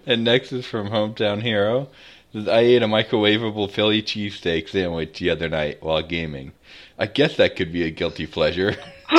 and 0.06 0.24
next 0.24 0.52
is 0.52 0.66
from 0.66 0.88
Hometown 0.88 1.42
Hero. 1.42 1.88
I 2.34 2.60
ate 2.60 2.82
a 2.82 2.86
microwavable 2.86 3.70
Philly 3.70 4.02
cheesesteak 4.02 4.68
sandwich 4.68 5.18
the 5.18 5.30
other 5.30 5.48
night 5.48 5.82
while 5.82 6.02
gaming. 6.02 6.52
I 6.98 7.06
guess 7.06 7.36
that 7.36 7.56
could 7.56 7.72
be 7.72 7.82
a 7.84 7.90
guilty 7.90 8.26
pleasure. 8.26 8.74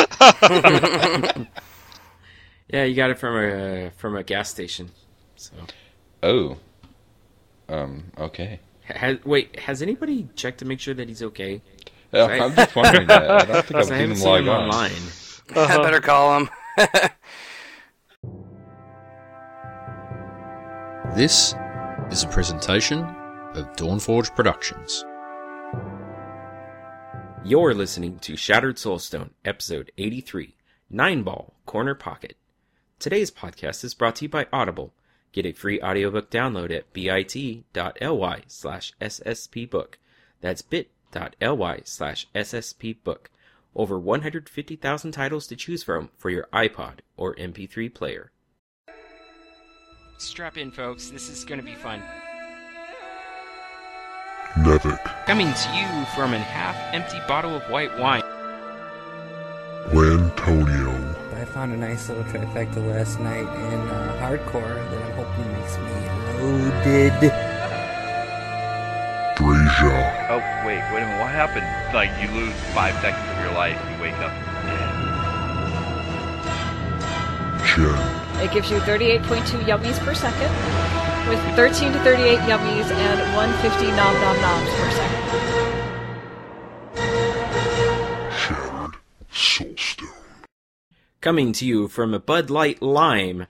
yeah, 2.69 2.83
you 2.85 2.95
got 2.95 3.11
it 3.11 3.19
from 3.19 3.35
a 3.37 3.91
from 3.97 4.15
a 4.15 4.23
gas 4.23 4.49
station. 4.49 4.91
So. 5.35 5.53
Oh. 6.23 6.57
Um. 7.69 8.05
Okay. 8.17 8.59
Has, 8.85 9.23
wait, 9.23 9.59
has 9.59 9.81
anybody 9.81 10.27
checked 10.35 10.59
to 10.59 10.65
make 10.65 10.79
sure 10.79 10.93
that 10.93 11.07
he's 11.07 11.23
okay? 11.23 11.61
Uh, 12.13 12.25
I'm 12.25 12.55
just 12.55 12.75
wondering 12.75 13.07
that. 13.07 13.29
I 13.29 13.45
don't 13.45 13.65
think 13.65 13.79
I've 13.79 13.85
seen 13.85 14.11
him 14.11 14.19
log 14.19 14.47
on. 14.47 14.63
online. 14.63 14.91
Uh-huh. 15.55 15.79
I 15.79 15.83
better 15.83 16.01
call 16.01 16.37
him. 16.37 16.49
This 21.15 21.53
is 22.09 22.23
a 22.23 22.27
presentation 22.27 23.01
of 23.53 23.71
Dawnforge 23.75 24.35
Productions. 24.35 25.05
You're 27.45 27.75
listening 27.75 28.17
to 28.19 28.35
Shattered 28.35 28.77
Soulstone, 28.77 29.29
episode 29.45 29.91
83, 29.99 30.55
Nine 30.89 31.21
Ball 31.21 31.53
Corner 31.67 31.93
Pocket. 31.93 32.35
Today's 32.97 33.29
podcast 33.29 33.83
is 33.83 33.93
brought 33.93 34.15
to 34.15 34.25
you 34.25 34.29
by 34.29 34.47
Audible. 34.51 34.91
Get 35.33 35.45
a 35.45 35.51
free 35.51 35.79
audiobook 35.81 36.31
download 36.31 36.75
at 36.75 36.91
bit.ly 36.93 38.41
slash 38.47 38.93
sspbook. 38.99 39.93
That's 40.41 40.61
bit.ly 40.63 41.81
slash 41.83 42.27
sspbook. 42.33 43.27
Over 43.75 43.99
150,000 43.99 45.11
titles 45.11 45.45
to 45.45 45.55
choose 45.55 45.83
from 45.83 46.09
for 46.17 46.31
your 46.31 46.47
iPod 46.51 47.01
or 47.17 47.35
MP3 47.35 47.93
player. 47.93 48.31
Strap 50.17 50.57
in, 50.57 50.71
folks. 50.71 51.09
This 51.09 51.29
is 51.29 51.43
going 51.43 51.59
to 51.59 51.65
be 51.65 51.75
fun. 51.75 52.01
Nevik. 54.55 55.25
Coming 55.25 55.51
to 55.53 55.69
you 55.75 56.05
from 56.15 56.33
a 56.33 56.39
half 56.39 56.75
empty 56.93 57.19
bottle 57.27 57.55
of 57.55 57.63
white 57.63 57.97
wine. 57.97 58.23
Lantonio. 59.89 60.93
I 61.33 61.45
found 61.45 61.73
a 61.73 61.77
nice 61.77 62.07
little 62.07 62.23
trifecta 62.25 62.87
last 62.87 63.19
night 63.19 63.41
in 63.41 63.79
uh, 63.89 64.17
hardcore 64.21 64.75
that 64.91 65.01
I'm 65.03 65.11
hoping 65.13 65.51
makes 65.53 65.77
me 65.77 65.91
loaded. 66.39 67.31
Drasia. 69.35 70.29
Oh, 70.29 70.41
wait, 70.65 70.81
wait 70.93 71.01
a 71.01 71.05
minute. 71.05 71.19
What 71.19 71.31
happened? 71.31 71.65
Like, 71.93 72.11
you 72.21 72.29
lose 72.39 72.53
five 72.73 72.93
seconds 73.01 73.29
of 73.31 73.37
your 73.43 73.53
life, 73.53 73.77
you 73.91 73.97
wake 74.01 74.17
up 74.19 74.31
dead. 74.63 74.93
Jen. 77.65 78.12
It 78.43 78.51
gives 78.51 78.69
you 78.69 78.77
38.2 78.79 79.63
yummies 79.63 79.97
per 79.99 80.13
second, 80.13 80.51
with 81.29 81.39
13 81.55 81.93
to 81.93 81.99
38 81.99 82.39
yummies 82.39 82.91
and 82.91 83.19
150 83.37 83.87
nom 83.91 84.13
nom 84.19 84.41
noms 84.41 84.69
per 84.69 84.91
second. 84.91 85.23
Shattered 88.35 88.97
Soulstone. 89.31 90.09
Coming 91.21 91.53
to 91.53 91.65
you 91.65 91.87
from 91.87 92.13
a 92.13 92.19
Bud 92.19 92.49
Light 92.49 92.81
Lime, 92.81 93.47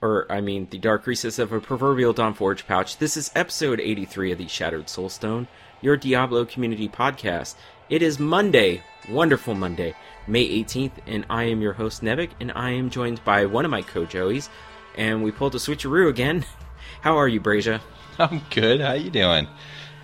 or 0.00 0.30
I 0.30 0.40
mean, 0.40 0.68
the 0.70 0.78
dark 0.78 1.08
recess 1.08 1.40
of 1.40 1.52
a 1.52 1.58
proverbial 1.58 2.12
Don 2.12 2.32
Dawnforge 2.32 2.66
pouch. 2.68 2.98
This 2.98 3.16
is 3.16 3.32
episode 3.34 3.80
83 3.80 4.30
of 4.30 4.38
the 4.38 4.46
Shattered 4.46 4.86
Soulstone, 4.86 5.48
your 5.80 5.96
Diablo 5.96 6.44
community 6.44 6.88
podcast. 6.88 7.56
It 7.88 8.00
is 8.00 8.20
Monday, 8.20 8.84
wonderful 9.08 9.56
Monday, 9.56 9.96
May 10.26 10.48
18th, 10.62 10.92
and 11.06 11.24
I 11.30 11.44
am 11.44 11.60
your 11.60 11.72
host, 11.72 12.02
Nevik, 12.02 12.30
and 12.40 12.52
I 12.54 12.70
am 12.70 12.90
joined 12.90 13.24
by 13.24 13.46
one 13.46 13.64
of 13.64 13.70
my 13.70 13.82
co-joeys, 13.82 14.48
and 14.96 15.22
we 15.22 15.30
pulled 15.30 15.54
a 15.54 15.58
switcheroo 15.58 16.08
again. 16.08 16.44
How 17.00 17.16
are 17.16 17.28
you, 17.28 17.40
Brasia? 17.40 17.80
I'm 18.18 18.42
good. 18.50 18.80
How 18.80 18.92
you 18.92 19.10
doing? 19.10 19.46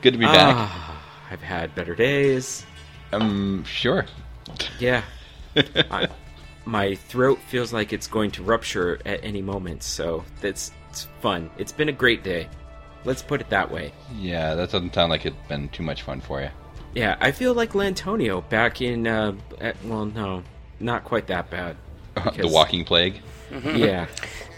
Good 0.03 0.13
to 0.13 0.19
be 0.19 0.25
back. 0.25 0.57
Uh, 0.57 0.95
I've 1.31 1.43
had 1.43 1.75
better 1.75 1.95
days. 1.95 2.65
Um, 3.13 3.65
sure. 3.65 4.07
Yeah. 4.79 5.03
I, 5.57 6.09
my 6.65 6.95
throat 6.95 7.39
feels 7.49 7.73
like 7.73 7.93
it's 7.93 8.07
going 8.07 8.31
to 8.33 8.43
rupture 8.43 8.99
at 9.05 9.23
any 9.23 9.43
moment, 9.43 9.83
so 9.83 10.25
that's 10.41 10.73
it's 10.91 11.09
fun. 11.21 11.51
It's 11.59 11.73
been 11.73 11.89
a 11.89 11.93
great 11.93 12.25
day. 12.25 12.49
Let's 13.05 13.23
put 13.23 13.41
it 13.41 13.51
that 13.51 13.71
way. 13.71 13.93
Yeah, 14.17 14.55
that 14.55 14.71
doesn't 14.71 14.95
sound 14.95 15.11
like 15.11 15.27
it's 15.27 15.37
been 15.49 15.69
too 15.69 15.83
much 15.83 16.03
fun 16.03 16.21
for 16.21 16.41
you. 16.41 16.49
Yeah, 16.97 17.19
I 17.21 17.31
feel 17.31 17.53
like 17.53 17.73
Lantonio 17.73 18.49
back 18.49 18.81
in. 18.81 19.07
Uh, 19.07 19.35
at, 19.61 19.77
well, 19.85 20.07
no, 20.07 20.43
not 20.81 21.05
quite 21.05 21.27
that 21.27 21.51
bad. 21.51 21.77
the 22.37 22.49
walking 22.49 22.85
plague. 22.85 23.21
Mm-hmm. 23.51 23.77
Yeah. 23.77 24.07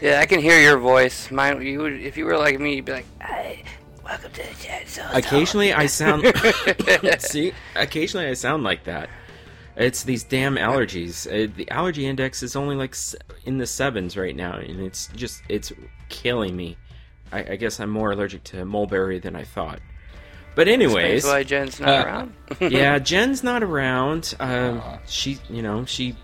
Yeah, 0.00 0.20
I 0.20 0.26
can 0.26 0.38
hear 0.38 0.60
your 0.60 0.78
voice. 0.78 1.32
Mine, 1.32 1.60
you 1.60 1.80
would, 1.80 1.94
if 1.94 2.16
you 2.16 2.24
were 2.24 2.38
like 2.38 2.60
me, 2.60 2.76
you'd 2.76 2.84
be 2.84 2.92
like, 2.92 3.06
"Hey, 3.20 3.64
welcome 4.04 4.30
to 4.30 4.42
the 4.42 4.54
chat." 4.62 4.88
So 4.88 5.04
occasionally, 5.12 5.72
I 5.72 5.86
sound. 5.86 6.22
see, 7.18 7.52
occasionally 7.74 8.28
I 8.28 8.34
sound 8.34 8.62
like 8.62 8.84
that. 8.84 9.10
It's 9.76 10.04
these 10.04 10.22
damn 10.22 10.54
allergies. 10.54 11.26
Uh, 11.26 11.52
the 11.56 11.68
allergy 11.72 12.06
index 12.06 12.44
is 12.44 12.54
only 12.54 12.76
like 12.76 12.94
in 13.44 13.58
the 13.58 13.66
sevens 13.66 14.16
right 14.16 14.36
now, 14.36 14.54
and 14.54 14.80
it's 14.80 15.08
just 15.16 15.42
it's 15.48 15.72
killing 16.08 16.54
me. 16.54 16.76
I, 17.32 17.40
I 17.40 17.56
guess 17.56 17.80
I'm 17.80 17.90
more 17.90 18.12
allergic 18.12 18.44
to 18.44 18.64
mulberry 18.64 19.18
than 19.18 19.34
I 19.34 19.42
thought. 19.42 19.80
But 20.58 20.66
anyways, 20.66 21.24
why 21.24 21.44
Jen's 21.44 21.78
not 21.78 21.88
uh, 21.88 22.04
around. 22.04 22.32
yeah, 22.60 22.98
Jen's 23.10 23.44
not 23.44 23.62
around. 23.62 24.34
Um, 24.40 24.82
she, 25.06 25.38
you 25.48 25.62
know, 25.62 25.84
she 25.84 26.16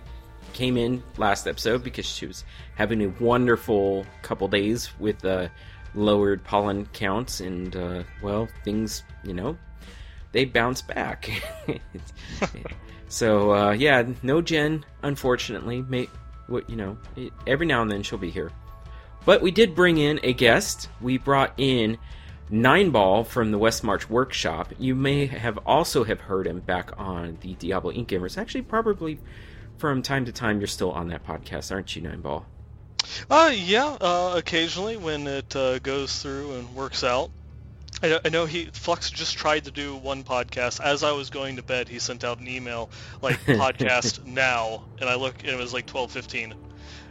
came 0.55 0.77
in 0.77 1.05
last 1.17 1.47
episode 1.47 1.85
because 1.85 2.05
she 2.05 2.27
was 2.27 2.43
having 2.75 3.01
a 3.05 3.15
wonderful 3.23 4.05
couple 4.23 4.49
days 4.49 4.91
with 4.99 5.25
uh, 5.25 5.47
lowered 5.95 6.43
pollen 6.43 6.87
counts, 6.87 7.39
and 7.39 7.77
uh, 7.77 8.03
well, 8.23 8.49
things, 8.65 9.05
you 9.23 9.35
know, 9.35 9.57
they 10.33 10.45
bounce 10.45 10.83
back. 10.83 11.31
so 13.09 13.55
uh, 13.55 13.71
yeah, 13.71 14.05
no 14.25 14.43
Jen, 14.43 14.85
unfortunately. 15.05 15.83
May, 15.83 16.09
what 16.49 16.69
you 16.69 16.75
know, 16.75 16.99
every 17.47 17.67
now 17.67 17.83
and 17.83 17.91
then 17.93 18.03
she'll 18.03 18.19
be 18.19 18.31
here. 18.31 18.51
But 19.27 19.43
we 19.43 19.53
did 19.53 19.77
bring 19.77 19.99
in 19.99 20.19
a 20.25 20.33
guest. 20.33 20.89
We 21.01 21.19
brought 21.19 21.53
in 21.57 21.99
Nine 22.55 22.91
Ball 22.91 23.25
from 23.25 23.51
the 23.51 23.59
West 23.59 23.83
March 23.83 24.09
Workshop. 24.09 24.73
You 24.79 24.95
may 24.95 25.27
have 25.27 25.59
also 25.67 26.05
have 26.05 26.21
heard 26.21 26.47
him 26.47 26.61
back 26.61 26.93
on 26.97 27.39
the 27.41 27.55
Diablo 27.55 27.91
Inc. 27.91 28.07
Gamers. 28.07 28.39
Actually, 28.39 28.63
probably 28.63 29.19
from 29.77 30.03
time 30.03 30.25
to 30.27 30.31
time, 30.31 30.61
you're 30.61 30.69
still 30.69 30.93
on 30.93 31.09
that 31.09 31.27
podcast, 31.27 31.73
aren't 31.73 31.97
you, 31.97 32.03
Nine 32.03 32.21
Ball? 32.21 32.47
Uh, 33.29 33.53
yeah. 33.53 33.97
Uh, 34.01 34.35
occasionally, 34.37 34.97
when 34.97 35.27
it 35.27 35.57
uh, 35.57 35.81
goes 35.81 36.23
through 36.23 36.53
and 36.53 36.73
works 36.77 37.03
out. 37.03 37.33
I, 38.05 38.21
I 38.25 38.29
know 38.29 38.47
he 38.47 38.67
Flux 38.67 39.11
just 39.11 39.37
tried 39.37 39.65
to 39.65 39.73
do 39.73 39.97
one 39.97 40.23
podcast. 40.23 40.81
As 40.81 41.03
I 41.03 41.11
was 41.11 41.31
going 41.31 41.57
to 41.57 41.63
bed, 41.65 41.89
he 41.89 41.99
sent 41.99 42.23
out 42.23 42.39
an 42.39 42.47
email 42.47 42.89
like 43.21 43.41
podcast 43.47 44.25
now, 44.27 44.85
and 45.01 45.11
I 45.11 45.17
look, 45.17 45.41
and 45.41 45.51
it 45.51 45.57
was 45.57 45.73
like 45.73 45.87
twelve 45.87 46.13
fifteen. 46.13 46.55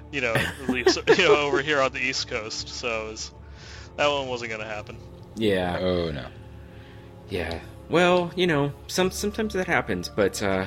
You 0.09 0.21
know, 0.21 0.35
you 0.69 0.85
know, 1.17 1.35
over 1.35 1.61
here 1.61 1.81
on 1.81 1.91
the 1.91 2.01
East 2.01 2.29
Coast. 2.29 2.69
So 2.69 3.09
was, 3.09 3.31
that 3.97 4.07
one 4.07 4.29
wasn't 4.29 4.49
going 4.49 4.61
to 4.61 4.67
happen. 4.67 4.97
Yeah. 5.35 5.77
Oh 5.79 6.11
no. 6.11 6.27
Yeah. 7.29 7.59
Well, 7.89 8.31
you 8.35 8.47
know, 8.47 8.71
some 8.88 9.11
sometimes 9.11 9.53
that 9.53 9.67
happens, 9.67 10.09
but 10.09 10.41
uh, 10.41 10.66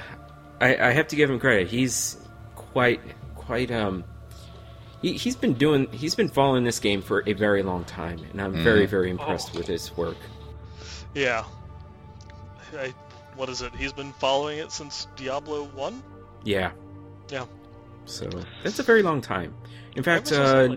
I, 0.61 0.77
I 0.77 0.91
have 0.91 1.09
to 1.09 1.17
give 1.17 1.31
him 1.31 1.41
credit. 1.41 1.69
He's 1.69 2.19
quite 2.55 3.01
quite 3.35 3.71
um 3.71 4.05
he, 5.01 5.17
has 5.17 5.37
been 5.37 5.55
doing 5.55 5.91
he's 5.93 6.15
been 6.15 6.29
following 6.29 6.65
this 6.65 6.79
game 6.79 7.01
for 7.01 7.23
a 7.27 7.33
very 7.33 7.63
long 7.63 7.85
time 7.85 8.19
and 8.31 8.41
i'm 8.41 8.55
mm. 8.55 8.63
very 8.63 8.87
very 8.87 9.09
impressed 9.11 9.53
oh. 9.55 9.59
with 9.59 9.67
his 9.67 9.97
work 9.97 10.17
yeah 11.15 11.45
I, 12.77 12.93
what 13.37 13.49
is 13.49 13.63
it 13.63 13.75
he's 13.75 13.93
been 13.93 14.13
following 14.15 14.59
it 14.59 14.73
since 14.73 15.07
diablo 15.17 15.65
1 15.69 16.03
yeah 16.45 16.73
yeah 17.31 17.47
so 18.05 18.29
that's 18.63 18.79
a 18.79 18.83
very 18.83 19.03
long 19.03 19.21
time 19.21 19.55
in 19.95 20.03
fact 20.03 20.33
uh, 20.33 20.77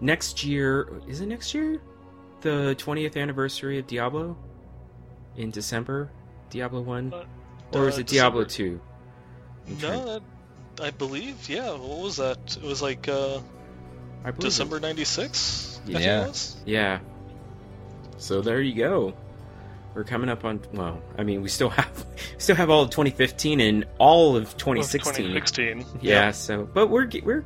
next 0.00 0.44
year 0.44 0.90
is 1.06 1.20
it 1.20 1.26
next 1.26 1.54
year 1.54 1.80
the 2.40 2.74
20th 2.78 3.16
anniversary 3.16 3.78
of 3.78 3.86
Diablo 3.86 4.36
in 5.36 5.50
December? 5.50 6.10
Diablo 6.50 6.80
1? 6.80 7.12
Uh, 7.12 7.24
or 7.72 7.88
is 7.88 7.96
uh, 7.96 8.00
it 8.00 8.06
Diablo 8.06 8.44
2? 8.44 8.80
No, 9.82 10.20
I 10.80 10.90
believe, 10.90 11.48
yeah. 11.48 11.70
What 11.70 12.00
was 12.00 12.16
that? 12.16 12.56
It 12.56 12.62
was 12.62 12.82
like 12.82 13.08
uh, 13.08 13.40
December 14.38 14.80
96? 14.80 15.80
Yeah. 15.86 16.32
Yeah. 16.64 17.00
So 18.16 18.40
there 18.40 18.60
you 18.60 18.74
go. 18.74 19.14
We're 19.94 20.04
coming 20.04 20.28
up 20.28 20.44
on 20.44 20.60
well, 20.72 21.02
I 21.18 21.24
mean, 21.24 21.42
we 21.42 21.48
still 21.48 21.70
have 21.70 22.06
still 22.38 22.54
have 22.54 22.70
all 22.70 22.82
of 22.82 22.90
2015 22.90 23.60
and 23.60 23.86
all 23.98 24.36
of 24.36 24.56
2016. 24.56 25.26
2016. 25.26 25.78
Yeah, 26.00 26.26
yeah, 26.26 26.30
so 26.30 26.68
but 26.72 26.88
we're 26.88 27.08
we're 27.24 27.44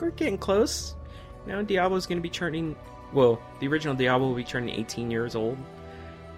we're 0.00 0.10
getting 0.10 0.38
close. 0.38 0.96
Now 1.46 1.62
Diablo's 1.62 2.06
going 2.06 2.18
to 2.18 2.22
be 2.22 2.30
turning 2.30 2.74
well, 3.14 3.40
the 3.60 3.68
original 3.68 3.94
Diablo 3.94 4.28
will 4.28 4.34
be 4.34 4.44
turning 4.44 4.74
18 4.74 5.10
years 5.10 5.34
old, 5.34 5.56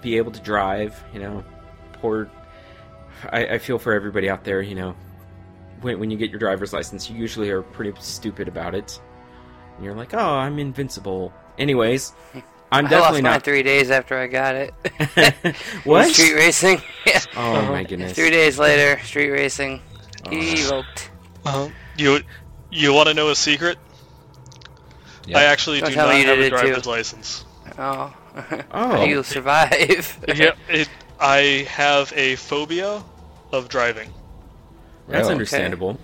be 0.02 0.16
able 0.18 0.32
to 0.32 0.40
drive. 0.40 1.02
You 1.12 1.20
know, 1.20 1.44
poor. 1.94 2.30
I, 3.30 3.46
I 3.46 3.58
feel 3.58 3.78
for 3.78 3.94
everybody 3.94 4.28
out 4.28 4.44
there. 4.44 4.60
You 4.62 4.74
know, 4.74 4.96
when 5.80 5.98
when 5.98 6.10
you 6.10 6.16
get 6.16 6.30
your 6.30 6.38
driver's 6.38 6.72
license, 6.72 7.10
you 7.10 7.16
usually 7.16 7.50
are 7.50 7.62
pretty 7.62 7.92
stupid 8.00 8.46
about 8.48 8.74
it. 8.74 9.00
And 9.76 9.84
you're 9.84 9.94
like, 9.94 10.14
oh, 10.14 10.18
I'm 10.18 10.58
invincible. 10.58 11.32
Anyways, 11.58 12.12
I'm 12.72 12.86
I 12.86 12.88
definitely 12.90 13.00
lost 13.00 13.22
mine 13.22 13.32
not. 13.32 13.42
three 13.44 13.62
days 13.62 13.90
after 13.90 14.18
I 14.18 14.26
got 14.26 14.54
it. 14.54 14.74
what? 15.84 16.10
Street 16.10 16.34
racing. 16.34 16.82
yeah. 17.06 17.20
Oh 17.36 17.62
my 17.68 17.84
goodness. 17.84 18.12
Three 18.12 18.30
days 18.30 18.58
later, 18.58 19.02
street 19.02 19.30
racing. 19.30 19.80
Oh. 20.26 20.30
Evoked. 20.32 21.10
Uh-huh. 21.44 21.68
You 21.96 22.20
you 22.70 22.92
want 22.92 23.08
to 23.08 23.14
know 23.14 23.30
a 23.30 23.36
secret? 23.36 23.78
Yeah. 25.26 25.42
I 25.42 25.44
actually 25.44 25.80
Don't 25.80 25.94
do 25.94 25.96
not 25.96 26.22
have 26.22 26.40
a 26.40 26.44
did 26.44 26.52
it 26.52 26.56
too. 26.56 26.76
driver's 26.76 26.86
license. 26.86 27.44
Oh. 27.78 28.14
Oh. 28.70 29.04
You'll 29.04 29.24
survive. 29.24 30.18
yeah, 30.26 30.52
it, 30.68 30.88
I 31.18 31.66
have 31.70 32.12
a 32.14 32.36
phobia 32.36 33.04
of 33.52 33.68
driving. 33.68 34.14
That's 35.10 35.30
Really? 35.30 35.30
understandable. 35.30 35.98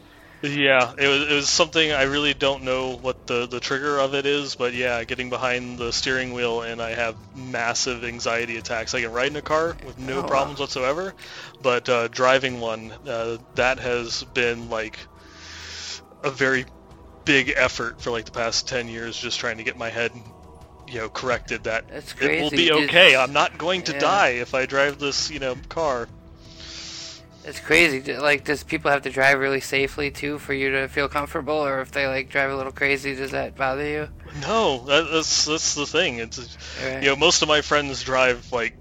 Yeah, 0.45 0.93
it 0.99 1.07
was, 1.09 1.23
it 1.31 1.35
was 1.35 1.49
something 1.49 1.93
I 1.93 2.03
really 2.03 2.35
don't 2.35 2.65
know 2.65 2.97
what 2.97 3.27
the, 3.27 3.47
the 3.47 3.61
trigger 3.61 3.99
of 4.01 4.15
it 4.15 4.27
is, 4.27 4.57
but 4.57 4.75
yeah, 4.75 5.05
getting 5.05 5.31
behind 5.31 5.79
the 5.79 5.93
steering 5.93 6.33
wheel 6.33 6.63
and 6.63 6.83
I 6.83 6.95
have 6.95 7.17
massive 7.35 8.05
anxiety 8.05 8.57
attacks. 8.57 8.93
I 8.95 9.03
can 9.03 9.13
ride 9.13 9.29
in 9.29 9.37
a 9.37 9.43
car 9.43 9.77
with 9.81 9.99
no 9.99 10.23
Oh, 10.23 10.29
wow. 10.29 10.53
problems 10.53 10.61
whatsoever, 10.61 11.15
but 11.61 11.89
uh, 11.89 12.09
driving 12.09 12.59
one, 12.61 12.93
uh, 13.07 13.39
that 13.55 13.79
has 13.81 14.25
been 14.25 14.69
like 14.69 15.09
a 16.23 16.31
very 16.31 16.67
big 17.25 17.53
effort 17.57 18.01
for 18.01 18.11
like 18.11 18.25
the 18.25 18.31
past 18.33 18.69
10 18.69 18.89
years 18.89 19.17
just 19.17 19.39
trying 19.39 19.59
to 19.59 19.63
get 19.65 19.77
my 19.77 19.89
head 19.91 20.13
you 20.89 20.99
know 20.99 21.09
corrected 21.09 21.65
that 21.65 21.89
That's 21.89 22.15
it 22.21 22.43
will 22.43 22.51
be 22.51 22.71
okay. 22.73 23.17
I'm 23.17 23.33
not 23.33 23.57
going 23.59 23.83
to 23.83 23.93
Yeah. 23.93 23.99
die 23.99 24.29
if 24.31 24.55
I 24.55 24.67
drive 24.67 24.99
this, 24.99 25.31
you 25.31 25.39
know, 25.39 25.57
car. 25.69 26.09
It's 27.45 27.59
crazy. 27.59 28.15
Like, 28.17 28.45
does 28.45 28.63
people 28.63 28.91
have 28.91 29.03
to 29.03 29.11
drive 29.11 29.39
really 29.41 29.61
safely 29.61 30.11
too 30.13 30.39
for 30.39 30.55
you 30.55 30.71
to 30.71 30.89
feel 30.89 31.09
comfortable, 31.09 31.55
or 31.55 31.81
if 31.81 31.91
they 31.91 32.07
like 32.07 32.29
drive 32.29 32.51
a 32.51 32.57
little 32.57 32.71
crazy, 32.73 33.15
does 33.17 33.33
that 33.33 33.57
bother 33.57 33.85
you? 33.85 34.09
No, 34.43 34.85
that, 34.85 35.11
that's 35.11 35.47
that's 35.47 35.75
the 35.75 35.87
thing. 35.87 36.19
It's 36.19 36.39
Right. 36.85 37.03
you 37.03 37.09
know 37.09 37.17
most 37.17 37.43
of 37.43 37.49
my 37.49 37.61
friends 37.63 38.03
drive 38.05 38.53
like 38.53 38.75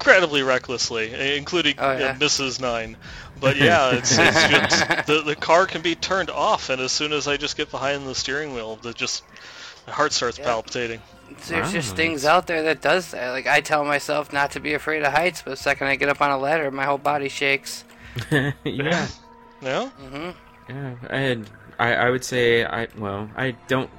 incredibly 0.00 0.42
recklessly, 0.42 1.36
including 1.36 1.74
Oh, 1.78 1.88
uh. 1.88 2.14
Mrs. 2.14 2.60
Nine. 2.60 2.96
But 3.40 3.56
yeah, 3.60 3.92
it's, 3.92 4.16
it's 4.18 4.46
just, 4.46 5.06
the 5.06 5.22
the 5.22 5.36
car 5.36 5.66
can 5.66 5.82
be 5.82 5.94
turned 5.94 6.30
off, 6.30 6.70
and 6.70 6.80
as 6.80 6.92
soon 6.92 7.12
as 7.12 7.26
I 7.28 7.36
just 7.36 7.56
get 7.56 7.70
behind 7.70 8.06
the 8.06 8.14
steering 8.14 8.54
wheel, 8.54 8.76
the 8.76 8.92
just 8.92 9.24
my 9.86 9.92
heart 9.92 10.12
starts 10.12 10.38
Yeah. 10.38 10.44
palpitating. 10.44 11.00
There's 11.46 11.72
just 11.72 11.94
things 11.94 12.24
out 12.24 12.46
there 12.46 12.62
that 12.62 12.80
does 12.80 13.10
that. 13.10 13.30
Like 13.30 13.46
I 13.46 13.60
tell 13.60 13.84
myself 13.84 14.32
not 14.32 14.50
to 14.52 14.60
be 14.60 14.74
afraid 14.74 15.02
of 15.02 15.12
heights, 15.12 15.42
but 15.42 15.50
the 15.50 15.56
second 15.56 15.86
I 15.88 15.96
get 15.96 16.08
up 16.08 16.20
on 16.22 16.30
a 16.30 16.38
ladder, 16.38 16.70
my 16.70 16.84
whole 16.84 16.98
body 16.98 17.28
shakes. 17.28 17.84
yeah. 18.64 19.06
No, 19.60 19.88
hmm 19.98 20.30
Yeah, 20.68 20.94
I 21.10 21.18
had. 21.18 21.50
I, 21.80 21.94
I 21.94 22.10
would 22.10 22.24
say 22.24 22.64
I 22.64 22.88
well 22.96 23.30
I 23.36 23.52
don't. 23.68 23.90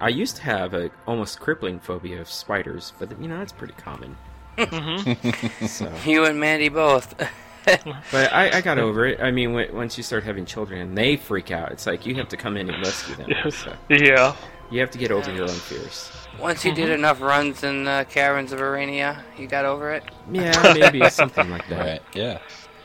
I 0.00 0.08
used 0.08 0.36
to 0.36 0.42
have 0.42 0.72
a 0.74 0.90
almost 1.06 1.40
crippling 1.40 1.78
phobia 1.78 2.20
of 2.20 2.30
spiders, 2.30 2.92
but 2.98 3.20
you 3.20 3.28
know 3.28 3.38
that's 3.38 3.52
pretty 3.52 3.74
common. 3.74 4.16
so, 5.66 5.92
You 6.04 6.24
and 6.24 6.38
Mandy 6.38 6.68
both. 6.68 7.14
but 7.64 8.32
I, 8.32 8.58
I 8.58 8.60
got 8.60 8.78
over 8.78 9.06
it. 9.06 9.20
I 9.20 9.30
mean, 9.30 9.50
w- 9.50 9.74
once 9.74 9.96
you 9.96 10.02
start 10.02 10.24
having 10.24 10.44
children 10.46 10.80
and 10.80 10.98
they 10.98 11.16
freak 11.16 11.50
out, 11.50 11.70
it's 11.72 11.86
like 11.86 12.06
you 12.06 12.14
have 12.16 12.28
to 12.30 12.36
come 12.36 12.56
in 12.56 12.68
and 12.68 12.84
rescue 12.84 13.14
them. 13.14 13.30
So 13.50 13.72
yeah, 13.88 14.34
you 14.70 14.80
have 14.80 14.90
to 14.90 14.98
get 14.98 15.12
over 15.12 15.32
your 15.32 15.44
own 15.44 15.48
fears. 15.48 16.10
Once 16.40 16.64
you 16.64 16.74
did 16.74 16.90
enough 16.90 17.20
runs 17.20 17.62
in 17.62 17.84
the 17.84 18.06
caverns 18.10 18.52
of 18.52 18.58
Araneae, 18.58 19.20
you 19.38 19.46
got 19.46 19.64
over 19.64 19.92
it. 19.92 20.02
Yeah, 20.30 20.74
maybe 20.74 21.08
something 21.10 21.50
like 21.50 21.68
that. 21.68 21.78
Right. 21.78 22.02
Yeah. 22.14 22.38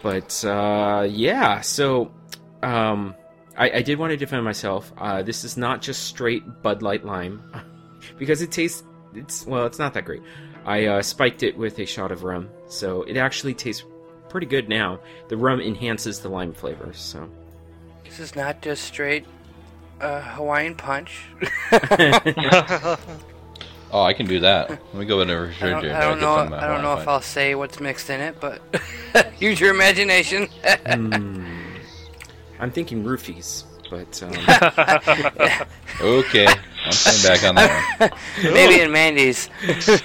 But 0.04 0.46
uh, 0.46 1.08
yeah, 1.10 1.62
so 1.62 2.12
um, 2.62 3.16
I, 3.58 3.72
I 3.72 3.82
did 3.82 3.98
want 3.98 4.12
to 4.12 4.18
defend 4.18 4.44
myself. 4.44 4.92
Uh, 4.98 5.24
this 5.24 5.44
is 5.44 5.58
not 5.58 5.82
just 5.82 6.04
straight 6.04 6.44
Bud 6.62 6.82
Light 6.84 7.04
lime 7.04 7.42
because 8.18 8.42
it 8.42 8.52
tastes. 8.52 8.84
It's 9.16 9.46
well, 9.48 9.66
it's 9.66 9.80
not 9.80 9.94
that 9.96 10.06
great. 10.06 10.22
I 10.68 10.86
uh, 10.86 11.02
spiked 11.02 11.42
it 11.44 11.58
with 11.58 11.80
a 11.80 11.86
shot 11.86 12.12
of 12.12 12.24
rum, 12.24 12.50
so 12.68 13.04
it 13.04 13.18
actually 13.18 13.54
tastes 13.54 13.84
pretty 14.30 14.46
good 14.48 14.68
now. 14.70 15.00
The 15.30 15.38
rum 15.38 15.62
enhances 15.62 16.20
the 16.20 16.30
lime 16.30 16.54
flavor. 16.54 16.92
So 16.94 17.30
This 18.04 18.20
is 18.20 18.36
not 18.36 18.62
just 18.62 18.84
straight 18.84 19.26
uh, 20.02 20.22
Hawaiian 20.22 20.76
punch. 20.76 21.22
Oh, 23.90 24.02
I 24.02 24.12
can 24.12 24.26
do 24.26 24.42
that. 24.42 24.70
Let 24.70 24.94
me 24.96 25.06
go 25.06 25.22
in 25.22 25.30
the 25.30 25.34
I 25.34 25.38
don't, 25.38 25.48
refrigerator. 25.48 25.96
I 25.96 26.02
don't 26.02 26.12
and 26.12 26.22
know. 26.22 26.36
get 26.36 26.44
some, 26.50 26.54
I 26.56 26.68
don't 26.68 26.82
know 26.82 26.90
Hawaiian 26.90 27.02
if 27.04 27.08
I'll 27.08 27.22
say 27.22 27.56
what's 27.56 27.80
mixed 27.80 28.10
in 28.10 28.20
it, 28.20 28.36
but 28.42 28.62
use 29.40 29.62
your 29.62 29.74
imagination. 29.74 30.50
Hmm. 30.86 31.46
I'm 32.60 32.70
thinking 32.70 33.06
roofies, 33.06 33.64
but 33.90 34.22
um. 34.24 34.34
Okay, 36.02 36.48
I'm 36.88 36.94
coming 36.94 37.24
back 37.24 37.44
on 37.44 37.56
that 37.56 38.12
one. 38.44 38.54
Maybe 38.54 38.82
in 38.82 38.92
Mandy's. 38.92 39.50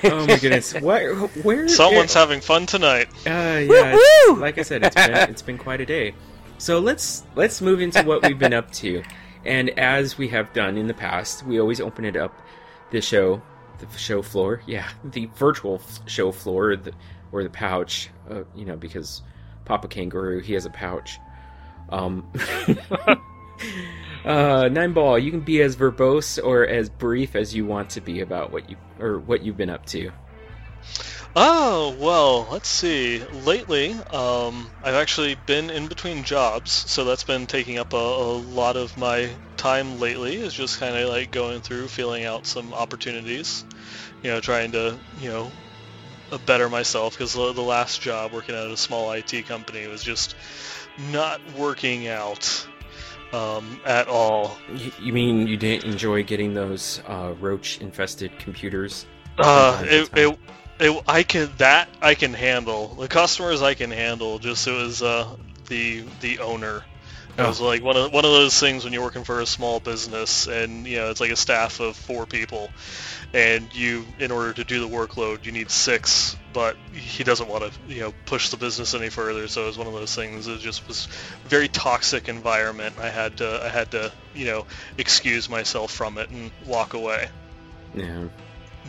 oh 0.04 0.26
my 0.26 0.38
goodness, 0.38 0.74
where 0.80 1.14
where 1.14 1.68
someone's 1.68 2.14
having 2.14 2.40
fun 2.40 2.66
tonight. 2.66 3.08
Uh, 3.26 3.60
yeah, 3.60 3.96
it's, 3.96 4.40
like 4.40 4.58
I 4.58 4.62
said, 4.62 4.84
it's 4.84 4.94
been 4.94 5.12
it's 5.30 5.42
been 5.42 5.58
quite 5.58 5.80
a 5.80 5.86
day. 5.86 6.14
So 6.58 6.78
let's 6.78 7.24
let's 7.34 7.60
move 7.60 7.80
into 7.80 8.02
what 8.02 8.22
we've 8.22 8.38
been 8.38 8.54
up 8.54 8.70
to, 8.72 9.02
and 9.44 9.70
as 9.78 10.18
we 10.18 10.28
have 10.28 10.52
done 10.52 10.76
in 10.76 10.86
the 10.86 10.94
past, 10.94 11.44
we 11.46 11.60
always 11.60 11.80
open 11.80 12.04
it 12.04 12.16
up, 12.16 12.40
the 12.90 13.00
show, 13.00 13.42
the 13.78 13.98
show 13.98 14.22
floor, 14.22 14.62
yeah, 14.66 14.88
the 15.04 15.26
virtual 15.36 15.80
show 16.06 16.32
floor, 16.32 16.76
the, 16.76 16.92
or 17.32 17.42
the 17.42 17.50
pouch, 17.50 18.10
uh, 18.30 18.42
you 18.54 18.64
know, 18.64 18.76
because 18.76 19.22
Papa 19.64 19.88
Kangaroo 19.88 20.40
he 20.40 20.52
has 20.54 20.66
a 20.66 20.70
pouch. 20.70 21.18
Um, 21.88 22.30
uh, 24.24 24.68
nine 24.68 24.92
ball, 24.92 25.18
you 25.18 25.30
can 25.30 25.40
be 25.40 25.60
as 25.62 25.76
verbose 25.76 26.38
or 26.42 26.66
as 26.66 26.88
brief 26.88 27.34
as 27.34 27.54
you 27.54 27.66
want 27.66 27.90
to 27.90 28.00
be 28.00 28.20
about 28.20 28.52
what 28.52 28.68
you 28.68 28.76
or 28.98 29.18
what 29.18 29.42
you've 29.42 29.56
been 29.56 29.70
up 29.70 29.84
to. 29.86 30.12
Oh, 31.34 31.96
well, 31.98 32.48
let's 32.50 32.68
see. 32.68 33.24
Lately, 33.24 33.92
um, 34.10 34.70
I've 34.82 34.94
actually 34.94 35.34
been 35.34 35.70
in 35.70 35.86
between 35.86 36.24
jobs, 36.24 36.70
so 36.72 37.04
that's 37.04 37.24
been 37.24 37.46
taking 37.46 37.78
up 37.78 37.94
a, 37.94 37.96
a 37.96 38.36
lot 38.36 38.76
of 38.76 38.96
my 38.98 39.30
time 39.56 39.98
lately, 39.98 40.36
is 40.36 40.52
just 40.52 40.78
kind 40.78 40.94
of 40.96 41.08
like 41.08 41.30
going 41.30 41.60
through, 41.60 41.88
feeling 41.88 42.24
out 42.24 42.46
some 42.46 42.74
opportunities, 42.74 43.64
you 44.22 44.30
know, 44.30 44.40
trying 44.40 44.72
to, 44.72 44.98
you 45.20 45.30
know, 45.30 45.50
better 46.46 46.68
myself, 46.68 47.14
because 47.14 47.32
the 47.32 47.40
last 47.40 48.02
job 48.02 48.32
working 48.32 48.54
at 48.54 48.66
a 48.70 48.76
small 48.76 49.10
IT 49.12 49.46
company 49.46 49.86
was 49.86 50.02
just 50.02 50.34
not 51.12 51.40
working 51.56 52.08
out 52.08 52.66
um, 53.32 53.80
at 53.84 54.08
all. 54.08 54.56
You, 54.74 54.92
you 55.00 55.12
mean 55.12 55.46
you 55.46 55.56
didn't 55.56 55.84
enjoy 55.84 56.22
getting 56.22 56.54
those 56.54 57.02
uh, 57.06 57.34
roach-infested 57.40 58.38
computers? 58.38 59.06
Uh, 59.38 59.82
it, 59.86 60.10
it, 60.14 60.38
it, 60.80 61.04
I 61.08 61.22
can 61.22 61.50
that 61.58 61.88
I 62.00 62.14
can 62.14 62.34
handle. 62.34 62.88
The 62.88 63.08
customers 63.08 63.62
I 63.62 63.74
can 63.74 63.90
handle. 63.90 64.38
Just 64.38 64.66
it 64.66 64.72
was 64.72 65.02
uh, 65.02 65.36
the 65.68 66.04
the 66.20 66.40
owner. 66.40 66.84
It 67.38 67.46
was 67.46 67.60
like 67.60 67.82
one 67.82 67.96
of 67.96 68.12
one 68.12 68.26
of 68.26 68.30
those 68.30 68.58
things 68.58 68.84
when 68.84 68.92
you're 68.92 69.02
working 69.02 69.24
for 69.24 69.40
a 69.40 69.46
small 69.46 69.80
business 69.80 70.46
and 70.46 70.86
you 70.86 70.98
know 70.98 71.10
it's 71.10 71.20
like 71.20 71.30
a 71.30 71.36
staff 71.36 71.80
of 71.80 71.96
four 71.96 72.26
people, 72.26 72.70
and 73.32 73.74
you 73.74 74.04
in 74.18 74.30
order 74.30 74.52
to 74.52 74.64
do 74.64 74.80
the 74.80 74.88
workload 74.88 75.46
you 75.46 75.52
need 75.52 75.70
six, 75.70 76.36
but 76.52 76.76
he 76.92 77.24
doesn't 77.24 77.48
want 77.48 77.64
to 77.64 77.72
you 77.88 78.00
know 78.00 78.14
push 78.26 78.50
the 78.50 78.58
business 78.58 78.92
any 78.92 79.08
further. 79.08 79.48
So 79.48 79.64
it 79.64 79.66
was 79.68 79.78
one 79.78 79.86
of 79.86 79.94
those 79.94 80.14
things. 80.14 80.46
It 80.46 80.60
just 80.60 80.86
was 80.86 81.08
very 81.44 81.68
toxic 81.68 82.28
environment. 82.28 82.96
I 82.98 83.08
had 83.08 83.38
to 83.38 83.64
I 83.64 83.68
had 83.68 83.90
to 83.92 84.12
you 84.34 84.44
know 84.44 84.66
excuse 84.98 85.48
myself 85.48 85.90
from 85.90 86.18
it 86.18 86.28
and 86.28 86.50
walk 86.66 86.92
away. 86.92 87.28
Yeah. 87.94 88.24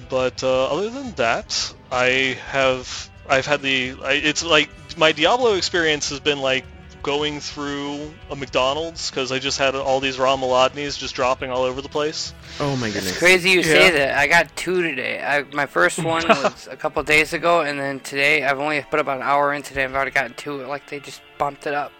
But 0.09 0.43
uh, 0.43 0.65
other 0.65 0.89
than 0.89 1.13
that, 1.13 1.73
I 1.91 2.37
have 2.47 3.09
I've 3.29 3.45
had 3.45 3.61
the 3.61 3.95
I, 4.03 4.13
it's 4.13 4.43
like 4.43 4.69
my 4.97 5.13
Diablo 5.13 5.53
experience 5.53 6.09
has 6.09 6.19
been 6.19 6.39
like 6.39 6.65
going 7.03 7.39
through 7.41 8.11
a 8.31 8.35
McDonald's 8.35 9.11
because 9.11 9.31
I 9.31 9.37
just 9.37 9.59
had 9.59 9.75
all 9.75 9.99
these 9.99 10.17
Ramaladni's 10.17 10.97
just 10.97 11.13
dropping 11.13 11.51
all 11.51 11.63
over 11.63 11.81
the 11.81 11.89
place. 11.89 12.33
Oh 12.59 12.75
my 12.77 12.87
goodness. 12.87 13.11
It's 13.11 13.19
crazy 13.19 13.51
you 13.51 13.61
say 13.61 13.91
that. 13.91 14.17
I 14.17 14.27
got 14.27 14.55
two 14.55 14.81
today. 14.81 15.21
I, 15.21 15.43
my 15.53 15.65
first 15.65 15.99
one 16.03 16.27
was 16.27 16.67
a 16.71 16.77
couple 16.77 17.03
days 17.03 17.33
ago, 17.33 17.61
and 17.61 17.79
then 17.79 17.99
today 17.99 18.43
I've 18.43 18.59
only 18.59 18.81
put 18.89 18.99
about 18.99 19.17
an 19.17 19.23
hour 19.23 19.53
in 19.53 19.61
today. 19.61 19.83
I've 19.83 19.93
already 19.93 20.11
gotten 20.11 20.33
two. 20.35 20.65
Like 20.65 20.89
they 20.89 20.99
just 20.99 21.21
bumped 21.37 21.67
it 21.67 21.73
up. 21.73 21.91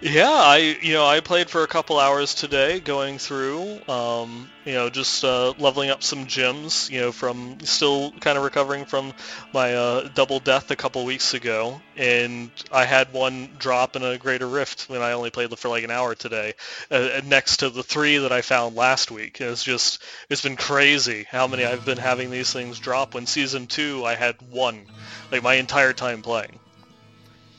Yeah, 0.00 0.30
I 0.30 0.76
you 0.82 0.94
know 0.94 1.06
I 1.06 1.20
played 1.20 1.48
for 1.48 1.62
a 1.62 1.68
couple 1.68 1.98
hours 1.98 2.34
today, 2.34 2.80
going 2.80 3.18
through, 3.18 3.80
um, 3.88 4.50
you 4.64 4.72
know, 4.72 4.90
just 4.90 5.22
uh, 5.22 5.54
leveling 5.58 5.90
up 5.90 6.02
some 6.02 6.26
gems, 6.26 6.90
you 6.90 7.00
know, 7.00 7.12
from 7.12 7.60
still 7.60 8.10
kind 8.20 8.36
of 8.36 8.42
recovering 8.42 8.84
from 8.84 9.12
my 9.52 9.74
uh, 9.74 10.08
double 10.08 10.40
death 10.40 10.72
a 10.72 10.76
couple 10.76 11.04
weeks 11.04 11.34
ago, 11.34 11.80
and 11.96 12.50
I 12.72 12.84
had 12.84 13.12
one 13.12 13.50
drop 13.60 13.94
in 13.94 14.02
a 14.02 14.18
greater 14.18 14.48
rift 14.48 14.88
when 14.88 15.02
I 15.02 15.12
only 15.12 15.30
played 15.30 15.56
for 15.56 15.68
like 15.68 15.84
an 15.84 15.92
hour 15.92 16.16
today, 16.16 16.54
uh, 16.90 17.20
next 17.24 17.58
to 17.58 17.70
the 17.70 17.84
three 17.84 18.18
that 18.18 18.32
I 18.32 18.42
found 18.42 18.74
last 18.74 19.12
week. 19.12 19.40
It's 19.40 19.62
just 19.62 20.02
it's 20.28 20.42
been 20.42 20.56
crazy 20.56 21.26
how 21.30 21.46
many 21.46 21.64
I've 21.64 21.86
been 21.86 21.98
having 21.98 22.30
these 22.30 22.52
things 22.52 22.80
drop. 22.80 23.14
When 23.14 23.26
season 23.26 23.68
two, 23.68 24.04
I 24.04 24.16
had 24.16 24.34
one, 24.50 24.84
like 25.30 25.44
my 25.44 25.54
entire 25.54 25.92
time 25.92 26.22
playing. 26.22 26.58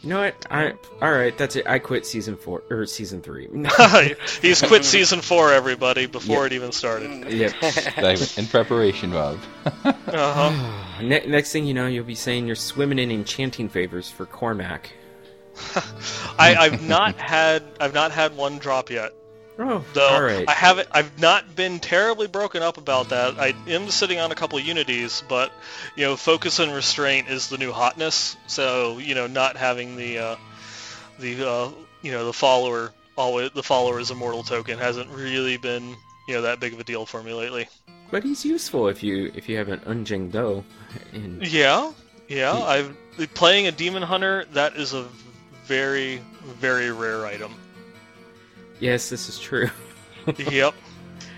You 0.03 0.09
know 0.09 0.19
what? 0.19 0.45
I 0.51 0.73
all 1.01 1.11
right. 1.13 1.35
That's 1.37 1.55
it. 1.55 1.65
I 1.65 1.79
quit 1.79 2.05
season 2.05 2.35
four 2.35 2.61
or 2.69 2.85
season 2.85 3.21
three. 3.21 3.47
He's 4.41 4.61
quit 4.61 4.83
season 4.83 5.21
four, 5.21 5.53
everybody, 5.53 6.07
before 6.07 6.39
Yeah. 6.41 6.45
it 6.47 6.51
even 6.53 6.71
started. 6.73 7.31
yep. 7.31 7.53
In 8.37 8.45
preparation 8.47 9.13
of. 9.13 9.45
Uh-huh. 9.85 10.79
Ne- 11.01 11.25
next 11.25 11.51
thing 11.51 11.65
you 11.65 11.73
know, 11.73 11.87
you'll 11.87 12.03
be 12.05 12.15
saying 12.15 12.45
you're 12.47 12.55
swimming 12.55 12.99
in 12.99 13.09
enchanting 13.11 13.67
favors 13.67 14.11
for 14.11 14.25
Kormac. 14.27 14.81
I, 16.37 16.55
I've 16.55 16.83
not 16.87 17.15
had 17.15 17.63
I've 17.79 17.93
not 17.93 18.11
had 18.11 18.35
one 18.37 18.57
drop 18.59 18.89
yet. 18.89 19.13
Oh, 19.59 19.85
Though 19.93 20.07
all 20.07 20.23
right. 20.23 20.45
I 20.47 20.53
haven't 20.53 20.87
I've 20.91 21.19
not 21.19 21.55
been 21.55 21.79
terribly 21.79 22.27
broken 22.27 22.63
up 22.63 22.77
about 22.77 23.09
that. 23.09 23.39
I 23.39 23.53
am 23.67 23.89
sitting 23.89 24.19
on 24.19 24.31
a 24.31 24.35
couple 24.35 24.59
unities, 24.59 25.23
but 25.27 25.51
you 25.95 26.03
know, 26.03 26.15
focus 26.15 26.59
and 26.59 26.73
restraint 26.73 27.29
is 27.29 27.49
the 27.49 27.57
new 27.57 27.71
hotness. 27.71 28.35
So, 28.47 28.97
you 28.97 29.13
know, 29.13 29.27
not 29.27 29.57
having 29.57 29.95
the 29.95 30.17
uh 30.17 30.35
the 31.19 31.47
uh 31.47 31.69
you 32.01 32.11
know, 32.11 32.25
the 32.25 32.33
follower 32.33 32.91
always 33.15 33.51
the 33.51 33.63
follower's 33.63 34.09
immortal 34.09 34.43
token 34.43 34.79
hasn't 34.79 35.09
really 35.11 35.57
been, 35.57 35.95
you 36.27 36.33
know, 36.33 36.41
that 36.43 36.59
big 36.59 36.73
of 36.73 36.79
a 36.79 36.83
deal 36.83 37.05
for 37.05 37.21
me 37.21 37.33
lately. 37.33 37.67
But 38.09 38.23
he's 38.23 38.43
useful 38.43 38.87
if 38.87 39.03
you 39.03 39.31
if 39.35 39.47
you 39.47 39.57
have 39.57 39.69
an 39.69 39.79
Unjing 39.81 40.31
Do. 40.31 40.63
And 41.13 41.45
Yeah, 41.45 41.91
yeah. 42.27 42.53
I've 42.53 42.95
playing 43.35 43.67
a 43.67 43.71
demon 43.71 44.01
hunter. 44.01 44.45
That 44.53 44.75
is 44.75 44.93
a 44.93 45.07
very, 45.65 46.21
very 46.43 46.91
rare 46.91 47.25
item. 47.25 47.53
Yes, 48.83 49.09
this 49.09 49.29
is 49.29 49.39
true. 49.39 49.69
yep. 50.37 50.75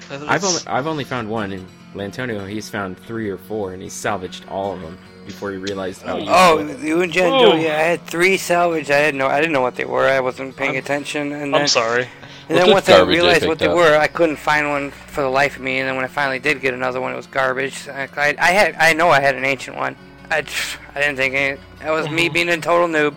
I've 0.10 0.44
only 0.44 0.62
I've 0.68 0.88
only 0.88 1.04
found 1.04 1.30
one, 1.30 1.52
and 1.52 1.68
Lantonio 1.94 2.48
he's 2.48 2.70
found 2.70 2.98
three 3.00 3.30
or 3.30 3.38
four, 3.38 3.74
and 3.74 3.82
he's 3.82 3.94
salvaged 3.94 4.46
all 4.50 4.74
of 4.74 4.82
them 4.82 4.98
before 5.26 5.52
he 5.52 5.58
realized 5.58 6.04
how 6.04 6.18
useful. 6.18 6.36
Oh, 6.36 6.60
it 6.60 6.70
is. 6.70 6.84
you 6.84 7.02
and 7.02 7.12
Jen, 7.12 7.32
Whoa. 7.32 7.56
yeah, 7.56 7.78
I 7.78 7.82
had 7.82 8.02
three 8.06 8.38
salvage. 8.38 8.92
I 8.92 8.98
had 8.98 9.16
no, 9.16 9.28
I 9.28 9.40
didn't 9.40 9.54
know 9.54 9.62
what 9.62 9.76
they 9.76 9.86
were. 9.86 10.08
I 10.08 10.20
wasn't 10.20 10.56
paying 10.56 10.72
I'm- 10.72 10.80
attention, 10.80 11.32
and 11.32 11.54
then 11.54 11.62
I'm 11.62 11.68
sorry. 11.68 12.08
and 12.50 12.58
then 12.58 12.72
once 12.72 12.88
I 12.90 12.98
garbage 12.98 13.16
I 13.16 13.18
realized 13.18 13.48
what 13.48 13.58
they 13.58 13.68
up. 13.68 13.76
were, 13.76 13.98
I 13.98 14.08
couldn't 14.08 14.38
find 14.38 14.70
one 14.70 14.92
for 14.92 15.22
the 15.22 15.30
life 15.30 15.56
of 15.56 15.64
me. 15.64 15.80
And 15.80 15.88
then 15.88 15.96
when 15.96 16.06
I 16.06 16.10
finally 16.10 16.40
did 16.40 16.62
get 16.62 16.74
another 16.74 17.02
one, 17.02 17.12
it 17.12 17.16
was 17.16 17.28
garbage. 17.28 17.88
I, 17.88 18.08
I, 18.16 18.36
I 18.38 18.52
had, 18.52 18.76
I 18.76 18.94
know 18.94 19.10
I 19.10 19.20
had 19.20 19.36
an 19.36 19.46
ancient 19.46 19.76
one. 19.78 19.96
I, 20.30 20.46
I 20.94 21.02
didn't 21.02 21.18
think 21.18 21.34
any, 21.34 21.60
that 21.80 21.92
was 21.92 22.08
me 22.10 22.26
mm-hmm. 22.26 22.34
being 22.34 22.50
a 22.50 22.58
total 22.58 22.88
noob. 22.88 23.16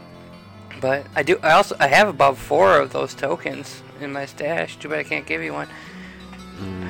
But 0.80 1.06
I 1.14 1.23
do. 1.25 1.38
I 1.42 1.52
also 1.52 1.76
I 1.80 1.88
have 1.88 2.06
about 2.06 2.37
four 2.37 2.78
of 2.78 2.92
those 2.92 3.12
tokens 3.12 3.82
in 4.02 4.12
my 4.12 4.26
stash. 4.26 4.76
Too 4.76 4.88
bad 4.88 4.99
I 4.99 5.05
can't 5.05 5.26
give 5.26 5.43
you 5.43 5.52
one. 5.52 5.69
Hmm. 6.57 6.83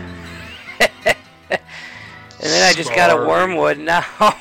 and 1.50 1.60
then 2.40 2.68
I 2.68 2.72
just 2.72 2.94
got 2.94 3.10
a 3.10 3.14
Sorry. 3.14 3.26
wormwood 3.26 3.78
now, 3.78 4.04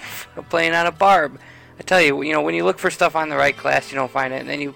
playing 0.50 0.74
on 0.74 0.86
a 0.86 0.92
barb. 0.92 1.40
I 1.80 1.84
tell 1.84 2.02
you, 2.02 2.22
you 2.24 2.34
know, 2.34 2.42
when 2.42 2.56
you 2.56 2.64
look 2.66 2.80
for 2.80 2.90
stuff 2.90 3.16
on 3.16 3.30
the 3.30 3.36
right 3.36 3.56
class, 3.56 3.92
you 3.92 3.96
don't 3.96 4.12
find 4.12 4.34
it, 4.34 4.42
and 4.42 4.50
then 4.50 4.62
you, 4.62 4.74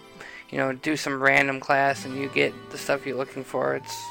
you 0.50 0.58
know, 0.58 0.74
do 0.74 0.96
some 0.96 1.22
random 1.22 1.60
class 1.60 2.06
and 2.06 2.16
you 2.16 2.30
get 2.30 2.54
the 2.72 2.78
stuff 2.78 3.06
you're 3.06 3.18
looking 3.18 3.44
for. 3.44 3.76
It's, 3.76 4.06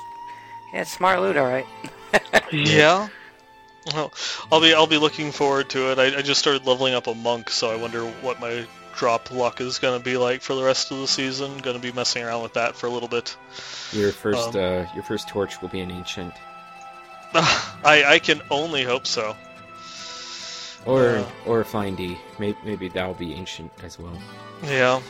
yeah, 0.72 0.82
it's 0.82 0.92
smart 0.92 1.20
loot, 1.20 1.37
all 1.37 1.46
right. 1.46 1.66
Yeah. 2.52 3.08
Well, 3.94 4.12
I'll 4.50 4.60
be 4.60 4.75
I'll 4.75 4.87
be 4.87 4.99
looking 4.99 5.32
forward 5.32 5.70
to 5.70 5.92
it. 5.92 5.99
I, 5.99 6.18
I 6.18 6.22
just 6.22 6.40
started 6.40 6.66
leveling 6.66 6.94
up 6.94 7.06
a 7.06 7.14
monk, 7.14 7.49
so 7.49 7.70
I 7.70 7.76
wonder 7.76 8.04
what 8.04 8.40
my 8.40 8.66
drop 8.94 9.30
luck 9.30 9.61
is 9.61 9.78
going 9.78 9.99
to 9.99 10.04
be 10.04 10.16
like 10.16 10.42
for 10.42 10.54
the 10.54 10.62
rest 10.62 10.90
of 10.90 10.99
the 10.99 11.06
season. 11.09 11.59
Going 11.59 11.76
to 11.76 11.82
be 11.82 11.92
messing 11.92 12.23
around 12.23 12.42
with 12.42 12.54
that 12.54 12.75
for 12.76 12.87
a 12.87 12.90
little 12.90 13.09
bit. 13.09 13.37
Your 13.92 14.12
first 14.12 14.54
Um, 14.54 14.62
uh, 14.87 14.87
your 14.94 15.02
first 15.04 15.28
torch 15.28 15.61
will 15.62 15.68
be 15.68 15.80
an 15.80 15.90
ancient, 15.90 16.35
I 17.35 18.04
I 18.06 18.18
can 18.18 18.42
only 18.50 18.82
hope 18.85 19.06
so. 19.06 19.37
or 20.87 21.18
Uh. 21.18 21.25
or 21.47 21.61
a 21.61 21.64
flying 21.64 21.94
D. 21.97 22.16
Maybe 22.38 22.56
maybe 22.64 22.88
that'll 22.88 23.14
be 23.14 23.35
ancient 23.35 23.70
as 23.82 23.99
well. 23.99 24.16
Yeah. 24.64 25.00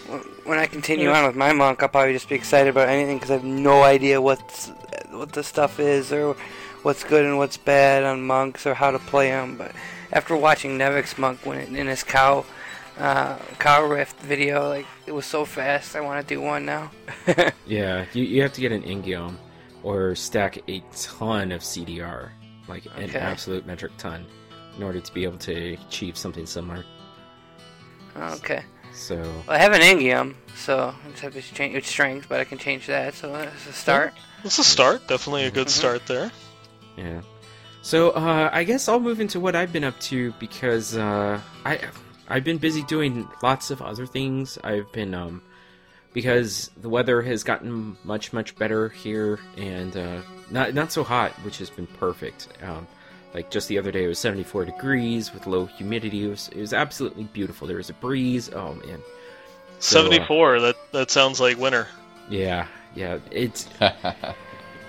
When 0.45 0.59
I 0.59 0.67
continue 0.67 1.09
Yeah. 1.11 1.19
on 1.21 1.27
with 1.27 1.37
my 1.37 1.53
monk, 1.53 1.83
I'll 1.83 1.89
probably 1.89 2.13
just 2.13 2.29
be 2.29 2.35
excited 2.37 2.69
about 2.71 2.89
anything 2.89 3.17
because 3.19 3.31
I 3.31 3.35
have 3.35 3.45
no 3.45 3.83
idea 3.83 4.21
what's 4.21 4.71
what 5.11 5.33
the 5.33 5.43
stuff 5.43 5.81
is 5.81 6.13
or 6.13 6.37
what's 6.83 7.05
good 7.05 7.25
and 7.25 7.37
what's 7.39 7.57
bad 7.57 8.05
on 8.05 8.23
monks 8.23 8.65
or 8.67 8.75
how 8.75 8.91
to 8.91 8.99
play 8.99 9.29
them. 9.31 9.57
But 9.57 9.73
after 10.13 10.37
watching 10.37 10.79
Nevik's 10.79 11.19
monk 11.19 11.41
when 11.45 11.75
in 11.77 11.87
his 11.87 12.03
cow 12.05 12.45
uh, 13.01 13.37
cow 13.59 13.85
rift 13.85 14.19
video, 14.21 14.69
like 14.69 14.87
it 15.07 15.13
was 15.13 15.27
so 15.27 15.45
fast, 15.45 15.97
I 15.97 16.01
want 16.01 16.27
to 16.27 16.35
do 16.35 16.41
one 16.41 16.65
now. 16.67 16.91
Yeah, 17.67 18.05
you 18.13 18.25
you 18.25 18.43
have 18.43 18.53
to 18.55 18.61
get 18.61 18.73
an 18.73 18.83
In-geom, 18.83 19.37
or 19.83 20.15
stack 20.15 20.59
a 20.69 20.83
ton 20.93 21.53
of 21.53 21.63
CDR, 21.63 22.31
like 22.69 22.85
an 22.97 23.15
absolute 23.17 23.65
metric 23.67 23.93
ton, 23.97 24.27
in 24.77 24.83
order 24.83 25.01
to 25.01 25.15
be 25.15 25.25
able 25.25 25.39
to 25.39 25.75
achieve 25.87 26.17
something 26.17 26.47
similar. 26.47 26.85
okay. 28.17 28.65
So 28.93 29.17
Well, 29.17 29.43
I 29.57 29.59
have 29.59 29.73
an 29.73 29.83
In-geom, 29.83 30.35
so 30.57 30.93
I 31.07 31.11
just 31.11 31.23
have 31.23 31.33
to 31.35 31.43
change 31.55 31.77
its 31.77 31.89
strength, 31.89 32.27
but 32.29 32.41
I 32.41 32.45
can 32.45 32.59
change 32.59 32.87
that, 32.89 33.15
so 33.15 33.33
that's 33.33 33.67
a 33.67 33.73
start. 33.73 34.13
It's 34.45 34.59
a 34.59 34.65
start. 34.65 35.07
Definitely 35.07 35.45
a 35.45 35.51
good 35.51 35.69
Mhm. 35.69 35.71
start 35.71 36.07
there. 36.07 36.31
Yeah. 36.97 37.21
So 37.83 38.11
uh, 38.11 38.51
I 38.53 38.65
guess 38.65 38.89
I'll 38.89 39.01
move 39.01 39.21
into 39.21 39.39
what 39.41 39.55
I've 39.55 39.73
been 39.73 39.85
up 39.85 39.99
to 40.11 40.33
because 40.41 40.97
uh, 40.97 41.41
I 41.65 41.79
I've 42.31 42.45
been 42.45 42.59
busy 42.59 42.83
doing 42.85 43.29
lots 43.43 43.71
of 43.71 43.83
other 43.83 44.07
things. 44.07 44.57
I've 44.65 44.91
been 44.93 45.13
um 45.15 45.43
because 46.13 46.71
the 46.81 46.89
weather 46.89 47.23
has 47.23 47.43
gotten 47.45 47.97
much 48.05 48.33
much 48.33 48.57
better 48.57 48.89
here 48.89 49.39
and 49.57 49.97
uh, 49.97 50.23
not 50.51 50.75
not 50.75 50.91
so 50.93 51.05
hot, 51.05 51.33
which 51.45 51.59
has 51.59 51.71
been 51.71 51.87
perfect. 51.87 52.49
Um, 52.63 52.87
like 53.35 53.51
just 53.51 53.69
the 53.69 53.79
other 53.79 53.93
day, 53.93 54.05
it 54.05 54.09
was 54.09 54.19
74 54.19 54.65
degrees 54.65 55.33
with 55.33 55.47
low 55.47 55.67
humidity. 55.67 56.25
It 56.25 56.29
was, 56.31 56.49
it 56.49 56.59
was 56.59 56.73
absolutely 56.73 57.25
beautiful. 57.25 57.69
There 57.69 57.77
was 57.77 57.89
a 57.91 57.95
breeze. 57.95 58.51
Oh 58.53 58.75
man. 58.75 59.01
So, 59.79 60.01
uh, 60.01 60.03
Seventy-four. 60.03 60.61
That 60.61 60.77
that 60.93 61.11
sounds 61.11 61.41
like 61.41 61.57
winter. 61.59 61.87
Yeah, 62.29 62.67
yeah. 62.95 63.19
It's 63.31 63.69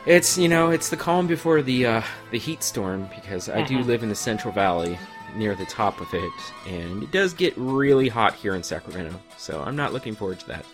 It's 0.07 0.37
you 0.37 0.49
know 0.49 0.71
it's 0.71 0.89
the 0.89 0.97
calm 0.97 1.27
before 1.27 1.61
the 1.61 1.85
uh, 1.85 2.01
the 2.31 2.39
heat 2.39 2.63
storm 2.63 3.07
because 3.15 3.47
I 3.49 3.61
do 3.61 3.77
Mhm. 3.77 3.85
live 3.85 4.03
in 4.03 4.09
the 4.09 4.15
Central 4.15 4.51
Valley 4.53 4.97
near 5.35 5.55
the 5.55 5.65
top 5.65 6.01
of 6.01 6.13
it, 6.13 6.31
and 6.67 7.03
it 7.03 7.11
does 7.11 7.33
get 7.33 7.53
really 7.57 8.09
hot 8.09 8.33
here 8.35 8.55
in 8.55 8.63
Sacramento. 8.63 9.19
So 9.37 9.61
I'm 9.61 9.75
not 9.75 9.93
looking 9.93 10.15
forward 10.15 10.39
to 10.41 10.47
that. 10.47 10.65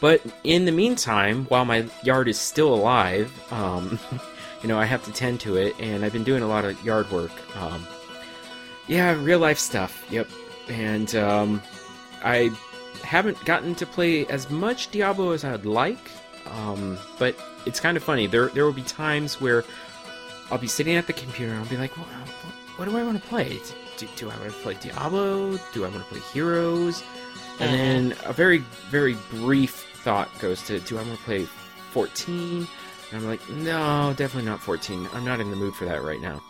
But 0.00 0.20
in 0.42 0.64
the 0.64 0.72
meantime, 0.72 1.44
while 1.46 1.64
my 1.64 1.86
yard 2.02 2.28
is 2.28 2.38
still 2.38 2.74
alive, 2.74 3.32
um, 3.52 3.98
you 4.62 4.68
know 4.68 4.78
I 4.78 4.84
have 4.84 5.04
to 5.04 5.12
tend 5.12 5.40
to 5.40 5.56
it, 5.56 5.78
and 5.80 6.04
I've 6.04 6.12
been 6.12 6.24
doing 6.24 6.42
a 6.42 6.48
lot 6.48 6.64
of 6.64 6.82
yard 6.84 7.10
work. 7.10 7.32
Um, 7.56 7.86
yeah, 8.88 9.12
real 9.22 9.38
life 9.38 9.58
stuff. 9.58 10.04
Yep, 10.10 10.28
and 10.68 11.14
um, 11.14 11.62
I 12.24 12.50
haven't 13.04 13.42
gotten 13.44 13.74
to 13.76 13.86
play 13.86 14.26
as 14.26 14.50
much 14.50 14.90
Diablo 14.90 15.32
as 15.32 15.44
I'd 15.44 15.64
like, 15.64 16.10
um, 16.46 16.98
but 17.18 17.36
it's 17.66 17.80
kind 17.80 17.96
of 17.96 18.02
funny. 18.02 18.26
There 18.26 18.48
there 18.48 18.64
will 18.64 18.72
be 18.72 18.82
times 18.82 19.40
where 19.40 19.64
I'll 20.50 20.58
be 20.58 20.68
sitting 20.68 20.96
at 20.96 21.06
the 21.06 21.12
computer 21.14 21.52
and 21.52 21.60
I'll 21.60 21.68
be 21.68 21.78
like, 21.78 21.96
well, 21.96 22.06
what, 22.06 22.28
what 22.76 22.84
do 22.88 22.96
I 22.98 23.02
want 23.02 23.22
to 23.22 23.28
play? 23.28 23.58
Do, 24.02 24.08
do 24.16 24.30
I 24.30 24.36
want 24.38 24.52
to 24.52 24.58
play 24.58 24.76
Diablo? 24.80 25.58
Do 25.72 25.84
I 25.84 25.88
want 25.88 26.02
to 26.02 26.08
play 26.08 26.20
Heroes? 26.32 27.04
And 27.60 27.72
then 28.10 28.18
a 28.24 28.32
very 28.32 28.58
very 28.90 29.16
brief 29.30 29.86
thought 30.02 30.28
goes 30.40 30.60
to, 30.62 30.80
do 30.80 30.98
I 30.98 31.02
want 31.02 31.16
to 31.16 31.24
play 31.24 31.44
14? 31.92 32.66
And 33.12 33.20
I'm 33.20 33.26
like, 33.28 33.48
no, 33.50 34.12
definitely 34.16 34.50
not 34.50 34.60
14. 34.60 35.08
I'm 35.12 35.24
not 35.24 35.38
in 35.38 35.50
the 35.50 35.56
mood 35.56 35.74
for 35.74 35.84
that 35.84 36.02
right 36.02 36.20
now. 36.20 36.42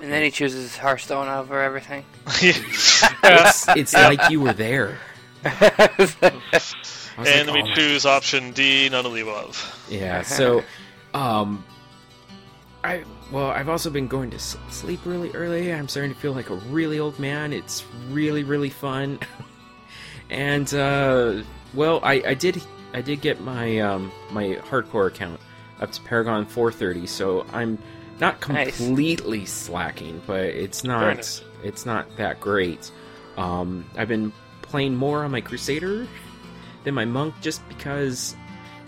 And 0.00 0.10
then 0.10 0.22
he 0.22 0.30
chooses 0.30 0.76
Hearthstone 0.76 1.28
over 1.28 1.60
everything. 1.62 2.04
It's, 3.24 3.68
it's 3.68 3.92
like 3.92 4.30
you 4.30 4.40
were 4.40 4.54
there. 4.54 4.98
And 7.18 7.48
like, 7.48 7.54
we 7.54 7.70
"Oh 7.70 7.74
choose 7.74 8.06
option 8.06 8.52
D, 8.52 8.88
none 8.88 9.04
of 9.04 9.12
the 9.12 9.20
above. 9.20 9.86
Yeah, 9.90 10.22
so 10.22 10.64
um 11.14 11.62
I 12.82 13.04
well, 13.32 13.46
I've 13.50 13.68
also 13.68 13.90
been 13.90 14.06
going 14.08 14.30
to 14.30 14.38
sleep 14.38 15.00
really 15.04 15.30
early. 15.32 15.72
I'm 15.72 15.88
starting 15.88 16.12
to 16.14 16.18
feel 16.20 16.32
like 16.32 16.50
a 16.50 16.54
really 16.54 17.00
old 17.00 17.18
man. 17.18 17.52
It's 17.52 17.84
really 18.10 18.44
really 18.44 18.70
fun. 18.70 19.18
and 20.30 20.72
uh 20.74 21.42
well, 21.74 22.00
I 22.02 22.22
I 22.26 22.34
did 22.34 22.62
I 22.92 23.00
did 23.00 23.20
get 23.20 23.40
my 23.40 23.78
um 23.80 24.12
my 24.30 24.58
hardcore 24.68 25.08
account 25.08 25.40
up 25.80 25.90
to 25.92 26.00
Paragon 26.02 26.44
430, 26.46 27.06
so 27.06 27.46
I'm 27.52 27.78
not 28.20 28.46
Nice. 28.48 28.76
completely 28.76 29.46
slacking, 29.46 30.20
but 30.26 30.44
it's 30.44 30.84
not 30.84 31.42
it's 31.62 31.86
not 31.86 32.14
that 32.18 32.40
great. 32.40 32.90
Um 33.36 33.84
I've 33.96 34.08
been 34.08 34.32
playing 34.60 34.94
more 34.94 35.24
on 35.24 35.30
my 35.30 35.40
Crusader 35.40 36.06
than 36.84 36.94
my 36.94 37.04
monk 37.04 37.34
just 37.40 37.66
because 37.68 38.36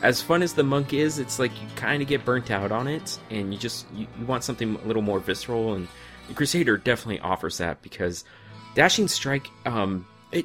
as 0.04 0.20
fun 0.20 0.42
as 0.42 0.52
the 0.52 0.62
monk 0.62 0.92
is 0.92 1.18
it's 1.18 1.38
like 1.38 1.50
you 1.60 1.66
kind 1.76 2.02
of 2.02 2.06
get 2.06 2.24
burnt 2.24 2.50
out 2.50 2.70
on 2.70 2.86
it 2.86 3.18
and 3.30 3.52
you 3.52 3.58
just 3.58 3.86
you, 3.94 4.06
you 4.18 4.26
want 4.26 4.44
something 4.44 4.76
a 4.76 4.86
little 4.86 5.02
more 5.02 5.18
visceral 5.18 5.74
and 5.74 5.88
the 6.28 6.34
crusader 6.34 6.76
definitely 6.76 7.18
offers 7.20 7.58
that 7.58 7.80
because 7.82 8.22
dashing 8.74 9.08
strike 9.08 9.48
um 9.64 10.06
it 10.30 10.44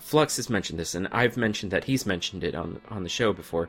flux 0.00 0.36
has 0.36 0.48
mentioned 0.48 0.78
this 0.78 0.94
and 0.94 1.08
i've 1.08 1.36
mentioned 1.36 1.72
that 1.72 1.82
he's 1.82 2.06
mentioned 2.06 2.44
it 2.44 2.54
on 2.54 2.80
on 2.88 3.02
the 3.02 3.08
show 3.08 3.32
before 3.32 3.68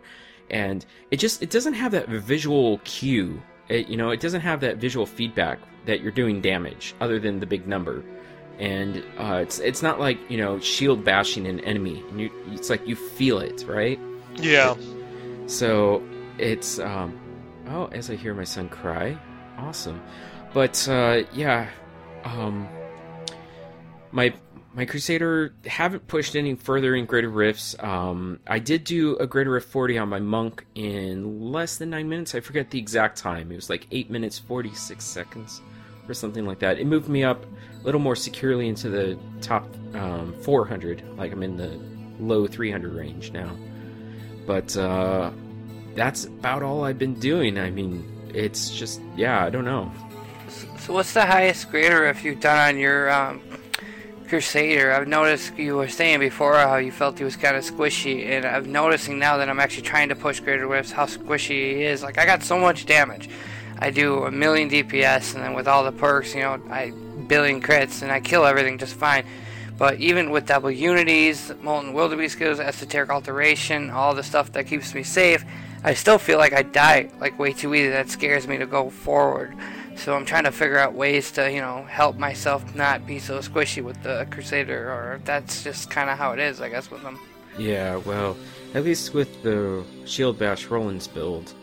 and 0.52 0.86
it 1.10 1.18
just 1.18 1.42
it 1.42 1.50
doesn't 1.50 1.74
have 1.74 1.92
that 1.92 2.08
visual 2.08 2.78
cue 2.84 3.42
it, 3.68 3.88
you 3.88 3.98
know 3.98 4.12
it 4.12 4.20
doesn't 4.20 4.42
have 4.42 4.62
that 4.62 4.78
visual 4.78 5.08
feedback 5.08 5.58
that 5.88 6.02
you're 6.02 6.12
doing 6.12 6.40
damage 6.40 6.94
other 7.02 7.20
than 7.20 7.40
the 7.40 7.48
big 7.48 7.68
number 7.68 8.04
and 8.60 9.04
uh, 9.18 9.40
it's 9.42 9.60
it's 9.60 9.82
not 9.82 10.00
like 10.00 10.18
you 10.30 10.38
know 10.38 10.60
shield 10.60 11.04
bashing 11.04 11.46
an 11.46 11.60
enemy. 11.62 12.02
And 12.10 12.22
you, 12.22 12.32
it's 12.54 12.70
like 12.70 12.88
you 12.88 12.96
feel 12.96 13.40
it, 13.40 13.66
right? 13.68 14.00
Yeah. 14.36 14.76
So 15.48 16.04
it's 16.38 16.80
um, 16.80 17.20
oh, 17.68 17.88
as 17.88 18.10
I 18.10 18.16
hear 18.16 18.34
my 18.34 18.44
son 18.44 18.70
cry, 18.70 19.18
awesome. 19.58 20.02
But 20.54 20.88
uh, 20.90 21.24
yeah, 21.34 21.70
um, 22.24 22.68
my 24.12 24.34
my 24.74 24.86
Crusader 24.86 25.54
haven't 25.66 26.08
pushed 26.08 26.36
any 26.36 26.56
further 26.56 26.96
in 26.96 27.06
Greater 27.06 27.30
Rifts. 27.30 27.76
Um, 27.80 28.40
I 28.46 28.60
did 28.60 28.84
do 28.84 29.16
a 29.18 29.28
Greater 29.28 29.52
Rift 29.52 29.70
40 29.70 29.98
on 30.00 30.10
my 30.10 30.20
Monk 30.20 30.66
in 30.76 31.52
less 31.52 31.78
than 31.78 31.92
nine 31.92 32.10
minutes. 32.10 32.36
I 32.36 32.42
forget 32.42 32.72
the 32.72 32.80
exact 32.80 33.18
time. 33.18 33.52
It 33.52 33.56
was 33.56 33.70
like 33.70 33.88
eight 33.92 34.10
minutes 34.10 34.38
46 34.38 35.04
seconds 35.04 35.62
or 36.10 36.14
something 36.14 36.46
like 36.46 36.60
that. 36.60 36.78
It 36.78 36.88
moved 36.88 37.08
me 37.08 37.24
up 37.24 37.46
a 37.46 37.84
little 37.86 38.02
more 38.02 38.18
securely 38.18 38.68
into 38.68 38.90
the 38.90 39.18
top 39.42 39.66
um, 39.94 40.34
400, 40.42 41.18
like 41.18 41.32
I'm 41.32 41.42
in 41.42 41.56
the 41.56 41.80
low 42.20 42.46
300 42.46 42.94
range 42.94 43.32
now. 43.32 43.56
But 44.46 44.76
uh, 44.78 45.32
that's 45.96 46.26
about 46.26 46.64
all 46.64 46.84
I've 46.84 47.00
been 47.00 47.20
doing. 47.20 47.58
I 47.58 47.72
mean, 47.72 48.04
it's 48.34 48.70
just 48.70 49.02
yeah, 49.16 49.44
I 49.44 49.50
don't 49.50 49.66
know. 49.66 49.92
So 50.80 50.94
what's 50.94 51.14
the 51.14 51.26
highest 51.26 51.72
Greater 51.72 52.08
if 52.08 52.24
you've 52.24 52.40
done 52.40 52.58
on 52.58 52.78
your 52.78 53.10
um, 53.10 53.42
Crusader? 54.28 54.92
I've 54.92 55.08
noticed 55.08 55.58
you 55.58 55.78
were 55.78 55.88
saying 55.88 56.20
before 56.20 56.54
how 56.54 56.76
you 56.76 56.92
felt 56.92 57.18
he 57.18 57.24
was 57.24 57.36
kind 57.36 57.58
of 57.58 57.64
squishy, 57.64 58.28
and 58.28 58.46
I'm 58.46 58.72
noticing 58.72 59.18
now 59.18 59.38
that 59.38 59.50
I'm 59.50 59.60
actually 59.60 59.84
trying 59.84 60.10
to 60.10 60.16
push 60.16 60.40
Greater 60.40 60.68
Rifts 60.68 60.92
how 60.92 61.06
squishy 61.06 61.76
he 61.76 61.84
is. 61.84 62.04
Like 62.04 62.20
I 62.20 62.26
got 62.26 62.44
so 62.44 62.60
much 62.60 62.86
damage. 62.86 63.30
I 63.80 63.90
do 63.90 64.24
a 64.24 64.32
million 64.32 64.70
DPS, 64.70 65.34
and 65.34 65.44
then 65.44 65.54
with 65.54 65.68
all 65.68 65.84
the 65.84 65.92
perks, 65.92 66.36
you 66.36 66.42
know, 66.42 66.62
I 66.70 66.92
billion 67.28 67.62
crits, 67.62 68.04
and 68.04 68.12
I 68.12 68.20
kill 68.20 68.46
everything 68.46 68.78
just 68.78 68.94
fine. 68.96 69.26
But 69.78 70.00
even 70.00 70.32
with 70.32 70.46
double 70.46 70.72
unities, 70.72 71.52
molten 71.62 71.94
wildebeest 71.94 72.36
skills, 72.36 72.60
esoteric 72.60 73.10
alteration, 73.10 73.90
all 73.90 74.16
the 74.16 74.24
stuff 74.24 74.52
that 74.54 74.68
keeps 74.68 74.94
me 74.94 75.04
safe, 75.04 75.44
I 75.84 75.94
still 75.94 76.18
feel 76.18 76.38
like 76.38 76.54
I 76.54 76.64
die 76.64 77.10
like 77.20 77.38
way 77.38 77.52
too 77.54 77.76
easy. 77.76 77.90
That 77.90 78.10
scares 78.10 78.48
me 78.48 78.58
to 78.58 78.66
go 78.66 78.90
forward. 78.90 79.56
So 79.98 80.16
I'm 80.16 80.26
trying 80.26 80.44
to 80.44 80.52
figure 80.52 80.78
out 80.78 80.94
ways 80.94 81.32
to, 81.34 81.52
you 81.52 81.62
know, 81.62 81.84
help 81.84 82.18
myself 82.18 82.76
not 82.76 83.06
be 83.06 83.20
so 83.20 83.40
squishy 83.40 83.84
with 83.84 84.02
the 84.04 84.28
Crusader, 84.30 84.90
or 84.92 85.22
that's 85.24 85.64
just 85.64 85.90
kind 85.90 86.10
of 86.10 86.18
how 86.18 86.32
it 86.32 86.40
is, 86.40 86.60
I 86.60 86.70
guess, 86.70 86.92
with 86.92 87.02
them. 87.02 87.20
Yeah, 87.58 87.98
well, 87.98 88.36
at 88.74 88.84
least 88.84 89.14
with 89.14 89.42
the 89.44 89.84
Shield 90.06 90.38
Bash 90.38 90.66
Roland's 90.66 91.08
build, 91.08 91.54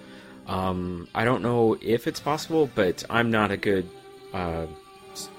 um, 0.47 1.09
I 1.15 1.25
don't 1.25 1.43
know 1.43 1.77
if 1.83 2.07
it's 2.07 2.21
possible, 2.21 2.71
but 2.75 3.05
I'm 3.11 3.31
not 3.31 3.51
a 3.51 3.57
good 3.57 3.89
uh, 4.33 4.67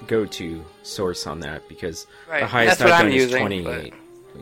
go-to 0.06 0.64
source 0.82 1.26
on 1.26 1.40
that 1.40 1.68
because 1.68 2.06
Right, 2.30 2.40
the 2.40 2.46
highest 2.46 2.80
I've 2.80 2.90
I'm 2.92 3.04
done 3.06 3.08
is 3.08 3.14
using, 3.24 3.40
28. 3.40 3.94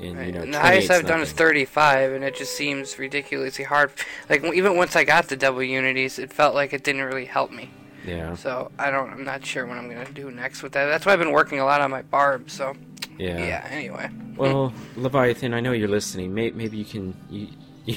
And, 0.02 0.16
Right. 0.16 0.26
you 0.26 0.32
know, 0.32 0.40
and 0.40 0.54
the 0.54 0.58
highest 0.58 0.90
I've 0.90 1.06
done 1.06 1.20
is 1.20 1.32
35, 1.32 2.12
and 2.12 2.24
it 2.24 2.34
just 2.34 2.54
seems 2.56 2.98
ridiculously 2.98 3.64
hard. 3.64 3.92
Like 4.30 4.42
even 4.42 4.76
once 4.76 4.96
I 4.96 5.04
got 5.04 5.28
the 5.28 5.36
double 5.36 5.62
unities, 5.62 6.18
it 6.18 6.32
felt 6.32 6.54
like 6.54 6.72
it 6.72 6.82
didn't 6.82 7.02
really 7.02 7.26
help 7.26 7.50
me. 7.50 7.70
Yeah, 8.06 8.34
So 8.34 8.72
I 8.78 8.90
don't. 8.90 9.10
I'm 9.10 9.22
not 9.22 9.44
sure 9.44 9.64
what 9.66 9.76
I'm 9.78 9.88
gonna 9.88 10.10
do 10.10 10.30
next 10.30 10.62
with 10.62 10.72
that. 10.72 10.86
That's 10.86 11.06
why 11.06 11.12
I've 11.12 11.18
been 11.20 11.30
working 11.30 11.60
a 11.60 11.64
lot 11.64 11.80
on 11.82 11.90
my 11.90 12.02
barb. 12.02 12.50
So 12.50 12.74
yeah. 13.18 13.38
yeah. 13.38 13.68
Anyway. 13.70 14.10
Well, 14.36 14.72
Leviathan, 14.96 15.54
I 15.54 15.60
know 15.60 15.70
you're 15.72 15.88
listening. 15.88 16.34
May- 16.34 16.50
Maybe 16.50 16.78
you 16.78 16.84
can 16.86 17.14
you, 17.30 17.48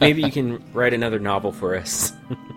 maybe 0.00 0.22
you 0.22 0.32
can 0.32 0.64
write 0.72 0.94
another 0.94 1.18
novel 1.20 1.52
for 1.52 1.76
us. 1.76 2.12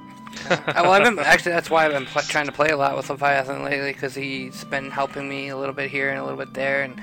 Well, 0.67 0.91
I've 0.91 1.03
been 1.03 1.19
actually. 1.19 1.51
That's 1.51 1.69
why 1.69 1.85
I've 1.85 1.91
been 1.91 2.05
pl- 2.05 2.21
trying 2.23 2.45
to 2.47 2.51
play 2.51 2.69
a 2.69 2.77
lot 2.77 2.95
with 2.95 3.09
Leviathan 3.09 3.63
lately 3.63 3.91
because 3.93 4.15
he's 4.15 4.63
been 4.65 4.89
helping 4.91 5.27
me 5.27 5.49
a 5.49 5.57
little 5.57 5.73
bit 5.73 5.91
here 5.91 6.09
and 6.09 6.19
a 6.19 6.23
little 6.23 6.37
bit 6.37 6.53
there. 6.53 6.83
And 6.83 6.99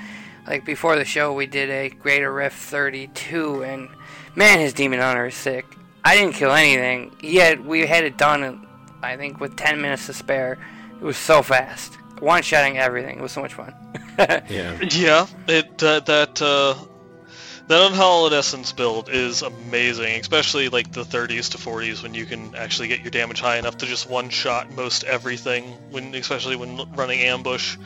like 0.47 0.65
before 0.65 0.95
the 0.95 1.05
show, 1.05 1.33
we 1.33 1.45
did 1.45 1.69
a 1.69 1.89
Greater 1.89 2.33
Rift 2.33 2.57
32, 2.57 3.63
and 3.63 3.89
man, 4.35 4.59
his 4.59 4.73
Demon 4.73 4.99
Hunter 4.99 5.27
is 5.27 5.35
sick. 5.35 5.65
I 6.03 6.15
didn't 6.15 6.35
kill 6.35 6.51
anything. 6.51 7.15
Yet 7.21 7.63
we 7.63 7.85
had 7.85 8.03
it 8.05 8.17
done, 8.17 8.43
in, 8.43 8.67
I 9.01 9.17
think, 9.17 9.39
with 9.39 9.55
10 9.55 9.81
minutes 9.81 10.05
to 10.05 10.13
spare. 10.13 10.57
It 10.99 11.03
was 11.03 11.17
so 11.17 11.41
fast. 11.41 11.95
One 12.21 12.41
shotting 12.41 12.77
everything. 12.77 13.17
It 13.19 13.21
was 13.21 13.31
so 13.31 13.41
much 13.41 13.53
fun. 13.53 13.73
yeah. 14.19 14.79
Yeah, 14.89 15.27
it 15.47 15.83
uh, 15.83 15.99
that 16.01 16.41
uh, 16.41 16.75
that 17.67 17.87
unhallowed 17.87 18.33
essence 18.33 18.71
build 18.71 19.09
is 19.09 19.41
amazing, 19.41 20.19
especially 20.19 20.69
like 20.69 20.91
the 20.91 21.03
30s 21.03 21.51
to 21.51 21.57
40s 21.57 22.01
when 22.01 22.13
you 22.13 22.25
can 22.25 22.55
actually 22.55 22.87
get 22.87 23.01
your 23.01 23.11
damage 23.11 23.41
high 23.41 23.57
enough 23.57 23.77
to 23.77 23.85
just 23.85 24.09
one 24.09 24.29
shot 24.29 24.71
most 24.71 25.03
everything 25.03 25.63
when 25.91 26.15
especially 26.15 26.55
when 26.55 26.77
running 26.93 27.19
ambush. 27.19 27.77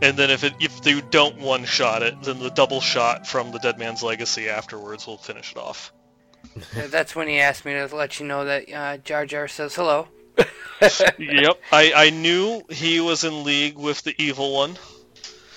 And 0.00 0.16
then 0.16 0.30
if 0.30 0.44
it 0.44 0.54
if 0.60 0.86
you 0.86 1.02
don't 1.02 1.38
one 1.38 1.64
shot 1.64 2.02
it, 2.02 2.22
then 2.22 2.38
the 2.38 2.50
double 2.50 2.80
shot 2.80 3.26
from 3.26 3.52
the 3.52 3.58
Dead 3.58 3.78
Man's 3.78 4.02
Legacy 4.02 4.48
afterwards 4.48 5.06
will 5.06 5.18
finish 5.18 5.52
it 5.52 5.58
off. 5.58 5.92
That's 6.74 7.14
when 7.14 7.28
he 7.28 7.38
asked 7.38 7.64
me 7.64 7.72
to 7.74 7.94
let 7.94 8.18
you 8.18 8.26
know 8.26 8.44
that 8.44 8.72
uh, 8.72 8.96
Jar 8.98 9.26
Jar 9.26 9.48
says 9.48 9.74
hello. 9.74 10.08
yep, 11.18 11.58
I, 11.72 11.92
I 11.94 12.10
knew 12.10 12.62
he 12.68 13.00
was 13.00 13.24
in 13.24 13.44
league 13.44 13.76
with 13.76 14.02
the 14.02 14.14
evil 14.18 14.54
one. 14.54 14.76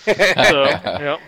So, 0.06 0.64
yep. 0.64 1.20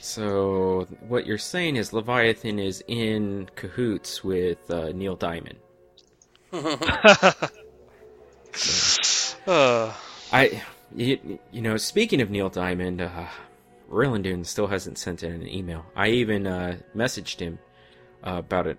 So 0.00 0.86
what 1.08 1.26
you're 1.26 1.38
saying 1.38 1.76
is 1.76 1.92
Leviathan 1.92 2.58
is 2.58 2.82
in 2.88 3.48
cahoots 3.54 4.24
with 4.24 4.70
uh, 4.70 4.92
Neil 4.92 5.14
Diamond. 5.14 5.58
Uh, 6.52 7.36
I, 10.32 10.62
you, 10.94 11.38
you 11.52 11.60
know, 11.60 11.76
speaking 11.76 12.20
of 12.20 12.30
Neil 12.30 12.48
Diamond, 12.48 13.02
uh, 13.02 13.26
Rillandune 13.90 14.46
still 14.46 14.68
hasn't 14.68 14.96
sent 14.98 15.22
in 15.22 15.32
an 15.32 15.48
email. 15.48 15.84
I 15.94 16.08
even 16.08 16.46
uh, 16.46 16.78
messaged 16.96 17.40
him 17.40 17.58
uh, 18.26 18.36
about 18.38 18.66
it. 18.66 18.78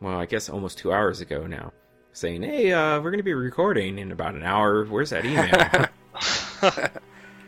Well, 0.00 0.18
I 0.18 0.26
guess 0.26 0.48
almost 0.48 0.78
two 0.78 0.92
hours 0.92 1.20
ago 1.20 1.46
now, 1.46 1.72
saying, 2.12 2.42
"Hey, 2.42 2.72
uh, 2.72 3.00
we're 3.00 3.10
going 3.10 3.18
to 3.18 3.24
be 3.24 3.34
recording 3.34 3.98
in 3.98 4.10
about 4.10 4.34
an 4.34 4.42
hour. 4.42 4.84
Where's 4.84 5.10
that 5.10 5.24
email?" 5.24 5.88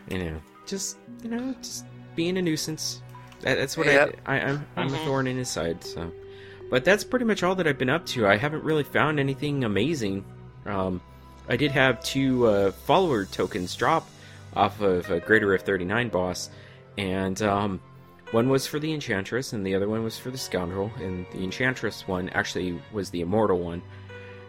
you 0.10 0.30
know, 0.30 0.40
just 0.66 0.98
you 1.22 1.30
know, 1.30 1.54
just 1.62 1.84
being 2.14 2.36
a 2.36 2.42
nuisance. 2.42 3.02
That, 3.40 3.56
that's 3.56 3.76
what 3.76 3.86
Yep. 3.86 4.16
I, 4.26 4.38
I 4.38 4.40
I'm 4.48 4.66
I'm 4.76 4.94
a 4.94 4.98
thorn 5.04 5.26
in 5.26 5.36
his 5.36 5.48
side. 5.48 5.82
So, 5.84 6.10
but 6.70 6.84
that's 6.84 7.04
pretty 7.04 7.24
much 7.24 7.42
all 7.42 7.54
that 7.56 7.66
I've 7.66 7.78
been 7.78 7.90
up 7.90 8.06
to. 8.06 8.26
I 8.26 8.36
haven't 8.36 8.64
really 8.64 8.84
found 8.84 9.20
anything 9.20 9.64
amazing. 9.64 10.24
Um, 10.66 11.00
I 11.48 11.56
did 11.56 11.72
have 11.72 12.02
two 12.02 12.46
uh, 12.46 12.72
follower 12.72 13.24
tokens 13.26 13.74
drop 13.76 14.08
off 14.56 14.80
of 14.80 15.10
a 15.10 15.20
Greater 15.20 15.46
Rift 15.48 15.66
39 15.66 16.08
boss, 16.08 16.48
and 16.96 17.40
um, 17.42 17.80
one 18.30 18.48
was 18.48 18.66
for 18.66 18.78
the 18.78 18.92
Enchantress, 18.94 19.52
and 19.52 19.66
the 19.66 19.74
other 19.74 19.88
one 19.88 20.02
was 20.04 20.16
for 20.18 20.30
the 20.30 20.38
Scoundrel. 20.38 20.90
And 20.98 21.26
the 21.32 21.42
Enchantress 21.44 22.08
one 22.08 22.28
actually 22.30 22.80
was 22.92 23.10
the 23.10 23.20
Immortal 23.20 23.58
one, 23.58 23.82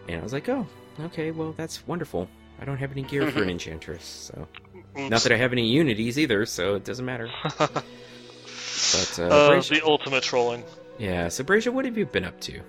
and 0.08 0.20
I 0.20 0.22
was 0.22 0.32
like, 0.32 0.48
oh, 0.48 0.66
okay, 1.00 1.32
well 1.32 1.52
that's 1.52 1.86
wonderful. 1.86 2.28
I 2.60 2.64
don't 2.64 2.78
have 2.78 2.92
any 2.92 3.02
gear 3.02 3.30
for 3.30 3.42
an 3.42 3.50
Enchantress, 3.50 4.32
so 4.32 4.48
not 4.96 5.20
that 5.22 5.32
I 5.32 5.36
have 5.36 5.52
any 5.52 5.66
unities 5.66 6.18
either, 6.18 6.46
so 6.46 6.76
it 6.76 6.84
doesn't 6.84 7.04
matter. 7.04 7.28
But 8.92 9.18
uh, 9.18 9.22
uh, 9.22 9.50
Bracia- 9.50 9.80
the 9.80 9.84
ultimate 9.84 10.22
trolling. 10.22 10.64
yeah, 10.98 11.28
so 11.28 11.44
Bracia, 11.44 11.72
what 11.72 11.84
have 11.84 11.96
you 11.96 12.06
been 12.06 12.24
up 12.24 12.40
to? 12.42 12.60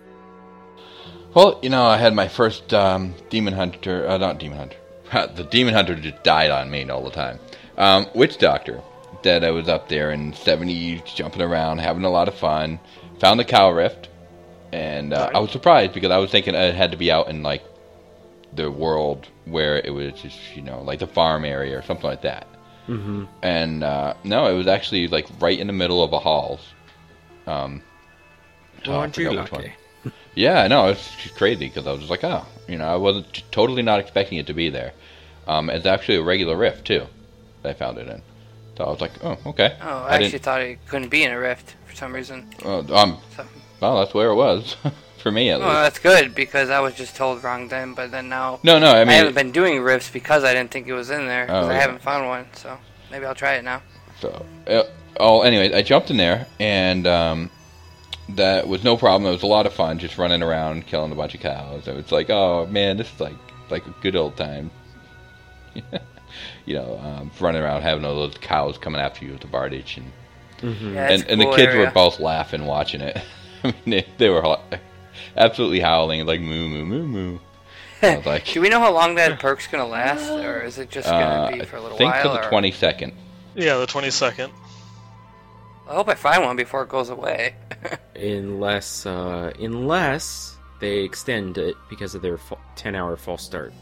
Well, 1.34 1.60
you 1.62 1.70
know, 1.70 1.86
I 1.86 1.98
had 1.98 2.14
my 2.14 2.28
first 2.28 2.74
um, 2.74 3.14
demon 3.30 3.54
hunter. 3.54 4.08
Uh, 4.08 4.18
not 4.18 4.40
demon 4.40 4.58
hunter. 4.58 4.78
the 5.36 5.44
demon 5.44 5.74
hunter 5.74 5.96
just 5.96 6.24
died 6.24 6.52
on 6.52 6.70
me 6.70 6.90
all 6.90 7.04
the 7.04 7.12
time. 7.12 7.40
Um, 7.78 8.08
witch 8.16 8.38
doctor. 8.38 8.82
That 9.24 9.44
I 9.44 9.52
was 9.52 9.68
up 9.68 9.90
there 9.90 10.12
in 10.12 10.32
70s, 10.32 11.04
jumping 11.16 11.42
around, 11.42 11.80
having 11.80 12.04
a 12.06 12.10
lot 12.10 12.28
of 12.28 12.36
fun. 12.36 12.80
Found 13.20 13.40
the 13.40 13.44
cow 13.44 13.72
rift, 13.72 14.10
and 14.72 15.12
uh, 15.12 15.32
I 15.34 15.40
was 15.40 15.52
surprised 15.52 15.94
because 15.94 16.12
I 16.12 16.18
was 16.18 16.30
thinking 16.30 16.54
it 16.54 16.76
had 16.76 16.92
to 16.92 16.98
be 16.98 17.12
out 17.12 17.28
in 17.30 17.42
like 17.42 17.64
the 18.54 18.72
world 18.72 19.28
where 19.46 19.80
it 19.80 19.90
was 19.90 20.14
just 20.22 20.38
you 20.56 20.62
know 20.62 20.82
like 20.82 21.00
the 21.00 21.08
farm 21.08 21.46
area 21.46 21.78
or 21.78 21.82
something 21.82 22.06
like 22.06 22.22
that. 22.22 22.48
Mm-hmm. 22.88 23.26
And 23.42 23.84
uh, 23.84 24.14
no, 24.24 24.48
it 24.48 24.58
was 24.58 24.68
actually 24.68 25.08
like 25.08 25.28
right 25.40 25.60
in 25.60 25.68
the 25.68 25.74
middle 25.74 26.04
of 26.04 26.14
a 26.14 26.20
hall. 26.20 26.60
Um, 27.46 27.82
oh, 28.86 28.94
I 28.94 28.96
Aren't 28.96 29.18
you 29.18 29.32
lucky? 29.32 29.74
Yeah, 30.36 30.68
no, 30.68 30.90
it's 30.90 31.32
crazy 31.32 31.68
because 31.68 31.88
I 31.88 31.92
was 31.92 32.02
just 32.02 32.12
like, 32.12 32.24
oh, 32.24 32.46
you 32.68 32.78
know, 32.78 32.88
I 32.88 32.96
wasn't 32.96 33.42
totally 33.52 33.82
not 33.82 34.00
expecting 34.00 34.38
it 34.38 34.46
to 34.46 34.54
be 34.54 34.70
there. 34.70 34.94
Um, 35.48 35.72
it's 35.72 35.88
actually 35.88 36.18
a 36.18 36.22
regular 36.22 36.56
rift 36.56 36.86
too. 36.86 37.08
That 37.64 37.70
I 37.70 37.74
found 37.74 37.98
it 37.98 38.08
in. 38.08 38.22
So 38.78 38.84
I 38.84 38.90
was 38.92 39.02
like, 39.02 39.14
oh, 39.24 39.38
okay. 39.48 39.76
Oh, 39.82 40.04
I, 40.04 40.14
actually 40.14 40.30
didn't. 40.30 40.44
thought 40.44 40.62
it 40.62 40.78
couldn't 40.88 41.10
be 41.10 41.24
in 41.24 41.32
a 41.32 41.40
rift 41.40 41.76
for 41.88 41.96
some 41.96 42.14
reason. 42.14 42.48
Uh, 42.64 42.82
um, 42.94 43.18
So, 43.36 43.48
well, 43.80 43.98
that's 43.98 44.14
where 44.14 44.30
it 44.30 44.36
was 44.36 44.76
for 45.28 45.32
me 45.32 45.50
at 45.50 45.60
well, 45.60 45.70
least. 45.70 45.82
that's 45.82 46.00
good 46.00 46.34
because 46.36 46.70
I 46.70 46.80
was 46.80 46.94
just 46.96 47.16
told 47.16 47.44
wrong 47.44 47.68
then. 47.68 47.94
But 47.94 48.12
then 48.12 48.30
now 48.30 48.60
No, 48.64 48.80
no, 48.80 48.92
I 48.92 49.00
mean. 49.00 49.10
I 49.10 49.14
haven't 49.14 49.36
been 49.36 49.52
doing 49.52 49.76
riffs 49.82 50.12
because 50.12 50.44
I 50.44 50.54
didn't 50.54 50.72
think 50.72 50.88
it 50.88 50.94
was 50.94 51.10
in 51.10 51.28
there. 51.28 51.48
'cause 51.48 51.66
Oh, 51.66 51.70
I 51.70 51.74
yeah. 51.74 51.82
haven't 51.82 52.02
found 52.02 52.28
one, 52.28 52.46
so 52.54 52.78
maybe 53.12 53.26
I'll 53.26 53.36
try 53.36 53.54
it 53.56 53.64
now. 53.64 53.82
So, 54.22 54.46
uh, 54.68 54.84
oh, 55.20 55.42
anyway, 55.42 55.74
I 55.74 55.82
jumped 55.82 56.10
in 56.10 56.18
there, 56.18 56.48
and 56.60 57.06
um, 57.06 57.50
that 58.30 58.68
was 58.68 58.84
no 58.84 58.98
problem. 58.98 59.28
It 59.30 59.34
was 59.34 59.44
a 59.44 59.48
lot 59.48 59.66
of 59.66 59.74
fun, 59.74 60.00
just 60.00 60.18
running 60.18 60.42
around, 60.42 60.88
killing 60.88 61.12
a 61.12 61.16
bunch 61.16 61.36
of 61.36 61.42
cows. 61.42 61.88
It 61.88 61.96
was 61.96 62.12
like, 62.12 62.30
oh 62.30 62.66
man, 62.68 62.98
this 62.98 63.14
is 63.14 63.20
like 63.20 63.36
like 63.70 63.86
a 63.86 63.94
good 64.02 64.16
old 64.16 64.38
time. 64.38 64.72
you 66.66 66.74
know, 66.76 66.98
um, 67.00 67.32
running 67.40 67.62
around 67.62 67.82
having 67.84 68.06
all 68.06 68.16
those 68.16 68.38
cows 68.40 68.78
coming 68.78 69.02
after 69.02 69.26
you 69.26 69.32
with 69.34 69.42
the 69.42 69.48
Bardage, 69.48 69.98
and 69.98 70.12
Yeah, 70.94 71.10
and, 71.12 71.24
a 71.24 71.32
and 71.32 71.42
the 71.42 71.46
kids 71.56 71.74
area. 71.74 71.86
were 71.86 71.92
both 71.92 72.20
laughing 72.20 72.66
watching 72.66 73.02
it. 73.02 73.18
I 73.64 73.68
mean, 73.68 73.76
they, 73.86 74.06
they 74.18 74.30
were 74.30 74.42
ho- 74.42 74.62
absolutely 75.36 75.80
howling 75.80 76.26
like 76.26 76.42
moo 76.42 76.68
moo 76.68 76.86
moo 76.86 77.06
moo. 77.08 77.40
I 78.02 78.18
like, 78.26 78.46
Do 78.46 78.62
we 78.62 78.70
know 78.70 78.80
how 78.80 78.92
long 78.94 79.16
that 79.16 79.40
perk's 79.40 79.68
gonna 79.68 79.88
last, 79.88 80.30
or 80.30 80.62
is 80.62 80.78
it 80.78 80.90
just 80.92 81.08
gonna 81.10 81.26
uh, 81.26 81.52
be 81.52 81.62
for 81.66 81.78
a 81.78 81.82
little 81.82 81.96
I 81.96 82.00
think 82.00 82.14
while? 82.14 82.22
till 82.24 82.34
the 82.34 82.46
or- 82.46 82.50
twenty 82.50 82.72
second. 82.72 83.14
Yeah, 83.56 83.78
the 83.78 83.88
22nd. 83.88 84.52
I 85.90 85.94
hope 85.96 86.08
I 86.10 86.14
find 86.14 86.44
one 86.44 86.56
before 86.58 86.84
it 86.84 86.90
goes 86.90 87.10
away. 87.10 87.56
unless 88.16 89.06
uh, 89.08 89.52
unless 89.60 90.58
they 90.80 91.00
extend 91.00 91.58
it 91.58 91.76
because 91.90 92.14
of 92.14 92.22
their 92.22 92.38
10 92.76 92.94
hour 92.94 93.18
false 93.18 93.44
start 93.44 93.74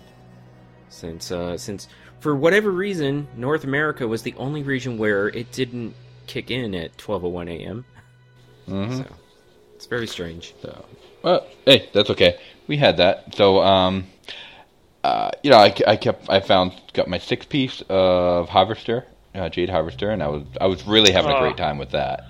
since 0.88 1.30
uh, 1.32 1.58
since 1.58 1.88
for 2.22 2.36
whatever 2.36 2.72
reason 2.72 3.28
north 3.36 3.64
america 3.66 4.08
was 4.08 4.22
the 4.22 4.34
only 4.38 4.64
region 4.64 4.98
where 4.98 5.28
it 5.28 5.52
didn't 5.52 5.94
kick 6.28 6.52
in 6.52 6.74
at 6.74 6.96
12:01 6.98 7.50
a.m. 7.50 7.86
Mm-hmm. 8.70 8.98
so 9.00 9.06
it's 9.76 9.86
very 9.88 10.08
strange 10.08 10.54
So, 10.62 10.86
well, 11.26 11.48
hey, 11.66 11.90
that's 11.92 12.12
okay. 12.12 12.38
We 12.68 12.78
had 12.78 12.98
that. 12.98 13.34
So, 13.34 13.60
um, 13.60 14.06
uh, 15.04 15.32
you 15.42 15.50
know, 15.50 15.58
I, 15.58 15.74
I 15.88 15.96
kept, 15.98 16.30
I 16.30 16.40
found, 16.40 16.80
got 16.94 17.08
my 17.08 17.18
six 17.18 17.48
piece 17.48 17.82
of 17.90 18.48
Harvester, 18.48 19.06
uh, 19.34 19.50
Jade 19.50 19.72
Harvester, 19.72 20.12
and 20.12 20.22
I 20.22 20.28
was, 20.28 20.44
I 20.62 20.68
was 20.68 20.86
really 20.86 21.12
having 21.12 21.32
a 21.32 21.40
great 21.40 21.58
time 21.58 21.80
with 21.80 21.92
that. 21.92 22.28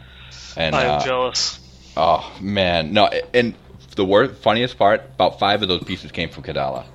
And 0.55 0.73
I 0.73 0.84
am 0.84 1.01
uh, 1.01 1.03
jealous. 1.03 1.60
oh 1.97 2.34
man, 2.39 2.93
no, 2.93 3.10
and 3.34 3.53
the 3.97 4.05
worst, 4.05 4.41
funniest 4.41 4.77
part, 4.77 5.01
about 5.15 5.39
five 5.39 5.62
of 5.62 5.67
those 5.67 5.84
pieces 5.84 6.13
came 6.13 6.29
from 6.29 6.43
Kadala. 6.43 6.86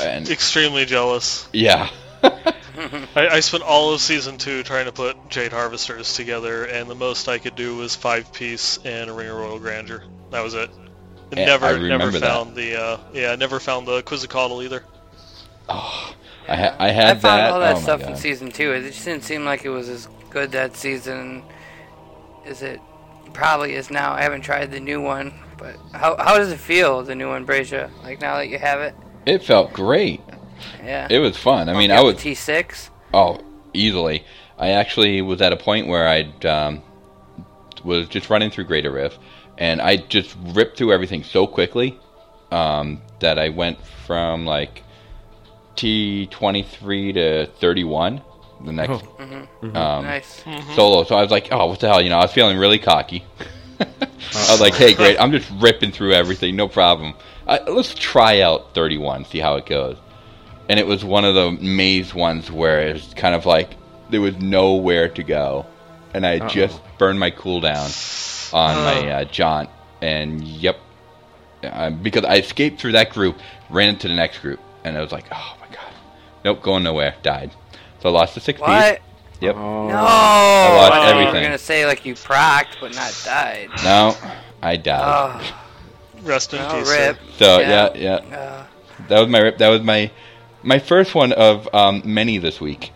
And 0.00 0.28
Extremely 0.28 0.86
jealous. 0.86 1.48
yeah, 1.52 1.88
I, 2.22 3.28
I 3.28 3.40
spent 3.40 3.62
all 3.62 3.92
of 3.92 4.00
season 4.00 4.38
two 4.38 4.64
trying 4.64 4.86
to 4.86 4.92
put 4.92 5.30
Jade 5.30 5.52
Harvesters 5.52 6.14
together, 6.14 6.64
and 6.64 6.90
the 6.90 6.94
most 6.96 7.28
I 7.28 7.38
could 7.38 7.54
do 7.54 7.76
was 7.76 7.94
five 7.94 8.32
piece 8.32 8.78
and 8.84 9.08
a 9.08 9.12
Ring 9.12 9.28
of 9.28 9.36
Royal 9.36 9.58
Grandeur. 9.58 10.02
That 10.30 10.42
was 10.42 10.54
it. 10.54 10.70
And 11.30 11.40
Yeah, 11.40 11.46
never, 11.46 11.66
I 11.66 11.72
never 11.72 11.82
remember 11.82 12.10
that. 12.12 12.20
found 12.20 12.54
the, 12.54 12.80
uh, 12.80 12.98
yeah, 13.12 13.34
never 13.36 13.58
found 13.60 13.86
the 13.86 14.02
Quetzalcoatl 14.02 14.62
either. 14.62 14.82
I, 15.68 15.74
ha- 16.48 16.76
I 16.78 16.86
I 16.86 16.90
had 16.90 17.20
found 17.20 17.40
that. 17.40 17.50
all 17.52 17.60
that 17.60 17.76
oh 17.76 17.80
stuff 17.80 18.02
in 18.02 18.16
season 18.16 18.50
two. 18.52 18.72
It 18.72 18.82
just 18.82 19.04
didn't 19.04 19.24
seem 19.24 19.44
like 19.44 19.64
it 19.64 19.68
was 19.70 19.88
as 19.88 20.08
good 20.30 20.52
that 20.52 20.76
season 20.76 21.42
as 22.44 22.62
it 22.62 22.80
probably 23.32 23.74
is 23.74 23.90
now. 23.90 24.12
I 24.12 24.22
haven't 24.22 24.42
tried 24.42 24.70
the 24.70 24.78
new 24.78 25.00
one, 25.02 25.34
but 25.58 25.76
how 25.92 26.16
how 26.16 26.36
does 26.38 26.52
it 26.52 26.60
feel, 26.60 27.02
the 27.02 27.16
new 27.16 27.28
one, 27.28 27.44
Brazia? 27.44 27.90
Like 28.04 28.20
now 28.20 28.36
that 28.36 28.48
you 28.48 28.58
have 28.58 28.80
it? 28.80 28.94
It 29.26 29.42
felt 29.42 29.72
great. 29.72 30.20
Yeah. 30.84 31.08
It 31.10 31.18
was 31.18 31.36
fun. 31.36 31.68
I 31.68 31.74
mean, 31.74 31.90
I 31.90 32.00
was 32.00 32.14
T6. 32.14 32.90
Oh, 33.12 33.40
easily. 33.74 34.24
I 34.56 34.70
actually 34.70 35.20
was 35.22 35.42
at 35.42 35.52
a 35.52 35.56
point 35.56 35.88
where 35.88 36.06
I 36.08 36.32
um, 36.46 36.82
was 37.84 38.08
just 38.08 38.30
running 38.30 38.50
through 38.50 38.64
Greater 38.64 38.92
Rift, 38.92 39.18
and 39.58 39.80
I 39.80 39.96
just 39.96 40.36
ripped 40.54 40.78
through 40.78 40.92
everything 40.92 41.24
so 41.24 41.46
quickly 41.46 41.98
um, 42.50 43.00
that 43.20 43.38
I 43.38 43.48
went 43.50 43.78
from 44.06 44.44
like 44.46 44.82
T 45.76 46.26
twenty 46.30 46.62
three 46.62 47.12
to 47.12 47.46
thirty 47.60 47.84
one. 47.84 48.22
The 48.64 48.72
next 48.72 49.04
um, 49.62 50.04
Nice. 50.04 50.42
solo, 50.74 51.04
so 51.04 51.14
I 51.14 51.20
was 51.22 51.30
like, 51.30 51.48
"Oh, 51.52 51.66
what 51.66 51.80
the 51.80 51.88
hell?" 51.88 52.00
You 52.00 52.08
know, 52.08 52.16
I 52.18 52.22
was 52.22 52.32
feeling 52.32 52.56
really 52.56 52.78
cocky. 52.78 53.24
I 53.80 53.86
was 54.50 54.60
like, 54.60 54.74
"Hey, 54.74 54.94
great! 54.94 55.20
I'm 55.20 55.30
just 55.30 55.50
ripping 55.58 55.92
through 55.92 56.14
everything, 56.14 56.56
no 56.56 56.66
problem. 56.66 57.12
I, 57.46 57.60
let's 57.64 57.94
try 57.94 58.40
out 58.40 58.74
31, 58.74 59.26
see 59.26 59.38
how 59.40 59.56
it 59.56 59.66
goes." 59.66 59.98
And 60.70 60.80
it 60.80 60.86
was 60.86 61.04
one 61.04 61.24
of 61.26 61.34
the 61.34 61.50
maze 61.52 62.14
ones 62.14 62.50
where 62.50 62.80
it 62.88 62.94
was 62.94 63.12
kind 63.14 63.34
of 63.34 63.44
like 63.44 63.76
there 64.10 64.22
was 64.22 64.36
nowhere 64.38 65.08
to 65.10 65.22
go, 65.22 65.66
and 66.16 66.26
I 66.26 66.38
had 66.38 66.48
just 66.48 66.80
burned 66.98 67.20
my 67.20 67.30
cooldown 67.30 68.52
on 68.54 68.74
my 68.76 69.10
uh, 69.10 69.24
jaunt, 69.24 69.68
and 70.00 70.42
yep, 70.42 70.78
uh, 71.62 71.90
because 71.90 72.24
I 72.24 72.36
escaped 72.36 72.80
through 72.80 72.92
that 72.92 73.10
group, 73.10 73.38
ran 73.68 73.90
into 73.90 74.08
the 74.08 74.14
next 74.14 74.38
group, 74.38 74.58
and 74.82 74.96
I 74.96 75.02
was 75.02 75.12
like, 75.12 75.26
"Oh 75.30 75.56
my 75.60 75.66
god, 75.74 75.92
nope, 76.44 76.62
going 76.62 76.82
nowhere." 76.82 77.14
Died, 77.22 77.50
so 78.00 78.08
I 78.08 78.12
lost 78.12 78.34
the 78.34 78.40
six 78.40 78.60
What? 78.60 78.94
piece. 78.96 79.02
Yep. 79.40 79.56
oh 79.56 79.88
No. 79.88 79.94
lost 79.94 80.92
I 80.92 81.12
thought 81.12 81.20
You 81.20 81.26
were 81.26 81.32
gonna 81.32 81.58
say 81.58 81.84
like 81.84 82.06
you 82.06 82.14
procked, 82.14 82.78
but 82.80 82.94
not 82.94 83.20
died. 83.24 83.68
No, 83.84 84.16
I 84.62 84.76
died. 84.76 85.42
Oh, 85.42 85.56
Rest 86.22 86.54
in 86.54 86.62
no, 86.62 86.78
peace. 86.78 86.90
rip. 86.90 87.18
So 87.36 87.58
yeah, 87.60 87.92
yeah, 87.94 88.14
Uh, 88.14 88.64
that 89.08 89.20
was 89.20 89.28
my 89.28 89.40
rip. 89.40 89.58
That 89.58 89.68
was 89.68 89.82
my 89.82 90.10
my 90.62 90.78
first 90.78 91.14
one 91.14 91.32
of 91.32 91.68
um, 91.74 92.00
many 92.06 92.38
this 92.38 92.58
week. 92.60 92.92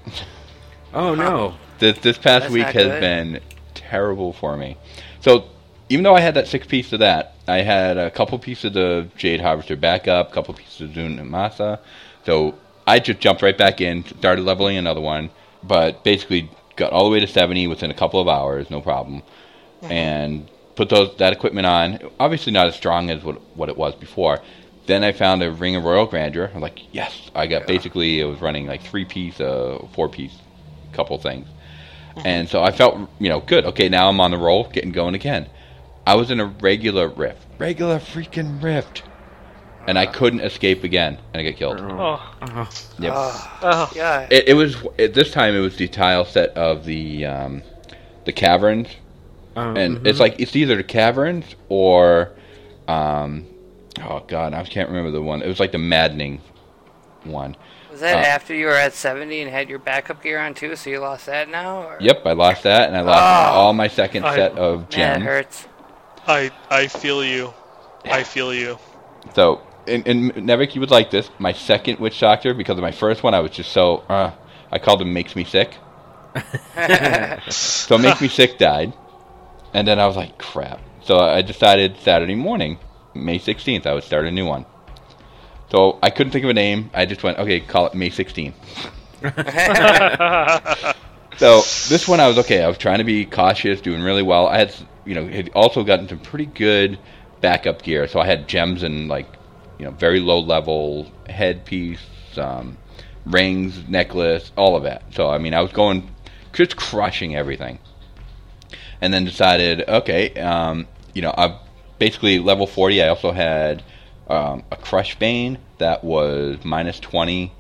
oh 0.95 1.15
no 1.15 1.55
This 1.81 1.99
this 1.99 2.19
past 2.19 2.43
That's 2.43 2.53
week 2.53 2.67
has 2.67 2.85
good. 2.85 3.01
been 3.01 3.41
terrible 3.75 4.33
for 4.35 4.57
me. 4.57 4.77
So 5.21 5.47
even 5.89 6.05
though 6.05 6.15
I 6.15 6.21
had 6.21 6.35
that 6.35 6.47
six 6.47 6.67
piece 6.67 6.93
of 6.93 7.01
that, 7.01 7.35
I 7.49 7.63
had 7.63 7.97
a 7.97 8.11
couple 8.11 8.39
pieces 8.39 8.77
of 8.77 9.17
Jade 9.17 9.41
Harvester 9.41 9.77
backup, 9.77 10.31
a 10.31 10.35
couple 10.35 10.55
pieces 10.55 10.83
of 10.83 10.91
Zunimassa. 10.91 11.81
So 12.25 12.55
I 12.87 12.99
just 13.01 13.19
jumped 13.19 13.43
right 13.43 13.57
back 13.57 13.81
in, 13.81 14.05
started 14.05 14.43
leveling 14.43 14.77
another 14.77 15.01
one, 15.01 15.31
but 15.63 16.05
basically 16.05 16.51
got 16.77 16.93
all 16.93 17.05
the 17.05 17.11
way 17.11 17.21
to 17.21 17.27
seventy 17.27 17.67
within 17.67 17.91
a 17.91 17.95
couple 17.95 18.21
of 18.21 18.29
hours, 18.29 18.71
no 18.71 18.81
problem, 18.81 19.23
and 19.83 20.49
put 20.77 20.91
those 20.91 21.17
that 21.17 21.33
equipment 21.33 21.67
on. 21.67 21.99
Obviously 22.21 22.53
not 22.53 22.67
as 22.67 22.77
strong 22.77 23.11
as 23.11 23.25
what 23.25 23.41
what 23.57 23.69
it 23.71 23.77
was 23.77 23.95
before. 23.95 24.41
Then 24.87 25.03
I 25.03 25.13
found 25.13 25.43
a 25.43 25.51
Ring 25.51 25.77
of 25.77 25.85
Royal 25.85 26.07
Grandeur. 26.07 26.51
I'm 26.55 26.61
like, 26.61 26.81
yes, 26.93 27.31
I 27.35 27.47
got 27.47 27.67
basically 27.67 28.21
it 28.21 28.25
was 28.25 28.41
running 28.41 28.67
like 28.67 28.83
three 28.83 29.05
piece, 29.05 29.41
uh, 29.41 29.87
four 29.93 30.09
piece, 30.09 30.37
couple 30.93 31.17
things. 31.19 31.47
And 32.17 32.49
so 32.49 32.63
I 32.63 32.73
felt, 32.73 33.09
you 33.19 33.29
know, 33.29 33.41
good. 33.41 33.65
Okay, 33.67 33.89
now 33.89 34.09
I'm 34.09 34.21
on 34.21 34.31
the 34.31 34.39
roll, 34.39 34.69
getting 34.69 34.93
going 34.93 35.15
again. 35.15 35.49
I 36.07 36.15
was 36.15 36.31
in 36.31 36.41
a 36.41 36.47
regular 36.47 37.09
rift, 37.09 37.47
regular 37.59 37.99
freaking 37.99 38.63
rift, 38.63 39.03
and 39.87 39.99
I 39.99 40.07
couldn't 40.07 40.41
escape 40.41 40.83
again, 40.83 41.19
and 41.33 41.41
I 41.41 41.51
got 41.51 41.59
killed. 41.59 41.79
Oh, 41.81 42.21
Yep. 42.99 43.13
oh. 43.15 43.93
yeah. 43.95 44.27
It, 44.31 44.49
it 44.49 44.55
was 44.55 44.77
at 44.99 45.15
this 45.15 45.31
time. 45.31 45.55
It 45.55 45.61
was 45.61 45.77
the 45.77 45.89
tile 45.89 46.25
set 46.25 46.51
of 46.51 46.85
the 46.85 47.27
um, 47.27 47.63
the 48.25 48.33
caverns, 48.33 48.89
um, 49.57 49.77
and 49.77 50.07
it's 50.07 50.21
like 50.21 50.41
it's 50.41 50.57
either 50.57 50.77
the 50.77 50.85
caverns 50.85 51.55
or, 51.69 52.33
um, 52.89 53.47
oh 54.03 54.25
god, 54.27 54.53
I 54.55 54.65
can't 54.65 54.89
remember 54.89 55.11
the 55.11 55.23
one. 55.23 55.43
It 55.43 55.49
was 55.49 55.61
like 55.61 55.73
the 55.73 55.79
maddening 55.79 56.41
one. 57.25 57.57
Was 58.01 58.11
that 58.11 58.25
uh, 58.25 58.29
after 58.29 58.55
you 58.55 58.65
were 58.65 58.73
at 58.73 58.95
70 58.95 59.43
and 59.43 59.51
had 59.51 59.69
your 59.69 59.79
backup 59.79 60.23
gear 60.23 60.39
on 60.41 60.55
too, 60.55 60.75
so 60.75 60.89
you 60.89 61.01
lost 61.01 61.27
that 61.27 61.51
now? 61.51 61.83
Or? 61.83 61.99
Yep, 62.01 62.23
I 62.25 62.33
lost 62.33 62.63
that, 62.63 62.89
and 62.89 62.97
I 62.97 63.03
lost 63.03 63.21
Oh. 63.23 63.59
all 63.59 63.73
my 63.75 63.89
second 63.89 64.25
I- 64.25 64.35
set 64.37 64.53
of 64.57 64.79
Man, 64.79 64.85
it 64.85 64.91
gems. 64.91 65.25
hurts. 65.25 65.69
I, 66.27 66.51
I 66.71 66.87
feel 66.87 67.23
you. 67.23 67.53
I 68.07 68.23
feel 68.23 68.55
you. 68.55 68.79
So, 69.35 69.61
and, 69.87 70.07
and 70.09 70.33
Nevik, 70.33 70.75
you 70.75 70.81
would 70.81 70.91
like 70.91 71.11
this. 71.11 71.29
My 71.39 71.53
second 71.53 71.99
Witch 71.99 72.19
Doctor, 72.19 72.55
because 72.55 72.79
of 72.79 72.83
my 72.83 72.91
first 72.91 73.23
one, 73.23 73.35
I 73.35 73.41
was 73.41 73.51
just 73.51 73.71
so, 73.73 73.99
uh, 74.09 74.31
I 74.73 74.79
called 74.79 75.03
him 75.03 75.13
Makes 75.13 75.37
Me 75.37 75.45
Sick. 75.45 75.75
so 77.51 77.99
Make 77.99 78.21
Me 78.23 78.29
Sick 78.29 78.57
died. 78.57 78.95
And 79.75 79.87
then 79.87 79.99
I 80.01 80.07
was 80.07 80.17
like, 80.17 80.39
crap. 80.39 80.81
So 81.03 81.19
I 81.19 81.43
decided 81.43 81.99
Saturday 81.99 82.35
morning, 82.35 82.79
May 83.15 83.39
16th, 83.39 83.85
I 83.85 83.93
would 83.93 84.05
start 84.05 84.25
a 84.25 84.31
new 84.31 84.47
one. 84.47 84.65
So 85.71 85.99
I 86.03 86.11
couldn't 86.11 86.33
think 86.33 86.45
of 86.45 86.51
a 86.51 86.55
name. 86.55 86.91
I 86.95 87.07
just 87.07 87.23
went, 87.23 87.39
okay, 87.39 87.61
call 87.61 87.87
it 87.87 87.95
May 87.95 88.11
16th. 88.11 88.55
So 91.41 91.63
this 91.89 92.07
one 92.07 92.21
I 92.21 92.29
was 92.29 92.37
okay. 92.37 92.63
I 92.63 92.69
was 92.69 92.77
trying 92.77 92.99
to 92.99 93.05
be 93.05 93.25
cautious, 93.25 93.81
doing 93.81 94.03
really 94.03 94.23
well. 94.23 94.47
I 94.47 94.59
had, 94.59 94.75
you 95.07 95.15
know, 95.15 95.27
had 95.27 95.49
also 95.55 95.83
gotten 95.85 96.07
some 96.07 96.19
pretty 96.19 96.45
good 96.45 96.99
backup 97.41 97.81
gear. 97.81 98.07
So 98.09 98.21
I 98.21 98.27
had 98.27 98.47
gems 98.47 98.83
and 98.83 99.09
like, 99.09 99.27
you 99.79 99.87
know, 99.87 99.91
very 99.91 100.21
low 100.21 100.41
level 100.41 101.11
headpiece, 101.31 102.07
um, 102.37 102.77
rings, 103.25 103.89
necklace, 103.89 104.53
all 104.55 104.77
of 104.77 104.83
that. 104.83 105.03
So 105.15 105.31
I 105.31 105.39
mean, 105.39 105.55
I 105.55 105.63
was 105.63 105.73
going, 105.73 106.15
just 106.53 106.77
crushing 106.77 107.35
everything. 107.35 107.79
And 109.01 109.15
then 109.15 109.25
decided, 109.25 109.89
okay, 109.89 110.35
um, 110.35 110.87
you 111.15 111.23
know, 111.23 111.33
I 111.39 111.59
basically 111.99 112.39
level 112.39 112.67
forty. 112.67 113.03
I 113.03 113.09
also 113.09 113.33
had 113.33 113.83
um, 114.31 114.63
a 114.71 114.77
crush 114.77 115.19
bane 115.19 115.59
that 115.79 116.05
was 116.05 116.59
minus 116.65 117.01
twenty 117.01 117.53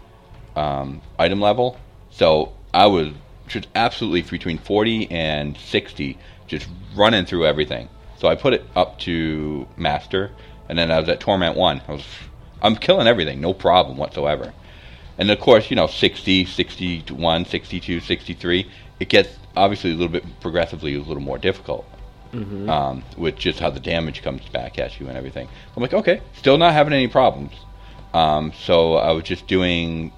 um, 0.56 1.00
item 1.18 1.40
level. 1.40 1.78
So 2.10 2.52
I 2.72 2.86
was 2.86 3.08
just 3.48 3.68
absolutely 3.74 4.22
between 4.22 4.58
40 4.58 5.10
and 5.10 5.56
60, 5.56 6.16
just 6.46 6.68
running 6.94 7.24
through 7.24 7.46
everything. 7.46 7.88
So 8.18 8.28
I 8.28 8.34
put 8.34 8.52
it 8.52 8.64
up 8.76 8.98
to 9.00 9.66
master, 9.76 10.30
and 10.68 10.78
then 10.78 10.90
I 10.90 11.00
was 11.00 11.08
at 11.08 11.20
torment 11.20 11.56
one. 11.56 11.82
I 11.88 11.92
was, 11.92 12.04
I'm 12.62 12.76
killing 12.76 13.06
everything, 13.06 13.40
no 13.40 13.52
problem 13.52 13.96
whatsoever. 13.96 14.52
And 15.18 15.30
of 15.30 15.40
course, 15.40 15.70
you 15.70 15.76
know, 15.76 15.86
60, 15.86 16.44
61, 16.44 17.44
62, 17.44 18.00
63, 18.00 18.70
it 19.00 19.08
gets 19.08 19.36
obviously 19.56 19.90
a 19.90 19.94
little 19.94 20.12
bit 20.12 20.24
progressively 20.40 20.94
a 20.94 21.00
little 21.00 21.22
more 21.22 21.38
difficult. 21.38 21.84
Um, 22.32 23.02
with 23.16 23.36
just 23.36 23.58
how 23.58 23.70
the 23.70 23.80
damage 23.80 24.22
comes 24.22 24.48
back 24.50 24.78
at 24.78 25.00
you 25.00 25.08
and 25.08 25.16
everything. 25.16 25.48
I'm 25.76 25.82
like, 25.82 25.94
okay, 25.94 26.20
still 26.36 26.58
not 26.58 26.72
having 26.72 26.92
any 26.92 27.08
problems. 27.08 27.52
Um, 28.14 28.52
so 28.52 28.94
I 28.94 29.12
was 29.12 29.24
just 29.24 29.46
doing 29.46 30.12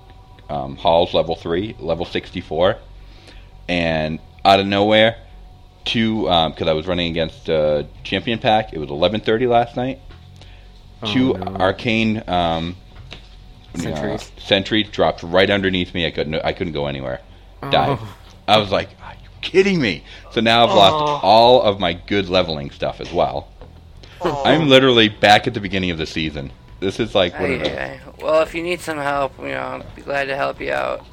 um, 0.51 0.77
Halls 0.77 1.15
level 1.15 1.37
three, 1.37 1.75
level 1.79 2.05
sixty-four, 2.05 2.77
and 3.69 4.19
out 4.45 4.61
of 4.61 4.67
nowhere, 4.67 5.17
two 5.85 6.23
because 6.25 6.69
I 6.69 6.73
was 6.73 6.87
running 6.87 7.11
against 7.11 7.49
uh, 7.49 7.85
Champion 8.05 8.39
Pack. 8.39 8.73
It 8.73 8.79
was 8.79 8.91
eleven 8.91 9.21
thirty 9.21 9.47
last 9.47 9.77
night. 9.77 9.99
Oh, 11.03 11.13
two 11.13 11.33
no. 11.33 11.57
arcane 11.57 12.23
um, 12.29 12.77
Sentries. 13.75 14.31
uh, 14.37 14.41
sentries 14.41 14.89
dropped 14.89 15.23
right 15.23 15.49
underneath 15.49 15.95
me. 15.95 16.07
I 16.07 16.11
couldn't 16.11 16.35
I 16.37 16.53
couldn't 16.53 16.75
go 16.75 16.87
anywhere. 16.87 17.21
Died. 17.63 17.99
Oh. 18.01 18.17
I 18.47 18.59
was 18.59 18.71
like, 18.71 18.89
"Are 18.91 18.95
you 18.95 19.02
kidding 19.43 19.81
me?" 19.81 20.03
So 20.31 20.41
now 20.41 20.65
I've 20.67 20.75
lost 20.75 21.23
all 21.25 21.63
of 21.63 21.79
my 21.79 21.93
good 21.93 22.29
leveling 22.29 22.71
stuff 22.71 23.01
as 23.01 23.13
well. 23.13 23.49
I'm 24.25 24.69
literally 24.69 25.09
back 25.09 25.47
at 25.47 25.55
the 25.55 25.61
beginning 25.61 25.91
of 25.91 25.99
the 25.99 26.07
season. 26.07 26.53
This 26.81 26.99
is 27.01 27.15
like 27.15 27.33
what 27.35 27.51
Aye, 27.51 27.55
it 27.55 27.67
is. 27.67 28.23
Well, 28.23 28.43
if 28.43 28.55
you 28.55 28.63
need 28.63 28.81
some 28.81 28.99
help, 28.99 29.37
you 29.39 29.49
know, 29.49 29.83
I'd 29.85 29.95
be 29.97 30.03
glad 30.03 30.25
to 30.27 30.37
help 30.37 30.61
you 30.61 30.73
out. 30.73 31.05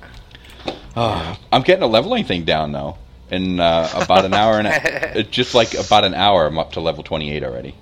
I'm 0.95 1.61
getting 1.63 1.83
a 1.83 1.87
leveling 1.87 2.23
thing 2.25 2.43
down 2.45 2.71
though. 2.71 2.97
In 3.31 3.59
uh, 3.59 3.87
about 3.93 4.25
an 4.25 4.33
hour 4.33 4.57
and 4.57 4.67
a, 4.67 4.71
it's 5.19 5.29
just 5.29 5.53
like 5.53 5.75
about 5.75 6.03
an 6.03 6.15
hour, 6.15 6.47
I'm 6.47 6.57
up 6.57 6.71
to 6.73 6.79
level 6.81 7.03
28 7.03 7.43
already. 7.43 7.75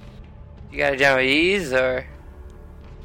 You 0.72 0.78
got 0.80 0.94
it 0.94 0.98
down 0.98 1.18
with 1.18 1.26
ease, 1.26 1.72
or 1.72 2.06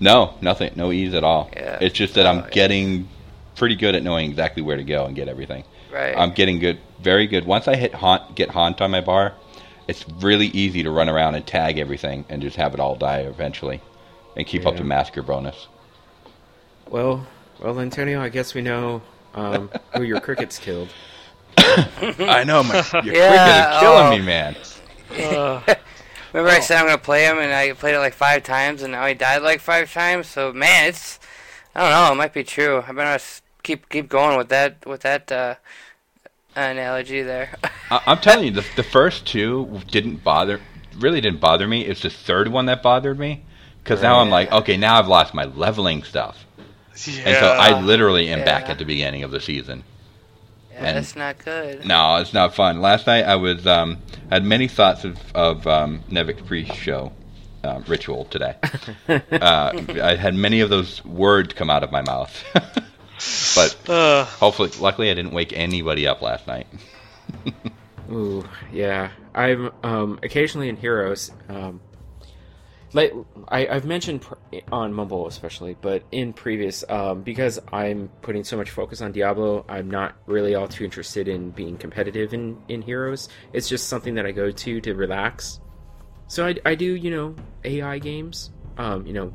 No, 0.01 0.35
nothing, 0.41 0.73
no 0.75 0.91
ease 0.91 1.15
at 1.15 1.23
all. 1.23 1.49
Yeah. 1.53 1.79
It's 1.81 1.95
just 1.95 2.15
that 2.15 2.27
I'm 2.27 2.39
Oh, 2.39 2.43
yeah. 2.45 2.51
getting 2.51 3.09
pretty 3.55 3.77
good 3.77 3.95
at 3.95 4.03
knowing 4.03 4.29
exactly 4.29 4.61
where 4.63 4.77
to 4.77 4.83
go 4.83 5.05
and 5.07 5.15
get 5.15 5.29
everything. 5.29 5.63
right? 5.93 6.17
I'm 6.19 6.33
getting 6.33 6.59
good, 6.59 6.79
very 7.03 7.27
good. 7.27 7.45
Once 7.45 7.69
I 7.69 7.77
hit 7.77 7.95
haunt, 7.95 8.35
get 8.35 8.51
haunt 8.51 8.81
on 8.81 8.91
my 8.91 9.01
bar, 9.01 9.35
it's 9.89 10.05
really 10.21 10.47
easy 10.49 10.83
to 10.83 10.91
run 10.91 11.09
around 11.09 11.35
and 11.35 11.47
tag 11.47 11.79
everything 11.79 12.25
and 12.29 12.41
just 12.43 12.57
have 12.57 12.75
it 12.75 12.81
all 12.81 12.97
die 12.97 13.21
eventually, 13.21 13.81
and 14.37 14.47
keep 14.47 14.67
up 14.67 14.75
Yeah. 14.75 14.79
the 14.81 14.85
massacre 14.85 15.23
bonus. 15.23 15.69
Well, 16.89 17.27
well, 17.61 17.79
Antonio, 17.81 18.21
I 18.21 18.29
guess 18.29 18.55
we 18.55 18.61
know 18.63 19.03
um, 19.35 19.71
who 19.97 20.03
your 20.03 20.21
crickets 20.21 20.59
killed. 20.59 20.89
I 21.59 22.45
know, 22.45 22.63
my 22.63 22.85
your 23.03 23.15
Yeah, 23.15 23.65
cricket 23.65 23.75
is 23.75 23.81
killing 23.81 24.07
oh. 24.07 24.11
me, 24.11 24.23
man. 24.23 24.57
Remember 26.33 26.51
I 26.51 26.61
said 26.61 26.79
I'm 26.79 26.87
gonna 26.87 26.97
play 26.99 27.27
him, 27.27 27.39
and 27.39 27.53
I 27.53 27.73
played 27.73 27.95
it 27.95 27.99
like 27.99 28.15
five 28.15 28.43
times, 28.43 28.83
and 28.83 28.93
now 28.93 29.05
he 29.07 29.13
died 29.15 29.43
like 29.43 29.61
five 29.61 29.93
times. 29.93 30.27
So 30.29 30.53
man, 30.53 30.89
it's 30.89 31.19
I 31.75 31.83
don't 31.83 31.91
know. 31.91 32.13
It 32.13 32.17
might 32.17 32.33
be 32.33 32.43
true. 32.45 32.83
I 32.87 32.93
better 32.93 33.11
s- 33.11 33.43
keep 33.63 33.89
keep 33.91 34.09
going 34.09 34.39
with 34.39 34.49
that 34.49 34.87
with 34.87 35.03
that 35.03 35.31
uh, 35.31 35.57
analogy 36.57 37.23
there. 37.23 37.51
I- 37.91 38.03
I'm 38.07 38.19
telling 38.19 38.47
you, 38.47 38.51
the, 38.53 38.65
the 38.77 38.83
first 38.83 39.27
two 39.27 39.81
didn't 39.91 40.23
bother, 40.25 40.61
really 40.99 41.21
didn't 41.21 41.41
bother 41.41 41.67
me. 41.67 41.85
It's 41.85 42.03
the 42.03 42.11
third 42.11 42.49
one 42.49 42.67
that 42.67 42.83
bothered 42.83 43.19
me, 43.19 43.43
because 43.83 44.03
now 44.03 44.19
I'm 44.21 44.31
like, 44.31 44.51
okay, 44.53 44.77
now 44.77 44.99
I've 44.99 45.09
lost 45.09 45.35
my 45.35 45.45
leveling 45.45 46.03
stuff, 46.03 46.45
Yeah. 47.07 47.23
and 47.27 47.37
so 47.39 47.47
I 47.49 47.81
literally 47.81 48.29
am 48.29 48.45
back 48.45 48.69
at 48.69 48.79
the 48.79 48.85
beginning 48.85 49.23
of 49.23 49.31
the 49.31 49.41
season. 49.41 49.85
yeah, 50.73 50.85
And- 50.87 50.97
that's 50.99 51.17
not 51.17 51.39
good. 51.45 51.85
No, 51.87 52.17
it's 52.17 52.33
not 52.35 52.55
fun. 52.55 52.81
Last 52.81 53.07
night 53.07 53.25
I 53.25 53.37
was 53.37 53.67
um, 53.67 53.99
had 54.31 54.45
many 54.45 54.69
thoughts 54.69 55.05
of 55.05 55.19
of 55.35 55.67
um, 55.67 56.03
Nevik's 56.11 56.43
pre-show 56.43 57.13
um, 57.65 57.85
ritual 57.87 58.25
today. 58.27 58.57
uh, 59.09 59.73
I 60.03 60.17
had 60.17 60.35
many 60.35 60.61
of 60.61 60.69
those 60.71 61.05
words 61.05 61.55
come 61.55 61.71
out 61.71 61.83
of 61.85 61.93
my 61.93 62.03
mouth, 62.03 62.43
but 63.55 63.77
Uh, 63.89 64.25
hopefully, 64.25 64.71
luckily, 64.81 65.11
I 65.11 65.15
didn't 65.15 65.33
wake 65.33 65.53
anybody 65.53 66.07
up 66.07 66.23
last 66.23 66.47
night. 66.47 66.67
Ooh, 68.11 68.45
yeah. 68.73 69.11
I'm 69.35 69.71
um, 69.83 70.19
occasionally 70.23 70.69
in 70.69 70.77
Heroes. 70.77 71.31
Um, 71.49 71.81
like 72.93 73.15
I, 73.49 73.67
I've 73.67 73.87
mentioned 73.87 74.21
pr- 74.23 74.35
on 74.71 74.93
Mumble 74.93 75.27
especially, 75.27 75.77
but 75.81 76.03
in 76.13 76.33
previous, 76.35 76.85
um, 76.91 77.23
because 77.23 77.59
I'm 77.73 78.11
putting 78.21 78.45
so 78.45 78.57
much 78.57 78.71
focus 78.71 79.01
on 79.01 79.13
Diablo, 79.13 79.65
I'm 79.69 79.91
not 79.91 80.15
really 80.27 80.55
all 80.55 80.69
too 80.69 80.85
interested 80.85 81.27
in 81.29 81.51
being 81.51 81.79
competitive 81.79 82.35
in 82.35 82.59
in 82.69 82.83
Heroes. 82.83 83.29
It's 83.55 83.69
just 83.69 83.89
something 83.89 84.15
that 84.17 84.27
I 84.27 84.33
go 84.33 84.51
to 84.51 84.81
to 84.83 84.95
relax. 84.95 85.61
So 86.27 86.47
I, 86.47 86.57
I 86.65 86.75
do, 86.75 86.95
you 86.95 87.11
know, 87.11 87.35
AI 87.65 87.99
games. 87.99 88.51
Um, 88.77 89.07
you 89.07 89.13
know, 89.13 89.33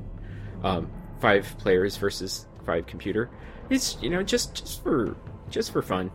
um, 0.64 0.92
five 1.20 1.56
players 1.60 1.98
versus 1.98 2.48
five 2.66 2.86
computer. 2.86 3.30
It's 3.70 3.98
you 4.02 4.10
know 4.10 4.24
just 4.24 4.56
just 4.56 4.84
for 4.84 5.16
just 5.50 5.72
for 5.72 5.82
fun, 5.82 6.12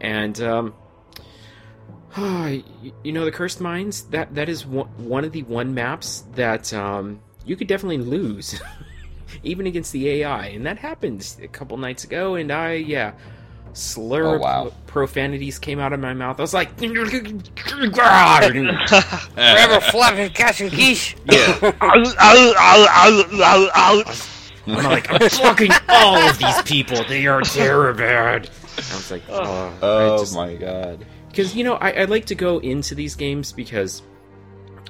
and 0.00 0.40
um, 0.42 0.74
y- 2.16 2.62
you 3.04 3.12
know 3.12 3.24
the 3.24 3.30
cursed 3.32 3.60
mines 3.60 4.02
that 4.04 4.34
that 4.34 4.48
is 4.48 4.66
one, 4.66 4.86
one 4.98 5.24
of 5.24 5.32
the 5.32 5.42
one 5.44 5.72
maps 5.74 6.24
that 6.34 6.72
um, 6.74 7.20
you 7.44 7.56
could 7.56 7.68
definitely 7.68 7.98
lose 7.98 8.60
even 9.44 9.66
against 9.66 9.92
the 9.92 10.08
ai 10.08 10.46
and 10.48 10.66
that 10.66 10.76
happened 10.76 11.36
a 11.40 11.46
couple 11.48 11.76
nights 11.76 12.02
ago 12.04 12.34
and 12.34 12.50
i 12.52 12.72
yeah 12.72 13.12
slur 13.74 14.26
Oh, 14.26 14.34
of 14.34 14.40
wow. 14.40 14.72
profanities 14.88 15.58
came 15.60 15.78
out 15.78 15.92
of 15.92 16.00
my 16.00 16.12
mouth 16.12 16.38
i 16.40 16.42
was 16.42 16.52
like 16.52 16.76
Forever 19.34 19.80
flapping 19.82 20.30
cash 20.32 20.60
and 20.60 20.72
quiche. 20.72 21.16
I'm 24.66 24.84
like 24.84 25.10
i'm 25.10 25.28
fucking 25.28 25.70
all 25.88 26.16
of 26.16 26.38
these 26.38 26.62
people 26.62 27.02
they 27.04 27.26
are 27.26 27.40
terrible. 27.42 27.98
bad 27.98 28.48
i 28.76 28.94
was 28.94 29.10
like 29.10 29.22
oh, 29.28 29.72
Oh 29.82 30.18
just- 30.18 30.34
my 30.34 30.54
god! 30.54 31.04
because 31.28 31.54
you 31.54 31.64
know 31.64 31.74
I, 31.74 31.90
I 31.92 32.04
like 32.04 32.26
to 32.26 32.34
go 32.34 32.58
into 32.58 32.94
these 32.94 33.14
games 33.16 33.52
because 33.52 34.02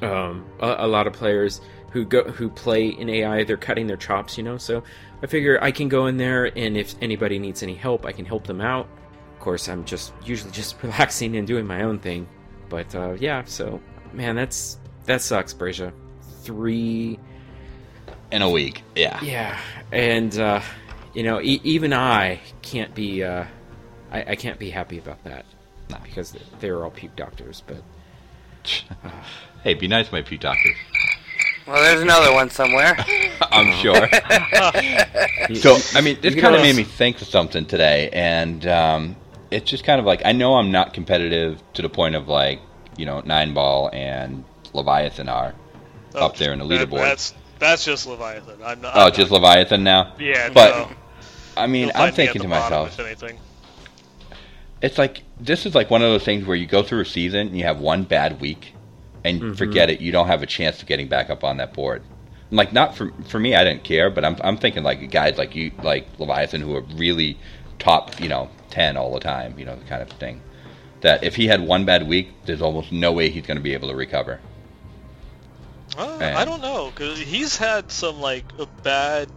um, 0.03 0.47
a, 0.61 0.77
a 0.81 0.87
lot 0.87 1.07
of 1.07 1.13
players 1.13 1.61
who 1.93 2.05
go 2.05 2.23
who 2.25 2.49
play 2.49 2.89
in 2.89 3.09
AI 3.11 3.45
they're 3.45 3.57
cutting 3.57 3.87
their 3.87 3.97
chops, 3.99 4.39
you 4.39 4.45
know. 4.45 4.57
So 4.57 4.83
I 5.23 5.27
figure 5.27 5.59
I 5.63 5.71
can 5.73 5.89
go 5.89 6.07
in 6.07 6.17
there 6.17 6.57
and 6.57 6.77
if 6.77 6.95
anybody 7.03 7.39
needs 7.39 7.63
any 7.63 7.75
help, 7.75 8.07
I 8.07 8.13
can 8.13 8.25
help 8.25 8.47
them 8.47 8.61
out. 8.61 8.89
Of 9.35 9.41
course, 9.41 9.69
I'm 9.69 9.85
just 9.85 10.13
usually 10.25 10.53
just 10.53 10.77
relaxing 10.83 11.37
and 11.37 11.47
doing 11.47 11.67
my 11.67 11.83
own 11.83 11.99
thing. 11.99 12.27
But 12.71 12.95
uh, 12.95 13.17
yeah, 13.19 13.45
so 13.45 13.81
man, 14.13 14.37
that's 14.37 14.79
that 15.05 15.21
sucks, 15.21 15.53
Brescia. 15.53 15.93
Three 16.43 17.19
In 18.33 18.43
a 18.43 18.51
week, 18.51 18.83
yeah. 18.95 19.21
yeah, 19.23 19.59
and 19.91 20.39
uh, 20.39 20.61
you 21.15 21.23
know, 21.25 21.41
e- 21.41 21.61
even 21.65 21.93
I 21.93 22.41
can't 22.63 22.95
be. 22.95 23.25
Uh, 23.25 23.45
I, 24.13 24.25
I 24.33 24.37
can't 24.37 24.59
be 24.59 24.71
happy 24.71 24.99
about 24.99 25.23
that 25.25 25.45
No. 25.89 25.97
because 26.05 26.37
they're 26.61 26.83
all 26.85 26.91
puke 26.91 27.17
doctors. 27.17 27.63
But 27.67 27.83
Hey, 29.65 29.75
be 29.75 29.89
nice 29.89 30.09
to 30.09 30.15
my 30.15 30.23
puke 30.23 30.41
doctors. 30.41 30.77
Well, 31.67 31.83
there's 31.83 32.01
another 32.03 32.33
one 32.33 32.51
somewhere. 32.51 32.97
I'm 33.43 33.73
sure. 33.75 34.09
So, 35.55 35.77
I 35.95 36.01
mean, 36.01 36.17
this 36.21 36.35
kind 36.37 36.55
of 36.55 36.61
made 36.63 36.77
me 36.77 36.85
think 36.85 37.21
of 37.21 37.27
something 37.27 37.65
today, 37.67 38.09
and 38.13 38.65
um, 38.69 39.17
it's 39.51 39.69
just 39.69 39.83
kind 39.83 39.99
of 39.99 40.07
like 40.07 40.23
I 40.25 40.31
know 40.31 40.55
I'm 40.55 40.71
not 40.71 40.95
competitive 40.95 41.61
to 41.75 41.83
the 41.83 41.89
point 41.89 42.15
of 42.15 42.29
like 42.29 42.61
you 42.97 43.05
know 43.07 43.21
Nine 43.25 43.53
Ball 43.55 43.91
and 43.93 44.45
Leviathan 44.73 45.29
are 45.29 45.55
up 46.15 46.37
there 46.37 46.53
in 46.53 46.61
the 46.61 46.65
Oh, 46.65 46.69
that- 46.69 46.89
leaderboard. 46.89 46.99
That's 47.03 47.35
that's 47.61 47.85
just 47.85 48.07
Leviathan. 48.07 48.61
I'm 48.65 48.81
not. 48.81 48.97
oh, 48.97 49.01
I'm 49.07 49.13
just 49.13 49.31
not- 49.31 49.41
Leviathan 49.43 49.85
now. 49.85 50.15
Yeah, 50.19 50.51
but 50.53 50.71
no. 50.89 50.97
I 51.57 51.67
mean, 51.67 51.83
You'll 51.83 51.91
I'm 51.91 51.95
find 51.95 52.13
me 52.13 52.17
thinking 52.17 52.43
to 52.43 52.49
myself, 52.49 52.99
it's 54.83 54.99
like 54.99 55.23
this 55.39 55.67
is 55.67 55.75
like 55.75 55.91
one 55.91 56.03
of 56.03 56.09
those 56.11 56.25
things 56.25 56.47
where 56.47 56.57
you 56.57 56.67
go 56.67 56.83
through 56.83 57.01
a 57.01 57.05
season 57.07 57.49
and 57.49 57.57
you 57.59 57.65
have 57.65 57.81
one 57.81 58.03
bad 58.05 58.41
week 58.41 58.75
and 59.25 59.41
Mm-hmm. 59.41 59.53
forget 59.55 59.91
it. 59.91 60.01
You 60.01 60.13
don't 60.13 60.29
have 60.29 60.43
a 60.43 60.47
chance 60.47 60.81
of 60.81 60.89
getting 60.89 61.07
back 61.09 61.29
up 61.29 61.45
on 61.45 61.59
that 61.59 61.75
board. 61.75 62.03
Like 62.51 62.73
not 62.73 62.97
for 62.97 63.13
for 63.29 63.39
me, 63.39 63.55
I 63.55 63.63
didn't 63.63 63.85
care, 63.85 64.11
but 64.11 64.25
I'm 64.25 64.37
I'm 64.43 64.57
thinking 64.57 64.83
like 64.83 65.11
guys 65.11 65.37
like 65.39 65.55
you, 65.55 65.71
like 65.83 66.07
Leviathan, 66.19 66.61
who 66.63 66.75
are 66.75 66.81
really 66.97 67.39
top, 67.79 68.19
you 68.21 68.29
know, 68.29 68.49
ten 68.71 68.97
all 68.97 69.13
the 69.13 69.21
time, 69.21 69.59
you 69.59 69.65
know, 69.65 69.77
the 69.77 69.85
kind 69.85 70.03
of 70.03 70.09
thing. 70.19 70.41
That 71.03 71.23
if 71.25 71.37
he 71.37 71.47
had 71.47 71.61
one 71.67 71.85
bad 71.85 72.09
week, 72.09 72.29
there's 72.47 72.61
almost 72.61 72.91
no 72.93 73.13
way 73.13 73.31
he's 73.31 73.47
going 73.47 73.57
to 73.57 73.63
be 73.63 73.73
able 73.75 73.89
to 73.89 73.95
recover. 73.95 74.41
Uh, 75.97 76.19
Man. 76.19 76.37
I 76.37 76.45
don't 76.45 76.63
know 76.63 76.91
because 76.91 77.19
he's 77.19 77.57
had 77.57 77.91
some 77.91 78.21
like 78.21 78.45
a 78.59 78.67
bad. 78.83 79.29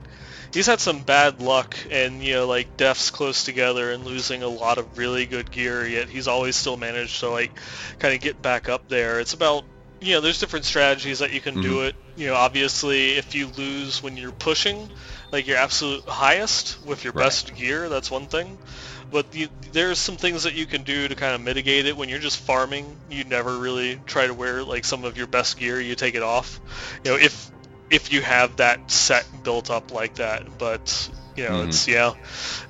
He's 0.53 0.67
had 0.67 0.79
some 0.79 0.99
bad 0.99 1.41
luck 1.41 1.75
and 1.89 2.23
you 2.23 2.33
know 2.35 2.47
like 2.47 2.77
deaths 2.77 3.09
close 3.09 3.43
together 3.43 3.91
and 3.91 4.05
losing 4.05 4.43
a 4.43 4.47
lot 4.47 4.77
of 4.77 4.97
really 4.97 5.25
good 5.25 5.49
gear. 5.51 5.85
Yet 5.85 6.09
he's 6.09 6.27
always 6.27 6.55
still 6.55 6.77
managed 6.77 7.19
to 7.21 7.29
like 7.29 7.51
kind 7.99 8.13
of 8.13 8.21
get 8.21 8.41
back 8.41 8.69
up 8.69 8.87
there. 8.87 9.19
It's 9.19 9.33
about 9.33 9.63
you 9.99 10.13
know 10.13 10.21
there's 10.21 10.39
different 10.39 10.65
strategies 10.65 11.19
that 11.19 11.33
you 11.33 11.41
can 11.41 11.59
do 11.59 11.77
Mhm. 11.77 11.87
it. 11.89 11.95
You 12.15 12.27
know 12.27 12.35
obviously 12.35 13.13
if 13.13 13.33
you 13.33 13.47
lose 13.47 14.03
when 14.03 14.15
you're 14.15 14.31
pushing 14.31 14.89
like 15.31 15.47
your 15.47 15.57
absolute 15.57 16.03
highest 16.07 16.77
with 16.85 17.03
your 17.03 17.13
Right. 17.13 17.25
best 17.25 17.55
gear, 17.55 17.89
that's 17.89 18.11
one 18.11 18.27
thing. 18.27 18.59
But 19.13 19.33
you, 19.33 19.47
there's 19.71 19.99
some 19.99 20.17
things 20.17 20.43
that 20.43 20.55
you 20.55 20.65
can 20.65 20.83
do 20.83 21.07
to 21.07 21.15
kind 21.15 21.35
of 21.35 21.41
mitigate 21.41 21.85
it 21.85 21.95
when 21.95 22.09
you're 22.09 22.19
just 22.19 22.39
farming. 22.39 22.97
You 23.11 23.23
never 23.23 23.55
really 23.57 24.01
try 24.07 24.27
to 24.27 24.33
wear 24.33 24.63
like 24.63 24.83
some 24.85 25.05
of 25.05 25.15
your 25.17 25.27
best 25.27 25.57
gear. 25.57 25.79
You 25.79 25.93
take 25.95 26.15
it 26.15 26.23
off. 26.23 26.59
You 27.05 27.11
know, 27.11 27.17
if 27.17 27.51
if 27.91 28.11
you 28.11 28.21
have 28.21 28.57
that 28.57 28.89
set 28.91 29.25
built 29.43 29.69
up 29.69 29.91
like 29.93 30.15
that. 30.15 30.57
But 30.57 31.09
you 31.37 31.43
know, 31.45 31.61
Mhm. 31.61 31.67
it's 31.67 31.87
yeah, 31.87 32.13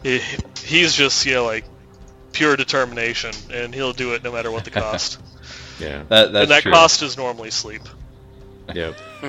he- 0.03 0.21
he's 0.65 0.93
just 0.93 1.25
you 1.25 1.35
know 1.35 1.45
like 1.45 1.63
pure 2.33 2.57
determination, 2.57 3.31
and 3.51 3.73
he'll 3.73 3.93
do 3.93 4.13
it 4.13 4.23
no 4.23 4.31
matter 4.33 4.51
what 4.51 4.65
the 4.65 4.71
cost. 4.71 5.19
yeah, 5.79 6.03
That, 6.09 6.33
that's 6.33 6.43
and 6.43 6.51
that 6.51 6.63
true. 6.63 6.71
cost 6.73 7.03
is 7.03 7.15
normally 7.15 7.51
sleep. 7.51 7.83
yep. 8.73 8.95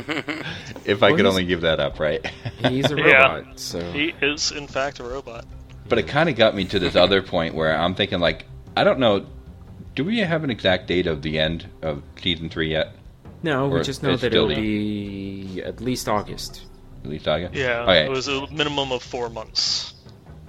if 0.84 1.02
I 1.02 1.08
Well, 1.10 1.16
could 1.16 1.26
only 1.26 1.44
give 1.44 1.60
that 1.60 1.78
up, 1.78 2.00
right? 2.00 2.24
He's 2.58 2.90
a 2.90 2.96
Yeah. 2.96 3.34
robot, 3.34 3.60
so 3.60 3.92
He 3.92 4.12
is 4.20 4.50
in 4.50 4.66
fact 4.66 4.98
a 5.00 5.04
robot. 5.04 5.44
But 5.88 5.98
it 5.98 6.08
kind 6.08 6.28
of 6.28 6.36
got 6.36 6.54
me 6.54 6.64
to 6.66 6.78
this 6.78 6.96
other 6.96 7.22
point 7.22 7.54
where 7.54 7.76
I'm 7.76 7.94
thinking, 7.94 8.20
like, 8.20 8.46
I 8.76 8.84
don't 8.84 8.98
know. 8.98 9.26
Do 9.94 10.04
we 10.04 10.18
have 10.18 10.42
an 10.42 10.50
exact 10.50 10.88
date 10.88 11.06
of 11.06 11.22
the 11.22 11.38
end 11.38 11.68
of 11.82 12.02
season 12.20 12.48
three 12.48 12.70
yet? 12.70 12.94
No, 13.42 13.68
we 13.68 13.82
just 13.82 14.02
know 14.02 14.16
that 14.16 14.32
it'll 14.32 14.48
be 14.48 15.62
at 15.62 15.80
least 15.80 16.08
August. 16.08 16.62
At 17.04 17.10
least 17.10 17.28
August. 17.28 17.54
Yeah, 17.54 17.80
oh, 17.80 17.82
Okay. 17.82 18.06
it 18.06 18.10
was 18.10 18.26
a 18.26 18.50
minimum 18.50 18.90
of 18.90 19.02
four 19.02 19.28
months. 19.28 19.94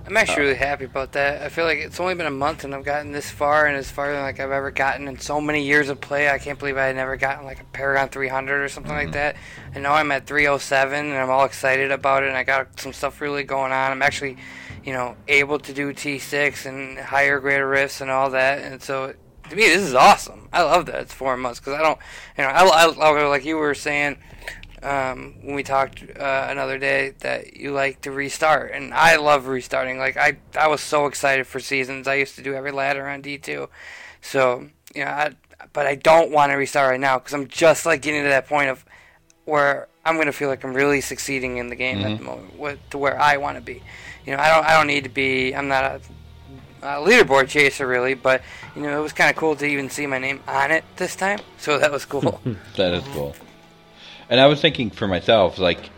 I'm 0.08 0.18
actually 0.18 0.44
oh. 0.44 0.46
really 0.46 0.58
happy 0.58 0.86
about 0.86 1.14
that. 1.14 1.42
I 1.42 1.50
feel 1.50 1.66
like 1.66 1.80
it's 1.80 2.00
only 2.00 2.14
been 2.14 2.28
a 2.28 2.32
month 2.32 2.64
and 2.64 2.76
I've 2.76 2.86
gotten 2.86 3.12
this 3.12 3.30
far 3.30 3.66
and 3.66 3.76
as 3.76 3.90
far 3.90 4.14
than 4.14 4.22
like 4.22 4.40
I've 4.40 4.52
ever 4.52 4.70
gotten 4.70 5.08
in 5.08 5.18
so 5.20 5.42
many 5.42 5.64
years 5.64 5.90
of 5.90 6.00
play. 6.00 6.30
I 6.30 6.38
can't 6.38 6.60
believe 6.60 6.78
I 6.78 6.86
had 6.86 6.96
never 6.96 7.18
gotten 7.18 7.44
like 7.44 7.60
a 7.60 7.64
Paragon 7.66 8.10
300 8.10 8.64
or 8.64 8.70
something 8.70 8.94
like 8.94 9.08
mm-hmm. 9.08 9.14
that. 9.14 9.36
And 9.74 9.82
now 9.82 9.94
I'm 9.94 10.12
at 10.12 10.28
307 10.28 11.08
and 11.08 11.18
I'm 11.18 11.32
all 11.32 11.46
excited 11.46 11.92
about 11.92 12.24
it 12.24 12.28
and 12.28 12.38
I 12.38 12.44
got 12.44 12.80
some 12.80 12.94
stuff 12.94 13.20
really 13.20 13.44
going 13.44 13.72
on. 13.72 13.92
I'm 13.92 14.04
actually, 14.04 14.38
you 14.86 14.94
know, 14.94 15.18
able 15.28 15.60
to 15.60 15.74
do 15.74 15.92
T6 15.92 16.66
and 16.66 16.98
higher 16.98 17.40
grade 17.40 17.64
rifts 17.64 18.02
and 18.02 18.12
all 18.12 18.30
that. 18.30 18.60
And 18.60 18.82
so 18.82 19.14
to 19.50 19.56
me, 19.56 19.64
this 19.64 19.82
is 19.82 19.96
awesome. 19.96 20.48
I 20.54 20.62
love 20.62 20.86
that 20.86 21.02
it's 21.02 21.14
four 21.14 21.36
months 21.36 21.60
because 21.60 21.74
I 21.74 21.82
don't, 21.82 22.00
you 22.38 22.44
know, 22.44 22.50
I, 22.50 22.64
I, 22.64 22.86
I 22.86 23.28
like 23.28 23.46
you 23.46 23.58
were 23.58 23.74
saying 23.74 24.18
um, 24.84 25.36
when 25.42 25.56
we 25.56 25.64
talked 25.64 26.04
uh, 26.18 26.48
another 26.50 26.78
day 26.78 27.14
that 27.20 27.58
you 27.58 27.72
like 27.72 28.02
to 28.02 28.12
restart, 28.12 28.72
and 28.72 28.94
I 28.94 29.16
love 29.16 29.48
restarting. 29.48 29.98
Like 29.98 30.18
I, 30.18 30.38
I 30.58 30.68
was 30.68 30.82
so 30.82 31.08
excited 31.08 31.48
for 31.48 31.60
seasons. 31.60 32.08
I 32.08 32.16
used 32.16 32.36
to 32.36 32.44
do 32.44 32.54
every 32.54 32.72
ladder 32.72 33.08
on 33.08 33.22
D 33.22 33.40
two, 33.40 33.70
so 34.22 34.68
you 34.94 35.04
know, 35.04 35.12
I, 35.12 35.32
but 35.74 35.88
I 35.88 35.96
don't 35.96 36.32
want 36.32 36.52
to 36.52 36.56
restart 36.56 36.92
right 36.92 37.00
now 37.00 37.18
because 37.18 37.34
I'm 37.34 37.48
just 37.48 37.86
like 37.88 38.04
getting 38.04 38.24
to 38.24 38.30
that 38.30 38.48
point 38.48 38.70
of 38.70 38.86
where 39.46 39.88
I'm 40.06 40.18
gonna 40.18 40.32
feel 40.32 40.50
like 40.50 40.64
I'm 40.64 40.74
really 40.74 41.02
succeeding 41.02 41.58
in 41.58 41.70
the 41.70 41.76
game 41.76 42.02
at 42.02 42.18
the 42.20 42.24
moment, 42.24 42.60
with, 42.60 42.80
to 42.92 43.00
where 43.00 43.20
I 43.20 43.38
want 43.38 43.58
to 43.58 43.62
be. 43.62 43.82
You 44.26 44.36
know, 44.36 44.40
I 44.42 44.50
don't, 44.50 44.66
I 44.66 44.78
don't 44.78 44.88
need 44.88 45.04
to 45.04 45.10
be. 45.10 45.56
I'm 45.56 45.68
not 45.68 45.84
a 45.84 46.02
uh, 46.86 47.06
leaderboard 47.06 47.50
chaser 47.50 47.88
really, 47.88 48.14
but 48.14 48.42
you 48.76 48.82
know 48.82 48.98
it 48.98 49.02
was 49.02 49.14
kind 49.14 49.30
of 49.30 49.36
cool 49.36 49.56
to 49.56 49.66
even 49.66 49.90
see 49.90 50.06
my 50.08 50.20
name 50.20 50.42
on 50.48 50.72
it 50.72 50.84
this 50.98 51.16
time, 51.16 51.40
so 51.58 51.78
that 51.80 51.92
was 51.92 52.06
cool. 52.06 52.42
That 52.76 52.94
is 52.94 53.04
cool. 53.14 53.36
And 54.30 54.40
I 54.40 54.48
was 54.48 54.60
thinking 54.60 54.90
for 54.90 55.08
myself, 55.08 55.60
like, 55.60 55.90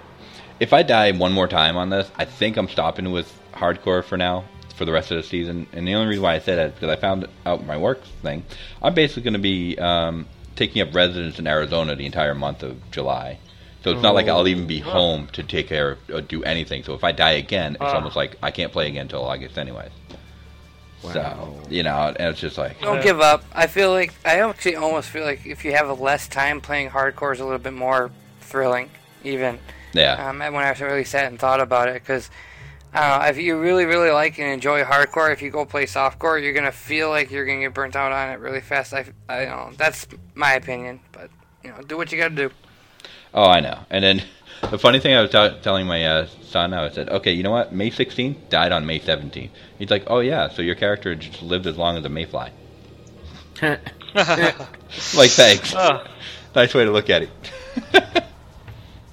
if 0.60 0.74
I 0.74 0.84
die 0.84 1.12
one 1.12 1.32
more 1.32 1.48
time 1.48 1.78
on 1.78 1.90
this, 1.90 2.10
I 2.18 2.26
think 2.26 2.58
I'm 2.58 2.68
stopping 2.68 3.12
with 3.12 3.32
hardcore 3.54 4.04
for 4.04 4.18
now, 4.18 4.44
for 4.76 4.86
the 4.86 4.92
rest 4.92 5.12
of 5.12 5.18
the 5.18 5.24
season. 5.24 5.68
And 5.72 5.88
the 5.88 5.96
only 5.96 6.10
reason 6.10 6.24
why 6.24 6.36
I 6.36 6.40
said 6.40 6.58
that 6.58 6.68
is 6.68 6.74
because 6.74 6.90
I 6.90 7.00
found 7.00 7.28
out 7.46 7.66
my 7.66 7.78
work 7.78 8.04
thing. 8.22 8.44
I'm 8.82 8.94
basically 8.94 9.24
going 9.24 9.34
to 9.34 9.40
be 9.40 9.78
um, 9.80 10.26
taking 10.56 10.82
up 10.82 10.94
residence 10.94 11.40
in 11.40 11.48
Arizona 11.48 11.96
the 11.96 12.06
entire 12.06 12.36
month 12.36 12.64
of 12.64 12.92
July. 12.92 13.40
So 13.88 13.94
it's 13.94 14.02
not 14.04 14.16
like 14.16 14.28
I'll 14.28 14.50
even 14.50 14.68
be 14.68 14.80
home 14.80 15.28
to 15.28 15.44
take 15.44 15.70
care 15.70 15.92
of 15.92 16.00
or 16.10 16.20
do 16.20 16.44
anything. 16.44 16.84
So 16.84 16.94
if 16.94 17.06
I 17.06 17.14
die 17.14 17.32
again, 17.32 17.76
it's 17.80 17.94
almost 17.94 18.18
like 18.18 18.36
I 18.44 18.52
can't 18.52 18.74
play 18.74 18.90
again 18.90 19.04
until 19.04 19.24
August 19.24 19.58
anyway. 19.58 19.90
So, 21.02 21.62
you 21.70 21.84
know, 21.84 22.14
and 22.20 22.30
it's 22.32 22.42
just 22.42 22.58
like, 22.58 22.82
Don't 22.82 23.02
give 23.02 23.22
up. 23.22 23.46
I 23.54 23.68
feel 23.68 23.92
like 23.92 24.14
I 24.26 24.42
actually 24.42 24.76
almost 24.76 25.08
feel 25.08 25.24
like 25.24 25.46
if 25.46 25.64
you 25.64 25.72
have 25.72 26.02
less 26.02 26.28
time 26.28 26.60
playing 26.60 26.90
hardcore 26.90 27.32
is 27.32 27.40
a 27.40 27.46
little 27.46 27.60
bit 27.60 27.72
more 27.72 28.12
thrilling, 28.42 28.90
even. 29.24 29.58
yeah. 29.94 30.28
Um, 30.28 30.42
and 30.42 30.54
when 30.54 30.66
I 30.66 30.72
really 30.84 31.06
sat 31.06 31.28
and 31.28 31.40
thought 31.40 31.62
about 31.62 31.88
it, 31.88 31.94
because 31.94 32.30
I 32.94 33.08
don't 33.08 33.22
know, 33.22 33.28
if 33.30 33.38
you 33.38 33.58
really, 33.58 33.86
really 33.86 34.12
like 34.12 34.38
and 34.38 34.50
enjoy 34.50 34.84
hardcore, 34.84 35.32
if 35.32 35.42
you 35.42 35.50
go 35.50 35.64
play 35.64 35.86
softcore, 35.86 36.44
you're 36.44 36.52
gonna 36.52 36.74
feel 36.74 37.10
like 37.10 37.32
you're 37.32 37.46
gonna 37.46 37.62
get 37.62 37.74
burnt 37.74 37.96
out 37.96 38.12
on 38.12 38.32
it 38.32 38.40
really 38.42 38.60
fast. 38.60 38.94
I, 38.94 39.06
I 39.30 39.46
don't 39.46 39.50
know. 39.50 39.72
That's 39.78 40.08
my 40.36 40.56
opinion, 40.56 41.00
but 41.14 41.30
you 41.64 41.70
know, 41.70 41.82
do 41.84 41.96
what 41.96 42.12
you 42.12 42.18
gotta 42.18 42.36
do. 42.36 42.52
Oh, 43.38 43.46
I 43.46 43.60
know. 43.60 43.78
And 43.92 44.04
then 44.04 44.24
the 44.72 44.80
funny 44.80 45.00
thing 45.00 45.14
I 45.14 45.22
was 45.22 45.30
t- 45.30 45.62
telling 45.62 45.86
my 45.86 46.04
uh, 46.04 46.28
son, 46.42 46.74
I 46.74 46.90
said, 46.90 47.08
okay, 47.10 47.32
you 47.32 47.44
know 47.44 47.52
what? 47.52 47.72
May 47.72 47.92
16th 47.92 48.50
died 48.50 48.72
on 48.72 48.88
May 48.88 49.00
17th. 49.00 49.52
He's 49.78 49.92
like, 49.92 50.06
oh 50.08 50.20
yeah, 50.20 50.50
so 50.50 50.64
your 50.64 50.74
character 50.74 51.14
just 51.14 51.44
lived 51.44 51.68
as 51.68 51.78
long 51.78 51.98
as 51.98 52.04
a 52.04 52.10
mayfly. 52.10 52.50
Like, 55.16 55.30
thanks. 55.30 55.76
Ah. 55.76 56.08
nice 56.56 56.74
way 56.74 56.86
to 56.86 56.92
look 56.92 57.10
at 57.12 57.24
it. 57.24 57.30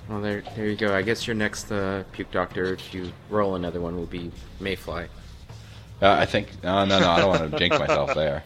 well, 0.09 0.23
there, 0.23 0.43
there 0.57 0.67
you 0.67 0.77
go. 0.77 0.95
I 0.95 1.03
guess 1.03 1.27
your 1.27 1.35
next 1.35 1.71
uh, 1.71 2.05
puke 2.13 2.31
doctor, 2.31 2.73
if 2.73 2.95
you 2.95 3.13
roll 3.29 3.57
another 3.57 3.81
one, 3.81 3.97
will 3.97 4.07
be 4.07 4.31
Mayfly. 4.61 5.09
Uh, 6.01 6.13
I 6.13 6.25
think, 6.25 6.63
no, 6.63 6.85
no, 6.87 7.01
no, 7.01 7.11
I 7.11 7.21
don't 7.21 7.29
want 7.29 7.51
to 7.51 7.59
jinx 7.59 7.79
myself 7.79 8.15
there. 8.15 8.45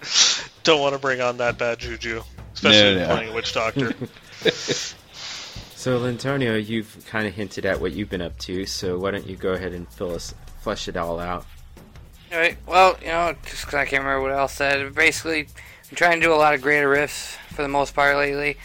Don't 0.64 0.80
want 0.80 0.94
to 0.94 0.98
bring 0.98 1.20
on 1.20 1.36
that 1.36 1.58
bad 1.58 1.78
juju, 1.78 2.22
especially 2.54 2.96
No, 2.96 3.06
no. 3.06 3.14
playing 3.14 3.30
a 3.30 3.34
witch 3.34 3.52
doctor. 3.52 3.94
So, 5.78 6.04
Antonio, 6.06 6.56
you've 6.56 7.06
kind 7.06 7.28
of 7.28 7.34
hinted 7.34 7.64
at 7.64 7.80
what 7.80 7.92
you've 7.92 8.10
been 8.10 8.20
up 8.20 8.36
to. 8.40 8.66
So, 8.66 8.98
why 8.98 9.12
don't 9.12 9.28
you 9.28 9.36
go 9.36 9.52
ahead 9.52 9.72
and 9.72 9.88
fill 9.88 10.12
us, 10.12 10.34
flesh 10.60 10.88
it 10.88 10.96
all 10.96 11.20
out? 11.20 11.46
All 12.32 12.38
right. 12.38 12.56
Well, 12.66 12.98
you 13.00 13.06
know, 13.06 13.36
just 13.44 13.64
because 13.64 13.74
I 13.74 13.84
can't 13.84 14.02
remember 14.02 14.22
what 14.22 14.32
else 14.32 14.60
I 14.60 14.72
said. 14.72 14.92
Basically, 14.92 15.46
I'm 15.88 15.94
trying 15.94 16.20
to 16.20 16.26
do 16.26 16.32
a 16.32 16.34
lot 16.34 16.52
of 16.52 16.62
greater 16.62 16.88
rifts 16.88 17.36
for 17.50 17.62
the 17.62 17.68
most 17.68 17.94
part 17.94 18.16
lately. 18.16 18.56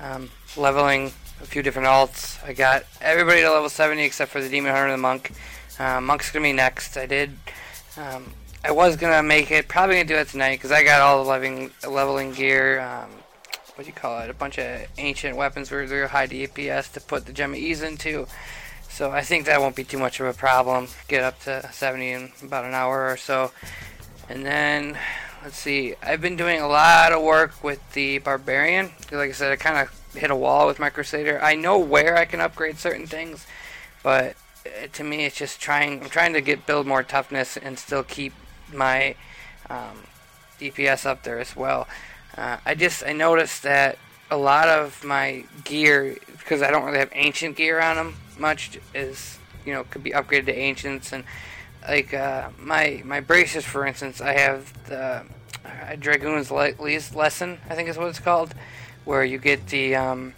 Um, 0.00 0.30
leveling 0.56 1.12
a 1.42 1.44
few 1.44 1.62
different 1.62 1.88
alts. 1.88 2.42
I 2.42 2.54
got 2.54 2.84
everybody 3.02 3.42
to 3.42 3.50
level 3.50 3.68
70 3.68 4.02
except 4.02 4.30
for 4.30 4.40
the 4.40 4.48
Demon 4.48 4.70
Hunter 4.70 4.86
and 4.86 4.94
the 4.94 4.96
Monk. 4.96 5.32
Uh, 5.78 6.00
Monk's 6.00 6.30
gonna 6.30 6.42
be 6.42 6.54
next. 6.54 6.96
I 6.96 7.04
did. 7.04 7.36
Um, 7.98 8.32
I 8.64 8.70
was 8.70 8.96
gonna 8.96 9.22
make 9.22 9.50
it. 9.50 9.68
Probably 9.68 9.96
gonna 9.96 10.08
do 10.08 10.16
it 10.16 10.28
tonight 10.28 10.56
because 10.56 10.72
I 10.72 10.84
got 10.84 11.02
all 11.02 11.22
the 11.22 11.28
leveling 11.28 11.70
leveling 11.86 12.32
gear. 12.32 12.80
Um, 12.80 13.10
what 13.74 13.84
do 13.84 13.88
you 13.88 13.94
call 13.94 14.20
it? 14.20 14.30
A 14.30 14.34
bunch 14.34 14.58
of 14.58 14.86
ancient 14.98 15.36
weapons 15.36 15.70
with 15.70 15.90
real 15.90 16.08
high 16.08 16.26
DPS 16.26 16.92
to 16.92 17.00
put 17.00 17.26
the 17.26 17.32
Gem 17.32 17.52
of 17.52 17.58
Ease 17.58 17.82
into. 17.82 18.26
So 18.88 19.10
I 19.10 19.22
think 19.22 19.46
that 19.46 19.60
won't 19.60 19.74
be 19.74 19.84
too 19.84 19.98
much 19.98 20.20
of 20.20 20.26
a 20.26 20.34
problem. 20.34 20.88
Get 21.08 21.24
up 21.24 21.40
to 21.44 21.68
70 21.72 22.10
in 22.10 22.32
about 22.42 22.66
an 22.66 22.74
hour 22.74 23.08
or 23.08 23.16
so. 23.16 23.50
And 24.28 24.44
then, 24.44 24.98
let's 25.42 25.56
see, 25.56 25.94
I've 26.02 26.20
been 26.20 26.36
doing 26.36 26.60
a 26.60 26.68
lot 26.68 27.12
of 27.12 27.22
work 27.22 27.64
with 27.64 27.80
the 27.94 28.18
Barbarian. 28.18 28.90
Like 29.10 29.30
I 29.30 29.32
said, 29.32 29.52
I 29.52 29.56
kind 29.56 29.78
of 29.78 30.14
hit 30.14 30.30
a 30.30 30.36
wall 30.36 30.66
with 30.66 30.78
my 30.78 30.90
Crusader. 30.90 31.42
I 31.42 31.54
know 31.54 31.78
where 31.78 32.18
I 32.18 32.26
can 32.26 32.40
upgrade 32.40 32.78
certain 32.78 33.06
things, 33.06 33.46
but 34.02 34.36
uh, 34.66 34.88
to 34.92 35.04
me, 35.04 35.24
it's 35.24 35.36
just 35.36 35.60
trying. 35.60 36.02
I'm 36.02 36.10
trying 36.10 36.34
to 36.34 36.40
get 36.40 36.66
build 36.66 36.86
more 36.86 37.02
toughness 37.02 37.56
and 37.56 37.78
still 37.78 38.02
keep 38.02 38.34
my 38.72 39.14
um, 39.70 40.04
DPS 40.60 41.06
up 41.06 41.22
there 41.22 41.38
as 41.38 41.56
well. 41.56 41.88
Uh, 42.36 42.56
I 42.64 42.74
just 42.74 43.04
I 43.04 43.12
noticed 43.12 43.62
that 43.64 43.98
a 44.30 44.36
lot 44.36 44.68
of 44.68 45.04
my 45.04 45.44
gear, 45.64 46.16
because 46.38 46.62
I 46.62 46.70
don't 46.70 46.84
really 46.84 46.98
have 46.98 47.10
ancient 47.12 47.56
gear 47.56 47.80
on 47.80 47.96
them 47.96 48.14
much, 48.38 48.78
is 48.94 49.38
you 49.66 49.72
know 49.72 49.84
could 49.84 50.02
be 50.02 50.10
upgraded 50.10 50.46
to 50.46 50.56
ancients 50.56 51.12
and 51.12 51.24
like 51.88 52.14
uh, 52.14 52.50
my 52.58 53.02
my 53.04 53.20
braces, 53.20 53.64
for 53.64 53.86
instance, 53.86 54.20
I 54.20 54.32
have 54.32 54.72
the 54.88 55.24
uh, 55.64 55.96
Dragoon's 55.98 56.50
Le- 56.50 56.74
Lesson, 57.14 57.58
I 57.68 57.74
think 57.74 57.88
is 57.88 57.98
what 57.98 58.08
it's 58.08 58.20
called, 58.20 58.54
where 59.04 59.24
you 59.24 59.38
get 59.38 59.66
the 59.68 59.96
um, 59.96 60.34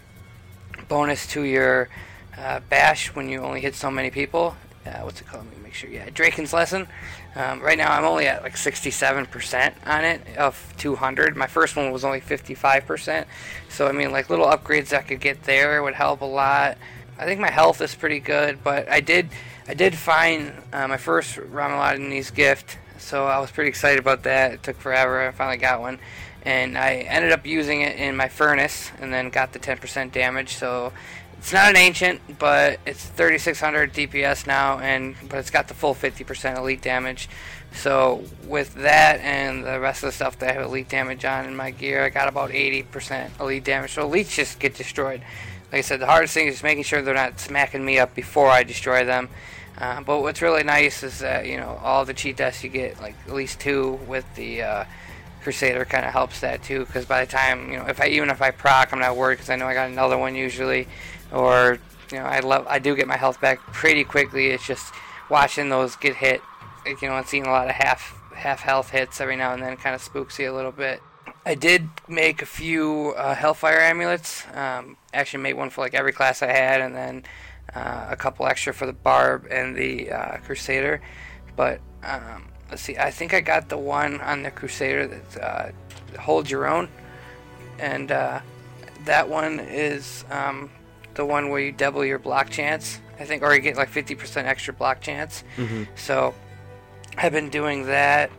bonus 0.89 1.27
to 1.29 1.43
your 1.43 1.89
uh, 2.37 2.61
bash 2.69 3.15
when 3.15 3.29
you 3.29 3.43
only 3.43 3.61
hit 3.61 3.75
so 3.75 3.91
many 3.91 4.11
people. 4.11 4.57
Uh, 4.87 5.01
what's 5.01 5.21
it 5.21 5.27
called? 5.27 5.45
Let 5.47 5.57
me 5.57 5.63
make 5.63 5.75
sure. 5.75 5.91
Yeah, 5.91 6.09
Drakon's 6.11 6.53
Lesson. 6.53 6.89
Um, 7.37 7.61
right 7.61 7.77
now, 7.77 7.93
I'm 7.93 8.05
only 8.05 8.27
at 8.27 8.43
like 8.43 8.55
67% 8.55 9.75
on 9.87 10.05
it 10.05 10.37
of 10.37 10.73
200. 10.79 11.37
My 11.37 11.49
first 11.49 11.75
one 11.75 11.91
was 11.91 12.05
only 12.05 12.21
55%. 12.21 13.25
So 13.69 13.89
I 13.89 13.93
mean, 13.93 14.13
like 14.13 14.31
little 14.31 14.47
upgrades 14.47 14.97
I 14.97 15.03
could 15.03 15.21
get 15.21 15.43
there 15.43 15.83
would 15.83 15.95
help 15.95 16.21
a 16.21 16.27
lot. 16.27 16.79
I 17.19 17.25
think 17.25 17.41
my 17.41 17.51
health 17.51 17.81
is 17.81 17.95
pretty 17.95 18.21
good, 18.21 18.63
but 18.63 18.89
I 18.89 19.01
did 19.01 19.31
I 19.67 19.75
did 19.75 19.97
find 19.97 20.53
uh, 20.73 20.87
my 20.89 20.97
first 20.97 21.37
Ramaladni's 21.37 22.31
gift, 22.31 22.79
so 22.99 23.27
I 23.27 23.39
was 23.39 23.51
pretty 23.51 23.69
excited 23.69 23.99
about 23.99 24.25
that. 24.25 24.53
It 24.53 24.63
took 24.63 24.77
forever. 24.77 25.27
I 25.27 25.31
finally 25.31 25.57
got 25.57 25.81
one, 25.81 25.99
and 26.43 26.77
I 26.77 26.97
ended 26.97 27.33
up 27.33 27.47
using 27.47 27.81
it 27.81 27.97
in 27.97 28.15
my 28.15 28.29
furnace, 28.29 28.91
and 29.01 29.13
then 29.13 29.31
got 29.31 29.53
the 29.53 29.59
10% 29.59 30.13
damage. 30.13 30.55
So 30.55 30.93
it's 31.45 31.53
not 31.53 31.69
an 31.69 31.77
ancient, 31.77 32.39
but 32.39 32.81
it's 32.87 33.05
3600 33.05 33.93
DPS 33.93 34.47
now, 34.47 34.79
and 34.79 35.15
but 35.29 35.41
it's 35.41 35.51
got 35.51 35.69
the 35.69 35.75
full 35.75 35.95
50% 35.95 36.57
elite 36.57 36.81
damage. 36.81 37.29
So 37.75 38.25
with 38.47 38.73
that 38.77 39.21
and 39.21 39.63
the 39.63 39.79
rest 39.79 40.03
of 40.03 40.07
the 40.07 40.13
stuff 40.13 40.39
that 40.39 40.49
I 40.49 40.53
have 40.55 40.63
elite 40.63 40.89
damage 40.89 41.27
on 41.27 41.45
in 41.45 41.55
my 41.55 41.71
gear, 41.71 42.03
I 42.03 42.09
got 42.09 42.29
about 42.29 42.49
80% 42.49 43.39
elite 43.39 43.63
damage. 43.63 43.93
So 43.93 44.09
elites 44.09 44.35
just 44.35 44.59
get 44.59 44.75
destroyed. 44.75 45.21
Like 45.71 45.81
I 45.81 45.81
said, 45.83 46.01
the 46.01 46.07
hardest 46.07 46.33
thing 46.33 46.47
is 46.47 46.55
just 46.55 46.65
making 46.65 46.85
sure 46.85 47.03
they're 47.03 47.13
not 47.13 47.39
smacking 47.39 47.85
me 47.85 47.99
up 47.99 48.15
before 48.15 48.49
I 48.49 48.63
destroy 48.63 49.05
them. 49.05 49.29
Uh, 49.77 50.01
but 50.01 50.23
what's 50.23 50.41
really 50.41 50.63
nice 50.63 51.03
is 51.03 51.19
that 51.19 51.47
you 51.47 51.59
know 51.59 51.79
all 51.83 52.07
the 52.07 52.15
cheat 52.15 52.39
deaths 52.39 52.65
you 52.65 52.71
get, 52.71 52.99
like 53.03 53.17
at 53.27 53.35
least 53.35 53.61
two 53.61 54.01
with 54.09 54.25
the 54.37 54.63
uh, 54.63 54.85
Crusader, 55.43 55.85
kind 55.85 56.07
of 56.07 56.13
helps 56.13 56.41
that 56.41 56.63
too. 56.63 56.87
Because 56.87 57.05
by 57.05 57.23
the 57.23 57.31
time 57.31 57.71
you 57.71 57.77
know, 57.77 57.87
if 57.87 58.01
I 58.01 58.07
even 58.07 58.31
if 58.31 58.41
I 58.41 58.51
proc, 58.51 58.95
I'm 58.95 58.99
not 58.99 59.15
worried 59.15 59.35
because 59.35 59.51
I 59.51 59.57
know 59.57 59.67
I 59.67 59.75
got 59.75 59.91
another 59.91 60.17
one 60.17 60.35
usually. 60.35 60.89
Or 61.33 61.79
you 62.11 62.19
know, 62.19 62.25
I 62.25 62.41
love 62.41 62.67
I 62.69 62.79
do 62.79 62.95
get 62.95 63.09
my 63.09 63.17
health 63.17 63.41
back 63.41 63.59
pretty 63.73 64.05
quickly. 64.05 64.49
It's 64.49 64.67
just 64.67 64.93
watching 65.29 65.69
those 65.69 65.97
get 65.97 66.17
hit, 66.17 66.41
you 66.87 67.09
know, 67.09 67.17
and 67.17 67.27
seeing 67.27 67.47
a 67.47 67.51
lot 67.51 67.69
of 67.69 67.75
half 67.75 68.15
half 68.35 68.61
health 68.61 68.91
hits 68.91 69.21
every 69.21 69.37
now 69.37 69.53
and 69.53 69.63
then 69.63 69.77
kind 69.77 69.95
of 69.95 70.03
spooks 70.03 70.39
you 70.39 70.51
a 70.51 70.55
little 70.55 70.73
bit. 70.73 71.01
I 71.47 71.55
did 71.55 71.89
make 72.09 72.43
a 72.43 72.47
few 72.47 73.15
uh, 73.17 73.35
Hellfire 73.35 73.81
amulets. 73.81 74.45
Um, 74.55 74.97
actually, 75.13 75.43
made 75.43 75.55
one 75.55 75.71
for 75.71 75.81
like 75.83 75.95
every 75.95 76.13
class 76.13 76.43
I 76.43 76.53
had, 76.53 76.81
and 76.81 76.95
then 76.95 77.25
uh, 77.75 78.07
a 78.11 78.17
couple 78.17 78.47
extra 78.47 78.73
for 78.73 78.87
the 78.87 78.93
Barb 78.93 79.47
and 79.51 79.77
the 79.77 80.11
uh, 80.11 80.37
Crusader. 80.39 81.01
But 81.57 81.81
Um, 82.05 82.49
let's 82.71 82.83
see. 82.83 82.97
I 82.99 83.11
think 83.11 83.33
I 83.33 83.41
got 83.41 83.69
the 83.69 83.79
one 83.79 84.21
on 84.21 84.43
the 84.43 84.51
Crusader 84.51 85.07
that 85.07 85.43
uh, 85.43 86.21
hold 86.21 86.51
your 86.51 86.67
own, 86.67 86.89
and 87.79 88.13
uh, 88.13 88.41
that 89.05 89.29
one 89.29 89.61
is 89.61 90.25
um, 90.31 90.71
the 91.15 91.25
one 91.25 91.51
where 91.51 91.61
you 91.61 91.73
double 91.73 92.05
your 92.05 92.19
block 92.19 92.51
chance. 92.51 93.01
I 93.19 93.25
think, 93.25 93.43
or 93.43 93.55
you 93.55 93.61
get 93.61 93.77
like 93.77 93.91
50% 93.91 94.45
extra 94.45 94.75
block 94.75 95.01
chance. 95.01 95.45
Mm-hmm. 95.57 95.85
So 95.95 96.35
I've 97.17 97.33
been 97.33 97.49
doing 97.49 97.87
that, 97.87 98.31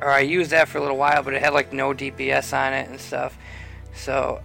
or 0.00 0.10
I 0.10 0.20
used 0.20 0.50
that 0.50 0.68
for 0.68 0.78
a 0.78 0.80
little 0.80 0.96
while, 0.96 1.22
but 1.22 1.34
it 1.34 1.42
had 1.42 1.52
like 1.52 1.72
no 1.72 1.94
DPS 1.94 2.52
on 2.52 2.72
it 2.72 2.88
and 2.88 3.00
stuff. 3.00 3.38
So 3.94 4.40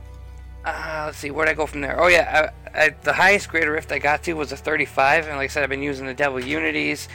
uh, 0.66 1.04
let's 1.08 1.18
see, 1.18 1.32
where'd 1.32 1.50
I 1.50 1.54
go 1.54 1.66
from 1.66 1.82
there? 1.82 2.02
Oh 2.02 2.08
yeah, 2.08 2.52
I, 2.74 2.86
I, 2.86 2.90
the 3.02 3.14
highest 3.14 3.50
Greater 3.50 3.72
Rift 3.72 3.92
I 3.92 4.00
got 4.00 4.24
to 4.24 4.34
was 4.34 4.52
a 4.52 4.58
35, 4.58 5.28
and 5.28 5.38
like 5.38 5.46
I 5.46 5.48
said, 5.48 5.64
I've 5.64 5.70
been 5.70 5.84
using 5.84 6.06
the 6.06 6.14
Devil 6.14 6.40
Unities 6.40 7.10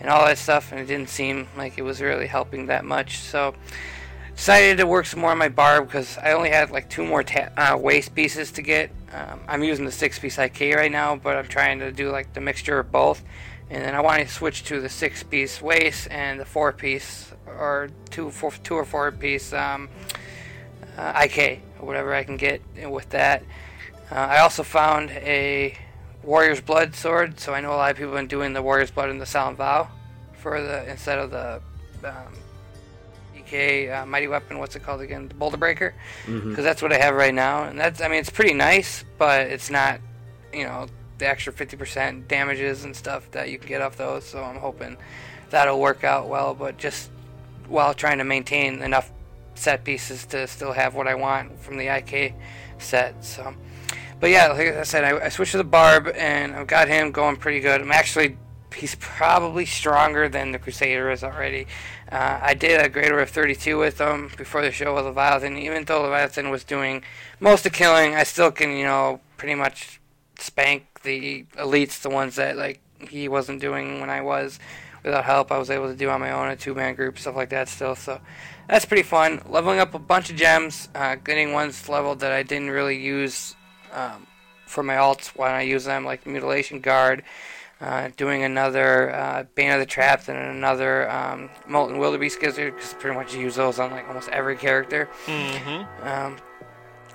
and 0.00 0.08
all 0.08 0.24
that 0.24 0.38
stuff, 0.38 0.72
and 0.72 0.80
it 0.80 0.86
didn't 0.86 1.08
seem 1.08 1.48
like 1.56 1.78
it 1.78 1.82
was 1.82 2.00
really 2.00 2.26
helping 2.26 2.66
that 2.66 2.84
much. 2.84 3.18
So 3.18 3.54
decided 4.34 4.78
to 4.78 4.86
work 4.86 5.06
some 5.06 5.20
more 5.20 5.30
on 5.30 5.38
my 5.38 5.48
barb 5.48 5.86
because 5.86 6.18
I 6.18 6.32
only 6.32 6.50
had 6.50 6.70
like 6.70 6.88
two 6.88 7.04
more 7.04 7.22
ta- 7.22 7.50
uh, 7.56 7.76
waist 7.76 8.14
pieces 8.14 8.52
to 8.52 8.62
get. 8.62 8.90
Um, 9.12 9.40
I'm 9.46 9.62
using 9.62 9.84
the 9.84 9.92
six 9.92 10.18
piece 10.18 10.38
IK 10.38 10.74
right 10.74 10.90
now, 10.90 11.16
but 11.16 11.36
I'm 11.36 11.48
trying 11.48 11.78
to 11.80 11.92
do 11.92 12.10
like 12.10 12.32
the 12.32 12.40
mixture 12.40 12.78
of 12.78 12.90
both. 12.90 13.22
And 13.70 13.82
then 13.82 13.94
I 13.94 14.00
want 14.00 14.26
to 14.26 14.28
switch 14.28 14.64
to 14.64 14.80
the 14.80 14.88
six 14.88 15.22
piece 15.22 15.62
waist 15.62 16.08
and 16.10 16.38
the 16.38 16.44
four 16.44 16.72
piece 16.72 17.32
or 17.46 17.90
two, 18.10 18.30
four, 18.30 18.52
two 18.62 18.74
or 18.74 18.84
four 18.84 19.10
piece 19.12 19.52
um, 19.52 19.88
uh, 20.96 21.22
IK 21.24 21.60
or 21.78 21.86
whatever 21.86 22.12
I 22.14 22.24
can 22.24 22.36
get 22.36 22.62
with 22.90 23.08
that. 23.10 23.42
Uh, 24.10 24.14
I 24.16 24.38
also 24.40 24.62
found 24.62 25.10
a 25.10 25.76
Warrior's 26.22 26.60
Blood 26.60 26.94
sword, 26.94 27.40
so 27.40 27.54
I 27.54 27.60
know 27.60 27.72
a 27.72 27.76
lot 27.76 27.90
of 27.90 27.96
people 27.96 28.12
have 28.12 28.20
been 28.20 28.28
doing 28.28 28.52
the 28.52 28.62
Warrior's 28.62 28.90
Blood 28.90 29.08
and 29.08 29.20
the 29.20 29.26
Solemn 29.26 29.56
Vow 29.56 29.88
for 30.34 30.60
the 30.60 30.88
instead 30.90 31.18
of 31.18 31.30
the 31.30 31.62
um, 32.04 32.34
IK 33.52 33.90
uh, 33.90 34.06
Mighty 34.06 34.28
Weapon. 34.28 34.58
What's 34.58 34.76
it 34.76 34.82
called 34.82 35.00
again? 35.00 35.28
The 35.28 35.34
Boulder 35.34 35.56
Breaker, 35.56 35.94
because 36.26 36.42
Mhm. 36.42 36.56
that's 36.56 36.82
what 36.82 36.92
I 36.92 36.98
have 36.98 37.14
right 37.14 37.34
now, 37.34 37.64
and 37.64 37.78
that's 37.78 38.00
I 38.00 38.08
mean 38.08 38.18
it's 38.20 38.30
pretty 38.30 38.54
nice, 38.54 39.04
but 39.18 39.46
it's 39.48 39.70
not 39.70 40.00
you 40.52 40.64
know 40.64 40.86
the 41.18 41.28
extra 41.28 41.52
50% 41.52 42.26
damages 42.28 42.84
and 42.84 42.96
stuff 42.96 43.30
that 43.30 43.50
you 43.50 43.58
can 43.58 43.68
get 43.68 43.80
off 43.82 43.96
those. 43.96 44.24
So 44.24 44.42
I'm 44.42 44.56
hoping 44.56 44.96
that'll 45.50 45.78
work 45.80 46.02
out 46.04 46.28
well, 46.28 46.54
but 46.54 46.78
just 46.78 47.10
while 47.68 47.94
trying 47.94 48.18
to 48.18 48.24
maintain 48.24 48.82
enough 48.82 49.10
set 49.54 49.84
pieces 49.84 50.24
to 50.26 50.46
still 50.48 50.72
have 50.72 50.94
what 50.94 51.06
I 51.06 51.14
want 51.14 51.58
from 51.60 51.76
the 51.76 51.88
IK 51.94 52.34
set. 52.78 53.24
So, 53.24 53.54
but 54.18 54.30
yeah, 54.30 54.48
like 54.48 54.68
I 54.74 54.82
said, 54.82 55.04
I, 55.04 55.26
I 55.26 55.28
switched 55.28 55.52
to 55.52 55.58
the 55.58 55.64
Barb 55.64 56.08
and 56.16 56.54
I've 56.56 56.66
got 56.66 56.88
him 56.88 57.12
going 57.12 57.36
pretty 57.36 57.60
good. 57.60 57.80
I'm 57.80 57.92
actually 57.92 58.36
he's 58.74 58.94
probably 58.96 59.66
stronger 59.66 60.28
than 60.30 60.50
the 60.52 60.58
Crusader 60.58 61.10
is 61.10 61.22
already. 61.22 61.66
Uh, 62.12 62.38
I 62.42 62.52
did 62.52 62.78
a 62.78 62.90
Greater 62.90 63.18
of 63.20 63.30
32 63.30 63.78
with 63.78 63.96
them 63.96 64.30
before 64.36 64.60
the 64.60 64.70
show 64.70 64.94
with 64.94 65.06
Leviathan. 65.06 65.56
Even 65.56 65.86
though 65.86 66.02
Leviathan 66.02 66.50
was 66.50 66.62
doing 66.62 67.02
most 67.40 67.64
of 67.64 67.72
killing, 67.72 68.14
I 68.14 68.22
still 68.24 68.50
can 68.50 68.76
you 68.76 68.84
know 68.84 69.20
pretty 69.38 69.54
much 69.54 69.98
spank 70.38 70.84
the 71.04 71.44
elites, 71.56 72.02
the 72.02 72.10
ones 72.10 72.36
that 72.36 72.58
like 72.58 72.80
he 73.00 73.28
wasn't 73.28 73.62
doing 73.62 73.98
when 73.98 74.10
I 74.10 74.20
was 74.20 74.58
without 75.02 75.24
help. 75.24 75.50
I 75.50 75.56
was 75.56 75.70
able 75.70 75.88
to 75.88 75.96
do 75.96 76.10
on 76.10 76.20
my 76.20 76.32
own, 76.32 76.48
a 76.48 76.56
two 76.56 76.74
man 76.74 76.94
group, 76.94 77.18
stuff 77.18 77.34
like 77.34 77.48
that. 77.48 77.70
Still, 77.70 77.96
so 77.96 78.20
that's 78.68 78.84
pretty 78.84 79.04
fun. 79.04 79.40
Leveling 79.48 79.78
up 79.78 79.94
a 79.94 79.98
bunch 79.98 80.28
of 80.28 80.36
gems, 80.36 80.90
uh, 80.94 81.14
getting 81.14 81.52
ones 81.52 81.88
leveled 81.88 82.20
that 82.20 82.32
I 82.32 82.42
didn't 82.42 82.70
really 82.70 83.02
use 83.02 83.56
um, 83.90 84.26
for 84.66 84.82
my 84.82 84.96
alts 84.96 85.28
when 85.28 85.50
I 85.50 85.62
use 85.62 85.86
them, 85.86 86.04
like 86.04 86.26
mutilation 86.26 86.80
guard. 86.80 87.24
Uh, 87.82 88.10
doing 88.16 88.44
another 88.44 89.12
uh, 89.12 89.42
Bane 89.56 89.72
of 89.72 89.80
the 89.80 89.86
Trapped 89.86 90.28
and 90.28 90.38
another 90.38 91.10
um, 91.10 91.50
Molten 91.66 91.98
Wildebeest 91.98 92.40
Gizzard, 92.40 92.76
because 92.76 92.94
pretty 92.94 93.16
much 93.16 93.34
you 93.34 93.40
use 93.40 93.56
those 93.56 93.80
on 93.80 93.90
like 93.90 94.06
almost 94.06 94.28
every 94.28 94.56
character 94.56 95.08
Mm-hmm. 95.26 96.06
um, 96.08 96.36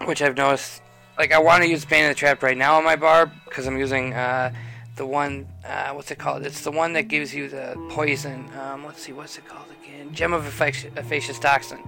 which 0.07 0.22
I've 0.22 0.36
noticed. 0.36 0.82
Like 1.18 1.32
I 1.32 1.39
want 1.39 1.63
to 1.63 1.70
use 1.70 1.86
Bane 1.86 2.03
of 2.05 2.09
the 2.11 2.15
Trap 2.15 2.43
right 2.43 2.57
now 2.57 2.76
on 2.78 2.84
my 2.84 2.95
barb 2.97 3.32
because 3.45 3.65
I'm 3.65 3.78
using 3.78 4.13
uh, 4.13 4.53
the 4.97 5.05
one. 5.05 5.47
Uh, 5.65 5.93
what's 5.93 6.11
it 6.11 6.18
called? 6.20 6.45
It's 6.45 6.61
the 6.61 6.72
one 6.72 6.91
that 6.93 7.03
gives 7.07 7.34
you 7.34 7.47
the 7.47 7.74
poison. 7.89 8.49
Um, 8.59 8.86
let's 8.86 9.01
see, 9.01 9.13
what's 9.13 9.38
it 9.38 9.47
called 9.47 9.65
again? 9.82 10.13
Gem 10.13 10.34
of 10.34 10.43
Effac- 10.43 10.95
Effacious 10.97 11.39
Toxin. 11.39 11.80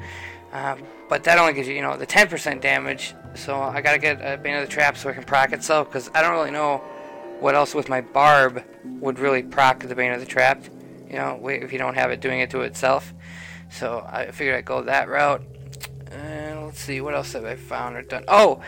Um, 0.51 0.81
but 1.09 1.23
that 1.25 1.37
only 1.37 1.53
gives 1.53 1.67
you, 1.67 1.75
you 1.75 1.81
know, 1.83 1.95
the 1.95 2.07
10% 2.07 2.59
damage. 2.61 3.13
So 3.35 3.61
I 3.61 3.81
gotta 3.81 3.99
get 3.99 4.19
a 4.21 4.37
Bane 4.37 4.55
of 4.55 4.61
the 4.65 4.71
Trap 4.73 4.97
so 4.97 5.09
I 5.09 5.13
can 5.13 5.23
proc 5.23 5.51
itself 5.51 5.89
because 5.89 6.09
I 6.15 6.21
don't 6.23 6.31
really 6.31 6.49
know 6.49 6.81
what 7.39 7.55
else 7.55 7.73
with 7.73 7.89
my 7.89 8.01
barb 8.01 8.63
would 8.85 9.19
really 9.19 9.43
proc 9.43 9.79
the 9.79 9.95
Bane 9.95 10.11
of 10.11 10.19
the 10.19 10.25
Trap. 10.25 10.63
You 11.07 11.15
know, 11.15 11.47
if 11.47 11.71
you 11.71 11.79
don't 11.79 11.95
have 11.95 12.11
it 12.11 12.21
doing 12.21 12.39
it 12.39 12.49
to 12.51 12.61
itself. 12.61 13.13
So 13.71 14.05
I 14.07 14.31
figured 14.31 14.55
I'd 14.55 14.65
go 14.65 14.83
that 14.83 15.09
route. 15.09 15.43
And 16.11 16.65
let's 16.65 16.79
see, 16.79 17.01
what 17.01 17.13
else 17.13 17.33
have 17.33 17.45
I 17.45 17.55
found 17.55 17.95
or 17.95 18.01
done? 18.01 18.25
Oh, 18.27 18.61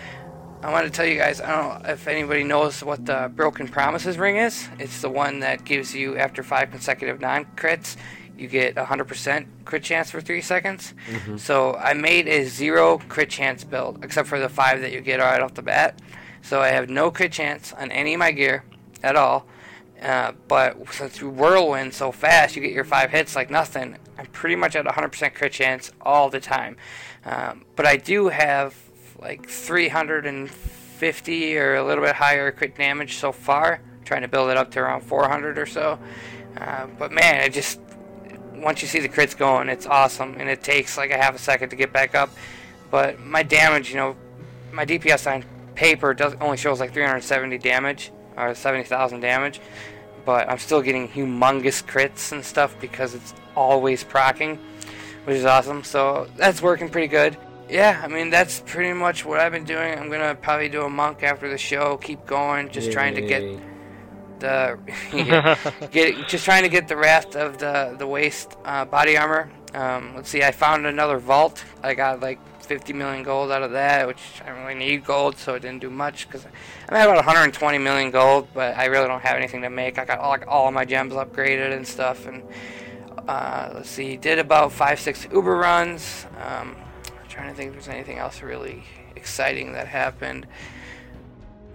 I 0.64 0.72
want 0.72 0.86
to 0.86 0.92
tell 0.92 1.06
you 1.06 1.18
guys. 1.18 1.42
I 1.42 1.52
don't 1.52 1.84
know 1.84 1.90
if 1.90 2.08
anybody 2.08 2.44
knows 2.44 2.84
what 2.84 3.06
the 3.06 3.32
Broken 3.36 3.68
Promises 3.68 4.18
ring 4.18 4.38
is. 4.38 4.70
It's 4.78 5.02
the 5.02 5.10
one 5.10 5.40
that 5.40 5.66
gives 5.66 5.96
you 5.96 6.18
after 6.18 6.44
five 6.44 6.70
consecutive 6.70 7.20
non-crits, 7.20 7.98
you 8.38 8.48
get 8.48 8.78
hundred 8.78 9.06
percent 9.06 9.48
crit 9.66 9.84
chance 9.84 10.12
for 10.12 10.22
three 10.22 10.42
seconds. 10.42 10.94
Mm-hmm. 11.10 11.38
So 11.38 11.76
I 11.76 11.94
made 11.94 12.28
a 12.28 12.46
zero 12.46 13.00
crit 13.10 13.30
chance 13.30 13.64
build, 13.64 14.04
except 14.04 14.28
for 14.28 14.40
the 14.40 14.50
five 14.50 14.82
that 14.82 14.92
you 14.92 15.02
get 15.02 15.20
right 15.20 15.42
off 15.42 15.56
the 15.56 15.62
bat. 15.62 16.00
So 16.42 16.62
I 16.62 16.70
have 16.70 16.90
no 16.90 17.12
crit 17.12 17.32
chance 17.32 17.74
on 17.74 17.92
any 17.92 18.14
of 18.14 18.20
my 18.20 18.32
gear 18.32 18.64
at 19.04 19.16
all. 19.16 19.46
Uh, 20.02 20.32
but 20.48 20.78
since 20.94 21.22
you 21.22 21.30
whirlwind 21.30 21.94
so 21.94 22.12
fast, 22.12 22.56
you 22.56 22.62
get 22.62 22.72
your 22.72 22.84
five 22.84 23.12
hits 23.12 23.36
like 23.36 23.52
nothing. 23.52 23.98
I'm 24.18 24.26
pretty 24.28 24.56
much 24.56 24.76
at 24.76 24.86
100% 24.86 25.36
crit 25.36 25.52
chance 25.52 25.92
all 26.02 26.30
the 26.30 26.40
time. 26.40 26.78
Um, 27.24 27.66
but 27.76 27.86
I 27.86 27.98
do 27.98 28.30
have 28.30 28.76
like 29.20 29.48
350 29.48 31.58
or 31.58 31.76
a 31.76 31.86
little 31.86 32.04
bit 32.04 32.16
higher 32.16 32.52
crit 32.52 32.76
damage 32.76 33.18
so 33.18 33.32
far. 33.32 33.82
trying 34.04 34.24
to 34.24 34.28
build 34.28 34.50
it 34.50 34.58
up 34.58 34.72
to 34.72 34.80
around 34.80 35.02
400 35.02 35.60
or 35.60 35.68
so. 35.68 36.00
Uh, 36.58 36.88
but 36.98 37.12
man, 37.12 37.42
it 37.42 37.54
just 37.54 37.80
once 38.56 38.82
you 38.82 38.88
see 38.88 39.00
the 39.00 39.10
crits 39.10 39.38
going, 39.38 39.70
it's 39.70 39.86
awesome, 39.86 40.36
and 40.40 40.50
it 40.50 40.64
takes 40.64 40.98
like 40.98 41.12
a 41.12 41.18
half 41.18 41.36
a 41.36 41.40
second 41.40 41.70
to 41.70 41.76
get 41.76 41.92
back 41.92 42.16
up. 42.16 42.30
But 42.90 43.20
my 43.20 43.44
damage, 43.44 43.90
you 43.90 43.96
know, 43.96 44.16
my 44.72 44.86
DPS 44.86 45.32
on 45.32 45.44
paper 45.76 46.14
does 46.14 46.36
only 46.42 46.58
shows 46.58 46.80
like 46.80 46.94
370 46.94 47.58
damage 47.58 48.12
or 48.38 48.54
70,000 48.54 49.20
damage, 49.20 49.60
but 50.26 50.50
I'm 50.50 50.58
still 50.58 50.82
getting 50.82 51.08
humongous 51.08 51.84
crits 51.84 52.32
and 52.32 52.44
stuff 52.44 52.76
because 52.80 53.14
it's 53.16 53.34
always 53.56 54.04
procking, 54.04 54.58
which 55.26 55.38
is 55.38 55.46
awesome. 55.46 55.84
So 55.84 56.28
that's 56.36 56.62
working 56.62 56.90
pretty 56.90 57.08
good. 57.08 57.38
Yeah, 57.70 58.02
I 58.04 58.08
mean 58.08 58.30
that's 58.30 58.62
pretty 58.66 58.92
much 58.94 59.24
what 59.26 59.40
I've 59.40 59.54
been 59.54 59.64
doing. 59.64 59.98
I'm 59.98 60.10
gonna 60.10 60.36
probably 60.36 60.68
do 60.68 60.84
a 60.84 60.90
monk 60.90 61.24
after 61.24 61.50
the 61.50 61.58
show. 61.58 61.98
Keep 61.98 62.26
going, 62.26 62.70
just 62.70 62.92
trying 62.92 63.16
to 63.16 63.22
get 63.22 63.42
the 64.40 64.78
get 65.92 66.28
just 66.28 66.44
trying 66.44 66.64
to 66.64 66.70
get 66.70 66.90
the 66.90 66.98
rest 66.98 67.38
of 67.38 67.60
the 67.60 67.96
the 67.98 68.06
waist 68.06 68.58
uh, 68.66 68.84
body 68.84 69.16
armor. 69.16 69.50
Um, 69.74 70.16
let's 70.16 70.28
see, 70.28 70.44
I 70.44 70.52
found 70.52 70.86
another 70.86 71.18
vault. 71.18 71.64
I 71.82 71.94
got 71.94 72.20
like 72.20 72.40
50 72.72 72.94
million 72.94 73.22
gold 73.22 73.52
out 73.52 73.64
of 73.64 73.72
that, 73.72 74.08
which 74.08 74.42
I 74.42 74.48
don't 74.48 74.64
really 74.64 74.80
need 74.80 75.04
gold, 75.04 75.38
so 75.38 75.56
it 75.56 75.60
didn't 75.60 75.82
do 75.82 75.90
much 75.90 76.26
because 76.26 76.46
I'm 76.46 76.96
at 76.96 77.04
about 77.04 77.18
120 77.18 77.78
million 77.80 78.12
gold, 78.12 78.48
but 78.54 78.78
I 78.78 78.86
really 78.86 79.10
don't 79.10 79.22
have 79.22 79.36
anything 79.36 79.62
to 79.64 79.70
make. 79.70 80.00
I 80.00 80.06
got 80.06 80.20
all, 80.20 80.30
like 80.30 80.48
all 80.48 80.72
my 80.72 80.86
gems 80.86 81.12
upgraded 81.12 81.76
and 81.76 81.86
stuff, 81.86 82.26
and 82.28 82.44
uh, 83.28 83.72
let's 83.74 83.90
see, 83.90 84.16
did 84.16 84.40
about 84.40 84.72
five 84.72 85.02
six 85.02 85.28
Uber 85.34 85.58
runs. 85.58 86.26
Um, 86.38 86.78
I'm 87.08 87.28
trying 87.28 87.50
to 87.50 87.56
think 87.56 87.68
if 87.68 87.74
there's 87.74 87.90
anything 87.90 88.20
else 88.20 88.42
really 88.42 88.86
exciting 89.18 89.74
that 89.74 89.88
happened. 89.88 90.48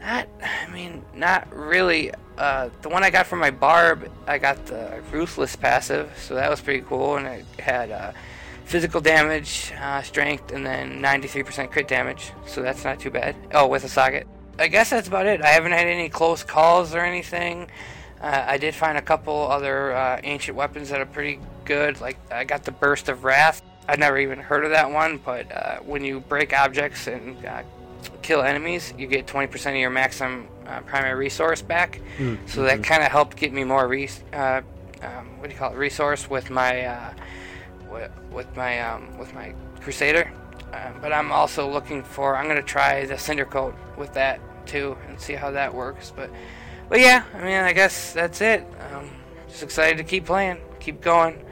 Not, 0.01 0.29
I 0.43 0.67
mean, 0.73 1.05
not 1.15 1.55
really. 1.55 2.11
Uh, 2.39 2.71
the 2.81 2.89
one 2.89 3.05
I 3.05 3.11
got 3.11 3.27
from 3.27 3.41
my 3.41 3.51
barb, 3.51 4.11
I 4.27 4.39
got 4.39 4.65
the 4.65 5.03
ruthless 5.13 5.57
passive, 5.57 6.11
so 6.17 6.37
that 6.37 6.49
was 6.49 6.63
pretty 6.63 6.87
cool, 6.89 7.17
and 7.17 7.27
it 7.27 7.45
had 7.59 7.91
uh, 7.91 8.13
physical 8.67 9.01
damage, 9.01 9.73
uh, 9.81 10.03
strength, 10.03 10.53
and 10.53 10.67
then 10.67 11.01
93% 11.01 11.71
crit 11.71 11.89
damage, 11.89 12.33
so 12.47 12.61
that's 12.63 12.85
not 12.85 12.99
too 12.99 13.11
bad. 13.11 13.37
Oh, 13.53 13.67
with 13.69 13.85
a 13.85 13.89
socket. 13.89 14.27
I 14.59 14.69
guess 14.69 14.91
that's 14.91 15.07
about 15.09 15.27
it. 15.27 15.41
I 15.43 15.49
haven't 15.49 15.73
had 15.73 15.87
any 15.87 16.09
close 16.09 16.43
calls 16.43 16.95
or 16.95 17.01
anything. 17.01 17.71
Uh, 18.21 18.45
I 18.47 18.59
did 18.59 18.75
find 18.75 18.99
a 18.99 19.03
couple 19.03 19.47
other 19.49 19.93
uh, 19.93 20.21
ancient 20.25 20.57
weapons 20.57 20.89
that 20.89 21.01
are 21.01 21.07
pretty 21.07 21.39
good. 21.65 22.01
Like 22.01 22.17
I 22.33 22.45
got 22.45 22.65
the 22.65 22.73
burst 22.73 23.09
of 23.09 23.25
wrath. 23.25 23.63
I'd 23.89 24.01
never 24.01 24.19
even 24.19 24.39
heard 24.41 24.65
of 24.65 24.71
that 24.71 24.91
one, 24.91 25.19
but 25.19 25.51
uh, 25.53 25.77
when 25.79 26.03
you 26.03 26.21
break 26.21 26.53
objects 26.53 27.07
and 27.07 27.45
uh, 27.47 27.63
kill 28.23 28.43
enemies, 28.43 28.93
you 28.99 29.07
get 29.07 29.27
20% 29.27 29.71
of 29.71 29.77
your 29.77 29.91
maximum 29.91 30.49
uh, 30.67 30.81
primary 30.81 31.15
resource 31.15 31.63
back. 31.63 32.01
So 32.47 32.63
that 32.65 32.83
kind 32.83 33.03
of 33.05 33.13
helped 33.13 33.37
get 33.37 33.53
me 33.53 33.63
more 33.63 33.87
res- 33.87 34.25
uh, 34.33 34.63
um, 35.03 35.39
what 35.39 35.49
do 35.49 35.55
you 35.55 35.59
call 35.59 35.73
it? 35.73 35.77
Resource 35.77 36.29
with 36.29 36.51
my 36.51 36.87
with 38.31 38.55
my 38.57 38.81
um, 38.81 39.17
with 39.19 39.33
my 39.35 39.55
Crusader. 39.81 40.31
Uh, 40.73 40.93
but 41.01 41.13
I'm 41.13 41.33
also 41.33 41.71
looking 41.71 42.03
for. 42.03 42.37
I'm 42.37 42.49
gonna 42.49 42.63
try 42.63 43.05
the 43.07 43.19
Cinder 43.19 43.45
Coat 43.45 43.75
with 43.97 44.13
that 44.15 44.41
too 44.67 44.97
and 45.09 45.21
see 45.21 45.35
how 45.35 45.51
that 45.53 45.73
works. 45.73 46.13
But 46.15 46.31
but 46.89 47.01
yeah, 47.01 47.25
I 47.35 47.39
mean, 47.39 47.61
I 47.63 47.73
guess 47.73 48.13
that's 48.13 48.41
it. 48.41 48.65
Um, 48.93 49.11
just 49.49 49.63
excited 49.63 49.97
to 49.99 50.05
keep 50.05 50.27
playing, 50.27 50.59
keep 50.81 51.01
going. 51.01 51.45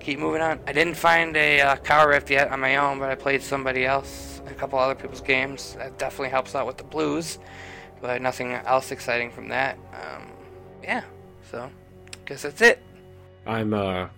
keep 0.00 0.18
moving 0.18 0.42
on. 0.42 0.60
I 0.66 0.72
didn't 0.72 0.96
find 0.96 1.36
a 1.36 1.60
uh, 1.60 1.76
Cow 1.76 2.06
Rift 2.06 2.30
yet 2.30 2.50
on 2.52 2.60
my 2.60 2.76
own, 2.76 2.98
but 2.98 3.10
I 3.10 3.14
played 3.14 3.42
somebody 3.42 3.86
else, 3.86 4.42
a 4.46 4.54
couple 4.54 4.78
other 4.78 4.94
people's 4.94 5.22
games. 5.22 5.74
That 5.78 5.98
definitely 5.98 6.28
helps 6.30 6.54
out 6.54 6.66
with 6.66 6.76
the 6.76 6.84
blues, 6.84 7.38
but 8.00 8.20
nothing 8.20 8.52
else 8.52 8.92
exciting 8.92 9.30
from 9.30 9.48
that. 9.48 9.78
Um, 9.94 10.30
yeah, 10.82 11.02
so 11.50 11.70
guess 12.26 12.42
that's 12.42 12.60
it. 12.60 12.80
I'm 13.46 13.74
uh 13.74 14.08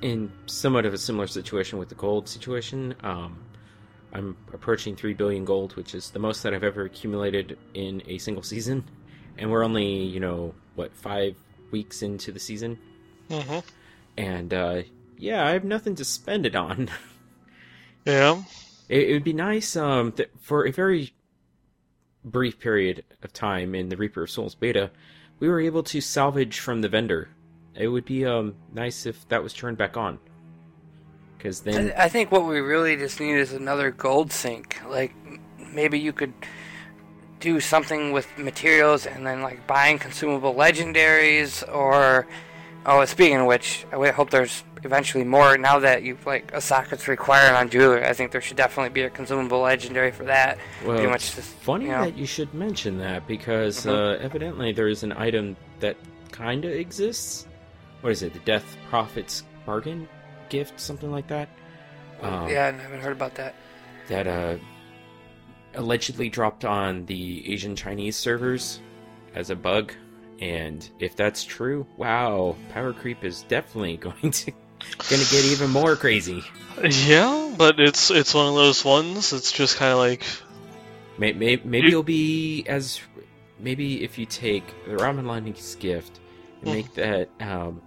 in 0.00 0.32
somewhat 0.46 0.86
of 0.86 0.94
a 0.94 0.98
similar 0.98 1.26
situation 1.26 1.78
with 1.78 1.88
the 1.88 1.94
gold 1.94 2.28
situation. 2.28 2.94
Um, 3.02 3.38
I'm 4.12 4.36
approaching 4.52 4.96
three 4.96 5.14
billion 5.14 5.44
gold, 5.44 5.76
which 5.76 5.94
is 5.94 6.10
the 6.10 6.18
most 6.18 6.42
that 6.44 6.54
I've 6.54 6.64
ever 6.64 6.84
accumulated 6.84 7.58
in 7.74 8.02
a 8.06 8.18
single 8.18 8.42
season, 8.42 8.84
and 9.38 9.50
we're 9.50 9.64
only 9.64 9.86
you 10.04 10.20
know 10.20 10.54
what 10.74 10.94
five 10.94 11.36
weeks 11.70 12.02
into 12.02 12.32
the 12.32 12.40
season, 12.40 12.78
Mm-hmm. 13.30 13.58
and 14.16 14.54
uh, 14.54 14.82
yeah, 15.18 15.46
I 15.46 15.50
have 15.52 15.64
nothing 15.64 15.94
to 15.96 16.04
spend 16.04 16.46
it 16.46 16.54
on. 16.56 16.88
Yeah. 18.06 18.42
It, 18.88 19.08
it 19.08 19.12
would 19.14 19.24
be 19.24 19.32
nice 19.32 19.76
um, 19.76 20.12
th- 20.12 20.28
for 20.38 20.66
a 20.66 20.70
very 20.70 21.14
brief 22.22 22.58
period 22.60 23.02
of 23.22 23.32
time 23.32 23.74
in 23.74 23.88
the 23.88 23.96
Reaper 23.96 24.24
of 24.24 24.30
Souls 24.30 24.54
beta, 24.54 24.90
we 25.40 25.48
were 25.48 25.58
able 25.60 25.82
to 25.84 26.02
salvage 26.02 26.58
from 26.58 26.82
the 26.82 26.88
vendor. 26.90 27.30
It 27.76 27.88
would 27.88 28.04
be 28.04 28.24
um, 28.24 28.54
nice 28.72 29.06
if 29.06 29.26
that 29.28 29.42
was 29.42 29.52
turned 29.52 29.76
back 29.78 29.96
on. 29.96 30.18
Because 31.36 31.60
then, 31.60 31.92
I, 31.96 32.04
I 32.04 32.08
think 32.08 32.30
what 32.32 32.46
we 32.46 32.60
really 32.60 32.96
just 32.96 33.20
need 33.20 33.34
is 33.36 33.52
another 33.52 33.90
gold 33.90 34.32
sink. 34.32 34.80
Like 34.88 35.14
maybe 35.72 35.98
you 35.98 36.12
could 36.12 36.32
do 37.40 37.60
something 37.60 38.12
with 38.12 38.26
materials 38.38 39.06
and 39.06 39.26
then 39.26 39.42
like 39.42 39.66
buying 39.66 39.98
consumable 39.98 40.54
legendaries 40.54 41.62
or 41.74 42.26
oh 42.86 43.04
speaking 43.04 43.36
of 43.36 43.46
which 43.46 43.84
I 43.92 44.08
hope 44.12 44.30
there's 44.30 44.64
eventually 44.82 45.24
more 45.24 45.58
now 45.58 45.78
that 45.80 46.02
you 46.04 46.16
like 46.24 46.50
a 46.54 46.60
socket's 46.60 47.06
required 47.06 47.54
on 47.54 47.68
jeweler 47.68 48.02
I 48.02 48.14
think 48.14 48.30
there 48.30 48.40
should 48.40 48.56
definitely 48.56 48.90
be 48.90 49.02
a 49.02 49.10
consumable 49.10 49.60
legendary 49.60 50.10
for 50.10 50.24
that. 50.24 50.56
well, 50.86 50.96
Pretty 50.96 51.10
much 51.10 51.34
just 51.34 51.50
funny 51.56 51.86
you 51.86 51.90
know. 51.90 52.04
that 52.04 52.16
you 52.16 52.24
should 52.24 52.54
mention 52.54 52.96
that 52.98 53.26
because 53.26 53.84
Mhm. 53.84 53.90
uh, 53.92 54.22
evidently 54.22 54.72
there 54.72 54.88
is 54.88 55.02
an 55.02 55.12
item 55.12 55.54
that 55.80 55.96
kind 56.32 56.64
of 56.64 56.70
exists. 56.72 57.46
What 58.04 58.12
is 58.12 58.22
it? 58.22 58.34
The 58.34 58.38
Death 58.40 58.76
Prophet's 58.90 59.44
Bargain 59.64 60.06
Gift, 60.50 60.78
something 60.78 61.10
like 61.10 61.26
that. 61.28 61.48
Um, 62.20 62.50
yeah, 62.50 62.66
I 62.66 62.82
haven't 62.82 63.00
heard 63.00 63.12
about 63.12 63.34
that. 63.36 63.54
that 64.08 64.26
uh, 64.26 64.56
allegedly 65.74 66.28
dropped 66.28 66.66
on 66.66 67.06
the 67.06 67.50
Asian 67.50 67.74
Chinese 67.74 68.14
servers 68.16 68.78
as 69.34 69.48
a 69.48 69.56
bug. 69.56 69.94
And 70.38 70.86
if 70.98 71.16
that's 71.16 71.44
true, 71.44 71.86
wow, 71.96 72.56
power 72.74 72.92
creep 72.92 73.24
is 73.24 73.40
definitely 73.44 73.96
going 74.08 74.30
to 74.30 74.52
gonna 75.08 75.24
get 75.30 75.46
even 75.46 75.70
more 75.70 75.96
crazy. 75.96 76.42
Yeah, 76.82 77.54
but 77.56 77.80
it's 77.80 78.10
it's 78.10 78.34
one 78.34 78.48
of 78.48 78.54
those 78.54 78.84
ones. 78.84 79.32
It's 79.32 79.50
just 79.50 79.78
kind 79.78 79.92
of 79.92 79.98
like 79.98 80.24
May, 81.16 81.32
may, 81.32 81.56
maybe 81.64 81.86
it'll 81.88 82.02
be 82.02 82.64
as 82.66 83.00
maybe 83.58 84.04
if 84.04 84.18
you 84.18 84.26
take 84.26 84.66
the 84.84 84.96
Ramaladni's 84.96 85.76
gift 85.76 86.20
and 86.60 86.68
Hmm. 86.68 86.76
make 86.76 86.94
that 86.94 87.30
um, 87.40 87.80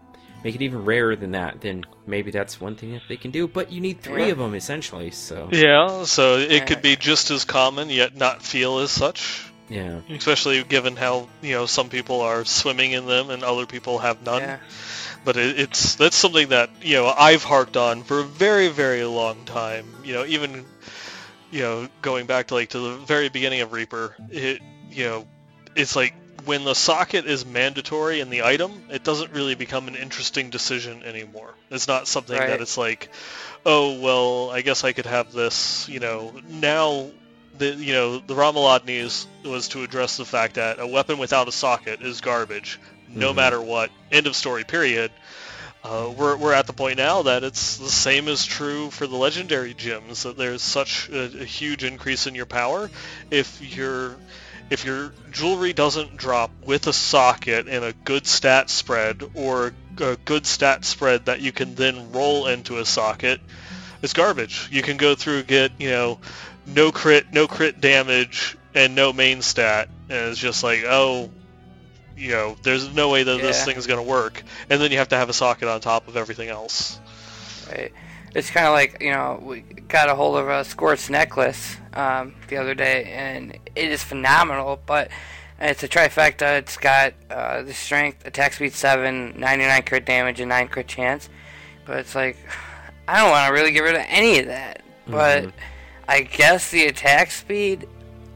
make 0.47 0.55
it 0.55 0.61
even 0.61 0.85
rarer 0.85 1.13
than 1.17 1.31
that, 1.31 1.59
then 1.59 1.83
maybe 2.05 2.31
that's 2.31 2.61
one 2.61 2.75
thing 2.77 2.93
that 2.93 3.01
they 3.09 3.17
can 3.17 3.31
do. 3.31 3.47
But 3.49 3.69
you 3.69 3.81
need 3.81 3.99
three 4.01 4.27
Yeah. 4.27 4.31
of 4.31 4.37
them 4.37 4.55
essentially, 4.55 5.11
so 5.11 5.49
yeah. 5.51 6.05
So 6.05 6.37
it 6.37 6.65
could 6.67 6.81
be 6.81 6.95
just 6.95 7.31
as 7.31 7.43
common 7.43 7.89
yet 7.89 8.15
not 8.15 8.41
feel 8.41 8.79
as 8.79 8.89
such. 8.91 9.43
yeah. 9.69 9.99
Especially 10.09 10.63
given 10.63 10.95
how 10.95 11.27
you 11.41 11.55
know 11.55 11.65
some 11.65 11.89
people 11.89 12.21
are 12.21 12.45
swimming 12.45 12.93
in 12.93 13.05
them 13.07 13.29
and 13.29 13.43
other 13.43 13.65
people 13.65 13.97
have 13.99 14.21
none. 14.23 14.41
Yeah. 14.41 14.59
But 15.25 15.35
it, 15.35 15.59
it's 15.59 15.95
that's 15.95 16.15
something 16.15 16.47
that 16.49 16.69
you 16.81 16.95
know 16.95 17.07
I've 17.07 17.43
harped 17.43 17.75
on 17.75 18.03
for 18.03 18.19
a 18.19 18.23
very 18.23 18.69
very 18.69 19.03
long 19.03 19.43
time. 19.43 19.85
You 20.05 20.13
know 20.13 20.25
even 20.25 20.63
you 21.51 21.61
know 21.63 21.89
going 22.01 22.25
back 22.27 22.47
to 22.47 22.53
like 22.55 22.69
to 22.69 22.79
the 22.79 22.95
very 23.05 23.27
beginning 23.27 23.59
of 23.59 23.73
Reaper, 23.73 24.15
it 24.31 24.61
you 24.91 25.03
know 25.03 25.27
it's 25.75 25.95
like 25.97 26.13
when 26.47 26.63
the 26.63 26.73
socket 26.73 27.25
is 27.25 27.45
mandatory 27.45 28.19
in 28.21 28.29
the 28.29 28.41
item, 28.43 28.71
it 28.89 29.03
doesn't 29.03 29.31
really 29.33 29.53
become 29.55 29.87
an 29.87 29.95
interesting 29.95 30.49
decision 30.49 31.03
anymore. 31.03 31.53
It's 31.69 31.87
not 31.87 32.07
something 32.07 32.37
Right. 32.37 32.47
that 32.47 32.61
it's 32.61 32.77
like, 32.77 33.09
oh 33.65 33.99
well, 33.99 34.49
I 34.49 34.61
guess 34.61 34.83
I 34.83 34.93
could 34.93 35.05
have 35.05 35.31
this. 35.31 35.87
You 35.87 35.99
know 35.99 36.33
now. 36.49 37.09
The, 37.57 37.73
you 37.73 37.93
know 37.93 38.19
the 38.19 38.35
Ramaladni's 38.35 39.25
was 39.43 39.69
to 39.69 39.81
address 39.83 40.17
the 40.17 40.25
fact 40.25 40.55
that 40.55 40.79
a 40.79 40.85
weapon 40.85 41.17
without 41.17 41.47
a 41.47 41.51
socket 41.51 42.03
is 42.03 42.21
garbage, 42.21 42.79
no 43.09 43.31
Mhm. 43.31 43.35
matter 43.35 43.59
what. 43.59 43.89
End 44.11 44.27
of 44.27 44.35
story. 44.35 44.63
Period. 44.63 45.11
Uh, 45.83 46.13
we're, 46.15 46.37
we're 46.37 46.53
at 46.53 46.67
the 46.67 46.73
point 46.73 46.97
now 46.97 47.23
that 47.23 47.43
it's 47.43 47.77
the 47.77 47.89
same 47.89 48.27
is 48.27 48.45
true 48.45 48.91
for 48.91 49.07
the 49.07 49.15
legendary 49.15 49.73
gems 49.73 50.21
that 50.21 50.37
there's 50.37 50.61
such 50.61 51.09
a, 51.09 51.41
a 51.41 51.45
huge 51.45 51.83
increase 51.83 52.27
in 52.27 52.35
your 52.35 52.45
power 52.45 52.91
if 53.31 53.59
your 53.75 54.15
if 54.69 54.83
your 54.85 55.13
jewelry 55.31 55.73
doesn't 55.73 56.17
drop 56.17 56.51
with 56.65 56.87
a 56.87 56.93
socket 56.93 57.67
and 57.67 57.83
a 57.85 57.93
good 58.03 58.27
stat 58.27 58.69
spread 58.69 59.23
or 59.33 59.73
a 60.01 60.15
good 60.25 60.45
stat 60.45 60.83
spread 60.85 61.25
that 61.25 61.41
you 61.41 61.51
can 61.51 61.75
then 61.75 62.11
roll 62.11 62.47
into 62.47 62.77
a 62.79 62.85
socket 62.85 63.39
it's 64.01 64.13
garbage 64.13 64.67
you 64.71 64.81
can 64.81 64.97
go 64.97 65.15
through 65.15 65.43
get 65.43 65.71
you 65.79 65.89
know 65.89 66.19
no 66.65 66.91
crit 66.91 67.31
no 67.31 67.47
crit 67.47 67.79
damage 67.81 68.57
and 68.75 68.93
no 68.93 69.13
main 69.13 69.41
stat 69.41 69.89
and 70.09 70.29
it's 70.29 70.39
just 70.39 70.63
like 70.63 70.83
oh 70.85 71.31
you 72.15 72.31
know 72.31 72.55
there's 72.63 72.93
no 72.93 73.09
way 73.09 73.23
that 73.23 73.41
this 73.41 73.59
Yeah. 73.59 73.65
thing 73.65 73.77
is 73.77 73.87
going 73.87 74.03
to 74.03 74.09
work 74.09 74.43
and 74.69 74.81
then 74.81 74.91
you 74.91 74.97
have 74.97 75.09
to 75.09 75.17
have 75.17 75.29
a 75.29 75.33
socket 75.33 75.67
on 75.67 75.81
top 75.81 76.07
of 76.07 76.17
everything 76.17 76.49
else 76.49 76.99
Right. 77.71 77.91
It's 78.35 78.49
kind 78.49 78.67
of 78.67 78.73
like 78.73 79.01
you 79.01 79.11
know 79.11 79.39
we 79.41 79.61
got 79.61 80.09
a 80.09 80.15
hold 80.15 80.37
of 80.37 80.47
a 80.49 80.63
Squirt's 80.63 81.09
necklace 81.09 81.77
um, 81.93 82.35
the 82.49 82.57
other 82.57 82.75
day, 82.75 83.05
and 83.05 83.53
it 83.75 83.91
is 83.91 84.03
phenomenal. 84.03 84.79
But 84.85 85.09
it's 85.59 85.81
a 85.83 85.87
trifecta. 85.87 86.59
It's 86.59 86.77
got 86.77 87.13
uh, 87.31 87.63
the 87.63 87.73
strength, 87.73 88.25
attack 88.27 88.53
speed 88.53 88.73
seven, 88.73 89.39
99 89.39 89.83
crit 89.83 90.05
damage, 90.05 90.39
and 90.39 90.49
nine 90.49 90.67
crit 90.67 90.87
chance. 90.87 91.29
But 91.85 91.97
it's 91.99 92.15
like 92.15 92.37
I 93.07 93.21
don't 93.21 93.31
want 93.31 93.47
to 93.47 93.53
really 93.53 93.71
get 93.71 93.79
rid 93.81 93.95
of 93.95 94.03
any 94.07 94.39
of 94.39 94.47
that. 94.47 94.83
But 95.07 95.45
Mhm. 95.45 95.51
I 96.09 96.21
guess 96.21 96.69
the 96.71 96.85
attack 96.85 97.31
speed, 97.31 97.87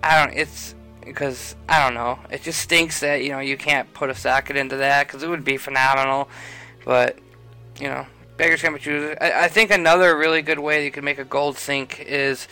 I 0.01 0.25
don't. 0.25 0.35
It's 0.35 0.73
because 1.05 1.55
I 1.67 1.83
don't 1.83 1.93
know. 1.93 2.17
It 2.29 2.43
just 2.43 2.61
stinks 2.61 3.01
that 3.01 3.23
you 3.23 3.29
know 3.31 3.39
you 3.39 3.57
can't 3.57 3.93
put 3.93 4.09
a 4.09 4.15
socket 4.15 4.55
into 4.55 4.77
that 4.77 5.07
because 5.07 5.21
it 5.21 5.29
would 5.29 5.43
be 5.43 5.57
phenomenal. 5.57 6.29
But 6.85 7.17
you 7.79 7.87
know, 7.87 8.05
I, 9.21 9.43
I 9.43 9.47
think 9.47 9.71
another 9.71 10.17
really 10.17 10.41
good 10.41 10.59
way 10.59 10.83
you 10.83 10.91
can 10.91 11.03
make 11.03 11.19
a 11.19 11.23
gold 11.23 11.57
sink 11.57 11.99
is 11.99 12.47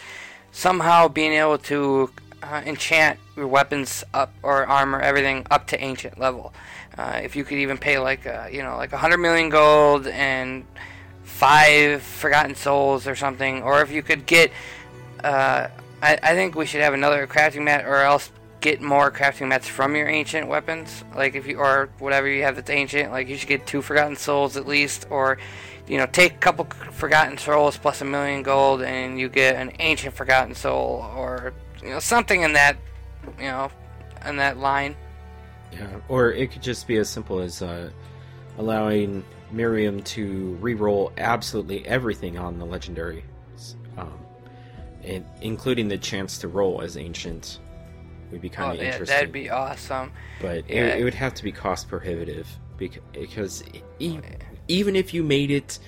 somehow 0.52 1.08
being 1.08 1.34
able 1.34 1.58
to 1.58 2.12
uh, 2.44 2.62
enchant 2.66 3.20
your 3.36 3.48
weapons 3.48 4.04
up 4.14 4.34
or 4.44 4.66
armor, 4.66 5.02
everything 5.02 5.46
up 5.50 5.68
to 5.68 5.84
ancient 5.84 6.20
level. 6.20 6.54
Uh, 6.98 7.22
if 7.24 7.36
you 7.36 7.44
could 7.44 7.58
even 7.58 7.78
pay 7.78 7.98
like 7.98 8.28
uh, 8.28 8.48
you 8.52 8.62
know 8.62 8.76
like 8.78 8.94
a 8.94 8.98
hundred 8.98 9.18
million 9.18 9.50
gold 9.50 10.08
and 10.08 10.66
five 11.24 12.02
forgotten 12.02 12.56
souls 12.56 13.08
or 13.08 13.16
something, 13.16 13.64
or 13.64 13.82
if 13.82 13.92
you 13.92 14.04
could 14.04 14.26
get, 14.26 14.52
uh, 15.24 15.68
I, 16.02 16.20
I 16.22 16.34
think 16.34 16.56
we 16.56 16.66
should 16.66 16.82
have 16.82 16.94
another 16.94 17.26
crafting 17.28 17.64
mat, 17.64 17.86
or 17.86 17.98
else 17.98 18.32
get 18.62 18.82
more 18.82 19.10
crafting 19.10 19.48
mats 19.48 19.68
from 19.68 19.96
your 19.96 20.08
ancient 20.08 20.48
weapons. 20.48 21.04
Like 21.16 21.36
if 21.36 21.48
you 21.48 21.58
or 21.58 21.90
whatever 22.00 22.28
you 22.28 22.44
have 22.44 22.56
that's 22.56 22.70
ancient, 22.70 23.12
like 23.12 23.30
you 23.30 23.38
should 23.38 23.48
get 23.48 23.66
two 23.66 23.82
forgotten 23.82 24.16
souls 24.16 24.58
at 24.58 24.68
least, 24.68 25.08
or 25.10 25.38
you 25.90 25.98
know 25.98 26.06
take 26.06 26.36
a 26.36 26.38
couple 26.38 26.66
forgotten 26.92 27.38
souls 27.38 27.78
plus 27.78 28.00
a 28.02 28.06
million 28.06 28.44
gold, 28.44 28.82
and 28.82 29.20
you 29.20 29.28
get 29.28 29.56
an 29.58 29.72
ancient 29.80 30.16
forgotten 30.16 30.56
soul, 30.56 31.06
or 31.18 31.54
you 31.84 31.90
know 31.90 32.00
something 32.00 32.42
in 32.44 32.54
that, 32.54 32.78
you 33.38 33.46
know, 33.46 33.70
in 34.26 34.38
that 34.38 34.58
line. 34.58 34.96
Yeah, 35.74 35.88
or 36.08 36.32
it 36.32 36.52
could 36.52 36.64
just 36.64 36.88
be 36.88 36.98
as 36.98 37.10
simple 37.10 37.40
as 37.40 37.62
uh, 37.62 37.90
allowing 38.58 39.24
Myriam 39.54 40.04
to 40.06 40.54
re-roll 40.62 41.12
absolutely 41.18 41.86
everything 41.88 42.38
on 42.38 42.58
the 42.60 42.66
legendary, 42.66 43.24
um, 43.98 44.14
and 45.04 45.26
including 45.42 45.88
the 45.88 45.98
chance 45.98 46.38
to 46.40 46.48
roll 46.48 46.82
as 46.82 46.98
ancient 46.98 47.60
would 48.32 48.42
be 48.42 48.50
kind 48.50 48.74
of 48.74 48.80
Oh, 48.80 48.82
yeah, 48.84 48.92
interesting. 48.92 49.16
that'd 49.16 49.32
be 49.32 49.50
awesome. 49.50 50.12
but 50.40 50.70
yeah. 50.70 50.86
it, 50.88 51.00
it 51.00 51.04
would 51.04 51.16
have 51.16 51.34
to 51.36 51.44
be 51.44 51.52
cost 51.52 51.88
prohibitive 51.88 52.48
because, 52.78 53.02
because 53.14 53.64
e- 54.00 54.20
even 54.70 54.95
if 54.95 55.13
you 55.13 55.24
made 55.24 55.51
it, 55.51 55.80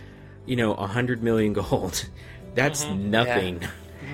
you 0.45 0.57
know, 0.57 0.73
a 0.73 0.87
hundred 0.87 1.23
million 1.23 1.53
gold, 1.53 2.09
that's 2.55 2.83
mm-hmm. 2.83 3.09
nothing. 3.09 3.59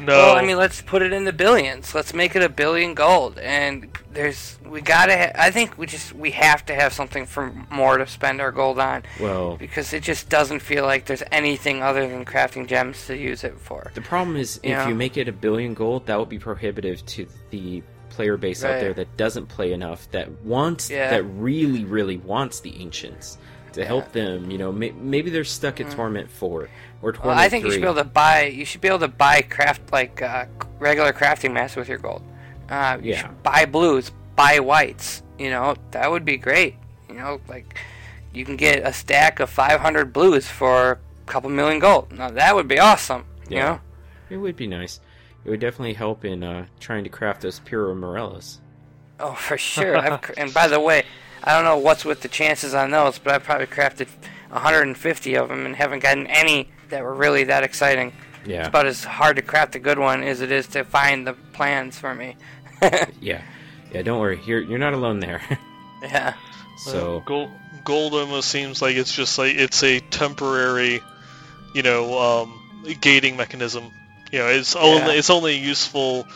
no 0.01 0.15
Well, 0.15 0.35
I 0.35 0.45
mean, 0.45 0.57
let's 0.57 0.81
put 0.81 1.01
it 1.01 1.11
in 1.11 1.23
the 1.23 1.33
billions. 1.33 1.95
Let's 1.95 2.13
make 2.13 2.35
it 2.35 2.43
a 2.43 2.49
billion 2.49 2.93
gold. 2.93 3.39
And 3.39 3.89
there's, 4.13 4.59
we 4.63 4.81
gotta. 4.81 5.17
Ha- 5.17 5.31
I 5.35 5.49
think 5.49 5.77
we 5.77 5.87
just 5.87 6.13
we 6.13 6.31
have 6.31 6.65
to 6.67 6.75
have 6.75 6.93
something 6.93 7.25
for 7.25 7.51
more 7.71 7.97
to 7.97 8.05
spend 8.05 8.41
our 8.41 8.51
gold 8.51 8.77
on 8.77 9.03
Well, 9.19 9.57
because 9.57 9.93
it 9.93 10.03
just 10.03 10.29
doesn't 10.29 10.59
feel 10.59 10.85
like 10.85 11.05
there's 11.05 11.23
anything 11.31 11.81
other 11.81 12.07
than 12.07 12.25
crafting 12.25 12.67
gems 12.67 13.07
to 13.07 13.17
use 13.17 13.43
it 13.43 13.57
for. 13.57 13.91
The 13.95 14.01
problem 14.01 14.35
is, 14.35 14.57
if 14.57 14.69
Yeah. 14.69 14.87
you 14.87 14.95
make 14.95 15.17
it 15.17 15.27
a 15.27 15.33
billion 15.33 15.73
gold, 15.73 16.05
that 16.07 16.19
would 16.19 16.29
be 16.29 16.39
prohibitive 16.39 17.05
to 17.07 17.27
the 17.49 17.81
player 18.09 18.35
base 18.35 18.63
out 18.63 18.79
there 18.79 18.93
that 18.95 19.15
doesn't 19.15 19.45
play 19.45 19.73
enough, 19.73 20.09
that 20.09 20.31
wants, 20.41 20.89
Yeah. 20.89 21.11
that 21.11 21.23
really, 21.23 21.85
really 21.85 22.17
wants 22.17 22.59
the 22.61 22.75
ancients 22.81 23.37
to 23.77 23.85
help 23.85 24.11
them. 24.11 24.51
You 24.51 24.57
know, 24.57 24.71
may, 24.71 24.91
maybe 24.91 25.29
they're 25.29 25.43
stuck 25.43 25.79
at 25.79 25.89
Torment 25.91 26.29
Four 26.29 26.69
or 27.01 27.13
Torment 27.13 27.23
Mm. 27.23 27.25
Well, 27.25 27.37
I 27.39 27.49
think 27.49 27.65
you 27.65 27.71
should 27.71 27.81
be 27.81 27.87
able 27.87 27.95
to 27.95 28.03
buy. 28.03 28.43
You 28.45 28.65
should 28.65 28.81
be 28.81 28.87
able 28.87 28.99
to 28.99 29.07
buy 29.07 29.41
craft 29.41 29.91
like 29.91 30.21
uh, 30.21 30.45
regular 30.79 31.13
crafting 31.13 31.53
mats 31.53 31.75
with 31.75 31.87
your 31.87 31.97
gold. 31.99 32.21
Uh, 32.69 32.97
you 33.01 33.11
Yeah. 33.11 33.21
should 33.21 33.43
buy 33.43 33.65
blues, 33.65 34.11
buy 34.35 34.59
whites. 34.59 35.23
You 35.39 35.49
know 35.49 35.75
that 35.91 36.09
would 36.11 36.25
be 36.25 36.37
great. 36.37 36.75
You 37.09 37.15
know, 37.15 37.39
like 37.47 37.79
you 38.33 38.43
can 38.45 38.57
get 38.57 38.85
a 38.85 38.91
stack 38.93 39.39
of 39.39 39.49
500 39.49 40.11
blues 40.11 40.47
for 40.47 40.91
a 40.91 40.97
couple 41.31 41.49
million 41.49 41.79
gold. 41.79 42.11
Now 42.11 42.29
that 42.31 42.53
would 42.55 42.67
be 42.67 42.79
awesome. 42.79 43.25
You 43.49 43.57
Yeah. 43.57 43.63
know. 43.65 43.79
It 44.29 44.37
would 44.37 44.55
be 44.57 44.67
nice. 44.67 44.99
It 45.45 45.49
would 45.51 45.61
definitely 45.61 45.93
help 45.93 46.25
in 46.25 46.43
uh, 46.43 46.65
trying 46.79 47.05
to 47.05 47.09
craft 47.09 47.41
those 47.41 47.59
Puro 47.59 47.95
Morellas. 47.95 48.57
Oh, 49.19 49.33
for 49.33 49.57
sure. 49.57 49.97
I've, 49.97 50.21
cr- 50.21 50.33
and 50.37 50.53
by 50.53 50.67
the 50.67 50.79
way, 50.79 51.05
I 51.47 51.53
don't 51.55 51.63
know 51.63 51.77
what's 51.77 52.03
with 52.03 52.21
the 52.21 52.27
chances 52.27 52.73
on 52.73 52.91
those, 52.91 53.17
but 53.19 53.33
I've 53.33 53.43
probably 53.43 53.67
crafted 53.67 54.07
150 54.49 55.35
of 55.37 55.47
them 55.49 55.65
and 55.65 55.75
haven't 55.75 55.99
gotten 55.99 56.27
any 56.27 56.69
that 56.89 57.03
were 57.03 57.13
really 57.13 57.45
that 57.45 57.63
exciting. 57.63 58.11
Yeah. 58.45 58.59
It's 58.59 58.67
about 58.67 58.85
as 58.85 59.03
hard 59.03 59.37
to 59.37 59.41
craft 59.41 59.75
a 59.75 59.79
good 59.79 59.97
one 59.99 60.23
as 60.23 60.41
it 60.41 60.51
is 60.51 60.67
to 60.67 60.83
find 60.83 61.25
the 61.25 61.33
plans 61.53 61.97
for 61.97 62.13
me. 62.13 62.35
Yeah, 63.21 63.41
yeah. 63.91 64.01
Don't 64.03 64.19
worry, 64.19 64.39
you're 64.45 64.61
you're 64.61 64.77
not 64.77 64.93
alone 64.93 65.19
there. 65.19 65.41
yeah. 66.03 66.33
so 66.77 67.23
Gold, 67.25 67.49
gold 67.83 68.13
almost 68.13 68.49
seems 68.49 68.81
like 68.81 68.95
it's 68.97 69.11
just 69.15 69.37
like 69.39 69.55
it's 69.55 69.81
a 69.83 69.99
temporary, 69.99 71.01
you 71.73 71.81
know, 71.81 72.19
um, 72.19 72.83
gating 73.01 73.35
mechanism. 73.37 73.85
You 74.31 74.39
know, 74.39 74.47
it's 74.47 74.75
only 74.75 75.13
Yeah. 75.13 75.17
it's 75.19 75.29
only 75.31 75.55
useful 75.57 76.27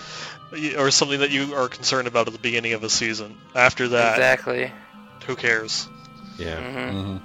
or 0.78 0.90
something 0.92 1.20
that 1.20 1.30
you 1.30 1.54
are 1.54 1.68
concerned 1.70 2.08
about 2.08 2.26
at 2.28 2.34
the 2.34 2.40
beginning 2.40 2.74
of 2.74 2.84
a 2.84 2.90
season. 2.90 3.38
After 3.54 3.90
that, 3.90 4.14
Exactly. 4.16 4.72
Who 5.32 5.36
cares? 5.42 5.88
yeah, 6.38 6.60
hmm 6.92 7.18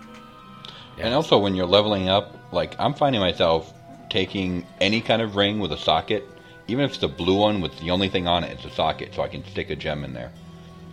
And 0.98 1.14
also, 1.14 1.38
when 1.38 1.54
you're 1.54 1.66
leveling 1.66 2.08
up, 2.08 2.34
like 2.52 2.74
I'm 2.78 2.94
finding 2.94 3.20
myself 3.20 3.72
taking 4.08 4.64
any 4.80 5.00
kind 5.00 5.20
of 5.22 5.36
ring 5.36 5.58
with 5.58 5.72
a 5.72 5.76
socket, 5.76 6.24
even 6.68 6.84
if 6.84 6.94
it's 6.94 7.02
a 7.02 7.08
blue 7.08 7.38
one 7.38 7.60
with 7.60 7.78
the 7.80 7.90
only 7.90 8.08
thing 8.08 8.26
on 8.26 8.44
it 8.44 8.58
is 8.58 8.64
a 8.64 8.70
socket, 8.70 9.14
so 9.14 9.22
I 9.22 9.28
can 9.28 9.44
stick 9.44 9.70
a 9.70 9.76
gem 9.76 10.04
in 10.04 10.12
there. 10.14 10.32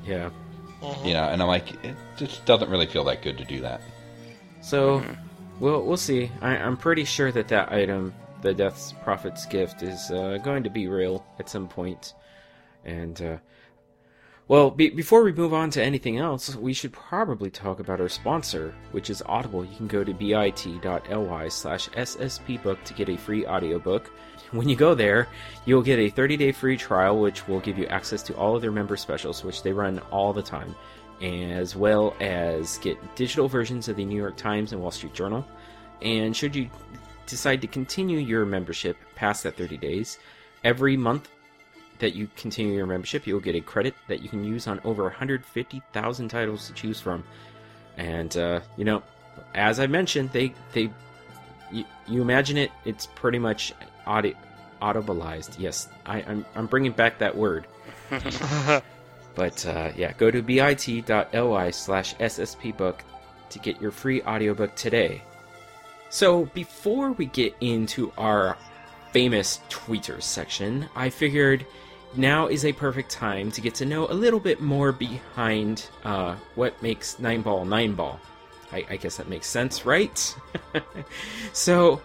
yeah. 0.06 0.30
You 1.06 1.14
know, 1.14 1.24
and 1.24 1.42
I'm 1.42 1.48
like, 1.48 1.72
it 1.86 1.96
just 2.18 2.46
doesn't 2.46 2.70
really 2.70 2.88
feel 2.88 3.06
that 3.06 3.22
good 3.22 3.38
to 3.38 3.46
do 3.46 3.62
that. 3.62 3.80
So 4.62 5.02
we'll 5.60 5.86
we'll 5.86 5.96
see. 5.98 6.30
I, 6.42 6.58
I'm 6.58 6.76
pretty 6.76 7.06
sure 7.06 7.32
that 7.32 7.48
that 7.50 7.72
item, 7.72 8.14
the 8.42 8.54
Death's 8.54 8.94
Prophet's 9.04 9.46
gift, 9.46 9.82
is 9.82 10.12
uh, 10.12 10.40
going 10.44 10.64
to 10.64 10.70
be 10.70 10.88
real 10.88 11.26
at 11.40 11.48
some 11.50 11.70
point. 11.70 12.14
And 12.84 13.22
uh, 13.22 13.38
well, 14.48 14.70
be, 14.72 14.90
before 14.90 15.24
we 15.24 15.32
move 15.32 15.54
on 15.54 15.70
to 15.72 15.84
anything 15.84 16.18
else, 16.18 16.56
we 16.56 16.74
should 16.74 16.92
probably 16.92 17.50
talk 17.50 17.80
about 17.80 18.02
our 18.02 18.10
sponsor, 18.10 18.76
which 18.92 19.10
is 19.10 19.24
Audible. 19.26 19.64
You 19.64 19.76
can 19.78 19.88
go 19.88 20.04
to 20.04 20.14
bit.ly 20.14 21.48
slash 21.48 21.90
sspbook 21.90 22.84
to 22.84 22.94
get 22.94 23.10
a 23.10 23.18
free 23.18 23.46
audiobook. 23.46 24.12
When 24.52 24.68
you 24.68 24.76
go 24.76 24.94
there, 24.94 25.28
you'll 25.66 25.82
get 25.82 25.98
a 25.98 26.12
30-day 26.12 26.52
free 26.52 26.78
trial, 26.78 27.20
which 27.20 27.48
will 27.48 27.62
give 27.62 27.78
you 27.78 27.86
access 27.88 28.22
to 28.24 28.36
all 28.36 28.56
of 28.56 28.62
their 28.62 28.72
member 28.72 28.98
specials, 28.98 29.44
which 29.44 29.64
they 29.64 29.72
run 29.72 30.00
all 30.12 30.34
the 30.34 30.44
time, 30.44 30.76
as 31.22 31.76
well 31.76 32.14
as 32.20 32.78
get 32.80 32.98
digital 33.16 33.48
versions 33.48 33.88
of 33.88 33.96
the 33.96 34.06
New 34.06 34.18
York 34.18 34.36
Times 34.36 34.74
and 34.74 34.82
Wall 34.82 34.92
Street 34.92 35.14
Journal. 35.14 35.48
And 36.02 36.36
should 36.36 36.54
you 36.54 36.70
decide 37.28 37.62
to 37.62 37.68
continue 37.68 38.20
your 38.20 38.46
membership 38.46 38.98
past 39.16 39.44
that 39.44 39.56
30 39.56 39.78
days, 39.78 40.20
every 40.64 40.98
month 40.98 41.30
that 42.04 42.16
you 42.16 42.30
continue 42.36 42.74
your 42.74 42.86
membership, 42.86 43.26
you'll 43.26 43.40
get 43.40 43.56
a 43.56 43.62
credit 43.62 43.96
that 44.08 44.22
you 44.22 44.28
can 44.28 44.44
use 44.44 44.68
on 44.68 44.80
over 44.84 45.04
150,000 45.04 46.28
titles 46.28 46.68
to 46.68 46.74
choose 46.74 47.00
from. 47.00 47.24
And 47.98 48.36
uh, 48.36 48.60
you 48.78 48.84
know, 48.84 49.04
as 49.56 49.80
I 49.80 49.88
mentioned, 49.88 50.32
they 50.32 50.54
they 50.74 50.92
you, 51.72 51.86
you 52.08 52.22
imagine 52.22 52.58
it, 52.58 52.72
it's 52.86 53.06
pretty 53.08 53.40
much 53.40 53.74
audi- 54.06 54.36
audibleized. 54.82 55.56
Yes, 55.58 55.88
I, 56.06 56.22
I'm 56.24 56.46
I'm 56.56 56.68
bringing 56.68 56.92
back 56.92 57.20
that 57.20 57.36
word. 57.36 57.68
But 59.36 59.66
uh, 59.66 59.92
yeah, 59.96 60.14
go 60.14 60.30
to 60.30 60.42
bit.ly 60.42 61.72
slash 61.72 62.16
sspbook 62.16 63.00
to 63.50 63.60
get 63.60 63.82
your 63.82 63.92
free 63.92 64.22
audiobook 64.22 64.76
today. 64.76 65.24
So 66.10 66.46
before 66.54 67.14
we 67.14 67.26
get 67.26 67.56
into 67.60 68.12
our 68.18 68.58
famous 69.12 69.60
tweeters 69.70 70.24
section, 70.24 70.88
I 70.96 71.10
figured 71.10 71.66
now 72.16 72.48
is 72.48 72.66
a 72.66 72.74
perfect 72.74 73.10
time 73.10 73.52
to 73.52 73.62
get 73.62 73.76
to 73.76 73.86
know 73.86 74.08
a 74.08 74.14
little 74.14 74.40
bit 74.40 74.62
more 74.62 74.92
behind 74.92 75.88
uh, 76.04 76.36
what 76.56 76.82
makes 76.82 77.20
Nine 77.20 77.42
Ball 77.42 77.66
Nine 77.66 77.94
Ball. 77.94 78.20
I, 78.72 78.86
I 78.90 78.96
guess 78.98 79.18
that 79.18 79.30
makes 79.30 79.48
sense, 79.48 79.86
right? 79.86 80.36
so, 81.54 82.02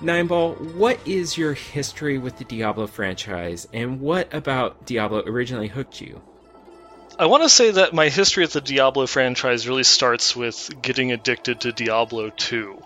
Nine 0.00 0.26
Ball, 0.26 0.54
what 0.54 0.98
is 1.06 1.36
your 1.36 1.54
history 1.54 2.18
with 2.18 2.38
the 2.38 2.44
Diablo 2.44 2.86
franchise, 2.86 3.68
and 3.72 4.00
what 4.00 4.32
about 4.34 4.86
Diablo 4.86 5.22
originally 5.24 5.68
hooked 5.68 6.00
you? 6.00 6.20
I 7.18 7.26
want 7.26 7.42
to 7.42 7.48
say 7.48 7.72
that 7.72 7.92
my 7.92 8.08
history 8.08 8.44
with 8.44 8.52
the 8.52 8.60
Diablo 8.60 9.06
franchise 9.06 9.66
really 9.66 9.82
starts 9.82 10.36
with 10.36 10.70
getting 10.80 11.10
addicted 11.10 11.62
to 11.62 11.72
Diablo 11.72 12.30
2. 12.30 12.80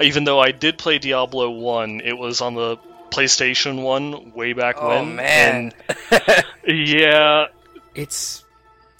Even 0.00 0.24
though 0.24 0.40
I 0.40 0.52
did 0.52 0.76
play 0.76 0.98
Diablo 0.98 1.50
1, 1.50 2.02
it 2.04 2.18
was 2.18 2.42
on 2.42 2.54
the 2.54 2.76
PlayStation 3.12 3.82
1 3.82 4.32
way 4.32 4.52
back 4.52 4.76
Oh 4.78 4.88
when. 4.88 5.16
man. 5.16 5.72
and- 6.10 6.44
yeah, 6.66 7.46
It's 7.94 8.44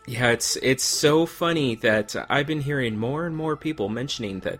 yeah, 0.07 0.31
it's 0.31 0.57
it's 0.57 0.85
so 0.85 1.27
funny 1.27 1.77
that 1.77 2.15
I've 2.29 2.47
been 2.47 2.61
hearing 2.63 2.97
more 2.97 3.25
and 3.27 3.37
more 3.37 3.57
people 3.57 3.89
mentioning 3.89 4.41
that 4.41 4.59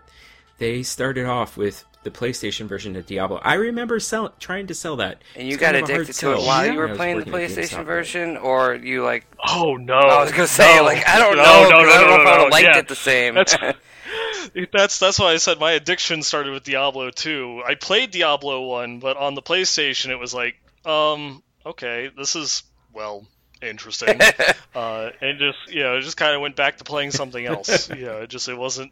they 0.57 0.83
started 0.83 1.25
off 1.25 1.57
with 1.57 1.83
the 2.03 2.11
PlayStation 2.11 2.65
version 2.67 2.95
of 2.95 3.05
Diablo. 3.05 3.39
I 3.43 3.53
remember 3.55 3.99
sell, 3.99 4.33
trying 4.39 4.67
to 4.67 4.73
sell 4.73 4.97
that. 4.97 5.21
and 5.35 5.47
you 5.47 5.53
It's 5.53 5.61
got 5.61 5.73
kind 5.73 5.77
of 5.83 5.89
a 5.89 5.93
hard 5.93 6.01
addicted 6.01 6.19
to 6.21 6.31
it 6.33 6.37
while 6.39 6.63
when 6.63 6.73
you 6.73 6.79
were 6.79 6.95
playing 6.95 7.19
the 7.19 7.25
PlayStation 7.25 7.85
version, 7.85 8.37
or 8.37 8.75
you 8.75 9.03
like? 9.03 9.25
Oh 9.47 9.75
no! 9.75 9.95
I 9.95 10.21
was 10.23 10.31
gonna 10.31 10.47
say 10.47 10.77
no, 10.77 10.83
like 10.83 11.07
I 11.07 11.19
don't 11.19 11.35
no, 11.37 11.43
know. 11.43 11.69
No, 11.69 11.75
'cause 11.77 11.87
no, 11.87 11.91
I 11.93 11.97
don't 12.01 12.09
no, 12.09 12.15
know 12.17 12.21
if 12.21 12.27
I 12.27 12.31
would 12.37 12.43
have 12.43 12.51
liked 12.51 12.65
yeah. 12.65 12.77
it 12.79 12.87
the 12.87 12.95
same. 12.95 13.37
That's- 14.53 14.99
That's 14.99 15.19
why 15.19 15.33
I 15.33 15.37
said 15.37 15.59
my 15.59 15.71
addiction 15.73 16.23
started 16.23 16.53
with 16.53 16.63
Diablo 16.63 17.09
2. 17.09 17.63
I 17.65 17.75
played 17.75 18.11
Diablo 18.11 18.61
1, 18.67 18.99
but 18.99 19.17
on 19.17 19.35
the 19.35 19.41
PlayStation 19.41 20.09
it 20.09 20.17
was 20.19 20.33
like, 20.33 20.55
um, 20.85 21.41
okay, 21.65 22.09
this 22.17 22.35
is 22.35 22.63
well 22.93 23.25
interesting. 23.61 24.19
uh, 24.75 25.09
and 25.21 25.39
just 25.39 25.57
you 25.69 25.83
know, 25.83 25.97
it 25.97 26.01
just 26.01 26.17
kind 26.17 26.35
of 26.35 26.41
went 26.41 26.55
back 26.55 26.77
to 26.77 26.83
playing 26.83 27.11
something 27.11 27.45
else. 27.45 27.89
you 27.95 28.05
know, 28.05 28.21
it 28.21 28.29
just 28.29 28.49
it 28.49 28.57
wasn't 28.57 28.91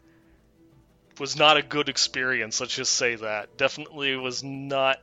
was 1.18 1.36
not 1.36 1.56
a 1.56 1.62
good 1.62 1.88
experience. 1.88 2.60
Let's 2.60 2.74
just 2.74 2.94
say 2.94 3.16
that. 3.16 3.56
Definitely 3.56 4.16
was 4.16 4.42
not 4.42 4.98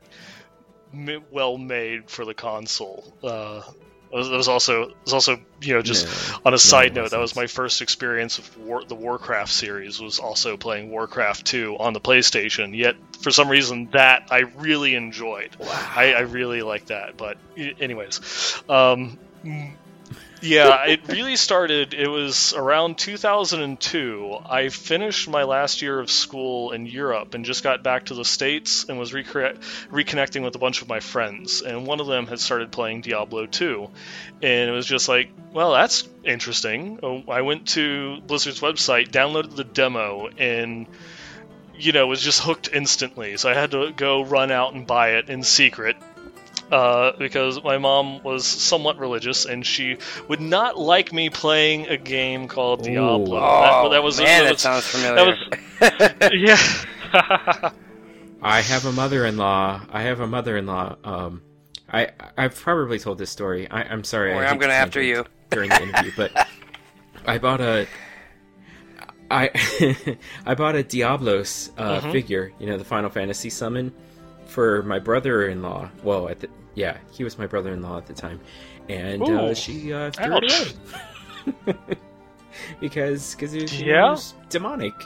well 1.31 1.57
made 1.57 2.09
for 2.09 2.25
the 2.25 2.33
console. 2.33 3.13
Uh, 3.23 3.61
it 4.11 4.15
was, 4.15 4.47
also 4.47 4.91
was 5.03 5.13
also 5.13 5.39
you 5.61 5.73
know 5.75 5.81
just 5.81 6.05
No, 6.31 6.39
on 6.45 6.53
a 6.53 6.57
side 6.57 6.95
no, 6.95 7.01
note, 7.01 7.11
that 7.11 7.19
was 7.19 7.35
my 7.35 7.47
first 7.47 7.81
experience 7.81 8.37
with 8.37 8.57
War, 8.57 8.83
the 8.83 8.95
Warcraft 8.95 9.51
series. 9.51 9.99
Was 10.01 10.19
also 10.19 10.57
playing 10.57 10.89
Warcraft 10.89 11.45
2 11.45 11.77
on 11.79 11.93
the 11.93 11.99
PlayStation. 11.99 12.75
Yet 12.75 12.95
for 13.21 13.31
some 13.31 13.49
reason 13.49 13.89
that 13.91 14.27
I 14.31 14.39
really 14.57 14.95
enjoyed. 14.95 15.55
I, 15.61 16.13
I 16.13 16.21
really 16.21 16.61
like 16.61 16.87
that. 16.87 17.17
But 17.17 17.37
anyways, 17.57 18.63
um, 18.67 19.17
yeah, 20.41 20.85
it 20.87 21.07
really 21.07 21.35
started. 21.35 21.93
It 21.93 22.07
was 22.07 22.53
around 22.53 22.97
2002. 22.97 24.37
I 24.49 24.69
finished 24.69 25.29
my 25.29 25.43
last 25.43 25.81
year 25.81 25.99
of 25.99 26.09
school 26.09 26.71
in 26.71 26.85
Europe 26.85 27.33
and 27.33 27.45
just 27.45 27.63
got 27.63 27.83
back 27.83 28.05
to 28.05 28.15
the 28.15 28.25
states 28.25 28.85
and 28.87 28.99
was 28.99 29.11
recre- 29.11 29.57
reconnecting 29.89 30.43
with 30.43 30.55
a 30.55 30.59
bunch 30.59 30.81
of 30.81 30.87
my 30.87 30.99
friends. 30.99 31.61
And 31.61 31.85
one 31.85 31.99
of 31.99 32.07
them 32.07 32.27
had 32.27 32.39
started 32.39 32.71
playing 32.71 33.01
Diablo 33.01 33.45
2, 33.45 33.89
and 34.41 34.69
it 34.69 34.73
was 34.73 34.85
just 34.85 35.07
like, 35.09 35.29
well, 35.53 35.71
that's 35.71 36.07
interesting. 36.23 36.99
Oh, 37.03 37.23
I 37.27 37.41
went 37.41 37.69
to 37.69 38.21
Blizzard's 38.21 38.61
website, 38.61 39.09
downloaded 39.09 39.55
the 39.55 39.63
demo, 39.63 40.29
and 40.37 40.87
you 41.79 41.93
know 41.93 42.05
was 42.07 42.21
just 42.21 42.41
hooked 42.41 42.69
instantly. 42.71 43.37
So 43.37 43.49
I 43.49 43.53
had 43.53 43.71
to 43.71 43.91
go 43.91 44.23
run 44.23 44.51
out 44.51 44.73
and 44.73 44.85
buy 44.85 45.11
it 45.11 45.29
in 45.29 45.43
secret 45.43 45.95
uh, 46.71 47.11
because 47.17 47.63
my 47.63 47.77
mom 47.77 48.21
was 48.23 48.45
somewhat 48.45 48.97
religious 48.99 49.45
and 49.45 49.65
she 49.65 49.97
would 50.27 50.41
not 50.41 50.77
like 50.77 51.11
me 51.13 51.29
playing 51.29 51.87
a 51.87 51.97
game 51.97 52.47
called 52.47 52.83
Diablo. 52.83 53.37
Oh, 53.39 53.83
that, 53.89 53.95
that 53.95 54.03
was 54.03 54.19
man, 54.19 54.43
that 54.43 54.43
that 54.43 54.51
was- 54.53 54.61
sounds 54.61 54.85
familiar. 54.87 55.35
That 55.79 56.31
was, 56.31 56.31
yeah. 56.33 57.71
I 58.41 58.61
have 58.61 58.85
a 58.85 58.91
mother-in-law. 58.91 59.81
I 59.91 60.01
have 60.03 60.19
a 60.21 60.27
mother-in-law. 60.27 60.95
Um, 61.03 61.41
I 61.91 62.11
I've 62.37 62.55
probably 62.55 62.99
told 62.99 63.17
this 63.17 63.29
story. 63.31 63.69
I, 63.69 63.81
I'm 63.83 64.03
sorry. 64.03 64.31
Or 64.31 64.43
I 64.43 64.47
I'm 64.47 64.57
gonna 64.59 64.73
after 64.73 65.01
you. 65.01 65.25
during 65.49 65.69
the 65.71 65.81
interview, 65.81 66.11
but 66.15 66.47
I 67.25 67.37
bought 67.39 67.61
a. 67.61 67.87
I 69.31 69.49
I 70.45 70.55
bought 70.55 70.75
a 70.75 70.83
Diablos 70.83 71.71
uh, 71.77 71.99
Mhm. 72.01 72.11
figure. 72.11 72.51
You 72.59 72.67
know 72.67 72.77
the 72.77 72.85
Final 72.85 73.09
Fantasy 73.09 73.49
summon 73.49 73.93
for 74.45 74.83
my 74.83 74.99
brother-in-law. 74.99 75.89
Well, 76.03 76.29
at 76.29 76.39
the 76.39 76.49
yeah, 76.79 76.95
he 77.11 77.23
was 77.27 77.37
my 77.37 77.45
brother-in-law 77.53 77.97
at 77.97 78.05
the 78.07 78.13
time, 78.13 78.39
and 78.87 79.21
uh, 79.23 79.53
she 79.53 79.91
uh, 79.93 80.11
threw 80.11 80.37
it 80.37 80.45
away. 81.67 81.75
because 82.79 83.35
because 83.35 83.53
it, 83.53 83.63
was- 83.63 83.73
it 83.81 83.85
Yeah? 83.85 84.11
was 84.11 84.33
demonic. 84.49 84.93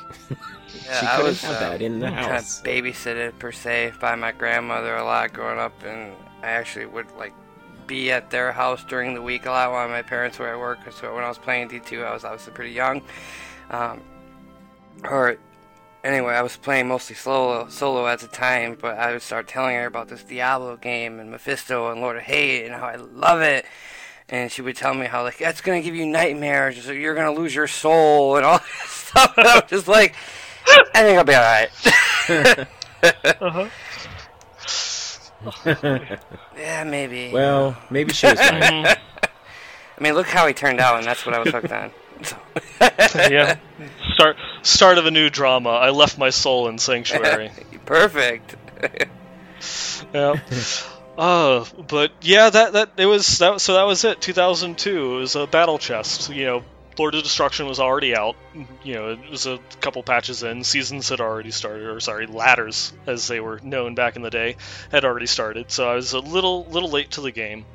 Yeah, 0.87 0.99
she 0.99 1.05
I 1.05 1.09
couldn't 1.17 1.25
was 1.27 1.41
have 1.43 1.55
uh, 1.55 1.59
that 1.69 1.81
in 1.83 1.99
the 1.99 2.07
kind 2.07 2.19
of 2.19 2.25
house. 2.31 2.61
babysitted 2.63 3.37
per 3.37 3.51
se 3.51 3.93
by 4.01 4.15
my 4.15 4.31
grandmother 4.31 4.95
a 4.95 5.03
lot 5.03 5.31
growing 5.31 5.59
up, 5.59 5.73
and 5.83 6.13
I 6.41 6.47
actually 6.47 6.87
would 6.87 7.05
like 7.15 7.31
be 7.85 8.11
at 8.11 8.31
their 8.31 8.51
house 8.51 8.83
during 8.83 9.13
the 9.13 9.21
week 9.21 9.45
a 9.45 9.51
lot 9.51 9.71
while 9.71 9.87
my 9.87 10.01
parents 10.01 10.39
were 10.39 10.47
at 10.49 10.57
work. 10.59 10.79
So 10.91 11.13
when 11.13 11.23
I 11.23 11.27
was 11.29 11.37
playing 11.37 11.69
D2, 11.69 12.03
I 12.03 12.11
was 12.11 12.23
obviously 12.25 12.53
pretty 12.53 12.71
young. 12.73 13.03
Um, 13.69 14.01
or 15.03 15.37
anyway, 16.03 16.33
I 16.33 16.41
was 16.41 16.57
playing 16.57 16.87
mostly 16.87 17.15
solo 17.15 17.67
solo 17.69 18.07
at 18.07 18.19
the 18.19 18.27
time, 18.27 18.77
but 18.79 18.97
I 18.97 19.11
would 19.13 19.21
start 19.21 19.47
telling 19.47 19.75
her 19.75 19.85
about 19.85 20.07
this 20.09 20.23
Diablo 20.23 20.77
game 20.77 21.19
and 21.19 21.31
Mephisto 21.31 21.91
and 21.91 22.01
Lord 22.01 22.17
of 22.17 22.23
Hate 22.23 22.65
and 22.65 22.73
how 22.75 22.87
I 22.87 22.95
love 22.95 23.41
it. 23.41 23.65
And 24.29 24.51
she 24.51 24.61
would 24.61 24.75
tell 24.75 24.93
me 24.93 25.05
how 25.05 25.23
like 25.23 25.37
that's 25.37 25.61
gonna 25.61 25.81
give 25.81 25.95
you 25.95 26.05
nightmares, 26.05 26.83
so 26.83 26.91
you're 26.91 27.15
gonna 27.15 27.33
lose 27.33 27.53
your 27.53 27.67
soul 27.67 28.37
and 28.37 28.45
all 28.45 28.57
this 28.81 28.89
stuff. 28.91 29.37
And 29.37 29.47
I 29.47 29.55
was 29.55 29.69
just 29.69 29.87
like, 29.87 30.15
I 30.95 31.01
think 31.03 31.17
I'll 31.17 31.23
be 31.23 31.35
alright. 31.35 31.69
Uh-huh. 33.41 33.67
yeah, 36.57 36.83
maybe. 36.85 37.31
well, 37.33 37.75
maybe 37.89 38.13
she 38.13 38.27
was 38.27 38.39
right. 38.39 38.63
Mhm. 38.63 38.97
I 39.97 40.01
mean, 40.01 40.13
look 40.13 40.27
how 40.27 40.47
he 40.47 40.53
turned 40.53 40.79
out, 40.79 40.97
and 40.99 41.05
that's 41.05 41.25
what 41.25 41.35
I 41.35 41.39
was 41.39 41.51
hooked 41.51 41.71
on. 41.71 41.91
Yeah. 43.29 43.57
Start 44.13 44.37
start 44.61 44.97
of 44.97 45.05
a 45.05 45.11
new 45.11 45.29
drama. 45.29 45.69
I 45.69 45.91
left 45.91 46.17
my 46.17 46.29
soul 46.29 46.67
in 46.67 46.77
sanctuary. 46.77 47.51
Perfect. 47.85 48.55
yeah. 50.13 50.35
Uh, 51.17 51.65
but 51.87 52.11
yeah, 52.21 52.49
that 52.49 52.73
that 52.73 52.89
it 52.97 53.05
was 53.05 53.39
that. 53.39 53.61
So 53.61 53.75
that 53.75 53.83
was 53.83 54.03
it. 54.03 54.19
2002. 54.21 55.15
It 55.15 55.19
was 55.19 55.35
a 55.35 55.47
battle 55.47 55.77
chest. 55.77 56.29
You 56.29 56.45
know, 56.45 56.63
Lord 56.97 57.15
of 57.15 57.23
Destruction 57.23 57.67
was 57.67 57.79
already 57.79 58.15
out. 58.15 58.35
You 58.83 58.93
know, 58.95 59.09
it 59.11 59.29
was 59.29 59.45
a 59.45 59.59
couple 59.81 60.03
patches 60.03 60.43
in. 60.43 60.63
Seasons 60.63 61.09
had 61.09 61.21
already 61.21 61.51
started, 61.51 61.87
or 61.87 61.99
sorry, 61.99 62.27
ladders 62.27 62.93
as 63.07 63.27
they 63.27 63.39
were 63.39 63.59
known 63.63 63.95
back 63.95 64.15
in 64.15 64.21
the 64.21 64.29
day 64.29 64.57
had 64.91 65.05
already 65.05 65.27
started. 65.27 65.71
So 65.71 65.89
I 65.89 65.95
was 65.95 66.13
a 66.13 66.19
little 66.19 66.65
little 66.65 66.89
late 66.89 67.11
to 67.11 67.21
the 67.21 67.31
game, 67.31 67.65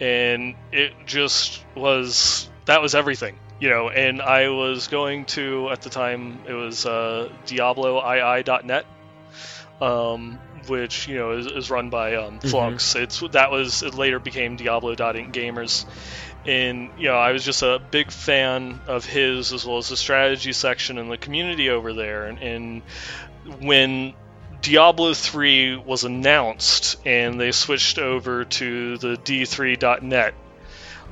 and 0.00 0.54
it 0.72 0.92
just 1.06 1.64
was 1.74 2.48
that 2.66 2.80
was 2.82 2.94
everything. 2.94 3.38
You 3.64 3.70
know, 3.70 3.88
and 3.88 4.20
I 4.20 4.50
was 4.50 4.88
going 4.88 5.24
to 5.36 5.70
at 5.70 5.80
the 5.80 5.88
time 5.88 6.40
it 6.46 6.52
was 6.52 6.84
uh, 6.84 7.30
DiabloII.net 7.46 8.84
um, 9.80 10.38
which 10.66 11.08
you 11.08 11.16
know 11.16 11.32
is, 11.32 11.46
is 11.46 11.70
run 11.70 11.90
by 11.90 12.16
um, 12.16 12.40
Flux. 12.40 12.94
It's 12.94 13.20
that 13.32 13.50
was 13.50 13.82
it 13.82 13.94
later 13.94 14.18
became 14.18 14.56
Diablo. 14.56 14.94
Gamers, 14.94 15.84
and 16.44 16.90
you 16.98 17.08
know 17.08 17.16
I 17.16 17.32
was 17.32 17.44
just 17.44 17.62
a 17.62 17.80
big 17.90 18.10
fan 18.10 18.80
of 18.86 19.04
his 19.04 19.52
as 19.52 19.64
well 19.66 19.78
as 19.78 19.88
the 19.88 19.96
strategy 19.96 20.52
section 20.52 20.98
and 20.98 21.10
the 21.10 21.18
community 21.18 21.70
over 21.70 21.92
there. 21.92 22.26
And, 22.26 22.38
and 22.38 22.82
when 23.60 24.14
Diablo 24.62 25.12
3 25.12 25.76
was 25.76 26.04
announced 26.04 26.96
and 27.04 27.38
they 27.38 27.52
switched 27.52 27.98
over 27.98 28.44
to 28.44 28.98
the 28.98 29.16
D3.net. 29.16 30.34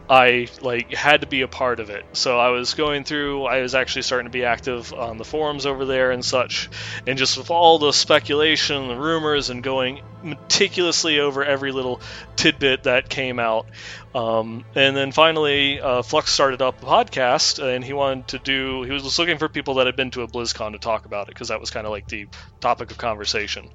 I 0.08 0.48
like 0.60 0.92
had 0.92 1.22
to 1.22 1.26
be 1.26 1.42
a 1.42 1.48
part 1.48 1.80
of 1.80 1.90
it. 1.90 2.04
So 2.12 2.38
I 2.38 2.48
was 2.48 2.74
going 2.74 3.04
through 3.04 3.44
I 3.44 3.62
was 3.62 3.74
actually 3.74 4.02
starting 4.02 4.26
to 4.26 4.30
be 4.30 4.44
active 4.44 4.92
on 4.92 5.16
the 5.16 5.24
forums 5.24 5.64
over 5.64 5.84
there 5.84 6.10
and 6.10 6.24
such 6.24 6.68
and 7.06 7.18
just 7.18 7.38
with 7.38 7.50
all 7.50 7.78
the 7.78 7.92
speculation, 7.92 8.88
the 8.88 8.96
rumors, 8.96 9.50
and 9.50 9.62
going 9.62 10.00
meticulously 10.22 11.18
over 11.18 11.44
every 11.44 11.72
little 11.72 12.00
tidbit 12.36 12.84
that 12.84 13.08
came 13.08 13.38
out. 13.38 13.66
Um, 14.14 14.64
and 14.74 14.96
then 14.96 15.12
finally, 15.12 15.80
uh, 15.80 16.02
Flux 16.02 16.30
started 16.32 16.60
up 16.62 16.82
a 16.82 16.86
podcast, 16.86 17.62
and 17.62 17.84
he 17.84 17.92
wanted 17.92 18.28
to 18.28 18.38
do. 18.38 18.82
He 18.82 18.90
was 18.90 19.18
looking 19.18 19.38
for 19.38 19.48
people 19.48 19.74
that 19.74 19.86
had 19.86 19.96
been 19.96 20.10
to 20.12 20.22
a 20.22 20.28
BlizzCon 20.28 20.72
to 20.72 20.78
talk 20.78 21.06
about 21.06 21.28
it 21.28 21.34
because 21.34 21.48
that 21.48 21.60
was 21.60 21.70
kind 21.70 21.86
of 21.86 21.92
like 21.92 22.08
the 22.08 22.26
topic 22.60 22.90
of 22.90 22.98
conversation 22.98 23.68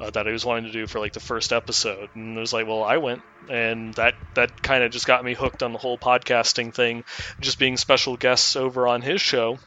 uh, 0.00 0.10
that 0.10 0.26
he 0.26 0.32
was 0.32 0.44
wanting 0.44 0.64
to 0.64 0.72
do 0.72 0.86
for 0.86 0.98
like 0.98 1.12
the 1.12 1.20
first 1.20 1.52
episode. 1.52 2.10
And 2.14 2.36
it 2.36 2.40
was 2.40 2.52
like, 2.52 2.66
well, 2.66 2.82
I 2.82 2.96
went, 2.96 3.22
and 3.48 3.94
that 3.94 4.14
that 4.34 4.62
kind 4.62 4.84
of 4.84 4.92
just 4.92 5.06
got 5.06 5.24
me 5.24 5.34
hooked 5.34 5.62
on 5.62 5.72
the 5.72 5.78
whole 5.78 5.98
podcasting 5.98 6.72
thing, 6.72 7.04
just 7.40 7.58
being 7.58 7.76
special 7.76 8.16
guests 8.16 8.56
over 8.56 8.86
on 8.88 9.02
his 9.02 9.20
show 9.20 9.58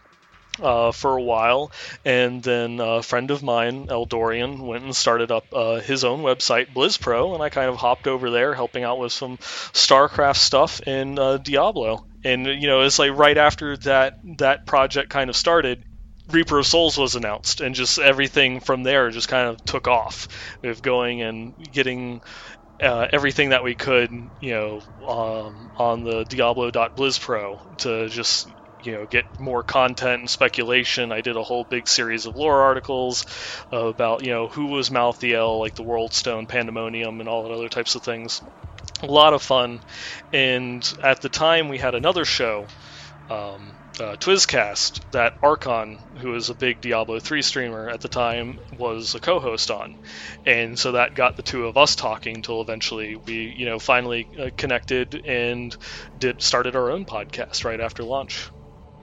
uh, 0.62 0.92
for 0.92 1.18
a 1.18 1.22
while, 1.22 1.72
and 2.06 2.42
then 2.44 2.80
a 2.80 3.02
friend 3.02 3.32
of 3.32 3.44
mine, 3.44 3.88
El 3.90 4.06
Eldorian, 4.06 4.60
went 4.66 4.84
and 4.84 4.96
started 4.96 5.32
up 5.32 5.46
uh, 5.54 5.80
his 5.80 6.04
own 6.04 6.22
website, 6.22 6.74
BlizzPro, 6.74 7.34
and 7.34 7.44
I 7.44 7.50
kind 7.50 7.70
of 7.70 7.76
hopped 7.76 8.08
over 8.08 8.30
there, 8.30 8.54
helping 8.54 8.84
out 8.84 9.00
with 9.00 9.12
some 9.12 9.38
StarCraft 9.38 10.38
stuff 10.38 10.82
in 10.82 11.20
uh, 11.20 11.38
Diablo. 11.38 12.06
And 12.24 12.46
you 12.46 12.68
know, 12.68 12.82
it's 12.82 13.00
like 13.00 13.12
right 13.12 13.38
after 13.38 13.78
that 13.78 14.20
that 14.38 14.66
project 14.66 15.10
kind 15.10 15.30
of 15.30 15.36
started. 15.36 15.84
Reaper 16.30 16.60
of 16.60 16.68
Souls 16.68 16.98
was 16.98 17.16
announced, 17.16 17.62
and 17.62 17.74
just 17.74 18.00
everything 18.00 18.60
from 18.60 18.84
there 18.84 19.10
just 19.12 19.30
kind 19.30 19.48
of 19.48 19.64
took 19.64 19.88
off 19.88 20.28
with 20.62 20.82
going 20.82 21.22
and 21.22 21.56
getting 21.72 22.22
uh, 22.82 23.08
everything 23.12 23.50
that 23.50 23.64
we 23.64 23.76
could, 23.76 24.12
you 24.40 24.52
know, 24.52 24.82
um, 25.08 25.72
on 25.78 26.04
the 26.04 26.26
Diablo.BlizzPro 26.26 27.78
to 27.78 28.10
just 28.10 28.48
you 28.84 28.92
know 28.92 29.06
get 29.08 29.26
more 29.40 29.64
content 29.64 30.22
and 30.22 30.30
speculation. 30.30 31.12
I 31.12 31.22
did 31.22 31.36
a 31.36 31.44
whole 31.44 31.66
big 31.66 31.88
series 31.88 32.26
of 32.26 32.36
lore 32.36 32.62
articles 32.62 33.26
about 33.72 34.24
you 34.24 34.32
know 34.32 34.48
who 34.48 34.68
was 34.68 34.90
Malthael, 34.90 35.60
like 35.60 35.76
the 35.76 35.84
World 35.84 36.14
Stone, 36.14 36.48
Pandemonium, 36.48 37.20
and 37.20 37.28
all 37.30 37.44
that 37.44 37.54
other 37.54 37.70
types 37.70 37.96
of 37.96 38.04
things. 38.04 38.42
A 39.02 39.08
lot 39.08 39.34
of 39.34 39.42
fun, 39.44 39.82
and 40.32 40.88
at 41.04 41.22
the 41.22 41.30
time 41.30 41.70
we 41.70 41.78
had 41.78 41.96
another 41.96 42.26
show. 42.26 42.68
Um, 43.30 43.77
uh, 44.00 44.16
Twizcast 44.16 45.12
that 45.12 45.38
Archon, 45.42 45.98
who 46.20 46.30
was 46.30 46.50
a 46.50 46.56
big 46.56 46.82
Diablo 46.82 47.20
3 47.20 47.42
streamer 47.42 47.90
at 47.90 48.02
the 48.02 48.08
time, 48.08 48.60
was 48.78 49.16
a 49.16 49.20
co-host 49.20 49.72
on, 49.72 49.96
and 50.46 50.78
so 50.78 50.94
that 50.94 51.16
got 51.16 51.36
the 51.36 51.44
two 51.44 51.66
of 51.66 51.78
us 51.78 51.96
talking 51.96 52.36
until 52.36 52.62
eventually 52.62 53.16
we, 53.16 53.54
you 53.58 53.66
know, 53.66 53.80
finally 53.80 54.28
uh, 54.40 54.50
connected 54.56 55.26
and 55.26 55.76
did 56.20 56.42
started 56.42 56.76
our 56.76 56.92
own 56.92 57.06
podcast 57.06 57.66
right 57.66 57.80
after 57.80 58.04
launch. 58.04 58.50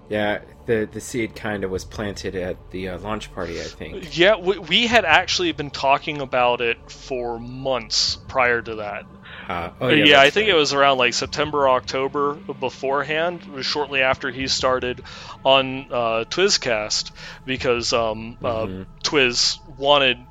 Yeah, 0.08 0.40
the 0.66 0.88
the 0.90 1.00
seed 1.00 1.34
kind 1.34 1.64
of 1.64 1.70
was 1.70 1.84
planted 1.84 2.34
at 2.34 2.56
the 2.70 2.90
uh, 2.90 2.98
launch 2.98 3.32
party, 3.34 3.60
I 3.60 3.64
think. 3.64 4.16
Yeah, 4.16 4.36
we, 4.36 4.58
we 4.58 4.86
had 4.86 5.04
actually 5.04 5.52
been 5.52 5.70
talking 5.70 6.20
about 6.20 6.60
it 6.60 6.76
for 6.90 7.38
months 7.38 8.16
prior 8.28 8.60
to 8.60 8.76
that. 8.76 9.04
Uh, 9.48 9.70
oh, 9.80 9.88
yeah, 9.88 10.04
yeah, 10.04 10.20
I 10.20 10.30
think 10.30 10.46
right. 10.46 10.54
it 10.54 10.58
was 10.58 10.72
around 10.72 10.98
like 10.98 11.14
September, 11.14 11.68
October 11.68 12.34
beforehand, 12.58 13.42
shortly 13.62 14.00
after 14.02 14.30
he 14.30 14.48
started 14.48 15.02
on 15.44 15.88
uh, 15.90 16.24
Twizcast, 16.30 17.10
because 17.44 17.92
um, 17.92 18.38
Mhm. 18.42 18.82
uh, 18.82 18.84
Twiz 19.04 19.58
wanted 19.66 20.26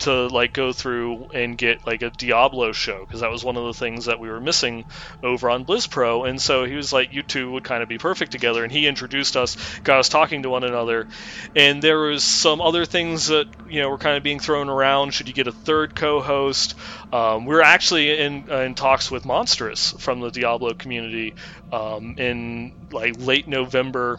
to 0.00 0.28
like 0.28 0.52
go 0.52 0.72
through 0.72 1.28
and 1.34 1.56
get 1.56 1.86
like 1.86 2.02
a 2.02 2.10
Diablo 2.10 2.72
show 2.72 3.00
because 3.00 3.20
that 3.20 3.30
was 3.30 3.44
one 3.44 3.56
of 3.56 3.64
the 3.64 3.74
things 3.74 4.06
that 4.06 4.20
we 4.20 4.28
were 4.28 4.40
missing 4.40 4.84
over 5.22 5.50
on 5.50 5.64
BlizzPro, 5.64 6.28
and 6.28 6.40
so 6.40 6.64
he 6.64 6.74
was 6.74 6.92
like, 6.92 7.12
you 7.12 7.22
two 7.22 7.50
would 7.52 7.64
kind 7.64 7.82
of 7.82 7.88
be 7.88 7.98
perfect 7.98 8.32
together, 8.32 8.62
and 8.64 8.72
he 8.72 8.86
introduced 8.86 9.36
us, 9.36 9.56
got 9.84 9.98
us 10.00 10.08
talking 10.08 10.42
to 10.42 10.50
one 10.50 10.64
another, 10.64 11.06
and 11.54 11.82
there 11.82 11.98
was 11.98 12.24
some 12.24 12.60
other 12.60 12.84
things 12.84 13.26
that 13.28 13.46
you 13.66 13.80
know 13.80 13.88
were 13.90 13.98
kind 13.98 14.16
of 14.16 14.22
being 14.22 14.40
thrown 14.40 14.68
around. 14.68 15.12
Should 15.12 15.28
you 15.28 15.34
get 15.34 15.46
a 15.46 15.52
third 15.52 15.94
co-host? 15.94 16.74
Um, 17.12 17.46
we 17.46 17.54
were 17.54 17.62
actually 17.62 18.18
in 18.18 18.46
uh, 18.50 18.60
in 18.60 18.74
talks 18.74 19.10
with 19.10 19.24
Monstrous 19.24 19.94
from 19.98 20.20
the 20.20 20.30
Diablo 20.30 20.74
community 20.74 21.34
um, 21.72 22.14
in 22.18 22.72
like 22.90 23.14
late 23.18 23.48
November 23.48 24.18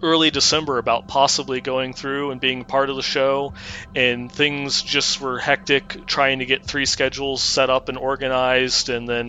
early 0.00 0.30
December 0.30 0.78
about 0.78 1.06
possibly 1.08 1.60
going 1.60 1.92
through 1.92 2.30
and 2.30 2.40
being 2.40 2.64
part 2.64 2.88
of 2.90 2.96
the 2.96 3.02
show, 3.02 3.52
and 3.94 4.30
things 4.32 4.80
just 4.82 5.20
were 5.20 5.38
hectic 5.38 6.06
trying 6.06 6.38
to 6.38 6.46
get 6.46 6.64
three 6.64 6.86
schedules 6.86 7.42
set 7.42 7.68
up 7.70 7.88
and 7.88 7.98
organized, 7.98 8.88
and 8.88 9.08
then, 9.08 9.28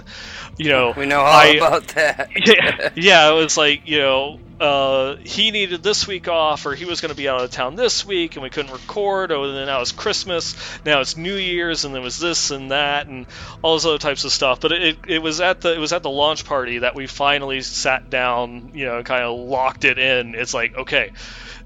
you 0.58 0.70
know, 0.70 0.94
We 0.96 1.06
know 1.06 1.20
all 1.20 1.26
I- 1.26 1.46
about 1.58 1.88
that. 1.90 2.30
yeah, 2.36 2.90
yeah, 2.96 3.32
it 3.32 3.36
was 3.36 3.58
like 3.58 3.88
you 3.88 4.00
know, 4.00 4.40
uh, 4.64 5.18
he 5.18 5.52
needed 5.52 5.84
this 5.84 6.08
week 6.08 6.28
off, 6.28 6.66
or 6.66 6.74
he 6.74 6.86
was 6.86 7.02
going 7.02 7.10
to 7.10 7.16
be 7.16 7.28
out 7.28 7.42
of 7.42 7.52
town 7.52 7.76
this 7.76 8.06
week, 8.06 8.36
and 8.36 8.44
we 8.44 8.50
couldn't 8.50 8.72
record. 8.72 9.32
Oh, 9.32 9.44
and 9.44 9.56
then 9.56 9.66
now 9.68 9.82
it's 9.82 9.92
Christmas, 9.92 10.56
now 10.86 11.02
it's 11.02 11.18
New 11.18 11.36
Year's, 11.36 11.84
and 11.86 11.94
there 11.94 12.02
was 12.02 12.18
this 12.18 12.52
and 12.52 12.72
that, 12.72 13.08
and 13.08 13.28
all 13.62 13.74
those 13.74 13.86
other 13.86 13.98
types 13.98 14.24
of 14.24 14.32
stuff. 14.32 14.60
But 14.62 14.72
it, 14.72 14.98
it 15.08 15.20
was 15.20 15.42
at 15.42 15.62
the 15.62 15.74
it 15.74 15.80
was 15.80 15.94
at 15.94 16.04
the 16.04 16.10
launch 16.10 16.46
party 16.46 16.80
that 16.80 16.96
we 16.96 17.08
finally 17.08 17.62
sat 17.62 18.10
down, 18.10 18.72
you 18.74 18.86
know, 18.86 19.04
kind 19.04 19.24
of 19.24 19.38
locked 19.38 19.84
it 19.86 19.98
in. 20.00 20.36
It's 20.36 20.54
like 20.54 20.76
okay, 20.76 21.12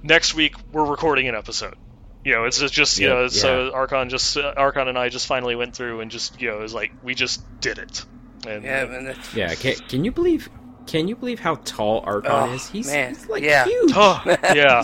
next 0.04 0.34
week 0.34 0.56
we're 0.72 0.86
recording 0.86 1.28
an 1.28 1.36
episode. 1.36 1.76
You 2.24 2.34
know, 2.34 2.46
it's 2.46 2.60
just, 2.60 2.74
just 2.74 3.00
you 3.00 3.08
Yeah, 3.08 3.14
know, 3.14 3.28
so 3.28 3.72
Archon 3.74 4.10
just 4.10 4.36
uh, 4.38 4.54
Archon 4.58 4.88
and 4.88 4.98
I 4.98 5.10
just 5.10 5.28
finally 5.28 5.56
went 5.56 5.76
through 5.76 6.02
and 6.02 6.12
just 6.12 6.42
you 6.42 6.50
know, 6.50 6.58
it 6.60 6.62
was 6.62 6.74
like 6.74 6.92
we 7.02 7.16
just 7.16 7.42
did 7.62 7.78
it. 7.78 8.06
And 8.46 8.64
yeah, 8.64 8.86
man, 8.86 9.16
Yeah, 9.34 9.56
can, 9.56 9.76
can 9.88 10.04
you 10.06 10.12
believe 10.12 10.50
Can 10.88 11.08
you 11.08 11.16
believe 11.16 11.40
how 11.40 11.56
tall 11.66 12.02
Archon 12.06 12.32
Oh, 12.32 12.54
is? 12.54 12.68
He's, 12.70 12.88
man, 12.88 13.10
he's 13.16 13.28
like 13.28 13.44
yeah. 13.44 13.66
huge. 13.66 13.92
Oh, 13.96 14.22
yeah. 14.56 14.84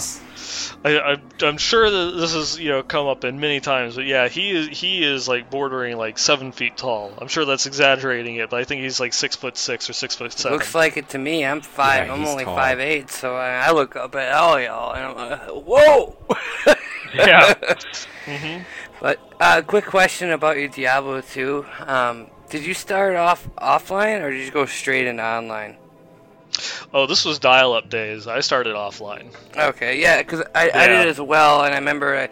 I, 0.86 0.99
I, 1.14 1.18
I'm 1.41 1.58
sure 1.58 1.89
that 1.89 2.18
this 2.20 2.34
has 2.34 2.60
you 2.60 2.70
know 2.70 2.84
come 2.84 3.08
up 3.08 3.24
in 3.24 3.39
many 3.39 3.60
times, 3.62 3.95
but 3.95 4.06
yeah, 4.06 4.28
he 4.28 4.51
is 4.51 4.68
he 4.78 5.04
is 5.04 5.28
like 5.28 5.49
bordering 5.49 5.97
like 5.97 6.18
seven 6.20 6.51
feet 6.51 6.76
tall. 6.78 7.12
I'm 7.18 7.30
sure 7.30 7.45
that's 7.45 7.66
exaggerating 7.66 8.36
it, 8.36 8.49
but 8.49 8.60
I 8.60 8.66
think 8.66 8.82
he's 8.82 8.99
like 8.99 9.14
six 9.14 9.36
foot 9.36 9.58
six 9.58 9.89
or 9.89 9.93
six 9.93 10.16
foot 10.16 10.34
seven. 10.34 10.58
Looks 10.58 10.76
like 10.76 10.97
it 10.97 11.10
to 11.10 11.18
me. 11.18 11.45
I'm 11.45 11.62
five. 11.62 12.08
Yeah, 12.08 12.14
I'm 12.14 12.26
only 12.26 12.43
tall. 12.43 12.56
five 12.56 12.80
eight, 12.80 13.10
so 13.10 13.36
I, 13.36 13.68
I 13.68 13.72
look 13.72 13.95
up 13.95 14.14
at 14.16 14.34
all 14.34 14.60
y'all 14.60 14.93
and 14.93 15.06
I'm 15.06 15.16
like, 15.30 15.66
whoa. 15.66 16.18
yeah. 17.16 17.54
hmm 18.26 18.64
But 18.99 19.20
uh, 19.39 19.62
quick 19.62 19.86
question 19.86 20.32
about 20.32 20.58
your 20.58 20.68
Diablo 20.68 21.22
2. 21.22 21.66
Um, 21.80 22.28
did 22.49 22.66
you 22.66 22.74
start 22.74 23.16
off 23.16 23.47
offline 23.58 24.22
or 24.22 24.32
did 24.32 24.45
you 24.45 24.51
go 24.51 24.66
straight 24.66 25.08
into 25.08 25.24
online? 25.24 25.78
Oh, 26.93 27.08
this 27.08 27.26
was 27.26 27.39
dial-up 27.39 27.89
days. 27.89 28.28
I 28.28 28.39
started 28.41 28.76
offline. 28.76 29.34
Okay, 29.58 29.99
yeah, 29.99 30.22
because 30.22 30.41
I, 30.54 30.70
I 30.74 30.86
Yeah. 30.86 30.99
did 30.99 31.08
as 31.08 31.20
well, 31.20 31.64
and 31.64 31.74
I 31.74 31.78
remember, 31.78 32.16
I, 32.16 32.30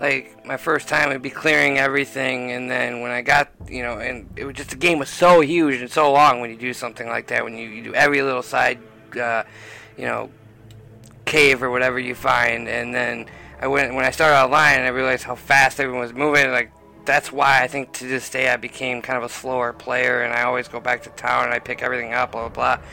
like, 0.00 0.44
my 0.46 0.56
first 0.56 0.88
time 0.88 1.10
I'd 1.10 1.22
be 1.22 1.30
clearing 1.30 1.78
everything, 1.78 2.52
and 2.52 2.70
then 2.70 3.00
when 3.00 3.10
I 3.10 3.22
got, 3.22 3.50
you 3.68 3.82
know, 3.82 3.98
and 3.98 4.28
it 4.36 4.44
was 4.44 4.54
just 4.54 4.70
the 4.70 4.76
game 4.76 4.98
was 4.98 5.08
so 5.08 5.40
huge 5.40 5.80
and 5.80 5.90
so 5.90 6.12
long 6.12 6.40
when 6.40 6.50
you 6.50 6.56
do 6.56 6.72
something 6.72 7.08
like 7.08 7.26
that, 7.28 7.42
when 7.44 7.56
you, 7.56 7.68
you 7.68 7.82
do 7.82 7.94
every 7.94 8.22
little 8.22 8.42
side, 8.42 8.78
uh, 9.20 9.42
you 9.96 10.04
know, 10.04 10.30
cave 11.24 11.62
or 11.62 11.70
whatever 11.70 11.98
you 11.98 12.14
find, 12.14 12.68
and 12.68 12.94
then 12.94 13.26
I 13.60 13.66
went 13.66 13.94
when 13.94 14.04
I 14.04 14.10
started 14.10 14.38
online, 14.38 14.80
I 14.80 14.88
realized 14.88 15.24
how 15.24 15.34
fast 15.34 15.80
everyone 15.80 16.02
was 16.02 16.12
moving. 16.12 16.50
Like 16.50 16.70
that's 17.04 17.32
why 17.32 17.62
I 17.62 17.66
think 17.66 17.92
to 17.94 18.06
this 18.06 18.30
day 18.30 18.48
I 18.48 18.56
became 18.56 19.02
kind 19.02 19.16
of 19.16 19.24
a 19.24 19.28
slower 19.32 19.72
player, 19.72 20.22
and 20.22 20.32
I 20.32 20.42
always 20.42 20.68
go 20.68 20.78
back 20.78 21.02
to 21.04 21.10
town 21.10 21.44
and 21.44 21.52
I 21.52 21.58
pick 21.58 21.82
everything 21.82 22.12
up, 22.12 22.32
blah 22.32 22.48
blah 22.48 22.76
blah. 22.76 22.84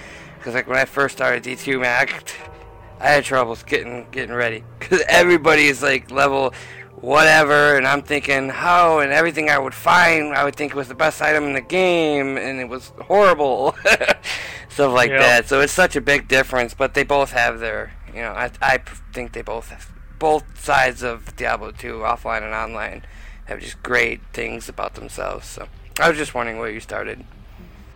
Because 0.43 0.55
like 0.55 0.67
when 0.67 0.77
I 0.77 0.83
first 0.83 1.15
started 1.15 1.41
D2, 1.41 1.79
man, 1.79 2.05
I, 2.05 3.03
I 3.05 3.07
had 3.11 3.23
troubles 3.23 3.63
getting 3.63 4.07
getting 4.11 4.35
ready 4.35 4.65
because 4.79 5.01
everybody 5.07 5.67
is 5.67 5.81
like 5.81 6.11
level 6.11 6.53
whatever, 6.97 7.77
and 7.77 7.87
I'm 7.87 8.01
thinking 8.01 8.49
how 8.49 8.99
and 8.99 9.13
everything 9.13 9.49
I 9.49 9.57
would 9.57 9.73
find, 9.73 10.33
I 10.33 10.43
would 10.43 10.57
think 10.57 10.75
was 10.75 10.89
the 10.89 10.95
best 10.95 11.21
item 11.21 11.45
in 11.45 11.53
the 11.53 11.61
game, 11.61 12.37
and 12.37 12.59
it 12.59 12.67
was 12.67 12.91
horrible, 13.03 13.73
stuff 14.69 14.93
like 14.93 15.11
Yep. 15.11 15.19
that. 15.21 15.47
So 15.47 15.61
it's 15.61 15.71
such 15.71 15.95
a 15.95 16.01
big 16.01 16.27
difference, 16.27 16.73
but 16.73 16.93
they 16.93 17.03
both 17.03 17.31
have 17.31 17.59
their, 17.61 17.93
you 18.07 18.21
know, 18.21 18.31
I, 18.31 18.51
I 18.61 18.79
think 19.13 19.31
they 19.31 19.41
both 19.41 19.69
have, 19.69 19.89
both 20.19 20.43
sides 20.61 21.03
of 21.03 21.33
Diablo 21.37 21.71
2, 21.71 21.99
offline 21.99 22.43
and 22.43 22.53
online, 22.53 23.03
have 23.45 23.59
just 23.61 23.81
great 23.81 24.19
things 24.33 24.67
about 24.67 24.95
themselves. 24.95 25.47
So 25.47 25.67
I 26.01 26.09
was 26.09 26.17
just 26.17 26.33
wondering 26.33 26.57
where 26.57 26.69
you 26.69 26.81
started. 26.81 27.25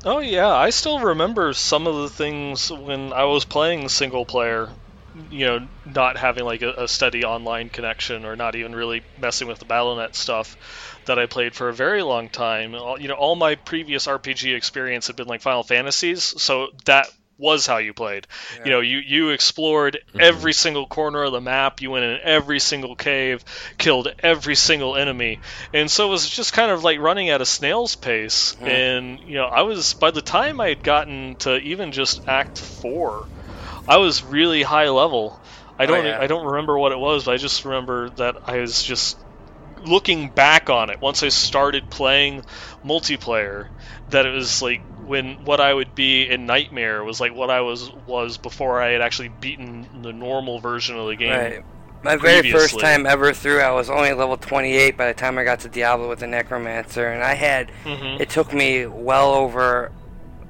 Oh 0.03 0.19
yeah, 0.19 0.49
I 0.49 0.69
still 0.71 0.99
remember 0.99 1.53
some 1.53 1.85
of 1.87 1.95
the 1.95 2.09
things 2.09 2.71
when 2.71 3.13
I 3.13 3.25
was 3.25 3.45
playing 3.45 3.89
single 3.89 4.25
player. 4.25 4.73
You 5.13 5.45
know, 5.47 5.67
not 5.83 6.17
having 6.17 6.43
like 6.45 6.61
a, 6.61 6.73
a 6.83 6.87
steady 6.87 7.23
online 7.23 7.69
connection, 7.69 8.23
or 8.25 8.35
not 8.35 8.55
even 8.55 8.75
really 8.75 9.05
messing 9.15 9.47
with 9.47 9.57
the 9.59 9.65
BattleNet 9.65 10.13
stuff 10.15 10.55
that 11.05 11.17
I 11.17 11.25
played 11.25 11.55
for 11.55 11.69
a 11.69 11.73
very 11.73 12.03
long 12.03 12.29
time. 12.29 12.75
All- 12.75 12.99
You 13.01 13.07
know, 13.07 13.15
all 13.15 13.35
my 13.35 13.55
previous 13.55 14.05
RPG 14.07 14.53
experience 14.53 15.07
had 15.07 15.15
been 15.15 15.27
like 15.27 15.41
Final 15.41 15.63
Fantasies, 15.63 16.23
so 16.41 16.67
that 16.85 17.07
was 17.37 17.67
how 17.67 17.77
you 17.77 17.93
played. 17.93 18.27
You 18.63 18.71
know, 18.71 18.79
you 18.79 18.97
you 18.97 19.29
explored 19.29 19.99
mm-hmm. 20.09 20.19
every 20.21 20.53
single 20.53 20.85
corner 20.87 21.23
of 21.23 21.31
the 21.31 21.41
map, 21.41 21.81
you 21.81 21.91
went 21.91 22.05
in 22.05 22.19
every 22.23 22.59
single 22.59 22.95
cave, 22.95 23.43
killed 23.77 24.13
every 24.19 24.55
single 24.55 24.95
enemy, 24.95 25.39
and 25.73 25.89
so 25.89 26.07
it 26.07 26.11
was 26.11 26.27
just 26.27 26.53
kind 26.53 26.71
of 26.71 26.83
like 26.83 26.99
running 26.99 27.29
at 27.29 27.41
a 27.41 27.45
snail's 27.45 27.95
pace. 27.95 28.55
And 28.59 29.19
you 29.19 29.35
know, 29.35 29.45
I 29.45 29.61
was 29.61 29.93
by 29.93 30.11
the 30.11 30.21
time 30.21 30.59
I 30.59 30.69
had 30.69 30.83
gotten 30.83 31.35
to 31.37 31.57
even 31.57 31.91
just 31.91 32.27
Act 32.27 32.59
Four, 32.59 33.25
I 33.87 33.97
was 33.97 34.23
really 34.23 34.63
high 34.63 34.89
level. 34.89 35.39
I 35.79 35.83
oh, 35.83 35.87
don't 35.87 36.05
yeah. 36.05 36.19
I 36.19 36.27
don't 36.27 36.45
remember 36.45 36.77
what 36.77 36.91
it 36.91 36.99
was, 36.99 37.25
but 37.25 37.33
I 37.33 37.37
just 37.37 37.65
remember 37.65 38.09
that 38.11 38.37
I 38.45 38.59
was 38.59 38.83
just 38.83 39.17
looking 39.85 40.29
back 40.29 40.69
on 40.69 40.89
it 40.89 41.01
once 41.01 41.23
I 41.23 41.29
started 41.29 41.89
playing 41.89 42.43
multiplayer 42.83 43.67
that 44.09 44.25
it 44.25 44.33
was 44.33 44.61
like 44.61 44.81
when 45.07 45.43
what 45.45 45.59
I 45.59 45.73
would 45.73 45.95
be 45.95 46.23
in 46.29 46.45
Nightmare 46.45 47.03
was 47.03 47.19
like 47.19 47.33
what 47.33 47.49
I 47.49 47.61
was 47.61 47.89
was 48.05 48.37
before 48.37 48.81
I 48.81 48.89
had 48.91 49.01
actually 49.01 49.29
beaten 49.29 49.87
the 50.01 50.13
normal 50.13 50.59
version 50.59 50.97
of 50.97 51.07
the 51.07 51.15
game. 51.15 51.31
Right. 51.31 51.63
My 52.03 52.15
very 52.15 52.51
first 52.51 52.79
time 52.79 53.05
ever 53.07 53.33
through, 53.33 53.59
I 53.61 53.71
was 53.71 53.89
only 53.89 54.13
level 54.13 54.37
28 54.37 54.95
by 54.97 55.07
the 55.07 55.13
time 55.13 55.37
I 55.37 55.43
got 55.43 55.61
to 55.61 55.69
Diablo 55.69 56.07
with 56.07 56.19
the 56.19 56.27
Necromancer, 56.27 57.07
and 57.07 57.23
I 57.23 57.33
had. 57.33 57.71
Mhm. 57.85 58.19
It 58.19 58.29
took 58.29 58.53
me 58.53 58.85
well 58.85 59.33
over 59.33 59.91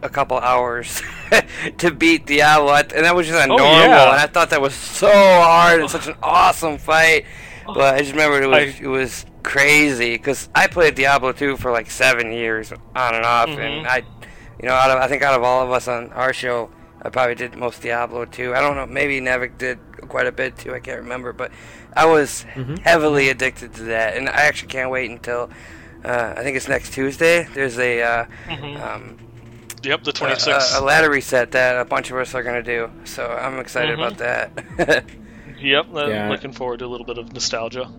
a 0.04 0.10
couple 0.10 0.38
hours 0.38 1.02
to 1.78 1.92
beat 1.92 2.26
Diablo, 2.26 2.74
and 2.74 2.90
that 3.06 3.16
was 3.16 3.28
just 3.28 3.40
a 3.40 3.44
Oh, 3.44 3.56
normal. 3.58 3.66
yeah. 3.66 4.12
And 4.12 4.20
I 4.22 4.28
thought 4.28 4.50
that 4.50 4.62
was 4.62 4.74
so 4.76 5.10
hard 5.10 5.80
and 5.82 5.90
such 5.90 6.08
an 6.08 6.16
awesome 6.24 6.78
fight. 6.78 7.26
But 7.66 7.96
I 7.96 8.00
just 8.00 8.12
remember 8.12 8.42
it 8.42 8.48
was 8.48 8.58
I- 8.58 8.84
it 8.84 8.88
was 8.88 9.26
crazy 9.44 10.12
because 10.18 10.50
I 10.54 10.68
played 10.68 10.96
Diablo 10.96 11.32
2 11.32 11.56
for 11.58 11.72
like 11.72 11.90
seven 11.90 12.32
years 12.34 12.72
on 12.96 13.16
and 13.16 13.26
off, 13.26 13.48
Mhm. 13.50 13.58
and 13.60 13.88
I, 13.88 14.04
you 14.62 14.68
know, 14.68 14.74
out 14.74 14.90
of 14.92 14.98
I 15.00 15.08
think 15.08 15.22
out 15.24 15.34
of 15.36 15.44
all 15.44 15.64
of 15.64 15.72
us 15.72 15.88
on 15.88 16.12
our 16.14 16.34
show, 16.34 16.70
I 17.02 17.10
probably 17.10 17.36
did 17.36 17.56
most 17.56 17.82
Diablo 17.82 18.26
2. 18.26 18.56
I 18.56 18.60
don't 18.62 18.76
know, 18.76 18.86
maybe 18.86 19.20
Nevik 19.22 19.58
did 19.58 19.80
quite 20.10 20.28
a 20.28 20.32
bit 20.32 20.58
too. 20.58 20.74
I 20.74 20.80
can't 20.80 21.02
remember, 21.02 21.34
but 21.34 21.52
I 21.96 22.06
was 22.06 22.44
heavily 22.84 23.30
addicted 23.30 23.74
to 23.76 23.84
that, 23.86 24.16
and 24.18 24.28
I 24.30 24.42
actually 24.44 24.70
can't 24.70 24.90
wait 24.92 25.10
until. 25.12 25.50
Uh, 26.06 26.34
I 26.38 26.44
think 26.44 26.56
it's 26.56 26.68
next 26.68 26.94
Tuesday. 26.94 27.48
There's 27.54 27.78
a 27.80 28.02
uh, 28.02 28.26
um, 28.50 29.18
Yep, 29.84 30.04
the 30.04 30.10
a, 30.10 30.14
26. 30.14 30.76
a, 30.76 30.80
a 30.80 30.82
ladder 30.84 31.10
reset 31.10 31.52
that 31.52 31.80
a 31.80 31.86
bunch 31.86 32.12
of 32.12 32.18
us 32.18 32.34
are 32.36 32.44
gonna 32.44 32.64
do. 32.64 32.90
So 33.06 33.26
I'm 33.28 33.60
excited 33.60 33.98
Mhm. 33.98 34.08
about 34.08 34.18
that. 34.20 35.06
yep, 35.60 35.86
I'm 35.94 36.10
Yeah. 36.10 36.30
looking 36.30 36.52
forward 36.52 36.80
to 36.80 36.86
a 36.86 36.88
little 36.88 37.06
bit 37.06 37.18
of 37.18 37.32
nostalgia. 37.34 37.90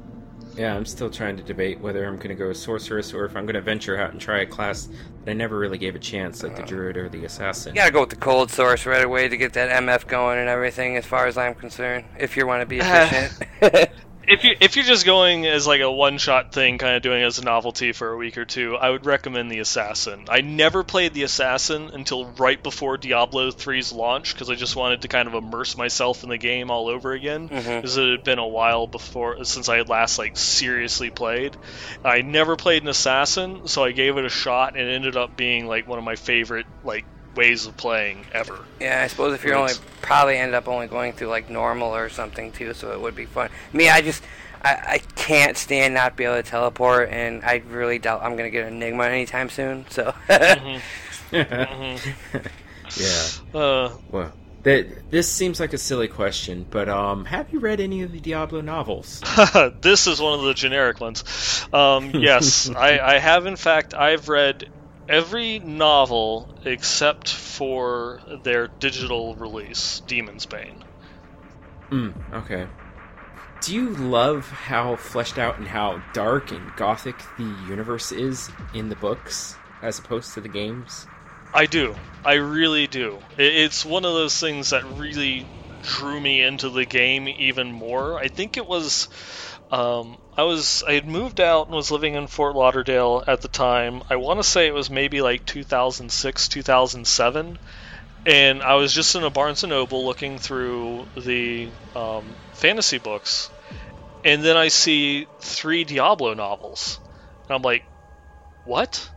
Yeah, 0.59 0.74
I'm 0.74 0.86
still 0.86 1.09
trying 1.09 1.36
to 1.36 1.42
debate 1.44 1.78
whether 1.80 2.04
I'm 2.04 2.16
going 2.16 2.30
to 2.30 2.34
go 2.34 2.50
a 2.50 2.54
sorceress 2.54 3.14
or 3.14 3.24
if 3.24 3.36
I'm 3.36 3.46
going 3.46 3.54
to 3.54 3.61
venture 3.61 3.96
out 3.96 4.11
and 4.11 4.20
try 4.20 4.40
a 4.40 4.46
class 4.46 4.88
that 5.24 5.30
I 5.30 5.34
never 5.34 5.56
really 5.56 5.78
gave 5.78 5.94
a 5.94 6.00
chance, 6.00 6.42
like 6.42 6.56
the 6.56 6.64
uh. 6.64 6.66
druid 6.66 6.96
or 6.96 7.09
the 7.09 7.24
assassin. 7.24 7.76
You 7.76 7.82
gotta 7.82 7.92
go 7.92 8.00
with 8.00 8.11
the 8.11 8.16
cold 8.16 8.48
sorc 8.48 8.84
right 8.84 9.04
away 9.04 9.28
to 9.28 9.36
get 9.36 9.52
that 9.52 9.70
MF 9.82 10.09
going 10.09 10.36
and 10.38 10.48
everything, 10.48 10.96
as 10.96 11.06
far 11.06 11.28
as 11.28 11.38
I'm 11.38 11.54
concerned. 11.54 12.06
If 12.18 12.36
you 12.36 12.44
want 12.44 12.62
to 12.62 12.66
be 12.66 12.78
efficient. 12.82 13.90
If 14.31 14.45
you 14.45 14.55
if 14.61 14.76
you're 14.76 14.85
just 14.85 15.07
going 15.07 15.47
as 15.47 15.66
like 15.66 15.81
a 15.81 15.91
one 15.91 16.18
shot 16.18 16.53
thing, 16.53 16.76
kind 16.76 16.97
of 16.97 17.03
doing 17.03 17.22
it 17.22 17.24
as 17.24 17.39
a 17.39 17.45
novelty 17.45 17.93
for 17.93 18.12
a 18.12 18.16
week 18.16 18.37
or 18.37 18.45
two, 18.45 18.76
I 18.76 18.91
would 18.91 19.07
recommend 19.07 19.51
the 19.51 19.61
Assassin. 19.61 20.26
I 20.29 20.43
never 20.43 20.85
played 20.85 21.14
the 21.14 21.22
Assassin 21.22 21.91
until 21.93 22.26
right 22.33 22.62
before 22.62 22.99
Diablo 22.99 23.51
3's 23.51 23.91
launch 23.91 24.35
because 24.35 24.51
I 24.51 24.55
just 24.55 24.76
wanted 24.76 25.03
to 25.03 25.09
kind 25.09 25.29
of 25.29 25.35
immerse 25.35 25.76
myself 25.79 26.24
in 26.24 26.29
the 26.29 26.37
game 26.37 26.70
all 26.70 26.89
over 26.89 27.12
again. 27.12 27.49
Mm-hmm. 27.49 27.76
Because 27.76 27.97
it 27.97 28.11
had 28.11 28.24
been 28.24 28.39
a 28.39 28.47
while 28.47 28.87
before 28.87 29.45
since 29.45 29.68
I 29.68 29.79
had 29.79 29.89
last 29.89 30.18
like 30.18 30.37
seriously 30.37 31.11
played. 31.11 31.57
I 32.05 32.20
never 32.20 32.57
played 32.57 32.83
an 32.83 32.89
Assassin, 32.89 33.66
so 33.66 33.83
I 33.83 33.93
gave 33.93 34.18
it 34.18 34.26
a 34.26 34.31
shot 34.31 34.76
and 34.76 34.89
it 34.89 34.93
ended 34.93 35.16
up 35.16 35.37
being 35.37 35.66
like 35.66 35.89
one 35.89 35.99
of 35.99 36.05
my 36.05 36.16
favorite 36.16 36.66
like 36.85 37.07
ways 37.35 37.66
of 37.66 37.76
playing 37.76 38.24
ever. 38.33 38.59
yeah, 38.81 39.03
I 39.03 39.07
suppose 39.07 39.35
if 39.35 39.45
you're 39.45 39.55
only 39.57 39.74
probably 40.03 40.37
end 40.37 40.55
up 40.55 40.66
only 40.68 40.87
going 40.87 41.12
through 41.12 41.29
like 41.29 41.49
normal 41.51 41.95
or 41.95 42.09
something 42.09 42.53
too, 42.53 42.74
so 42.74 42.93
it 42.93 43.01
would 43.01 43.14
be 43.14 43.26
fun. 43.26 43.51
Me, 43.72 43.89
I 43.89 44.01
just 44.01 44.22
I, 44.62 44.74
I 44.74 44.99
can't 45.14 45.57
stand 45.57 45.95
not 45.95 46.16
be 46.16 46.24
able 46.24 46.37
to 46.37 46.43
teleport, 46.43 47.11
and 47.11 47.45
I 47.45 47.62
really 47.68 47.99
doubt 47.99 48.22
I'm 48.22 48.37
gonna 48.37 48.51
get 48.51 48.66
Enigma 48.66 49.05
anytime 49.05 49.51
soon. 49.51 49.87
So 49.91 50.14
yeah. 50.29 50.79
Uh, 53.55 53.91
Well, 54.11 54.33
that 54.62 55.11
this 55.11 55.31
seems 55.31 55.61
like 55.61 55.72
a 55.74 55.79
silly 55.79 56.09
question, 56.09 56.66
but 56.68 56.89
um, 56.89 57.24
have 57.26 57.53
you 57.53 57.61
read 57.61 57.81
any 57.81 58.03
of 58.03 58.12
the 58.12 58.20
Diablo 58.20 58.61
novels? 58.62 59.22
this 59.81 60.07
is 60.07 60.20
one 60.20 60.39
of 60.39 60.45
the 60.45 60.55
generic 60.55 61.01
ones. 61.01 61.22
Um, 61.72 62.11
yes, 62.14 62.68
I, 62.70 62.99
I 62.99 63.18
have. 63.18 63.47
In 63.47 63.57
fact, 63.57 63.95
I've 63.95 64.29
read 64.29 64.68
every 65.09 65.59
novel 65.59 66.54
except 66.64 67.28
for 67.28 68.20
their 68.44 68.68
digital 68.68 69.34
release, 69.36 70.02
Demonsbane. 70.06 70.82
Mm, 71.90 72.34
okay. 72.34 72.66
Do 73.62 73.74
you 73.74 73.90
love 73.90 74.48
how 74.48 74.96
fleshed 74.96 75.38
out 75.38 75.59
and 75.59 75.66
how 75.66 76.02
dark 76.12 76.52
and 76.52 76.74
gothic 76.76 77.16
the 77.36 77.56
universe 77.68 78.12
is 78.12 78.50
in 78.74 78.88
the 78.88 78.96
books 78.96 79.56
as 79.82 79.98
opposed 79.98 80.34
to 80.34 80.40
the 80.40 80.48
games? 80.48 81.06
I 81.52 81.66
do. 81.66 81.94
I 82.24 82.34
really 82.34 82.86
do. 82.86 83.18
It's 83.36 83.84
one 83.84 84.04
of 84.04 84.12
those 84.12 84.38
things 84.38 84.70
that 84.70 84.84
really 84.96 85.46
drew 85.82 86.20
me 86.20 86.42
into 86.42 86.68
the 86.68 86.84
game 86.84 87.26
even 87.26 87.72
more. 87.72 88.18
I 88.18 88.28
think 88.28 88.56
it 88.56 88.66
was. 88.66 89.09
Um, 89.70 90.18
I 90.39 90.45
was 90.45 90.84
I 90.86 90.93
had 90.93 91.07
moved 91.07 91.41
out 91.41 91.66
and 91.66 91.74
was 91.74 91.91
living 91.91 92.14
in 92.14 92.28
Fort 92.28 92.55
Lauderdale 92.55 93.24
at 93.26 93.41
the 93.43 93.49
time. 93.49 94.03
I 94.09 94.16
want 94.16 94.39
to 94.39 94.45
say 94.45 94.68
it 94.68 94.72
was 94.74 94.89
maybe 94.89 95.20
like 95.20 95.45
2006, 95.45 96.49
2007, 96.49 97.59
and 98.24 98.62
I 98.62 98.74
was 98.76 98.93
just 98.95 99.16
in 99.16 99.24
a 99.24 99.30
Barnes 99.30 99.64
and 99.64 99.70
Noble 99.70 100.05
looking 100.07 100.39
through 100.39 101.07
the 101.16 101.68
um, 101.97 102.24
fantasy 102.53 102.99
books, 102.99 103.51
and 104.24 104.45
then 104.45 104.57
I 104.57 104.68
see 104.68 105.26
three 105.41 105.82
Diablo 105.82 106.34
novels, 106.34 107.01
and 107.49 107.57
I'm 107.57 107.62
like, 107.62 107.84
what? 108.64 109.11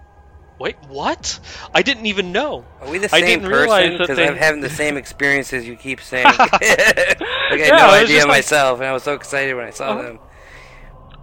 wait, 0.57 0.75
what? 0.89 1.39
I 1.73 1.81
didn't 1.81 2.05
even 2.05 2.31
know. 2.31 2.63
Are 2.81 2.87
we 2.89 2.99
the 2.99 3.05
I 3.05 3.19
same 3.21 3.25
didn't 3.25 3.47
realize 3.47 3.83
person? 3.89 3.97
Because 3.97 4.17
they- 4.17 4.27
I'm 4.27 4.35
having 4.35 4.61
the 4.61 4.69
same 4.69 4.95
experiences 4.95 5.67
you 5.67 5.75
keep 5.75 6.01
saying. 6.01 6.25
like 6.37 6.39
I 6.41 7.15
had 7.49 7.59
Yeah, 7.59 7.77
no 7.77 7.89
idea 7.89 8.07
just 8.17 8.27
like- 8.27 8.37
myself, 8.37 8.79
and 8.79 8.87
I 8.87 8.93
was 8.93 9.01
so 9.03 9.13
excited 9.15 9.55
when 9.55 9.65
I 9.65 9.71
saw 9.71 9.91
Uh-huh. 9.93 10.01
them. 10.03 10.19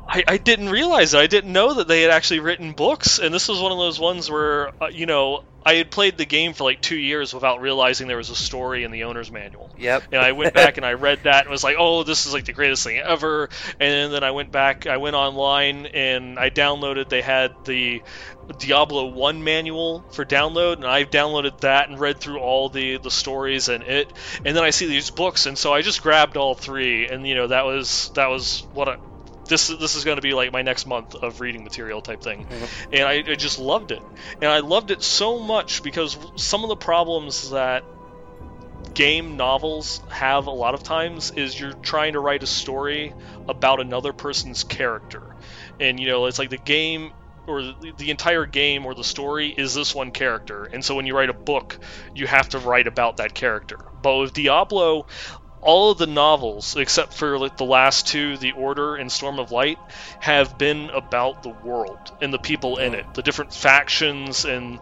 I, 0.08 0.24
I 0.26 0.36
didn't 0.38 0.70
realize 0.70 1.12
it. 1.12 1.18
I 1.18 1.26
didn't 1.26 1.52
know 1.52 1.74
that 1.74 1.86
they 1.86 2.02
had 2.02 2.10
actually 2.10 2.40
written 2.40 2.72
books, 2.72 3.18
and 3.18 3.32
this 3.32 3.48
was 3.48 3.60
one 3.60 3.72
of 3.72 3.78
those 3.78 4.00
ones 4.00 4.30
where, 4.30 4.72
uh, 4.82 4.88
you 4.90 5.04
know, 5.06 5.44
I 5.66 5.74
had 5.74 5.90
played 5.90 6.16
the 6.16 6.24
game 6.24 6.54
for 6.54 6.64
like 6.64 6.80
two 6.80 6.96
years 6.96 7.34
without 7.34 7.60
realizing 7.60 8.08
there 8.08 8.16
was 8.16 8.30
a 8.30 8.34
story 8.34 8.84
in 8.84 8.90
the 8.90 9.04
owner's 9.04 9.30
manual. 9.30 9.70
Yep. 9.76 10.04
And 10.12 10.22
I 10.22 10.32
went 10.32 10.54
back 10.54 10.78
and 10.78 10.86
I 10.86 10.94
read 10.94 11.24
that 11.24 11.42
and 11.42 11.50
was 11.50 11.62
like, 11.62 11.76
oh, 11.78 12.04
this 12.04 12.24
is 12.24 12.32
like 12.32 12.46
the 12.46 12.54
greatest 12.54 12.84
thing 12.84 12.96
ever. 12.96 13.50
And 13.78 14.10
then 14.10 14.24
I 14.24 14.30
went 14.30 14.50
back, 14.50 14.86
I 14.86 14.96
went 14.96 15.14
online 15.14 15.84
and 15.86 16.38
I 16.38 16.48
downloaded, 16.48 17.10
they 17.10 17.20
had 17.20 17.52
the 17.66 18.02
Diablo 18.58 19.08
1 19.08 19.44
manual 19.44 20.06
for 20.10 20.24
download, 20.24 20.76
and 20.76 20.86
I 20.86 21.04
downloaded 21.04 21.60
that 21.60 21.90
and 21.90 22.00
read 22.00 22.18
through 22.18 22.38
all 22.38 22.70
the, 22.70 22.96
the 22.96 23.10
stories 23.10 23.68
and 23.68 23.84
it. 23.84 24.10
And 24.42 24.56
then 24.56 24.64
I 24.64 24.70
see 24.70 24.86
these 24.86 25.10
books, 25.10 25.44
and 25.44 25.58
so 25.58 25.74
I 25.74 25.82
just 25.82 26.02
grabbed 26.02 26.38
all 26.38 26.54
three, 26.54 27.08
and, 27.08 27.28
you 27.28 27.34
know, 27.34 27.48
that 27.48 27.66
was, 27.66 28.10
that 28.14 28.30
was 28.30 28.66
what 28.72 28.88
I. 28.88 28.96
This, 29.48 29.68
this 29.68 29.94
is 29.94 30.04
going 30.04 30.16
to 30.16 30.22
be 30.22 30.32
like 30.32 30.52
my 30.52 30.62
next 30.62 30.86
month 30.86 31.14
of 31.14 31.40
reading 31.40 31.64
material 31.64 32.00
type 32.00 32.22
thing. 32.22 32.46
Uh-huh. 32.46 32.66
And 32.92 33.02
I, 33.02 33.32
I 33.32 33.34
just 33.34 33.58
loved 33.58 33.90
it. 33.90 34.02
And 34.40 34.50
i 34.50 34.60
loved 34.60 34.90
it 34.90 35.02
so 35.02 35.38
much 35.38 35.82
because 35.82 36.16
some 36.36 36.62
of 36.62 36.68
the 36.68 36.76
problems 36.76 37.50
that 37.50 37.84
game 38.94 39.36
novels 39.36 40.00
have 40.08 40.46
a 40.46 40.50
lot 40.50 40.74
of 40.74 40.82
times 40.82 41.30
is 41.30 41.58
you're 41.58 41.72
trying 41.72 42.14
to 42.14 42.20
write 42.20 42.42
a 42.42 42.46
story 42.46 43.14
about 43.48 43.80
another 43.80 44.12
person's 44.12 44.64
character. 44.64 45.36
And 45.80 46.00
you 46.00 46.08
know 46.08 46.26
it's 46.26 46.38
like 46.38 46.50
the 46.50 46.58
game 46.58 47.12
or 47.46 47.62
the 47.62 48.10
entire 48.10 48.44
game 48.44 48.84
or 48.84 48.94
the 48.94 49.04
story 49.04 49.48
is 49.48 49.74
this 49.74 49.94
one 49.94 50.10
character. 50.10 50.64
And 50.64 50.84
so 50.84 50.94
when 50.94 51.06
you 51.06 51.16
write 51.16 51.30
a 51.30 51.34
book 51.34 51.78
you 52.14 52.26
have 52.26 52.48
to 52.50 52.58
write 52.58 52.86
about 52.86 53.18
that 53.18 53.34
character. 53.34 53.78
But 54.02 54.16
with 54.18 54.32
diablo 54.32 55.06
all 55.60 55.90
of 55.90 55.98
the 55.98 56.06
novels 56.06 56.76
except 56.76 57.12
for 57.12 57.38
like 57.38 57.56
the 57.56 57.64
last 57.64 58.06
two 58.06 58.36
the 58.36 58.52
order 58.52 58.96
and 58.96 59.10
storm 59.10 59.38
of 59.38 59.50
light 59.50 59.78
have 60.20 60.56
been 60.58 60.90
about 60.90 61.42
the 61.42 61.48
world 61.48 62.12
and 62.20 62.32
the 62.32 62.38
people 62.38 62.78
in 62.78 62.92
hmm. 62.92 63.00
it. 63.00 63.14
The 63.14 63.22
different 63.22 63.52
factions 63.52 64.44
and 64.44 64.80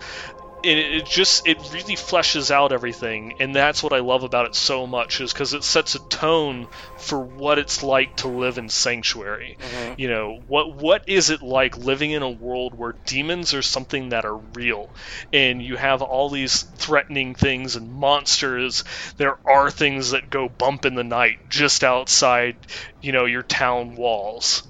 it, 0.67 0.79
it 0.79 1.07
just 1.07 1.47
it 1.47 1.59
really 1.73 1.95
fleshes 1.95 2.51
out 2.51 2.73
everything 2.73 3.33
and 3.39 3.55
that's 3.55 3.83
what 3.83 3.93
i 3.93 4.01
love 4.01 4.25
about 4.25 4.47
it 4.47 4.55
so 4.55 4.87
much 4.87 5.21
is 5.21 5.33
because 5.33 5.55
it 5.55 5.65
sets 5.65 5.95
a 5.95 6.01
tone 6.09 6.69
for 6.97 7.21
what 7.21 7.59
it's 7.59 7.83
like 7.83 8.17
to 8.17 8.29
live 8.29 8.59
in 8.59 8.69
sanctuary. 8.69 9.57
You 9.97 10.09
know 10.09 10.41
what 10.47 10.75
what 10.75 11.03
is 11.07 11.31
it 11.31 11.43
like 11.43 11.77
living 11.77 12.11
in 12.11 12.23
a 12.23 12.31
world 12.31 12.75
where 12.75 12.95
demons 13.07 13.55
are 13.55 13.63
something 13.63 14.11
that 14.11 14.25
are 14.25 14.37
real? 14.37 14.93
And 15.33 15.63
you 15.63 15.77
have 15.77 16.03
all 16.03 16.31
these 16.31 16.63
threatening 16.63 17.35
things 17.35 17.77
and 17.77 17.91
monsters. 17.91 18.85
There 19.17 19.37
are 19.47 19.71
things 19.71 20.11
that 20.11 20.31
go 20.31 20.49
bump 20.49 20.85
in 20.85 20.95
the 20.95 21.05
night 21.05 21.37
just 21.49 21.85
outside 21.85 22.67
you 23.01 23.13
know 23.13 23.25
your 23.25 23.43
town 23.43 23.95
walls. 23.97 24.63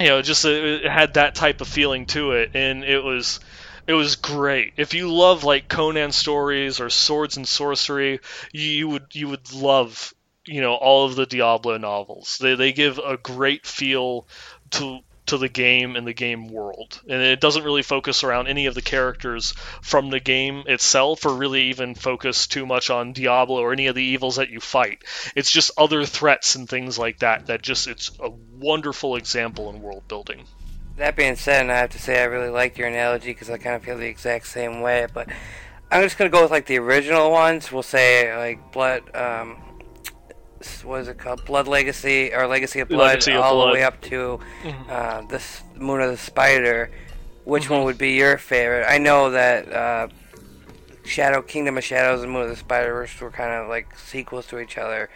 You 0.00 0.08
know 0.08 0.22
just 0.22 0.44
uh, 0.44 0.48
it 0.50 0.86
had 0.86 1.14
that 1.14 1.34
type 1.34 1.60
of 1.60 1.68
feeling 1.68 2.06
to 2.06 2.32
it 2.32 2.50
and 2.54 2.84
it 2.84 3.02
was 3.04 3.40
it 3.90 3.94
was 3.94 4.14
great. 4.14 4.74
If 4.76 4.94
you 4.94 5.12
love 5.12 5.42
like 5.42 5.66
Conan 5.66 6.12
stories 6.12 6.78
or 6.78 6.90
swords 6.90 7.36
and 7.36 7.48
sorcery, 7.48 8.20
you, 8.52 8.70
you 8.70 8.88
would 8.88 9.06
you 9.14 9.28
would 9.28 9.52
love 9.52 10.14
you 10.46 10.60
know 10.60 10.74
all 10.74 11.06
of 11.06 11.16
the 11.16 11.26
Diablo 11.26 11.76
novels. 11.76 12.38
They 12.40 12.54
they 12.54 12.72
give 12.72 12.98
a 12.98 13.16
great 13.16 13.66
feel 13.66 14.28
to 14.70 15.00
to 15.26 15.38
the 15.38 15.48
game 15.48 15.96
and 15.96 16.06
the 16.06 16.12
game 16.12 16.46
world, 16.46 17.00
and 17.08 17.20
it 17.20 17.40
doesn't 17.40 17.64
really 17.64 17.82
focus 17.82 18.22
around 18.22 18.46
any 18.46 18.66
of 18.66 18.76
the 18.76 18.80
characters 18.82 19.54
from 19.82 20.10
the 20.10 20.20
game 20.20 20.62
itself, 20.68 21.26
or 21.26 21.34
really 21.34 21.62
even 21.62 21.96
focus 21.96 22.46
too 22.46 22.66
much 22.66 22.90
on 22.90 23.12
Diablo 23.12 23.60
or 23.60 23.72
any 23.72 23.88
of 23.88 23.96
the 23.96 24.04
evils 24.04 24.36
that 24.36 24.50
you 24.50 24.60
fight. 24.60 25.02
It's 25.34 25.50
just 25.50 25.72
other 25.76 26.04
threats 26.04 26.54
and 26.54 26.68
things 26.68 26.96
like 26.96 27.18
that. 27.18 27.46
That 27.46 27.60
just 27.60 27.88
it's 27.88 28.12
a 28.20 28.30
wonderful 28.30 29.16
example 29.16 29.68
in 29.68 29.82
world 29.82 30.06
building. 30.06 30.44
That 31.00 31.16
being 31.16 31.34
said, 31.34 31.62
and 31.62 31.72
I 31.72 31.78
have 31.78 31.90
to 31.90 31.98
say 31.98 32.20
I 32.20 32.24
really 32.26 32.50
like 32.50 32.76
your 32.76 32.86
analogy 32.86 33.28
because 33.32 33.48
I 33.48 33.56
kind 33.56 33.74
of 33.74 33.82
feel 33.82 33.96
the 33.96 34.06
exact 34.06 34.46
same 34.46 34.82
way. 34.82 35.06
But 35.12 35.28
I'm 35.90 36.02
just 36.02 36.18
gonna 36.18 36.28
go 36.30 36.42
with 36.42 36.50
like 36.50 36.66
the 36.66 36.78
original 36.78 37.30
ones. 37.30 37.72
We'll 37.72 37.82
say 37.82 38.36
like 38.36 38.70
Blood. 38.70 39.14
Um, 39.16 39.56
what 40.84 41.00
is 41.00 41.08
it 41.08 41.16
called? 41.16 41.42
Blood 41.46 41.66
Legacy 41.66 42.34
or 42.34 42.46
Legacy 42.46 42.80
of 42.80 42.88
Blood, 42.88 43.06
Legacy 43.06 43.32
of 43.32 43.40
all 43.40 43.54
Blood. 43.54 43.68
the 43.70 43.72
way 43.72 43.82
up 43.82 43.98
to 44.02 44.40
Mhm. 44.62 44.90
uh, 44.90 45.22
this 45.28 45.62
Moon 45.74 46.02
of 46.02 46.10
the 46.10 46.18
Spider. 46.18 46.90
Which 47.44 47.64
Mm-hmm. 47.64 47.72
one 47.74 47.84
would 47.84 47.96
be 47.96 48.10
your 48.12 48.36
favorite? 48.36 48.84
I 48.86 48.98
know 48.98 49.30
that 49.30 49.72
uh, 49.72 50.08
Shadow 51.06 51.40
Kingdom 51.40 51.78
of 51.78 51.84
Shadows 51.84 52.22
and 52.22 52.30
Moon 52.30 52.42
of 52.42 52.50
the 52.50 52.56
Spider 52.56 52.92
Verse 52.92 53.18
were 53.18 53.30
kind 53.30 53.50
of 53.52 53.68
like 53.68 53.96
sequels 53.98 54.46
to 54.48 54.58
each 54.60 54.76
other. 54.76 55.08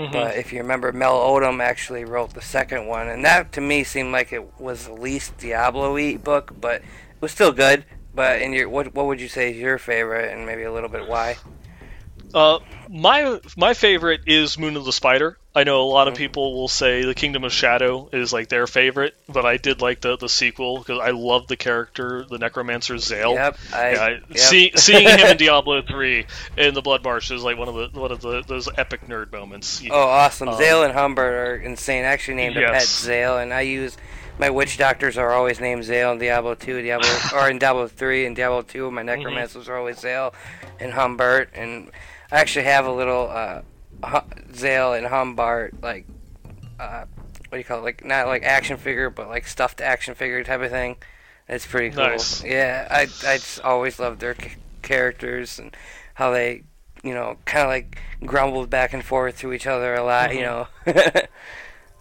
Mhm. 0.00 0.12
But 0.12 0.36
if 0.36 0.52
you 0.52 0.60
remember, 0.60 0.92
Mel 0.92 1.16
Odom 1.18 1.62
actually 1.62 2.04
wrote 2.04 2.32
the 2.34 2.40
second 2.40 2.86
one, 2.86 3.08
and 3.08 3.24
that 3.24 3.52
to 3.52 3.60
me 3.60 3.84
seemed 3.84 4.12
like 4.12 4.32
it 4.32 4.58
was 4.60 4.86
the 4.86 4.92
least 4.94 5.36
Diablo-y 5.38 6.16
book, 6.16 6.52
but 6.60 6.76
it 6.76 6.84
was 7.20 7.32
still 7.32 7.52
good. 7.52 7.84
But 8.14 8.40
in 8.42 8.52
your 8.52 8.68
what 8.68 8.94
what 8.94 9.06
would 9.06 9.20
you 9.20 9.28
say 9.28 9.50
is 9.50 9.56
your 9.56 9.78
favorite, 9.78 10.32
and 10.32 10.46
maybe 10.46 10.62
a 10.62 10.72
little 10.72 10.88
bit 10.88 11.06
why? 11.06 11.36
Uh, 12.34 12.58
my 12.88 13.40
my 13.56 13.74
favorite 13.74 14.22
is 14.26 14.58
Moon 14.58 14.76
of 14.76 14.84
the 14.84 14.92
Spider. 14.92 15.36
I 15.52 15.64
know 15.64 15.82
a 15.82 15.90
lot 15.90 16.06
of 16.06 16.14
people 16.14 16.54
will 16.54 16.68
say 16.68 17.02
the 17.04 17.14
Kingdom 17.14 17.42
of 17.42 17.52
Shadow 17.52 18.08
is 18.12 18.32
like 18.32 18.48
their 18.48 18.68
favorite, 18.68 19.16
but 19.28 19.44
I 19.44 19.56
did 19.56 19.80
like 19.80 20.00
the 20.00 20.16
the 20.16 20.28
sequel 20.28 20.78
because 20.78 21.00
I 21.00 21.10
love 21.10 21.48
the 21.48 21.56
character, 21.56 22.24
the 22.28 22.38
Necromancer 22.38 22.94
Zayl. 22.94 23.34
Yep, 23.34 23.58
I- 23.74 23.90
Yeah, 23.90 24.08
yep. 24.28 24.38
See, 24.38 24.70
seeing 24.76 25.08
him 25.08 25.18
in 25.26 25.36
Diablo 25.38 25.82
three 25.82 26.26
in 26.56 26.74
the 26.74 26.82
Blood 26.82 27.02
Marsh 27.02 27.32
is 27.32 27.42
like 27.42 27.58
one 27.58 27.68
of 27.68 27.74
the 27.92 27.98
one 28.00 28.12
of 28.12 28.20
the 28.20 28.42
those 28.46 28.68
epic 28.78 29.06
nerd 29.08 29.32
moments. 29.32 29.82
You- 29.82 29.90
Oh, 29.92 30.08
awesome! 30.08 30.48
Um, 30.50 30.54
Zayl 30.60 30.84
and 30.84 30.94
Humbert 30.94 31.34
are 31.34 31.56
insane. 31.56 32.04
I 32.04 32.08
actually 32.08 32.34
named 32.34 32.56
a 32.56 32.60
pet 32.60 32.72
Yes. 32.74 33.06
Zayl, 33.06 33.42
and 33.42 33.52
I 33.52 33.62
use 33.62 33.96
my 34.38 34.50
witch 34.50 34.78
doctors 34.78 35.18
are 35.18 35.32
always 35.32 35.58
named 35.60 35.82
Zayl 35.82 36.12
in 36.12 36.18
Diablo 36.18 36.54
two, 36.54 36.80
Diablo 36.80 37.08
or 37.34 37.50
in 37.50 37.58
Diablo 37.58 37.88
three 37.88 38.24
and 38.24 38.36
Diablo 38.36 38.62
two. 38.62 38.88
My 38.92 39.02
necromancers 39.02 39.68
are 39.68 39.76
always 39.76 39.96
Zayl 40.00 40.32
and 40.78 40.92
Humbert, 40.92 41.50
and 41.54 41.90
I 42.32 42.38
actually 42.40 42.66
have 42.66 42.86
a 42.86 42.92
little 42.92 43.28
uh, 43.30 43.62
Zayl 44.52 44.96
and 44.96 45.06
Humbert 45.06 45.82
like 45.82 46.06
uh, 46.78 47.04
what 47.48 47.56
do 47.56 47.58
you 47.58 47.64
call 47.64 47.78
it? 47.80 47.82
Like 47.84 48.04
not 48.04 48.26
like 48.26 48.42
action 48.44 48.76
figure, 48.76 49.10
but 49.10 49.28
like 49.28 49.46
stuffed 49.46 49.80
action 49.80 50.14
figure 50.14 50.42
type 50.44 50.60
of 50.60 50.70
thing. 50.70 50.96
It's 51.48 51.66
pretty 51.66 51.90
cool. 51.90 52.04
Nice. 52.04 52.44
Yeah, 52.44 52.86
I 52.90 53.02
I 53.02 53.36
just 53.38 53.60
always 53.60 53.98
loved 53.98 54.20
their 54.20 54.36
c- 54.40 54.52
characters 54.82 55.58
and 55.58 55.76
how 56.14 56.30
they, 56.30 56.62
you 57.02 57.12
know, 57.12 57.36
kind 57.44 57.62
of 57.64 57.68
like 57.68 57.98
grumbled 58.24 58.70
back 58.70 58.92
and 58.92 59.04
forth 59.04 59.38
to 59.40 59.52
each 59.52 59.66
other 59.66 59.94
a 59.94 60.04
lot. 60.04 60.32
You 60.34 60.42
know, 60.42 60.68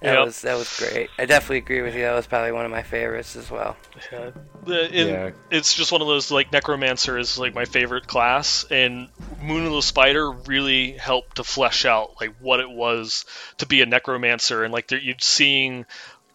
that 0.01 0.13
Yep. 0.15 0.25
was 0.25 0.41
that 0.43 0.57
was 0.57 0.77
great. 0.79 1.09
I 1.17 1.25
definitely 1.25 1.57
agree 1.57 1.81
with 1.81 1.93
you. 1.95 2.01
That 2.03 2.13
was 2.15 2.27
probably 2.27 2.51
one 2.51 2.65
of 2.65 2.71
my 2.71 2.83
favorites 2.83 3.35
as 3.35 3.49
well. 3.51 3.75
Yeah. 4.11 4.31
The- 4.65 4.83
and 4.85 5.09
Yeah. 5.09 5.29
It's 5.51 5.73
just 5.73 5.91
one 5.91 6.01
of 6.01 6.07
those 6.07 6.31
like 6.31 6.51
Necromancer 6.51 7.17
is 7.17 7.37
like 7.37 7.53
my 7.53 7.65
favorite 7.65 8.07
class, 8.07 8.65
and 8.71 9.09
Moon 9.41 9.65
of 9.65 9.73
the 9.73 9.81
Spider 9.81 10.31
really 10.31 10.91
helped 10.93 11.35
to 11.37 11.43
flesh 11.43 11.85
out 11.85 12.13
like 12.21 12.33
what 12.39 12.59
it 12.59 12.69
was 12.69 13.25
to 13.57 13.65
be 13.65 13.81
a 13.81 13.85
Necromancer, 13.85 14.63
and 14.63 14.73
like 14.73 14.89
you'd 14.91 15.23
seeing 15.23 15.85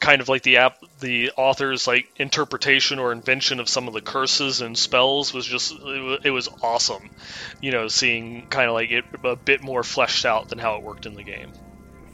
kind 0.01 0.21
of 0.21 0.29
like 0.29 0.43
the 0.43 0.59
app 0.59 0.77
the 1.01 1.31
author's 1.37 1.87
like 1.87 2.07
interpretation 2.17 2.99
or 2.99 3.13
invention 3.13 3.61
of 3.61 3.69
some 3.69 3.87
of 3.89 3.95
the 3.95 4.01
curses 4.03 4.61
and 4.61 4.77
spells 4.77 5.33
was 5.33 5.47
just 5.47 5.73
it 6.25 6.31
was 6.33 6.49
awesome 6.63 7.09
you 7.63 7.71
know 7.71 7.87
seeing 7.89 8.45
kind 8.49 8.69
of 8.69 8.75
like 8.75 8.91
it 8.91 9.05
a 9.23 9.37
bit 9.37 9.63
more 9.63 9.83
fleshed 9.85 10.27
out 10.27 10.49
than 10.49 10.59
how 10.59 10.75
it 10.77 10.83
worked 10.83 11.07
in 11.07 11.15
the 11.15 11.23
game 11.23 11.51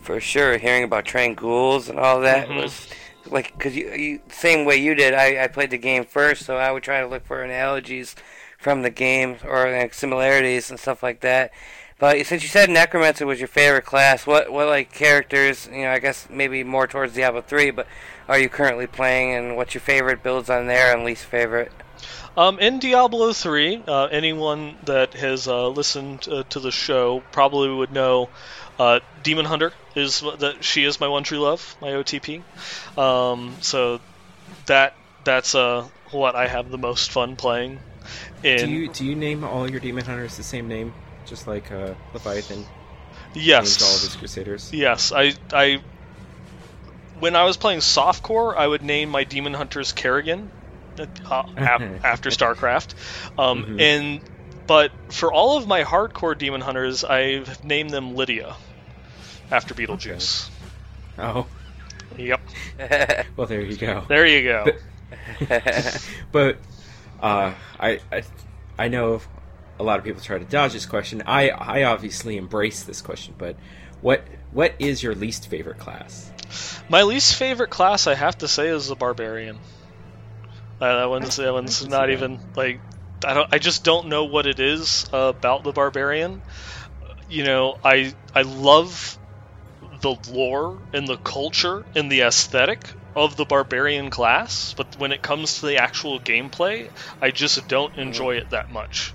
For 0.02 0.18
sure, 0.20 0.58
hearing 0.58 0.84
about 0.84 1.04
trained 1.04 1.36
ghouls 1.36 1.88
and 1.88 1.98
all 1.98 2.20
that 2.22 2.48
Mhm. 2.48 2.56
was 2.56 2.88
like 3.26 3.52
because 3.56 3.76
you, 3.76 3.90
you 3.92 4.20
same 4.30 4.64
way 4.64 4.76
you 4.76 4.94
did. 4.94 5.14
I, 5.14 5.44
I 5.44 5.46
played 5.48 5.70
the 5.70 5.78
game 5.78 6.04
first, 6.04 6.44
so 6.46 6.56
I 6.56 6.70
would 6.72 6.82
try 6.82 7.00
to 7.00 7.06
look 7.06 7.24
for 7.26 7.42
analogies 7.42 8.16
from 8.58 8.82
the 8.82 8.90
game 8.90 9.36
or 9.44 9.70
like 9.70 9.94
similarities 9.94 10.70
and 10.70 10.80
stuff 10.80 11.02
like 11.02 11.20
that. 11.20 11.50
But 11.98 12.24
since 12.26 12.42
you 12.42 12.48
said 12.48 12.70
Necromancer 12.70 13.26
was 13.26 13.38
your 13.40 13.48
favorite 13.48 13.84
class, 13.84 14.26
what 14.26 14.50
what 14.50 14.66
like 14.68 14.90
characters? 14.92 15.68
You 15.70 15.82
know, 15.82 15.90
I 15.92 15.98
guess 15.98 16.26
maybe 16.30 16.64
more 16.64 16.86
towards 16.86 17.12
Diablo 17.14 17.42
three, 17.42 17.70
but 17.70 17.86
are 18.26 18.38
you 18.38 18.48
currently 18.48 18.86
playing, 18.86 19.34
and 19.34 19.56
what's 19.56 19.74
your 19.74 19.82
favorite 19.82 20.22
builds 20.22 20.48
on 20.48 20.66
there 20.66 20.94
and 20.94 21.04
least 21.04 21.24
favorite? 21.26 21.72
Um, 22.36 22.58
in 22.60 22.78
Diablo 22.78 23.32
3, 23.32 23.82
uh, 23.88 24.04
anyone 24.04 24.76
that 24.84 25.14
has 25.14 25.48
uh, 25.48 25.68
listened 25.68 26.28
uh, 26.30 26.44
to 26.44 26.60
the 26.60 26.70
show 26.70 27.22
probably 27.32 27.68
would 27.68 27.92
know 27.92 28.30
uh, 28.80 29.00
Demon 29.22 29.46
Hunter 29.46 29.74
is 29.94 30.20
that 30.20 30.64
she 30.64 30.84
is 30.84 31.00
my 31.00 31.08
one 31.08 31.24
true 31.24 31.40
love, 31.40 31.76
my 31.80 31.92
OTP. 31.94 32.44
Um, 32.96 33.58
so 33.62 34.00
that 34.66 34.94
that's 35.24 35.54
uh, 35.54 35.88
what 36.12 36.36
I 36.36 36.48
have 36.48 36.70
the 36.70 36.78
most 36.78 37.12
fun 37.12 37.36
playing. 37.36 37.82
In 38.42 38.56
Do 38.56 38.66
you 38.68 38.88
do 38.88 39.04
you 39.04 39.16
name 39.16 39.42
all 39.44 39.68
your 39.68 39.80
demon 39.80 40.04
hunters 40.04 40.36
the 40.36 40.44
same 40.44 40.68
name, 40.68 40.94
just 41.24 41.46
like 41.46 41.70
uh, 41.72 41.96
Leviathan 42.12 42.66
yes, 43.34 43.82
all 43.82 43.96
of 43.96 44.02
his 44.02 44.16
crusaders? 44.16 44.72
Yes, 44.72 45.12
I 45.12 45.34
I 45.52 45.82
when 47.14 47.36
I 47.36 47.44
was 47.44 47.56
playing 47.56 47.80
softcore, 47.80 48.56
I 48.56 48.66
would 48.66 48.82
name 48.82 49.10
my 49.10 49.24
demon 49.24 49.54
hunters 49.54 49.92
Kerrigan, 49.92 50.52
uh, 50.98 51.42
af- 51.64 51.82
after 52.02 52.30
StarCraft, 52.30 52.94
um, 53.38 53.66
Mhm. 53.66 53.78
and 53.78 54.22
but 54.66 54.92
for 55.10 55.32
all 55.32 55.58
of 55.58 55.66
my 55.66 55.84
hardcore 55.84 56.36
demon 56.38 56.60
hunters, 56.60 57.04
I've 57.04 57.62
named 57.64 57.90
them 57.90 58.14
Lydia 58.14 58.56
after 59.50 59.74
Beetlejuice. 59.74 60.48
Oh, 61.18 61.46
Yep, 62.16 62.40
well, 63.36 63.46
there 63.46 63.60
you 63.60 63.76
go. 63.76 64.04
there 64.08 64.26
you 64.26 64.42
go. 64.42 64.66
but 66.32 66.58
uh, 67.22 67.54
I, 67.78 68.00
I 68.10 68.22
I 68.78 68.88
know 68.88 69.20
a 69.78 69.82
lot 69.82 69.98
of 69.98 70.04
people 70.04 70.20
try 70.20 70.38
to 70.38 70.44
dodge 70.44 70.72
this 70.72 70.86
question. 70.86 71.22
I 71.26 71.50
I 71.50 71.84
obviously 71.84 72.36
embrace 72.36 72.82
this 72.82 73.00
question, 73.00 73.34
but 73.38 73.56
what 74.00 74.24
what 74.50 74.74
is 74.78 75.02
your 75.02 75.14
least 75.14 75.48
favorite 75.48 75.78
class? 75.78 76.30
My 76.88 77.02
least 77.02 77.36
favorite 77.36 77.70
class, 77.70 78.06
I 78.08 78.14
have 78.14 78.38
to 78.38 78.48
say, 78.48 78.68
is 78.68 78.88
the 78.88 78.96
barbarian. 78.96 79.58
Uh, 80.80 80.96
that 80.96 81.08
one's 81.08 81.36
that 81.36 81.52
one's 81.52 81.86
not 81.86 82.06
that. 82.06 82.10
even 82.10 82.40
like 82.56 82.80
I 83.24 83.34
don't. 83.34 83.48
I 83.54 83.58
just 83.58 83.84
don't 83.84 84.08
know 84.08 84.24
what 84.24 84.46
it 84.46 84.58
is 84.58 85.06
about 85.12 85.62
the 85.62 85.72
barbarian. 85.72 86.42
You 87.28 87.44
know, 87.44 87.78
I 87.84 88.14
I 88.34 88.42
love 88.42 89.16
the 90.00 90.16
lore 90.30 90.78
and 90.92 91.06
the 91.06 91.16
culture 91.16 91.84
and 91.94 92.10
the 92.10 92.22
aesthetic 92.22 92.80
of 93.14 93.36
the 93.36 93.44
barbarian 93.44 94.10
class, 94.10 94.74
but 94.74 94.98
when 94.98 95.12
it 95.12 95.22
comes 95.22 95.60
to 95.60 95.66
the 95.66 95.76
actual 95.78 96.20
gameplay, 96.20 96.88
I 97.20 97.30
just 97.30 97.66
don't 97.68 97.92
mm-hmm. 97.92 98.00
enjoy 98.00 98.36
it 98.36 98.50
that 98.50 98.70
much. 98.70 99.12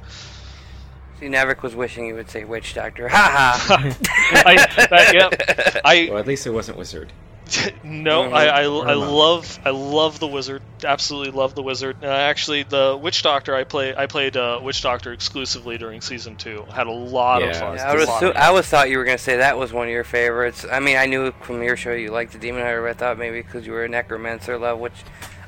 See, 1.20 1.28
Nevik 1.28 1.62
was 1.62 1.76
wishing 1.76 2.08
you 2.08 2.16
would 2.16 2.30
say 2.30 2.44
witch 2.44 2.74
doctor. 2.74 3.08
Ha 3.08 3.58
ha. 3.58 3.78
I, 4.46 4.56
that, 4.88 5.14
yep. 5.14 5.82
I 5.86 6.10
Well, 6.10 6.20
at 6.20 6.28
least 6.28 6.46
it 6.46 6.52
wasn't 6.52 6.78
wizard. 6.78 7.14
no. 7.84 8.32
I, 8.32 8.46
I, 8.46 8.62
I 8.64 8.94
love 8.94 9.60
I 9.64 9.70
love 9.70 10.20
the 10.20 10.28
wizard. 10.28 10.62
Absolutely 10.84 11.32
love 11.32 11.54
the 11.56 11.62
wizard. 11.62 11.98
Uh, 12.04 12.08
actually, 12.08 12.64
the 12.64 12.98
witch 13.02 13.22
doctor 13.24 13.56
I 13.56 13.64
play 13.64 13.96
I 13.96 14.08
played 14.08 14.36
uh, 14.38 14.60
witch 14.64 14.82
doctor 14.82 15.14
exclusively 15.14 15.78
during 15.78 16.02
season 16.02 16.36
two. 16.36 16.64
Had 16.74 16.88
a 16.88 16.92
lot 16.92 17.44
of 17.44 17.56
fun. 17.56 17.76
Yeah, 17.76 17.90
I, 17.92 17.94
would 17.94 18.04
A 18.04 18.06
lot 18.06 18.24
assu- 18.24 18.30
of- 18.32 18.36
I 18.38 18.48
always 18.48 18.66
thought 18.66 18.90
you 18.90 18.98
were 18.98 19.04
gonna 19.06 19.18
say 19.18 19.38
that 19.38 19.58
was 19.58 19.72
one 19.72 19.88
of 19.88 19.92
your 19.94 20.04
favorites. 20.04 20.66
I 20.70 20.80
mean, 20.80 20.98
I 20.98 21.06
knew 21.06 21.32
from 21.42 21.62
your 21.62 21.78
show 21.78 21.92
you 21.94 22.10
liked 22.12 22.34
the 22.34 22.40
Demon 22.40 22.62
Hunter. 22.62 22.82
But 22.82 22.90
I 22.90 22.94
thought 22.94 23.18
maybe 23.18 23.42
because 23.42 23.66
you 23.66 23.74
were 23.74 23.86
a 23.86 23.90
necromancer, 23.90 24.58
love 24.58 24.80
which 24.80 24.94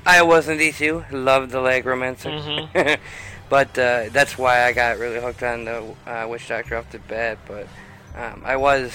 I 0.06 0.22
wasn't. 0.22 0.60
These 0.60 0.78
two 0.78 1.04
loved 1.12 1.52
the 1.52 1.60
legromancer, 1.60 2.70
Mhm. 2.72 2.98
but 3.50 3.70
uh, 3.80 4.10
that's 4.12 4.38
why 4.38 4.64
I 4.66 4.72
got 4.74 5.00
really 5.00 5.20
hooked 5.20 5.42
on 5.44 5.66
the 5.66 5.84
uh, 6.06 6.28
witch 6.30 6.48
doctor 6.48 6.78
off 6.78 6.90
the 6.92 7.00
bat. 7.00 7.40
But 7.48 7.68
um, 8.16 8.44
I 8.46 8.56
was 8.58 8.94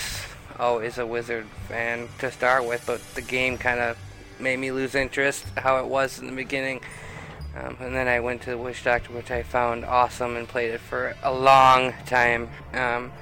always 0.62 0.96
a 0.96 1.04
wizard 1.04 1.44
fan 1.68 2.08
to 2.20 2.30
start 2.30 2.64
with, 2.64 2.84
but 2.86 3.00
the 3.14 3.20
game 3.20 3.58
kind 3.58 3.80
of 3.80 3.98
made 4.38 4.58
me 4.58 4.70
lose 4.70 4.94
interest 4.94 5.44
how 5.56 5.78
it 5.78 5.86
was 5.86 6.20
in 6.20 6.26
the 6.26 6.32
beginning. 6.32 6.80
Um, 7.56 7.76
and 7.80 7.94
then 7.94 8.06
I 8.06 8.20
went 8.20 8.42
to 8.42 8.56
Witch 8.56 8.84
Doctor, 8.84 9.12
which 9.12 9.30
I 9.30 9.42
found 9.42 9.84
awesome 9.84 10.36
and 10.36 10.48
played 10.48 10.70
it 10.70 10.80
for 10.80 11.16
a 11.22 11.32
long 11.32 11.92
time. 12.06 12.48
Um, 12.72 13.12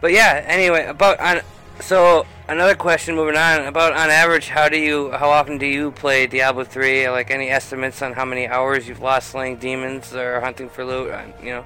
but 0.00 0.12
yeah, 0.12 0.44
anyway, 0.46 0.86
about 0.86 1.18
on. 1.18 1.40
So 1.80 2.26
another 2.48 2.74
question, 2.74 3.14
moving 3.14 3.36
on. 3.36 3.64
About 3.64 3.92
on 3.92 4.10
average, 4.10 4.48
how 4.48 4.68
do 4.68 4.78
you, 4.78 5.10
how 5.12 5.30
often 5.30 5.58
do 5.58 5.66
you 5.66 5.92
play 5.92 6.26
Diablo 6.26 6.64
three? 6.64 7.08
Like 7.08 7.30
any 7.30 7.48
estimates 7.48 8.02
on 8.02 8.12
how 8.12 8.24
many 8.24 8.46
hours 8.46 8.86
you've 8.86 9.00
lost 9.00 9.30
slaying 9.30 9.56
demons 9.56 10.12
or 10.12 10.40
hunting 10.40 10.68
for 10.68 10.84
loot? 10.84 11.10
Uh, 11.12 11.26
You 11.40 11.50
know, 11.50 11.64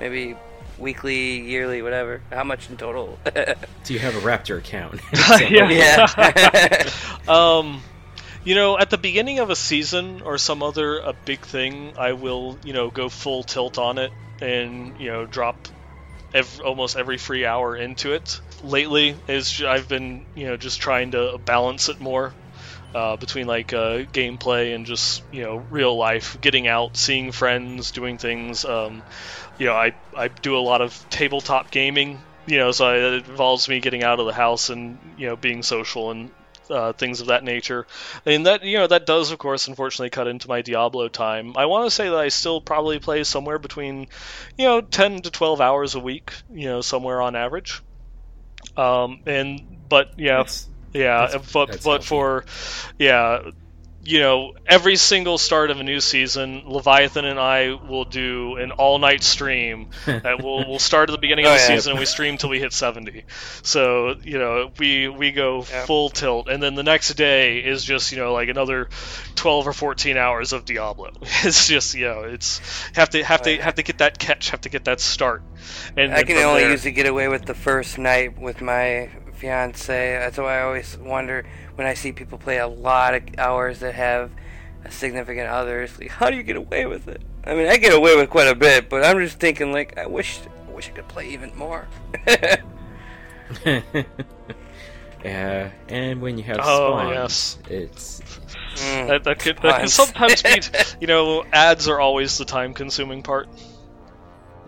maybe 0.00 0.36
weekly, 0.80 1.40
yearly, 1.40 1.82
whatever. 1.82 2.22
How 2.30 2.44
much 2.44 2.70
in 2.70 2.76
total? 2.76 3.18
Do 3.84 3.94
you 3.94 4.00
have 4.00 4.16
a 4.16 4.20
Raptr 4.20 4.58
account? 4.58 5.00
yeah. 5.50 6.06
yeah. 6.16 6.90
um, 7.28 7.82
you 8.42 8.54
know, 8.54 8.78
at 8.78 8.90
the 8.90 8.98
beginning 8.98 9.38
of 9.38 9.50
a 9.50 9.56
season 9.56 10.22
or 10.22 10.38
some 10.38 10.62
other 10.62 10.98
a 10.98 11.12
big 11.12 11.40
thing, 11.40 11.92
I 11.98 12.12
will 12.12 12.58
you 12.64 12.72
know 12.72 12.90
go 12.90 13.08
full 13.08 13.42
tilt 13.42 13.78
on 13.78 13.98
it 13.98 14.12
and 14.40 14.98
you 14.98 15.10
know 15.10 15.26
drop 15.26 15.68
ev- 16.32 16.60
almost 16.64 16.96
every 16.96 17.18
free 17.18 17.44
hour 17.44 17.76
into 17.76 18.12
it. 18.12 18.40
Lately, 18.62 19.16
is 19.28 19.62
I've 19.62 19.88
been 19.88 20.26
you 20.34 20.46
know 20.46 20.56
just 20.56 20.80
trying 20.80 21.12
to 21.12 21.38
balance 21.38 21.88
it 21.88 22.00
more. 22.00 22.34
Uh, 22.92 23.16
between 23.16 23.46
like 23.46 23.72
uh, 23.72 24.02
gameplay 24.12 24.74
and 24.74 24.84
just 24.84 25.22
you 25.30 25.44
know 25.44 25.64
real 25.70 25.96
life, 25.96 26.36
getting 26.40 26.66
out, 26.66 26.96
seeing 26.96 27.30
friends, 27.30 27.92
doing 27.92 28.18
things. 28.18 28.64
Um, 28.64 29.04
you 29.60 29.66
know, 29.66 29.74
I 29.74 29.94
I 30.16 30.26
do 30.28 30.56
a 30.56 30.64
lot 30.64 30.80
of 30.80 30.92
tabletop 31.10 31.70
gaming. 31.70 32.20
You 32.46 32.58
know, 32.58 32.72
so 32.72 32.92
it 32.94 33.28
involves 33.28 33.68
me 33.68 33.78
getting 33.78 34.02
out 34.02 34.18
of 34.18 34.26
the 34.26 34.32
house 34.32 34.70
and 34.70 34.98
you 35.16 35.28
know 35.28 35.36
being 35.36 35.62
social 35.62 36.10
and 36.10 36.30
uh, 36.70 36.92
things 36.94 37.20
of 37.20 37.26
that 37.28 37.44
nature. 37.44 37.86
And 38.24 38.46
that 38.46 38.64
you 38.64 38.78
know 38.78 38.86
that 38.86 39.04
does 39.06 39.30
of 39.30 39.38
course 39.38 39.68
unfortunately 39.68 40.10
cut 40.10 40.26
into 40.26 40.48
my 40.48 40.62
Diablo 40.62 41.08
time. 41.08 41.56
I 41.56 41.66
want 41.66 41.86
to 41.86 41.90
say 41.90 42.08
that 42.08 42.16
I 42.18 42.28
still 42.28 42.60
probably 42.60 42.98
play 42.98 43.22
somewhere 43.24 43.58
between 43.58 44.08
you 44.56 44.64
know 44.64 44.80
10 44.80 45.22
to 45.22 45.30
12 45.30 45.60
hours 45.60 45.94
a 45.94 46.00
week. 46.00 46.32
You 46.50 46.66
know, 46.66 46.80
somewhere 46.80 47.20
on 47.20 47.36
average. 47.36 47.82
Um, 48.76 49.20
and 49.26 49.60
but 49.88 50.12
yeah, 50.18 50.38
That's- 50.38 50.68
yeah, 50.94 51.26
That's- 51.26 51.52
but 51.52 51.66
that's 51.66 51.84
but 51.84 51.90
healthy. 51.90 52.06
for 52.06 52.44
yeah, 52.98 53.50
you 54.02 54.18
know, 54.20 54.54
every 54.66 54.96
single 54.96 55.36
start 55.36 55.70
of 55.70 55.78
a 55.78 55.82
new 55.82 56.00
season, 56.00 56.62
Leviathan 56.64 57.26
and 57.26 57.38
I 57.38 57.72
will 57.74 58.04
do 58.06 58.56
an 58.56 58.70
all-night 58.72 59.22
stream. 59.22 59.90
that 60.06 60.42
we'll 60.42 60.66
we'll 60.68 60.78
start 60.78 61.10
at 61.10 61.12
the 61.12 61.18
beginning 61.18 61.44
of 61.44 61.50
Oh, 61.52 61.54
the 61.54 61.60
yeah. 61.60 61.66
season 61.66 61.90
and 61.92 61.98
we 62.00 62.06
stream 62.06 62.38
till 62.38 62.48
we 62.48 62.58
hit 62.60 62.72
70. 62.72 63.24
So 63.62 64.14
you 64.22 64.38
know, 64.38 64.70
we 64.78 65.08
we 65.08 65.32
go 65.32 65.64
Yeah. 65.70 65.84
full 65.84 66.08
tilt, 66.08 66.48
and 66.48 66.62
then 66.62 66.74
the 66.74 66.82
next 66.82 67.12
day 67.14 67.58
is 67.58 67.84
just 67.84 68.10
you 68.12 68.18
know 68.18 68.32
like 68.32 68.48
another 68.48 68.88
12 69.36 69.66
or 69.68 69.72
14 69.74 70.16
hours 70.16 70.52
of 70.52 70.64
Diablo. 70.64 71.10
It's 71.44 71.68
just 71.68 71.94
you 71.94 72.06
know, 72.06 72.22
it's 72.22 72.60
have 72.94 73.10
to 73.10 73.22
have 73.22 73.40
Oh, 73.42 73.44
to 73.44 73.56
yeah. 73.56 73.62
have 73.64 73.74
to 73.74 73.82
get 73.82 73.98
that 73.98 74.18
catch, 74.18 74.50
have 74.50 74.62
to 74.62 74.70
get 74.70 74.84
that 74.86 75.00
start. 75.00 75.42
And 75.96 76.14
I 76.14 76.22
can 76.22 76.36
only 76.38 76.62
there- 76.62 76.70
usually 76.70 76.92
get 76.92 77.06
away 77.06 77.28
with 77.28 77.44
the 77.44 77.54
first 77.54 77.98
night 77.98 78.38
with 78.40 78.62
my 78.62 79.10
fiance. 79.40 80.12
That's 80.18 80.38
why 80.38 80.58
I 80.58 80.62
always 80.62 80.96
wonder 80.98 81.44
when 81.76 81.86
I 81.86 81.94
see 81.94 82.12
people 82.12 82.38
play 82.38 82.58
a 82.58 82.68
lot 82.68 83.14
of 83.14 83.22
hours 83.38 83.80
that 83.80 83.94
have 83.94 84.30
a 84.84 84.90
significant 84.90 85.48
others. 85.48 85.98
Like, 85.98 86.10
how 86.10 86.30
do 86.30 86.36
you 86.36 86.42
get 86.42 86.56
away 86.56 86.86
with 86.86 87.08
it? 87.08 87.22
I 87.44 87.54
mean, 87.54 87.68
I 87.68 87.76
get 87.78 87.94
away 87.94 88.16
with 88.16 88.30
quite 88.30 88.48
a 88.48 88.54
bit, 88.54 88.88
but 88.88 89.04
I'm 89.04 89.18
just 89.18 89.38
thinking 89.40 89.72
like, 89.72 89.96
I 89.98 90.06
wish, 90.06 90.40
I 90.68 90.70
wish 90.72 90.88
I 90.88 90.92
could 90.92 91.08
play 91.08 91.28
even 91.30 91.54
more. 91.56 91.88
yeah, 95.24 95.70
and 95.88 96.20
when 96.22 96.38
you 96.38 96.44
have 96.44 96.64
Oh, 96.64 96.64
spawns, 96.64 97.08
yes. 97.08 97.58
it's 97.68 98.22
Mm, 98.74 99.06
that, 99.08 99.24
that 99.24 99.38
could 99.40 99.58
that 99.62 99.76
can 99.76 99.88
sometimes 99.88 100.42
be 100.42 100.62
you 101.00 101.06
know 101.06 101.44
ads 101.52 101.88
are 101.88 101.98
always 102.00 102.38
the 102.38 102.44
time 102.44 102.72
consuming 102.74 103.22
part. 103.22 103.48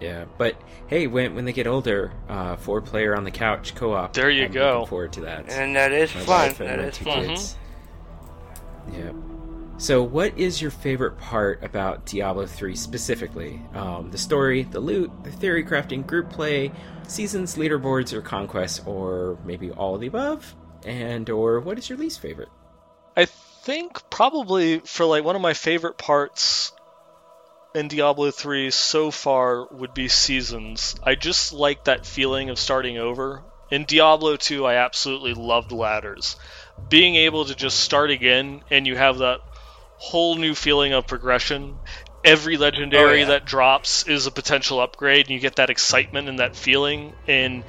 yeah. 0.01 0.25
But 0.39 0.57
hey, 0.93 1.07
when 1.07 1.35
when 1.35 1.45
they 1.47 1.53
get 1.53 1.67
older, 1.67 2.13
uh, 2.29 2.57
four 2.57 2.83
player 2.83 3.17
on 3.17 3.25
the 3.25 3.31
couch 3.31 3.75
co-op. 3.75 4.13
There 4.13 4.29
you 4.31 4.45
I'm 4.45 4.53
go. 4.53 4.73
Looking 4.81 4.89
forward 4.89 5.13
to 5.15 5.21
that. 5.23 5.49
and 5.49 5.75
that 5.77 5.91
is 5.93 6.15
My 6.15 6.21
fun. 6.21 6.27
wife 6.49 6.61
and 6.61 6.69
That 6.69 6.79
my 6.79 6.85
is 6.85 6.97
two 6.99 7.05
fun. 7.05 7.27
kids. 7.29 7.57
Yeah. 8.93 9.13
So, 9.79 10.03
what 10.03 10.39
is 10.39 10.61
your 10.61 10.71
favorite 10.71 11.19
part 11.19 11.65
about 11.65 12.05
Diablo 12.07 12.47
3 12.47 12.77
specifically? 12.77 13.61
Um, 13.75 14.11
the 14.11 14.19
story, 14.19 14.63
the 14.65 14.79
loot, 14.81 15.11
the 15.25 15.33
theory 15.33 15.65
crafting, 15.65 16.07
group 16.07 16.31
play, 16.31 16.71
seasons, 17.09 17.57
leaderboards, 17.57 18.13
or 18.13 18.21
conquests, 18.21 18.81
or 18.87 19.39
maybe 19.45 19.71
all 19.73 19.95
of 19.95 20.01
the 20.01 20.07
above? 20.07 20.55
And 20.85 21.29
or 21.31 21.59
what 21.61 21.79
is 21.79 21.89
your 21.89 21.99
least 21.99 22.21
favorite? 22.21 22.51
I 23.17 23.25
think 23.25 24.09
probably 24.11 24.81
for 24.81 25.05
like 25.07 25.25
one 25.25 25.37
of 25.37 25.43
my 25.43 25.55
favorite 25.55 25.97
parts 25.99 26.73
in 27.75 27.89
Diablo 27.89 28.31
3 28.31 28.71
so 28.71 29.11
far 29.11 29.67
would 29.71 29.95
be 29.95 30.09
seasons. 30.09 30.95
I 31.03 31.15
just 31.15 31.53
like 31.53 31.85
that 31.85 32.07
feeling 32.07 32.51
of 32.51 32.59
starting 32.59 32.99
over. 32.99 33.43
In 33.71 33.85
Diablo 33.85 34.37
2, 34.37 34.67
I 34.67 34.75
absolutely 34.75 35.35
loved 35.35 35.73
ladders. 35.73 36.37
Being 36.91 37.17
able 37.17 37.47
to 37.47 37.55
just 37.55 37.81
start 37.81 38.11
again 38.11 38.63
and 38.71 38.87
you 38.87 38.97
have 38.97 39.19
that 39.19 39.41
whole 39.97 40.35
new 40.37 40.55
feeling 40.55 40.93
of 40.93 41.07
progression. 41.07 41.81
Every 42.25 42.57
legendary 42.57 43.19
Oh, 43.19 43.23
yeah. 43.23 43.29
that 43.29 43.47
drops 43.47 44.07
is 44.07 44.27
a 44.27 44.31
potential 44.31 44.81
upgrade, 44.81 45.27
and 45.27 45.35
you 45.35 45.41
get 45.41 45.57
that 45.57 45.71
excitement 45.71 46.29
and 46.29 46.39
that 46.39 46.55
feeling. 46.55 47.15
And 47.27 47.65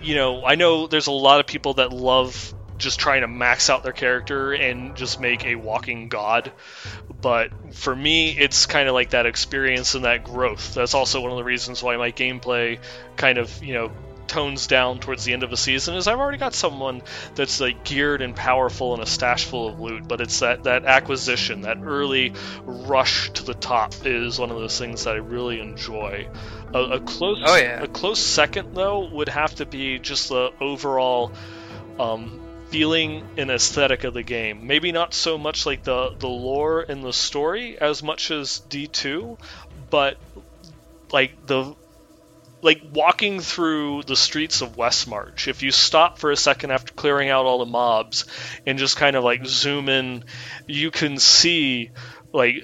you 0.00 0.14
know, 0.14 0.44
I 0.44 0.54
know 0.54 0.86
there's 0.86 1.08
a 1.08 1.12
lot 1.12 1.40
of 1.40 1.46
people 1.46 1.74
that 1.74 1.92
love 1.92 2.54
just 2.78 2.98
trying 3.00 3.20
to 3.22 3.28
max 3.28 3.68
out 3.70 3.82
their 3.82 3.92
character 3.92 4.52
and 4.52 4.96
just 4.96 5.20
make 5.20 5.44
a 5.44 5.56
walking 5.56 6.08
god. 6.08 6.52
But 7.20 7.50
for 7.74 7.94
me, 7.94 8.30
it's 8.30 8.66
kind 8.66 8.88
of 8.88 8.94
like 8.94 9.10
that 9.10 9.26
experience 9.26 9.94
and 9.94 10.04
that 10.04 10.24
growth. 10.24 10.74
That's 10.74 10.94
also 10.94 11.20
one 11.20 11.30
of 11.32 11.36
the 11.36 11.44
reasons 11.44 11.82
why 11.82 11.96
my 11.96 12.12
gameplay 12.12 12.78
kind 13.16 13.38
of, 13.38 13.62
you 13.62 13.74
know, 13.74 13.90
tones 14.28 14.66
down 14.66 15.00
towards 15.00 15.24
the 15.24 15.32
end 15.32 15.42
of 15.42 15.52
a 15.52 15.56
season 15.56 15.94
is 15.94 16.06
I've 16.06 16.18
already 16.18 16.36
got 16.36 16.52
someone 16.54 17.00
that's 17.34 17.60
like 17.60 17.82
geared 17.82 18.20
and 18.20 18.36
powerful 18.36 18.92
and 18.92 19.02
a 19.02 19.06
stash 19.06 19.46
full 19.46 19.68
of 19.68 19.80
loot, 19.80 20.06
but 20.06 20.20
it's 20.20 20.40
that 20.40 20.64
that 20.64 20.84
acquisition, 20.84 21.62
that 21.62 21.78
early 21.82 22.34
rush 22.64 23.30
to 23.30 23.42
the 23.42 23.54
top 23.54 23.94
is 24.04 24.38
one 24.38 24.50
of 24.50 24.58
those 24.58 24.78
things 24.78 25.04
that 25.04 25.14
I 25.14 25.16
really 25.16 25.60
enjoy. 25.60 26.28
A, 26.74 26.78
a 26.78 27.00
close 27.00 27.38
Oh, 27.42 27.56
yeah. 27.56 27.82
a 27.82 27.86
close 27.88 28.20
second 28.20 28.74
though 28.74 29.06
would 29.06 29.30
have 29.30 29.54
to 29.56 29.64
be 29.66 29.98
just 29.98 30.28
the 30.28 30.52
overall 30.60 31.32
um, 31.98 32.38
feeling 32.70 33.24
and 33.36 33.50
aesthetic 33.50 34.04
of 34.04 34.14
the 34.14 34.22
game. 34.22 34.66
Maybe 34.66 34.92
not 34.92 35.14
so 35.14 35.38
much 35.38 35.66
like 35.66 35.82
the 35.84 36.10
the 36.18 36.28
lore 36.28 36.84
and 36.88 37.02
the 37.02 37.12
story 37.12 37.78
as 37.80 38.02
much 38.02 38.30
as 38.30 38.60
D2, 38.68 39.38
but 39.90 40.16
like 41.12 41.32
the 41.46 41.74
like 42.60 42.80
walking 42.92 43.40
through 43.40 44.02
the 44.02 44.16
streets 44.16 44.62
of 44.62 44.76
Westmarch, 44.76 45.46
if 45.48 45.62
you 45.62 45.70
stop 45.70 46.18
for 46.18 46.30
a 46.30 46.36
second 46.36 46.72
after 46.72 46.92
clearing 46.92 47.28
out 47.30 47.46
all 47.46 47.58
the 47.58 47.66
mobs 47.66 48.24
and 48.66 48.78
just 48.78 48.96
kind 48.96 49.14
of 49.14 49.22
like 49.22 49.46
zoom 49.46 49.88
in, 49.88 50.24
you 50.66 50.90
can 50.90 51.18
see 51.18 51.90
like 52.32 52.56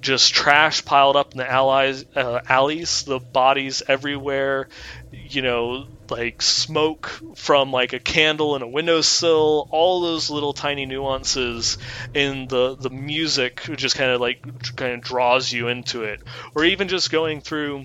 just 0.00 0.32
trash 0.32 0.84
piled 0.84 1.16
up 1.16 1.32
in 1.32 1.38
the 1.38 1.50
allies, 1.50 2.04
uh, 2.14 2.40
alleys, 2.48 3.02
the 3.02 3.18
bodies 3.18 3.82
everywhere, 3.86 4.68
you 5.10 5.42
know, 5.42 5.86
like 6.10 6.42
smoke 6.42 7.20
from 7.36 7.72
like 7.72 7.92
a 7.92 8.00
candle 8.00 8.56
in 8.56 8.62
a 8.62 8.68
windowsill, 8.68 9.66
all 9.70 10.00
those 10.00 10.30
little 10.30 10.52
tiny 10.52 10.86
nuances 10.86 11.78
in 12.14 12.48
the 12.48 12.76
the 12.76 12.90
music 12.90 13.62
just 13.76 13.96
kind 13.96 14.10
of 14.10 14.20
like 14.20 14.38
kind 14.76 14.94
of 14.94 15.00
draws 15.02 15.52
you 15.52 15.68
into 15.68 16.04
it, 16.04 16.20
or 16.54 16.64
even 16.64 16.88
just 16.88 17.10
going 17.10 17.40
through 17.40 17.84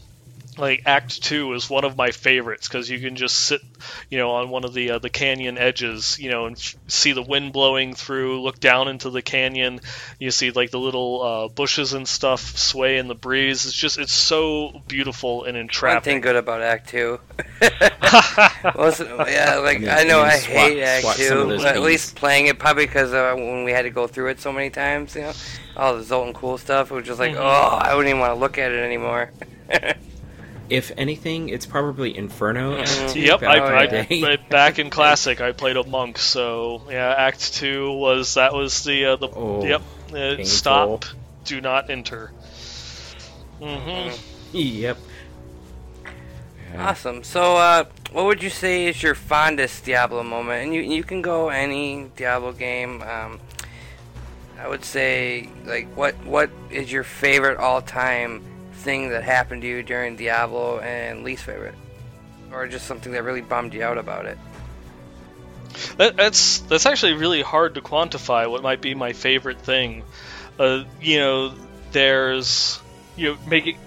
like 0.58 0.84
act 0.86 1.22
two 1.22 1.54
is 1.54 1.70
one 1.70 1.84
of 1.86 1.98
my 1.98 2.12
favorites 2.12 2.68
because 2.68 2.90
you 2.90 3.00
can 3.00 3.16
just 3.16 3.36
sit 3.38 3.62
you 4.10 4.18
know 4.18 4.32
on 4.32 4.50
one 4.50 4.64
of 4.64 4.74
the 4.74 4.92
uh, 4.92 5.00
the 5.00 5.10
canyon 5.10 5.58
edges 5.58 6.18
you 6.20 6.30
know 6.30 6.46
and 6.46 6.56
f- 6.58 6.76
see 6.88 7.12
the 7.12 7.22
wind 7.22 7.52
blowing 7.54 7.94
through 7.94 8.42
look 8.42 8.60
down 8.60 8.88
into 8.88 9.10
the 9.10 9.22
canyon 9.22 9.80
you 10.20 10.32
see 10.32 10.52
like 10.52 10.72
the 10.72 10.80
little 10.80 11.22
uh, 11.22 11.48
bushes 11.50 11.94
and 11.94 12.08
stuff 12.08 12.42
sway 12.58 12.98
in 12.98 13.08
the 13.08 13.16
breeze 13.16 13.66
it's 13.66 13.76
just 13.76 13.98
it's 13.98 14.14
so 14.14 14.82
beautiful 14.88 15.44
and 15.44 15.58
entrapping. 15.58 15.60
One 15.60 15.62
entrapping 15.66 16.14
thing 16.14 16.22
good 16.22 16.36
about 16.36 16.62
Act 16.62 16.90
Two. 16.90 17.20
Listen, 18.76 19.08
yeah, 19.28 19.58
like 19.58 19.78
I 19.78 19.80
mean- 19.80 19.90
I 19.90 20.04
know 20.04 20.20
I 20.22 20.28
I, 20.32 20.38
swat- 20.38 20.56
hate 20.56 20.82
Act 20.82 21.02
swat 21.04 21.16
Two, 21.18 21.48
but 21.48 21.66
at 21.66 21.76
bees. 21.76 21.84
least 21.84 22.16
playing 22.16 22.48
it 22.48 22.60
probably 22.60 22.86
because 22.86 23.14
uh, 23.14 23.34
when 23.36 23.64
we 23.64 23.72
had 23.72 23.84
to 23.84 23.90
go 23.90 24.08
through 24.08 24.28
it 24.30 24.40
so 24.40 24.52
many 24.52 24.70
times, 24.70 25.16
you 25.16 25.22
know, 25.22 25.34
all 25.78 25.96
the 25.98 26.04
Zoltun 26.04 26.34
Kulle 26.34 26.58
stuff, 26.58 26.92
it 26.92 26.96
was 26.96 27.06
just 27.06 27.20
like, 27.20 27.34
Mhm. 27.34 27.40
oh, 27.40 27.78
I 27.78 27.94
wouldn't 27.96 28.10
even 28.10 28.20
want 28.20 28.32
to 28.34 28.40
look 28.40 28.58
at 28.58 28.72
it 28.72 28.80
anymore. 28.84 29.32
If 30.70 30.92
anything, 30.98 31.50
it's 31.50 31.66
probably 31.66 32.18
Inferno. 32.18 32.78
Act 32.78 33.10
Two 33.10 33.20
Yep, 33.22 33.40
back 33.40 33.62
I, 33.62 33.84
in 33.84 33.96
I. 33.96 34.08
I- 34.34 34.38
back 34.50 34.80
in 34.80 34.90
classic, 34.90 35.42
I 35.42 35.52
played 35.52 35.78
a 35.78 35.84
monk. 35.84 36.18
So 36.18 36.82
yeah, 36.90 37.14
Act 37.18 37.54
Two 37.54 37.92
was 37.92 38.34
that 38.36 38.54
was 38.54 38.84
the 38.84 39.06
uh, 39.06 39.16
the 39.18 39.30
Oh, 39.36 39.66
yep. 39.66 39.82
Uh, 40.14 40.44
stop, 40.44 41.06
do 41.44 41.62
not 41.62 41.90
enter. 41.90 42.32
hmm 43.60 44.10
Yep. 44.54 44.98
Yeah. 46.74 46.90
Awesome. 46.90 47.24
So, 47.24 47.58
uh, 47.58 47.86
what 48.12 48.26
would 48.26 48.42
you 48.44 48.50
say 48.50 48.88
is 48.88 49.02
your 49.04 49.16
fondest 49.16 49.86
Diablo 49.86 50.24
moment? 50.24 50.64
And 50.66 50.74
you 50.74 50.82
you 50.82 51.04
can 51.04 51.22
go 51.22 51.50
any 51.50 52.10
Diablo 52.16 52.54
game. 52.54 53.02
Um, 53.02 53.40
I 54.58 54.68
would 54.68 54.86
say, 54.86 55.50
like, 55.66 55.88
what 55.96 56.16
what 56.26 56.50
is 56.70 56.92
your 56.92 57.04
favorite 57.04 57.58
all 57.58 57.82
time 57.82 58.44
thing 58.86 59.10
that 59.10 59.24
happened 59.24 59.64
to 59.64 59.68
you 59.68 59.84
during 59.84 60.16
Diablo, 60.16 60.80
and 60.80 61.24
least 61.24 61.44
favorite, 61.44 61.76
or 62.54 62.68
just 62.68 62.86
something 62.86 63.12
that 63.12 63.24
really 63.24 63.42
bummed 63.42 63.74
you 63.74 63.84
out 63.84 63.98
about 63.98 64.26
it? 64.26 64.38
That, 65.98 66.16
that's 66.16 66.60
that's 66.60 66.86
actually 66.86 67.14
really 67.14 67.42
hard 67.42 67.76
to 67.76 67.82
quantify. 67.82 68.50
What 68.50 68.64
might 68.64 68.82
be 68.82 68.96
my 68.96 69.12
favorite 69.12 69.60
thing? 69.60 70.04
Uh, 70.58 70.86
you 71.02 71.18
know, 71.20 71.54
there's 71.92 72.80
you 73.18 73.32
know 73.34 73.38
making 73.48 73.78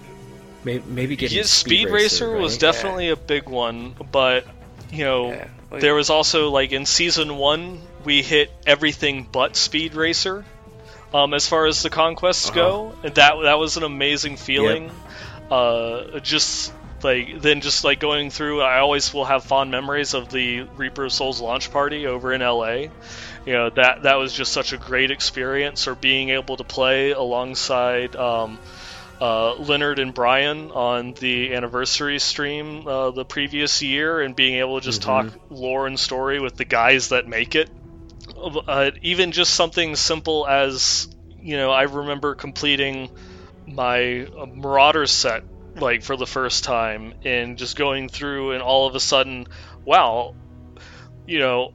Maybe, 0.63 0.83
maybe 0.87 1.15
getting 1.15 1.37
yeah, 1.37 1.43
Speed 1.45 1.89
Racer, 1.89 2.35
was 2.35 2.53
right? 2.53 2.59
definitely 2.59 3.09
a 3.09 3.15
big 3.15 3.47
one, 3.49 3.95
but 4.11 4.45
you 4.91 5.05
know. 5.05 5.31
Yeah. 5.31 5.47
Well, 5.69 5.79
There 5.79 5.93
was 5.93 6.09
also 6.09 6.49
like 6.49 6.71
in 6.71 6.85
season 6.87 7.37
one, 7.37 7.79
we 8.03 8.23
hit 8.23 8.51
everything 8.65 9.27
but 9.31 9.55
Speed 9.55 9.93
Racer, 9.93 10.43
um, 11.13 11.33
as 11.33 11.47
far 11.47 11.65
as 11.65 11.81
the 11.81 11.89
conquests 11.89 12.49
go, 12.49 12.93
and 13.03 13.15
that 13.15 13.33
that 13.43 13.59
was 13.59 13.77
an 13.77 13.83
amazing 13.83 14.37
feeling. 14.37 14.91
Uh, 15.49 16.19
just 16.19 16.71
like 17.03 17.41
then, 17.41 17.61
just 17.61 17.83
like 17.83 17.99
going 17.99 18.29
through, 18.29 18.61
I 18.61 18.79
always 18.79 19.13
will 19.13 19.25
have 19.25 19.43
fond 19.43 19.71
memories 19.71 20.13
of 20.13 20.29
the 20.29 20.61
Reaper 20.75 21.05
of 21.05 21.13
Souls 21.13 21.41
launch 21.41 21.71
party 21.71 22.05
over 22.05 22.33
in 22.33 22.41
LA. 22.41 22.87
You 23.45 23.53
know 23.53 23.69
that 23.71 24.03
that 24.03 24.15
was 24.15 24.33
just 24.33 24.51
such 24.51 24.73
a 24.73 24.77
great 24.77 25.11
experience, 25.11 25.87
or 25.87 25.95
being 25.95 26.29
able 26.29 26.57
to 26.57 26.63
play 26.63 27.11
alongside. 27.11 28.15
Um, 28.15 28.59
uh, 29.21 29.55
Leonard 29.55 29.99
and 29.99 30.13
Brian 30.13 30.71
on 30.71 31.13
the 31.13 31.53
anniversary 31.53 32.19
stream 32.19 32.87
uh, 32.87 33.11
the 33.11 33.25
previous 33.25 33.81
year, 33.81 34.21
and 34.21 34.33
being 34.33 34.55
able 34.55 34.79
to 34.79 34.85
just 34.85 35.01
talk 35.01 35.27
lore 35.49 35.87
and 35.87 35.99
story 35.99 36.39
with 36.39 36.55
the 36.55 36.63
guys 36.63 37.09
that 37.09 37.27
make 37.27 37.55
it. 37.55 37.69
Uh, 38.67 38.91
even 39.01 39.31
just 39.31 39.53
something 39.53 39.95
simple 39.95 40.47
as 40.47 41.07
you 41.41 41.57
know, 41.57 41.71
I 41.71 41.83
remember 41.83 42.35
completing 42.35 43.09
my 43.65 44.25
uh, 44.25 44.45
Marauder 44.45 45.05
set 45.05 45.43
like 45.75 46.03
for 46.03 46.17
the 46.17 46.27
first 46.27 46.63
time, 46.63 47.13
and 47.23 47.57
just 47.57 47.77
going 47.77 48.09
through, 48.09 48.51
and 48.51 48.61
all 48.61 48.87
of 48.87 48.95
a 48.95 48.99
sudden, 48.99 49.47
wow, 49.85 50.35
you 51.25 51.39
know, 51.39 51.71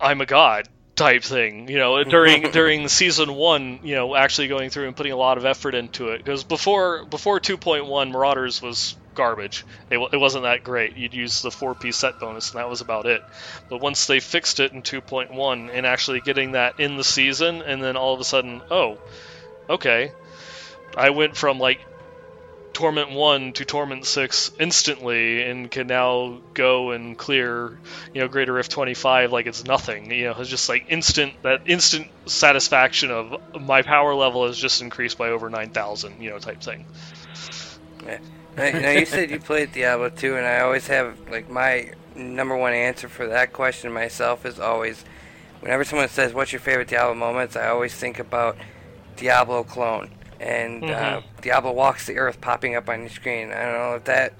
I'm 0.00 0.20
a 0.20 0.26
god 0.26 0.68
type 1.00 1.22
thing 1.22 1.66
you 1.66 1.78
know 1.78 2.04
during 2.16 2.50
during 2.50 2.86
season 2.86 3.32
one 3.32 3.80
you 3.82 3.94
know 3.94 4.14
actually 4.14 4.48
going 4.48 4.68
through 4.68 4.86
and 4.86 4.94
putting 4.94 5.12
a 5.12 5.16
lot 5.16 5.38
of 5.38 5.44
effort 5.44 5.74
into 5.74 6.08
it. 6.08 6.18
Because 6.18 6.44
before 6.44 7.04
before 7.06 7.40
2.1 7.40 8.10
marauders 8.10 8.60
was 8.60 8.96
garbage. 9.20 9.66
It, 9.90 9.98
it 10.14 10.16
wasn't 10.16 10.44
that 10.44 10.64
great. 10.64 10.96
You'd 10.96 11.12
use 11.12 11.42
the 11.42 11.50
four 11.50 11.74
piece 11.74 11.98
set 11.98 12.18
bonus 12.18 12.52
and 12.52 12.58
that 12.58 12.70
was 12.70 12.80
about 12.80 13.04
it. 13.04 13.20
But 13.68 13.82
once 13.82 14.06
they 14.06 14.18
fixed 14.18 14.60
it 14.60 14.72
in 14.72 14.80
2.1 14.82 15.68
and 15.70 15.84
actually 15.84 16.22
getting 16.22 16.52
that 16.52 16.80
in 16.80 16.96
the 16.96 17.04
season 17.04 17.60
and 17.60 17.82
then 17.82 17.98
all 17.98 18.14
of 18.14 18.20
a 18.20 18.24
sudden 18.24 18.62
oh 18.70 18.96
okay. 19.68 20.10
I 20.96 21.10
went 21.10 21.36
from 21.36 21.58
like 21.58 21.80
Torment 22.72 23.10
1 23.10 23.52
to 23.52 23.64
Torment 23.66 24.06
6 24.06 24.52
instantly 24.58 25.42
and 25.42 25.70
can 25.70 25.86
now 25.86 26.40
go 26.54 26.92
and 26.92 27.18
clear, 27.18 27.78
you 28.14 28.22
know, 28.22 28.28
Greater 28.28 28.54
Rift 28.54 28.70
25 28.70 29.32
like 29.32 29.46
it's 29.46 29.64
nothing. 29.64 30.10
You 30.10 30.28
know, 30.28 30.34
it's 30.38 30.48
just 30.48 30.70
like 30.70 30.86
instant, 30.88 31.34
that 31.42 31.60
instant 31.66 32.06
satisfaction 32.26 33.10
of 33.10 33.36
my 33.60 33.82
power 33.82 34.14
level 34.14 34.46
has 34.46 34.56
just 34.56 34.80
increased 34.80 35.18
by 35.18 35.28
over 35.28 35.50
9,000, 35.50 36.22
you 36.22 36.30
know, 36.30 36.38
type 36.38 36.62
thing. 36.62 36.86
Now, 38.60 38.78
now 38.80 38.90
you 38.90 39.06
said 39.06 39.30
you 39.30 39.40
played 39.40 39.72
Diablo 39.72 40.10
2, 40.10 40.36
and 40.36 40.46
I 40.46 40.60
always 40.60 40.86
have 40.88 41.18
like 41.30 41.48
my 41.48 41.92
number 42.14 42.56
one 42.56 42.72
answer 42.72 43.08
for 43.08 43.26
that 43.28 43.52
question 43.52 43.92
myself 43.92 44.44
is 44.44 44.60
always, 44.60 45.04
whenever 45.60 45.84
someone 45.84 46.08
says 46.08 46.34
what's 46.34 46.52
your 46.52 46.60
favorite 46.60 46.88
Diablo 46.88 47.14
moments, 47.14 47.56
I 47.56 47.68
always 47.68 47.94
think 47.94 48.18
about 48.18 48.56
Diablo 49.16 49.62
clone 49.64 50.10
and 50.40 50.84
uh, 50.84 51.20
Mhm. 51.20 51.22
Diablo 51.42 51.72
walks 51.72 52.06
the 52.06 52.16
earth 52.18 52.40
popping 52.40 52.74
up 52.74 52.88
on 52.88 53.00
your 53.00 53.10
screen. 53.10 53.50
I 53.52 53.62
don't 53.62 53.72
know 53.74 53.94
if 53.94 54.04
that 54.04 54.32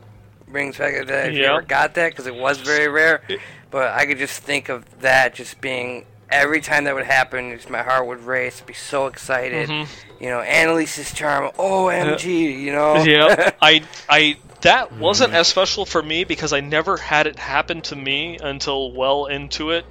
brings 0.49 0.79
back 0.79 0.95
if 0.95 1.09
you 1.35 1.43
Yeah. 1.43 1.53
ever 1.53 1.63
got 1.63 1.95
that 1.95 2.11
because 2.11 2.27
it 2.27 2.35
was 2.35 2.59
very 2.59 2.89
rare, 2.89 3.23
but 3.71 3.89
I 3.93 4.07
could 4.07 4.19
just 4.19 4.43
think 4.43 4.69
of 4.69 4.85
that 5.01 5.35
just 5.35 5.61
being. 5.61 6.05
Every 6.31 6.61
time 6.61 6.85
that 6.85 6.95
would 6.95 7.07
happen, 7.07 7.51
just 7.57 7.69
my 7.71 7.83
heart 7.83 8.07
would 8.07 8.23
race, 8.25 8.61
be 8.61 8.73
so 8.75 9.07
excited. 9.07 9.69
Mhm. 9.69 9.89
You 10.21 10.29
know, 10.29 10.41
Annihilus 10.41 11.15
charm, 11.15 11.51
OMG, 11.59 12.61
you 12.61 12.73
know? 12.73 12.97
yeah, 13.05 13.51
I, 13.63 13.83
I, 14.09 14.37
that 14.61 14.93
wasn't 14.93 15.33
as 15.33 15.49
special 15.49 15.87
for 15.87 16.03
me 16.03 16.25
because 16.25 16.53
I 16.53 16.61
never 16.61 16.97
had 16.97 17.27
it 17.27 17.39
happen 17.39 17.81
to 17.83 17.97
me 17.97 18.39
until 18.41 18.93
well 18.93 19.27
into 19.27 19.71
it, 19.71 19.87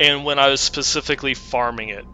and 0.00 0.24
when 0.24 0.38
I 0.38 0.48
was 0.48 0.60
specifically 0.60 1.34
farming 1.34 1.90
it 1.90 2.04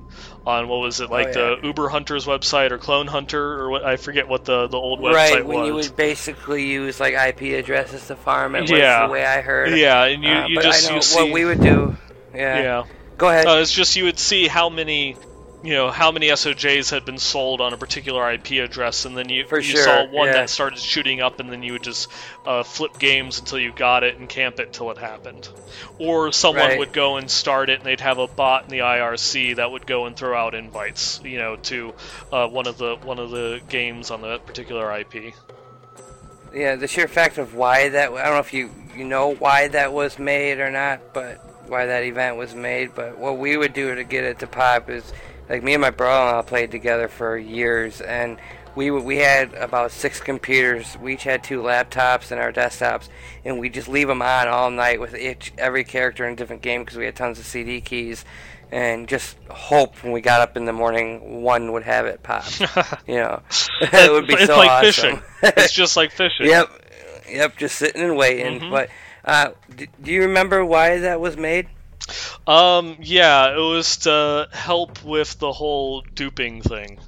on 0.46 0.68
what 0.68 0.80
was 0.80 1.00
it 1.00 1.10
like 1.10 1.28
Oh, 1.36 1.50
yeah. 1.54 1.60
the 1.60 1.66
Uber 1.68 1.88
Hunters 1.90 2.24
website 2.26 2.70
or 2.72 2.78
Clone 2.78 3.06
Hunter 3.06 3.42
or 3.60 3.70
what 3.70 3.84
I 3.84 3.96
forget 3.96 4.26
what 4.26 4.46
the 4.46 4.68
the 4.68 4.76
old 4.78 4.98
website 5.00 5.12
Right, 5.14 5.30
was. 5.30 5.34
Right, 5.34 5.46
when 5.46 5.64
you 5.66 5.74
would 5.74 5.94
basically 5.96 6.66
use 6.66 6.98
like 6.98 7.12
IP 7.14 7.42
addresses 7.62 8.06
to 8.08 8.16
farm 8.16 8.54
it, 8.56 8.62
was 8.62 8.70
Yeah. 8.70 9.06
the 9.06 9.12
way 9.12 9.24
I 9.24 9.42
heard. 9.42 9.76
Yeah, 9.78 10.02
and 10.04 10.24
you- 10.24 10.30
Uh, 10.30 10.46
you 10.48 10.54
but 10.56 10.64
just- 10.64 10.84
I 10.84 10.88
know 10.88 10.94
you 10.94 10.96
what 10.96 11.04
see- 11.04 11.32
we 11.32 11.44
would 11.44 11.60
do. 11.60 11.96
Yeah. 12.34 12.58
yeah. 12.62 12.82
Go 13.20 13.28
ahead. 13.28 13.46
Uh, 13.46 13.58
it's 13.60 13.72
just 13.72 13.96
you 13.96 14.04
would 14.04 14.18
see 14.18 14.48
how 14.48 14.70
many, 14.70 15.14
you 15.62 15.74
know, 15.74 15.90
how 15.90 16.10
many 16.10 16.28
SOJs 16.28 16.90
had 16.90 17.04
been 17.04 17.18
sold 17.18 17.60
on 17.60 17.74
a 17.74 17.76
particular 17.76 18.30
IP 18.32 18.52
address, 18.64 19.04
and 19.04 19.14
then 19.16 19.28
you 19.28 19.46
For 19.46 19.58
you 19.58 19.62
sure, 19.76 19.84
saw 19.84 20.04
one 20.06 20.28
yeah. 20.28 20.32
that 20.32 20.50
started 20.50 20.78
shooting 20.78 21.20
up, 21.20 21.38
and 21.38 21.52
then 21.52 21.62
you 21.62 21.72
would 21.74 21.82
just 21.82 22.08
uh, 22.46 22.62
flip 22.62 22.98
games 22.98 23.38
until 23.38 23.58
you 23.58 23.72
got 23.72 24.04
it 24.04 24.16
and 24.16 24.26
camp 24.26 24.58
it 24.58 24.72
till 24.72 24.90
it 24.90 24.96
happened, 24.96 25.50
or 25.98 26.32
someone 26.32 26.64
Right. 26.70 26.78
would 26.78 26.94
go 26.94 27.16
and 27.18 27.30
start 27.30 27.68
it, 27.68 27.80
and 27.80 27.84
they'd 27.86 28.00
have 28.00 28.16
a 28.18 28.26
bot 28.26 28.64
in 28.64 28.70
the 28.70 28.78
IRC 28.78 29.56
that 29.56 29.70
would 29.70 29.86
go 29.86 30.06
and 30.06 30.16
throw 30.16 30.34
out 30.34 30.54
invites, 30.54 31.20
you 31.22 31.36
know, 31.38 31.56
to 31.56 31.92
uh, 32.32 32.48
one 32.48 32.66
of 32.66 32.78
the 32.78 32.96
one 32.96 33.18
of 33.18 33.30
the 33.30 33.60
games 33.68 34.10
on 34.10 34.22
that 34.22 34.46
particular 34.46 34.90
IP. 34.98 35.34
yeah, 36.54 36.74
the 36.76 36.88
sheer 36.88 37.06
fact 37.06 37.36
of 37.38 37.54
why 37.54 37.90
that 37.90 38.10
I 38.12 38.24
don't 38.24 38.32
know 38.34 38.38
if 38.38 38.54
you 38.54 38.70
you 38.96 39.04
know 39.04 39.34
why 39.34 39.68
that 39.68 39.92
was 39.92 40.18
made 40.18 40.58
or 40.58 40.70
not, 40.70 41.12
but 41.12 41.46
why 41.70 41.86
that 41.86 42.02
event 42.02 42.36
was 42.36 42.54
made. 42.54 42.94
But 42.94 43.18
what 43.18 43.38
we 43.38 43.56
would 43.56 43.72
do 43.72 43.94
to 43.94 44.04
get 44.04 44.24
it 44.24 44.40
to 44.40 44.46
pop 44.46 44.90
is 44.90 45.12
like 45.48 45.62
me 45.62 45.74
and 45.74 45.80
my 45.80 45.90
brother-in-law 45.90 46.42
played 46.42 46.70
together 46.70 47.08
for 47.08 47.36
years, 47.38 48.00
and 48.00 48.38
we 48.74 48.90
we 48.90 49.16
had 49.18 49.54
about 49.54 49.90
six 49.90 50.20
computers. 50.20 50.96
We 51.00 51.14
each 51.14 51.24
had 51.24 51.42
two 51.42 51.60
laptops 51.62 52.30
and 52.30 52.40
our 52.40 52.52
desktops, 52.52 53.08
and 53.44 53.58
we 53.58 53.68
just 53.68 53.88
leave 53.88 54.08
them 54.08 54.22
on 54.22 54.48
all 54.48 54.70
night 54.70 55.00
with 55.00 55.16
each 55.16 55.52
every 55.58 55.84
character 55.84 56.26
in 56.26 56.34
a 56.34 56.36
different 56.36 56.62
game 56.62 56.82
because 56.82 56.96
we 56.96 57.04
had 57.04 57.16
tons 57.16 57.38
of 57.38 57.46
CD 57.46 57.80
keys, 57.80 58.24
and 58.70 59.08
just 59.08 59.36
hope 59.50 60.02
when 60.04 60.12
we 60.12 60.20
got 60.20 60.40
up 60.40 60.56
in 60.56 60.66
the 60.66 60.72
morning 60.72 61.42
one 61.42 61.72
would 61.72 61.82
have 61.82 62.06
it 62.06 62.22
pop. 62.22 62.44
you 63.08 63.16
know, 63.16 63.42
it 63.80 64.12
would 64.12 64.26
be 64.28 64.34
it's 64.34 64.46
so 64.46 64.56
like 64.56 64.70
awesome. 64.70 65.16
fishing. 65.16 65.22
it's 65.42 65.72
just 65.72 65.96
like 65.96 66.10
fishing. 66.12 66.46
Yep, 66.46 66.70
yep, 67.28 67.56
just 67.56 67.76
sitting 67.76 68.02
and 68.02 68.16
waiting. 68.16 68.60
Mhm. 68.60 68.70
But 68.70 68.88
uh, 69.24 69.50
d- 69.74 69.88
do 70.02 70.10
you 70.12 70.22
remember 70.22 70.64
why 70.64 70.98
that 70.98 71.20
was 71.20 71.36
made? 71.36 71.68
Um, 72.46 72.96
yeah, 73.00 73.54
it 73.54 73.60
was 73.60 73.96
to 73.98 74.48
help 74.52 75.02
with 75.04 75.38
the 75.38 75.52
whole 75.52 76.02
duping 76.14 76.62
thing. 76.62 76.98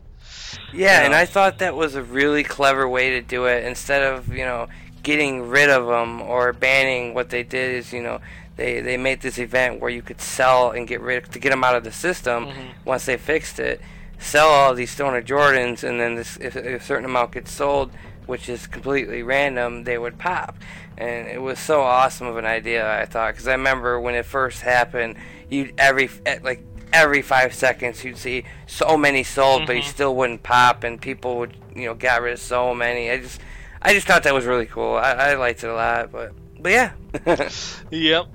Yeah, 0.72 1.04
and 1.04 1.14
I 1.14 1.26
thought 1.26 1.58
that 1.58 1.74
was 1.74 1.94
a 1.94 2.02
really 2.02 2.44
clever 2.44 2.88
way 2.88 3.10
to 3.10 3.22
do 3.22 3.46
it. 3.46 3.64
Instead 3.64 4.02
of 4.02 4.28
you 4.28 4.44
know 4.44 4.68
getting 5.02 5.48
rid 5.48 5.70
of 5.70 5.86
them 5.86 6.20
or 6.22 6.52
banning, 6.52 7.14
what 7.14 7.30
they 7.30 7.42
did 7.42 7.74
is 7.74 7.92
you 7.92 8.02
know 8.02 8.20
they 8.56 8.80
they 8.80 8.96
made 8.96 9.20
this 9.22 9.38
event 9.38 9.80
where 9.80 9.90
you 9.90 10.02
could 10.02 10.20
sell 10.20 10.70
and 10.70 10.86
get 10.86 11.00
rid 11.00 11.30
to 11.32 11.38
get 11.38 11.50
them 11.50 11.64
out 11.64 11.74
of 11.74 11.84
the 11.84 11.92
system 11.92 12.46
Mhm. 12.46 12.68
once 12.84 13.06
they 13.06 13.16
fixed 13.16 13.58
it. 13.58 13.80
Sell 14.18 14.48
all 14.48 14.74
these 14.74 14.90
Stone 14.92 15.16
of 15.16 15.24
Jordans, 15.24 15.82
and 15.82 15.98
then 15.98 16.14
this, 16.14 16.36
if 16.36 16.54
a 16.54 16.78
certain 16.80 17.06
amount 17.06 17.32
gets 17.32 17.50
sold, 17.50 17.90
which 18.26 18.48
is 18.48 18.68
completely 18.68 19.20
random, 19.22 19.82
they 19.82 19.98
would 19.98 20.16
pop. 20.16 20.56
And 20.98 21.26
it 21.28 21.40
was 21.40 21.58
so 21.58 21.80
awesome 21.82 22.26
of 22.26 22.36
an 22.36 22.44
idea, 22.44 23.00
I 23.00 23.06
thought, 23.06 23.32
because 23.32 23.48
I 23.48 23.52
remember 23.52 23.98
when 24.00 24.14
it 24.14 24.24
first 24.26 24.60
happened, 24.62 25.16
you 25.50 25.72
every 25.78 26.08
like 26.42 26.64
every 26.92 27.22
five 27.22 27.54
seconds 27.54 28.04
you'd 28.04 28.18
see 28.18 28.44
so 28.66 28.96
many 28.96 29.24
sold, 29.24 29.66
but 29.66 29.76
you 29.76 29.82
Mhm. 29.82 29.86
still 29.86 30.14
wouldn't 30.14 30.42
pop, 30.42 30.84
and 30.84 31.00
people 31.00 31.38
would 31.38 31.56
you 31.74 31.86
know 31.86 31.94
got 31.94 32.20
rid 32.22 32.34
of 32.34 32.38
so 32.40 32.74
many. 32.74 33.10
I 33.10 33.18
just 33.18 33.40
I 33.80 33.94
just 33.94 34.06
thought 34.06 34.22
that 34.24 34.34
was 34.34 34.44
really 34.44 34.66
cool. 34.66 34.94
I, 34.94 35.12
I 35.12 35.34
liked 35.34 35.64
it 35.64 35.68
a 35.68 35.74
lot, 35.74 36.12
but 36.12 36.32
but 36.60 36.70
yeah. 36.72 36.92
Yep. 37.90 38.26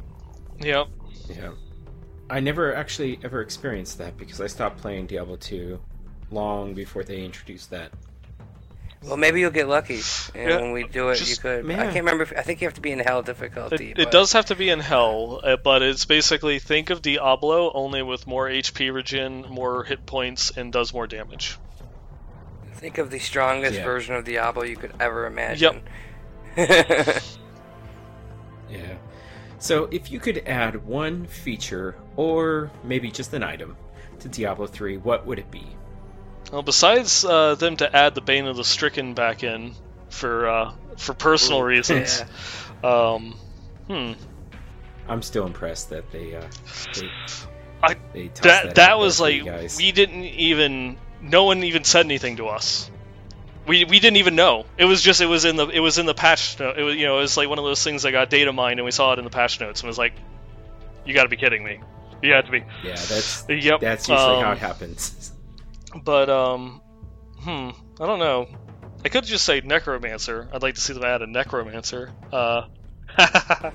Yep. 0.60 0.88
Yeah. 1.30 1.52
I 2.30 2.40
never 2.42 2.76
actually 2.76 3.20
ever 3.24 3.42
experienced 3.42 3.98
that 4.00 4.18
because 4.18 4.42
I 4.42 4.48
stopped 4.48 4.80
playing 4.80 5.06
Diablo 5.08 5.38
2 5.38 5.80
long 6.32 6.74
before 6.74 7.04
they 7.04 7.24
introduced 7.24 7.70
that. 7.70 7.92
Well, 9.04 9.16
maybe 9.18 9.40
you'll 9.40 9.52
get 9.52 9.68
lucky, 9.68 10.02
and 10.34 10.50
Yeah, 10.50 10.58
when 10.62 10.72
we 10.72 10.84
do 10.84 11.10
it, 11.10 11.20
you 11.20 11.26
just- 11.28 11.42
could. 11.42 11.70
I 11.70 11.76
can't 11.86 11.98
remember. 11.98 12.24
If, 12.24 12.34
I 12.36 12.42
think 12.42 12.62
you 12.62 12.68
have 12.68 12.74
to 12.76 12.82
be 12.82 12.92
in 12.92 13.00
hell 13.00 13.22
difficulty. 13.22 13.92
It, 13.92 14.00
it 14.00 14.12
does 14.12 14.34
have 14.34 14.46
to 14.48 14.56
be 14.56 14.70
in 14.70 14.80
hell, 14.80 15.40
uh, 15.44 15.56
but 15.58 15.84
it's 15.84 16.06
basically 16.06 16.58
think 16.60 16.90
of 16.90 17.02
Diablo 17.04 17.72
only 17.74 18.02
with 18.02 18.26
more 18.26 18.50
HP 18.50 18.92
regen, 18.92 19.46
more 19.50 19.84
hit 19.84 20.06
points, 20.08 20.50
and 20.58 20.74
does 20.74 20.94
more 20.94 21.06
damage. 21.06 21.58
Think 22.74 22.98
of 22.98 23.12
the 23.12 23.20
strongest 23.20 23.76
Yeah. 23.76 23.84
version 23.84 24.16
of 24.16 24.26
Diablo 24.26 24.64
you 24.64 24.76
could 24.78 24.94
ever 25.00 25.26
imagine. 25.28 25.82
Yep. 26.58 27.24
Yeah. 28.70 28.96
So 29.60 29.86
if 29.92 30.12
you 30.12 30.20
could 30.20 30.44
add 30.46 30.86
one 30.86 31.26
feature 31.26 31.96
or 32.16 32.70
maybe 32.84 33.10
just 33.12 33.34
an 33.34 33.44
item 33.44 33.78
to 34.20 34.28
Diablo 34.28 34.68
3, 34.68 34.98
what 34.98 35.26
would 35.26 35.40
it 35.40 35.50
be? 35.50 35.66
Well, 36.52 36.64
besides 36.64 37.26
uh, 37.26 37.56
them 37.56 37.78
to 37.78 37.94
add 37.96 38.16
the 38.16 38.22
Bane 38.22 38.46
of 38.48 38.56
the 38.56 38.64
Stricken 38.64 39.14
back 39.14 39.44
in 39.44 39.74
for 40.10 40.50
uh, 40.50 40.74
for 40.98 41.14
personal 41.14 41.62
reasons, 41.62 42.24
um, 42.84 43.36
hmm, 43.88 44.14
I'm 45.08 45.22
still 45.22 45.46
impressed 45.46 45.90
that 45.90 46.10
they 46.12 46.36
uh, 46.36 46.44
they, 46.94 47.10
I- 47.84 47.96
they 48.14 48.28
tossed 48.30 48.42
that 48.44 48.76
that 48.76 48.98
was 48.98 49.20
like 49.20 49.44
we 49.78 49.92
didn't 49.92 50.24
even 50.24 50.98
no 51.22 51.46
one 51.46 51.64
even 51.64 51.84
said 51.84 52.06
anything 52.06 52.38
to 52.38 52.48
us. 52.48 52.90
We, 53.66 53.84
we 53.84 54.00
didn't 54.00 54.16
even 54.18 54.36
know. 54.38 54.66
It 54.78 54.86
was 54.86 55.02
just 55.02 55.20
it 55.20 55.26
was 55.26 55.44
in 55.44 55.58
the 55.58 55.68
it 55.68 55.82
was 55.82 55.98
in 55.98 56.06
the 56.06 56.14
patch 56.14 56.58
note. 56.60 56.78
It 56.80 56.84
was 56.84 56.96
you 56.96 57.06
know 57.06 57.18
it 57.18 57.22
was 57.22 57.36
like 57.36 57.50
one 57.50 57.60
of 57.60 57.66
those 57.66 57.84
things 57.84 58.04
that 58.04 58.12
got 58.12 58.30
data 58.30 58.54
mined 58.54 58.80
and 58.80 58.86
we 58.86 58.92
saw 58.92 59.12
it 59.12 59.20
in 59.20 59.26
the 59.26 59.30
patch 59.30 59.60
notes 59.60 59.82
and 59.82 59.88
was 59.90 59.98
like, 59.98 60.14
you 61.06 61.14
got 61.14 61.24
to 61.24 61.30
be 61.30 61.36
kidding 61.36 61.64
me. 61.64 61.80
You 62.22 62.32
got 62.32 62.46
to 62.46 62.52
be. 62.52 62.64
Yeah, 62.84 62.96
that's 62.96 63.44
Yep. 63.50 63.82
that's 63.82 64.08
usually 64.08 64.38
how 64.38 64.52
um, 64.52 64.54
it 64.54 64.60
happens. 64.60 65.34
But 66.04 66.30
um, 66.30 66.82
hmm, 67.40 67.70
I 68.02 68.06
don't 68.06 68.20
know. 68.20 68.48
I 69.06 69.10
could 69.10 69.24
just 69.24 69.46
say 69.46 69.62
necromancer. 69.62 70.50
I'd 70.52 70.62
like 70.62 70.76
to 70.76 70.82
see 70.82 70.94
them 70.94 71.04
add 71.04 71.22
a 71.22 71.28
necromancer. 71.28 72.12
Uh, 72.32 72.64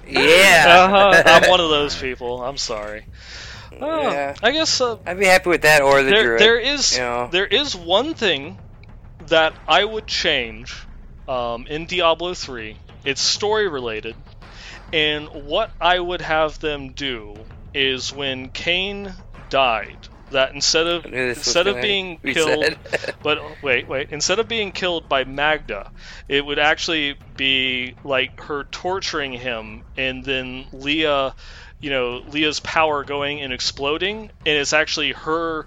Yeah. 0.07 0.65
uh-huh. 0.69 1.23
I'm 1.27 1.51
one 1.51 1.61
of 1.61 1.71
those 1.71 1.97
people. 1.97 2.43
I'm 2.43 2.57
sorry. 2.59 3.07
Oh, 3.81 4.03
Yeah. 4.03 4.35
I 4.43 4.51
guess 4.53 4.81
uh, 4.81 4.99
I'd 5.07 5.19
be 5.19 5.25
happy 5.27 5.49
with 5.49 5.63
that 5.63 5.83
or 5.83 6.03
the 6.03 6.11
there, 6.11 6.23
druid. 6.25 6.41
there 6.41 6.59
is 6.59 6.93
you 6.97 7.03
know. 7.03 7.29
there 7.33 7.47
is 7.47 7.75
one 7.75 8.15
thing 8.15 8.59
that 9.29 9.55
I 9.67 9.85
would 9.85 10.07
change 10.07 10.77
um, 11.27 11.67
in 11.67 11.87
Diablo 11.87 12.35
3. 12.35 12.77
It's 13.05 13.21
story 13.21 13.69
related, 13.69 14.15
and 14.93 15.27
what 15.47 15.71
I 15.81 15.99
would 15.99 16.21
have 16.21 16.59
them 16.61 16.93
do 16.93 17.35
is 17.75 18.13
when 18.13 18.51
Cain 18.51 19.13
died, 19.49 20.09
that 20.33 20.55
instead 20.55 20.87
of 20.87 21.07
I 21.07 21.11
knew 21.11 21.29
this 21.29 21.39
was 21.39 21.47
instead 21.47 21.67
of 21.67 21.81
being 21.81 22.19
killed, 22.19 22.77
but 23.23 23.63
wait, 23.63 23.89
wait, 23.89 24.09
instead 24.11 24.39
of 24.39 24.49
being 24.49 24.73
killed 24.73 25.09
by 25.09 25.25
Magda, 25.25 25.91
it 26.29 26.45
would 26.45 26.59
actually 26.59 27.17
be 27.37 27.95
like 28.05 28.41
her 28.43 28.65
torturing 28.65 29.33
him, 29.33 29.83
and 29.97 30.25
then 30.25 30.67
Leah, 30.73 31.35
you 31.81 31.91
know, 31.91 32.23
Leah's 32.29 32.61
power 32.61 33.05
going 33.05 33.41
and 33.41 33.53
exploding, 33.53 34.31
and 34.47 34.59
it's 34.59 34.73
actually 34.73 35.13
her 35.13 35.67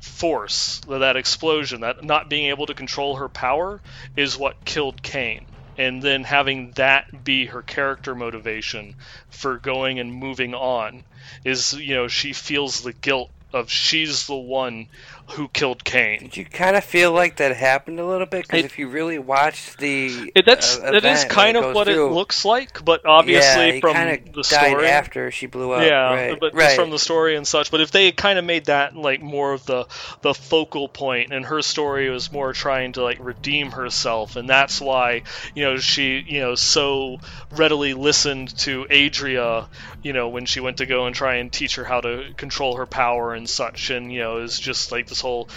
force, 0.00 0.80
that 0.88 1.16
explosion, 1.16 1.80
that 1.82 2.04
not 2.04 2.30
being 2.30 2.46
able 2.46 2.66
to 2.66 2.74
control 2.74 3.16
her 3.16 3.28
power, 3.28 3.80
is 4.16 4.36
what 4.36 4.64
killed 4.64 5.02
Cain. 5.02 5.46
And 5.76 6.02
then 6.02 6.24
having 6.24 6.72
that 6.72 7.22
be 7.22 7.46
her 7.46 7.62
character 7.62 8.14
motivation 8.14 8.96
for 9.30 9.58
going 9.58 10.00
and 10.00 10.12
moving 10.12 10.54
on 10.54 11.04
is, 11.44 11.72
you 11.74 11.94
know, 11.94 12.08
she 12.08 12.32
feels 12.32 12.82
the 12.82 12.92
guilt 12.92 13.30
of 13.52 13.70
she's 13.70 14.26
the 14.26 14.36
one 14.36 14.88
who 15.30 15.48
killed 15.48 15.84
Cain. 15.84 16.20
Did 16.20 16.36
you 16.36 16.44
kind 16.44 16.76
of 16.76 16.84
feel 16.84 17.12
like 17.12 17.36
that 17.36 17.54
happened 17.54 18.00
a 18.00 18.06
little 18.06 18.26
bit? 18.26 18.46
Because 18.46 18.64
if 18.64 18.78
you 18.78 18.88
really 18.88 19.18
watch 19.18 19.76
the 19.76 20.32
It, 20.34 20.46
that's 20.46 20.78
uh, 20.78 20.92
that 20.92 21.04
is 21.04 21.24
kind 21.24 21.56
of 21.56 21.74
what 21.74 21.86
through, 21.86 22.08
it 22.08 22.12
looks 22.12 22.44
like, 22.44 22.84
but 22.84 23.04
obviously 23.04 23.74
yeah, 23.74 23.80
from 23.80 24.32
the 24.32 24.42
story, 24.42 24.86
after 24.86 25.30
she 25.30 25.46
blew 25.46 25.72
up. 25.72 25.82
yeah, 25.82 26.14
right, 26.14 26.40
but 26.40 26.54
right. 26.54 26.74
from 26.74 26.90
the 26.90 26.98
story 26.98 27.36
and 27.36 27.46
such. 27.46 27.70
But 27.70 27.80
if 27.80 27.90
they 27.90 28.10
kind 28.12 28.38
of 28.38 28.44
made 28.44 28.66
that 28.66 28.96
like 28.96 29.20
more 29.20 29.52
of 29.52 29.66
the 29.66 29.86
the 30.22 30.32
focal 30.32 30.88
point, 30.88 31.32
and 31.32 31.44
her 31.44 31.60
story 31.60 32.08
was 32.08 32.32
more 32.32 32.52
trying 32.52 32.92
to 32.92 33.02
like 33.02 33.18
redeem 33.20 33.70
herself, 33.70 34.36
and 34.36 34.48
that's 34.48 34.80
why 34.80 35.22
you 35.54 35.64
know 35.64 35.76
she 35.76 36.24
you 36.26 36.40
know 36.40 36.54
so 36.54 37.18
readily 37.50 37.92
listened 37.92 38.56
to 38.58 38.86
Adria, 38.90 39.68
you 40.02 40.14
know 40.14 40.28
when 40.28 40.46
she 40.46 40.60
went 40.60 40.78
to 40.78 40.86
go 40.86 41.06
and 41.06 41.14
try 41.14 41.36
and 41.36 41.52
teach 41.52 41.76
her 41.76 41.84
how 41.84 42.00
to 42.00 42.32
control 42.36 42.76
her 42.76 42.86
power 42.86 43.34
and 43.34 43.48
such, 43.48 43.90
and 43.90 44.10
you 44.10 44.20
know 44.20 44.38
is 44.38 44.58
just 44.58 44.90
like 44.90 45.06
this 45.18 45.22
whole 45.22 45.48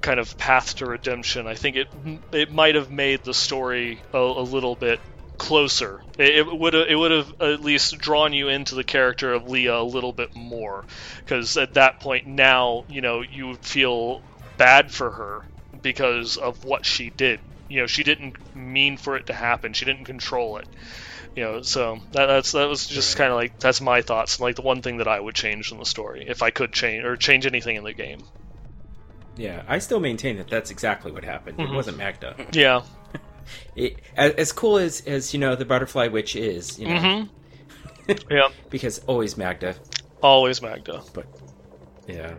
kind 0.00 0.18
of 0.18 0.36
path 0.38 0.76
to 0.76 0.86
redemption. 0.86 1.46
I 1.46 1.54
think 1.54 1.76
it 1.76 1.88
it 2.32 2.50
might 2.50 2.74
have 2.74 2.90
made 2.90 3.22
the 3.22 3.34
story 3.34 4.00
a, 4.14 4.18
a 4.18 4.42
little 4.42 4.76
bit 4.76 4.98
closer. 5.38 6.00
It, 6.18 6.38
it 6.38 6.46
would 6.46 6.74
it 6.74 6.96
would 6.96 7.10
have 7.10 7.32
at 7.40 7.60
least 7.60 7.98
drawn 7.98 8.32
you 8.32 8.48
into 8.48 8.74
the 8.74 8.84
character 8.84 9.32
of 9.34 9.48
Leah 9.48 9.76
a 9.76 9.82
little 9.82 10.12
bit 10.12 10.30
more, 10.34 10.84
because 11.24 11.56
at 11.56 11.74
that 11.74 12.00
point 12.00 12.26
now 12.26 12.84
you 12.88 13.02
know 13.02 13.22
you 13.22 13.48
would 13.48 13.64
feel 13.64 14.22
bad 14.56 14.90
for 14.90 15.10
her 15.10 15.40
because 15.82 16.36
of 16.38 16.64
what 16.64 16.86
she 16.86 17.10
did. 17.10 17.40
You 17.68 17.80
know 17.80 17.86
she 17.86 18.02
didn't 18.02 18.36
mean 18.54 18.96
for 18.96 19.16
it 19.16 19.26
to 19.26 19.34
happen. 19.34 19.74
She 19.74 19.84
didn't 19.84 20.06
control 20.06 20.56
it. 20.56 20.66
You 21.36 21.44
know, 21.44 21.62
so 21.62 21.98
that, 22.12 22.26
that's 22.26 22.52
that 22.52 22.68
was 22.68 22.86
just 22.86 23.16
kind 23.16 23.30
of 23.30 23.36
like 23.36 23.58
that's 23.60 23.80
my 23.80 24.02
thoughts. 24.02 24.40
Like 24.40 24.56
the 24.56 24.62
one 24.62 24.82
thing 24.82 24.96
that 24.96 25.08
I 25.08 25.20
would 25.20 25.34
change 25.34 25.70
in 25.70 25.78
the 25.78 25.84
story 25.84 26.24
if 26.26 26.42
I 26.42 26.50
could 26.50 26.72
change 26.72 27.04
or 27.04 27.16
change 27.16 27.46
anything 27.46 27.76
in 27.76 27.84
the 27.84 27.94
game. 27.94 28.20
Yeah, 29.40 29.62
I 29.66 29.78
still 29.78 30.00
maintain 30.00 30.36
that 30.36 30.48
that's 30.48 30.70
exactly 30.70 31.10
what 31.12 31.24
happened. 31.24 31.56
Mhm. 31.58 31.70
It 31.70 31.74
wasn't 31.74 31.96
Magda. 31.98 32.34
Yeah. 32.52 32.82
It, 33.74 33.96
as, 34.16 34.32
as 34.34 34.52
cool 34.52 34.76
as 34.78 35.00
as 35.06 35.32
you 35.34 35.40
know 35.40 35.56
the 35.56 35.64
butterfly 35.64 36.06
witch 36.06 36.36
is, 36.36 36.78
you 36.78 36.86
know, 36.86 36.94
Mm-hmm. 37.00 38.12
yeah. 38.30 38.48
because 38.68 39.00
always 39.08 39.36
Magda. 39.36 39.74
Always 40.22 40.62
Magda. 40.62 41.02
But, 41.12 41.26
yeah. 42.06 42.34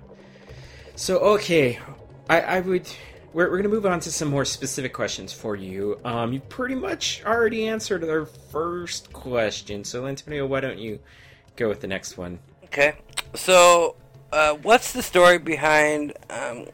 So 0.95 1.17
okay, 1.35 1.79
I, 2.29 2.41
I 2.41 2.59
would. 2.61 2.87
We're, 3.33 3.45
we're 3.45 3.57
going 3.57 3.63
to 3.63 3.69
move 3.69 3.85
on 3.85 3.99
to 4.01 4.11
some 4.11 4.27
more 4.29 4.45
specific 4.45 4.93
questions 4.93 5.33
for 5.33 5.55
you. 5.55 5.99
Um, 6.05 6.31
you 6.33 6.39
pretty 6.41 6.75
much 6.75 7.23
already 7.25 7.67
answered 7.67 8.03
our 8.03 8.25
first 8.25 9.11
question, 9.13 9.83
so 9.85 10.05
Antonio, 10.05 10.45
why 10.45 10.59
don't 10.61 10.77
you 10.79 10.99
go 11.55 11.67
with 11.69 11.79
the 11.81 11.87
next 11.87 12.17
one? 12.17 12.39
Okay, 12.65 12.93
so 13.33 13.95
uh, 14.33 14.53
what's 14.61 14.91
the 14.93 15.01
story 15.01 15.37
behind? 15.39 16.13
Um, 16.29 16.67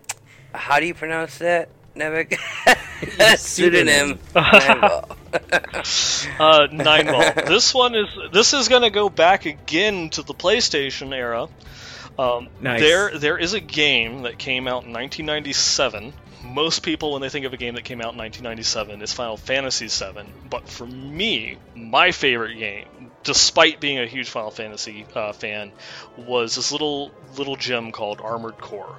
how 0.58 0.80
do 0.80 0.86
you 0.86 0.94
pronounce 0.94 1.38
that? 1.40 1.70
Nevik? 1.96 2.38
Pseudonym. 3.38 4.20
Nightball. 4.36 5.18
uh, 6.40 6.68
nine 6.72 7.06
ball. 7.06 7.32
This 7.46 7.74
one 7.74 7.96
is 7.96 8.08
this 8.32 8.54
is 8.54 8.68
going 8.68 8.84
to 8.84 8.90
go 8.90 9.10
back 9.10 9.46
again 9.46 10.10
to 10.12 10.24
the 10.24 10.34
PlayStation 10.34 11.14
era. 11.14 11.48
Um, 12.20 12.50
Nice. 12.60 12.80
There, 12.80 13.18
there 13.18 13.38
is 13.38 13.54
a 13.54 13.60
game 13.60 14.24
that 14.24 14.40
came 14.40 14.68
out 14.68 14.84
in 14.86 14.94
1997 14.94 16.14
most 16.44 16.80
people, 16.82 17.14
when 17.14 17.22
they 17.22 17.30
think 17.30 17.46
of 17.46 17.54
a 17.54 17.58
game 17.58 17.76
that 17.76 17.84
came 17.84 18.00
out 18.00 18.14
in 18.14 18.18
1997, 18.20 19.02
is 19.02 19.14
Final 19.14 19.38
Fantasy 19.38 19.88
VII. 19.88 20.28
But 20.50 20.68
for 20.68 20.86
me, 20.86 21.58
my 21.76 22.12
favorite 22.12 22.58
game, 22.58 22.88
despite 23.24 23.80
being 23.80 24.00
a 24.00 24.06
huge 24.06 24.30
Final 24.30 24.52
Fantasy 24.52 25.06
uh, 25.14 25.34
fan, 25.34 25.72
was 26.18 26.56
this 26.56 26.72
little 26.72 27.12
little 27.38 27.56
gem 27.56 27.92
called 27.92 28.22
Armored 28.22 28.58
Core. 28.58 28.98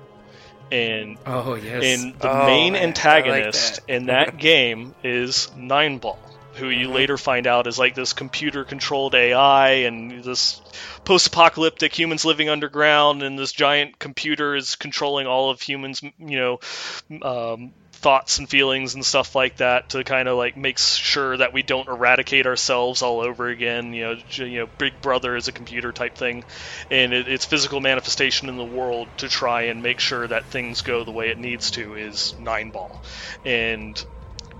And 0.70 1.18
Oh 1.26 1.54
yes. 1.54 1.84
and 1.84 2.14
the 2.20 2.28
Oh, 2.28 2.46
main 2.46 2.74
I- 2.74 2.78
I 2.78 2.80
like 2.82 2.84
antagonist 2.84 3.86
that. 3.86 3.92
in 3.92 4.06
that 4.06 4.36
game 4.38 4.94
is 5.02 5.48
Nineball, 5.56 6.18
who 6.54 6.68
you 6.68 6.90
later 6.90 7.16
find 7.16 7.46
out 7.46 7.66
is 7.66 7.78
like 7.78 7.94
this 7.94 8.12
computer-controlled 8.12 9.14
AI 9.14 9.70
and 9.70 10.22
this 10.22 10.60
post-apocalyptic 11.04 11.98
humans 11.98 12.24
living 12.24 12.48
underground, 12.48 13.22
and 13.22 13.38
this 13.38 13.52
giant 13.52 13.98
computer 13.98 14.54
is 14.56 14.76
controlling 14.76 15.26
all 15.26 15.50
of 15.50 15.60
humans, 15.62 16.02
you 16.02 16.38
know, 16.38 16.58
um, 17.22 17.72
thoughts 17.98 18.38
and 18.38 18.48
feelings 18.48 18.94
and 18.94 19.04
stuff 19.04 19.34
like 19.34 19.56
that 19.56 19.90
to 19.90 20.04
kind 20.04 20.28
of 20.28 20.36
like 20.36 20.56
make 20.56 20.78
sure 20.78 21.36
that 21.36 21.52
we 21.52 21.62
don't 21.62 21.88
eradicate 21.88 22.46
ourselves 22.46 23.02
all 23.02 23.20
over 23.20 23.48
again. 23.48 23.92
You 23.92 24.04
know, 24.04 24.16
you 24.36 24.60
know, 24.60 24.68
Big 24.78 25.00
Brother 25.00 25.34
is 25.36 25.48
a 25.48 25.52
computer 25.52 25.92
type 25.92 26.16
thing, 26.16 26.44
and 26.90 27.12
it, 27.12 27.28
its 27.28 27.44
physical 27.44 27.80
manifestation 27.80 28.48
in 28.48 28.56
the 28.56 28.64
world 28.64 29.08
to 29.18 29.28
try 29.28 29.62
and 29.62 29.82
make 29.82 30.00
sure 30.00 30.26
that 30.26 30.46
things 30.46 30.82
go 30.82 31.04
the 31.04 31.12
way 31.12 31.30
it 31.30 31.38
needs 31.38 31.72
to 31.72 31.96
is 31.96 32.34
Nine 32.38 32.70
Ball, 32.70 33.02
and 33.44 34.02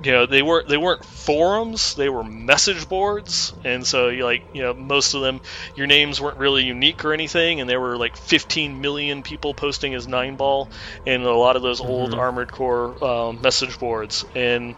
you 0.01 0.13
know 0.13 0.27
they 0.27 0.43
weren't 0.43 0.69
they 0.69 0.77
weren't 0.77 1.05
forums 1.05 1.95
they 1.95 2.09
were 2.09 2.25
message 2.25 2.89
boards. 2.89 3.55
And 3.65 3.87
so 3.87 4.09
you 4.09 4.25
like 4.25 4.45
you 4.53 4.63
know 4.63 4.75
most 4.75 5.15
of 5.15 5.23
them 5.23 5.41
your 5.75 5.87
names 5.87 6.21
weren't 6.21 6.39
really 6.39 6.65
unique 6.65 7.05
or 7.05 7.13
anything 7.13 7.61
and 7.61 7.69
there 7.69 7.81
were 7.81 7.97
like 7.97 8.17
15 8.17 8.81
million 8.81 9.23
people 9.23 9.55
posting 9.55 9.95
as 9.95 10.07
nine 10.07 10.37
ball 10.37 10.71
in 11.05 11.23
a 11.23 11.31
lot 11.33 11.57
of 11.57 11.63
those 11.63 11.81
old 11.81 12.15
armored 12.15 12.53
core 12.53 13.03
um, 13.05 13.41
message 13.41 13.79
boards. 13.79 14.25
And 14.35 14.77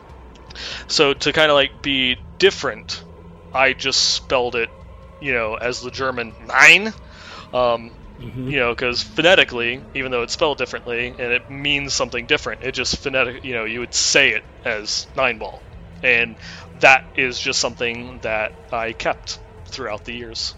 so 0.88 1.14
to 1.14 1.32
kind 1.32 1.50
of 1.50 1.54
like 1.54 1.82
be 1.82 2.18
different 2.38 3.04
i 3.52 3.72
just 3.72 4.00
spelled 4.00 4.54
it 4.56 4.70
you 5.20 5.32
know 5.32 5.54
as 5.54 5.80
the 5.80 5.90
german 5.90 6.34
nine. 6.40 6.92
Um, 7.52 7.94
Mhm. 8.20 8.50
you 8.50 8.58
know, 8.58 8.74
because 8.74 9.00
phonetically, 9.02 9.82
even 9.94 10.10
though 10.10 10.22
it's 10.22 10.34
spelled 10.34 10.58
differently 10.58 11.14
and 11.18 11.32
it 11.32 11.48
means 11.48 11.94
something 11.94 12.26
different, 12.26 12.62
it 12.62 12.72
just 12.72 12.98
phonetic, 12.98 13.44
you 13.44 13.54
know, 13.54 13.64
you 13.64 13.80
would 13.80 13.94
say 13.94 14.30
it 14.30 14.44
as 14.64 15.06
nine 15.16 15.38
ball, 15.38 15.62
and 16.02 16.36
that 16.80 17.02
is 17.16 17.40
just 17.40 17.60
something 17.60 18.18
that 18.20 18.52
I 18.70 18.92
kept 18.92 19.38
throughout 19.70 20.04
the 20.04 20.12
years. 20.12 20.54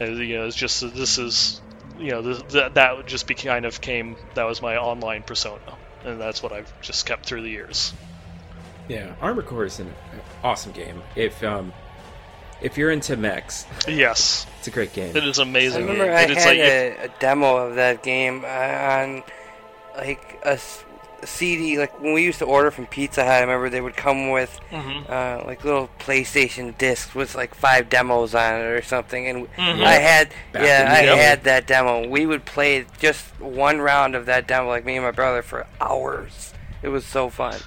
And, 0.00 0.18
you 0.18 0.36
know, 0.38 0.46
it's 0.46 0.56
just 0.56 0.80
this 0.94 1.18
is, 1.18 1.60
you 1.96 2.10
know, 2.10 2.22
th- 2.22 2.48
th- 2.48 2.72
that 2.74 3.06
just 3.06 3.26
be 3.26 3.34
kind 3.34 3.64
of 3.64 3.80
came 3.80 4.16
that 4.34 4.44
was 4.44 4.60
my 4.62 4.76
online 4.76 5.22
persona, 5.22 5.60
and 6.04 6.20
that's 6.20 6.42
what 6.42 6.52
I've 6.52 6.72
just 6.80 7.06
kept 7.06 7.26
through 7.26 7.42
the 7.42 7.50
years. 7.50 7.92
Yeah, 8.88 9.14
Armored 9.20 9.46
Core 9.46 9.66
is 9.66 9.78
an 9.78 9.94
awesome 10.42 10.72
game. 10.72 11.02
If 11.14 11.42
um, 11.44 11.72
if 12.60 12.76
you're 12.78 12.90
into 12.90 13.16
mechs, 13.16 13.66
Yes, 13.86 14.46
it's 14.58 14.68
a 14.68 14.70
great 14.70 14.92
game. 14.92 15.16
it 15.16 15.24
is 15.24 15.38
amazing. 15.38 15.82
I 15.82 15.84
amazing. 15.84 16.00
remember 16.00 16.12
I 16.12 16.22
it's 16.22 16.44
had 16.44 16.48
like 16.50 16.58
if- 16.58 17.00
a, 17.00 17.04
a 17.04 17.08
demo 17.20 17.56
of 17.56 17.74
that 17.76 18.02
game 18.02 18.44
uh, 18.44 18.48
on 18.48 19.22
like 19.96 20.38
a 20.44 20.58
CD. 21.24 21.78
Like 21.78 22.00
when 22.00 22.12
we 22.12 22.22
used 22.22 22.38
to 22.38 22.44
order 22.44 22.70
from 22.70 22.86
Pizza 22.86 23.24
Hut, 23.24 23.32
I 23.32 23.40
remember 23.40 23.68
they 23.68 23.80
would 23.80 23.96
come 23.96 24.30
with 24.30 24.58
Mhm. 24.70 25.10
uh, 25.10 25.44
like 25.46 25.64
little 25.64 25.90
PlayStation 25.98 26.76
discs 26.78 27.12
with 27.14 27.34
like 27.34 27.54
five 27.56 27.88
demos 27.88 28.34
on 28.36 28.60
it 28.60 28.64
or 28.64 28.82
something. 28.82 29.26
And 29.26 29.48
Mhm. 29.56 29.84
I 29.84 29.94
had 29.94 30.28
Back 30.52 30.62
yeah, 30.64 30.88
I 30.92 31.00
the 31.06 31.14
day. 31.14 31.22
had 31.22 31.44
that 31.44 31.66
demo. 31.66 32.06
We 32.06 32.24
would 32.26 32.44
play 32.44 32.84
just 33.00 33.24
one 33.40 33.80
round 33.80 34.14
of 34.14 34.26
that 34.26 34.46
demo, 34.46 34.68
like 34.68 34.84
me 34.84 34.94
and 34.96 35.04
my 35.04 35.10
brother, 35.10 35.42
for 35.42 35.66
hours. 35.80 36.52
It 36.82 36.88
was 36.90 37.04
so 37.04 37.30
fun. 37.30 37.58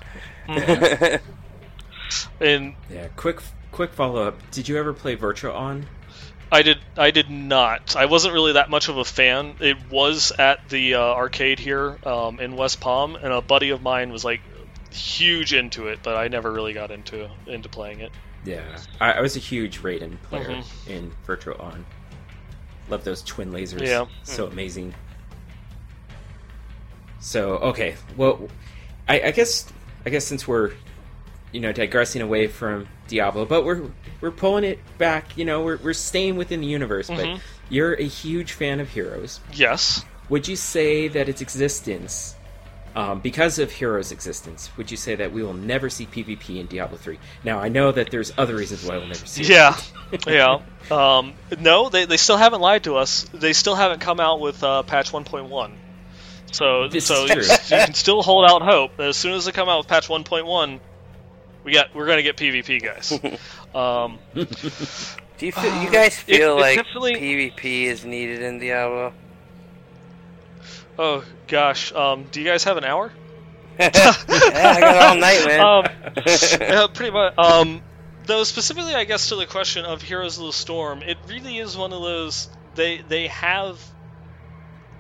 and 2.40 2.76
Yeah, 2.90 3.08
quick 3.16 3.40
quick 3.72 3.94
follow 3.94 4.24
up. 4.28 4.52
Did 4.52 4.68
you 4.68 4.78
ever 4.78 4.94
play 4.94 5.16
Virtua 5.16 5.54
On? 5.56 5.86
I 6.52 6.64
did. 6.64 6.80
I 6.98 7.12
did 7.12 7.30
not. 7.30 7.96
I 7.96 8.06
wasn't 8.06 8.34
really 8.34 8.54
that 8.54 8.70
much 8.70 8.90
of 8.90 8.98
a 8.98 9.06
fan. 9.06 9.56
It 9.62 9.78
was 9.90 10.34
at 10.38 10.68
the 10.70 10.96
uh, 10.96 11.00
arcade 11.02 11.60
here 11.60 11.98
um, 12.06 12.40
in 12.42 12.58
West 12.58 12.82
Palm, 12.82 13.16
and 13.16 13.32
a 13.32 13.42
buddy 13.42 13.70
of 13.70 13.82
mine 13.82 14.12
was 14.12 14.26
like 14.26 14.42
huge 14.92 15.54
into 15.54 15.88
it, 15.88 16.00
but 16.04 16.18
I 16.18 16.28
never 16.28 16.52
really 16.52 16.74
got 16.74 16.92
into 16.92 17.30
into 17.48 17.70
playing 17.70 18.02
it. 18.02 18.12
Yeah, 18.44 18.64
I, 19.00 19.14
I 19.14 19.22
was 19.22 19.38
a 19.38 19.40
huge 19.40 19.82
Raiden 19.82 20.22
player 20.24 20.50
Mhm. 20.50 20.88
in 20.90 21.12
Virtua 21.26 21.58
On. 21.64 21.86
Love 22.90 23.06
those 23.06 23.22
twin 23.22 23.52
lasers. 23.54 23.88
Yeah. 23.88 24.08
so 24.24 24.48
amazing. 24.48 24.94
So 27.22 27.52
okay, 27.58 27.96
well, 28.18 28.50
I, 29.08 29.22
I 29.22 29.32
guess 29.32 29.72
I 30.06 30.10
guess 30.10 30.26
since 30.26 30.48
we're 30.48 30.72
you 31.54 31.62
know 31.62 31.72
digressing 31.72 32.22
away 32.22 32.48
from 32.48 32.88
Diablo, 33.12 33.46
but 33.46 33.64
we're 33.64 33.84
we're 34.22 34.32
pulling 34.32 34.64
it 34.64 34.80
back. 34.98 35.38
You 35.38 35.46
know, 35.46 35.62
we're 35.62 35.78
we're 35.78 35.94
staying 35.94 36.36
within 36.38 36.62
the 36.62 36.68
universe. 36.68 37.10
Mhm. 37.10 37.18
But 37.36 37.42
you're 37.70 37.94
a 37.94 38.04
huge 38.08 38.54
fan 38.54 38.80
of 38.80 38.90
Heroes. 38.90 39.40
Yes. 39.54 40.04
Would 40.30 40.48
you 40.48 40.56
say 40.56 41.08
that 41.10 41.30
its 41.30 41.42
existence, 41.42 42.36
um, 42.96 43.20
because 43.20 43.60
of 43.60 43.72
Heroes' 43.72 44.12
existence, 44.12 44.70
would 44.78 44.90
you 44.90 44.98
say 44.98 45.16
that 45.16 45.32
we 45.32 45.44
will 45.44 45.54
never 45.54 45.90
see 45.90 46.06
PvP 46.06 46.60
in 46.60 46.68
Diablo 46.68 46.98
3? 46.98 47.20
Now, 47.44 47.60
I 47.60 47.68
know 47.68 47.92
that 47.92 48.12
there's 48.12 48.32
other 48.38 48.56
reasons 48.56 48.86
why 48.86 48.98
we'll 48.98 49.08
never 49.08 49.26
see 49.26 49.42
it. 49.42 49.50
Yeah. 49.50 49.78
yeah. 50.28 50.62
Um, 50.90 51.34
no, 51.60 51.90
they, 51.90 52.06
they 52.06 52.18
still 52.18 52.38
haven't 52.38 52.62
lied 52.62 52.86
to 52.86 52.96
us. 52.96 53.26
They 53.34 53.54
still 53.54 53.76
haven't 53.76 54.00
come 54.00 54.20
out 54.22 54.40
with 54.40 54.64
uh, 54.64 54.84
patch 54.84 55.12
1.1. 55.12 55.72
So 56.54 56.88
This 56.90 57.06
so 57.06 57.26
you, 57.26 57.36
you 57.42 57.58
can 57.70 57.94
still 57.94 58.22
hold 58.22 58.50
out 58.50 58.62
hope. 58.62 58.98
that 58.98 59.08
As 59.08 59.18
soon 59.18 59.34
as 59.34 59.46
they 59.46 59.52
come 59.54 59.70
out 59.70 59.80
with 59.80 59.88
patch 59.88 60.08
1.1, 60.08 60.80
we 61.64 61.74
got 61.74 61.94
we're 61.96 62.08
gonna 62.08 62.24
get 62.24 62.38
PvP 62.38 62.82
guys. 62.82 63.20
Um, 63.74 64.20
Do 64.34 65.46
you 65.46 65.54
feel, 65.54 65.82
you 65.82 65.90
guys 65.90 66.20
feel 66.20 66.58
it 66.58 66.62
like 66.62 66.76
definitely- 66.76 67.16
PvP 67.16 67.84
is 67.86 68.04
needed 68.04 68.42
in 68.42 68.60
Diablo? 68.60 69.14
oh 71.00 71.24
gosh, 71.48 71.94
um, 71.94 72.26
do 72.32 72.42
you 72.42 72.46
guys 72.46 72.66
have 72.66 72.78
an 72.78 72.84
hour? 72.84 73.12
yeah, 73.80 73.88
I 73.90 74.78
got 74.82 74.96
all 74.98 75.16
night, 75.16 75.46
man. 75.48 75.60
Um, 75.62 75.86
yeah, 76.28 76.88
pretty 76.94 77.12
much. 77.12 77.38
Um, 77.38 77.82
though 78.26 78.44
specifically, 78.44 78.94
I 78.94 79.06
guess 79.06 79.30
to 79.30 79.36
the 79.36 79.46
question 79.46 79.86
of 79.86 80.02
Heroes 80.02 80.38
of 80.38 80.46
the 80.48 80.54
Storm, 80.54 81.02
it 81.02 81.18
really 81.28 81.58
is 81.58 81.78
one 81.78 81.94
of 81.94 82.02
those. 82.02 82.50
They 82.76 82.98
they 83.08 83.28
have 83.28 83.80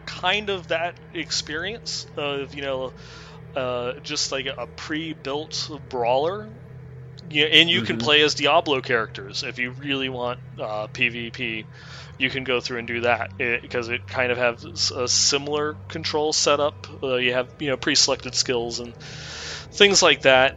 kind 0.05 0.49
of 0.49 0.69
that 0.69 0.95
experience 1.13 2.07
of 2.17 2.55
you 2.55 2.61
know, 2.61 2.93
uh, 3.55 3.93
just 4.03 4.31
like 4.31 4.47
a 4.47 4.67
pre-built 4.75 5.69
brawler. 5.89 6.53
Yeah, 7.29 7.45
and 7.45 7.69
you 7.69 7.83
can 7.83 7.97
Mhm. 7.97 7.99
play 7.99 8.21
as 8.23 8.35
Diablo 8.35 8.81
characters 8.81 9.43
if 9.43 9.59
you 9.59 9.71
really 9.71 10.09
want 10.09 10.39
uh, 10.59 10.87
PvP. 10.87 11.67
You 12.17 12.29
can 12.31 12.43
go 12.43 12.59
through 12.61 12.79
and 12.79 12.87
do 12.87 13.01
that 13.01 13.31
because 13.37 13.89
it, 13.89 14.07
kind 14.07 14.31
of 14.31 14.39
has 14.39 14.91
a 14.91 15.07
similar 15.07 15.77
control 15.89 16.33
setup. 16.33 16.87
Uh, 17.03 17.15
you 17.17 17.33
have 17.33 17.49
you 17.59 17.69
know 17.69 17.77
pre-selected 17.77 18.35
skills 18.35 18.79
and 18.79 18.95
things 19.73 20.01
like 20.01 20.21
that. 20.23 20.55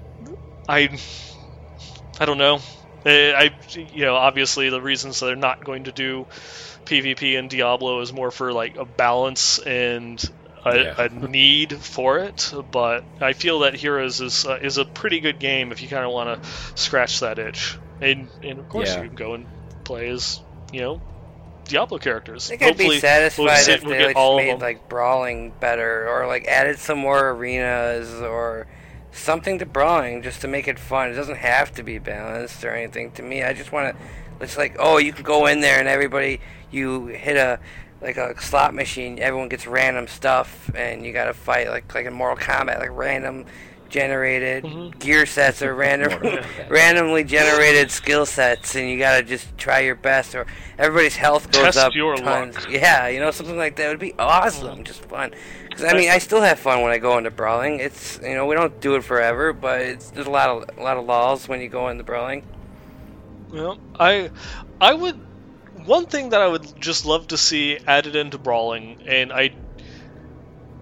I 0.69 0.99
I 2.21 2.25
don't 2.27 2.39
know. 2.39 2.61
I 3.07 3.51
you 3.73 4.05
know 4.05 4.17
obviously 4.17 4.71
the 4.71 4.81
reasons 4.81 5.21
they're 5.21 5.37
not 5.37 5.63
going 5.63 5.85
to 5.85 5.93
do 5.93 6.27
PvP 6.87 7.37
in 7.37 7.49
Diablo 7.49 8.01
is 8.01 8.13
more 8.13 8.31
for 8.31 8.53
like 8.53 8.77
a 8.77 8.85
balance 8.87 9.59
and 9.59 10.23
a, 10.65 10.77
Yeah. 10.77 10.95
a 11.03 11.09
need 11.09 11.73
for 11.77 12.19
it. 12.19 12.53
But 12.71 13.05
I 13.21 13.33
feel 13.33 13.61
that 13.61 13.75
Heroes 13.75 14.21
is 14.21 14.47
uh, 14.47 14.59
is 14.63 14.79
a 14.79 14.85
pretty 14.85 15.21
good 15.21 15.39
game 15.39 15.73
if 15.73 15.83
you 15.83 15.89
kind 15.89 16.05
of 16.05 16.13
want 16.13 16.43
to 16.43 16.49
scratch 16.75 17.21
that 17.21 17.39
itch. 17.39 17.79
And 18.01 18.29
and 18.43 18.59
of 18.59 18.69
course 18.69 18.89
Yeah. 18.95 19.03
you 19.03 19.09
can 19.09 19.17
go 19.17 19.35
and 19.35 19.47
play 19.85 20.09
as 20.09 20.41
you 20.73 20.81
know 20.81 21.01
Diablo 21.67 21.99
characters. 21.99 22.47
I 22.51 22.57
think 22.57 22.63
I'd 22.63 22.77
be 22.77 22.99
satisfied 23.01 23.45
we'll 23.45 23.57
sit- 23.57 23.75
if 23.77 23.85
we'll 23.85 23.93
they 23.93 23.99
get 23.99 24.17
like, 24.17 24.37
made 24.47 24.61
like 24.61 24.89
brawling 24.89 25.53
better, 25.61 26.09
or 26.09 26.27
like 26.27 26.47
added 26.47 26.79
some 26.79 26.99
more 26.99 27.31
arenas, 27.31 28.13
or 28.21 28.67
something 29.13 29.59
to 29.61 29.67
brawling 29.67 30.23
just 30.23 30.41
to 30.43 30.49
make 30.49 30.69
it 30.69 30.79
fun. 30.79 31.11
It 31.11 31.15
doesn't 31.15 31.37
have 31.39 31.73
to 31.75 31.83
be 31.83 31.99
balanced 31.99 32.65
or 32.65 32.71
anything. 32.71 33.13
To 33.13 33.23
me, 33.23 33.43
I 33.43 33.53
just 33.55 33.73
want 33.73 33.97
to. 33.97 34.05
It's 34.41 34.59
like, 34.59 34.77
oh, 34.79 34.99
you 34.99 35.13
can 35.13 35.23
go 35.23 35.47
in 35.47 35.61
there 35.61 35.79
and 35.79 35.89
everybody, 35.89 36.41
you 36.71 37.07
hit 37.07 37.37
a 37.37 37.61
like 38.05 38.17
a 38.17 38.41
slot 38.41 38.75
machine. 38.75 39.19
Everyone 39.19 39.49
gets 39.49 39.67
random 39.67 40.07
stuff, 40.07 40.71
and 40.75 41.05
you 41.05 41.13
got 41.13 41.25
to 41.25 41.35
fight 41.35 41.69
like 41.71 41.93
like 41.95 42.07
in 42.07 42.13
Mortal 42.13 42.37
Kombat, 42.45 42.79
like 42.79 42.91
random 42.93 43.47
generated 43.89 44.65
Mhm. 44.65 44.99
gear 44.99 45.25
sets 45.25 45.63
or 45.63 45.73
random 45.75 46.11
randomly 46.69 47.23
generated 47.23 47.91
skill 47.93 48.27
sets, 48.27 48.75
and 48.75 48.89
you 48.91 48.99
gotta 48.99 49.23
just 49.23 49.57
try 49.57 49.81
your 49.81 49.95
best. 49.95 50.35
Or 50.35 50.47
everybody's 50.79 51.17
health 51.17 51.51
goes 51.53 51.63
Test 51.63 51.79
up 51.79 51.95
your 51.95 52.17
tons. 52.17 52.57
luck. 52.57 52.67
Yeah, 52.71 53.07
you 53.09 53.21
know 53.21 53.31
something 53.31 53.57
like 53.57 53.77
that 53.77 53.89
would 53.89 54.01
be 54.01 54.13
awesome, 54.19 54.85
just 54.85 55.05
fun. 55.05 55.33
Because 55.69 55.85
I 55.85 55.97
mean, 55.97 56.11
I 56.11 56.19
still 56.19 56.41
have 56.43 56.59
fun 56.59 56.83
when 56.83 56.91
I 56.93 56.99
go 56.99 57.19
into 57.19 57.31
brawling. 57.31 57.79
It's 57.81 58.19
you 58.23 58.35
know 58.35 58.47
we 58.47 58.55
don't 58.57 58.81
do 58.81 58.97
it 58.97 59.05
forever, 59.05 59.53
but 59.53 59.81
it's 59.81 60.11
there's 60.11 60.27
a 60.27 60.31
lot 60.31 60.49
of 60.49 60.77
a 60.77 60.83
lot 60.83 60.97
of 60.97 61.05
laws 61.05 61.47
when 61.49 61.61
you 61.61 61.69
go 61.69 61.89
into 61.89 62.03
brawling. 62.05 62.43
Yeah, 63.53 63.75
I, 64.01 64.31
I 64.81 64.95
would. 64.95 65.21
One 65.85 66.07
thing 66.07 66.31
that 66.31 66.41
I 66.41 66.49
would 66.49 66.81
just 66.81 67.05
love 67.05 67.29
to 67.29 67.37
see 67.37 67.79
added 67.87 68.17
into 68.17 68.39
brawling, 68.39 69.03
and 69.07 69.31
I, 69.31 69.55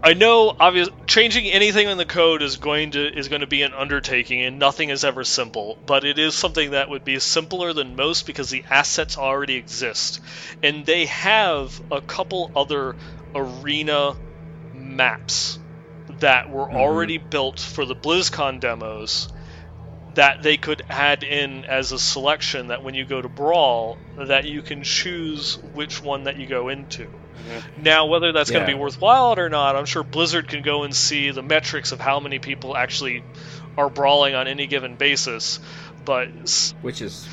I 0.01 0.15
know, 0.15 0.55
obvious 0.59 0.89
changing 1.09 1.47
anything 1.47 1.89
in 1.89 1.99
the 1.99 2.05
code 2.05 2.41
is 2.41 2.57
going 2.57 2.93
to 2.93 3.19
is 3.19 3.27
going 3.29 3.41
to 3.41 3.49
be 3.49 3.63
an 3.63 3.75
undertaking, 3.75 4.43
and 4.43 4.61
nothing 4.61 4.91
is 4.91 5.05
ever 5.05 5.25
simple. 5.25 5.77
But 5.87 6.05
it 6.05 6.21
is 6.21 6.37
something 6.37 6.71
that 6.71 6.89
would 6.89 7.05
be 7.05 7.19
simpler 7.19 7.73
than 7.73 7.97
most 7.97 8.27
because 8.27 8.51
the 8.51 8.65
assets 8.71 9.19
already 9.19 9.57
exist, 9.57 10.21
and 10.63 10.87
they 10.87 11.07
have 11.07 11.81
a 11.91 12.01
couple 12.01 12.53
other 12.55 12.95
arena 13.35 14.15
maps 14.73 15.59
that 16.21 16.49
were 16.49 16.67
mm-hmm. 16.67 16.77
already 16.77 17.19
built 17.19 17.59
for 17.59 17.85
the 17.85 17.97
BlizzCon 17.97 18.61
demos 18.61 19.29
that 20.15 20.43
they 20.43 20.57
could 20.57 20.83
add 20.89 21.23
in 21.23 21.65
as 21.65 21.93
a 21.93 21.99
selection 21.99 22.69
that 22.69 22.83
when 22.83 22.95
you 22.95 23.05
go 23.05 23.21
to 23.21 23.29
Brawl 23.29 23.99
that 24.17 24.45
you 24.45 24.63
can 24.63 24.83
choose 24.83 25.59
which 25.75 26.03
one 26.03 26.25
that 26.25 26.37
you 26.37 26.47
go 26.47 26.69
into. 26.69 27.05
Mm-hmm. 27.05 27.83
Now, 27.83 28.07
whether 28.07 28.33
that's 28.33 28.51
going 28.51 28.67
to 28.67 28.71
be 28.71 28.79
worthwhile 28.79 29.39
or 29.39 29.49
not, 29.49 29.75
I'm 29.75 29.87
sure 29.87 30.03
Blizzard 30.03 30.49
can 30.49 30.63
go 30.63 30.83
and 30.83 30.95
see 30.95 31.31
the 31.31 31.43
metrics 31.43 31.93
of 31.93 32.01
how 32.01 32.21
many 32.21 32.39
people 32.39 32.77
actually 32.77 33.25
are 33.77 33.89
brawling 33.89 34.35
on 34.35 34.47
any 34.49 34.67
given 34.67 34.97
basis. 34.97 35.61
But 36.05 36.29
which 36.83 37.01
is 37.01 37.27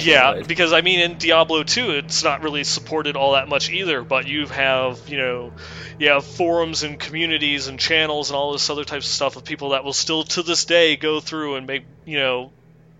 yeah, 0.00 0.34
but- 0.34 0.48
because 0.48 0.72
I 0.72 0.80
mean, 0.80 1.00
in 1.00 1.18
Diablo 1.18 1.62
2, 1.62 1.90
it's 1.92 2.22
not 2.22 2.42
really 2.42 2.64
supported 2.64 3.16
all 3.16 3.32
that 3.32 3.48
much 3.48 3.70
either. 3.70 4.02
But 4.02 4.26
you 4.26 4.46
have, 4.46 5.08
you 5.08 5.18
know, 5.18 5.52
you 5.98 6.08
have 6.10 6.24
forums 6.24 6.82
and 6.82 6.98
communities 6.98 7.66
and 7.68 7.78
channels 7.78 8.30
and 8.30 8.36
all 8.36 8.52
this 8.52 8.68
other 8.70 8.84
types 8.84 9.06
of 9.06 9.12
stuff 9.12 9.36
of 9.36 9.44
people 9.44 9.70
that 9.70 9.84
will 9.84 9.92
still 9.92 10.24
to 10.24 10.42
this 10.42 10.64
day 10.64 10.96
go 10.96 11.20
through 11.20 11.56
and 11.56 11.66
make, 11.66 11.84
you 12.04 12.18
know, 12.18 12.52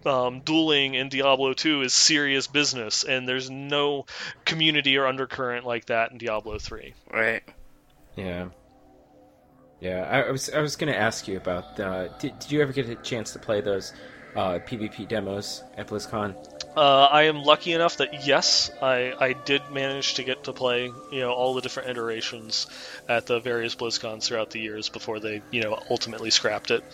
um, 0.06 0.40
dueling 0.40 0.94
in 0.94 1.08
Diablo 1.08 1.52
2 1.52 1.82
is 1.82 1.92
serious 1.92 2.46
business, 2.46 3.04
and 3.04 3.28
there's 3.28 3.50
no 3.50 4.06
community 4.44 4.96
or 4.96 5.06
undercurrent 5.06 5.66
like 5.66 5.86
that 5.86 6.12
in 6.12 6.18
Diablo 6.18 6.58
3. 6.58 6.94
Right. 7.12 7.42
Yeah. 8.16 8.48
Yeah, 9.80 10.06
I, 10.10 10.28
I 10.28 10.30
was 10.30 10.50
I 10.50 10.60
was 10.60 10.76
going 10.76 10.92
to 10.92 10.98
ask 10.98 11.26
you 11.26 11.38
about. 11.38 11.80
Uh, 11.80 12.08
did, 12.18 12.38
did 12.38 12.52
you 12.52 12.60
ever 12.60 12.72
get 12.72 12.88
a 12.90 12.96
chance 12.96 13.32
to 13.32 13.38
play 13.38 13.62
those 13.62 13.94
uh, 14.36 14.58
PvP 14.60 15.08
demos 15.08 15.62
at 15.76 15.88
BlizzCon? 15.88 16.34
Uh, 16.76 17.08
I 17.10 17.24
am 17.24 17.42
lucky 17.42 17.72
enough 17.72 17.96
that 17.96 18.26
yes, 18.26 18.70
I, 18.80 19.12
I 19.18 19.32
did 19.32 19.62
manage 19.72 20.14
to 20.14 20.22
get 20.22 20.44
to 20.44 20.52
play 20.52 20.84
you 20.84 21.20
know 21.20 21.32
all 21.32 21.54
the 21.54 21.60
different 21.60 21.90
iterations 21.90 22.68
at 23.08 23.26
the 23.26 23.40
various 23.40 23.74
BlizzCons 23.74 24.24
throughout 24.24 24.50
the 24.50 24.60
years 24.60 24.88
before 24.88 25.18
they 25.18 25.42
you 25.50 25.62
know 25.62 25.82
ultimately 25.90 26.30
scrapped 26.30 26.70
it. 26.70 26.84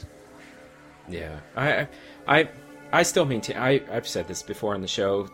Yeah, 1.08 1.40
I 1.54 1.88
I 2.26 2.48
I 2.92 3.02
still 3.02 3.26
maintain. 3.26 3.58
I 3.58 3.82
I've 3.90 4.08
said 4.08 4.28
this 4.28 4.42
before 4.42 4.74
on 4.74 4.80
the 4.80 4.88
show. 4.88 5.28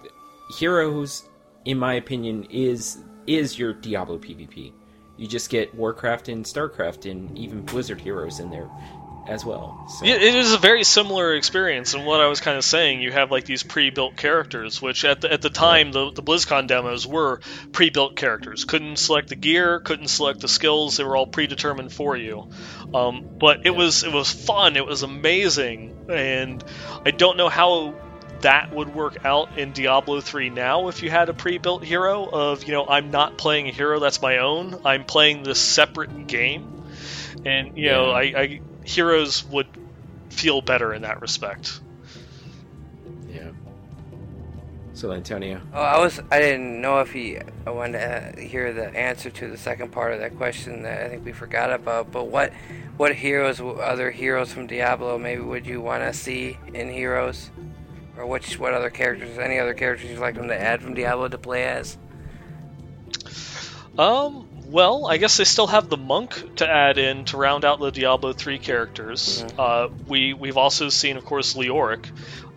Heroes, 0.59 1.29
in 1.65 1.79
my 1.79 1.95
opinion, 1.95 2.47
is 2.51 2.99
is 3.29 3.59
your 3.59 3.73
Diablo 3.73 4.19
PvP. 4.19 4.73
You 5.17 5.29
just 5.29 5.51
get 5.51 5.73
Warcraft 5.75 6.29
and 6.29 6.45
Starcraft 6.45 7.09
and 7.09 7.39
even 7.39 7.63
Blizzard 7.63 8.01
heroes 8.01 8.41
in 8.41 8.51
there 8.51 8.69
as 9.27 9.45
well. 9.45 9.79
So. 9.87 10.05
Yeah, 10.05 10.15
it 10.15 10.35
is 10.35 10.53
a 10.53 10.59
very 10.59 10.85
similar 10.85 11.35
experience, 11.35 11.95
and 11.95 12.05
what 12.05 12.21
I 12.21 12.27
was 12.27 12.41
kind 12.41 12.57
of 12.57 12.65
saying, 12.65 13.01
you 13.01 13.13
have 13.13 13.31
like 13.31 13.45
these 13.45 13.63
pre-built 13.63 14.17
characters, 14.17 14.83
which 14.83 15.05
at 15.05 15.21
the, 15.21 15.33
at 15.33 15.43
the 15.43 15.51
time 15.51 15.93
the 15.93 16.11
the 16.11 16.23
BlizzCon 16.23 16.67
demos 16.67 17.07
were 17.07 17.41
pre-built 17.73 18.17
characters. 18.17 18.65
Couldn't 18.65 18.97
select 18.97 19.29
the 19.29 19.37
gear, 19.37 19.79
couldn't 19.81 20.09
select 20.09 20.41
the 20.41 20.49
skills; 20.49 20.97
they 20.97 21.05
were 21.05 21.17
all 21.17 21.27
predetermined 21.27 21.93
for 21.93 22.17
you. 22.17 22.49
Um, 22.93 23.37
but 23.39 23.65
it 23.65 23.75
was 23.75 24.03
it 24.03 24.13
was 24.13 24.31
fun, 24.31 24.77
it 24.77 24.87
was 24.87 25.03
amazing, 25.03 26.07
and 26.11 26.63
I 27.07 27.13
don't 27.13 27.37
know 27.37 27.49
how 27.49 27.95
that 28.41 28.75
would 28.75 28.93
work 28.93 29.25
out 29.25 29.57
in 29.57 29.71
Diablo 29.71 30.21
3 30.21 30.51
now 30.51 30.89
if 30.89 31.05
you 31.05 31.11
had 31.11 31.29
a 31.29 31.33
pre-built 31.33 31.85
hero 31.85 32.29
of 32.29 32.65
you 32.65 32.73
know 32.73 32.85
I'm 32.89 33.13
not 33.13 33.39
playing 33.39 33.69
a 33.69 33.71
hero 33.71 34.01
that's 34.01 34.21
my 34.21 34.39
own, 34.39 34.81
I'm 34.85 35.05
playing 35.05 35.45
this 35.45 35.61
separate 35.61 36.27
game, 36.27 36.83
and 37.45 37.79
you 37.79 37.89
know 37.91 38.11
I, 38.11 38.23
I 38.23 38.61
heroes 38.85 39.45
would 39.47 39.67
feel 40.31 40.61
better 40.61 40.93
in 40.93 41.03
that 41.03 41.21
respect. 41.21 41.81
Yeah. 43.29 43.51
So 44.95 45.13
Antonio, 45.13 45.61
Oh, 45.73 45.81
I 45.81 45.99
was. 45.99 46.21
I 46.31 46.39
didn't 46.39 46.81
know 46.81 47.01
if 47.01 47.13
he. 47.13 47.39
I 47.67 47.71
wanted 47.71 47.99
to 47.99 48.43
uh, 48.43 48.47
hear 48.47 48.73
the 48.73 48.89
answer 48.97 49.31
to 49.31 49.49
the 49.49 49.57
second 49.57 49.91
part 49.91 50.13
of 50.13 50.21
that 50.21 50.37
question 50.37 50.83
that 50.83 51.03
I 51.05 51.09
think 51.09 51.25
we 51.25 51.33
forgot 51.33 51.73
about. 51.73 52.13
But 52.13 52.29
what, 52.29 52.53
what 52.99 53.15
heroes, 53.15 53.61
other 53.61 54.11
heroes 54.11 54.53
from 54.53 54.67
Diablo, 54.67 55.19
maybe 55.19 55.41
would 55.41 55.67
you 55.67 55.81
want 55.81 56.03
to 56.03 56.13
see 56.13 56.59
in 56.75 56.91
Heroes, 56.91 57.51
or 58.19 58.27
which, 58.27 58.59
what 58.59 58.75
other 58.75 58.91
characters, 58.91 59.39
any 59.39 59.59
other 59.59 59.73
characters 59.75 60.11
you'd 60.11 60.19
like 60.19 60.35
them 60.35 60.49
to 60.49 60.61
add 60.61 60.83
from 60.83 60.93
Diablo 60.95 61.29
to 61.29 61.39
play 61.39 61.65
as? 61.65 61.97
Um, 63.99 64.49
well, 64.73 65.07
I 65.07 65.19
guess 65.19 65.37
they 65.37 65.45
still 65.45 65.67
have 65.67 65.89
the 65.91 65.99
monk 65.99 66.57
to 66.57 66.69
add 66.69 66.97
in 66.97 67.27
to 67.27 67.37
round 67.37 67.65
out 67.65 67.79
the 67.79 67.91
Diablo 67.91 68.33
3 68.33 68.59
characters. 68.59 69.45
Uh, 69.59 69.89
we 70.07 70.33
we've 70.33 70.57
also 70.57 70.89
seen, 70.89 71.19
of 71.19 71.25
course, 71.27 71.55
Leoric 71.55 72.11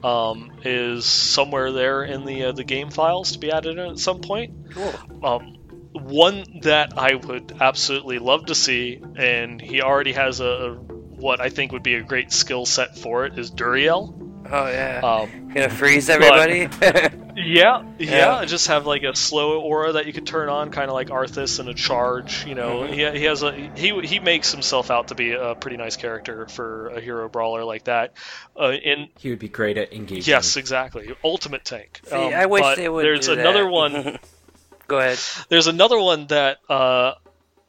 um, 0.03 0.51
is 0.63 1.05
somewhere 1.05 1.73
there 1.73 2.03
in 2.03 2.25
the 2.25 2.45
uh, 2.45 2.51
the 2.53 2.63
game 2.63 2.89
files 2.89 3.33
to 3.33 3.39
be 3.39 3.51
added 3.51 3.77
in 3.77 3.91
at 3.91 3.99
some 3.99 4.21
point. 4.21 4.73
Cool. 4.73 4.93
Um, 5.23 5.57
one 5.93 6.43
that 6.61 6.97
I 6.97 7.15
would 7.15 7.57
absolutely 7.59 8.19
love 8.19 8.45
to 8.45 8.55
see, 8.55 9.01
and 9.17 9.59
he 9.59 9.81
already 9.81 10.13
has 10.13 10.39
a, 10.39 10.45
a 10.45 10.73
what 10.73 11.41
I 11.41 11.49
think 11.49 11.73
would 11.73 11.83
be 11.83 11.95
a 11.95 12.03
great 12.03 12.31
skill 12.31 12.65
set 12.65 12.97
for 12.97 13.25
it, 13.25 13.37
is 13.37 13.51
Duriel. 13.51 14.24
Oh 14.51 14.67
yeah. 14.67 15.01
Um, 15.03 15.47
Gonna 15.53 15.69
freeze 15.69 16.09
everybody. 16.09 16.69
Yeah, 17.37 17.83
yeah, 17.99 18.39
Yeah. 18.39 18.45
Just 18.45 18.67
have 18.67 18.85
like 18.85 19.03
a 19.03 19.13
slow 19.13 19.59
aura 19.59 19.91
that 19.93 20.05
you 20.05 20.13
could 20.13 20.25
turn 20.25 20.47
on, 20.47 20.71
kind 20.71 20.87
of 20.89 20.93
like 20.93 21.09
Arthas 21.09 21.59
and 21.59 21.67
a 21.67 21.73
charge. 21.73 22.45
You 22.45 22.55
know, 22.55 22.83
Mhm. 22.83 22.93
he, 23.13 23.19
he 23.19 23.25
has 23.25 23.43
a 23.43 23.51
he 23.51 23.99
he 24.07 24.19
makes 24.19 24.53
himself 24.53 24.89
out 24.89 25.09
to 25.09 25.15
be 25.15 25.33
a 25.33 25.53
pretty 25.53 25.75
nice 25.75 25.97
character 25.97 26.47
for 26.47 26.87
a 26.89 27.01
hero 27.01 27.27
brawler 27.27 27.65
like 27.65 27.83
that. 27.85 28.13
Uh, 28.57 28.71
in 28.71 29.09
he 29.19 29.31
would 29.31 29.39
be 29.39 29.49
great 29.49 29.77
at 29.77 29.91
engaging. 29.91 30.31
yes, 30.31 30.55
exactly, 30.55 31.13
ultimate 31.25 31.65
tank. 31.65 31.99
See, 32.05 32.15
Um, 32.15 32.33
I 32.33 32.45
wish 32.45 32.61
but 32.61 32.77
they 32.77 32.87
would. 32.87 33.03
There's 33.03 33.25
do 33.25 33.33
another 33.33 33.63
that. 33.65 33.69
one. 33.71 34.19
Go 34.87 34.99
ahead. 34.99 35.19
There's 35.49 35.67
another 35.67 35.99
one 35.99 36.27
that 36.27 36.59
uh, 36.69 37.15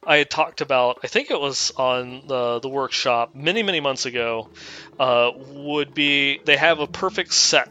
I 0.07 0.19
had 0.19 0.31
talked 0.31 0.61
about. 0.61 1.01
I 1.03 1.09
think 1.09 1.31
it 1.31 1.41
was 1.41 1.73
on 1.77 2.23
the 2.27 2.61
the 2.61 2.69
workshop 2.69 3.35
many 3.35 3.63
many 3.63 3.81
months 3.81 4.07
ago. 4.07 4.49
Uh, 4.99 5.33
would 5.37 5.93
be 5.95 6.41
they 6.45 6.57
have 6.57 6.79
a 6.79 6.87
perfect 6.87 7.35
set. 7.35 7.69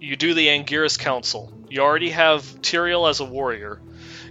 You 0.00 0.16
do 0.16 0.34
the 0.34 0.48
Angiris 0.48 0.98
Council. 0.98 1.52
You 1.68 1.80
already 1.82 2.10
have 2.10 2.42
Tyrael 2.62 3.08
as 3.08 3.20
a 3.20 3.24
warrior, 3.24 3.80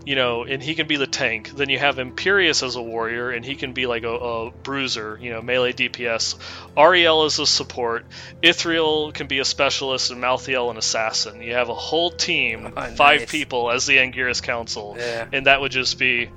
you 0.03 0.15
know, 0.15 0.43
and 0.43 0.61
he 0.63 0.73
can 0.75 0.87
be 0.87 0.97
the 0.97 1.07
tank. 1.07 1.51
Then 1.55 1.69
you 1.69 1.77
have 1.79 1.95
Imperius 1.97 2.63
as 2.63 2.75
a 2.75 2.81
warrior, 2.81 3.29
and 3.29 3.45
he 3.45 3.55
can 3.55 3.73
be 3.73 3.85
like 3.85 4.03
a, 4.03 4.09
a 4.09 4.51
bruiser, 4.51 5.17
you 5.21 5.29
know, 5.31 5.41
melee 5.41 5.71
DPS. 5.73 6.35
Auriel 6.75 7.25
is 7.25 7.37
a 7.39 7.45
support. 7.45 8.05
Itherael 8.43 9.13
can 9.13 9.27
be 9.27 9.39
a 9.39 9.45
specialist, 9.45 10.09
and 10.11 10.21
Malthael 10.21 10.71
an 10.71 10.77
assassin. 10.77 11.41
You 11.41 11.53
have 11.53 11.69
a 11.69 11.75
whole 11.75 12.09
team, 12.11 12.73
Oh, 12.75 12.81
five 12.95 13.21
nice. 13.21 13.31
people 13.31 13.69
as 13.71 13.85
the 13.85 13.97
Angiris 13.97 14.41
Council, 14.41 14.95
Yeah. 14.99 15.27
and 15.31 15.45
that 15.45 15.61
would 15.61 15.71
just 15.71 15.97
be 15.99 16.29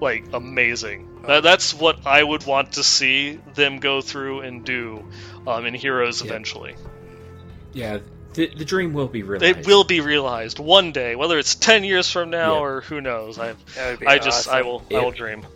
like 0.00 0.24
amazing. 0.32 1.22
That, 1.26 1.42
that's 1.42 1.74
what 1.74 2.06
I 2.06 2.22
would 2.22 2.46
want 2.46 2.72
to 2.74 2.82
see 2.82 3.40
them 3.54 3.78
go 3.78 4.00
through 4.00 4.40
and 4.40 4.64
do 4.64 5.04
um, 5.46 5.66
in 5.66 5.74
Heroes 5.74 6.20
Yeah. 6.22 6.28
eventually. 6.28 6.74
Yeah, 7.72 7.98
the, 8.34 8.46
the 8.54 8.64
dream 8.64 8.92
will 8.92 9.08
be 9.08 9.22
realized. 9.22 9.58
It 9.58 9.66
will 9.66 9.84
be 9.84 10.00
realized 10.00 10.58
one 10.58 10.92
day, 10.92 11.16
whether 11.16 11.38
it's 11.38 11.54
ten 11.54 11.84
years 11.84 12.10
from 12.10 12.30
now 12.30 12.54
Yeah. 12.54 12.60
or 12.60 12.80
who 12.82 13.00
knows. 13.00 13.38
I, 13.38 13.54
That 13.74 13.98
would 14.00 14.08
I 14.08 14.18
just, 14.18 14.48
I 14.48 14.60
awesome. 14.62 14.86
will, 14.90 14.98
I 15.00 15.04
will 15.04 15.10
dream. 15.10 15.46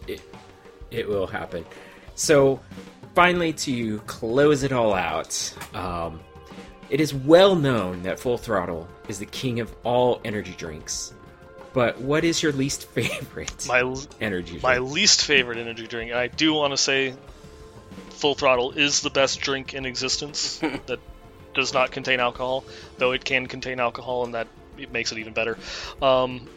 It 0.91 1.09
will 1.09 1.27
happen. 1.27 1.65
So, 2.17 2.61
finally, 3.15 3.55
to 3.55 3.99
close 4.01 4.63
it 4.63 4.73
all 4.73 4.93
out, 4.93 5.55
um, 5.75 6.21
it 6.91 7.01
is 7.01 7.15
well 7.15 7.55
known 7.57 8.03
that 8.03 8.21
Full 8.21 8.37
Throttle 8.37 8.87
is 9.09 9.19
the 9.19 9.27
king 9.27 9.61
of 9.61 9.75
all 9.85 10.21
energy 10.25 10.55
drinks. 10.59 11.15
But 11.73 12.01
what 12.01 12.25
is 12.25 12.43
your 12.43 12.53
least 12.53 12.87
favorite 12.89 13.67
My, 13.67 13.81
energy 14.21 14.51
drink? 14.51 14.63
my 14.63 14.79
least 14.79 15.25
favorite 15.25 15.59
energy 15.59 15.87
drink, 15.87 16.11
and 16.11 16.19
I 16.19 16.27
do 16.27 16.53
want 16.53 16.73
to 16.73 16.77
say, 16.77 17.15
Full 18.11 18.35
Throttle 18.35 18.73
is 18.73 19.01
the 19.01 19.11
best 19.11 19.41
drink 19.41 19.75
in 19.75 19.85
existence 19.87 20.59
that 20.87 20.99
does 21.55 21.73
not 21.73 21.91
contain 21.91 22.21
alcohol, 22.21 22.65
though 22.99 23.13
it 23.13 23.25
can 23.25 23.47
contain 23.47 23.81
alcohol, 23.81 24.25
and 24.25 24.35
that 24.35 24.49
it 24.79 24.93
makes 24.93 25.13
it 25.13 25.19
even 25.19 25.33
better. 25.33 25.59
Um, 26.01 26.49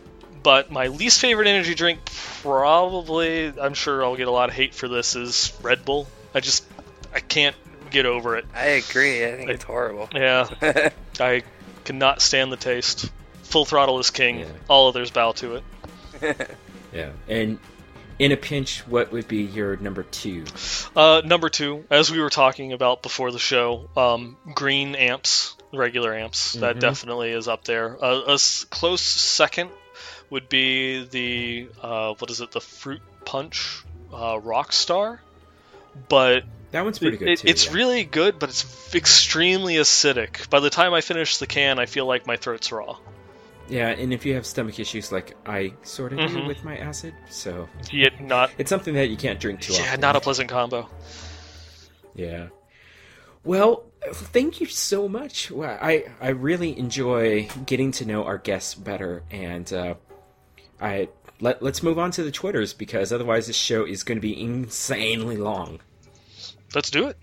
but 0.44 0.72
my 0.72 0.88
least 0.88 1.20
favorite 1.20 1.48
energy 1.48 1.76
drink, 1.76 2.00
probably, 2.42 3.54
I'm 3.60 3.74
sure 3.74 4.04
I'll 4.04 4.16
get 4.16 4.28
a 4.28 4.32
lot 4.32 4.50
of 4.50 4.56
hate 4.56 4.76
for 4.76 4.88
this, 4.88 5.16
is 5.16 5.52
Red 5.62 5.86
Bull. 5.86 6.08
I 6.34 6.40
just, 6.40 6.66
I 7.14 7.20
can't 7.20 7.56
get 7.90 8.06
over 8.06 8.36
it. 8.38 8.46
I 8.54 8.66
agree. 8.66 9.26
I 9.26 9.38
think 9.38 9.50
it's 9.50 9.64
horrible. 9.64 10.10
Yeah, 10.14 10.48
I 11.20 11.44
cannot 11.84 12.22
stand 12.22 12.52
the 12.52 12.58
taste. 12.58 13.10
Full 13.46 13.66
Throttle 13.66 14.00
is 14.00 14.10
king. 14.10 14.40
Yeah. 14.40 14.46
All 14.68 14.88
others 14.90 15.12
bow 15.12 15.32
to 15.34 15.56
it. 15.56 15.64
Yeah. 16.94 17.12
And 17.28 17.60
in 18.20 18.32
a 18.32 18.38
pinch, 18.38 18.80
what 18.88 19.12
would 19.12 19.28
be 19.28 19.44
your 19.44 19.76
number 19.76 20.04
two? 20.04 20.46
Uh, 20.96 21.22
number 21.26 21.50
two, 21.50 21.84
as 21.90 22.10
we 22.10 22.22
were 22.22 22.30
talking 22.30 22.72
about 22.72 23.02
before 23.04 23.32
the 23.32 23.40
show, 23.40 23.90
um, 23.98 24.38
green 24.54 24.96
amps, 24.96 25.58
regular 25.74 26.14
amps, 26.16 26.54
that 26.54 26.78
Mhm. 26.78 26.80
definitely 26.80 27.32
is 27.32 27.50
up 27.50 27.66
there. 27.66 27.98
Uh, 28.02 28.22
a 28.28 28.34
s- 28.36 28.66
close 28.70 29.02
second 29.02 29.72
would 30.30 30.48
be 30.48 31.04
the 31.04 31.68
uh, 31.82 32.14
what 32.18 32.30
is 32.32 32.40
it? 32.40 32.52
The 32.52 32.62
fruit 32.62 33.02
punch 33.26 33.84
uh, 34.14 34.38
Rockstar, 34.40 35.20
but 36.08 36.46
That 36.72 36.86
one's 36.86 37.00
pretty 37.00 37.18
good 37.18 37.28
it- 37.28 37.40
too. 37.40 37.48
it's 37.50 37.66
yeah. 37.66 37.74
really 37.74 38.04
good, 38.06 38.40
but 38.40 38.48
it's 38.48 38.96
extremely 38.96 39.76
acidic. 39.76 40.50
By 40.50 40.62
the 40.62 40.70
time 40.70 40.94
I 40.94 41.02
finish 41.02 41.38
the 41.40 41.48
can, 41.48 41.78
I 41.80 41.88
feel 41.88 42.06
like 42.06 42.26
my 42.26 42.38
throat's 42.38 42.72
raw. 42.72 42.96
Yeah, 43.68 43.90
and 43.90 44.14
if 44.14 44.26
you 44.26 44.36
have 44.36 44.46
stomach 44.46 44.80
issues 44.80 45.12
like 45.12 45.36
I 45.46 45.74
sort 45.84 46.14
of 46.14 46.20
do 46.20 46.38
Mhm. 46.38 46.48
with 46.48 46.64
my 46.64 46.78
acid, 46.78 47.14
so 47.30 47.68
Yet 47.92 48.22
not, 48.22 48.52
it's 48.60 48.70
something 48.70 48.94
that 48.94 49.10
you 49.10 49.18
can't 49.18 49.40
drink 49.40 49.62
too 49.62 49.74
yeah, 49.74 49.82
often. 49.90 50.02
not 50.02 50.16
a 50.16 50.20
pleasant 50.22 50.50
combo. 50.50 50.88
Yeah. 52.14 52.48
Well, 53.44 53.84
thank 54.14 54.60
you 54.62 54.68
so 54.68 55.08
much. 55.08 55.52
I 55.52 56.06
I 56.22 56.30
really 56.30 56.78
enjoy 56.78 57.48
getting 57.66 57.92
to 57.94 58.06
know 58.06 58.24
our 58.26 58.38
guests 58.38 58.76
better, 58.76 59.24
and 59.32 59.72
uh, 59.74 59.96
I 60.80 61.10
let 61.40 61.62
let's 61.62 61.82
move 61.84 61.98
on 62.00 62.12
to 62.12 62.24
the 62.24 62.32
twitters 62.32 62.74
because 62.74 63.12
otherwise 63.12 63.48
this 63.48 63.56
show 63.56 63.84
is 63.86 64.04
going 64.04 64.18
to 64.18 64.22
be 64.22 64.40
insanely 64.40 65.38
long. 65.38 65.80
Let's 66.74 66.90
do 66.92 67.08
it. 67.08 67.18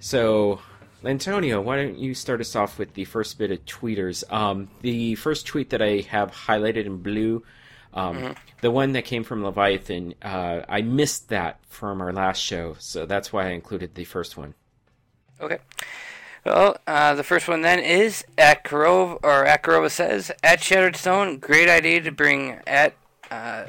So, 0.00 0.60
Antonio, 1.06 1.60
why 1.60 1.76
don't 1.76 1.98
you 1.98 2.14
start 2.14 2.40
us 2.40 2.56
off 2.56 2.78
with 2.78 2.94
the 2.94 3.04
first 3.04 3.38
bit 3.38 3.50
of 3.50 3.64
tweeters? 3.64 4.30
Um, 4.32 4.68
the 4.80 5.14
first 5.16 5.46
tweet 5.46 5.70
that 5.70 5.82
I 5.82 6.06
have 6.08 6.30
highlighted 6.30 6.86
in 6.86 6.98
blue, 6.98 7.42
um, 7.92 8.34
the 8.60 8.70
one 8.70 8.92
that 8.92 9.04
came 9.04 9.24
from 9.24 9.44
Leviathan, 9.44 10.14
uh, 10.22 10.62
I 10.68 10.82
missed 10.82 11.28
that 11.28 11.60
from 11.68 12.00
our 12.00 12.12
last 12.12 12.38
show, 12.38 12.76
so 12.78 13.06
that's 13.06 13.32
why 13.32 13.46
I 13.46 13.50
included 13.50 13.94
the 13.94 14.04
first 14.04 14.36
one. 14.36 14.54
Okay. 15.40 15.58
Well, 16.44 16.76
uh, 16.86 17.14
the 17.14 17.24
first 17.24 17.48
one 17.48 17.62
then 17.62 17.78
is 17.78 18.24
at 18.36 18.64
Karov 18.64 19.18
or 19.22 19.46
at 19.46 19.62
Karova 19.62 19.90
says 19.90 20.30
at 20.42 20.62
Shattered 20.62 20.96
Stone. 20.96 21.38
Great 21.38 21.68
idea 21.68 22.02
to 22.02 22.12
bring 22.12 22.60
at 22.66 22.94
uh, 23.30 23.66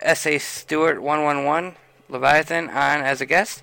S.A. 0.00 0.38
Stewart 0.38 1.02
one 1.02 1.24
one 1.24 1.44
one 1.44 1.76
Leviathan 2.08 2.68
on 2.68 3.02
as 3.02 3.20
a 3.20 3.26
guest. 3.26 3.62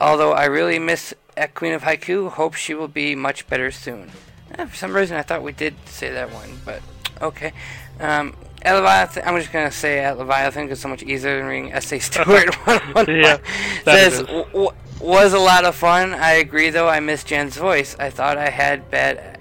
Although 0.00 0.32
I 0.32 0.46
really 0.46 0.78
miss 0.78 1.14
at 1.36 1.54
Queen 1.54 1.72
of 1.72 1.82
Haiku. 1.82 2.30
Hope 2.30 2.54
she 2.54 2.74
will 2.74 2.88
be 2.88 3.14
much 3.14 3.46
better 3.48 3.70
soon. 3.70 4.10
Eh, 4.58 4.64
for 4.66 4.76
some 4.76 4.94
reason, 4.94 5.16
I 5.16 5.22
thought 5.22 5.42
we 5.42 5.52
did 5.52 5.74
say 5.86 6.10
that 6.12 6.32
one, 6.32 6.60
but 6.64 6.82
okay. 7.20 7.52
Um, 8.00 8.34
at 8.62 8.74
Leviathan, 8.74 9.24
I'm 9.26 9.38
just 9.38 9.52
gonna 9.52 9.70
say 9.72 10.00
at 10.00 10.18
Leviathan 10.18 10.64
because 10.64 10.76
it's 10.78 10.82
so 10.82 10.88
much 10.88 11.02
easier 11.02 11.38
than 11.38 11.46
reading 11.46 11.72
S.A. 11.72 11.98
Stewart 11.98 12.54
Yeah. 13.08 13.38
Says 13.84 14.20
it 14.20 14.22
is. 14.22 14.26
w- 14.26 14.44
w- 14.52 14.70
was 15.00 15.32
a 15.32 15.38
lot 15.38 15.64
of 15.64 15.74
fun. 15.74 16.14
I 16.14 16.32
agree, 16.34 16.70
though. 16.70 16.88
I 16.88 17.00
miss 17.00 17.24
Jen's 17.24 17.56
voice. 17.56 17.96
I 17.98 18.10
thought 18.10 18.38
I 18.38 18.50
had 18.50 18.88
bad. 18.90 19.40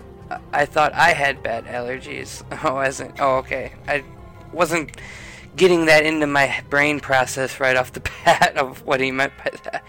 I 0.54 0.66
thought 0.66 0.94
I 0.94 1.10
had 1.14 1.44
bad 1.44 1.66
allergies. 1.66 2.44
Oh, 2.64 2.76
wasn't. 2.76 3.20
Oh, 3.20 3.38
okay. 3.38 3.74
I 3.88 4.04
wasn't 4.54 4.98
getting 5.56 5.86
that 5.86 6.06
into 6.06 6.26
my 6.28 6.64
brain 6.70 7.00
process 7.00 7.60
right 7.60 7.76
off 7.76 7.92
the 7.94 8.00
bat 8.26 8.56
of 8.58 8.84
what 8.86 9.02
he 9.02 9.12
meant 9.12 9.34
by 9.38 9.52
that. 9.66 9.84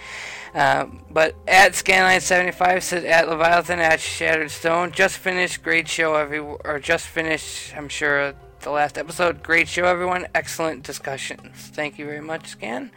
Um, 0.54 1.04
but 1.10 1.34
at 1.48 1.72
Scanline75 1.72 2.82
said 2.82 3.04
at 3.06 3.28
Leviathan 3.28 3.78
at 3.78 4.00
Shattered 4.00 4.50
Stone 4.50 4.92
just 4.92 5.16
finished 5.16 5.62
great 5.62 5.88
show 5.88 6.14
every 6.14 6.40
or 6.40 6.78
just 6.78 7.06
finished 7.06 7.74
I'm 7.74 7.88
sure 7.88 8.34
the 8.60 8.70
last 8.70 8.98
episode 8.98 9.42
great 9.42 9.66
show 9.66 9.86
everyone 9.86 10.26
excellent 10.34 10.82
discussions 10.82 11.56
thank 11.56 11.98
you 11.98 12.04
very 12.04 12.20
much 12.20 12.48
Scan 12.48 12.90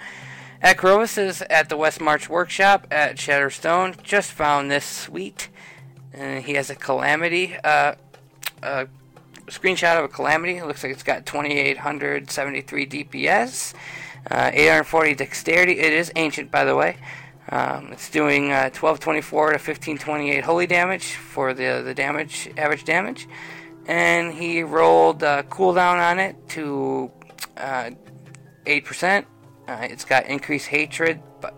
at 0.66 0.78
Crovis 0.78 1.18
is 1.20 1.42
at 1.44 1.70
the 1.70 1.78
West 1.78 2.02
March 2.02 2.28
Workshop 2.28 2.88
at 2.90 3.18
Shatterstone. 3.18 4.02
Just 4.02 4.32
found 4.32 4.72
this 4.72 4.84
sweet. 4.84 5.50
And 6.12 6.44
he 6.44 6.54
has 6.54 6.72
a 6.72 6.76
Calamity, 6.76 7.56
uh, 7.64 7.94
a 8.64 8.88
screenshot 9.46 10.00
of 10.00 10.06
a 10.06 10.08
Calamity. 10.08 10.58
It 10.58 10.66
looks 10.66 10.82
like 10.82 10.92
it's 10.92 11.04
got 11.04 11.26
2873 11.28 12.88
DPS, 12.88 13.76
uh, 14.32 14.50
840 14.54 15.14
Dexterity. 15.14 15.74
It 15.74 15.94
is 15.94 16.12
ancient, 16.16 16.50
by 16.50 16.64
the 16.64 16.76
way. 16.76 16.98
Um, 17.50 17.92
it's 17.92 18.10
doing 18.10 18.52
uh, 18.52 18.72
1224 18.74 19.46
to 19.48 19.54
1528 19.54 20.44
holy 20.44 20.66
damage 20.66 21.14
for 21.14 21.54
the 21.54 21.84
the 21.86 21.94
damage 21.94 22.50
average 22.58 22.86
damage, 22.86 23.28
and 23.86 24.34
he 24.34 24.64
rolled 24.64 25.24
uh, 25.24 25.44
cooldown 25.44 26.00
on 26.00 26.20
it 26.20 26.36
to 26.50 27.12
uh, 27.58 27.92
eight 28.66 28.86
percent. 28.86 29.28
Uh, 29.68 29.88
it's 29.90 30.06
got 30.06 30.26
increased 30.26 30.68
hatred, 30.68 31.22
but 31.40 31.56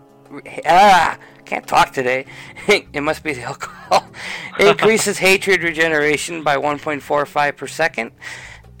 ah, 0.66 1.18
can't 1.44 1.66
talk 1.66 1.92
today. 1.92 2.26
it 2.68 3.02
must 3.02 3.22
be 3.22 3.32
the 3.32 3.42
alcohol. 3.42 4.06
Increases 4.60 5.18
hatred 5.18 5.62
regeneration 5.62 6.42
by 6.42 6.56
1.45 6.56 7.56
per 7.56 7.66
second. 7.66 8.12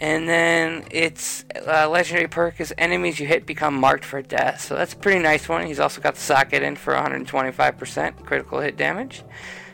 And 0.00 0.28
then 0.28 0.84
its 0.90 1.44
uh, 1.66 1.88
legendary 1.88 2.28
perk 2.28 2.60
is 2.60 2.72
enemies 2.78 3.18
you 3.18 3.26
hit 3.26 3.46
become 3.46 3.74
marked 3.74 4.04
for 4.04 4.22
death. 4.22 4.60
So 4.60 4.76
that's 4.76 4.92
a 4.92 4.96
pretty 4.96 5.20
nice 5.20 5.48
one. 5.48 5.66
He's 5.66 5.80
also 5.80 6.00
got 6.00 6.14
the 6.14 6.20
socket 6.20 6.62
in 6.62 6.76
for 6.76 6.94
125% 6.94 8.24
critical 8.24 8.60
hit 8.60 8.76
damage. 8.76 9.24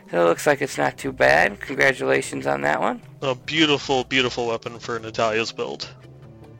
So 0.09 0.21
it 0.21 0.25
looks 0.25 0.47
like 0.47 0.61
it's 0.61 0.77
not 0.77 0.97
too 0.97 1.11
bad. 1.11 1.59
Congratulations 1.59 2.47
on 2.47 2.61
that 2.61 2.79
one. 2.79 3.01
A 3.21 3.35
beautiful, 3.35 4.03
beautiful 4.03 4.47
weapon 4.47 4.79
for 4.79 4.99
Natalya's 4.99 5.51
build. 5.51 5.89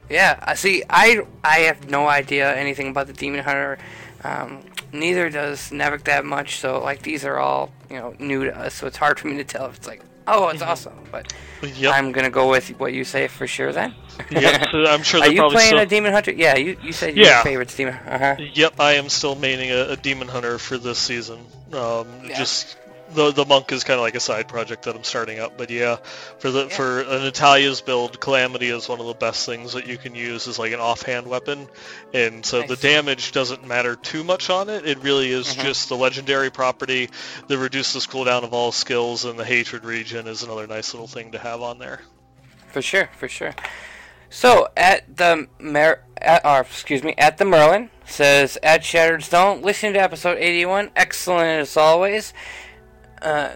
Yeah, 0.09 0.39
I 0.43 0.53
see. 0.53 0.83
I 0.89 1.21
I 1.43 1.59
have 1.59 1.89
no 1.89 2.07
idea 2.07 2.55
anything 2.55 2.89
about 2.89 3.07
the 3.07 3.13
Demon 3.13 3.43
Hunter. 3.43 3.77
Um, 4.23 4.61
neither 4.91 5.29
does 5.29 5.71
Nevik 5.71 6.03
that 6.03 6.25
much. 6.25 6.57
So 6.59 6.79
like 6.79 7.01
these 7.01 7.25
are 7.25 7.37
all 7.37 7.71
you 7.89 7.97
know 7.97 8.15
new 8.19 8.43
to 8.45 8.55
us. 8.57 8.75
So 8.75 8.87
it's 8.87 8.97
hard 8.97 9.19
for 9.19 9.27
me 9.27 9.37
to 9.37 9.43
tell 9.43 9.65
if 9.67 9.77
it's 9.77 9.87
like 9.87 10.01
oh 10.27 10.49
it's 10.49 10.61
awesome. 10.61 10.93
But 11.11 11.33
Yep. 11.63 11.93
I'm 11.95 12.11
gonna 12.11 12.29
go 12.29 12.49
with 12.49 12.69
what 12.79 12.93
you 12.93 13.03
say 13.03 13.27
for 13.27 13.47
sure 13.47 13.71
then. 13.71 13.93
Yep, 14.29 14.67
I'm 14.73 15.01
sure 15.03 15.21
Are 15.21 15.27
you 15.27 15.37
probably 15.39 15.55
playing 15.55 15.67
still. 15.69 15.79
a 15.79 15.85
Demon 15.85 16.13
Hunter? 16.13 16.31
Yeah, 16.31 16.55
you 16.55 16.77
you 16.83 16.91
said 16.93 17.15
your 17.15 17.25
Yeah. 17.25 17.43
favorite's 17.43 17.75
Demon. 17.75 17.95
Uh-huh. 17.95 18.35
Yep, 18.53 18.79
I 18.79 18.93
am 18.93 19.09
still 19.09 19.35
maining 19.35 19.71
a, 19.71 19.91
a 19.93 19.95
demon 19.97 20.27
hunter 20.27 20.57
for 20.59 20.77
this 20.77 20.99
season. 20.99 21.39
Um, 21.73 22.07
Yeah. 22.23 22.37
Just 22.37 22.77
the 23.11 23.31
the 23.31 23.45
monk 23.45 23.71
is 23.71 23.83
kind 23.83 23.97
of 23.99 24.01
like 24.03 24.15
a 24.15 24.19
side 24.19 24.47
project 24.47 24.83
that 24.83 24.95
I'm 24.95 25.03
starting 25.03 25.39
up. 25.39 25.57
But 25.57 25.69
yeah, 25.69 25.97
for 26.39 26.51
the 26.51 26.63
Yeah. 26.63 26.69
for 26.75 27.01
an 27.01 27.23
Natalya's 27.23 27.81
build, 27.81 28.19
Calamity 28.19 28.69
is 28.69 28.89
one 28.89 28.99
of 28.99 29.05
the 29.07 29.13
best 29.13 29.45
things 29.45 29.73
that 29.73 29.87
you 29.87 29.97
can 29.97 30.15
use 30.15 30.47
as 30.47 30.57
like 30.59 30.71
an 30.73 30.79
offhand 30.79 31.27
weapon, 31.27 31.67
and 32.13 32.45
so 32.45 32.63
the 32.63 32.75
damage 32.75 33.31
doesn't 33.31 33.65
matter 33.67 33.95
too 33.95 34.23
much 34.23 34.49
on 34.49 34.69
it. 34.69 34.85
It 34.87 34.99
really 35.03 35.31
is 35.31 35.55
Mhm. 35.55 35.63
just 35.63 35.89
the 35.89 35.95
legendary 35.97 36.49
property 36.49 37.09
that 37.47 37.57
reduces 37.57 38.07
cooldown 38.07 38.43
of 38.43 38.53
all 38.53 38.71
skills, 38.71 39.25
and 39.25 39.37
the 39.39 39.45
hatred 39.45 39.85
region 39.85 40.27
is 40.27 40.43
another 40.43 40.67
nice 40.67 40.93
little 40.93 41.07
thing 41.07 41.31
to 41.31 41.39
have 41.39 41.61
on 41.61 41.79
there. 41.79 42.01
For 42.71 42.81
sure, 42.81 43.09
for 43.17 43.27
sure. 43.27 43.55
So 44.29 44.67
at 44.75 45.17
the 45.17 45.47
Mer, 45.59 46.01
at, 46.17 46.43
or 46.45 46.61
excuse 46.61 47.03
me, 47.03 47.13
at 47.17 47.37
the 47.37 47.45
Merlin 47.45 47.89
says 48.05 48.57
at 48.61 48.83
Shattered 48.83 49.23
Stone. 49.23 49.61
Listen 49.61 49.93
to 49.93 49.99
episode 50.01 50.37
eighty-one. 50.39 50.91
Excellent 50.95 51.61
as 51.61 51.77
always. 51.77 52.33
Uh, 53.25 53.55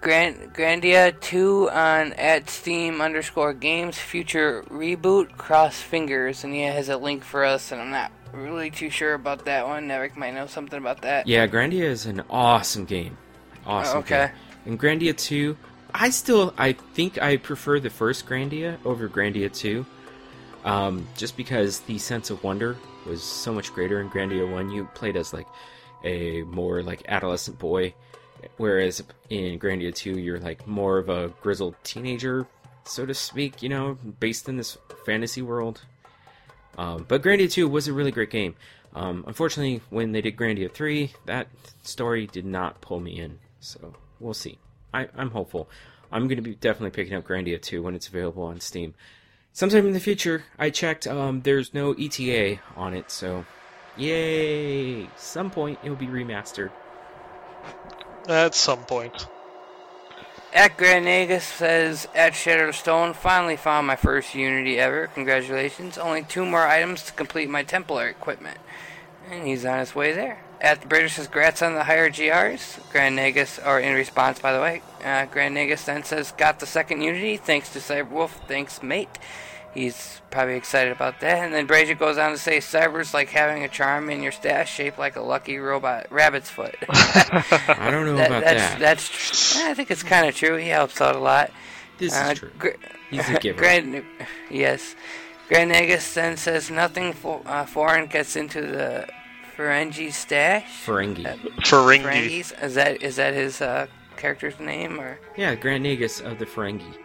Grand 0.00 0.52
Grandia 0.52 1.18
two 1.20 1.70
on 1.70 2.12
at 2.14 2.50
Steam 2.50 3.00
underscore 3.00 3.54
Games 3.54 3.96
future 3.96 4.62
reboot. 4.68 5.36
Cross 5.36 5.80
fingers, 5.80 6.44
and 6.44 6.52
he 6.52 6.62
has 6.62 6.88
a 6.88 6.96
link 6.96 7.22
for 7.22 7.44
us, 7.44 7.72
and 7.72 7.80
I'm 7.80 7.90
not 7.90 8.12
really 8.32 8.70
too 8.70 8.90
sure 8.90 9.14
about 9.14 9.44
that 9.44 9.66
one. 9.66 9.88
Nevik 9.88 10.16
might 10.16 10.34
know 10.34 10.46
something 10.46 10.78
about 10.78 11.02
that. 11.02 11.26
Yeah, 11.26 11.46
Grandia 11.46 11.84
is 11.84 12.06
an 12.06 12.22
awesome 12.28 12.84
game. 12.84 13.16
Awesome. 13.64 13.96
Oh, 13.96 14.00
okay. 14.00 14.26
game. 14.26 14.36
And 14.66 14.80
Grandia 14.80 15.16
2, 15.16 15.56
I 15.94 16.10
still 16.10 16.52
I 16.58 16.72
think 16.72 17.20
I 17.20 17.36
prefer 17.36 17.80
the 17.80 17.90
first 17.90 18.26
Grandia 18.26 18.78
over 18.84 19.08
Grandia 19.08 19.52
2. 19.52 19.86
Um, 20.64 21.06
just 21.16 21.36
because 21.36 21.80
the 21.80 21.98
sense 21.98 22.30
of 22.30 22.42
wonder 22.42 22.76
was 23.06 23.22
so 23.22 23.52
much 23.52 23.72
greater 23.72 24.00
in 24.00 24.08
Grandia 24.08 24.50
1. 24.50 24.70
You 24.70 24.88
played 24.94 25.16
as 25.16 25.32
like 25.32 25.46
a 26.04 26.42
more 26.42 26.82
like 26.82 27.04
adolescent 27.08 27.58
boy, 27.58 27.94
whereas 28.56 29.02
in 29.30 29.58
Grandia 29.58 29.94
2 29.94 30.18
you're 30.18 30.40
like 30.40 30.66
more 30.66 30.98
of 30.98 31.08
a 31.08 31.28
grizzled 31.40 31.74
teenager, 31.84 32.46
so 32.84 33.06
to 33.06 33.14
speak, 33.14 33.62
you 33.62 33.68
know, 33.68 33.98
based 34.20 34.48
in 34.48 34.56
this 34.56 34.78
fantasy 35.04 35.42
world. 35.42 35.82
Um, 36.76 37.04
but 37.08 37.22
Grandia 37.22 37.50
2 37.50 37.68
was 37.68 37.88
a 37.88 37.92
really 37.92 38.10
great 38.10 38.30
game. 38.30 38.54
Um, 38.94 39.24
unfortunately, 39.26 39.80
when 39.90 40.12
they 40.12 40.20
did 40.20 40.36
Grandia 40.36 40.70
3, 40.72 41.12
that 41.26 41.48
story 41.82 42.26
did 42.26 42.44
not 42.44 42.80
pull 42.80 43.00
me 43.00 43.18
in. 43.18 43.38
So 43.60 43.94
we'll 44.20 44.34
see. 44.34 44.58
I, 44.92 45.08
I'm 45.16 45.30
hopeful. 45.30 45.68
I'm 46.12 46.28
going 46.28 46.36
to 46.36 46.42
be 46.42 46.54
definitely 46.54 46.90
picking 46.90 47.14
up 47.14 47.24
Grandia 47.24 47.60
2 47.60 47.82
when 47.82 47.94
it's 47.94 48.08
available 48.08 48.44
on 48.44 48.60
Steam. 48.60 48.94
Sometime 49.52 49.86
in 49.86 49.92
the 49.92 50.00
future, 50.00 50.44
I 50.58 50.70
checked, 50.70 51.06
um, 51.06 51.42
there's 51.42 51.74
no 51.74 51.92
ETA 51.92 52.60
on 52.76 52.94
it, 52.94 53.10
so 53.10 53.44
yay! 53.96 55.08
Some 55.16 55.50
point 55.50 55.78
it'll 55.84 55.96
be 55.96 56.06
remastered. 56.06 56.70
At 58.28 58.54
some 58.54 58.84
point. 58.84 59.26
At 60.54 60.78
Nagus 60.78 61.42
says, 61.42 62.06
at 62.14 62.36
Shattered 62.36 62.76
Stone, 62.76 63.14
finally 63.14 63.56
found 63.56 63.88
my 63.88 63.96
first 63.96 64.36
Unity 64.36 64.78
ever. 64.78 65.08
Congratulations. 65.08 65.98
Only 65.98 66.22
two 66.22 66.46
more 66.46 66.66
items 66.66 67.02
to 67.06 67.12
complete 67.12 67.50
my 67.50 67.64
Templar 67.64 68.06
equipment. 68.06 68.58
And 69.30 69.46
he's 69.48 69.64
on 69.64 69.80
his 69.80 69.96
way 69.96 70.12
there. 70.12 70.44
At 70.60 70.80
the 70.80 70.86
British 70.86 71.14
says, 71.14 71.26
grats 71.26 71.66
on 71.66 71.74
the 71.74 71.84
higher 71.84 72.08
GRs. 72.08 72.78
Grand 72.92 73.18
Nagus, 73.18 73.58
or 73.66 73.80
in 73.80 73.94
response, 73.94 74.38
by 74.38 74.52
the 74.52 74.60
way, 74.60 74.82
uh, 75.04 75.26
then 75.34 76.04
says, 76.04 76.32
got 76.32 76.60
the 76.60 76.66
second 76.66 77.02
Unity. 77.02 77.36
Thanks 77.36 77.72
to 77.72 77.80
Cyberwolf. 77.80 78.30
Thanks, 78.46 78.80
mate. 78.80 79.18
He's 79.74 80.20
probably 80.30 80.54
excited 80.54 80.92
about 80.92 81.20
that. 81.20 81.44
And 81.44 81.52
then 81.52 81.66
Brazier 81.66 81.94
goes 81.94 82.16
on 82.18 82.30
to 82.32 82.38
say, 82.38 82.58
"Cyber's 82.58 83.12
like 83.14 83.28
having 83.28 83.62
a 83.64 83.68
charm 83.68 84.08
in 84.10 84.22
your 84.22 84.32
stash 84.32 84.72
shaped 84.72 84.98
like 84.98 85.16
a 85.16 85.20
lucky 85.20 85.58
robot 85.58 86.06
rabbit's 86.10 86.50
foot." 86.50 86.76
I 86.88 87.88
don't 87.90 88.06
know 88.06 88.16
That- 88.16 88.26
about 88.30 88.44
that's 88.44 88.72
that. 88.74 88.78
that's. 88.78 89.08
tr- 89.54 89.58
I 89.68 89.74
think 89.74 89.90
it's 89.90 90.02
kind 90.02 90.26
of 90.28 90.34
true. 90.34 90.56
He 90.56 90.68
helps 90.68 91.00
out 91.00 91.16
a 91.16 91.20
lot. 91.20 91.50
This 91.98 92.14
Uh, 92.14 92.30
is 92.32 92.38
true. 92.38 92.50
Gr- 92.58 92.68
He's 93.10 93.28
a 93.28 93.38
giver. 93.38 93.58
Grand, 93.60 94.04
yes. 94.50 94.96
Grand 95.48 95.70
Nagus 95.70 96.14
then 96.14 96.36
says 96.36 96.70
nothing 96.70 97.12
fo- 97.12 97.42
uh, 97.46 97.66
foreign 97.66 98.06
gets 98.06 98.34
into 98.34 98.60
the 98.62 99.06
Ferengi 99.56 100.12
stash. 100.12 100.64
Ferengi. 100.84 101.24
Ferengi. 101.60 102.02
Ferengis? 102.02 102.62
Is 102.64 102.74
that 102.74 103.02
is 103.02 103.16
that 103.16 103.34
his 103.34 103.60
uh, 103.60 103.86
character's 104.16 104.58
name 104.58 104.98
or? 105.00 105.18
Yeah, 105.36 105.54
Grand 105.54 105.84
Nagus 105.84 106.20
of 106.20 106.38
the 106.38 106.46
Ferengi. 106.46 106.96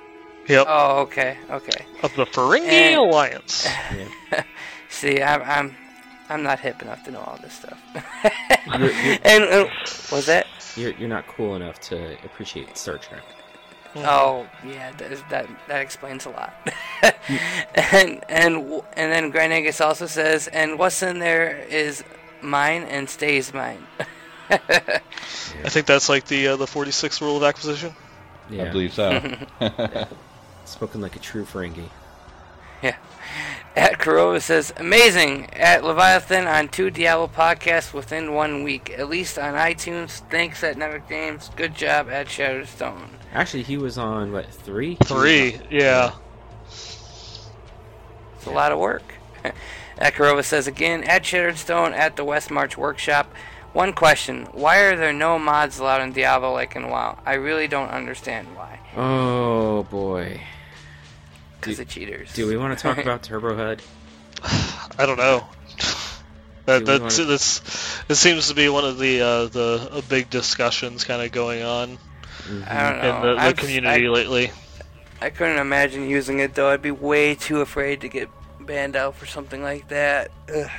Yep. 0.50 0.66
Oh, 0.68 1.02
okay, 1.02 1.38
okay. 1.50 1.86
Of 2.04 2.14
the 2.16 2.26
Ferengi 2.26 2.68
And- 2.68 3.00
Alliance. 3.00 3.68
See, 4.90 5.22
I'm 5.22 5.42
I'm 5.44 5.76
I'm 6.28 6.44
not 6.44 6.60
hip 6.60 6.82
enough 6.82 7.04
to 7.06 7.12
know 7.12 7.20
all 7.22 7.38
this 7.42 7.54
stuff. 7.54 7.80
You're, 8.78 8.92
you're, 8.92 9.18
and 9.24 9.44
uh, 9.46 9.68
was 10.12 10.26
that? 10.26 10.46
you're, 10.76 10.92
you're 10.94 11.08
not 11.10 11.28
cool 11.28 11.56
enough 11.56 11.80
to 11.82 12.14
appreciate 12.24 12.78
Star 12.78 12.98
Trek. 12.98 13.24
Oh, 13.96 14.48
yeah, 14.64 14.92
that 14.98 15.12
is, 15.12 15.24
that 15.32 15.48
that 15.68 15.82
explains 15.82 16.26
a 16.28 16.30
lot. 16.30 16.54
and 17.76 18.24
and 18.30 18.82
and 18.94 19.12
then 19.12 19.30
Grand 19.32 19.52
Nagus 19.54 19.84
also 19.84 20.06
says, 20.06 20.48
and 20.48 20.78
what's 20.78 21.02
in 21.02 21.18
there 21.20 21.58
is 21.70 22.04
mine 22.42 22.84
and 22.84 23.10
stays 23.10 23.52
mine. 23.54 23.86
I 24.52 25.70
think 25.70 25.86
that's 25.88 26.10
like 26.10 26.26
the 26.26 26.50
uh, 26.50 26.56
the 26.58 26.66
46th 26.66 27.22
rule 27.22 27.38
of 27.38 27.44
acquisition. 27.44 27.96
Yeah, 28.50 28.66
I 28.66 28.72
believe 28.72 28.94
so. 28.94 29.20
Spoken 30.70 31.02
like 31.02 31.16
a 31.16 31.20
true 31.20 31.46
Ferengi. 31.46 31.90
Yeah. 32.82 32.96
At 33.76 34.00
Kurova 34.00 34.42
says, 34.42 34.74
amazing. 34.78 35.50
At 35.54 35.84
Leviathan 35.84 36.48
on 36.48 36.70
two 36.70 36.90
Diablo 36.90 37.28
podcasts 37.28 37.94
within 37.94 38.34
one 38.34 38.64
week, 38.64 38.90
at 38.98 39.10
least 39.10 39.38
on 39.38 39.54
iTunes. 39.54 40.22
Thanks 40.30 40.64
at 40.64 40.78
Nevik 40.78 41.08
Games. 41.08 41.50
Good 41.56 41.76
job 41.76 42.10
at 42.10 42.28
Shadowstone. 42.28 43.10
Actually, 43.34 43.64
he 43.64 43.78
was 43.78 43.98
on 43.98 44.32
what 44.32 44.52
three? 44.52 44.96
Three, 45.06 45.60
yeah. 45.70 46.14
It's 46.68 48.46
a 48.46 48.52
lot 48.52 48.72
of 48.72 48.80
work. 48.80 49.16
at 49.98 50.14
Kurova 50.14 50.44
says 50.44 50.68
again, 50.68 51.04
at 51.04 51.24
Shadowstone 51.24 51.94
at 51.94 52.16
the 52.16 52.24
West 52.24 52.50
March 52.50 52.78
Workshop. 52.78 53.34
One 53.74 53.94
question: 53.94 54.48
Why 54.52 54.80
are 54.80 54.96
there 54.96 55.14
no 55.14 55.38
mods 55.38 55.78
allowed 55.78 56.02
in 56.02 56.12
Diablo 56.12 56.54
like 56.54 56.76
in 56.76 56.90
WoW? 56.90 57.20
I 57.26 57.36
really 57.36 57.68
don't 57.68 57.90
understand 57.90 58.48
why. 58.56 58.80
Oh 58.96 59.84
boy. 59.84 60.42
Because 61.70 61.78
Do- 61.78 61.82
of 61.84 61.88
cheaters. 61.90 62.34
Do 62.34 62.48
we 62.48 62.58
want 62.58 62.78
to 62.78 62.82
talk 62.82 62.98
about 63.04 63.24
Turbo 63.24 63.56
HUD? 63.56 63.82
I 64.98 65.06
don't 65.06 65.18
know. 65.18 65.46
That 66.66 66.86
Do 66.86 66.92
we 66.94 67.00
that's 67.00 67.18
wanna- 67.20 67.30
that's 67.32 68.00
it 68.10 68.16
seems 68.16 68.48
to 68.50 68.54
be 68.56 68.70
one 68.70 68.86
of 68.86 68.98
the 69.00 69.22
uh, 69.22 69.46
the 69.46 69.90
uh, 69.92 70.02
big 70.10 70.30
discussions 70.30 71.04
kind 71.04 71.22
of 71.22 71.32
going 71.32 71.64
on 71.64 71.98
I 72.68 72.92
don't 72.92 73.06
in 73.06 73.22
the, 73.38 73.44
the 73.50 73.54
community 73.54 74.08
I- 74.08 74.10
lately. 74.10 74.52
I 75.22 75.30
couldn't 75.32 75.60
imagine 75.60 76.08
using 76.10 76.40
it 76.40 76.56
though. 76.56 76.70
I'd 76.70 76.82
be 76.82 76.92
way 76.92 77.36
too 77.36 77.60
afraid 77.62 78.02
to 78.02 78.08
get 78.10 78.30
banned 78.62 78.96
out 78.96 79.16
for 79.16 79.26
something 79.26 79.62
like 79.62 79.90
that. 79.90 80.32
Ugh. 80.54 80.70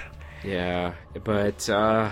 Yeah, 0.43 0.95
but 1.25 1.69
uh, 1.69 2.11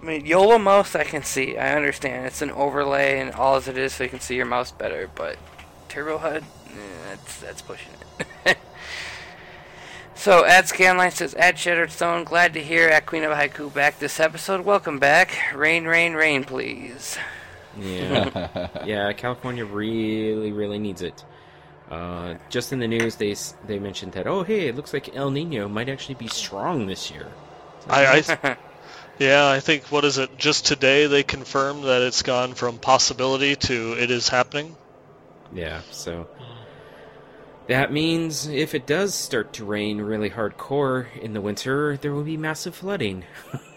I 0.00 0.04
mean, 0.04 0.26
YOLO 0.26 0.58
mouse 0.58 0.96
I 0.96 1.04
can 1.04 1.22
see. 1.22 1.56
I 1.56 1.76
understand. 1.76 2.26
It's 2.26 2.42
an 2.42 2.50
overlay 2.50 3.20
and 3.20 3.30
all 3.32 3.54
as 3.56 3.68
it 3.68 3.78
is 3.78 3.92
so 3.92 4.02
you 4.04 4.10
can 4.10 4.18
see 4.20 4.34
your 4.34 4.46
mouse 4.46 4.72
better. 4.72 5.08
But 5.14 5.36
Turbo 5.88 6.18
HUD, 6.18 6.42
eh, 6.42 6.76
that's 7.08 7.40
that's 7.40 7.62
pushing 7.62 7.92
it. 7.92 7.97
So 10.28 10.44
at 10.44 10.66
Scanline 10.66 11.10
says 11.10 11.32
at 11.32 11.58
Shattered 11.58 11.90
Stone, 11.90 12.24
glad 12.24 12.52
to 12.52 12.62
hear 12.62 12.86
at 12.90 13.06
Queen 13.06 13.24
of 13.24 13.32
Haiku 13.32 13.72
back 13.72 13.98
this 13.98 14.20
episode. 14.20 14.62
Welcome 14.62 14.98
back. 14.98 15.30
Rain, 15.54 15.86
rain, 15.86 16.12
rain, 16.12 16.44
please. 16.44 17.16
yeah, 17.80 18.68
yeah, 18.84 19.10
California 19.14 19.64
really, 19.64 20.52
really 20.52 20.78
needs 20.78 21.00
it. 21.00 21.24
Uh, 21.90 22.34
just 22.50 22.74
in 22.74 22.78
the 22.78 22.86
news, 22.86 23.16
they 23.16 23.34
they 23.66 23.78
mentioned 23.78 24.12
that 24.12 24.26
oh 24.26 24.42
hey, 24.42 24.68
it 24.68 24.76
looks 24.76 24.92
like 24.92 25.16
El 25.16 25.30
Nino 25.30 25.66
might 25.66 25.88
actually 25.88 26.16
be 26.16 26.28
strong 26.28 26.86
this 26.86 27.10
year. 27.10 27.26
I, 27.88 28.22
I 28.42 28.56
yeah, 29.18 29.48
I 29.48 29.60
think 29.60 29.84
what 29.84 30.04
is 30.04 30.18
it? 30.18 30.36
Just 30.36 30.66
today 30.66 31.06
they 31.06 31.22
confirmed 31.22 31.84
that 31.84 32.02
it's 32.02 32.20
gone 32.20 32.52
from 32.52 32.76
possibility 32.76 33.56
to 33.56 33.96
it 33.98 34.10
is 34.10 34.28
happening. 34.28 34.76
Yeah, 35.54 35.80
so 35.90 36.28
that 37.68 37.92
means 37.92 38.46
if 38.46 38.74
it 38.74 38.86
does 38.86 39.14
start 39.14 39.52
to 39.54 39.64
rain 39.64 40.00
really 40.00 40.30
hardcore 40.30 41.06
in 41.20 41.32
the 41.34 41.40
winter, 41.40 41.96
there 41.96 42.12
will 42.12 42.24
be 42.24 42.36
massive 42.36 42.74
flooding. 42.74 43.24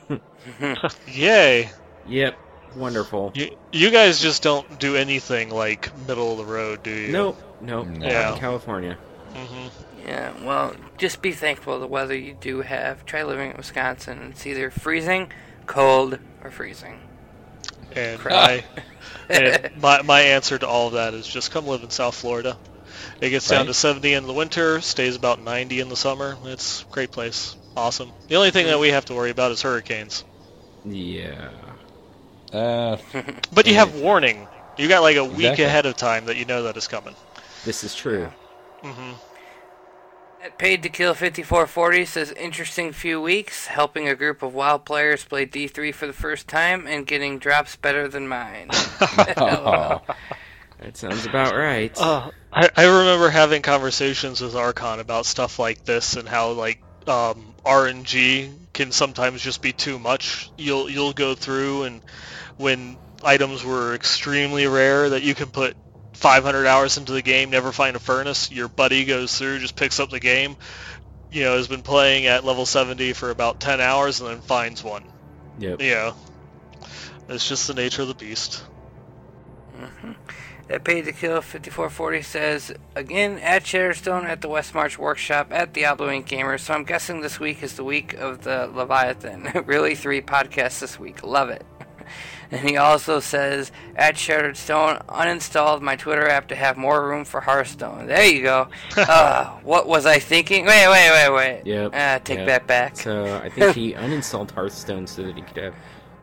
Yay! 1.08 1.70
Yep, 2.08 2.38
wonderful. 2.76 3.32
You 3.36 3.56
you 3.72 3.92
guys 3.92 4.20
just 4.20 4.42
don't 4.44 4.80
do 4.80 4.96
anything 4.96 5.50
like 5.50 5.92
middle 6.08 6.32
of 6.32 6.38
the 6.40 6.52
road, 6.52 6.84
do 6.84 6.92
you? 6.92 7.12
Nope, 7.12 7.42
nope, 7.62 7.88
not 7.88 8.10
Yeah. 8.10 8.34
in 8.34 8.40
California. 8.40 8.98
hmm 9.34 9.68
Yeah, 10.06 10.34
well, 10.44 10.74
just 10.98 11.22
be 11.22 11.32
thankful 11.32 11.80
the 11.80 11.88
weather 11.88 12.16
you 12.16 12.34
do 12.34 12.62
have. 12.62 13.06
Try 13.06 13.24
living 13.24 13.52
in 13.52 13.58
Wisconsin. 13.58 14.30
It's 14.32 14.46
either 14.48 14.72
freezing, 14.72 15.32
cold, 15.68 16.18
or 16.44 16.50
freezing. 16.50 17.00
And 17.96 18.22
I, 18.30 18.64
and 19.30 19.70
my 19.82 20.02
my 20.02 20.22
answer 20.22 20.58
to 20.58 20.68
all 20.68 20.88
of 20.88 20.94
that 20.94 21.14
is 21.14 21.28
just 21.28 21.52
come 21.52 21.68
live 21.68 21.84
in 21.84 21.90
South 21.90 22.16
Florida. 22.16 22.58
It 23.22 23.30
gets 23.30 23.48
down 23.48 23.68
to 23.68 23.74
70 23.74 24.14
in 24.14 24.26
the 24.28 24.34
winter, 24.34 24.82
stays 24.82 25.16
about 25.16 25.40
90 25.40 25.80
in 25.80 25.90
the 25.90 25.96
summer. 25.98 26.38
It's 26.44 26.84
a 26.84 26.86
great 26.92 27.12
place. 27.12 27.56
Awesome. 27.76 28.14
The 28.28 28.36
only 28.36 28.52
thing 28.52 28.68
that 28.68 28.80
we 28.80 28.90
have 28.90 29.06
to 29.06 29.14
worry 29.16 29.30
about 29.32 29.52
is 29.52 29.62
hurricanes. 29.62 30.26
Yeah. 30.84 31.52
Uh, 32.52 32.98
But 33.52 33.68
you 33.68 33.76
have 33.76 33.94
warning. 33.94 34.50
You 34.76 34.88
got 34.88 35.02
like 35.04 35.16
a 35.18 35.24
week 35.26 35.60
Exactly. 35.60 35.60
ahead 35.60 35.86
of 35.86 35.96
time 35.96 36.26
that 36.26 36.38
you 36.38 36.46
know 36.46 36.64
that 36.64 36.78
is 36.78 36.88
coming. 36.88 37.16
This 37.64 37.84
is 37.84 37.96
true. 37.96 38.32
hmm 38.84 39.14
At 40.42 40.58
Paid 40.58 40.84
to 40.84 40.90
Kill 40.90 41.14
5440 41.14 42.04
says 42.06 42.32
interesting 42.34 42.92
few 42.92 43.22
weeks, 43.22 43.68
helping 43.68 44.08
a 44.10 44.16
group 44.16 44.42
of 44.44 44.54
wild 44.54 44.84
players 44.86 45.24
play 45.24 45.46
D3 45.46 45.92
for 45.92 46.06
the 46.06 46.14
first 46.14 46.48
time 46.50 46.86
and 46.86 47.08
getting 47.08 47.40
drops 47.40 47.76
better 47.78 48.08
than 48.10 48.28
mine. 48.28 48.72
That 50.82 50.98
sounds 50.98 51.26
about 51.26 51.56
right. 51.56 51.92
Uh, 51.98 52.32
I, 52.52 52.70
I 52.76 52.86
remember 52.86 53.30
having 53.30 53.62
conversations 53.62 54.42
with 54.42 54.56
Archon 54.56 55.00
about 55.00 55.26
stuff 55.26 55.60
like 55.60 55.84
this 55.86 56.16
and 56.18 56.28
how 56.28 56.52
like 56.52 56.80
um, 57.08 57.54
RNG 57.66 58.52
can 58.74 58.92
sometimes 58.92 59.42
just 59.42 59.62
be 59.62 59.74
too 59.74 60.00
much. 60.00 60.52
You'll 60.58 60.90
you'll 60.90 61.14
go 61.14 61.36
through 61.36 61.84
and 61.84 62.02
when 62.58 62.98
items 63.24 63.64
were 63.64 63.94
extremely 63.94 64.66
rare 64.68 65.10
that 65.10 65.22
you 65.22 65.36
can 65.36 65.48
put 65.48 65.76
500 66.14 66.66
hours 66.66 66.98
into 66.98 67.14
the 67.14 67.22
game, 67.22 67.52
never 67.52 67.72
find 67.72 67.96
a 67.96 68.00
furnace. 68.00 68.52
Your 68.52 68.68
buddy 68.68 69.06
goes 69.06 69.38
through, 69.38 69.60
just 69.60 69.76
picks 69.76 70.00
up 70.00 70.10
the 70.10 70.20
game. 70.20 70.58
You 71.32 71.44
know, 71.44 71.58
has 71.58 71.68
been 71.68 71.84
playing 71.84 72.26
at 72.26 72.44
level 72.44 72.66
70 72.66 73.14
for 73.14 73.30
about 73.30 73.60
10 73.60 73.80
hours 73.80 74.20
and 74.20 74.30
then 74.30 74.42
finds 74.42 74.84
one. 74.84 75.04
Yep. 75.60 75.82
Yeah, 75.82 76.14
it's 77.30 77.48
just 77.48 77.68
the 77.68 77.74
nature 77.74 78.02
of 78.02 78.10
the 78.10 78.16
beast. 78.16 78.64
At 80.72 80.86
Paid 80.86 81.04
to 81.04 81.12
Kill 81.12 81.42
5440 81.42 82.22
says, 82.22 82.74
again, 82.96 83.40
at 83.40 83.64
Shadowstone 83.64 84.24
at 84.24 84.40
the 84.40 84.48
West 84.48 84.74
March 84.74 84.98
Workshop 84.98 85.52
at 85.52 85.74
Diablo 85.74 86.08
Inc. 86.08 86.26
Gamers. 86.26 86.62
So 86.62 86.74
I'm 86.74 86.86
guessing 86.86 87.20
this 87.20 87.42
week 87.42 87.62
is 87.62 87.76
the 87.76 87.84
week 87.84 88.14
of 88.14 88.44
the 88.44 88.72
Leviathan. 88.74 89.64
really, 89.66 89.96
three 89.96 90.22
podcasts 90.22 90.80
this 90.80 90.98
week. 90.98 91.24
Love 91.24 91.50
it. 91.50 91.66
And 92.54 92.70
he 92.70 92.76
also 92.76 93.22
says, 93.22 93.72
at 93.96 94.18
Shattered 94.18 94.58
Stone, 94.58 94.98
uninstalled 95.08 95.80
my 95.80 95.96
Twitter 95.96 96.28
app 96.28 96.50
to 96.50 96.56
have 96.56 96.76
more 96.76 97.08
room 97.08 97.24
for 97.24 97.40
Hearthstone. 97.40 98.08
There 98.08 98.26
you 98.26 98.44
go. 98.44 98.68
uh, 98.98 99.52
what 99.62 99.88
was 99.88 100.06
I 100.06 100.20
thinking? 100.20 100.66
Wait, 100.66 100.88
wait, 100.90 101.12
wait, 101.12 101.34
wait. 101.34 101.62
Yep. 101.66 101.96
Uh, 101.96 102.20
take 102.20 102.40
yep. 102.40 102.48
that 102.48 102.68
back. 102.68 102.98
So 102.98 103.38
I 103.42 103.48
think 103.48 103.74
he 103.74 103.94
uninstalled 103.94 104.52
Hearthstone 104.52 105.08
so 105.08 105.24
that 105.24 105.38
he 105.38 105.44
could 105.44 105.64
have 105.64 105.76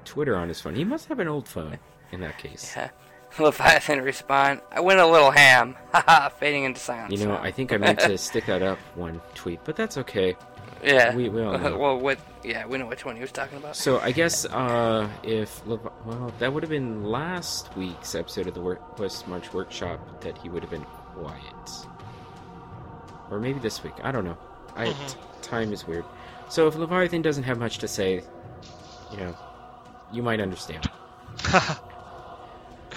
Twitter 0.05 0.37
on 0.37 0.49
his 0.49 0.61
phone. 0.61 0.75
He 0.75 0.85
must 0.85 1.09
have 1.09 1.19
an 1.19 1.29
old 1.29 1.49
phone 1.49 1.79
in 2.13 2.21
that 2.21 2.37
case. 2.37 2.77
Leviathan 3.41 4.01
respond, 4.03 4.61
I 4.73 4.81
went 4.81 5.01
a 5.01 5.07
little 5.07 5.31
ham. 5.31 5.77
Haha, 5.93 6.29
fading 6.31 6.65
into 6.65 6.81
silence. 6.81 7.13
You 7.19 7.27
know, 7.27 7.37
I 7.37 7.51
think 7.51 7.73
I 7.73 7.77
meant 7.77 8.01
to 8.01 8.17
stick 8.19 8.47
that 8.47 8.63
up 8.63 8.79
one 8.95 9.21
tweet, 9.35 9.61
but 9.65 9.77
that's 9.77 9.97
okay. 9.99 10.37
Yeah. 10.83 11.15
We, 11.15 11.29
we 11.29 11.43
all 11.43 11.59
know. 11.59 11.77
well, 11.83 11.99
what? 11.99 12.19
Yeah, 12.45 12.65
we 12.67 12.79
know 12.79 12.87
which 12.87 13.05
one 13.05 13.17
he 13.17 13.21
was 13.21 13.33
talking 13.33 13.59
about. 13.59 13.75
So 13.77 13.99
I 13.99 14.13
guess 14.13 14.45
uh, 14.45 15.09
if 15.25 15.67
Lev- 15.67 15.89
well, 16.05 16.33
that 16.39 16.53
would 16.53 16.63
have 16.63 16.71
been 16.71 17.03
last 17.05 17.77
week's 17.77 18.15
episode 18.15 18.47
of 18.47 18.55
the 18.55 18.61
Wor- 18.61 18.81
West 18.97 19.27
March 19.27 19.53
Workshop 19.53 20.21
that 20.23 20.39
he 20.39 20.49
would 20.49 20.63
have 20.63 20.71
been 20.71 20.85
quiet, 20.85 21.87
or 23.31 23.41
maybe 23.41 23.59
this 23.59 23.83
week. 23.83 23.95
I 24.05 24.13
don't 24.13 24.25
know. 24.25 24.39
I 24.77 24.87
Mhm. 24.87 25.09
t- 25.11 25.17
time 25.43 25.73
is 25.73 25.85
weird. 25.87 26.05
So 26.49 26.69
if 26.69 26.77
Leviathan 26.77 27.23
doesn't 27.23 27.43
have 27.43 27.59
much 27.59 27.79
to 27.79 27.89
say, 27.89 28.23
you 29.11 29.17
know, 29.19 29.35
you 30.13 30.23
might 30.23 30.41
understand. 30.41 30.89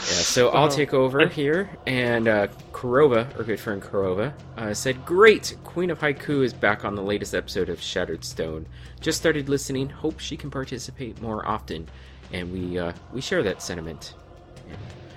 Yeah. 0.07 0.22
So 0.23 0.49
I'll 0.49 0.69
take 0.69 0.94
over 0.94 1.28
here, 1.28 1.69
and 1.86 2.28
uh, 2.28 2.48
Kurova, 2.72 3.38
our 3.38 3.44
good 3.44 3.60
friend 3.60 3.82
Kurova, 3.82 4.34
uh, 4.57 4.73
said, 4.73 5.06
"Great, 5.06 5.56
Queen 5.64 5.90
of 5.90 5.99
Haiku 5.99 6.44
is 6.44 6.53
back 6.53 6.84
on 6.86 6.95
the 6.95 7.02
latest 7.03 7.34
episode 7.36 7.69
of 7.69 7.82
Shattered 7.82 8.23
Stone. 8.26 8.65
Just 8.99 9.18
started 9.19 9.49
listening. 9.49 9.90
Hope 9.90 10.19
she 10.19 10.38
can 10.38 10.49
participate 10.52 11.22
more 11.22 11.48
often." 11.48 11.88
And 12.34 12.52
we 12.52 12.80
uh, 12.80 12.94
we 13.14 13.22
share 13.22 13.44
that 13.44 13.61
sentiment. 13.61 14.14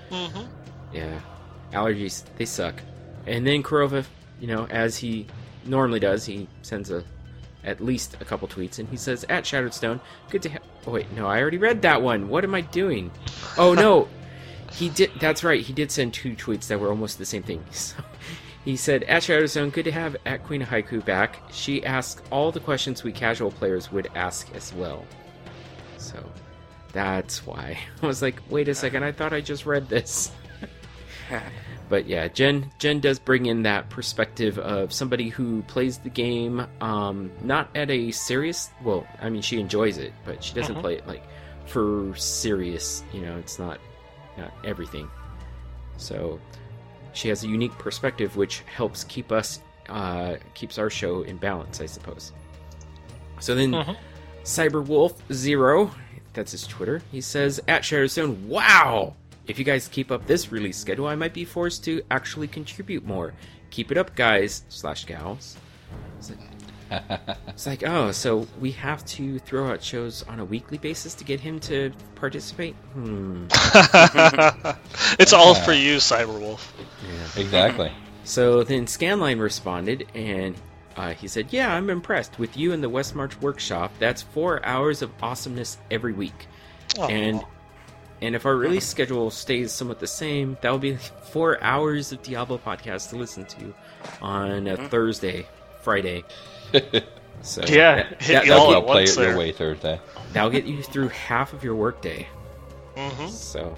hmm 0.09 0.43
Yeah, 0.93 1.19
allergies 1.71 2.23
they 2.37 2.45
suck. 2.45 2.81
And 3.25 3.45
then 3.45 3.63
Kurova, 3.63 4.05
you 4.39 4.47
know, 4.47 4.67
as 4.67 4.97
he 4.97 5.25
normally 5.65 5.99
does, 5.99 6.25
he 6.25 6.47
sends 6.61 6.91
a 6.91 7.03
at 7.63 7.81
least 7.81 8.15
a 8.21 8.25
couple 8.25 8.47
tweets, 8.47 8.77
and 8.79 8.87
he 8.89 8.97
says, 8.97 9.25
"At 9.29 9.45
Shattered 9.45 9.73
Stone, 9.73 9.99
good 10.29 10.43
to 10.43 10.49
have." 10.49 10.61
Oh 10.85 10.91
wait, 10.91 11.11
no, 11.13 11.25
I 11.27 11.41
already 11.41 11.57
read 11.57 11.81
that 11.81 12.01
one. 12.03 12.27
What 12.29 12.43
am 12.43 12.53
I 12.53 12.61
doing? 12.61 13.09
Oh 13.57 13.73
no, 13.73 14.07
he 14.71 14.89
did. 14.89 15.11
That's 15.19 15.43
right. 15.43 15.61
He 15.61 15.73
did 15.73 15.91
send 15.91 16.13
two 16.13 16.35
tweets 16.35 16.67
that 16.67 16.79
were 16.79 16.89
almost 16.89 17.17
the 17.17 17.25
same 17.25 17.43
thing. 17.43 17.63
So, 17.71 17.95
he 18.65 18.75
said, 18.77 19.03
"At 19.03 19.21
Shattered 19.21 19.49
Stone, 19.51 19.69
good 19.69 19.85
to 19.85 19.91
have 19.91 20.17
at 20.25 20.43
Queen 20.43 20.61
of 20.63 20.69
Haiku 20.69 21.05
back. 21.05 21.39
She 21.51 21.85
asked 21.85 22.23
all 22.31 22.51
the 22.51 22.59
questions 22.59 23.03
we 23.03 23.11
casual 23.11 23.51
players 23.51 23.91
would 23.91 24.09
ask 24.15 24.49
as 24.55 24.73
well." 24.73 25.05
So. 25.97 26.23
That's 26.93 27.45
why. 27.45 27.77
I 28.01 28.07
was 28.07 28.21
like, 28.21 28.41
wait 28.49 28.69
a 28.69 28.73
second, 28.73 29.03
I 29.03 29.11
thought 29.11 29.33
I 29.33 29.41
just 29.41 29.65
read 29.65 29.89
this. 29.89 30.31
but 31.89 32.05
yeah, 32.07 32.27
Jen 32.29 32.71
Jen 32.79 32.99
does 33.01 33.19
bring 33.19 33.47
in 33.47 33.63
that 33.63 33.89
perspective 33.89 34.57
of 34.59 34.93
somebody 34.93 35.27
who 35.29 35.61
plays 35.63 35.97
the 35.97 36.09
game 36.09 36.65
um, 36.81 37.31
not 37.43 37.69
at 37.75 37.89
a 37.91 38.11
serious. 38.11 38.69
Well, 38.83 39.05
I 39.21 39.29
mean, 39.29 39.41
she 39.41 39.59
enjoys 39.59 39.97
it, 39.97 40.13
but 40.25 40.43
she 40.43 40.53
doesn't 40.53 40.75
Mhm. 40.75 40.81
play 40.81 40.95
it 40.95 41.05
like 41.07 41.23
for 41.65 42.15
serious. 42.15 43.03
You 43.13 43.21
know, 43.21 43.37
it's 43.37 43.59
not 43.59 43.79
not 44.37 44.51
everything. 44.63 45.09
So 45.97 46.39
she 47.13 47.29
has 47.29 47.43
a 47.43 47.47
unique 47.47 47.77
perspective, 47.77 48.35
which 48.35 48.59
helps 48.61 49.03
keep 49.03 49.31
us 49.31 49.59
uh, 49.87 50.37
keeps 50.55 50.79
our 50.79 50.89
show 50.89 51.21
in 51.21 51.37
balance, 51.37 51.79
I 51.79 51.85
suppose. 51.85 52.33
So 53.39 53.53
then, 53.53 53.71
Mhm. 53.71 53.95
Cyberwolf 54.43 55.13
Zero, 55.31 55.91
that's 56.33 56.51
his 56.53 56.65
Twitter. 56.65 57.01
He 57.11 57.21
says 57.21 57.61
at 57.67 57.83
Shadowstone, 57.83 58.45
"Wow." 58.47 59.13
If 59.47 59.59
you 59.59 59.65
guys 59.65 59.87
keep 59.87 60.09
up 60.11 60.25
this 60.25 60.51
release 60.51 60.77
schedule, 60.77 61.05
I 61.05 61.13
might 61.15 61.33
be 61.35 61.45
forced 61.45 61.83
to 61.83 62.01
actually 62.09 62.47
contribute 62.47 63.05
more. 63.05 63.33
Keep 63.69 63.91
it 63.91 63.97
up, 63.97 64.15
guys 64.15 64.63
slash 64.69 65.05
gals. 65.05 65.55
It's 67.55 67.65
like, 67.65 67.87
oh, 67.87 68.11
so 68.11 68.45
we 68.59 68.71
have 68.71 69.05
to 69.05 69.39
throw 69.39 69.71
out 69.71 69.81
shows 69.81 70.23
on 70.23 70.41
a 70.41 70.45
weekly 70.45 70.77
basis 70.77 71.13
to 71.15 71.23
get 71.23 71.39
him 71.39 71.61
to 71.61 71.93
participate? 72.15 72.75
Hmm. 72.91 73.45
it's 75.17 75.31
all 75.31 75.55
for 75.55 75.71
you, 75.71 75.95
Cyberwolf. 75.95 76.67
Exactly. 77.37 77.93
So 78.25 78.63
then 78.65 78.87
Scanline 78.87 79.39
responded, 79.39 80.05
and 80.13 80.55
uh, 80.97 81.13
he 81.13 81.29
said, 81.29 81.47
"Yeah, 81.51 81.73
I'm 81.73 81.89
impressed 81.89 82.39
with 82.39 82.57
you 82.57 82.73
and 82.73 82.83
the 82.83 82.89
West 82.89 83.15
March 83.15 83.39
workshop. 83.39 83.93
That's 83.99 84.21
four 84.21 84.65
hours 84.65 85.01
of 85.01 85.11
awesomeness 85.21 85.77
every 85.89 86.13
week, 86.13 86.47
Aw. 86.97 87.07
and 87.07 87.45
and 88.21 88.35
if 88.35 88.45
our 88.45 88.55
release 88.55 88.87
schedule 88.95 89.29
stays 89.29 89.71
somewhat 89.71 89.99
the 89.99 90.07
same, 90.07 90.57
that 90.61 90.71
will 90.71 90.79
be 90.79 90.95
four 90.95 91.61
hours 91.63 92.11
of 92.11 92.21
Diablo 92.23 92.57
podcast 92.57 93.11
to 93.11 93.15
listen 93.15 93.45
to 93.45 93.73
on 94.21 94.67
a 94.67 94.75
Thursday, 94.89 95.45
Friday. 95.81 96.23
So 97.41 97.61
Yeah, 97.67 97.95
that, 97.95 98.21
hit 98.23 98.33
that, 98.33 98.45
you 98.47 98.53
all 98.53 98.67
will 98.69 98.81
get, 98.81 98.87
Play 98.91 99.03
it 99.03 99.17
your 99.17 99.37
way 99.37 99.51
Thursday. 99.51 99.99
that'll 100.33 100.49
get 100.49 100.65
you 100.65 100.81
through 100.81 101.09
half 101.09 101.53
of 101.53 101.63
your 101.63 101.75
workday. 101.75 102.27
hmm 102.97 103.27
So, 103.27 103.77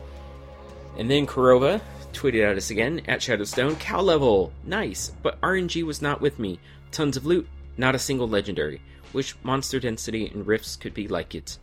and 0.97 1.11
then 1.11 1.27
Kurova 1.27 1.81
tweeted 2.13 2.49
at 2.49 2.55
us 2.57 2.69
again 2.69 3.01
at 3.07 3.19
Shadowstone. 3.19 3.77
Cow 3.79 4.01
level, 4.01 4.53
nice, 4.63 5.11
but 5.21 5.39
RNG 5.41 5.83
was 5.83 6.01
not 6.01 6.21
with 6.21 6.39
me. 6.39 6.59
Tons 6.91 7.17
of 7.17 7.25
loot, 7.25 7.47
not 7.77 7.93
a 7.93 7.99
single 7.99 8.27
legendary. 8.29 8.81
Wish 9.11 9.35
monster 9.43 9.79
density 9.79 10.27
and 10.27 10.47
rifts 10.47 10.75
could 10.77 10.93
be 10.93 11.07
like 11.09 11.35
it. 11.35 11.57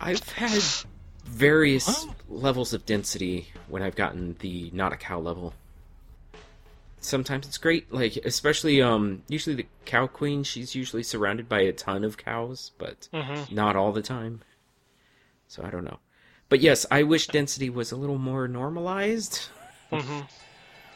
I've 0.00 0.28
had 0.30 0.62
various 1.24 2.06
levels 2.28 2.72
of 2.72 2.86
density 2.86 3.48
when 3.68 3.82
I've 3.82 3.96
gotten 3.96 4.36
the 4.38 4.70
not 4.72 4.92
a 4.92 4.96
cow 4.96 5.18
level. 5.18 5.54
Sometimes 7.04 7.46
it's 7.46 7.58
great, 7.58 7.92
like 7.92 8.16
especially 8.24 8.80
um 8.80 9.22
usually 9.28 9.54
the 9.54 9.66
cow 9.84 10.06
queen, 10.06 10.42
she's 10.42 10.74
usually 10.74 11.02
surrounded 11.02 11.48
by 11.48 11.60
a 11.60 11.72
ton 11.72 12.02
of 12.02 12.16
cows, 12.16 12.72
but 12.78 13.08
hmm 13.12 13.42
not 13.54 13.76
all 13.76 13.92
the 13.92 14.02
time. 14.02 14.40
So 15.46 15.62
I 15.62 15.70
don't 15.70 15.84
know. 15.84 15.98
But 16.48 16.60
yes, 16.60 16.86
I 16.90 17.02
wish 17.02 17.26
density 17.26 17.68
was 17.68 17.92
a 17.92 17.96
little 17.96 18.18
more 18.18 18.48
normalized. 18.48 19.48
hmm 19.90 20.20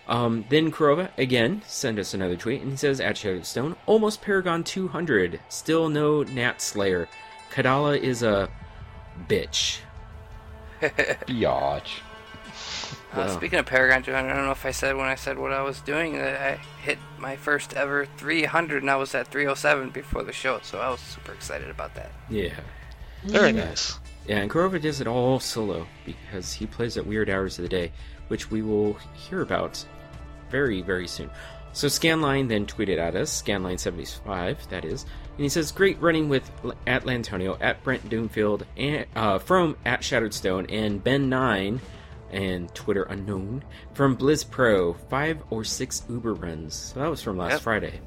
Um, 0.08 0.46
then 0.48 0.72
Kurova, 0.72 1.10
again, 1.18 1.62
send 1.66 1.98
us 1.98 2.14
another 2.14 2.34
tweet, 2.34 2.62
and 2.62 2.70
he 2.70 2.78
says, 2.78 2.98
at 2.98 3.16
Shadowstone, 3.16 3.76
almost 3.84 4.22
Paragon 4.22 4.64
200, 4.64 5.38
still 5.50 5.90
no 5.90 6.22
Nat 6.22 6.62
Slayer. 6.62 7.08
Kadala 7.52 8.00
is 8.00 8.22
a 8.22 8.48
bitch. 9.28 9.80
Biatch. 10.80 12.00
Uh, 13.12 13.20
Wow. 13.20 13.28
speaking 13.28 13.58
of 13.58 13.66
Paragon 13.66 14.02
200, 14.02 14.30
I 14.30 14.34
don't 14.36 14.44
know 14.44 14.50
if 14.52 14.66
I 14.66 14.70
said 14.70 14.96
when 14.96 15.06
I 15.06 15.14
said 15.14 15.38
what 15.38 15.52
I 15.52 15.62
was 15.62 15.80
doing 15.80 16.12
that 16.18 16.40
I 16.40 16.56
hit 16.82 16.98
my 17.18 17.36
first 17.36 17.74
ever 17.74 18.06
300 18.18 18.82
and 18.82 18.90
I 18.90 18.96
was 18.96 19.14
at 19.14 19.28
307 19.28 19.90
before 19.90 20.22
the 20.22 20.32
show, 20.32 20.60
so 20.62 20.78
I 20.80 20.90
was 20.90 21.00
super 21.00 21.32
excited 21.32 21.70
about 21.70 21.94
that. 21.94 22.12
Yeah. 22.28 22.54
Very 23.24 23.52
nice. 23.52 23.98
Yeah, 24.26 24.38
and 24.38 24.50
Kurova 24.50 24.80
does 24.80 25.00
it 25.00 25.06
all 25.06 25.40
solo, 25.40 25.86
because 26.04 26.52
he 26.52 26.66
plays 26.66 26.98
at 26.98 27.06
weird 27.06 27.30
hours 27.30 27.58
of 27.58 27.62
the 27.62 27.68
day, 27.70 27.92
which 28.28 28.50
we 28.50 28.60
will 28.60 28.92
hear 29.14 29.40
about 29.40 29.82
very, 30.50 30.82
very 30.82 31.08
soon. 31.08 31.30
So 31.72 31.86
Scanline 31.86 32.48
then 32.48 32.66
tweeted 32.66 32.98
at 32.98 33.16
us, 33.16 33.42
Scanline75, 33.42 34.68
that 34.68 34.84
is, 34.84 35.04
and 35.04 35.44
he 35.44 35.48
says, 35.48 35.72
Great 35.72 36.00
running 36.00 36.28
with 36.28 36.50
L- 36.64 36.74
at 36.86 37.04
Lantonio, 37.04 37.56
at 37.60 37.82
Brent 37.82 38.08
Doomfield, 38.10 38.66
and, 38.76 39.06
uh, 39.16 39.38
from 39.38 39.76
at 39.84 40.04
Shattered 40.04 40.34
Stone, 40.34 40.66
and 40.66 41.02
Ben9, 41.02 41.78
and 42.30 42.72
Twitter 42.74 43.04
unknown, 43.04 43.62
from 43.94 44.16
Blizz 44.16 44.48
Pro, 44.50 44.94
five 45.08 45.38
or 45.50 45.64
six 45.64 46.02
Uber 46.08 46.34
runs. 46.34 46.74
So 46.74 47.00
that 47.00 47.08
was 47.08 47.22
from 47.22 47.36
last 47.38 47.52
Yep. 47.52 47.60
Friday. 47.62 48.00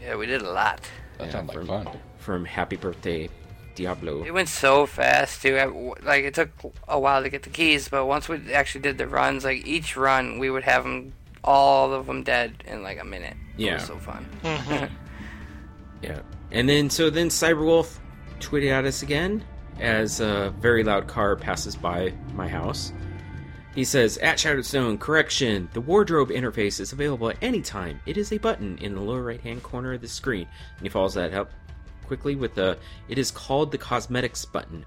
Yeah, 0.00 0.16
we 0.16 0.26
did 0.26 0.42
a 0.42 0.50
lot. 0.50 0.80
That 1.18 1.26
Yeah, 1.26 1.32
sounds 1.32 1.48
like 1.48 1.58
from- 1.58 1.66
fun. 1.66 1.88
From 2.18 2.44
Happy 2.44 2.76
Birthday 2.76 3.28
Diablo. 3.74 4.22
It 4.24 4.32
went 4.32 4.48
so 4.48 4.86
fast 4.86 5.42
too. 5.42 5.56
I- 5.56 6.04
Like 6.04 6.24
it 6.24 6.34
took 6.34 6.50
a 6.88 6.98
while 7.00 7.22
to 7.22 7.28
get 7.28 7.42
the 7.42 7.50
keys, 7.50 7.88
but 7.88 8.06
once 8.06 8.28
we 8.28 8.52
actually 8.52 8.82
did 8.82 8.98
the 8.98 9.06
runs, 9.08 9.44
like 9.44 9.66
each 9.66 9.96
run, 9.96 10.38
we 10.38 10.50
would 10.50 10.62
have 10.64 10.84
them 10.84 11.12
all 11.42 11.92
of 11.92 12.06
them 12.06 12.22
dead 12.22 12.62
in 12.66 12.82
like 12.82 13.00
a 13.00 13.04
minute. 13.04 13.36
It 13.58 13.64
Yeah. 13.64 13.74
was 13.74 13.84
so 13.84 13.96
fun. 13.96 14.24
hmm 14.42 14.84
Yeah. 16.02 16.20
And 16.50 16.68
then, 16.68 16.90
so 16.90 17.10
then 17.10 17.28
Cyberwolf 17.28 17.96
tweeted 18.40 18.70
at 18.72 18.84
us 18.84 19.02
again 19.02 19.44
as 19.80 20.20
a 20.20 20.54
very 20.58 20.84
loud 20.84 21.06
car 21.06 21.36
passes 21.36 21.76
by 21.76 22.12
my 22.34 22.48
house. 22.48 22.92
He 23.74 23.84
says, 23.84 24.18
At 24.18 24.36
Shadowstone, 24.36 24.98
correction, 24.98 25.68
the 25.72 25.80
wardrobe 25.80 26.28
interface 26.28 26.78
is 26.78 26.92
available 26.92 27.30
at 27.30 27.38
any 27.40 27.62
time. 27.62 28.00
It 28.04 28.18
is 28.18 28.32
a 28.32 28.38
button 28.38 28.76
in 28.78 28.94
the 28.94 29.00
lower 29.00 29.22
right 29.22 29.40
hand 29.40 29.62
corner 29.62 29.94
of 29.94 30.02
the 30.02 30.08
screen. 30.08 30.46
And 30.76 30.82
he 30.82 30.88
follows 30.90 31.14
that 31.14 31.32
up 31.32 31.50
quickly 32.06 32.34
with 32.34 32.54
the, 32.54 32.76
it 33.08 33.16
is 33.16 33.30
called 33.30 33.72
the 33.72 33.78
cosmetics 33.78 34.44
button 34.44 34.84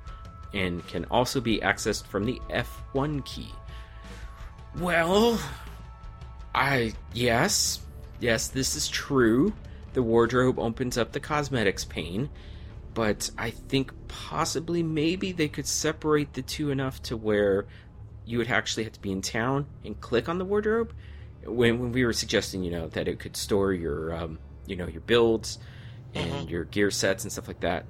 and 0.53 0.85
can 0.87 1.05
also 1.05 1.41
be 1.41 1.59
accessed 1.59 2.05
from 2.05 2.25
the 2.25 2.39
F1 2.49 3.25
key. 3.25 3.51
Well, 4.77 5.39
I, 6.53 6.93
yes, 7.13 7.79
yes, 8.19 8.49
this 8.49 8.75
is 8.75 8.87
true. 8.87 9.51
The 9.93 10.03
wardrobe 10.03 10.59
opens 10.59 10.97
up 10.97 11.11
the 11.11 11.19
cosmetics 11.19 11.85
pane, 11.85 12.29
but 12.95 13.29
I 13.37 13.51
think 13.51 13.91
possibly 14.07 14.81
maybe 14.81 15.31
they 15.33 15.49
could 15.49 15.67
separate 15.67 16.33
the 16.33 16.41
two 16.41 16.71
enough 16.71 17.03
to 17.03 17.17
where 17.17 17.67
you 18.25 18.39
would 18.39 18.49
actually 18.49 18.85
have 18.85 18.93
to 18.93 19.01
be 19.01 19.11
in 19.11 19.21
town 19.21 19.67
and 19.83 19.99
click 20.01 20.27
on 20.27 20.39
the 20.39 20.45
wardrobe. 20.45 20.91
When, 21.43 21.77
when 21.79 21.91
we 21.91 22.03
were 22.05 22.13
suggesting, 22.13 22.63
you 22.63 22.71
know, 22.71 22.87
that 22.87 23.07
it 23.07 23.19
could 23.19 23.37
store 23.37 23.71
your, 23.73 24.15
um, 24.15 24.39
you 24.65 24.75
know, 24.77 24.87
your 24.87 25.01
builds 25.01 25.59
and 26.15 26.49
your 26.49 26.63
gear 26.63 26.89
sets 26.89 27.23
and 27.23 27.31
stuff 27.31 27.47
like 27.47 27.59
that. 27.59 27.85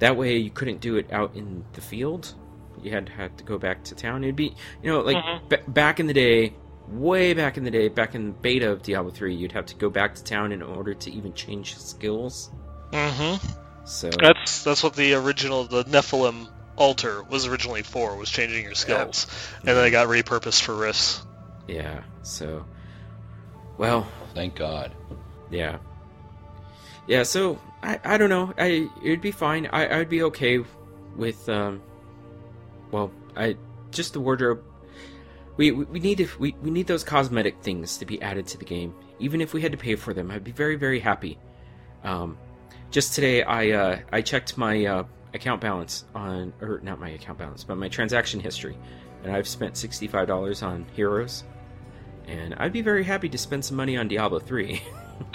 That 0.00 0.16
way, 0.16 0.36
you 0.36 0.50
couldn't 0.50 0.80
do 0.80 0.96
it 0.96 1.10
out 1.12 1.34
in 1.36 1.64
the 1.72 1.80
field. 1.80 2.34
You 2.82 2.90
had 2.90 3.06
to 3.06 3.12
have 3.12 3.36
to 3.36 3.44
go 3.44 3.56
back 3.56 3.84
to 3.84 3.94
town. 3.94 4.24
It'd 4.24 4.36
be, 4.36 4.54
you 4.82 4.90
know, 4.90 5.00
like 5.00 5.16
Mhm. 5.16 5.48
ba- 5.48 5.62
back 5.68 6.00
in 6.00 6.08
the 6.08 6.14
day, 6.14 6.54
way 6.88 7.34
back 7.34 7.56
in 7.56 7.64
the 7.64 7.70
day, 7.70 7.88
back 7.88 8.14
in 8.14 8.32
beta 8.32 8.70
of 8.70 8.82
Diablo 8.82 9.12
3, 9.12 9.34
you'd 9.34 9.52
have 9.52 9.66
to 9.66 9.76
go 9.76 9.88
back 9.88 10.14
to 10.16 10.24
town 10.24 10.50
in 10.52 10.60
order 10.60 10.92
to 10.92 11.10
even 11.10 11.32
change 11.34 11.76
skills. 11.78 12.50
hmm 12.92 13.36
So 13.90 14.08
That's 14.08 14.62
that's 14.62 14.84
what 14.84 14.94
the 14.94 15.14
original 15.14 15.64
the 15.64 15.82
Nephilim 15.84 16.48
altar 16.76 17.24
was 17.24 17.46
originally 17.48 17.82
for 17.82 18.16
was 18.16 18.30
changing 18.30 18.62
your 18.64 18.76
skills, 18.76 19.26
and 19.58 19.76
then 19.76 19.84
it 19.84 19.90
got 19.90 20.06
repurposed 20.06 20.62
for 20.62 20.76
rifts. 20.76 21.20
yeah, 21.66 22.04
so 22.22 22.64
well, 23.78 24.06
Thank 24.32 24.54
God. 24.54 24.92
yeah, 25.50 25.78
yeah. 27.08 27.24
So 27.24 27.58
I 27.82 27.98
I 28.04 28.16
don't 28.16 28.30
know. 28.30 28.54
I 28.56 28.88
it'd 29.02 29.20
be 29.20 29.32
fine. 29.32 29.66
I 29.66 29.98
I'd 29.98 30.08
be 30.08 30.22
okay 30.22 30.60
with 31.16 31.48
um, 31.48 31.82
well, 32.92 33.10
I 33.36 33.56
just 33.90 34.12
the 34.12 34.20
wardrobe. 34.20 34.62
We, 35.56 35.72
we, 35.72 35.84
we 35.84 35.98
need 35.98 36.18
to, 36.18 36.28
we, 36.38 36.54
we 36.62 36.70
need 36.70 36.86
those 36.86 37.02
cosmetic 37.04 37.60
things 37.60 37.98
to 37.98 38.06
be 38.06 38.22
added 38.22 38.46
to 38.46 38.56
the 38.56 38.64
game. 38.64 38.94
Even 39.18 39.40
if 39.40 39.52
we 39.52 39.60
had 39.60 39.72
to 39.72 39.78
pay 39.78 39.96
for 39.96 40.14
them, 40.14 40.30
I'd 40.30 40.44
be 40.44 40.52
very 40.52 40.76
very 40.76 41.00
happy. 41.00 41.38
Um, 42.04 42.38
just 42.90 43.14
today, 43.14 43.42
I 43.42 43.70
uh, 43.70 43.98
I 44.12 44.22
checked 44.22 44.56
my 44.58 44.84
uh, 44.84 45.04
account 45.34 45.60
balance 45.60 46.04
on, 46.14 46.52
or 46.60 46.80
not 46.82 46.98
my 47.00 47.10
account 47.10 47.38
balance, 47.38 47.64
but 47.64 47.76
my 47.76 47.88
transaction 47.88 48.40
history, 48.40 48.76
and 49.24 49.32
I've 49.34 49.48
spent 49.48 49.76
sixty 49.76 50.06
five 50.06 50.26
dollars 50.26 50.62
on 50.62 50.86
heroes, 50.94 51.44
and 52.26 52.54
I'd 52.54 52.72
be 52.72 52.82
very 52.82 53.04
happy 53.04 53.28
to 53.28 53.38
spend 53.38 53.64
some 53.64 53.76
money 53.76 53.96
on 53.96 54.08
Diablo 54.08 54.38
three. 54.38 54.82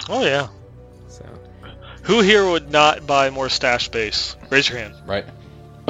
Oh 0.08 0.24
yeah. 0.24 0.48
so 1.06 1.24
Who 2.02 2.20
here 2.20 2.44
would 2.44 2.72
not 2.72 3.06
buy 3.06 3.30
more 3.30 3.48
stash 3.48 3.84
space? 3.84 4.34
Raise 4.50 4.68
your 4.68 4.78
hand. 4.78 4.94
Right. 5.06 5.24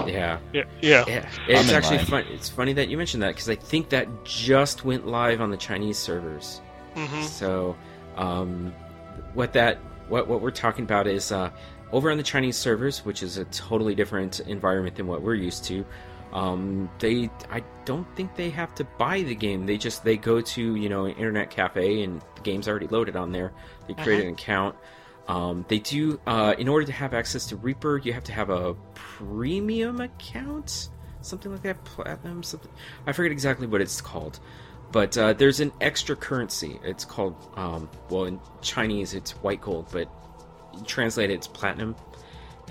yeah, 0.06 0.38
Yeah. 0.52 0.64
Yeah. 0.82 1.04
yeah. 1.08 1.28
It's 1.48 1.72
actually 1.72 1.96
line. 1.96 2.06
fun. 2.06 2.24
It's 2.30 2.50
funny 2.50 2.74
that 2.74 2.88
you 2.88 2.98
mentioned 2.98 3.22
that 3.22 3.28
because 3.34 3.48
I 3.48 3.54
think 3.54 3.88
that 3.88 4.06
just 4.24 4.84
went 4.84 5.06
live 5.06 5.40
on 5.40 5.50
the 5.50 5.56
Chinese 5.56 5.96
servers. 5.96 6.60
hmm 6.94 7.22
So, 7.22 7.74
um, 8.16 8.74
what 9.32 9.54
that 9.54 9.78
what 10.08 10.28
what 10.28 10.40
we're 10.40 10.50
talking 10.50 10.84
about 10.84 11.06
is 11.06 11.32
uh, 11.32 11.50
over 11.92 12.10
on 12.10 12.16
the 12.16 12.22
Chinese 12.22 12.56
servers, 12.56 13.04
which 13.04 13.22
is 13.22 13.38
a 13.38 13.44
totally 13.46 13.94
different 13.94 14.40
environment 14.40 14.96
than 14.96 15.06
what 15.06 15.22
we're 15.22 15.34
used 15.34 15.64
to. 15.64 15.84
Um, 16.32 16.90
they 16.98 17.30
I 17.50 17.62
don't 17.84 18.06
think 18.16 18.34
they 18.34 18.50
have 18.50 18.74
to 18.76 18.84
buy 18.84 19.22
the 19.22 19.34
game. 19.34 19.66
They 19.66 19.78
just 19.78 20.04
they 20.04 20.16
go 20.16 20.40
to 20.40 20.74
you 20.74 20.88
know 20.88 21.04
an 21.06 21.12
internet 21.16 21.50
cafe 21.50 22.02
and 22.02 22.20
the 22.34 22.42
game's 22.42 22.68
already 22.68 22.88
loaded 22.88 23.16
on 23.16 23.32
there. 23.32 23.52
They 23.86 23.94
create 23.94 24.24
an 24.24 24.34
account. 24.34 24.76
Um, 25.28 25.64
they 25.68 25.78
do 25.78 26.20
uh, 26.26 26.54
in 26.58 26.68
order 26.68 26.86
to 26.86 26.92
have 26.92 27.14
access 27.14 27.46
to 27.46 27.56
Reaper, 27.56 27.98
you 27.98 28.12
have 28.12 28.24
to 28.24 28.32
have 28.32 28.50
a 28.50 28.74
premium 28.94 30.00
account, 30.00 30.90
something 31.20 31.50
like 31.50 31.62
that, 31.62 31.82
platinum, 31.84 32.42
something. 32.42 32.70
I 33.06 33.12
forget 33.12 33.32
exactly 33.32 33.66
what 33.66 33.80
it's 33.80 34.00
called. 34.00 34.38
But 34.96 35.18
uh, 35.18 35.34
there's 35.34 35.60
an 35.60 35.72
extra 35.82 36.16
currency. 36.16 36.80
It's 36.82 37.04
called, 37.04 37.36
um, 37.54 37.90
well, 38.08 38.24
in 38.24 38.40
Chinese 38.62 39.12
it's 39.12 39.32
white 39.32 39.60
gold, 39.60 39.88
but 39.92 40.08
translated 40.86 41.36
it's 41.36 41.46
platinum. 41.46 41.94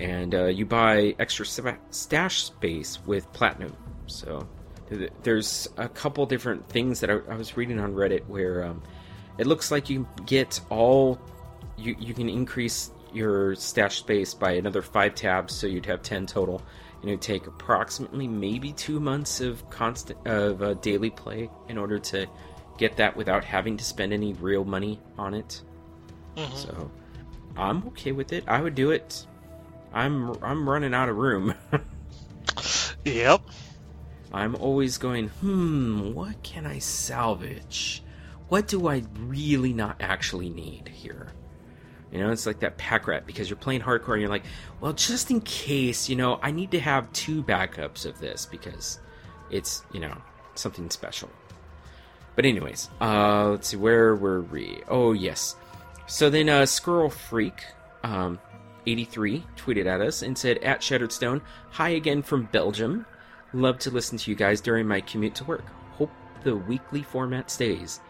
And 0.00 0.34
uh, 0.34 0.46
you 0.46 0.66
buy 0.66 1.14
extra 1.20 1.46
stash 1.90 2.42
space 2.42 2.98
with 3.06 3.32
platinum. 3.32 3.76
So 4.08 4.44
there's 5.22 5.68
a 5.76 5.88
couple 5.88 6.26
different 6.26 6.68
things 6.68 6.98
that 6.98 7.10
I, 7.10 7.18
I 7.30 7.36
was 7.36 7.56
reading 7.56 7.78
on 7.78 7.94
Reddit 7.94 8.26
where 8.26 8.64
um, 8.64 8.82
it 9.38 9.46
looks 9.46 9.70
like 9.70 9.88
you 9.88 10.08
get 10.26 10.60
all, 10.68 11.20
you, 11.76 11.94
you 12.00 12.12
can 12.12 12.28
increase 12.28 12.90
your 13.12 13.54
stash 13.54 13.98
space 13.98 14.34
by 14.34 14.50
another 14.50 14.82
five 14.82 15.14
tabs, 15.14 15.54
so 15.54 15.68
you'd 15.68 15.86
have 15.86 16.02
10 16.02 16.26
total. 16.26 16.60
It'd 17.08 17.20
take 17.20 17.46
approximately 17.46 18.26
maybe 18.28 18.72
two 18.72 19.00
months 19.00 19.40
of 19.40 19.68
constant 19.70 20.26
of 20.26 20.62
uh, 20.62 20.74
daily 20.74 21.10
play 21.10 21.50
in 21.68 21.78
order 21.78 21.98
to 21.98 22.26
get 22.78 22.96
that 22.96 23.16
without 23.16 23.44
having 23.44 23.76
to 23.76 23.84
spend 23.84 24.12
any 24.12 24.32
real 24.34 24.64
money 24.64 25.00
on 25.16 25.34
it. 25.34 25.62
Mhm. 26.36 26.52
So 26.54 26.90
I'm 27.56 27.86
okay 27.88 28.12
with 28.12 28.32
it. 28.32 28.44
I 28.46 28.60
would 28.60 28.74
do 28.74 28.90
it. 28.90 29.26
I'm 29.92 30.36
I'm 30.42 30.68
running 30.68 30.94
out 30.94 31.08
of 31.08 31.16
room. 31.16 31.54
Yep. 33.04 33.42
I'm 34.32 34.56
always 34.56 34.98
going, 34.98 35.28
hmm, 35.28 36.12
what 36.12 36.42
can 36.42 36.66
I 36.66 36.80
salvage? 36.80 38.02
What 38.48 38.66
do 38.66 38.88
I 38.88 39.04
really 39.16 39.72
not 39.72 39.96
actually 40.00 40.50
need 40.50 40.88
here? 40.88 41.25
You 42.16 42.22
know, 42.22 42.30
it's 42.30 42.46
like 42.46 42.60
that 42.60 42.78
pack 42.78 43.06
rat 43.08 43.26
because 43.26 43.50
you're 43.50 43.58
playing 43.58 43.82
hardcore 43.82 44.14
and 44.14 44.22
you're 44.22 44.30
like, 44.30 44.44
well, 44.80 44.94
just 44.94 45.30
in 45.30 45.42
case, 45.42 46.08
you 46.08 46.16
know, 46.16 46.40
I 46.42 46.50
need 46.50 46.70
to 46.70 46.80
have 46.80 47.12
two 47.12 47.42
backups 47.42 48.06
of 48.06 48.18
this 48.18 48.46
because 48.46 49.00
it's, 49.50 49.84
you 49.92 50.00
know, 50.00 50.16
something 50.54 50.88
special. 50.88 51.28
But 52.34 52.46
anyways, 52.46 52.88
uh, 53.02 53.50
let's 53.50 53.68
see, 53.68 53.76
where 53.76 54.16
were 54.16 54.40
we? 54.40 54.80
Oh 54.88 55.12
yes. 55.12 55.56
So 56.06 56.30
then, 56.30 56.48
uh, 56.48 56.64
Squirrel 56.64 57.10
Freak, 57.10 57.62
um, 58.02 58.38
83 58.86 59.44
tweeted 59.54 59.84
at 59.84 60.00
us 60.00 60.22
and 60.22 60.38
said, 60.38 60.56
at 60.58 60.82
Shattered 60.82 61.12
Stone, 61.12 61.42
hi 61.70 61.90
again 61.90 62.22
from 62.22 62.44
Belgium. 62.44 63.04
Love 63.52 63.78
to 63.80 63.90
listen 63.90 64.16
to 64.16 64.30
you 64.30 64.36
guys 64.38 64.62
during 64.62 64.88
my 64.88 65.02
commute 65.02 65.34
to 65.34 65.44
work. 65.44 65.66
Hope 65.92 66.12
the 66.44 66.56
weekly 66.56 67.02
format 67.02 67.50
stays. 67.50 68.00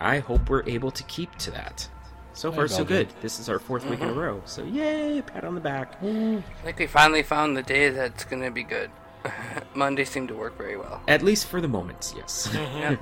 I 0.00 0.18
hope 0.18 0.50
we're 0.50 0.68
able 0.68 0.90
to 0.90 1.04
keep 1.04 1.36
to 1.36 1.52
that. 1.52 1.88
So 2.34 2.50
far, 2.50 2.66
so 2.66 2.78
Belgium. 2.78 2.96
good. 2.96 3.08
This 3.20 3.38
is 3.38 3.48
our 3.48 3.58
4th 3.58 3.88
week 3.88 4.00
in 4.00 4.08
a 4.08 4.10
mm-hmm. 4.10 4.18
row. 4.18 4.42
So 4.46 4.64
yay, 4.64 5.22
pat 5.22 5.44
on 5.44 5.54
the 5.54 5.60
back. 5.60 6.00
Mm-hmm. 6.00 6.38
I 6.38 6.62
think 6.64 6.78
we 6.78 6.86
finally 6.86 7.22
found 7.22 7.56
the 7.56 7.62
day 7.62 7.90
that's 7.90 8.24
gonna 8.24 8.50
be 8.50 8.62
good. 8.62 8.90
Monday 9.74 10.04
seemed 10.04 10.28
to 10.28 10.34
work 10.34 10.56
very 10.56 10.76
well. 10.76 11.02
At 11.08 11.22
least 11.22 11.46
for 11.46 11.60
the 11.60 11.68
moment, 11.68 12.14
yes. 12.16 12.48
Mm-hmm. 12.48 12.78
Yeah. 12.80 12.96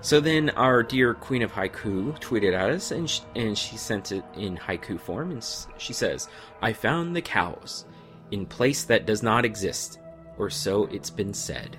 So 0.00 0.20
then, 0.20 0.50
our 0.50 0.82
dear 0.82 1.14
Queen 1.14 1.42
of 1.42 1.50
Haiku 1.50 2.20
tweeted 2.20 2.54
at 2.54 2.70
us, 2.70 2.92
and 2.92 3.10
sh- 3.10 3.20
and 3.34 3.58
she 3.58 3.76
sent 3.76 4.12
it 4.12 4.22
in 4.36 4.56
haiku 4.56 5.00
form, 5.00 5.32
and 5.32 5.44
she 5.76 5.92
says, 5.92 6.28
"I 6.62 6.72
found 6.72 7.16
the 7.16 7.22
cows 7.22 7.84
in 8.30 8.46
place 8.46 8.84
that 8.84 9.06
does 9.06 9.22
not 9.22 9.44
exist, 9.44 9.98
or 10.36 10.50
so 10.50 10.84
it's 10.92 11.10
been 11.10 11.34
said." 11.34 11.78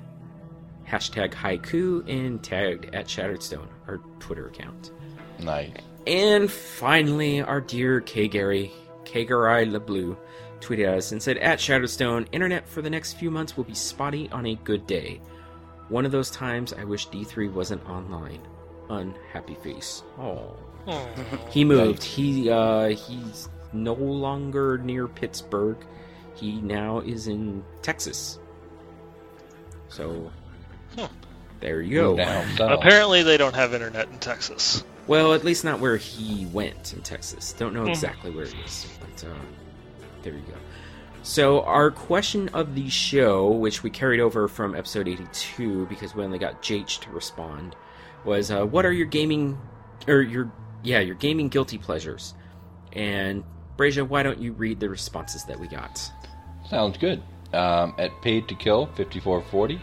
Hashtag 0.85 1.31
haiku 1.31 2.03
and 2.09 2.43
tagged 2.43 2.93
at 2.93 3.09
Shattered 3.09 3.43
Stone, 3.43 3.69
our 3.87 3.99
Twitter 4.19 4.47
account. 4.47 4.91
Nice. 5.39 5.71
And 6.09 6.49
finally, 6.49 7.39
our 7.39 7.61
dear 7.61 8.01
K 8.01 8.27
Gary, 8.27 8.71
K 9.05 9.25
Gary 9.25 9.67
LeBlue, 9.67 10.17
tweeted 10.59 10.87
at 10.87 10.97
us 10.97 11.11
and 11.11 11.21
said, 11.21 11.37
At 11.37 11.59
Shadowstone, 11.59 12.27
internet 12.31 12.67
for 12.67 12.81
the 12.81 12.89
next 12.89 13.13
few 13.13 13.29
months 13.29 13.55
will 13.55 13.63
be 13.63 13.75
spotty 13.75 14.27
on 14.31 14.47
a 14.47 14.55
good 14.55 14.87
day. 14.87 15.21
One 15.89 16.07
of 16.07 16.11
those 16.11 16.31
times 16.31 16.73
I 16.73 16.83
wish 16.83 17.09
D3 17.09 17.53
wasn't 17.53 17.87
online. 17.87 18.41
Unhappy 18.89 19.53
face. 19.53 20.01
Oh. 20.17 20.55
He 21.51 21.63
moved. 21.63 22.01
He 22.01 22.49
uh 22.49 22.87
he's 22.87 23.47
no 23.71 23.93
longer 23.93 24.79
near 24.79 25.07
Pittsburgh. 25.07 25.77
He 26.33 26.59
now 26.61 27.01
is 27.01 27.27
in 27.27 27.63
Texas. 27.83 28.39
So 29.89 30.31
there 31.59 31.81
you 31.81 32.01
go. 32.01 32.07
Move 32.15 32.25
down 32.25 32.57
south. 32.57 32.79
Apparently, 32.79 33.21
they 33.21 33.37
don't 33.37 33.53
have 33.53 33.75
internet 33.75 34.07
in 34.07 34.17
Texas. 34.17 34.83
Well, 35.09 35.33
at 35.33 35.43
least 35.43 35.63
not 35.65 35.79
where 35.79 35.97
he 35.97 36.45
went 36.53 36.93
in 36.93 37.01
Texas. 37.01 37.51
Don't 37.53 37.73
know 37.73 37.85
Mhm. 37.85 37.89
exactly 37.89 38.29
where 38.29 38.45
he 38.45 38.59
it 38.59 38.65
is, 38.67 38.87
but 38.99 39.27
uh, 39.27 39.33
there 40.21 40.33
you 40.33 40.43
go. 40.47 40.53
So 41.23 41.63
our 41.63 41.89
question 41.89 42.47
of 42.49 42.75
the 42.75 42.89
show, 42.89 43.49
which 43.49 43.81
we 43.81 43.89
carried 43.89 44.19
over 44.19 44.47
from 44.47 44.75
episode 44.75 45.07
82 45.07 45.87
because 45.87 46.13
we 46.13 46.23
only 46.23 46.37
got 46.37 46.61
Jh 46.61 46.99
to 46.99 47.09
respond, 47.09 47.75
was 48.23 48.51
uh, 48.51 48.63
what 48.67 48.85
are 48.85 48.91
your 48.93 49.07
gaming 49.07 49.57
or 50.07 50.21
your 50.21 50.51
yeah 50.83 50.99
your 50.99 51.15
gaming 51.15 51.49
guilty 51.49 51.79
pleasures? 51.79 52.35
And 52.93 53.43
Brasia, 53.77 54.07
why 54.07 54.21
don't 54.21 54.39
you 54.39 54.53
read 54.53 54.79
the 54.79 54.89
responses 54.89 55.43
that 55.45 55.59
we 55.59 55.67
got? 55.67 56.11
Sounds 56.69 56.99
good. 56.99 57.23
Um, 57.51 57.95
at 57.97 58.11
Paid 58.21 58.47
to 58.49 58.53
Kill 58.53 58.85
5440, 58.95 59.81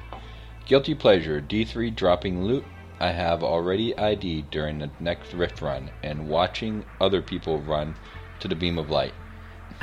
Guilty 0.66 0.94
Pleasure 0.94 1.40
D3 1.40 1.90
dropping 1.90 2.44
loot. 2.44 2.64
I 3.00 3.12
have 3.12 3.42
already 3.42 3.96
ID'd 3.96 4.50
during 4.50 4.78
the 4.78 4.90
next 5.00 5.32
Rift 5.34 5.60
run 5.60 5.90
and 6.02 6.28
watching 6.28 6.84
other 7.00 7.22
people 7.22 7.60
run 7.60 7.94
to 8.40 8.48
the 8.48 8.54
beam 8.54 8.78
of 8.78 8.90
light. 8.90 9.12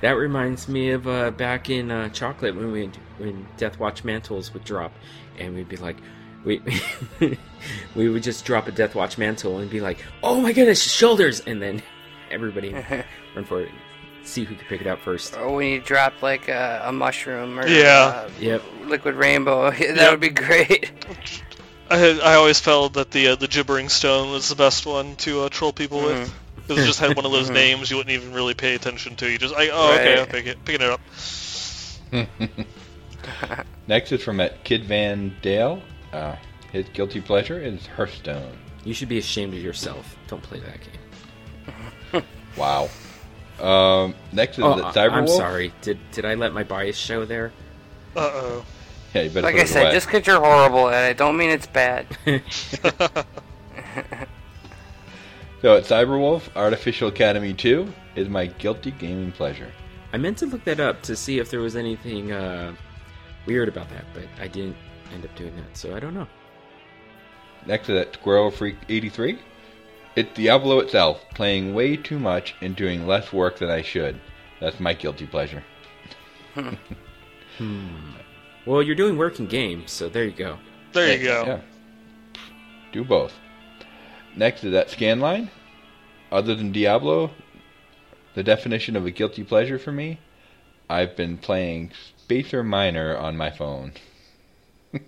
That 0.00 0.12
reminds 0.12 0.68
me 0.68 0.90
of 0.90 1.08
uh, 1.08 1.32
back 1.32 1.70
in 1.70 1.90
uh, 1.90 2.08
Chocolate 2.10 2.54
when 2.54 2.70
we 2.70 2.88
when 3.18 3.48
Death 3.56 3.80
Watch 3.80 4.04
mantles 4.04 4.54
would 4.54 4.62
drop, 4.64 4.92
and 5.38 5.56
we'd 5.56 5.68
be 5.68 5.76
like, 5.76 5.96
we 6.44 6.62
we 7.96 8.08
would 8.08 8.22
just 8.22 8.44
drop 8.44 8.68
a 8.68 8.72
Death 8.72 8.94
Watch 8.94 9.18
mantle 9.18 9.58
and 9.58 9.68
be 9.68 9.80
like, 9.80 9.98
oh 10.22 10.40
my 10.40 10.52
goodness, 10.52 10.80
shoulders, 10.80 11.40
and 11.40 11.60
then 11.60 11.82
everybody 12.30 12.72
run 13.34 13.44
for 13.44 13.62
it, 13.62 13.70
see 14.24 14.44
who 14.44 14.54
could 14.54 14.66
pick 14.68 14.80
it 14.80 14.86
up 14.86 15.00
first. 15.00 15.36
Or 15.36 15.54
when 15.56 15.68
you 15.68 15.80
drop 15.80 16.20
like 16.22 16.48
a, 16.48 16.82
a 16.86 16.92
mushroom 16.92 17.58
or 17.58 17.66
Yeah. 17.66 18.24
uh, 18.26 18.30
Yep. 18.40 18.62
liquid 18.84 19.14
rainbow, 19.14 19.70
that 19.70 19.96
Yep. 19.96 20.10
would 20.10 20.20
be 20.20 20.28
great. 20.30 20.90
I 21.90 21.96
had, 21.96 22.20
I 22.20 22.34
always 22.34 22.60
felt 22.60 22.94
that 22.94 23.10
the 23.12 23.28
uh, 23.28 23.34
the 23.36 23.48
gibbering 23.48 23.88
stone 23.88 24.30
was 24.30 24.48
the 24.50 24.54
best 24.56 24.84
one 24.84 25.16
to 25.16 25.42
uh, 25.42 25.48
troll 25.48 25.72
people 25.72 26.02
with. 26.02 26.32
Because 26.56 26.82
it 26.82 26.86
just 26.86 27.00
had 27.00 27.16
one 27.16 27.24
of 27.24 27.32
those 27.32 27.48
names 27.48 27.90
you 27.90 27.96
wouldn't 27.96 28.12
even 28.14 28.34
really 28.34 28.52
pay 28.52 28.74
attention 28.74 29.16
to. 29.16 29.30
You 29.30 29.38
just 29.38 29.54
like, 29.54 29.70
oh, 29.72 29.94
okay, 29.94 30.20
I'm 30.20 30.26
pick 30.26 30.46
it, 30.46 30.62
picking 30.66 30.82
it 30.86 30.90
up. 30.90 31.00
Next 33.86 34.12
is 34.12 34.22
from 34.22 34.38
at 34.40 34.64
Kid 34.64 34.84
Van 34.84 35.34
Dale. 35.40 35.82
Uh, 36.12 36.36
his 36.72 36.86
guilty 36.90 37.22
pleasure 37.22 37.58
is 37.58 37.86
Hearthstone. 37.86 38.52
You 38.84 38.92
should 38.92 39.08
be 39.08 39.16
ashamed 39.18 39.54
of 39.54 39.60
yourself. 39.62 40.16
Don't 40.26 40.42
play 40.42 40.60
that 40.60 40.78
game. 42.12 42.22
Wow. 42.56 42.88
Um, 43.60 44.14
next 44.32 44.58
is 44.58 44.64
Oh, 44.64 44.76
the 44.76 44.86
I- 44.86 44.92
Cyberwolf. 44.92 45.12
I'm 45.12 45.28
sorry. 45.28 45.72
Did 45.82 45.98
did 46.12 46.24
I 46.24 46.34
let 46.34 46.52
my 46.52 46.64
bias 46.64 46.96
show 46.96 47.24
there? 47.24 47.52
Uh 48.16 48.20
oh. 48.32 48.64
Yeah, 49.14 49.22
you 49.22 49.30
better 49.30 49.46
Like 49.46 49.56
I 49.56 49.64
said, 49.64 49.84
away. 49.84 49.92
just 49.94 50.06
because 50.06 50.26
you're 50.26 50.40
horrible 50.40 50.88
at 50.90 51.10
it, 51.10 51.16
don't 51.16 51.36
mean 51.36 51.50
it's 51.50 51.66
bad. 51.66 52.06
So 55.60 55.76
at 55.76 55.84
Cyberwolf, 55.84 56.54
Artificial 56.54 57.08
Academy 57.08 57.52
2 57.52 57.92
is 58.14 58.28
my 58.28 58.46
guilty 58.46 58.92
gaming 58.92 59.32
pleasure. 59.32 59.72
I 60.12 60.16
meant 60.16 60.38
to 60.38 60.46
look 60.46 60.62
that 60.64 60.78
up 60.78 61.02
to 61.02 61.16
see 61.16 61.40
if 61.40 61.50
there 61.50 61.58
was 61.58 61.74
anything 61.74 62.30
uh, 62.30 62.72
weird 63.44 63.68
about 63.68 63.90
that, 63.90 64.04
but 64.14 64.22
I 64.40 64.46
didn't 64.46 64.76
end 65.12 65.24
up 65.24 65.34
doing 65.34 65.56
that. 65.56 65.76
So 65.76 65.96
I 65.96 66.00
don't 66.00 66.14
know. 66.14 66.28
Next 67.66 67.86
to 67.86 67.92
that, 67.94 68.14
Squirrel 68.14 68.52
Freak 68.52 68.76
83. 68.88 69.40
It's 70.18 70.34
Diablo 70.34 70.80
itself, 70.80 71.24
playing 71.32 71.74
way 71.74 71.96
too 71.96 72.18
much 72.18 72.56
and 72.60 72.74
doing 72.74 73.06
less 73.06 73.32
work 73.32 73.60
than 73.60 73.70
I 73.70 73.82
should. 73.82 74.20
That's 74.58 74.80
my 74.80 74.92
guilty 74.92 75.28
pleasure. 75.28 75.62
hmm. 77.56 78.10
Well, 78.66 78.82
you're 78.82 78.96
doing 78.96 79.16
work 79.16 79.38
in 79.38 79.46
games, 79.46 79.92
so 79.92 80.08
there 80.08 80.24
you 80.24 80.32
go. 80.32 80.58
There 80.92 81.16
you 81.16 81.22
go. 81.22 81.44
Yeah. 81.46 81.60
Do 82.90 83.04
both. 83.04 83.32
Next 84.34 84.62
to 84.62 84.70
that 84.70 84.90
scan 84.90 85.20
line, 85.20 85.52
other 86.32 86.56
than 86.56 86.72
Diablo, 86.72 87.30
the 88.34 88.42
definition 88.42 88.96
of 88.96 89.06
a 89.06 89.12
guilty 89.12 89.44
pleasure 89.44 89.78
for 89.78 89.92
me, 89.92 90.18
I've 90.90 91.14
been 91.14 91.38
playing 91.38 91.92
Spacer 92.16 92.64
Minor 92.64 93.16
on 93.16 93.36
my 93.36 93.50
phone. 93.52 93.92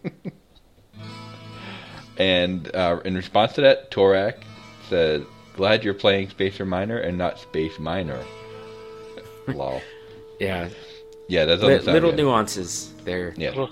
and 2.17 2.73
uh, 2.77 3.01
in 3.05 3.17
response 3.17 3.55
to 3.55 3.63
that, 3.63 3.91
Torak 3.91 4.45
said, 4.91 5.25
Glad 5.57 5.83
you're 5.85 5.95
playing 5.95 6.29
Spacer 6.31 6.65
Minor 6.67 6.99
and 6.99 7.17
not 7.17 7.39
Space 7.39 7.79
Minor. 7.79 8.23
Lol. 9.49 9.81
Yeah, 10.39 10.71
Yeah, 11.29 11.45
that's 11.45 11.61
doesn't 11.61 11.79
li- 11.81 11.85
sound 11.85 11.95
little 11.95 12.11
good. 12.13 12.21
nuances 12.21 12.93
there. 13.05 13.35
Yeah. 13.37 13.67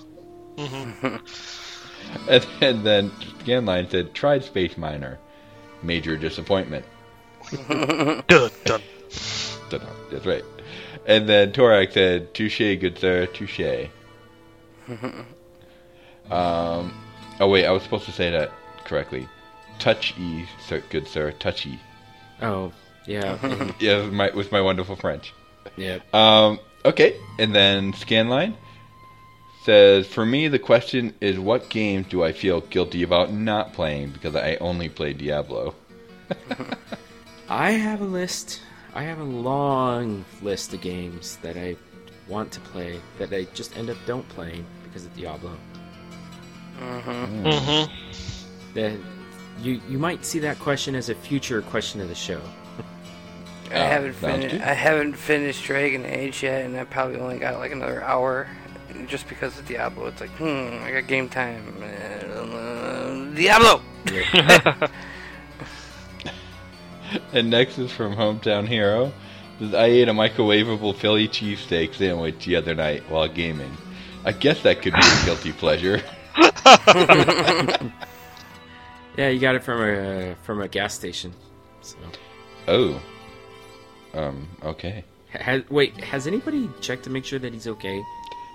and, 0.57 2.47
and 2.61 2.83
then 2.85 3.09
Scanline 3.43 3.89
said, 3.89 4.13
tried 4.13 4.43
Space 4.43 4.77
Minor, 4.77 5.17
Major 5.81 6.15
disappointment. 6.15 6.85
Dun, 7.67 8.23
dun. 8.65 8.81
Dunno. 9.71 9.87
That's 10.11 10.25
right. 10.27 10.43
And 11.07 11.27
then 11.27 11.51
Torak 11.53 11.93
said, 11.93 12.35
touche, 12.35 12.59
good 12.59 12.99
sir, 12.99 13.25
touche. 13.25 13.87
um, 16.29 16.93
oh, 17.39 17.47
wait, 17.47 17.65
I 17.65 17.71
was 17.71 17.81
supposed 17.83 18.05
to 18.05 18.11
say 18.11 18.29
that 18.29 18.51
correctly. 18.85 19.27
Touchy, 19.79 20.47
sir, 20.65 20.83
good 20.89 21.07
sir, 21.07 21.31
touchy. 21.31 21.79
Oh, 22.41 22.71
yeah. 23.05 23.37
Yeah, 23.79 24.03
with 24.03 24.13
my, 24.13 24.29
with 24.31 24.51
my 24.51 24.61
wonderful 24.61 24.95
French. 24.95 25.33
yeah. 25.77 25.99
Um, 26.13 26.59
okay, 26.85 27.17
and 27.39 27.55
then 27.55 27.93
Scanline 27.93 28.55
says, 29.63 30.07
For 30.07 30.25
me, 30.25 30.47
the 30.47 30.59
question 30.59 31.13
is 31.21 31.39
what 31.39 31.69
games 31.69 32.07
do 32.07 32.23
I 32.23 32.33
feel 32.33 32.61
guilty 32.61 33.03
about 33.03 33.31
not 33.31 33.73
playing 33.73 34.11
because 34.11 34.35
I 34.35 34.55
only 34.55 34.89
play 34.89 35.13
Diablo? 35.13 35.75
I 37.49 37.71
have 37.71 38.01
a 38.01 38.05
list. 38.05 38.61
I 38.93 39.03
have 39.03 39.19
a 39.19 39.23
long 39.23 40.25
list 40.41 40.73
of 40.73 40.81
games 40.81 41.37
that 41.37 41.57
I 41.57 41.75
want 42.27 42.51
to 42.51 42.59
play 42.59 42.99
that 43.17 43.33
I 43.33 43.45
just 43.53 43.75
end 43.77 43.89
up 43.89 43.97
don't 44.05 44.27
playing 44.29 44.65
because 44.83 45.05
of 45.05 45.15
Diablo. 45.15 45.55
Mm-hmm. 46.79 47.91
That 48.75 48.97
you 49.61 49.81
you 49.89 49.97
might 49.97 50.25
see 50.25 50.39
that 50.39 50.59
question 50.59 50.95
as 50.95 51.09
a 51.09 51.15
future 51.15 51.61
question 51.61 52.01
of 52.01 52.07
the 52.09 52.15
show. 52.15 52.41
I 53.71 53.75
Oh, 53.75 53.83
haven't 53.85 54.13
finished. 54.13 54.55
I 54.55 54.73
haven't 54.73 55.13
finished 55.13 55.63
Dragon 55.63 56.05
Age 56.05 56.41
yet, 56.43 56.65
and 56.65 56.75
I 56.77 56.83
probably 56.85 57.19
only 57.19 57.37
got 57.37 57.59
like 57.59 57.71
another 57.71 58.03
hour, 58.03 58.47
just 59.07 59.27
because 59.29 59.57
of 59.59 59.67
Diablo. 59.67 60.07
It's 60.07 60.21
like, 60.21 60.31
hmm, 60.31 60.83
I 60.83 60.91
got 60.91 61.07
game 61.07 61.29
time. 61.29 61.75
Uh, 61.81 63.35
Diablo. 63.35 63.81
And 67.33 67.49
next 67.49 67.77
is 67.79 67.91
from 67.91 68.15
Hometown 68.15 68.67
Hero. 68.67 69.11
I 69.61 69.85
ate 69.85 70.07
a 70.07 70.13
microwavable 70.13 70.95
Philly 70.95 71.27
cheesesteak 71.27 71.95
sandwich 71.95 72.45
the 72.45 72.55
other 72.55 72.75
night 72.75 73.03
while 73.09 73.27
gaming. 73.27 73.75
I 74.23 74.31
guess 74.31 74.61
that 74.61 74.81
could 74.81 74.93
be 74.93 74.99
a 74.99 75.25
guilty 75.25 75.51
pleasure. 75.51 76.01
Yeah, 79.17 79.29
you 79.29 79.39
got 79.39 79.55
it 79.55 79.63
from 79.63 79.81
a 79.81 80.35
from 80.43 80.61
a 80.61 80.67
gas 80.67 80.93
station. 80.93 81.33
So, 81.81 81.95
Oh. 82.67 83.01
Um, 84.13 84.47
okay. 84.63 85.03
has, 85.31 85.61
wait, 85.69 85.95
has 86.03 86.25
anybody 86.27 86.69
checked 86.81 87.03
to 87.03 87.09
make 87.09 87.25
sure 87.25 87.37
that 87.39 87.53
he's 87.53 87.67
okay? 87.67 88.01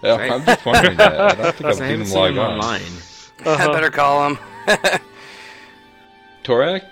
Oh, 0.02 0.16
Right. 0.18 0.30
I'm 0.32 0.44
just 0.44 0.64
wondering 0.66 0.96
that. 0.96 1.20
I 1.20 1.34
don't 1.34 1.36
think 1.36 1.46
I've 1.46 1.56
Because 1.58 1.80
I 1.80 1.88
seen 1.88 2.00
haven't 2.00 2.00
him 2.00 2.06
seen 2.06 2.18
log 2.18 2.30
him 2.32 2.38
on. 2.38 2.50
online. 2.52 2.82
I 3.46 3.66
better 3.72 3.90
call 3.90 4.28
him. 4.28 4.38
Torak, 6.44 6.82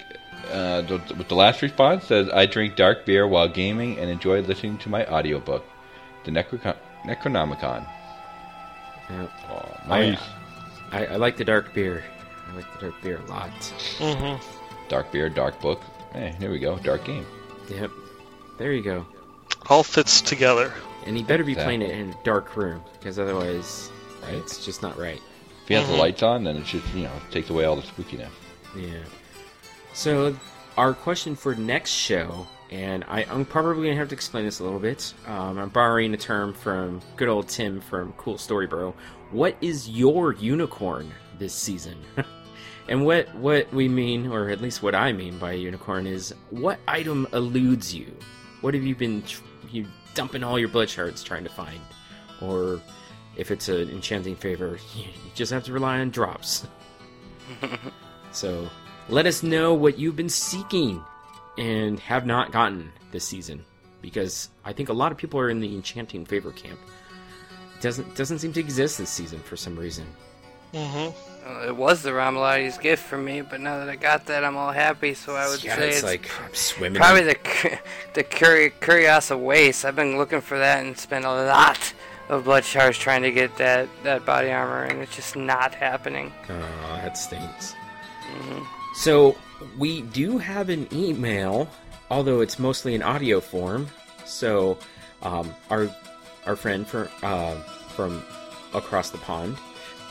uh, 0.51 0.83
th- 0.83 1.13
with 1.17 1.29
the 1.29 1.35
last 1.35 1.61
response, 1.63 2.05
says, 2.05 2.29
I 2.33 2.47
drink 2.47 2.77
dark 2.77 3.05
beer 3.05 3.27
while 3.27 3.49
gaming 3.49 3.99
and 3.99 4.09
enjoy 4.11 4.41
listening 4.41 4.79
to 4.79 4.89
my 4.89 5.07
audiobook, 5.07 5.65
the 6.25 6.31
Necro- 6.31 6.77
Necronomicon. 7.05 7.87
Yeah. 9.11 9.27
Oh, 9.51 9.77
nice. 9.89 10.21
I, 10.91 11.07
I 11.07 11.17
like 11.17 11.37
the 11.37 11.45
dark 11.45 11.75
beer. 11.75 12.03
I 12.53 12.57
like 12.57 12.73
the 12.81 12.87
dark 12.91 13.03
beer 13.03 13.21
a 13.27 13.31
lot. 13.31 13.51
Mm-hmm. 13.99 14.89
Dark 14.89 15.11
beer, 15.13 15.29
dark 15.31 15.61
book. 15.61 15.81
Hey, 16.13 16.35
here 16.39 16.51
we 16.51 16.59
go. 16.59 16.79
Dark 16.79 17.05
game. 17.05 17.25
Yep. 17.71 17.91
There 18.59 18.73
you 18.73 18.83
go. 18.83 19.07
All 19.71 19.83
fits 19.83 20.21
together. 20.21 20.73
And 21.07 21.17
he 21.17 21.23
better 21.23 21.45
be 21.45 21.53
Exactly. 21.53 21.79
playing 21.79 21.91
it 21.91 21.99
in 21.99 22.11
a 22.11 22.25
dark 22.25 22.57
room, 22.57 22.83
because 22.99 23.19
otherwise, 23.19 23.91
Right. 24.23 24.35
it's 24.35 24.65
just 24.65 24.83
not 24.83 24.99
right. 24.99 25.21
If 25.63 25.69
he 25.69 25.75
has 25.75 25.85
Mhm. 25.85 25.93
the 25.93 25.97
lights 25.97 26.23
on, 26.23 26.45
then 26.45 26.57
it 26.57 26.67
should, 26.67 26.83
you 26.95 27.05
know, 27.05 27.13
takes 27.31 27.51
away 27.51 27.65
all 27.65 27.77
the 27.77 27.83
spookiness. 27.83 28.29
Yeah. 28.77 28.99
So, 29.95 30.37
our 30.77 30.93
question 30.95 31.35
for 31.37 31.55
next 31.55 31.91
show, 31.91 32.47
and 32.71 33.05
I, 33.09 33.25
I'm 33.31 33.45
probably 33.45 33.85
going 33.85 33.95
to 33.95 33.99
have 33.99 34.09
to 34.09 34.15
explain 34.15 34.45
this 34.45 34.61
a 34.61 34.65
little 34.65 34.79
bit. 34.79 35.13
Um, 35.27 35.59
I'm 35.59 35.69
borrowing 35.71 36.13
a 36.15 36.17
term 36.17 36.53
from 36.55 37.01
good 37.17 37.29
old 37.29 37.49
Tim 37.49 37.81
from 37.81 38.13
Cool 38.17 38.39
Story 38.39 38.67
Bro. 38.67 38.95
What 39.31 39.57
is 39.61 39.89
your 39.89 40.35
unicorn 40.35 41.11
this 41.39 41.55
season? 41.55 41.97
and 42.89 43.05
what, 43.05 43.35
what 43.35 43.73
we 43.73 43.89
mean, 43.89 44.27
or 44.27 44.51
at 44.51 44.61
least 44.61 44.83
what 44.83 44.95
I 44.95 45.13
mean 45.13 45.39
by 45.39 45.53
a 45.53 45.57
unicorn, 45.57 46.07
is 46.07 46.35
what 46.51 46.79
item 46.89 47.27
eludes 47.33 47.95
you? 47.95 48.15
What 48.61 48.75
have 48.75 48.83
you 48.85 48.95
been 48.95 49.23
tr- 49.23 49.43
you 49.71 49.87
dumping 50.15 50.43
all 50.45 50.59
your 50.59 50.69
blood 50.69 50.91
shards 50.91 51.23
trying 51.23 51.45
to 51.45 51.51
find? 51.51 51.81
Or 52.41 52.81
if 53.37 53.51
it's 53.51 53.69
an 53.69 53.89
enchanting 53.91 54.37
favor, 54.37 54.79
you 54.97 55.05
just 55.35 55.53
have 55.53 55.65
to 55.65 55.73
rely 55.73 56.01
on 56.01 56.11
drops. 56.11 56.67
So 58.33 58.69
let 59.09 59.27
us 59.27 59.43
know 59.43 59.75
what 59.75 59.99
you've 59.99 60.17
been 60.17 60.29
seeking 60.29 61.05
and 61.59 62.01
have 62.01 62.27
not 62.27 62.51
gotten 62.51 62.91
this 63.11 63.25
season, 63.25 63.65
because 64.01 64.49
I 64.65 64.73
think 64.73 64.89
a 64.89 64.95
lot 64.95 65.13
of 65.13 65.19
people 65.19 65.39
are 65.39 65.51
in 65.51 65.61
the 65.61 65.75
enchanting 65.75 66.25
favor 66.25 66.51
camp. 66.51 66.81
It 67.77 67.83
doesn't 67.83 68.17
doesn't 68.17 68.39
seem 68.39 68.53
to 68.55 68.61
exist 68.61 68.99
this 68.99 69.11
season 69.11 69.39
for 69.41 69.57
some 69.57 69.77
reason. 69.77 70.07
Mm-hmm. 70.73 71.32
Uh, 71.45 71.67
it 71.67 71.77
was 71.77 72.03
the 72.03 72.11
Ramaladni's 72.11 72.79
gift 72.79 73.03
for 73.05 73.19
me, 73.19 73.41
but 73.41 73.61
now 73.61 73.79
that 73.79 73.89
I 73.89 73.97
got 73.97 74.27
that, 74.27 74.45
I'm 74.45 74.57
all 74.57 74.71
happy. 74.71 75.15
So 75.15 75.35
I 75.35 75.49
would 75.49 75.63
yeah, 75.65 75.77
say 75.77 75.89
it's, 75.89 75.97
it's, 75.99 76.05
like 76.05 76.31
I'm 76.41 76.55
swimming. 76.55 77.01
probably 77.01 77.23
in- 77.23 77.27
the 77.29 77.79
the 78.15 78.25
Curi- 78.25 78.73
Curiosa 78.81 79.37
Waste. 79.39 79.85
I've 79.85 79.97
been 79.97 80.17
looking 80.17 80.41
for 80.41 80.59
that 80.59 80.85
and 80.85 80.97
spent 80.97 81.25
a 81.25 81.31
lot 81.31 81.93
of 82.29 82.45
blood 82.45 82.65
shards 82.65 82.97
trying 82.97 83.23
to 83.23 83.33
get 83.33 83.57
that 83.57 83.89
that 84.05 84.25
body 84.25 84.51
armor, 84.51 84.85
and 84.85 85.03
it's 85.03 85.17
just 85.17 85.37
not 85.37 85.75
happening. 85.75 86.33
Oh, 86.49 87.01
that 87.03 87.19
stinks. 87.19 87.75
So 88.95 89.37
we 89.79 90.03
do 90.03 90.39
have 90.39 90.69
an 90.69 90.87
email, 90.93 91.69
although 92.11 92.41
it's 92.41 92.59
mostly 92.59 92.95
in 92.95 93.03
audio 93.03 93.41
form. 93.41 93.89
So 94.25 94.79
um, 95.23 95.53
our 95.71 95.89
our 96.47 96.57
friend 96.57 96.87
from 96.87 97.09
uh, 97.23 97.57
from 97.95 98.23
across 98.75 99.11
the 99.11 99.19
pond, 99.19 99.57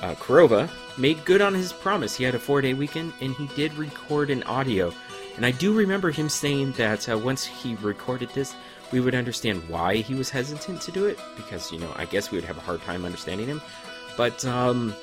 uh, 0.01 0.15
Kurova, 0.15 0.69
made 0.97 1.23
good 1.25 1.41
on 1.41 1.53
his 1.53 1.73
promise. 1.73 2.15
He 2.15 2.23
had 2.23 2.35
a 2.35 2.39
four 2.39 2.61
day 2.61 2.73
weekend, 2.73 3.13
and 3.21 3.33
he 3.35 3.47
did 3.55 3.73
record 3.75 4.29
an 4.29 4.43
audio. 4.43 4.93
And 5.37 5.45
I 5.45 5.51
do 5.51 5.73
remember 5.73 6.11
him 6.11 6.29
saying 6.29 6.73
that 6.73 7.09
uh, 7.09 7.17
once 7.17 7.45
he 7.45 7.75
recorded 7.75 8.29
this, 8.29 8.53
we 8.91 8.99
would 8.99 9.15
understand 9.15 9.67
why 9.69 9.97
he 9.97 10.13
was 10.13 10.29
hesitant 10.29 10.81
to 10.81 10.91
do 10.91 11.05
it, 11.05 11.17
because 11.37 11.71
you 11.71 11.79
know 11.79 11.91
I 11.95 12.05
guess 12.05 12.31
we 12.31 12.37
would 12.37 12.45
have 12.45 12.57
a 12.57 12.61
hard 12.61 12.81
time 12.81 13.05
understanding 13.05 13.47
him. 13.47 13.61
But 14.17 14.43
um, 14.45 14.93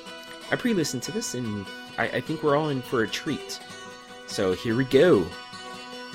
I 0.51 0.55
pre-listened 0.55 1.03
to 1.03 1.11
this, 1.11 1.33
and 1.33 1.65
I, 1.97 2.05
I 2.07 2.21
think 2.21 2.43
we're 2.43 2.55
all 2.55 2.69
in 2.69 2.81
for 2.81 3.03
a 3.03 3.07
treat. 3.07 3.59
So 4.27 4.53
here 4.53 4.75
we 4.75 4.85
go. 4.85 5.25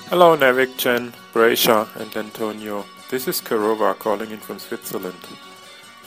Hello, 0.07 0.37
Nevik, 0.37 0.77
Jen, 0.77 1.11
Braysha, 1.33 1.93
and 1.97 2.15
Antonio. 2.15 2.85
This 3.09 3.27
is 3.27 3.41
Kurova 3.41 3.97
calling 3.99 4.31
in 4.31 4.37
from 4.37 4.59
Switzerland. 4.59 5.15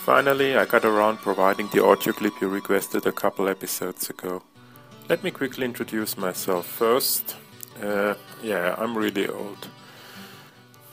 Finally, 0.08 0.56
I 0.56 0.64
got 0.64 0.86
around 0.86 1.18
providing 1.18 1.68
the 1.68 1.84
audio 1.84 2.14
clip 2.14 2.40
you 2.40 2.48
requested 2.48 3.04
a 3.04 3.12
couple 3.12 3.46
episodes 3.46 4.08
ago. 4.08 4.42
Let 5.06 5.22
me 5.22 5.30
quickly 5.30 5.66
introduce 5.66 6.16
myself. 6.16 6.64
First, 6.64 7.36
uh, 7.82 8.14
yeah, 8.42 8.74
I'm 8.78 8.96
really 8.96 9.28
old. 9.28 9.68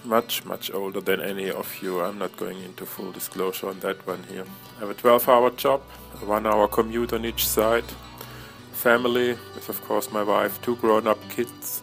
Much, 0.03 0.43
much 0.43 0.69
older 0.69 0.99
than 0.99 1.21
any 1.21 1.49
of 1.49 1.81
you. 1.81 2.01
I'm 2.01 2.17
not 2.19 2.35
going 2.35 2.61
into 2.61 2.85
full 2.85 3.13
disclosure 3.13 3.69
on 3.69 3.79
that 3.79 4.05
one 4.05 4.21
here. 4.23 4.43
I 4.75 4.79
have 4.81 4.89
a 4.89 4.93
12 4.93 5.29
hour 5.29 5.49
job, 5.51 5.81
a 6.21 6.25
1 6.25 6.45
hour 6.45 6.67
commute 6.67 7.13
on 7.13 7.23
each 7.23 7.47
side, 7.47 7.89
family, 8.73 9.37
with 9.55 9.69
of 9.69 9.81
course 9.85 10.11
my 10.11 10.23
wife, 10.23 10.61
two 10.61 10.75
grown 10.75 11.07
up 11.07 11.29
kids 11.29 11.81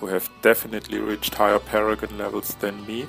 who 0.00 0.06
have 0.06 0.30
definitely 0.40 0.98
reached 0.98 1.34
higher 1.34 1.58
paragon 1.58 2.16
levels 2.16 2.54
than 2.54 2.86
me. 2.86 3.06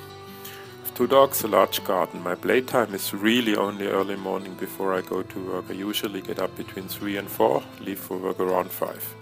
Two 1.02 1.08
dogs, 1.08 1.44
a 1.44 1.48
large 1.48 1.84
garden. 1.84 2.22
My 2.22 2.36
playtime 2.36 2.94
is 2.94 3.12
really 3.12 3.56
only 3.56 3.88
early 3.88 4.16
morning 4.16 4.54
before 4.54 4.94
I 4.94 5.02
go 5.02 5.24
to 5.24 5.40
work. 5.40 5.66
I 5.68 5.74
usually 5.74 6.22
get 6.22 6.38
up 6.38 6.56
between 6.56 6.88
3 6.88 7.18
and 7.18 7.28
4, 7.28 7.64
leave 7.80 7.98
for 7.98 8.18
work 8.20 8.40
around 8.40 8.70
5. 8.70 9.16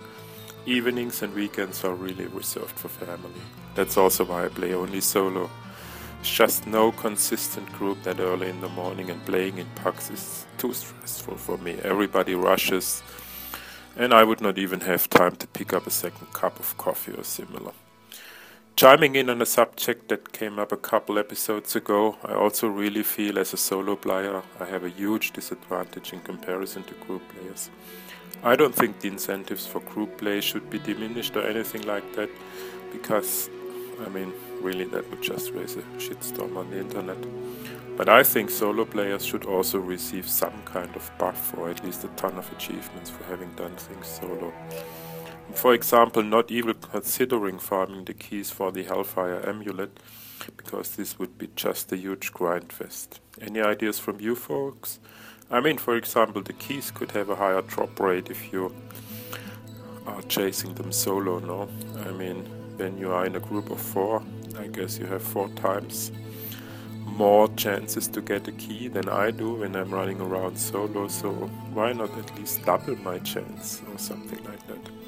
Evenings 0.66 1.22
and 1.22 1.34
weekends 1.34 1.86
are 1.86 1.96
really 1.96 2.26
reserved 2.26 2.78
for 2.78 2.90
family. 2.90 3.42
That's 3.76 3.96
also 3.96 4.26
why 4.26 4.44
I 4.44 4.50
play 4.50 4.74
only 4.74 5.00
solo. 5.00 5.50
It's 6.20 6.30
just 6.30 6.68
no 6.68 6.92
consistent 6.92 7.72
group 7.72 8.04
that 8.04 8.20
early 8.20 8.50
in 8.50 8.60
the 8.60 8.68
morning 8.68 9.10
and 9.10 9.26
playing 9.26 9.58
in 9.58 9.68
pugs 9.76 10.10
is 10.10 10.46
too 10.58 10.74
stressful 10.74 11.38
for 11.38 11.58
me. 11.60 11.80
Everybody 11.82 12.36
rushes 12.36 13.02
and 13.96 14.14
I 14.14 14.26
would 14.26 14.42
not 14.42 14.58
even 14.58 14.82
have 14.82 15.10
time 15.10 15.38
to 15.38 15.48
pick 15.48 15.72
up 15.72 15.88
a 15.88 15.92
second 15.92 16.34
cup 16.34 16.60
of 16.60 16.78
coffee 16.78 17.14
or 17.14 17.24
similar. 17.24 17.72
Chiming 18.80 19.18
in 19.18 19.30
on 19.30 19.42
a 19.42 19.46
subject 19.46 20.08
that 20.08 20.32
came 20.32 20.58
up 20.58 20.72
a 20.72 20.78
couple 20.78 21.20
episodes 21.20 21.76
ago, 21.76 22.16
I 22.24 22.34
also 22.34 22.70
really 22.70 23.04
feel 23.04 23.38
as 23.38 23.52
a 23.52 23.58
solo 23.58 23.98
player 23.98 24.42
I 24.58 24.64
have 24.64 24.86
a 24.86 24.90
huge 24.90 25.34
disadvantage 25.34 26.14
in 26.14 26.22
comparison 26.22 26.84
to 26.84 26.94
group 27.06 27.22
players. 27.28 27.70
I 28.42 28.56
don't 28.56 28.74
think 28.74 29.02
the 29.02 29.10
incentives 29.10 29.68
for 29.68 29.82
group 29.82 30.18
play 30.18 30.40
should 30.40 30.70
be 30.70 30.80
diminished 30.80 31.36
or 31.36 31.46
anything 31.46 31.82
like 31.88 32.16
that, 32.16 32.30
because, 32.94 33.50
I 34.06 34.08
mean, 34.08 34.32
really 34.62 34.86
that 34.86 35.10
would 35.10 35.22
just 35.22 35.52
raise 35.52 35.76
a 35.76 35.82
shitstorm 35.98 36.56
on 36.56 36.72
the 36.72 36.80
internet. 36.80 37.18
But 37.98 38.08
I 38.08 38.24
think 38.24 38.50
solo 38.50 38.86
players 38.86 39.26
should 39.26 39.44
also 39.44 39.80
receive 39.80 40.26
some 40.26 40.64
kind 40.64 40.96
of 40.96 41.12
buff 41.18 41.54
or 41.58 41.70
at 41.70 41.84
least 41.84 42.06
a 42.06 42.08
ton 42.16 42.38
of 42.38 42.50
achievements 42.54 43.10
for 43.10 43.26
having 43.26 43.52
done 43.56 43.76
things 43.76 44.08
solo. 44.08 44.54
For 45.54 45.74
example, 45.74 46.24
not 46.24 46.52
even 46.52 46.76
considering 46.76 47.60
farming 47.60 48.06
the 48.06 48.14
keys 48.14 48.50
for 48.50 48.72
the 48.72 48.84
Hellfire 48.84 49.48
amulet, 49.48 50.00
because 50.56 50.96
this 50.96 51.20
would 51.20 51.38
be 51.38 51.50
just 51.56 51.92
a 51.92 51.98
huge 51.98 52.32
grind 52.32 52.72
fest. 52.72 53.20
Any 53.42 53.62
ideas 53.62 54.00
from 54.00 54.20
you 54.20 54.36
folks? 54.36 55.00
I 55.52 55.60
mean, 55.60 55.78
for 55.78 55.98
example, 55.98 56.42
the 56.42 56.54
keys 56.54 56.92
could 56.92 57.12
have 57.12 57.30
a 57.30 57.36
higher 57.36 57.62
drop 57.62 58.00
rate 58.00 58.30
if 58.30 58.54
you 58.54 58.74
are 60.06 60.22
chasing 60.24 60.74
them 60.76 60.92
solo, 60.92 61.40
no? 61.40 61.70
I 62.06 62.12
mean, 62.12 62.46
when 62.78 62.98
you 62.98 63.12
are 63.12 63.26
in 63.26 63.36
a 63.36 63.40
group 63.40 63.70
of 63.70 63.82
four, 63.82 64.24
I 64.58 64.68
guess 64.68 64.98
you 64.98 65.06
have 65.08 65.22
four 65.22 65.50
times 65.50 66.12
more 67.20 67.50
chances 67.56 68.08
to 68.08 68.22
get 68.22 68.48
a 68.48 68.52
key 68.54 68.88
than 68.88 69.10
I 69.10 69.32
do 69.32 69.56
when 69.56 69.76
I'm 69.76 69.92
running 69.92 70.22
around 70.22 70.58
solo, 70.58 71.10
so 71.10 71.32
why 71.74 71.92
not 71.92 72.18
at 72.18 72.38
least 72.38 72.64
double 72.64 72.96
my 72.98 73.20
chance 73.20 73.82
or 73.92 73.98
something 73.98 74.42
like 74.46 74.66
that? 74.68 74.99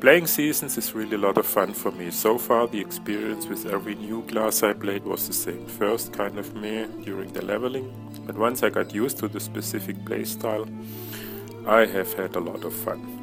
Playing 0.00 0.28
seasons 0.28 0.78
is 0.78 0.94
really 0.94 1.16
a 1.16 1.18
lot 1.18 1.38
of 1.38 1.44
fun 1.44 1.72
for 1.72 1.90
me. 1.90 2.12
So 2.12 2.38
far, 2.38 2.68
the 2.68 2.80
experience 2.80 3.48
with 3.48 3.66
every 3.66 3.96
new 3.96 4.22
class 4.22 4.62
I 4.62 4.72
played 4.72 5.04
was 5.04 5.26
the 5.26 5.32
same. 5.32 5.66
First, 5.66 6.12
kind 6.12 6.38
of 6.38 6.54
me 6.54 6.86
during 7.02 7.32
the 7.32 7.44
leveling, 7.44 7.92
but 8.24 8.38
once 8.38 8.62
I 8.62 8.70
got 8.70 8.94
used 8.94 9.18
to 9.18 9.26
the 9.26 9.40
specific 9.40 9.96
playstyle, 10.04 10.68
I 11.66 11.84
have 11.84 12.12
had 12.12 12.36
a 12.36 12.40
lot 12.40 12.62
of 12.62 12.74
fun. 12.74 13.16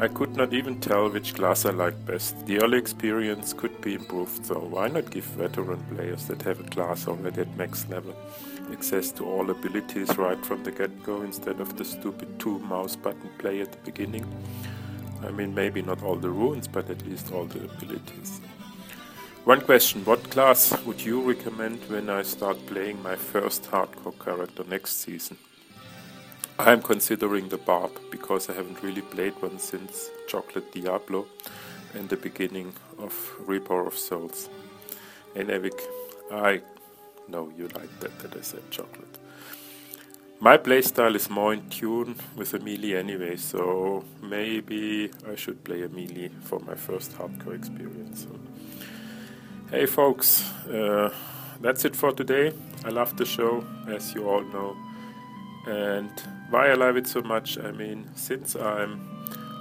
I 0.00 0.08
could 0.08 0.36
not 0.36 0.52
even 0.52 0.80
tell 0.80 1.08
which 1.08 1.34
class 1.34 1.64
I 1.64 1.70
liked 1.70 2.04
best. 2.04 2.44
The 2.44 2.60
early 2.60 2.78
experience 2.78 3.52
could 3.52 3.80
be 3.80 3.94
improved, 3.94 4.46
so 4.46 4.58
why 4.58 4.88
not 4.88 5.12
give 5.12 5.26
veteran 5.26 5.80
players 5.94 6.26
that 6.26 6.42
have 6.42 6.58
a 6.58 6.64
class 6.64 7.06
already 7.06 7.42
at 7.42 7.56
max 7.56 7.86
level 7.88 8.16
access 8.72 9.12
to 9.12 9.24
all 9.24 9.48
abilities 9.48 10.18
right 10.18 10.44
from 10.44 10.64
the 10.64 10.72
get 10.72 11.04
go 11.04 11.22
instead 11.22 11.60
of 11.60 11.76
the 11.76 11.84
stupid 11.84 12.36
two 12.40 12.58
mouse 12.58 12.96
button 12.96 13.30
play 13.38 13.60
at 13.60 13.70
the 13.70 13.78
beginning? 13.84 14.26
I 15.24 15.30
mean, 15.30 15.54
maybe 15.54 15.82
not 15.82 16.02
all 16.02 16.16
the 16.16 16.30
runes, 16.30 16.68
but 16.68 16.90
at 16.90 17.06
least 17.06 17.32
all 17.32 17.44
the 17.44 17.64
abilities. 17.64 18.40
One 19.44 19.60
question 19.60 20.04
What 20.04 20.30
class 20.30 20.76
would 20.84 21.00
you 21.00 21.20
recommend 21.22 21.78
when 21.88 22.10
I 22.10 22.22
start 22.22 22.66
playing 22.66 23.02
my 23.02 23.16
first 23.16 23.64
hardcore 23.64 24.18
character 24.18 24.64
next 24.68 25.00
season? 25.00 25.36
I 26.58 26.72
am 26.72 26.82
considering 26.82 27.48
the 27.48 27.58
Barb 27.58 27.92
because 28.10 28.48
I 28.48 28.54
haven't 28.54 28.82
really 28.82 29.02
played 29.02 29.34
one 29.42 29.58
since 29.58 30.10
Chocolate 30.26 30.72
Diablo 30.72 31.26
and 31.94 32.08
the 32.08 32.16
beginning 32.16 32.72
of 32.98 33.12
Reaper 33.46 33.86
of 33.86 33.96
Souls. 33.96 34.48
And 35.34 35.48
Nevik, 35.48 35.80
I 36.32 36.62
know 37.28 37.52
you 37.56 37.68
like 37.68 38.00
that, 38.00 38.18
that 38.20 38.36
I 38.36 38.40
said 38.40 38.68
chocolate. 38.70 39.18
My 40.38 40.58
playstyle 40.58 41.16
is 41.16 41.30
more 41.30 41.54
in 41.54 41.66
tune 41.70 42.14
with 42.36 42.52
a 42.52 42.58
melee 42.58 42.94
anyway, 42.94 43.36
so 43.36 44.04
maybe 44.22 45.10
I 45.26 45.34
should 45.34 45.64
play 45.64 45.82
a 45.82 45.88
melee 45.88 46.28
for 46.42 46.60
my 46.60 46.74
first 46.74 47.12
hardcore 47.12 47.56
experience. 47.56 48.24
So, 48.24 48.38
hey 49.70 49.86
folks, 49.86 50.46
uh, 50.68 51.10
that's 51.62 51.86
it 51.86 51.96
for 51.96 52.12
today. 52.12 52.52
I 52.84 52.90
love 52.90 53.16
the 53.16 53.24
show, 53.24 53.64
as 53.88 54.14
you 54.14 54.28
all 54.28 54.42
know. 54.42 54.76
And 55.66 56.10
why 56.50 56.68
I 56.68 56.74
love 56.74 56.98
it 56.98 57.06
so 57.06 57.22
much, 57.22 57.58
I 57.58 57.72
mean, 57.72 58.06
since 58.14 58.56
I'm 58.56 59.08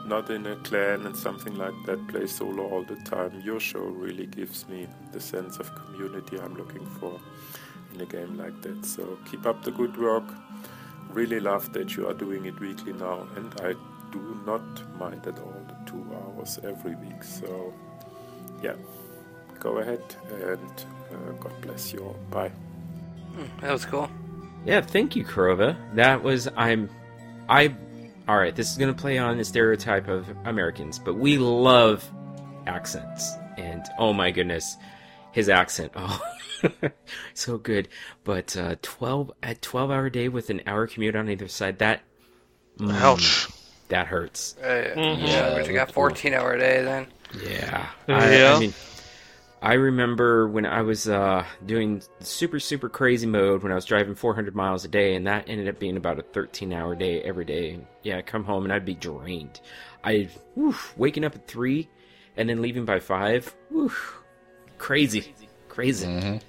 not 0.06 0.30
in 0.30 0.46
a 0.46 0.58
clan 0.58 1.06
and 1.06 1.16
something 1.16 1.56
like 1.56 1.74
that, 1.86 2.06
play 2.10 2.28
solo 2.28 2.68
all 2.68 2.84
the 2.84 2.98
time, 2.98 3.42
your 3.46 3.62
show 3.62 3.80
really 3.80 4.26
gives 4.26 4.68
me 4.68 4.88
the 5.14 5.22
sense 5.22 5.58
of 5.58 5.74
community 5.74 6.38
I'm 6.38 6.56
looking 6.56 6.86
for 7.00 7.18
in 7.94 8.02
a 8.02 8.06
game 8.06 8.38
like 8.38 8.62
that. 8.64 8.86
So 8.86 9.18
keep 9.32 9.46
up 9.46 9.64
the 9.64 9.72
good 9.72 9.96
work 9.98 10.26
really 11.16 11.40
love 11.40 11.72
that 11.74 11.96
you 11.96 12.08
are 12.08 12.14
doing 12.14 12.46
it 12.46 12.60
weekly 12.60 12.94
now, 12.94 13.28
and 13.36 13.54
I 13.62 13.74
do 14.12 14.42
not 14.46 14.62
mind 15.00 15.26
at 15.26 15.40
all 15.40 15.66
the 15.68 15.92
two 15.92 16.06
hours 16.14 16.60
every 16.64 16.96
week. 16.96 17.24
So, 17.24 17.74
yeah, 18.62 18.76
go 19.60 19.78
ahead 19.78 20.04
and 20.30 20.86
uh, 21.12 21.32
God 21.40 21.54
bless 21.62 21.94
you 21.94 22.00
all. 22.00 22.20
Bye. 22.30 22.50
Hmm, 22.50 23.62
that 23.62 23.72
was 23.72 23.86
cool. 23.86 24.10
Yeah, 24.66 24.82
thank 24.82 25.16
you, 25.16 25.24
Kurova. 25.24 25.76
That 25.96 26.22
was 26.22 26.50
I'm 26.58 26.90
I 27.48 27.74
all 28.28 28.38
right, 28.38 28.56
this 28.56 28.72
is 28.72 28.78
going 28.78 28.94
to 28.94 29.00
play 29.00 29.18
on 29.18 29.38
the 29.38 29.46
stereotype 29.46 30.08
of 30.08 30.28
Americans, 30.46 30.98
but 30.98 31.14
we 31.16 31.38
love 31.38 32.04
accents. 32.66 33.32
And 33.58 33.86
oh 34.00 34.14
my 34.14 34.32
goodness, 34.32 34.78
his 35.36 35.50
accent. 35.50 35.92
Oh, 36.64 36.90
so 37.36 37.58
good. 37.60 37.90
But 38.24 38.58
uh, 38.58 38.76
12 38.82 39.32
at 39.44 39.62
12 39.62 39.92
hour 39.92 40.10
day 40.10 40.30
with 40.30 40.50
an 40.50 40.62
hour 40.66 40.88
commute 40.88 41.16
on 41.16 41.30
either 41.30 41.48
side, 41.48 41.78
that 41.80 42.02
mm, 42.80 42.92
Ouch. 43.02 43.48
that 43.90 44.08
hurts. 44.08 44.56
Uh, 44.58 44.94
Mm-hmm. 44.96 45.26
Yeah, 45.26 45.50
but 45.54 45.68
you 45.68 45.74
got 45.74 45.88
that's 45.88 45.92
14 45.94 46.34
hour 46.34 46.58
day 46.58 46.82
then. 46.84 47.08
Yeah. 47.44 47.88
I, 48.08 48.36
Yeah. 48.36 48.56
I 48.56 48.60
mean, 48.60 48.74
I 49.62 49.74
remember 49.74 50.48
when 50.48 50.66
I 50.66 50.82
was 50.82 51.08
uh, 51.08 51.46
doing 51.66 52.02
super, 52.20 52.60
super 52.60 52.90
crazy 52.90 53.28
mode 53.28 53.62
when 53.62 53.72
I 53.72 53.76
was 53.76 53.86
driving 53.86 54.16
400 54.16 54.56
miles 54.56 54.86
a 54.86 54.88
day, 54.88 55.16
and 55.16 55.28
that 55.28 55.48
ended 55.48 55.68
up 55.68 55.78
being 55.78 55.98
about 55.98 56.18
a 56.18 56.24
13 56.24 56.72
hour 56.74 56.96
day 56.96 57.22
every 57.22 57.46
day. 57.46 57.80
Yeah, 58.02 58.18
I'd 58.18 58.26
come 58.26 58.44
home 58.44 58.64
and 58.64 58.74
I'd 58.74 58.86
be 58.86 58.96
drained. 58.96 59.60
I, 60.04 60.30
woof, 60.56 60.98
waking 60.98 61.26
up 61.26 61.36
at 61.36 61.48
3 61.48 61.88
and 62.38 62.50
then 62.50 62.62
leaving 62.62 62.86
by 62.86 63.00
5, 63.00 63.56
woof, 63.72 64.18
crazy. 64.78 65.34
Crazy. 65.70 66.08
Mhm. 66.08 66.42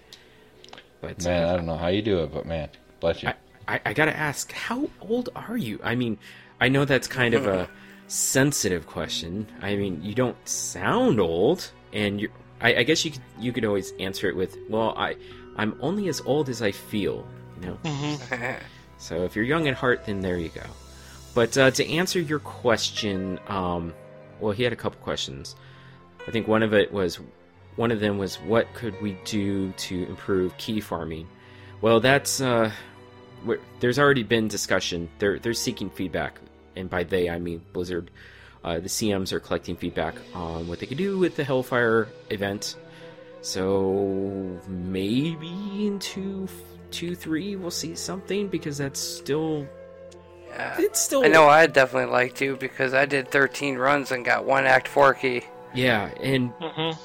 But 1.00 1.24
Man, 1.24 1.44
uh, 1.44 1.52
I 1.52 1.56
don't 1.56 1.66
know 1.66 1.76
how 1.76 1.88
you 1.88 2.02
do 2.02 2.20
it, 2.20 2.32
but 2.32 2.46
man, 2.46 2.68
bless 3.00 3.22
you. 3.22 3.28
I, 3.28 3.34
I, 3.74 3.80
I 3.86 3.92
gotta 3.92 4.16
ask, 4.16 4.50
how 4.52 4.88
old 5.00 5.28
are 5.36 5.56
you? 5.56 5.78
I 5.82 5.94
mean, 5.94 6.18
I 6.60 6.68
know 6.68 6.84
that's 6.84 7.06
kind 7.08 7.34
of 7.34 7.46
a 7.46 7.68
sensitive 8.08 8.86
question. 8.86 9.46
I 9.60 9.76
mean, 9.76 10.02
you 10.02 10.14
don't 10.14 10.36
sound 10.48 11.20
old, 11.20 11.70
and 11.92 12.20
you. 12.20 12.28
I, 12.60 12.76
I 12.76 12.82
guess 12.84 13.04
you 13.04 13.10
could 13.10 13.20
you 13.38 13.52
could 13.52 13.64
always 13.64 13.92
answer 13.98 14.28
it 14.28 14.36
with, 14.36 14.56
"Well, 14.70 14.94
I, 14.96 15.16
I'm 15.56 15.76
only 15.80 16.08
as 16.08 16.20
old 16.22 16.48
as 16.48 16.62
I 16.62 16.72
feel." 16.72 17.26
You 17.60 17.66
know. 17.68 17.78
Mm-hmm. 17.84 18.64
So 18.98 19.24
if 19.24 19.36
you're 19.36 19.44
young 19.44 19.68
at 19.68 19.74
heart, 19.74 20.06
then 20.06 20.20
there 20.20 20.38
you 20.38 20.48
go. 20.48 20.62
But 21.34 21.56
uh, 21.58 21.70
to 21.72 21.86
answer 21.86 22.18
your 22.18 22.38
question, 22.38 23.38
um, 23.48 23.92
well, 24.40 24.52
he 24.52 24.62
had 24.62 24.72
a 24.72 24.76
couple 24.76 24.98
questions. 25.02 25.54
I 26.26 26.30
think 26.30 26.48
one 26.48 26.62
of 26.62 26.72
it 26.72 26.90
was, 26.90 27.20
one 27.76 27.90
of 27.90 28.00
them 28.00 28.18
was, 28.18 28.36
what 28.36 28.72
could 28.74 29.00
we 29.02 29.18
do 29.24 29.72
to 29.72 30.04
improve 30.08 30.56
key 30.58 30.80
farming? 30.80 31.26
Well, 31.80 32.00
that's 32.00 32.40
uh, 32.40 32.72
there's 33.80 33.98
already 33.98 34.22
been 34.22 34.48
discussion. 34.48 35.08
They're 35.18 35.38
they're 35.38 35.54
seeking 35.54 35.90
feedback, 35.90 36.40
and 36.74 36.88
by 36.90 37.04
they 37.04 37.28
I 37.30 37.38
mean 37.38 37.62
Blizzard. 37.72 38.10
Uh, 38.64 38.80
the 38.80 38.88
CMs 38.88 39.30
are 39.32 39.38
collecting 39.38 39.76
feedback 39.76 40.16
on 40.34 40.66
what 40.66 40.80
they 40.80 40.86
could 40.86 40.98
do 40.98 41.18
with 41.18 41.36
the 41.36 41.44
Hellfire 41.44 42.08
event. 42.30 42.74
So 43.42 44.58
maybe 44.66 45.86
in 45.86 45.98
two, 46.00 46.48
two, 46.90 47.14
three, 47.14 47.54
we'll 47.54 47.70
see 47.70 47.94
something 47.94 48.48
because 48.48 48.78
that's 48.78 48.98
still 48.98 49.66
Yeah. 50.48 50.74
it's 50.80 50.98
still 51.00 51.24
I 51.24 51.28
know 51.28 51.46
I'd 51.48 51.72
definitely 51.72 52.10
like 52.10 52.34
to 52.36 52.56
because 52.56 52.92
I 52.92 53.06
did 53.06 53.30
13 53.30 53.76
runs 53.76 54.10
and 54.10 54.24
got 54.24 54.44
one 54.46 54.66
Act 54.66 54.88
4 54.88 55.14
key. 55.14 55.42
yeah, 55.74 56.10
and 56.20 56.52
Mm-hmm. 56.54 56.98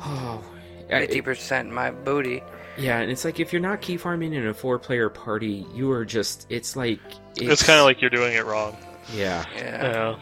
oh, 0.04 0.42
I- 0.90 1.00
it- 1.02 1.10
50% 1.24 1.70
my 1.70 1.90
booty. 1.90 2.42
yeah, 2.78 2.98
and 3.00 3.10
it's 3.10 3.24
like 3.24 3.40
if 3.40 3.52
you're 3.52 3.62
not 3.62 3.80
key 3.80 3.96
farming 3.96 4.32
in 4.34 4.46
a 4.46 4.54
four-player 4.54 5.08
party, 5.10 5.66
you 5.74 5.90
are 5.92 6.04
just 6.04 6.46
it's 6.50 6.76
like 6.76 7.00
It's, 7.36 7.62
kind 7.62 7.78
of 7.78 7.84
like 7.84 8.00
you're 8.00 8.10
doing 8.10 8.34
it 8.34 8.44
wrong. 8.46 8.76
yeah, 9.14 9.44
Yeah. 9.56 9.82
Yeah. 9.82 10.16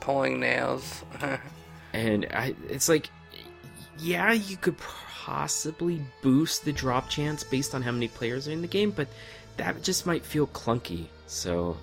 Pulling 0.00 0.40
nails. 0.40 1.04
and 1.92 2.26
I 2.32 2.54
it's 2.68 2.88
like 2.88 3.08
yeah, 3.98 4.32
you 4.32 4.56
could 4.56 4.76
possibly 4.78 6.02
boost 6.22 6.64
the 6.64 6.72
drop 6.72 7.08
chance 7.08 7.44
based 7.44 7.74
on 7.74 7.82
how 7.82 7.92
many 7.92 8.08
players 8.08 8.48
are 8.48 8.52
in 8.52 8.62
the 8.62 8.68
game, 8.68 8.90
but 8.90 9.06
that 9.58 9.82
just 9.82 10.06
might 10.06 10.24
feel 10.24 10.46
clunky. 10.48 11.06
So 11.28 11.76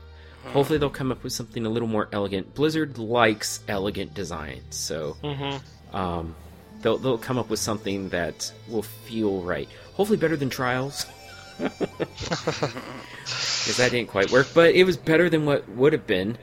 hopefully 0.48 0.80
they'll 0.80 0.90
come 0.90 1.12
up 1.12 1.24
with 1.24 1.32
something 1.34 1.66
a 1.66 1.70
little 1.70 1.88
more 1.88 2.10
elegant. 2.12 2.54
Blizzard 2.56 2.98
likes 2.98 3.62
elegant 3.70 4.14
designs, 4.14 4.76
so 4.76 5.16
Mm-hmm. 5.24 5.96
um, 5.96 6.36
they'll 6.82 6.98
they'll 6.98 7.18
come 7.18 7.38
up 7.38 7.50
with 7.50 7.60
something 7.60 8.10
that 8.10 8.52
will 8.68 8.84
feel 8.84 9.42
right. 9.42 9.70
Hopefully 9.94 10.18
better 10.18 10.38
than 10.38 10.50
Trials. 10.50 11.06
Because 11.60 13.78
that 13.78 13.92
didn't 13.92 14.10
quite 14.10 14.32
work, 14.32 14.48
but 14.54 14.74
it 14.74 14.86
was 14.86 14.98
better 14.98 15.30
than 15.30 15.46
what 15.46 15.68
would 15.70 15.94
have 15.94 16.08
been. 16.08 16.38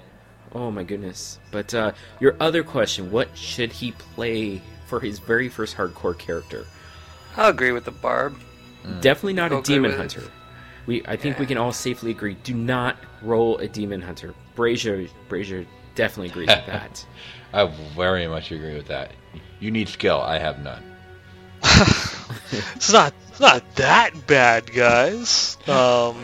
Oh 0.55 0.71
my 0.71 0.85
goodness! 0.85 1.39
But 1.51 1.75
uh, 1.75 1.93
your 2.21 2.37
other 2.39 2.63
question: 2.63 3.11
What 3.11 3.37
should 3.37 3.73
he 3.73 3.93
play 3.93 4.63
for 4.87 5.01
his 5.01 5.19
very 5.19 5.49
first 5.49 5.77
hardcore 5.77 6.17
character? 6.17 6.67
I'll 7.37 7.51
agree 7.51 7.73
with 7.73 7.85
the 7.85 7.91
barb. 7.91 8.39
Definitely 9.01 9.33
not 9.33 9.53
a 9.53 9.61
demon 9.63 9.91
with 9.91 9.95
it. 9.95 9.99
hunter. 9.99 10.23
We, 10.87 11.05
I 11.07 11.17
think 11.17 11.41
we 11.41 11.47
can 11.47 11.59
all 11.59 11.73
safely 11.73 12.13
agree. 12.13 12.35
Do 12.45 12.55
not 12.55 12.97
roll 13.23 13.59
a 13.59 13.67
demon 13.67 14.01
hunter. 14.01 14.33
Brazier, 14.55 15.09
Brazier 15.29 15.67
definitely 15.97 16.31
agrees 16.31 16.49
with 16.49 16.67
that. 16.67 17.05
I 17.53 17.67
very 17.97 18.29
much 18.29 18.53
agree 18.53 18.75
with 18.75 18.87
that. 18.87 19.11
You 19.61 19.71
need 19.71 19.89
skill. 19.89 20.21
I 20.21 20.39
have 20.39 20.63
none. 20.63 20.83
It's 22.75 22.93
not 22.93 23.13
it's 23.31 23.41
not 23.41 23.75
that 23.77 24.27
bad, 24.27 24.73
guys. 24.73 25.59
Um, 25.69 26.17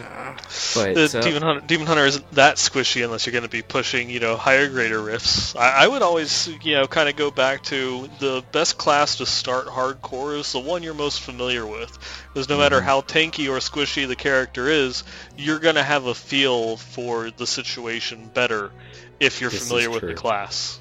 But 0.74 0.94
the 0.94 1.18
uh, 1.18 1.20
Demon 1.20 1.42
Hunter, 1.42 1.66
Demon 1.66 1.86
Hunter 1.86 2.06
isn't 2.06 2.30
that 2.32 2.56
squishy 2.56 3.04
unless 3.04 3.26
you're 3.26 3.32
going 3.32 3.42
to 3.42 3.50
be 3.50 3.62
pushing, 3.62 4.09
you 4.09 4.20
know, 4.20 4.36
higher 4.36 4.68
greater 4.68 5.02
rifts. 5.02 5.54
I, 5.54 5.84
I 5.84 5.88
would 5.88 6.02
always, 6.02 6.48
you 6.62 6.74
know, 6.74 6.86
kind 6.86 7.09
of 7.09 7.16
go 7.16 7.30
back 7.30 7.64
to 7.64 8.09
the 8.18 8.42
best 8.52 8.78
class 8.78 9.16
to 9.16 9.26
start 9.26 9.66
hardcore 9.66 10.38
is 10.38 10.52
the 10.52 10.60
one 10.60 10.82
you're 10.82 10.94
most 10.94 11.20
familiar 11.20 11.66
with. 11.66 11.98
Because 12.32 12.48
no 12.48 12.59
matter 12.59 12.80
how 12.80 13.02
tanky 13.02 13.50
or 13.50 13.59
squishy 13.59 14.06
the 14.09 14.16
character 14.16 14.68
is, 14.68 15.04
you're 15.36 15.59
going 15.59 15.74
to 15.74 15.82
have 15.82 16.06
a 16.06 16.14
feel 16.14 16.76
for 16.76 17.30
the 17.30 17.46
situation 17.46 18.30
better 18.32 18.70
if 19.20 19.40
you're 19.40 19.50
This 19.50 19.68
familiar 19.68 19.90
with 19.90 20.02
the 20.02 20.14
class. 20.14 20.78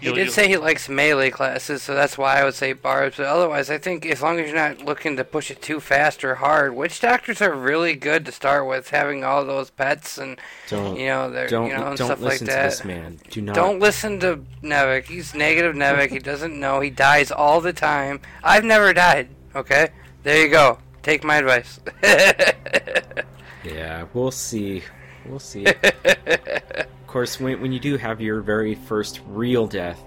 He 0.00 0.06
You'll- 0.06 0.14
did 0.16 0.24
you'll- 0.26 0.32
say 0.32 0.48
he 0.48 0.56
likes 0.56 0.88
melee 0.88 1.30
classes, 1.30 1.82
so 1.82 1.94
that's 1.94 2.16
why 2.16 2.40
I 2.40 2.44
would 2.44 2.54
say 2.54 2.72
barbs. 2.72 3.18
But 3.18 3.26
otherwise, 3.26 3.70
I 3.70 3.76
think 3.78 4.06
as 4.06 4.22
long 4.22 4.40
as 4.40 4.46
you're 4.50 4.56
not 4.56 4.82
looking 4.84 5.16
to 5.16 5.24
push 5.24 5.50
it 5.50 5.60
too 5.60 5.78
fast 5.78 6.24
or 6.24 6.36
hard, 6.36 6.74
witch 6.74 7.00
doctors 7.00 7.42
are 7.42 7.52
really 7.52 7.94
good 7.94 8.24
to 8.26 8.32
start 8.32 8.66
with, 8.66 8.88
having 8.90 9.24
all 9.24 9.44
those 9.44 9.68
pets 9.70 10.16
and 10.18 10.38
don't 10.68 10.96
you 10.98 11.06
know, 11.08 11.30
they're 11.30 11.48
don't 11.48 11.66
you 11.68 11.76
know 11.76 11.88
and 11.88 11.98
don't 11.98 12.06
stuff 12.08 12.20
like 12.20 12.32
listen 12.32 12.46
to 12.46 12.52
that. 12.52 12.70
this 12.70 12.84
man. 12.84 13.20
Do 13.30 13.42
not. 13.42 13.54
Don't 13.54 13.78
listen 13.78 14.18
to 14.20 14.40
Nevik. 14.62 15.04
He's 15.06 15.34
negative 15.34 15.74
Nevik. 15.76 16.10
he 16.10 16.18
doesn't 16.18 16.58
know. 16.58 16.80
He 16.80 16.90
dies 16.90 17.30
all 17.30 17.60
the 17.60 17.72
time. 17.74 18.20
I've 18.42 18.64
never 18.64 18.92
died. 18.94 19.28
Okay, 19.54 19.88
there 20.22 20.42
you 20.42 20.48
go. 20.48 20.78
Take 21.02 21.24
my 21.24 21.36
advice. 21.36 21.80
Yeah, 23.62 24.06
we'll 24.14 24.30
see. 24.30 24.82
We'll 25.26 25.38
see. 25.38 25.66
of 27.10 27.12
course, 27.12 27.40
when 27.40 27.60
when 27.60 27.72
you 27.72 27.80
do 27.80 27.96
have 27.96 28.20
your 28.20 28.40
very 28.40 28.76
first 28.76 29.20
real 29.26 29.66
death, 29.66 30.00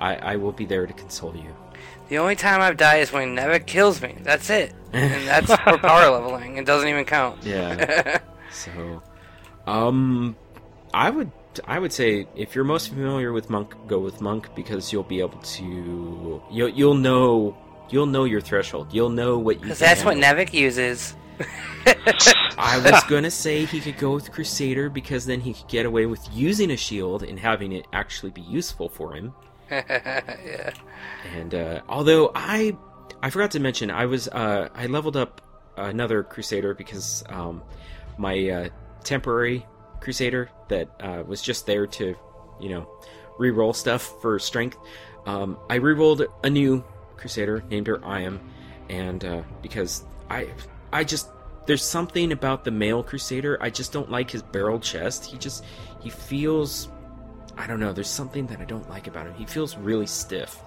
I 0.00 0.14
I 0.32 0.36
will 0.36 0.52
be 0.52 0.64
there 0.64 0.86
to 0.86 0.92
console 0.94 1.36
you. 1.36 1.54
the 2.08 2.16
only 2.16 2.34
time 2.34 2.62
I've 2.62 2.78
died 2.78 3.02
is 3.02 3.12
when 3.12 3.36
Nevik 3.36 3.66
kills 3.66 4.00
me. 4.00 4.16
That's 4.22 4.48
it, 4.48 4.72
and 4.94 5.28
that's 5.28 5.54
for 5.54 5.76
power 5.76 6.08
leveling. 6.08 6.56
It 6.56 6.64
doesn't 6.64 6.88
even 6.88 7.04
count. 7.04 7.44
Yeah. 7.44 8.20
So, 8.52 9.02
um, 9.66 10.36
I 10.94 11.10
would 11.10 11.30
I 11.66 11.78
would 11.78 11.92
say 11.92 12.26
if 12.36 12.54
you're 12.54 12.64
most 12.64 12.88
familiar 12.88 13.32
with 13.32 13.50
monk, 13.50 13.74
go 13.88 13.98
with 13.98 14.20
monk 14.20 14.54
because 14.54 14.92
you'll 14.92 15.02
be 15.02 15.20
able 15.20 15.40
to 15.58 16.42
you'll 16.50 16.70
you'll 16.70 16.94
know 16.94 17.54
you'll 17.90 18.06
know 18.06 18.24
your 18.24 18.40
threshold. 18.40 18.94
You'll 18.94 19.10
know 19.10 19.36
what 19.38 19.56
you. 19.56 19.62
Because 19.62 19.78
can 19.78 19.88
that's 19.88 20.04
what 20.04 20.16
handle. 20.16 20.44
Nevik 20.46 20.54
uses. 20.54 21.16
I 22.58 22.78
was 22.78 23.02
gonna 23.08 23.30
say 23.30 23.64
he 23.64 23.80
could 23.80 23.98
go 23.98 24.14
with 24.14 24.30
Crusader 24.30 24.88
because 24.88 25.26
then 25.26 25.40
he 25.40 25.54
could 25.54 25.68
get 25.68 25.86
away 25.86 26.06
with 26.06 26.26
using 26.32 26.70
a 26.70 26.76
shield 26.76 27.22
and 27.22 27.38
having 27.38 27.72
it 27.72 27.86
actually 27.92 28.30
be 28.30 28.42
useful 28.42 28.88
for 28.88 29.14
him. 29.14 29.34
yeah. 29.70 30.72
And 31.34 31.54
uh, 31.54 31.80
although 31.88 32.30
I 32.34 32.76
I 33.22 33.30
forgot 33.30 33.50
to 33.52 33.60
mention 33.60 33.90
I 33.90 34.06
was 34.06 34.28
uh, 34.28 34.68
I 34.74 34.86
leveled 34.86 35.16
up 35.16 35.40
another 35.76 36.22
Crusader 36.22 36.74
because 36.74 37.24
um, 37.28 37.62
my 38.18 38.48
uh, 38.48 38.68
temporary 39.02 39.66
Crusader 40.00 40.50
that 40.68 40.88
uh, 41.00 41.22
was 41.26 41.42
just 41.42 41.66
there 41.66 41.86
to 41.86 42.14
you 42.60 42.68
know 42.68 42.88
re-roll 43.38 43.72
stuff 43.72 44.20
for 44.20 44.38
strength. 44.38 44.78
Um, 45.26 45.58
I 45.70 45.76
re-rolled 45.76 46.26
a 46.42 46.50
new 46.50 46.84
Crusader 47.16 47.64
named 47.70 47.86
her 47.86 48.04
Iam, 48.04 48.40
and 48.88 49.24
uh, 49.24 49.42
because 49.62 50.04
I 50.30 50.48
I 50.92 51.04
just 51.04 51.28
there's 51.66 51.82
something 51.82 52.32
about 52.32 52.64
the 52.64 52.70
male 52.70 53.02
Crusader 53.02 53.58
I 53.60 53.70
just 53.70 53.92
don't 53.92 54.10
like 54.10 54.30
his 54.30 54.42
barrel 54.42 54.78
chest. 54.78 55.24
He 55.24 55.38
just 55.38 55.64
he 56.00 56.10
feels 56.10 56.88
I 57.56 57.66
don't 57.66 57.80
know. 57.80 57.92
There's 57.92 58.08
something 58.10 58.46
that 58.48 58.60
I 58.60 58.64
don't 58.64 58.88
like 58.90 59.06
about 59.06 59.26
him. 59.26 59.34
He 59.34 59.46
feels 59.46 59.76
really 59.76 60.06
stiff. 60.06 60.58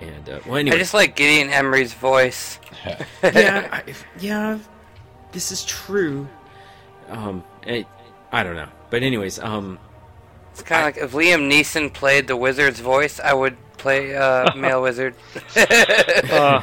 And 0.00 0.28
uh, 0.28 0.40
well, 0.46 0.56
anyway, 0.56 0.76
I 0.76 0.78
just 0.78 0.94
like 0.94 1.14
Gideon 1.16 1.50
Emery's 1.50 1.92
voice. 1.94 2.58
yeah, 3.22 3.68
I, 3.72 3.94
yeah, 4.18 4.58
this 5.32 5.52
is 5.52 5.64
true. 5.64 6.26
Um, 7.08 7.44
it, 7.66 7.86
I 8.32 8.42
don't 8.42 8.56
know, 8.56 8.68
but 8.90 9.02
anyways, 9.02 9.38
um, 9.38 9.78
It's 10.52 10.62
kind 10.62 10.80
of 10.80 10.86
like 10.96 11.04
if 11.04 11.12
Liam 11.12 11.48
Neeson 11.50 11.92
played 11.92 12.26
the 12.26 12.36
wizard's 12.36 12.80
voice, 12.80 13.20
I 13.20 13.34
would 13.34 13.56
play 13.76 14.16
uh, 14.16 14.52
male 14.56 14.82
wizard. 14.82 15.14
Uh, 15.54 16.62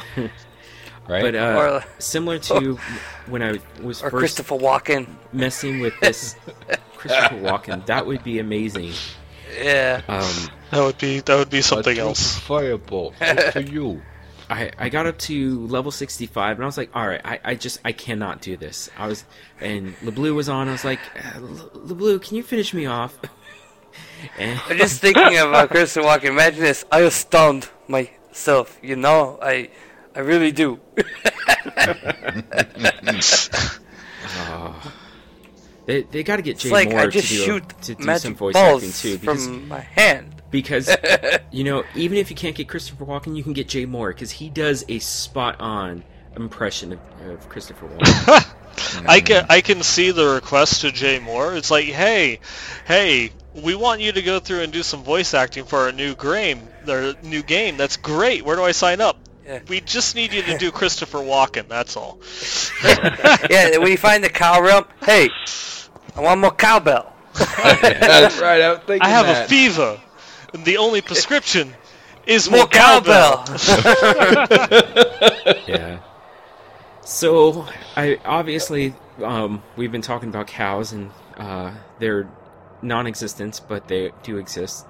Right? 1.08 1.22
but 1.22 1.34
uh, 1.34 1.56
Or- 1.58 1.84
similar 1.98 2.38
to 2.38 2.74
when 3.26 3.42
I 3.42 3.58
was 3.82 4.02
or 4.02 4.10
first 4.10 4.36
Christopher 4.36 4.56
Walken. 4.56 5.06
messing 5.32 5.80
with 5.80 5.98
this 6.00 6.36
Christopher 6.96 7.36
Walken, 7.36 7.84
that 7.86 8.06
would 8.06 8.22
be 8.22 8.38
amazing. 8.38 8.92
Yeah. 9.60 10.02
Um, 10.08 10.48
that 10.70 10.80
would 10.84 10.98
be 10.98 11.20
that 11.20 11.36
would 11.36 11.50
be 11.50 11.62
something 11.62 11.98
else. 11.98 12.38
Fireball 12.38 13.12
for 13.52 13.60
you. 13.60 14.02
I, 14.48 14.72
I 14.78 14.88
got 14.88 15.06
up 15.06 15.16
to 15.18 15.66
level 15.68 15.92
65 15.92 16.56
and 16.56 16.64
I 16.64 16.66
was 16.66 16.76
like, 16.76 16.90
all 16.92 17.06
right, 17.06 17.20
I, 17.24 17.38
I 17.44 17.54
just, 17.54 17.78
I 17.84 17.92
cannot 17.92 18.40
do 18.42 18.56
this. 18.56 18.90
I 18.98 19.06
was, 19.06 19.24
and 19.60 19.94
LeBlue 19.98 20.34
was 20.34 20.48
on. 20.48 20.66
I 20.68 20.72
was 20.72 20.84
like, 20.84 20.98
uh, 21.16 21.38
LeBlue, 21.38 22.20
can 22.20 22.36
you 22.36 22.42
finish 22.42 22.74
me 22.74 22.84
off? 22.86 23.16
and, 24.38 24.60
I'm 24.68 24.76
just 24.76 25.00
thinking 25.00 25.22
about 25.38 25.54
uh, 25.54 25.66
Christopher 25.68 26.04
Walken. 26.08 26.30
Imagine 26.30 26.62
this. 26.62 26.84
I 26.90 27.02
was 27.02 27.14
stunned 27.14 27.68
myself. 27.86 28.76
You 28.82 28.96
know, 28.96 29.38
I, 29.40 29.70
I 30.14 30.20
really 30.20 30.52
do. 30.52 30.80
Oh. 34.38 34.92
they, 35.86 36.02
they 36.02 36.22
got 36.22 36.36
to 36.36 36.42
get 36.42 36.58
Jay 36.58 36.70
like 36.70 36.88
Mohr 36.88 36.98
I 36.98 37.06
just 37.08 37.28
to 37.28 37.34
do, 37.34 37.40
shoot 37.44 37.68
to 37.82 37.94
do 37.94 38.02
some 38.02 38.06
magic 38.06 38.36
voice 38.36 38.54
acting 38.56 38.92
too. 38.92 39.18
Because, 39.18 39.46
from 39.46 39.68
my 39.68 39.80
hand. 39.80 40.42
because 40.50 40.94
you 41.50 41.64
know, 41.64 41.84
even 41.94 42.18
if 42.18 42.30
you 42.30 42.36
can't 42.36 42.54
get 42.54 42.68
Christopher 42.68 43.04
Walken, 43.04 43.36
you 43.36 43.42
can 43.42 43.52
get 43.52 43.68
Jay 43.68 43.86
Mohr 43.86 44.10
because 44.10 44.30
he 44.30 44.48
does 44.48 44.84
a 44.88 44.98
spot 44.98 45.60
on 45.60 46.04
impression 46.36 46.92
of, 46.92 47.00
of 47.26 47.48
Christopher 47.48 47.88
Walken. 47.88 48.54
I 49.06 49.20
can 49.20 49.46
I 49.48 49.60
can 49.60 49.82
see 49.82 50.10
the 50.10 50.26
request 50.26 50.82
to 50.82 50.92
Jay 50.92 51.18
Mohr. 51.18 51.56
It's 51.56 51.70
like, 51.70 51.86
hey, 51.86 52.40
hey, 52.86 53.32
we 53.54 53.74
want 53.74 54.00
you 54.00 54.12
to 54.12 54.22
go 54.22 54.38
through 54.38 54.60
and 54.60 54.72
do 54.72 54.82
some 54.82 55.02
voice 55.02 55.34
acting 55.34 55.64
for 55.64 55.80
our 55.80 55.92
new 55.92 56.14
game, 56.14 56.60
their 56.84 57.14
new 57.22 57.42
game. 57.42 57.76
That's 57.76 57.96
great. 57.96 58.44
Where 58.44 58.56
do 58.56 58.62
I 58.62 58.72
sign 58.72 59.00
up? 59.00 59.18
Yeah. 59.50 59.58
We 59.68 59.80
just 59.80 60.14
need 60.14 60.32
you 60.32 60.42
to 60.42 60.58
do 60.58 60.70
Christopher 60.70 61.18
Walken. 61.18 61.66
That's 61.66 61.96
all. 61.96 62.20
yeah, 63.50 63.78
when 63.78 63.90
you 63.90 63.96
find 63.96 64.22
the 64.22 64.28
cow 64.28 64.62
realm, 64.62 64.84
hey, 65.02 65.28
I 66.14 66.20
want 66.20 66.40
more 66.40 66.52
cowbell. 66.52 67.12
That's 67.34 68.38
right. 68.38 68.62
I 68.62 68.70
was 68.70 68.78
thinking 68.86 69.02
I 69.02 69.08
have 69.08 69.26
that. 69.26 69.46
a 69.46 69.48
fever, 69.48 70.00
and 70.54 70.64
the 70.64 70.76
only 70.76 71.00
prescription 71.00 71.74
is 72.26 72.48
More 72.48 72.58
more 72.60 72.68
cowbell. 72.68 73.44
yeah. 75.66 75.98
So 77.04 77.66
I 77.96 78.20
obviously 78.24 78.94
um, 79.20 79.64
we've 79.74 79.90
been 79.90 80.00
talking 80.00 80.28
about 80.28 80.46
cows 80.46 80.92
and 80.92 81.10
uh, 81.36 81.74
they're 81.98 82.28
non-existent, 82.82 83.62
but 83.66 83.88
they 83.88 84.12
do 84.22 84.36
exist. 84.38 84.86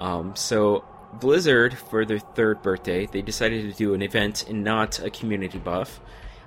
Um, 0.00 0.34
so 0.34 0.82
Blizzard, 1.14 1.76
for 1.76 2.04
their 2.04 2.18
third 2.18 2.62
birthday, 2.62 3.06
they 3.06 3.22
decided 3.22 3.70
to 3.70 3.76
do 3.76 3.94
an 3.94 4.02
event 4.02 4.48
and 4.48 4.62
not 4.62 5.00
a 5.00 5.10
community 5.10 5.58
buff. 5.58 6.00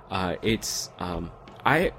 Uh, 0.09 0.35
it's 0.41 0.89
um, 0.99 1.31
I 1.65 1.91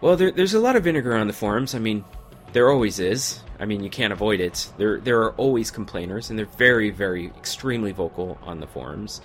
well, 0.00 0.16
there, 0.16 0.30
there's 0.30 0.54
a 0.54 0.60
lot 0.60 0.76
of 0.76 0.84
vinegar 0.84 1.14
on 1.14 1.26
the 1.26 1.32
forums. 1.32 1.74
I 1.74 1.78
mean, 1.78 2.04
there 2.52 2.70
always 2.70 2.98
is. 2.98 3.40
I 3.58 3.66
mean, 3.66 3.82
you 3.82 3.90
can't 3.90 4.12
avoid 4.12 4.40
it. 4.40 4.70
There 4.76 5.00
there 5.00 5.22
are 5.22 5.32
always 5.32 5.70
complainers, 5.70 6.30
and 6.30 6.38
they're 6.38 6.46
very, 6.46 6.90
very, 6.90 7.28
extremely 7.28 7.92
vocal 7.92 8.38
on 8.42 8.60
the 8.60 8.66
forums. 8.66 9.20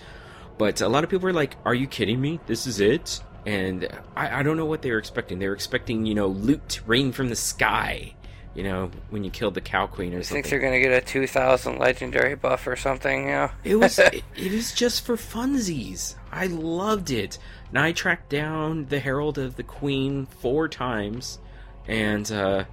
But 0.57 0.81
a 0.81 0.87
lot 0.87 1.03
of 1.03 1.09
people 1.09 1.27
are 1.27 1.33
like, 1.33 1.55
"Are 1.65 1.75
you 1.75 1.87
kidding 1.87 2.21
me? 2.21 2.39
This 2.47 2.67
is 2.67 2.79
it?" 2.79 3.21
And 3.45 3.87
I, 4.15 4.39
I 4.39 4.43
don't 4.43 4.57
know 4.57 4.65
what 4.65 4.81
they 4.81 4.91
were 4.91 4.97
expecting. 4.97 5.39
They 5.39 5.47
were 5.47 5.53
expecting, 5.53 6.05
you 6.05 6.13
know, 6.13 6.27
loot 6.27 6.81
rain 6.85 7.11
from 7.11 7.29
the 7.29 7.35
sky 7.35 8.13
you 8.59 8.65
know, 8.65 8.91
when 9.09 9.23
you 9.23 9.31
killed 9.31 9.53
the 9.53 9.61
Cow 9.61 9.87
Queen 9.87 10.13
or 10.13 10.17
I 10.17 10.21
something. 10.21 10.43
think 10.43 10.49
they're 10.49 10.59
gonna 10.59 10.81
get 10.81 10.91
a 10.91 10.99
2000 10.99 11.79
legendary 11.79 12.35
buff 12.35 12.67
or 12.67 12.75
something. 12.75 13.27
Yeah. 13.29 13.51
It 13.63 13.77
was 13.77 13.97
it, 13.99 14.21
it 14.35 14.51
was 14.51 14.73
just 14.73 15.05
for 15.05 15.15
funsies. 15.15 16.15
I 16.29 16.47
loved 16.47 17.09
it. 17.09 17.37
And 17.69 17.79
I 17.79 17.93
tracked 17.93 18.27
down 18.29 18.87
the 18.87 18.99
Herald 18.99 19.37
of 19.37 19.55
the 19.55 19.63
Queen 19.63 20.25
four 20.25 20.67
times, 20.67 21.39
and 21.87 22.29
uh, 22.29 22.65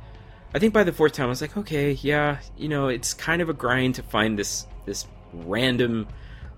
I 0.53 0.59
think 0.59 0.75
by 0.75 0.83
the 0.83 0.93
fourth 0.93 1.13
time 1.13 1.27
I 1.27 1.29
was 1.29 1.41
like, 1.41 1.57
okay, 1.57 1.93
yeah, 1.93 2.39
you 2.57 2.69
know, 2.69 2.89
it's 2.89 3.15
kind 3.15 3.41
of 3.41 3.49
a 3.49 3.53
grind 3.53 3.95
to 3.95 4.03
find 4.03 4.37
this 4.37 4.67
this 4.87 5.07
randomly 5.33 6.09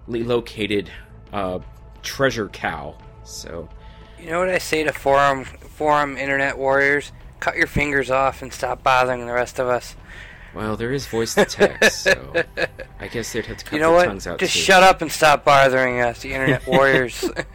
located 0.06 0.90
uh, 1.34 1.58
treasure 2.02 2.48
cow. 2.48 2.96
So 3.24 3.68
You 4.18 4.30
know 4.30 4.38
what 4.38 4.48
I 4.48 4.56
say 4.58 4.84
to 4.84 4.92
forum 4.92 5.44
forum 5.44 6.16
internet 6.16 6.56
warriors? 6.56 7.12
Cut 7.40 7.56
your 7.56 7.66
fingers 7.66 8.10
off 8.10 8.42
and 8.42 8.52
stop 8.52 8.82
bothering 8.82 9.26
the 9.26 9.32
rest 9.32 9.58
of 9.58 9.68
us. 9.68 9.94
Well, 10.54 10.76
there 10.76 10.92
is 10.92 11.06
voice 11.06 11.34
to 11.34 11.44
text, 11.44 12.02
so 12.02 12.32
I 12.98 13.08
guess 13.08 13.32
they'd 13.32 13.44
have 13.46 13.58
to 13.58 13.64
cut 13.66 13.72
You 13.74 13.80
know 13.80 13.90
their 13.90 13.98
what? 13.98 14.06
tongues 14.06 14.26
out 14.26 14.40
Just 14.40 14.54
too. 14.54 14.60
shut 14.60 14.82
up 14.82 15.02
and 15.02 15.12
stop 15.12 15.44
bothering 15.44 16.00
us, 16.00 16.20
the 16.22 16.32
internet 16.32 16.66
warriors. 16.66 17.22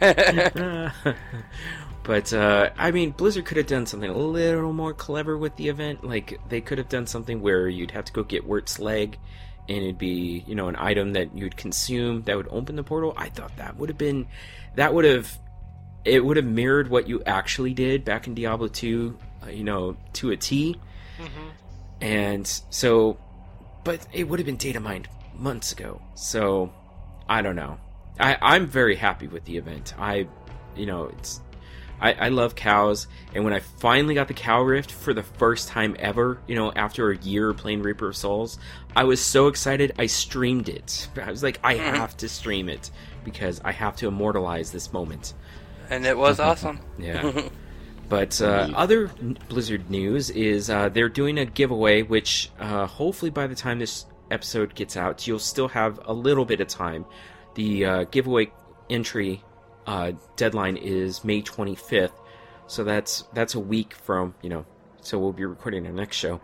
but 2.02 2.32
uh, 2.32 2.70
I 2.78 2.90
mean, 2.92 3.10
Blizzard 3.10 3.44
could 3.46 3.56
have 3.56 3.66
done 3.66 3.86
something 3.86 4.08
a 4.10 4.16
little 4.16 4.72
more 4.72 4.94
clever 4.94 5.36
with 5.36 5.56
the 5.56 5.68
event. 5.68 6.04
Like 6.04 6.40
they 6.48 6.60
could 6.60 6.78
have 6.78 6.88
done 6.88 7.06
something 7.06 7.40
where 7.40 7.68
you'd 7.68 7.90
have 7.90 8.04
to 8.06 8.12
go 8.12 8.22
get 8.22 8.46
Wirt's 8.46 8.78
leg, 8.78 9.18
and 9.68 9.78
it'd 9.78 9.98
be 9.98 10.44
you 10.46 10.54
know 10.54 10.68
an 10.68 10.76
item 10.76 11.14
that 11.14 11.36
you'd 11.36 11.56
consume 11.56 12.22
that 12.22 12.36
would 12.36 12.48
open 12.50 12.76
the 12.76 12.84
portal. 12.84 13.12
I 13.16 13.28
thought 13.28 13.56
that 13.56 13.76
would 13.76 13.88
have 13.88 13.98
been 13.98 14.26
that 14.76 14.94
would 14.94 15.04
have 15.04 15.36
it 16.04 16.24
would 16.24 16.36
have 16.36 16.46
mirrored 16.46 16.88
what 16.90 17.08
you 17.08 17.22
actually 17.24 17.72
did 17.74 18.04
back 18.04 18.26
in 18.26 18.34
Diablo 18.34 18.68
2, 18.68 19.16
uh, 19.18 19.33
Uh, 19.44 19.50
you 19.50 19.64
know, 19.64 19.96
to 20.14 20.30
a 20.30 20.36
T. 20.36 20.76
Mm-hmm. 21.18 21.48
And 22.00 22.46
so, 22.70 23.18
but 23.82 24.06
it 24.12 24.24
would 24.24 24.38
have 24.38 24.46
been 24.46 24.56
data 24.56 24.80
mined 24.80 25.08
months 25.34 25.72
ago. 25.72 26.00
So, 26.14 26.72
I 27.28 27.42
don't 27.42 27.56
know. 27.56 27.78
I, 28.18 28.36
I'm 28.40 28.66
very 28.66 28.96
happy 28.96 29.26
with 29.26 29.44
the 29.44 29.56
event. 29.56 29.94
I, 29.98 30.28
you 30.76 30.86
know, 30.86 31.04
it's, 31.06 31.40
I, 32.00 32.12
I 32.12 32.28
love 32.28 32.54
cows. 32.54 33.06
And 33.34 33.44
when 33.44 33.52
I 33.52 33.60
finally 33.60 34.14
got 34.14 34.28
the 34.28 34.34
cow 34.34 34.62
rift 34.62 34.92
for 34.92 35.12
the 35.12 35.22
first 35.22 35.68
time 35.68 35.96
ever, 35.98 36.38
you 36.46 36.54
know, 36.54 36.72
after 36.72 37.10
a 37.10 37.16
year 37.18 37.52
playing 37.54 37.82
Reaper 37.82 38.08
of 38.08 38.16
Souls, 38.16 38.58
I 38.94 39.04
was 39.04 39.20
so 39.20 39.48
excited. 39.48 39.92
I 39.98 40.06
streamed 40.06 40.68
it. 40.68 41.08
I 41.20 41.30
was 41.30 41.42
like, 41.42 41.58
I 41.64 41.76
hmm. 41.76 41.82
have 41.82 42.16
to 42.18 42.28
stream 42.28 42.68
it 42.68 42.90
because 43.24 43.60
I 43.64 43.72
have 43.72 43.96
to 43.96 44.08
immortalize 44.08 44.70
this 44.70 44.92
moment. 44.92 45.34
and 45.90 46.06
it 46.06 46.16
was 46.16 46.38
awesome. 46.40 46.80
Yeah. 46.98 47.48
But 48.08 48.40
uh, 48.40 48.70
other 48.74 49.08
Blizzard 49.48 49.90
news 49.90 50.30
is 50.30 50.70
uh, 50.70 50.88
they're 50.88 51.08
doing 51.08 51.38
a 51.38 51.44
giveaway, 51.44 52.02
which 52.02 52.50
uh, 52.58 52.86
hopefully 52.86 53.30
by 53.30 53.46
the 53.46 53.54
time 53.54 53.78
this 53.78 54.06
episode 54.30 54.74
gets 54.74 54.96
out, 54.96 55.26
you'll 55.26 55.38
still 55.38 55.68
have 55.68 56.00
a 56.04 56.12
little 56.12 56.44
bit 56.44 56.60
of 56.60 56.68
time. 56.68 57.06
The 57.54 57.84
uh, 57.84 58.04
giveaway 58.04 58.50
entry 58.90 59.42
uh, 59.86 60.12
deadline 60.36 60.76
is 60.76 61.24
May 61.24 61.42
25th, 61.42 62.12
so 62.66 62.84
that's 62.84 63.24
that's 63.32 63.54
a 63.54 63.60
week 63.60 63.94
from 63.94 64.34
you 64.42 64.50
know. 64.50 64.66
So 65.00 65.18
we'll 65.18 65.32
be 65.32 65.44
recording 65.44 65.86
our 65.86 65.92
next 65.92 66.16
show. 66.16 66.40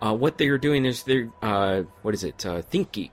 Uh, 0.00 0.14
what 0.14 0.38
they 0.38 0.48
are 0.48 0.58
doing 0.58 0.84
is 0.84 1.02
they're 1.02 1.30
uh, 1.42 1.82
what 2.02 2.14
is 2.14 2.24
it? 2.24 2.44
Uh, 2.44 2.62
ThinkGeek. 2.62 3.10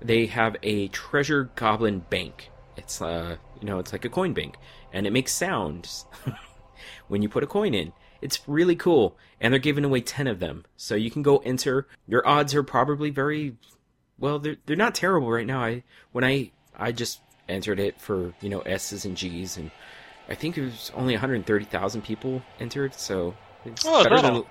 They 0.00 0.26
have 0.26 0.56
a 0.62 0.88
treasure 0.88 1.50
goblin 1.56 2.00
bank. 2.00 2.50
It's 2.76 3.02
uh 3.02 3.36
you 3.60 3.66
know 3.66 3.78
it's 3.78 3.92
like 3.92 4.04
a 4.04 4.08
coin 4.08 4.32
bank, 4.32 4.56
and 4.92 5.06
it 5.06 5.12
makes 5.12 5.32
sounds 5.32 6.06
when 7.08 7.22
you 7.22 7.28
put 7.28 7.42
a 7.42 7.46
coin 7.46 7.74
in. 7.74 7.92
It's 8.20 8.40
really 8.48 8.74
cool, 8.76 9.16
and 9.40 9.52
they're 9.52 9.58
giving 9.60 9.84
away 9.84 10.00
ten 10.00 10.26
of 10.26 10.38
them, 10.40 10.64
so 10.76 10.94
you 10.94 11.10
can 11.10 11.22
go 11.22 11.38
enter. 11.38 11.86
Your 12.06 12.26
odds 12.26 12.54
are 12.54 12.62
probably 12.64 13.10
very 13.10 13.56
well. 14.18 14.38
They're 14.38 14.56
they're 14.66 14.76
not 14.76 14.94
terrible 14.94 15.30
right 15.30 15.46
now. 15.46 15.62
I 15.62 15.82
when 16.12 16.24
I 16.24 16.50
I 16.76 16.92
just 16.92 17.20
entered 17.48 17.78
it 17.80 18.00
for 18.00 18.34
you 18.40 18.48
know 18.48 18.60
S's 18.60 19.04
and 19.04 19.16
G's, 19.16 19.56
and 19.56 19.70
I 20.28 20.34
think 20.34 20.58
it 20.58 20.64
was 20.64 20.90
only 20.94 21.14
130,000 21.14 22.02
people 22.02 22.42
entered, 22.60 22.92
so 22.94 23.34
it's 23.64 23.84
Oh, 23.86 24.02
better 24.02 24.16
no. 24.16 24.22
than 24.22 24.44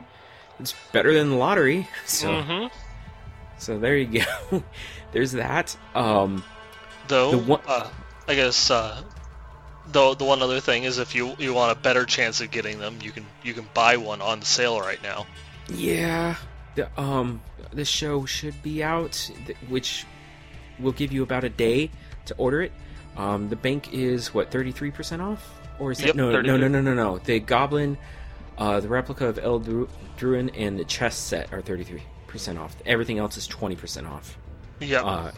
it's 0.59 0.73
better 0.93 1.13
than 1.13 1.29
the 1.31 1.35
lottery. 1.35 1.87
So 2.05 2.29
Mhm. 2.29 2.71
so 3.59 3.77
there 3.79 3.97
you 3.97 4.23
go. 4.23 4.63
There's 5.11 5.33
that. 5.33 5.75
Um, 5.93 6.43
Though, 7.09 7.31
The 7.31 7.37
one- 7.37 7.61
uh, 7.67 7.89
I 8.29 8.35
guess 8.35 8.71
uh, 8.71 9.01
the 9.91 10.15
the 10.15 10.25
one 10.25 10.41
other 10.41 10.59
thing 10.59 10.83
is 10.83 10.97
if 10.97 11.15
you 11.15 11.35
you 11.39 11.53
want 11.53 11.77
a 11.77 11.81
better 11.81 12.05
chance 12.05 12.41
of 12.41 12.51
getting 12.51 12.79
them, 12.79 12.99
you 13.01 13.11
can 13.11 13.25
you 13.43 13.53
can 13.53 13.67
buy 13.73 13.97
one 13.97 14.21
on 14.21 14.41
sale 14.41 14.79
right 14.79 15.01
now. 15.03 15.25
Yeah, 15.69 16.35
the 16.75 16.89
um 16.99 17.41
the 17.71 17.85
show 17.85 18.25
should 18.25 18.61
be 18.63 18.83
out, 18.83 19.29
which 19.69 20.05
will 20.79 20.91
give 20.91 21.11
you 21.11 21.23
about 21.23 21.43
a 21.43 21.49
day 21.49 21.89
to 22.25 22.35
order 22.35 22.61
it. 22.61 22.71
Um, 23.15 23.49
the 23.49 23.55
bank 23.55 23.93
is 23.93 24.33
what 24.33 24.51
thirty 24.51 24.71
three 24.71 24.91
percent 24.91 25.21
off, 25.21 25.59
or 25.79 25.91
is 25.91 25.97
that 25.99 26.07
Yep, 26.07 26.15
no 26.15 26.31
no 26.31 26.41
no 26.41 26.57
33. 26.57 26.69
no 26.69 26.81
no 26.81 26.93
no 26.93 27.17
the 27.19 27.39
goblin, 27.39 27.97
uh, 28.57 28.79
the 28.79 28.87
replica 28.87 29.25
of 29.27 29.39
El 29.39 29.59
Dru- 29.59 29.89
Druin 30.17 30.51
and 30.55 30.77
the 30.79 30.85
chess 30.85 31.17
set 31.17 31.51
are 31.51 31.61
thirty 31.61 31.83
three 31.83 32.03
percent 32.27 32.57
off. 32.59 32.75
Everything 32.85 33.17
else 33.17 33.37
is 33.37 33.47
twenty 33.47 33.75
percent 33.75 34.05
off. 34.07 34.37
Yeah. 34.79 35.01
Uh, 35.01 35.31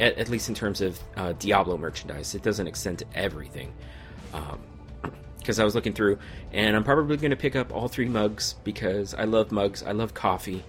at, 0.00 0.18
at 0.18 0.28
least 0.28 0.48
in 0.48 0.54
terms 0.54 0.80
of 0.80 0.98
uh, 1.16 1.32
Diablo 1.32 1.76
merchandise, 1.76 2.34
it 2.34 2.42
doesn't 2.42 2.66
extend 2.66 2.98
to 3.00 3.06
everything. 3.14 3.72
Because 5.38 5.58
I 5.60 5.64
was 5.64 5.74
looking 5.74 5.92
through, 5.92 6.18
and 6.52 6.74
I'm 6.74 6.84
probably 6.84 7.18
going 7.18 7.30
to 7.30 7.36
pick 7.36 7.54
up 7.54 7.70
all 7.70 7.86
three 7.86 8.08
mugs 8.08 8.54
because 8.64 9.12
I 9.12 9.24
love 9.24 9.52
mugs. 9.52 9.82
I 9.82 9.92
love 9.92 10.14
coffee, 10.14 10.64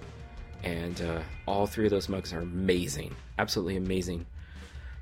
and 0.66 1.02
uh, 1.02 1.22
all 1.46 1.66
three 1.66 1.86
of 1.86 1.92
those 1.92 2.10
mugs 2.10 2.34
are 2.34 2.42
amazing, 2.42 3.16
absolutely 3.40 3.78
amazing. 3.78 4.26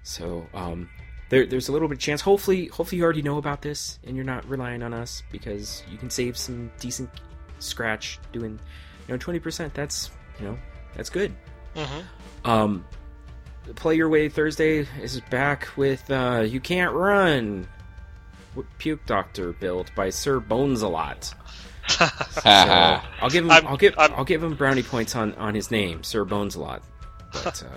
So 0.04 0.46
um, 0.54 0.92
there, 1.30 1.48
there's 1.48 1.70
a 1.70 1.72
little 1.72 1.88
bit 1.88 1.96
of 1.96 2.02
chance. 2.02 2.22
Hopefully, 2.22 2.68
hopefully 2.68 3.00
you 3.00 3.04
already 3.04 3.24
know 3.24 3.40
about 3.40 3.64
this 3.64 3.98
and 4.04 4.16
you're 4.16 4.24
not 4.24 4.48
relying 4.48 4.84
on 4.84 4.94
us 4.94 5.24
because 5.32 5.82
you 5.90 5.98
can 5.98 6.12
save 6.12 6.38
some 6.38 6.72
decent 6.80 7.10
scratch 7.58 8.20
doing, 8.32 8.60
you 9.08 9.14
know, 9.14 9.18
20%. 9.18 9.74
That's 9.74 10.12
you 10.40 10.46
know, 10.46 10.58
that's 10.96 11.10
good. 11.10 11.34
hmm 11.76 12.02
Um, 12.46 12.86
Play 13.76 13.96
Your 13.96 14.10
Way 14.10 14.30
Thursday 14.30 14.88
is 15.02 15.20
back 15.30 15.70
with 15.78 16.10
uh, 16.12 16.44
You 16.48 16.60
Can't 16.60 16.94
Run 16.94 17.68
Puke 18.78 19.06
Doctor 19.06 19.54
build 19.54 19.92
by 19.96 20.10
Sir 20.10 20.40
Bones 20.40 20.82
a 20.82 20.88
lot. 20.90 21.34
So, 21.86 22.42
I'll 22.46 23.30
give 23.30 23.44
him 23.44 23.52
I'm- 23.52 23.68
I'll 23.68 23.78
give 23.78 23.98
I'm- 24.00 24.14
I'll 24.16 24.24
give 24.26 24.42
him 24.42 24.56
brownie 24.56 24.84
points 24.84 25.16
on, 25.16 25.34
on 25.36 25.54
his 25.54 25.70
name, 25.70 26.04
Sir 26.04 26.24
Bones 26.26 26.56
a 26.56 26.62
lot. 26.62 26.82
But 27.44 27.62
uh, 27.64 27.68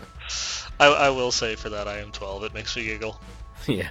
I, 0.80 0.86
I 0.86 1.10
will 1.10 1.32
say 1.32 1.56
for 1.56 1.68
that 1.70 1.88
I 1.88 1.98
am 1.98 2.12
12. 2.12 2.44
It 2.44 2.54
makes 2.54 2.76
me 2.76 2.84
giggle. 2.84 3.20
yeah. 3.66 3.88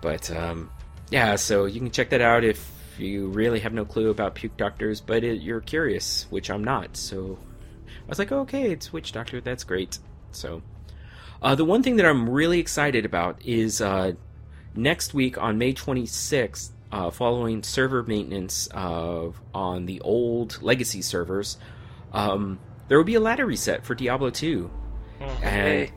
But 0.00 0.30
um, 0.36 0.70
yeah, 1.10 1.36
so 1.36 1.66
you 1.66 1.78
can 1.80 1.90
check 1.92 2.10
that 2.10 2.20
out 2.20 2.42
if 2.44 2.68
you 2.98 3.28
really 3.28 3.60
have 3.60 3.72
no 3.72 3.84
clue 3.84 4.10
about 4.10 4.34
puke 4.34 4.56
doctors, 4.56 5.00
but 5.00 5.22
it, 5.24 5.40
you're 5.40 5.60
curious, 5.60 6.26
which 6.30 6.50
I'm 6.50 6.64
not. 6.64 6.96
So 6.96 7.38
I 7.88 8.08
was 8.08 8.18
like, 8.18 8.32
okay, 8.32 8.70
it's 8.72 8.92
witch 8.92 9.12
doctor. 9.12 9.40
That's 9.40 9.62
great. 9.64 9.98
So 10.34 10.62
uh, 11.42 11.54
the 11.54 11.64
one 11.64 11.82
thing 11.82 11.96
that 11.96 12.06
I'm 12.06 12.28
really 12.28 12.58
excited 12.58 13.04
about 13.04 13.40
is 13.44 13.80
uh, 13.80 14.12
next 14.74 15.14
week 15.14 15.38
on 15.38 15.58
May 15.58 15.72
26th, 15.74 16.70
uh, 16.92 17.10
following 17.10 17.62
server 17.62 18.02
maintenance 18.02 18.68
uh, 18.72 19.30
on 19.54 19.86
the 19.86 20.00
old 20.00 20.62
legacy 20.62 21.02
servers, 21.02 21.58
um, 22.12 22.58
there 22.88 22.98
will 22.98 23.04
be 23.04 23.14
a 23.14 23.20
ladder 23.20 23.46
reset 23.46 23.84
for 23.84 23.94
Diablo 23.94 24.30
2. 24.30 24.70
And 25.42 25.90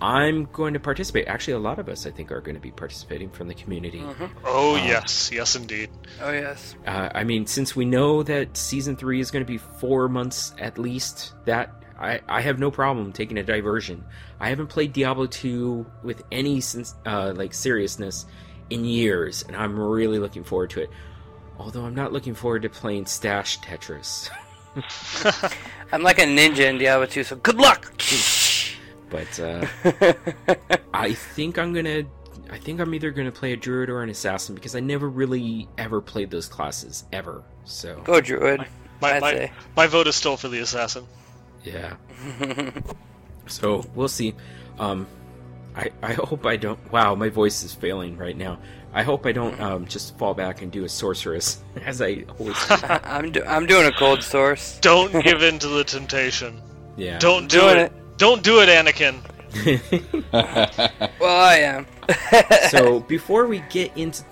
I'm 0.00 0.44
going 0.52 0.74
to 0.74 0.80
participate. 0.80 1.26
Actually, 1.28 1.54
a 1.54 1.58
lot 1.60 1.78
of 1.78 1.88
us, 1.88 2.06
I 2.06 2.10
think, 2.10 2.30
are 2.32 2.40
going 2.40 2.56
to 2.56 2.60
be 2.60 2.70
participating 2.70 3.30
from 3.30 3.48
the 3.48 3.54
community. 3.54 4.02
Oh 4.44 4.76
Um, 4.76 4.86
yes, 4.86 5.30
yes 5.32 5.56
indeed. 5.56 5.90
Oh 6.20 6.32
yes. 6.32 6.74
Uh, 6.86 7.08
I 7.14 7.24
mean, 7.24 7.46
since 7.46 7.74
we 7.74 7.84
know 7.84 8.22
that 8.24 8.56
season 8.56 8.96
three 8.96 9.20
is 9.20 9.30
going 9.30 9.44
to 9.44 9.50
be 9.50 9.58
four 9.58 10.08
months 10.08 10.52
at 10.58 10.78
least, 10.78 11.32
that 11.46 11.83
I, 11.98 12.20
I 12.28 12.40
have 12.40 12.58
no 12.58 12.70
problem 12.70 13.12
taking 13.12 13.38
a 13.38 13.42
diversion. 13.42 14.04
I 14.40 14.48
haven't 14.48 14.66
played 14.66 14.92
Diablo 14.92 15.26
2 15.26 15.86
with 16.02 16.22
any 16.32 16.60
since 16.60 16.94
uh, 17.06 17.32
like 17.36 17.54
seriousness 17.54 18.26
in 18.70 18.84
years, 18.84 19.44
and 19.46 19.56
I'm 19.56 19.78
really 19.78 20.18
looking 20.18 20.44
forward 20.44 20.70
to 20.70 20.82
it. 20.82 20.90
Although 21.58 21.84
I'm 21.84 21.94
not 21.94 22.12
looking 22.12 22.34
forward 22.34 22.62
to 22.62 22.68
playing 22.68 23.06
Stash 23.06 23.60
Tetris. 23.60 24.28
I'm 25.92 26.02
like 26.02 26.18
a 26.18 26.22
ninja 26.22 26.68
in 26.68 26.78
Diablo 26.78 27.06
2, 27.06 27.22
so 27.22 27.36
good 27.36 27.56
luck. 27.56 27.92
But 29.14 29.38
uh, 29.38 29.64
I 30.94 31.12
think 31.12 31.56
I'm 31.56 31.72
gonna. 31.72 32.02
I 32.50 32.58
think 32.58 32.80
I'm 32.80 32.92
either 32.94 33.12
gonna 33.12 33.30
play 33.30 33.52
a 33.52 33.56
druid 33.56 33.88
or 33.88 34.02
an 34.02 34.10
assassin 34.10 34.56
because 34.56 34.74
I 34.74 34.80
never 34.80 35.08
really 35.08 35.68
ever 35.78 36.00
played 36.00 36.32
those 36.32 36.48
classes 36.48 37.04
ever. 37.12 37.44
So 37.64 38.00
Go 38.02 38.20
Druid. 38.20 38.66
My 39.00 39.12
I'd 39.12 39.20
my, 39.20 39.52
my 39.76 39.86
vote 39.86 40.08
is 40.08 40.16
still 40.16 40.36
for 40.36 40.48
the 40.48 40.58
assassin. 40.58 41.06
Yeah. 41.64 41.96
So 43.46 43.84
we'll 43.94 44.08
see. 44.08 44.34
Um, 44.78 45.06
I, 45.76 45.90
I 46.02 46.14
hope 46.14 46.46
I 46.46 46.56
don't. 46.56 46.78
Wow, 46.90 47.14
my 47.14 47.28
voice 47.28 47.62
is 47.62 47.74
failing 47.74 48.16
right 48.16 48.34
now. 48.36 48.58
I 48.94 49.02
hope 49.02 49.26
I 49.26 49.32
don't 49.32 49.60
um, 49.60 49.86
just 49.86 50.16
fall 50.16 50.32
back 50.32 50.62
and 50.62 50.72
do 50.72 50.84
a 50.84 50.88
sorceress 50.88 51.62
as 51.84 52.00
I 52.00 52.24
always 52.38 52.56
do. 52.68 52.74
I'm 53.04 53.32
do- 53.32 53.44
I'm 53.44 53.66
doing 53.66 53.86
a 53.86 53.92
cold 53.92 54.20
sorc. 54.20 54.80
Don't 54.80 55.12
give 55.22 55.42
in 55.42 55.58
to 55.58 55.68
the 55.68 55.84
temptation. 55.84 56.62
Yeah. 56.96 57.18
Don't 57.18 57.48
do 57.50 57.60
Doing 57.60 57.76
it. 57.78 57.92
Don't 58.16 58.42
do 58.42 58.60
it, 58.62 58.68
Anakin. 58.70 59.20
Well, 61.20 61.36
I 61.36 61.56
am. 61.56 61.86
so 62.70 63.00
before 63.00 63.46
we 63.46 63.60
get 63.68 63.94
into 63.96 64.24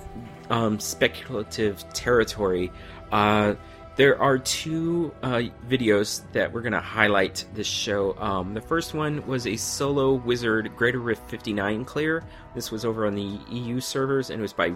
um, 0.49 0.81
speculative 0.81 1.85
territory, 1.93 2.71
uh, 3.11 3.57
there 3.97 4.21
are 4.21 4.39
two 4.39 5.15
uh, 5.23 5.43
videos 5.69 6.23
that 6.33 6.51
we're 6.51 6.63
going 6.63 6.73
to 6.73 6.81
highlight 6.81 7.45
this 7.53 7.67
show. 7.67 8.17
Um, 8.19 8.55
the 8.55 8.61
first 8.61 8.95
one 8.95 9.27
was 9.27 9.47
a 9.47 9.57
solo 9.57 10.15
wizard 10.15 10.75
Greater 10.77 10.99
Rift 10.99 11.29
59 11.29 11.85
clear. 11.85 12.25
This 12.55 12.71
was 12.71 12.85
over 12.85 13.07
on 13.07 13.15
the 13.15 13.39
EU 13.51 13.81
servers 13.81 14.31
and 14.31 14.41
it 14.41 14.43
was 14.43 14.55
by 14.55 14.75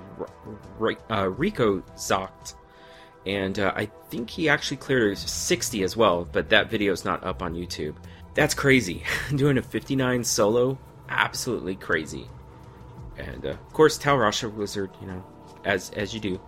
uh, 1.11 1.31
Rico 1.31 1.81
Zocht. 1.97 2.55
And 3.25 3.59
uh, 3.59 3.73
I 3.75 3.87
think 4.11 4.29
he 4.29 4.49
actually 4.49 4.77
cleared 4.77 5.19
60 5.19 5.83
as 5.83 5.97
well, 5.97 6.29
but 6.31 6.51
that 6.51 6.71
video 6.71 6.93
is 6.93 7.05
not 7.05 7.25
up 7.25 7.43
on 7.43 7.55
YouTube. 7.55 7.97
That's 8.35 8.55
crazy. 8.55 9.03
Doing 9.35 9.57
a 9.57 9.63
59 9.63 10.25
solo, 10.25 10.79
absolutely 11.09 11.75
crazy. 11.75 12.29
And 13.17 13.47
uh, 13.47 13.51
of 13.51 13.73
course, 13.73 13.97
Tal 13.97 14.19
Rasha 14.19 14.53
Wizard, 14.53 14.91
you 15.01 15.07
know, 15.07 15.25
as 15.65 15.91
as 15.91 16.13
you 16.13 16.21
do. 16.21 16.41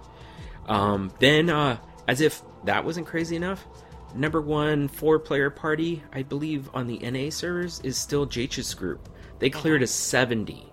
Um, 0.66 1.10
then, 1.18 1.48
uh, 1.48 1.78
as 2.06 2.20
if 2.20 2.42
that 2.64 2.84
wasn't 2.84 3.06
crazy 3.06 3.36
enough, 3.36 3.66
number 4.14 4.40
one 4.40 4.88
four 4.88 5.18
player 5.18 5.50
party, 5.50 6.02
I 6.12 6.22
believe, 6.22 6.68
on 6.74 6.86
the 6.86 6.98
NA 6.98 7.30
servers 7.30 7.80
is 7.84 7.96
still 7.96 8.26
Jach's 8.26 8.74
group. 8.74 9.08
They 9.38 9.50
cleared 9.50 9.82
a 9.82 9.86
70. 9.86 10.64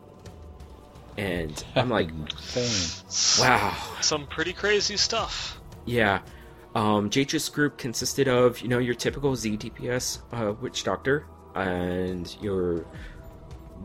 And 1.17 1.63
I'm 1.75 1.89
like, 1.89 2.09
wow. 3.39 3.77
Some 4.01 4.27
pretty 4.27 4.53
crazy 4.53 4.97
stuff. 4.97 5.59
Yeah. 5.85 6.19
Um, 6.73 7.09
Jach's 7.09 7.47
group 7.47 7.77
consisted 7.77 8.27
of, 8.27 8.59
you 8.59 8.67
know, 8.67 8.79
your 8.79 8.95
typical 8.95 9.35
Z 9.35 9.57
DPS 9.57 10.19
uh, 10.33 10.53
Witch 10.53 10.83
Doctor 10.83 11.25
and 11.55 12.35
your 12.41 12.85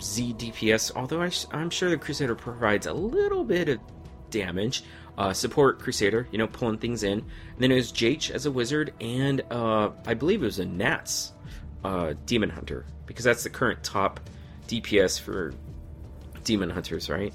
Z 0.01 0.35
DPS, 0.35 0.93
although 0.97 1.22
I 1.22 1.31
am 1.56 1.70
sure 1.70 1.90
the 1.90 1.97
Crusader 1.97 2.35
provides 2.35 2.86
a 2.86 2.93
little 2.93 3.44
bit 3.44 3.68
of 3.68 3.81
damage. 4.31 4.82
Uh, 5.21 5.35
support 5.35 5.79
Crusader, 5.81 6.27
you 6.33 6.39
know, 6.39 6.47
pulling 6.47 6.79
things 6.79 7.03
in. 7.03 7.19
And 7.19 7.59
then 7.59 7.71
it 7.71 7.75
was 7.75 7.93
Jach 7.93 8.31
as 8.31 8.47
a 8.47 8.51
wizard, 8.51 8.95
and 9.03 9.43
uh, 9.51 9.91
I 10.07 10.15
believe 10.15 10.43
it 10.43 10.47
was 10.47 10.59
a 10.59 10.65
Nats 10.65 11.33
uh, 11.85 12.15
Demon 12.25 12.49
Hunter, 12.49 12.87
because 13.05 13.27
that's 13.27 13.43
the 13.43 13.51
current 13.51 13.85
top 13.85 14.19
DPS 14.67 15.21
for 15.21 15.53
Demon 16.45 16.71
Hunters, 16.71 17.11
right? 17.11 17.35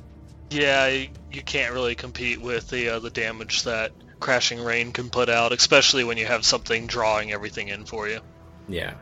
Yeah, 0.49 0.87
you, 0.87 1.43
can't 1.45 1.75
really 1.75 1.93
compete 1.93 2.41
with 2.41 2.67
the 2.71 2.89
uh, 2.89 2.99
the 2.99 3.11
damage 3.11 3.61
that 3.65 3.91
Crashing 4.19 4.63
Rain 4.63 4.91
can 4.91 5.11
put 5.11 5.29
out, 5.29 5.51
especially 5.51 6.03
when 6.03 6.17
you 6.17 6.25
have 6.25 6.43
something 6.43 6.87
drawing 6.87 7.33
everything 7.33 7.67
in 7.67 7.85
for 7.85 8.09
you. 8.09 8.19
Yeah. 8.67 8.95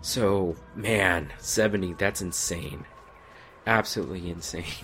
So, 0.00 0.56
man, 0.74 1.32
70, 1.38 1.92
that's 1.92 2.20
insane. 2.20 2.84
Absolutely 3.64 4.28
insane. 4.28 4.64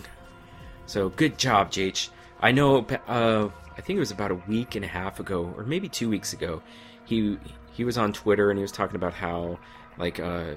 So, 0.86 1.11
good 1.11 1.36
job, 1.36 1.70
Jach. 1.70 2.09
I 2.40 2.52
know, 2.52 2.86
uh, 3.06 3.48
I 3.77 3.81
think 3.81 3.97
it 3.97 4.01
was 4.01 4.10
about 4.10 4.31
a 4.31 4.36
week 4.36 4.74
and 4.74 4.85
a 4.85 4.89
half 4.89 5.20
ago, 5.20 5.52
or 5.56 5.65
maybe 5.65 5.89
two 5.89 6.09
weeks 6.09 6.32
ago, 6.32 6.62
he 7.05 7.39
he 7.73 7.85
was 7.85 7.97
on 7.97 8.12
Twitter 8.12 8.51
and 8.51 8.59
he 8.59 8.62
was 8.62 8.73
talking 8.73 8.97
about 8.97 9.15
how, 9.15 9.59
like, 9.98 10.19
uh, 10.19 10.55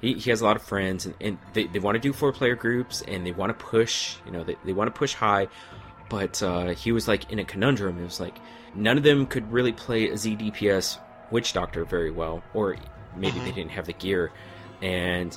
he, 0.00 0.14
he 0.14 0.30
has 0.30 0.40
a 0.40 0.44
lot 0.44 0.56
of 0.56 0.62
friends 0.62 1.04
and, 1.04 1.14
and 1.20 1.38
they, 1.52 1.66
they 1.66 1.78
want 1.78 1.94
to 1.94 2.00
do 2.00 2.12
four 2.12 2.32
player 2.32 2.54
groups 2.54 3.02
and 3.06 3.26
they 3.26 3.32
want 3.32 3.50
to 3.50 3.64
push, 3.64 4.16
you 4.24 4.32
know, 4.32 4.44
they, 4.44 4.56
they 4.64 4.72
want 4.72 4.92
to 4.92 4.98
push 4.98 5.12
high, 5.12 5.46
but 6.08 6.42
uh, 6.42 6.68
he 6.68 6.92
was 6.92 7.06
like 7.06 7.30
in 7.30 7.38
a 7.38 7.44
conundrum. 7.44 7.98
It 7.98 8.04
was 8.04 8.18
like 8.20 8.38
none 8.74 8.96
of 8.96 9.02
them 9.02 9.26
could 9.26 9.50
really 9.52 9.72
play 9.72 10.08
a 10.08 10.14
ZDPS 10.14 10.98
Witch 11.30 11.52
Doctor 11.52 11.84
very 11.84 12.10
well, 12.10 12.42
or 12.54 12.76
maybe 13.16 13.38
they 13.40 13.52
didn't 13.52 13.70
have 13.70 13.86
the 13.86 13.92
gear, 13.92 14.32
and 14.82 15.36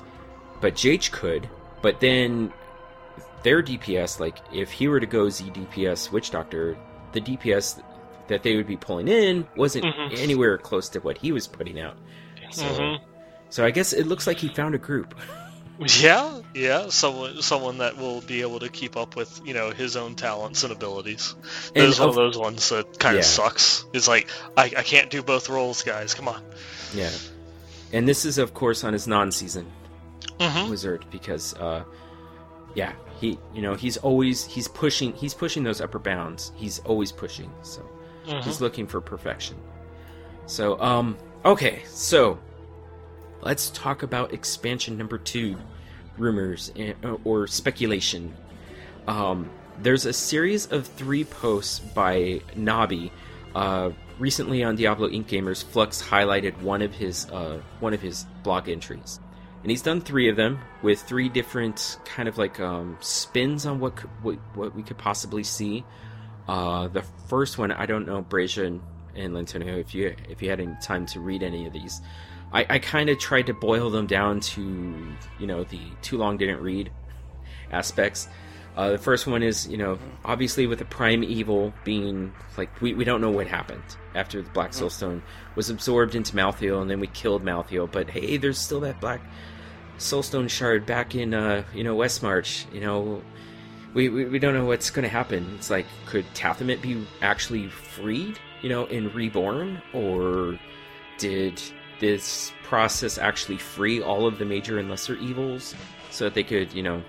but 0.62 0.76
Jach 0.76 1.12
could. 1.12 1.50
But 1.82 2.00
then 2.00 2.52
their 3.48 3.64
DPS, 3.64 4.20
like 4.20 4.38
if 4.52 4.72
he 4.72 4.90
were 4.90 5.00
to 5.00 5.06
go 5.06 5.28
ZDPS 5.28 6.12
Witch 6.12 6.32
Doctor, 6.32 6.78
the 7.14 7.22
DPS 7.22 7.82
that 8.28 8.44
they 8.44 8.58
would 8.58 8.68
be 8.68 8.76
pulling 8.76 9.08
in 9.08 9.48
wasn't 9.56 9.86
Mhm. 9.86 10.18
anywhere 10.20 10.58
close 10.58 10.90
to 10.90 11.00
what 11.00 11.18
he 11.18 11.32
was 11.32 11.48
putting 11.48 11.80
out. 11.80 11.96
So, 12.52 12.66
Mhm. 12.66 13.00
so 13.50 13.64
I 13.64 13.72
guess 13.72 13.94
it 13.94 14.06
looks 14.06 14.28
like 14.28 14.38
he 14.38 14.50
found 14.50 14.76
a 14.76 14.78
group. 14.78 15.16
Yeah, 16.02 16.42
yeah, 16.56 16.90
someone 16.90 17.40
someone 17.44 17.78
that 17.78 17.98
will 17.98 18.22
be 18.22 18.42
able 18.42 18.60
to 18.62 18.68
keep 18.68 18.98
up 18.98 19.16
with 19.16 19.40
you 19.46 19.54
know 19.54 19.70
his 19.70 19.96
own 19.96 20.16
talents 20.16 20.64
and 20.64 20.74
abilities. 20.74 21.36
And 21.76 21.84
There's 21.84 22.00
one 22.00 22.10
of- 22.10 22.16
those 22.16 22.36
ones 22.36 22.68
that 22.70 22.98
kind 22.98 23.14
Yeah. 23.14 23.20
of 23.20 23.26
sucks. 23.26 23.86
It's 23.94 24.08
like 24.08 24.28
I, 24.58 24.64
I 24.64 24.84
can't 24.84 25.12
do 25.12 25.22
both 25.22 25.50
roles, 25.50 25.84
guys. 25.84 26.16
Come 26.16 26.28
on. 26.28 26.42
Yeah. 26.96 27.12
And 27.94 28.08
this 28.10 28.26
is, 28.26 28.40
of 28.40 28.56
course, 28.56 28.84
on 28.84 28.92
his 28.94 29.06
non-season 29.08 29.68
Mhm. 30.40 30.70
wizard 30.72 31.06
because, 31.12 31.54
uh, 31.54 31.84
yeah, 32.74 32.94
he, 33.20 33.38
you 33.54 33.62
know, 33.62 33.76
he's 33.76 33.98
always 33.98 34.46
he's 34.46 34.68
pushing 34.68 35.14
he's 35.14 35.34
pushing 35.34 35.64
those 35.64 35.82
upper 35.82 36.00
bounds. 36.00 36.52
He's 36.56 36.80
always 36.80 37.12
pushing, 37.12 37.52
so 37.62 37.82
Mhm. 38.28 38.44
he's 38.44 38.62
looking 38.62 38.88
for 38.88 39.02
perfection. 39.02 39.56
So, 40.46 40.80
um, 40.82 41.18
okay, 41.46 41.82
so 41.88 42.38
let's 43.42 43.70
talk 43.72 44.04
about 44.04 44.34
expansion 44.34 44.98
number 44.98 45.18
two, 45.18 45.58
rumors 46.18 46.72
and, 46.76 46.96
or 47.24 47.48
speculation. 47.48 48.34
Um, 49.08 49.50
there's 49.82 50.06
a 50.06 50.14
series 50.14 50.72
of 50.72 50.88
three 50.88 51.24
posts 51.24 51.80
by 51.80 52.42
Nabi. 52.56 53.12
Uh, 53.56 53.92
recently 54.20 54.64
on 54.64 54.76
Diablo 54.76 55.08
IncGamers, 55.10 55.64
Flux 55.64 56.02
highlighted 56.02 56.60
one 56.62 56.82
of 56.82 56.94
his 56.94 57.30
uh, 57.32 57.60
one 57.80 57.94
of 57.94 58.02
his 58.02 58.26
blog 58.44 58.68
entries, 58.70 59.20
and 59.62 59.72
he's 59.72 59.82
done 59.82 60.02
three 60.02 60.30
of 60.30 60.36
them 60.36 60.60
with 60.82 61.02
three 61.02 61.30
different 61.30 62.00
kind 62.06 62.30
of 62.30 62.38
like 62.38 62.60
um, 62.60 62.98
spins 63.00 63.66
on 63.66 63.80
what, 63.80 63.96
could, 63.96 64.10
what 64.22 64.36
what 64.56 64.76
we 64.76 64.84
could 64.84 64.98
possibly 64.98 65.44
see. 65.44 65.84
Uh, 66.48 66.88
the 66.88 67.04
first 67.28 67.58
one, 67.58 67.72
I 67.72 67.86
don't 67.86 68.08
know, 68.08 68.22
Brazia 68.22 68.66
and, 68.66 68.82
and 69.16 69.34
Lantonio, 69.34 69.80
if 69.80 69.94
you 69.94 70.16
if 70.30 70.42
you 70.42 70.50
had 70.50 70.60
any 70.60 70.76
time 70.82 71.06
to 71.08 71.20
read 71.20 71.44
any 71.44 71.66
of 71.66 71.74
these, 71.74 72.02
I, 72.54 72.66
I 72.70 72.80
kind 72.80 73.10
of 73.10 73.20
tried 73.20 73.48
to 73.48 73.54
boil 73.54 73.90
them 73.90 74.08
down 74.08 74.40
to 74.40 74.62
you 75.40 75.48
know 75.48 75.64
the 75.64 75.82
too 76.02 76.18
long 76.18 76.38
didn't 76.38 76.62
read 76.62 76.92
aspects. 77.72 78.30
Uh, 78.78 78.92
the 78.92 78.98
first 79.00 79.26
one 79.26 79.42
is, 79.42 79.68
you 79.68 79.76
know, 79.76 79.98
obviously 80.24 80.68
with 80.68 80.78
the 80.78 80.86
prime 80.86 81.24
evil 81.24 81.74
being 81.84 82.32
like 82.58 82.70
we, 82.80 82.94
we 82.94 83.04
don't 83.04 83.22
know 83.22 83.32
what 83.32 83.48
happened 83.48 83.82
after 84.14 84.40
the 84.40 84.50
Black 84.52 84.72
Soulstone 84.72 85.24
was 85.56 85.72
absorbed 85.72 86.14
into 86.14 86.36
Malthael, 86.36 86.80
and 86.80 86.90
then 86.90 87.00
we 87.00 87.08
killed 87.08 87.44
Malthael. 87.44 87.92
But 87.92 88.08
hey, 88.08 88.38
there's 88.38 88.60
still 88.60 88.80
that 88.82 89.02
Black 89.02 89.20
Soulstone 89.98 90.48
shard 90.48 90.86
back 90.86 91.16
in, 91.16 91.34
uh, 91.34 91.64
you 91.74 91.84
know, 91.84 91.98
Westmarch. 91.98 92.72
You 92.72 92.82
know, 92.82 93.24
we, 93.96 94.10
we, 94.10 94.26
we 94.26 94.38
don't 94.38 94.54
know 94.54 94.66
what's 94.66 94.92
going 94.92 95.04
to 95.04 95.10
happen. 95.10 95.56
It's 95.56 95.72
like, 95.72 95.88
could 96.06 96.26
Tathamet 96.36 96.80
be 96.80 97.08
actually 97.24 97.70
freed, 97.70 98.38
you 98.62 98.70
know, 98.70 98.86
and 98.86 99.14
reborn, 99.16 99.82
or 99.92 100.60
did 101.18 101.60
this 102.00 102.54
process 102.64 103.18
actually 103.18 103.58
free 103.58 104.04
all 104.04 104.28
of 104.28 104.38
the 104.38 104.46
major 104.46 104.78
and 104.78 104.88
lesser 104.88 105.16
evils 105.16 105.74
so 106.12 106.26
that 106.26 106.36
they 106.36 106.44
could, 106.44 106.72
you 106.74 106.84
know, 106.84 107.02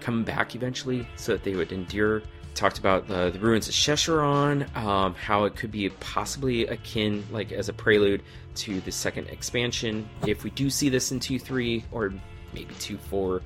come 0.00 0.24
back 0.24 0.54
eventually 0.54 1.06
so 1.16 1.32
that 1.32 1.44
they 1.44 1.54
would 1.54 1.72
endure. 1.72 2.22
Talked 2.54 2.78
about 2.78 3.06
the, 3.06 3.30
the 3.30 3.38
ruins 3.38 3.68
of 3.68 3.74
Sescheron, 3.74 4.74
um, 4.76 5.14
how 5.14 5.44
it 5.44 5.56
could 5.56 5.70
be 5.70 5.90
possibly 5.90 6.66
akin, 6.66 7.24
like 7.30 7.52
as 7.52 7.68
a 7.68 7.72
prelude 7.72 8.22
to 8.56 8.80
the 8.80 8.92
second 8.92 9.28
expansion. 9.28 10.08
If 10.26 10.42
we 10.42 10.50
do 10.50 10.70
see 10.70 10.88
this 10.88 11.12
in 11.12 11.20
2 11.20 11.38
3 11.38 11.84
or 11.92 12.14
maybe 12.54 12.74
2 12.76 12.96
4, 12.96 13.42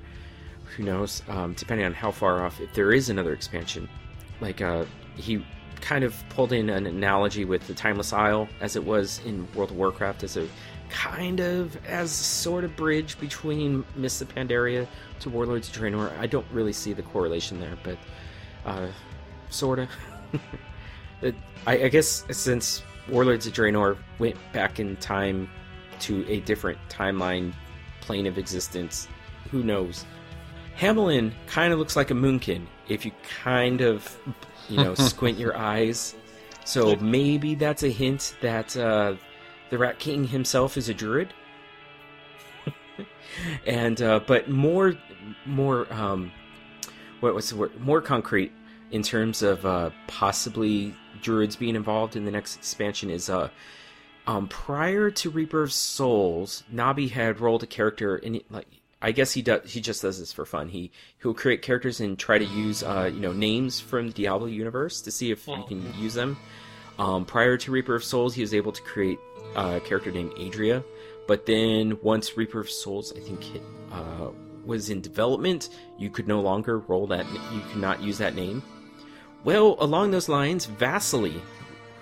who 0.77 0.82
knows, 0.85 1.22
um, 1.28 1.55
depending 1.55 1.86
on 1.86 1.93
how 1.93 2.12
far 2.12 2.44
off, 2.44 2.60
if 2.60 2.72
there 2.74 2.93
is 2.93 3.10
another 3.10 3.32
expansion. 3.32 3.89
Like, 4.40 4.60
uh, 4.60 4.85
he 5.16 5.44
kind 5.81 6.05
of 6.05 6.14
pulled 6.28 6.52
in 6.52 6.70
an 6.70 6.86
analogy 6.86 7.44
with 7.44 7.66
the 7.66 7.74
Timeless 7.74 8.12
Isle 8.12 8.48
as 8.60 8.77
it 8.77 8.85
was 8.85 9.20
in 9.24 9.48
World 9.55 9.70
of 9.70 9.77
Warcraft 9.77 10.22
as 10.22 10.36
a 10.36 10.47
kind 10.90 11.40
of 11.40 11.77
as 11.86 12.10
sort 12.10 12.64
of 12.64 12.77
bridge 12.77 13.18
between 13.18 13.85
Mists 13.97 14.20
of 14.20 14.35
Pandaria 14.35 14.86
to 15.21 15.31
Warlords 15.31 15.69
of 15.69 15.75
Draenor. 15.75 16.17
I 16.19 16.27
don't 16.27 16.47
really 16.53 16.73
see 16.73 16.93
the 16.93 17.03
correlation 17.03 17.61
there, 17.61 17.77
but 17.83 17.99
uh, 18.65 18.89
sorta. 19.49 19.89
I, 21.23 21.33
I 21.67 21.89
guess 21.89 22.25
since 22.31 22.83
Warlords 23.09 23.47
of 23.47 23.53
Draenor 23.53 23.99
went 24.19 24.37
back 24.53 24.81
in 24.81 24.97
time 24.97 25.49
to 26.01 26.27
a 26.29 26.41
different 26.41 26.79
timeline, 26.89 27.53
plane 28.01 28.27
of 28.27 28.39
existence, 28.39 29.09
who 29.51 29.63
knows? 29.63 30.05
Hamelin 30.79 31.33
kind 31.47 31.73
of 31.73 31.79
looks 31.79 31.97
like 31.97 32.11
a 32.11 32.15
moonkin 32.15 32.67
if 32.89 33.05
you 33.05 33.13
kind 33.43 33.83
of, 33.83 34.17
you 34.69 34.79
know, 34.79 34.95
squint 34.95 35.39
your 35.39 35.57
eyes. 35.57 36.15
So 36.65 36.97
maybe 36.97 37.55
that's 37.55 37.83
a 37.83 37.91
hint 37.91 38.35
that 38.41 38.77
uh, 38.77 39.17
the 39.71 39.79
Rat 39.79 39.99
King 39.99 40.25
himself 40.25 40.77
is 40.77 40.89
a 40.89 40.95
druid. 40.95 41.35
and 43.67 44.01
uh, 44.01 44.21
but 44.27 44.49
more 44.49 44.95
more 45.47 45.93
um, 45.93 46.32
what 47.20 47.35
was 47.35 47.51
the 47.51 47.57
word? 47.57 47.81
More 47.81 48.01
concrete 48.01 48.52
in 48.90 49.02
terms 49.02 49.43
of 49.43 49.65
uh, 49.65 49.90
possibly 50.07 50.94
druids 51.23 51.57
being 51.57 51.77
involved 51.77 52.16
in 52.16 52.24
the 52.24 52.31
next 52.31 52.57
expansion 52.57 53.11
is 53.11 53.31
uh, 53.31 53.51
um, 54.27 54.48
prior 54.48 55.11
to 55.11 55.31
Reaper 55.31 55.62
of 55.62 55.73
Souls, 55.73 56.65
Nabi 56.73 57.11
had 57.11 57.40
rolled 57.40 57.62
a 57.62 57.66
character 57.66 58.16
and 58.16 58.40
like 58.51 58.66
I 59.02 59.12
guess 59.12 59.32
he 59.32 59.43
does 59.43 59.70
he 59.70 59.81
just 59.81 60.02
does 60.02 60.19
this 60.19 60.32
for 60.32 60.44
fun. 60.44 60.69
He 60.69 60.90
he'll 61.23 61.35
create 61.35 61.62
characters 61.62 62.01
and 62.01 62.19
try 62.19 62.39
to 62.39 62.44
use 62.44 62.82
uh, 62.82 63.11
you 63.12 63.20
know 63.20 63.32
names 63.32 63.81
from 63.81 64.09
the 64.09 64.12
Diablo 64.12 64.47
universe 64.47 65.01
to 65.02 65.11
see 65.11 65.31
if 65.31 65.47
you 65.47 65.65
can 65.66 65.94
use 65.98 66.15
them. 66.15 66.36
Um, 66.98 67.24
prior 67.24 67.57
to 67.57 67.70
Reaper 67.70 67.94
of 67.94 68.05
Souls, 68.05 68.35
he 68.35 68.43
was 68.43 68.52
able 68.52 68.73
to 68.73 68.82
create 68.82 69.19
a 69.57 69.81
character 69.81 70.11
named 70.11 70.32
Adria, 70.39 70.85
but 71.27 71.47
then 71.47 71.98
once 72.02 72.36
Reaper 72.36 72.61
of 72.61 72.70
Souls, 72.70 73.15
I 73.16 73.20
think 73.20 73.43
hit, 73.43 73.62
uh, 73.90 74.28
was 74.65 74.91
in 74.91 75.01
development, 75.01 75.70
you 75.99 76.11
could 76.11 76.28
no 76.28 76.41
longer 76.41 76.78
roll 76.81 77.07
that. 77.09 77.27
You 77.53 77.61
could 77.69 77.81
not 77.81 78.03
use 78.03 78.19
that 78.19 78.35
name. 78.35 78.62
Well, 79.45 79.77
along 79.81 80.11
those 80.11 80.28
lines, 80.28 80.66
Vasily, 80.66 81.41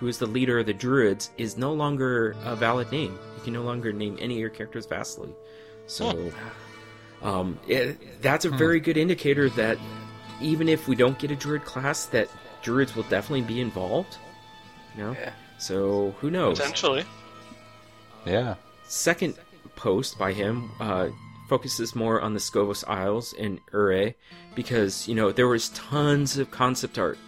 who 0.00 0.08
is 0.08 0.18
the 0.18 0.26
leader 0.26 0.58
of 0.58 0.66
the 0.66 0.72
Druids, 0.72 1.30
is 1.38 1.56
no 1.56 1.72
longer 1.72 2.34
a 2.44 2.56
valid 2.56 2.90
name. 2.90 3.18
You 3.36 3.42
can 3.44 3.52
no 3.52 3.62
longer 3.62 3.92
name 3.92 4.16
any 4.20 4.34
of 4.34 4.40
your 4.40 4.50
characters 4.50 4.86
Vasily. 4.86 5.34
So, 5.86 6.32
um, 7.22 7.58
it, 7.66 8.20
that's 8.20 8.44
a 8.44 8.50
very 8.50 8.80
good 8.80 8.96
indicator 8.96 9.48
that 9.50 9.78
even 10.40 10.68
if 10.68 10.88
we 10.88 10.96
don't 10.96 11.18
get 11.18 11.30
a 11.30 11.36
Druid 11.36 11.64
class, 11.64 12.06
that 12.06 12.28
Druids 12.62 12.94
will 12.94 13.04
definitely 13.04 13.42
be 13.42 13.60
involved. 13.60 14.18
You 14.96 15.04
know? 15.04 15.12
Yeah. 15.12 15.32
So 15.58 16.14
who 16.20 16.30
knows? 16.30 16.58
Potentially. 16.58 17.04
Yeah. 18.26 18.56
second 18.86 19.34
post 19.76 20.18
by 20.18 20.32
him 20.32 20.70
uh, 20.80 21.08
focuses 21.48 21.96
more 21.96 22.20
on 22.20 22.34
the 22.34 22.40
Skovos 22.40 22.84
Isles 22.86 23.34
and 23.38 23.58
Ureh 23.72 24.14
because 24.54 25.08
you 25.08 25.14
know 25.14 25.32
there 25.32 25.48
was 25.48 25.70
tons 25.70 26.38
of 26.38 26.50
concept 26.50 26.98
art 26.98 27.18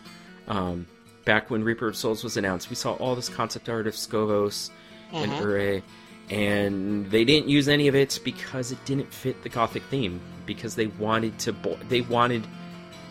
um, 0.46 0.86
back 1.24 1.50
when 1.50 1.64
Reaper 1.64 1.88
of 1.88 1.96
Souls 1.96 2.22
was 2.22 2.36
announced. 2.36 2.70
We 2.70 2.76
saw 2.76 2.92
all 2.94 3.16
this 3.16 3.28
concept 3.28 3.68
art 3.68 3.86
of 3.86 3.94
Skovos 3.94 4.70
and 5.12 5.32
Ureh, 5.32 5.82
and 6.28 7.10
they 7.10 7.24
didn't 7.24 7.48
use 7.48 7.68
any 7.68 7.88
of 7.88 7.94
it 7.94 8.20
because 8.22 8.70
it 8.70 8.84
didn't 8.84 9.12
fit 9.12 9.42
the 9.42 9.48
Gothic 9.48 9.82
theme 9.84 10.20
because 10.46 10.74
they 10.74 10.86
wanted 10.86 11.38
to 11.40 11.52
bo- 11.52 11.78
they 11.88 12.02
wanted 12.02 12.46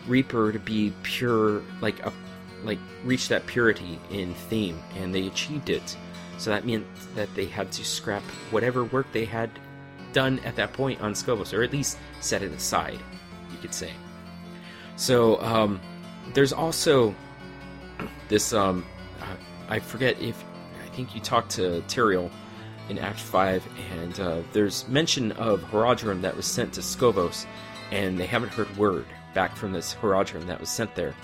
Reaper 0.07 0.51
to 0.51 0.59
be 0.59 0.93
pure 1.03 1.61
like 1.81 1.99
a 2.05 2.13
like 2.63 2.79
reach 3.03 3.29
that 3.29 3.45
purity 3.47 3.99
in 4.11 4.33
theme 4.33 4.79
and 4.95 5.13
they 5.13 5.27
achieved 5.27 5.69
it. 5.69 5.97
So 6.37 6.51
that 6.51 6.65
meant 6.65 6.85
that 7.15 7.33
they 7.35 7.45
had 7.45 7.71
to 7.73 7.83
scrap 7.83 8.23
whatever 8.51 8.85
work 8.85 9.07
they 9.11 9.25
had 9.25 9.49
done 10.13 10.39
at 10.39 10.55
that 10.55 10.73
point 10.73 11.01
on 11.01 11.13
Skovos, 11.13 11.53
or 11.57 11.63
at 11.63 11.71
least 11.71 11.97
set 12.19 12.41
it 12.41 12.51
aside, 12.51 12.99
you 13.51 13.57
could 13.59 13.73
say. 13.73 13.91
So 14.95 15.41
um, 15.41 15.79
there's 16.33 16.53
also 16.53 17.15
this. 18.27 18.53
Um, 18.53 18.85
I 19.69 19.79
forget 19.79 20.19
if 20.19 20.43
I 20.83 20.89
think 20.95 21.13
you 21.13 21.21
talked 21.21 21.51
to 21.51 21.83
Tyrael 21.87 22.31
in 22.89 22.97
Act 22.97 23.19
Five, 23.19 23.63
and 23.93 24.19
uh, 24.19 24.41
there's 24.51 24.87
mention 24.87 25.31
of 25.33 25.61
Horadrim 25.65 26.21
that 26.21 26.35
was 26.35 26.45
sent 26.45 26.73
to 26.73 26.81
Skovos, 26.81 27.45
and 27.91 28.19
they 28.19 28.25
haven't 28.25 28.49
heard 28.49 28.75
word 28.77 29.05
back 29.33 29.55
from 29.55 29.71
this 29.71 29.93
Horadrim 29.93 30.47
that 30.47 30.59
was 30.59 30.69
sent 30.69 30.95
there. 30.95 31.15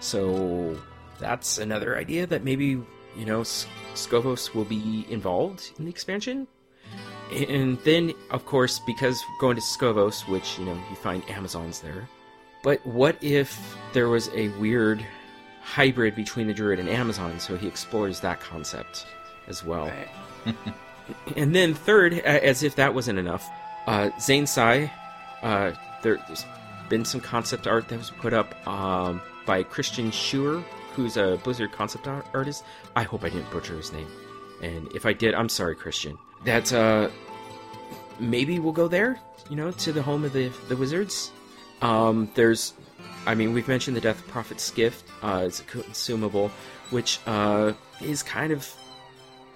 So 0.00 0.80
that's 1.18 1.58
another 1.58 1.98
idea 1.98 2.26
that 2.26 2.44
maybe 2.44 2.80
you 3.16 3.24
know 3.26 3.42
Skovos 3.42 4.54
will 4.54 4.64
be 4.64 5.06
involved 5.10 5.72
in 5.78 5.84
the 5.84 5.90
expansion. 5.90 6.46
And 7.30 7.78
then, 7.80 8.12
of 8.30 8.46
course, 8.46 8.78
because 8.78 9.22
going 9.40 9.56
to 9.56 9.62
Skovos, 9.62 10.26
which 10.28 10.58
you 10.58 10.64
know 10.64 10.80
you 10.90 10.96
find 10.96 11.28
Amazons 11.30 11.80
there. 11.80 12.08
But 12.62 12.84
what 12.86 13.16
if 13.22 13.76
there 13.92 14.08
was 14.08 14.28
a 14.34 14.48
weird 14.60 15.04
hybrid 15.62 16.16
between 16.16 16.46
the 16.46 16.54
Druid 16.54 16.78
and 16.78 16.88
Amazon? 16.88 17.38
So 17.38 17.56
he 17.56 17.68
explores 17.68 18.20
that 18.20 18.40
concept 18.40 19.06
as 19.46 19.64
well. 19.64 19.86
Right. 20.46 20.56
And 21.36 21.54
then 21.54 21.74
third, 21.74 22.14
as 22.14 22.62
if 22.62 22.76
that 22.76 22.94
wasn't 22.94 23.18
enough, 23.18 23.48
uh, 23.86 24.10
Xiansai, 24.18 24.90
uh, 25.42 25.72
there, 26.02 26.18
there's 26.26 26.44
been 26.88 27.04
some 27.04 27.20
concept 27.20 27.66
art 27.66 27.88
that 27.88 27.98
was 27.98 28.10
put 28.10 28.32
up 28.32 28.66
um, 28.68 29.22
by 29.46 29.62
Christian 29.62 30.10
Schuer, 30.10 30.62
who's 30.94 31.16
a 31.16 31.40
Blizzard 31.42 31.72
concept 31.72 32.06
art- 32.06 32.26
artist. 32.34 32.64
I 32.96 33.02
hope 33.04 33.24
I 33.24 33.28
didn't 33.30 33.50
butcher 33.50 33.76
his 33.76 33.92
name, 33.92 34.08
and 34.62 34.90
if 34.94 35.06
I 35.06 35.12
did, 35.12 35.34
I'm 35.34 35.48
sorry, 35.48 35.74
Christian. 35.76 36.18
That 36.44 36.72
uh, 36.72 37.10
maybe 38.18 38.58
we'll 38.58 38.72
go 38.72 38.88
there, 38.88 39.18
you 39.50 39.56
know, 39.56 39.70
to 39.70 39.92
the 39.92 40.02
home 40.02 40.24
of 40.24 40.32
the 40.32 40.50
the 40.68 40.76
wizards. 40.76 41.32
Um, 41.80 42.30
there's, 42.34 42.74
I 43.26 43.34
mean, 43.34 43.52
we've 43.52 43.68
mentioned 43.68 43.96
the 43.96 44.00
Death 44.00 44.26
Prophet's 44.28 44.70
gift. 44.70 45.04
Uh, 45.22 45.44
it's 45.46 45.60
a 45.60 45.64
consumable, 45.64 46.50
which 46.90 47.20
uh, 47.26 47.72
is 48.00 48.22
kind 48.22 48.52
of 48.52 48.68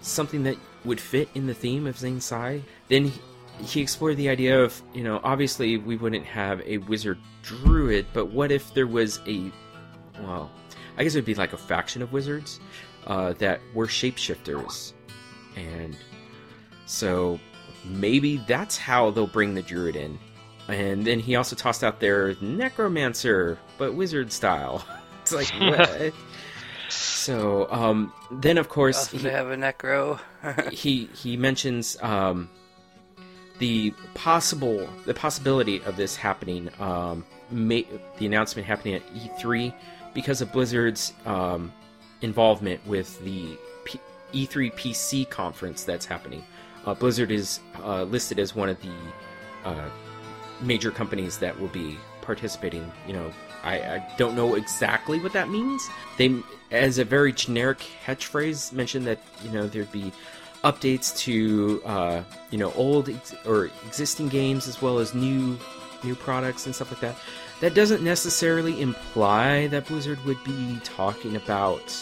something 0.00 0.42
that 0.44 0.56
would 0.84 1.00
fit 1.00 1.28
in 1.34 1.46
the 1.46 1.54
theme 1.54 1.86
of 1.86 1.96
Xiansai. 1.96 2.62
Then 2.88 3.06
he, 3.06 3.20
he 3.64 3.80
explored 3.80 4.16
the 4.16 4.28
idea 4.28 4.62
of, 4.62 4.80
you 4.94 5.02
know, 5.02 5.20
obviously 5.24 5.78
we 5.78 5.96
wouldn't 5.96 6.26
have 6.26 6.60
a 6.62 6.78
wizard 6.78 7.18
druid, 7.42 8.06
but 8.12 8.26
what 8.26 8.52
if 8.52 8.72
there 8.74 8.86
was 8.86 9.20
a, 9.26 9.50
well, 10.20 10.50
I 10.96 11.04
guess 11.04 11.14
it 11.14 11.18
would 11.18 11.24
be 11.24 11.34
like 11.34 11.52
a 11.52 11.58
faction 11.58 12.02
of 12.02 12.12
wizards 12.12 12.60
uh, 13.06 13.32
that 13.34 13.60
were 13.74 13.86
shapeshifters, 13.86 14.92
and 15.56 15.96
so 16.92 17.40
maybe 17.86 18.36
that's 18.46 18.76
how 18.76 19.10
they'll 19.10 19.26
bring 19.26 19.54
the 19.54 19.62
druid 19.62 19.96
in. 19.96 20.18
And 20.68 21.04
then 21.06 21.18
he 21.18 21.34
also 21.36 21.56
tossed 21.56 21.82
out 21.82 21.98
their 22.00 22.34
necromancer, 22.40 23.58
but 23.78 23.94
wizard 23.94 24.30
style. 24.32 24.84
It's 25.22 25.32
like 25.32 25.48
what? 25.60 26.12
so 26.88 27.68
um, 27.70 28.12
then, 28.32 28.58
of 28.58 28.68
course, 28.68 28.98
Also, 28.98 29.16
he- 29.18 29.22
they 29.22 29.30
have 29.30 29.50
a 29.50 29.56
necro. 29.56 30.18
he 30.72 31.08
he 31.14 31.36
mentions 31.36 31.96
um, 32.02 32.50
the 33.60 33.92
possible 34.14 34.88
the 35.06 35.14
possibility 35.14 35.80
of 35.84 35.96
this 35.96 36.16
happening 36.16 36.70
um, 36.80 37.24
may, 37.52 37.86
the 38.18 38.26
announcement 38.26 38.66
happening 38.66 38.94
at 38.94 39.02
E3 39.14 39.72
because 40.12 40.40
of 40.40 40.50
Blizzard's 40.52 41.12
um, 41.24 41.72
involvement 42.22 42.84
with 42.84 43.22
the 43.24 43.56
P- 43.84 44.00
E3 44.34 44.72
PC 44.74 45.30
conference 45.30 45.84
that's 45.84 46.04
happening. 46.04 46.44
Uh, 46.84 46.94
Blizzard 46.94 47.30
is 47.30 47.60
uh, 47.82 48.04
listed 48.04 48.38
as 48.38 48.54
one 48.54 48.68
of 48.68 48.80
the 48.82 48.92
uh, 49.64 49.88
major 50.60 50.90
companies 50.90 51.38
that 51.38 51.58
will 51.58 51.68
be 51.68 51.98
participating. 52.22 52.90
You 53.06 53.14
know, 53.14 53.32
I, 53.62 53.78
I 53.78 54.14
don't 54.16 54.34
know 54.34 54.54
exactly 54.54 55.18
what 55.20 55.32
that 55.32 55.48
means. 55.48 55.88
They, 56.18 56.34
as 56.70 56.98
a 56.98 57.04
very 57.04 57.32
generic 57.32 57.78
catchphrase, 58.04 58.72
mentioned 58.72 59.06
that 59.06 59.20
you 59.44 59.50
know 59.50 59.66
there'd 59.66 59.92
be 59.92 60.12
updates 60.64 61.16
to 61.18 61.82
uh, 61.84 62.22
you 62.50 62.58
know 62.58 62.72
old 62.72 63.08
ex- 63.08 63.34
or 63.46 63.66
existing 63.86 64.28
games 64.28 64.66
as 64.66 64.80
well 64.80 64.98
as 64.98 65.14
new 65.14 65.58
new 66.04 66.14
products 66.14 66.66
and 66.66 66.74
stuff 66.74 66.90
like 66.90 67.00
that. 67.00 67.16
That 67.60 67.74
doesn't 67.74 68.02
necessarily 68.02 68.80
imply 68.80 69.68
that 69.68 69.86
Blizzard 69.86 70.18
would 70.24 70.42
be 70.42 70.80
talking 70.82 71.36
about 71.36 71.94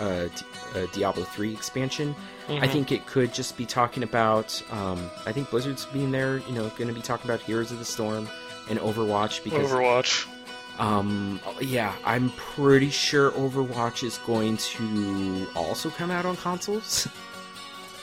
uh, 0.00 0.28
D- 0.74 0.80
uh, 0.80 0.86
Diablo 0.92 1.24
3 1.24 1.52
expansion. 1.52 2.14
I 2.48 2.68
think 2.68 2.92
it 2.92 3.06
could 3.06 3.32
just 3.32 3.56
be 3.56 3.64
talking 3.64 4.02
about. 4.02 4.62
Um, 4.70 5.10
I 5.24 5.32
think 5.32 5.48
Blizzard's 5.50 5.86
being 5.86 6.10
there, 6.10 6.38
you 6.38 6.52
know, 6.52 6.68
going 6.70 6.88
to 6.88 6.92
be 6.92 7.00
talking 7.00 7.30
about 7.30 7.40
Heroes 7.40 7.72
of 7.72 7.78
the 7.78 7.84
Storm 7.86 8.28
and 8.68 8.78
Overwatch 8.78 9.42
because 9.42 9.70
Overwatch. 9.70 10.26
um, 10.78 11.40
yeah, 11.60 11.94
I'm 12.04 12.30
pretty 12.30 12.90
sure 12.90 13.30
Overwatch 13.32 14.02
is 14.02 14.18
going 14.18 14.58
to 14.58 15.46
also 15.56 15.88
come 15.90 16.10
out 16.10 16.26
on 16.26 16.36
consoles. 16.36 17.08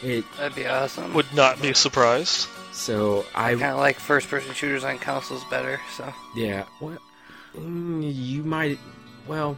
It 0.04 0.26
That'd 0.36 0.56
be 0.56 0.66
awesome. 0.66 1.14
Would 1.14 1.32
not 1.36 1.62
be 1.62 1.76
surprised. 1.76 2.48
so 2.72 3.24
I 3.36 3.52
kind 3.52 3.66
of 3.66 3.78
like 3.78 4.00
first-person 4.00 4.56
shooters 4.56 4.84
on 4.84 4.98
consoles 4.98 5.44
better. 5.52 5.80
So 5.96 6.12
yeah. 6.36 6.66
Well, 6.80 6.98
mm, 7.56 8.02
you 8.12 8.42
might. 8.44 8.80
Well, 9.28 9.56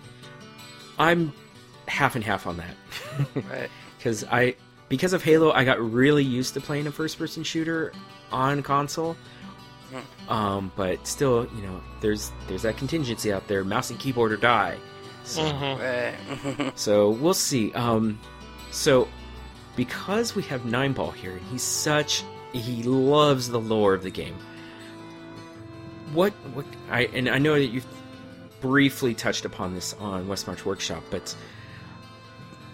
I'm 0.99 1.31
half 1.87 2.15
and 2.15 2.25
half 2.25 2.45
on 2.45 2.57
that 2.57 2.75
right. 3.35 3.69
because 3.97 4.23
I 4.25 4.55
because 4.89 5.13
of 5.13 5.23
Halo, 5.23 5.51
I 5.51 5.63
got 5.63 5.79
really 5.81 6.23
used 6.23 6.53
to 6.53 6.61
playing 6.61 6.87
a 6.87 6.91
first-person 6.91 7.43
shooter 7.43 7.93
on 8.31 8.61
console. 8.61 9.15
Um, 10.27 10.71
but 10.75 11.05
still, 11.07 11.47
you 11.55 11.61
know, 11.61 11.81
there's 12.01 12.31
there's 12.47 12.63
that 12.63 12.77
contingency 12.77 13.31
out 13.31 13.47
there: 13.47 13.63
mouse 13.63 13.89
and 13.89 13.99
keyboard 13.99 14.31
or 14.31 14.37
die. 14.37 14.77
So, 15.23 15.41
Mm-hmm. 15.41 16.69
So 16.75 17.11
we'll 17.11 17.33
see. 17.33 17.71
Um, 17.73 18.19
so 18.71 19.07
because 19.75 20.35
we 20.35 20.43
have 20.43 20.61
Nineball 20.61 21.13
here, 21.13 21.31
and 21.31 21.41
he's 21.47 21.63
such 21.63 22.23
he 22.51 22.83
loves 22.83 23.49
the 23.49 23.59
lore 23.59 23.93
of 23.93 24.03
the 24.03 24.09
game. 24.09 24.35
What 26.13 26.33
what 26.53 26.65
I 26.89 27.05
and 27.13 27.29
I 27.29 27.39
know 27.39 27.53
that 27.53 27.67
you've 27.67 27.87
briefly 28.61 29.13
touched 29.13 29.45
upon 29.45 29.73
this 29.73 29.93
on 29.99 30.27
West 30.27 30.47
March 30.47 30.65
Workshop, 30.65 31.03
but 31.09 31.35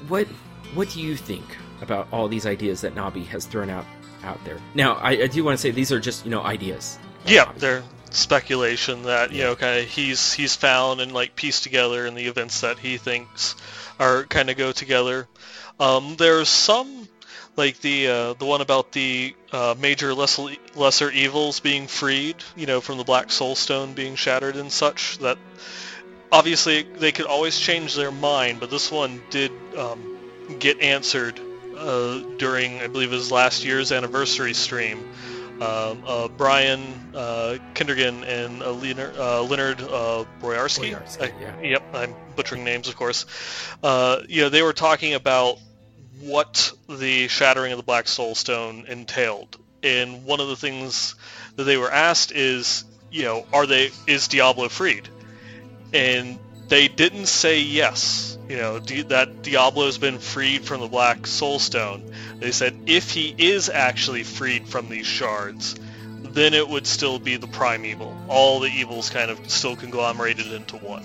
what 0.10 0.28
what 0.74 0.90
do 0.90 1.02
you 1.02 1.16
think 1.16 1.46
about 1.82 2.08
all 2.12 2.28
these 2.28 2.46
ideas 2.46 2.82
that 2.82 2.96
Nabi 2.96 3.26
has 3.28 3.46
thrown 3.46 3.70
out 3.70 3.86
out 4.24 4.44
there. 4.44 4.58
Now, 4.74 4.96
I, 4.96 5.12
I 5.12 5.28
do 5.28 5.44
want 5.44 5.58
to 5.58 5.62
say 5.62 5.72
these 5.72 5.92
are 5.92 6.00
just 6.00 6.26
you 6.26 6.32
know 6.32 6.42
ideas. 6.42 7.00
Yeah, 7.26 7.52
they're 7.58 7.84
speculation 8.12 9.04
that 9.04 9.32
you 9.32 9.44
know 9.44 9.56
kind 9.56 9.80
of 9.80 9.86
he's 9.86 10.34
he's 10.34 10.56
found 10.56 11.00
and 11.00 11.14
like 11.14 11.36
pieced 11.36 11.64
together 11.64 12.06
in 12.06 12.16
the 12.16 12.26
events 12.26 12.62
that 12.62 12.80
he 12.80 12.98
thinks 12.98 13.56
are 14.00 14.24
kind 14.26 14.50
of 14.50 14.58
go 14.58 14.72
together. 14.72 15.28
Um, 15.80 16.16
there's 16.18 16.50
some 16.50 17.08
like 17.56 17.80
the 17.82 18.08
uh, 18.08 18.34
the 18.34 18.46
one 18.46 18.62
about 18.62 18.92
the 18.92 19.36
uh, 19.52 19.76
major 19.80 20.14
lesser, 20.14 20.48
lesser 20.76 21.12
evils 21.12 21.60
being 21.60 21.88
freed, 21.88 22.38
you 22.56 22.66
know, 22.66 22.82
from 22.82 22.98
the 22.98 23.04
Black 23.04 23.32
Soul 23.32 23.56
Stone 23.56 23.94
being 23.94 24.16
shattered 24.16 24.56
and 24.56 24.72
such. 24.72 25.18
That 25.20 25.38
obviously 26.32 26.84
they 26.84 27.12
could 27.12 27.26
always 27.26 27.58
change 27.58 27.96
their 27.96 28.12
mind, 28.12 28.60
but 28.60 28.70
this 28.70 28.92
one 28.92 29.22
did 29.30 29.52
um, 29.78 30.18
get 30.60 30.82
answered 30.82 31.40
uh, 31.78 32.20
during, 32.38 32.80
I 32.82 32.88
believe, 32.88 33.12
his 33.12 33.32
last 33.32 33.64
year's 33.64 33.92
anniversary 33.92 34.54
stream. 34.54 35.00
Um, 35.62 36.04
uh, 36.08 36.28
Brian 36.30 36.82
uh, 37.14 37.58
Kindregan 37.74 38.24
and 38.26 38.64
uh, 38.64 38.72
Leonard, 38.72 39.18
uh, 39.18 39.44
Leonard 39.44 39.82
uh, 39.82 40.24
Boyarsky. 40.42 40.94
Boyarsky, 40.94 41.22
I- 41.22 41.42
yeah. 41.42 41.60
Yep, 41.62 41.84
I'm 41.94 42.16
butchering 42.38 42.64
names, 42.64 42.88
of 42.88 42.96
course. 42.96 43.26
Uh, 43.84 44.22
you 44.30 44.44
know, 44.44 44.50
they 44.50 44.62
were 44.62 44.72
talking 44.74 45.16
about 45.16 45.58
what 46.22 46.72
the 46.88 47.28
shattering 47.28 47.74
of 47.74 47.78
the 47.78 47.84
Black 47.84 48.08
Soul 48.08 48.36
Stone 48.36 48.86
entailed, 48.88 49.58
and 49.84 50.24
one 50.24 50.40
of 50.40 50.48
the 50.48 50.56
things 50.56 51.16
that 51.58 51.64
they 51.66 51.76
were 51.78 51.92
asked 51.92 52.32
is, 52.32 52.86
you 53.12 53.24
know, 53.24 53.46
are 53.52 53.66
they 53.66 53.90
is 54.08 54.30
Diablo 54.30 54.70
freed? 54.70 55.10
And 55.94 56.40
they 56.68 56.88
didn't 56.88 57.28
say 57.28 57.62
yes. 57.62 58.38
You 58.48 58.58
know, 58.58 58.80
Di- 58.80 59.04
that 59.04 59.44
Diablo's 59.44 59.98
been 59.98 60.20
freed 60.20 60.66
from 60.66 60.82
the 60.82 60.88
Black 60.88 61.28
Soul 61.28 61.60
Stone. 61.60 62.12
They 62.40 62.52
said 62.52 62.76
if 62.88 63.12
he 63.12 63.34
is 63.38 63.70
actually 63.70 64.24
freed 64.24 64.68
from 64.68 64.90
these 64.90 65.06
shards, 65.06 65.76
then 66.34 66.54
it 66.54 66.68
would 66.68 66.88
still 66.88 67.20
be 67.20 67.38
the 67.38 67.48
prime 67.48 67.86
evil. 67.86 68.16
All 68.28 68.60
the 68.60 68.70
evils 68.70 69.10
kind 69.10 69.30
of 69.30 69.50
still 69.50 69.76
conglomerated 69.76 70.52
into 70.52 70.78
one. 70.78 71.04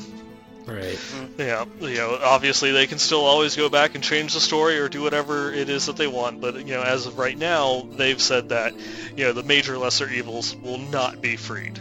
Right. 0.66 0.98
Yeah, 1.36 1.66
you 1.80 1.96
know, 1.96 2.18
obviously 2.22 2.72
they 2.72 2.86
can 2.86 2.98
still 2.98 3.26
always 3.26 3.54
go 3.54 3.68
back 3.68 3.94
and 3.94 4.02
change 4.02 4.32
the 4.32 4.40
story 4.40 4.78
or 4.78 4.88
do 4.88 5.02
whatever 5.02 5.52
it 5.52 5.68
is 5.68 5.86
that 5.86 5.96
they 5.96 6.06
want, 6.06 6.40
but 6.40 6.56
you 6.56 6.72
know, 6.72 6.82
as 6.82 7.06
of 7.06 7.18
right 7.18 7.36
now, 7.36 7.86
they've 7.96 8.20
said 8.20 8.48
that 8.48 8.72
you 9.16 9.24
know 9.24 9.32
the 9.32 9.42
major 9.42 9.76
lesser 9.76 10.08
evils 10.08 10.56
will 10.56 10.78
not 10.78 11.20
be 11.20 11.36
freed. 11.36 11.78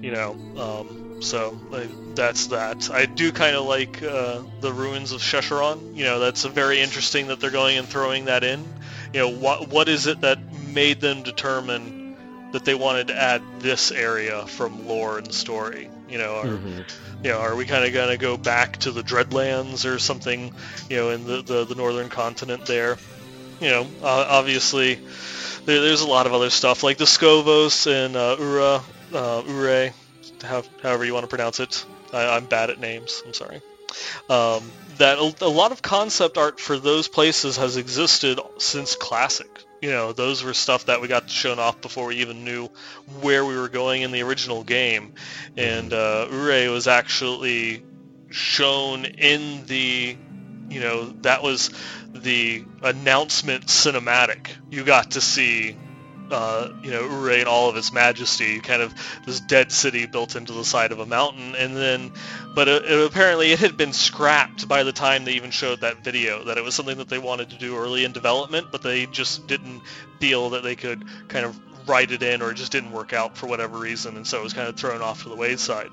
You 0.00 0.10
know, 0.10 0.30
um, 0.56 1.01
so 1.22 1.58
like, 1.70 1.88
that's 2.14 2.48
that. 2.48 2.90
I 2.90 3.06
do 3.06 3.32
kind 3.32 3.56
of 3.56 3.64
like 3.64 4.02
uh, 4.02 4.42
the 4.60 4.72
ruins 4.72 5.12
of 5.12 5.20
Sescheron. 5.20 5.96
You 5.96 6.04
know, 6.04 6.18
that's 6.20 6.44
a 6.44 6.48
very 6.48 6.80
interesting 6.80 7.28
that 7.28 7.40
they're 7.40 7.50
going 7.50 7.78
and 7.78 7.88
throwing 7.88 8.26
that 8.26 8.44
in. 8.44 8.64
You 9.12 9.20
know, 9.20 9.28
what 9.28 9.68
what 9.68 9.88
is 9.88 10.06
it 10.06 10.20
that 10.22 10.38
made 10.52 11.00
them 11.00 11.22
determine 11.22 12.50
that 12.52 12.64
they 12.64 12.74
wanted 12.74 13.08
to 13.08 13.18
add 13.18 13.42
this 13.60 13.90
area 13.90 14.46
from 14.46 14.86
lore 14.86 15.18
and 15.18 15.32
story? 15.32 15.88
You 16.08 16.18
know, 16.18 16.36
or 16.36 16.46
Mhm. 16.46 16.84
you 17.22 17.30
know, 17.30 17.38
are 17.38 17.54
we 17.54 17.64
kind 17.64 17.84
of 17.84 17.92
going 17.92 18.10
to 18.10 18.18
go 18.18 18.36
back 18.36 18.78
to 18.78 18.90
the 18.90 19.02
Dreadlands 19.02 19.84
or 19.84 19.98
something, 19.98 20.52
you 20.90 20.96
know, 20.96 21.10
in 21.10 21.24
the, 21.24 21.42
the, 21.42 21.64
the 21.64 21.74
northern 21.74 22.08
continent 22.08 22.66
there? 22.66 22.98
You 23.60 23.68
know, 23.68 23.86
uh, 24.02 24.26
obviously, 24.28 24.96
there, 25.64 25.80
there's 25.80 26.00
a 26.00 26.08
lot 26.08 26.26
of 26.26 26.32
other 26.34 26.50
stuff, 26.50 26.82
like 26.82 26.98
the 26.98 27.04
Skovos 27.04 27.86
and 27.86 28.16
uh, 28.16 28.36
Ura, 28.38 28.82
uh, 29.14 29.42
Ureh, 29.42 29.92
how, 30.42 30.62
however 30.82 31.04
you 31.04 31.14
want 31.14 31.24
to 31.24 31.28
pronounce 31.28 31.60
it. 31.60 31.84
I, 32.12 32.36
I'm 32.36 32.46
bad 32.46 32.70
at 32.70 32.78
names, 32.78 33.22
I'm 33.26 33.34
sorry. 33.34 33.62
Um, 34.28 34.70
that 34.98 35.18
a, 35.18 35.34
a 35.44 35.48
lot 35.48 35.72
of 35.72 35.82
concept 35.82 36.38
art 36.38 36.60
for 36.60 36.78
those 36.78 37.08
places 37.08 37.56
has 37.56 37.76
existed 37.76 38.40
since 38.58 38.96
Classic. 38.96 39.48
You 39.80 39.90
know, 39.90 40.12
those 40.12 40.44
were 40.44 40.54
stuff 40.54 40.86
that 40.86 41.00
we 41.00 41.08
got 41.08 41.28
shown 41.28 41.58
off 41.58 41.80
before 41.80 42.06
we 42.06 42.16
even 42.16 42.44
knew 42.44 42.68
where 43.20 43.44
we 43.44 43.56
were 43.56 43.68
going 43.68 44.02
in 44.02 44.12
the 44.12 44.22
original 44.22 44.62
game. 44.62 45.14
And 45.56 45.92
uh, 45.92 46.28
Ureh 46.30 46.70
was 46.70 46.86
actually 46.86 47.84
shown 48.30 49.04
in 49.04 49.66
the, 49.66 50.16
you 50.68 50.80
know, 50.80 51.06
that 51.22 51.42
was 51.42 51.70
the 52.14 52.64
announcement 52.82 53.66
cinematic. 53.66 54.50
You 54.70 54.84
got 54.84 55.12
to 55.12 55.20
see, 55.20 55.76
uh, 56.32 56.70
you 56.82 56.90
know, 56.92 57.04
Ureh 57.08 57.42
in 57.42 57.48
all 57.48 57.68
of 57.70 57.76
its 57.76 57.92
majesty, 57.92 58.60
kind 58.60 58.82
of 58.82 58.94
this 59.26 59.40
dead 59.40 59.72
city 59.72 60.06
built 60.06 60.36
into 60.36 60.52
the 60.54 60.64
side 60.64 60.92
of 60.92 61.00
a 61.00 61.06
mountain, 61.06 61.54
and 61.56 61.76
then, 61.76 62.12
but 62.54 62.68
it, 62.68 62.84
it- 62.84 63.06
apparently 63.06 63.52
it 63.52 63.60
had 63.60 63.76
been 63.76 63.92
scrapped 63.92 64.68
by 64.68 64.84
the 64.84 64.92
time 64.92 65.24
they 65.24 65.34
even 65.34 65.50
showed 65.52 65.82
that 65.82 66.04
video. 66.04 66.44
That 66.44 66.58
it 66.58 66.64
was 66.64 66.74
something 66.74 66.98
that 66.98 67.08
they 67.08 67.18
wanted 67.18 67.50
to 67.50 67.58
do 67.58 67.76
early 67.78 68.04
in 68.04 68.12
development, 68.12 68.68
but 68.72 68.82
they 68.82 69.06
just 69.06 69.46
didn't 69.46 69.82
feel 70.20 70.50
that 70.50 70.64
they 70.64 70.76
could 70.76 71.04
kind 71.28 71.46
of 71.46 71.60
write 71.88 72.12
it 72.12 72.22
in, 72.22 72.42
or 72.42 72.52
it 72.52 72.56
just 72.56 72.72
didn't 72.72 72.92
work 72.92 73.12
out 73.12 73.36
for 73.36 73.46
whatever 73.48 73.78
reason, 73.78 74.16
and 74.16 74.26
so 74.26 74.40
it 74.40 74.44
was 74.44 74.54
kind 74.54 74.68
of 74.68 74.76
thrown 74.76 75.02
off 75.02 75.24
to 75.24 75.30
the 75.30 75.36
wayside. 75.36 75.90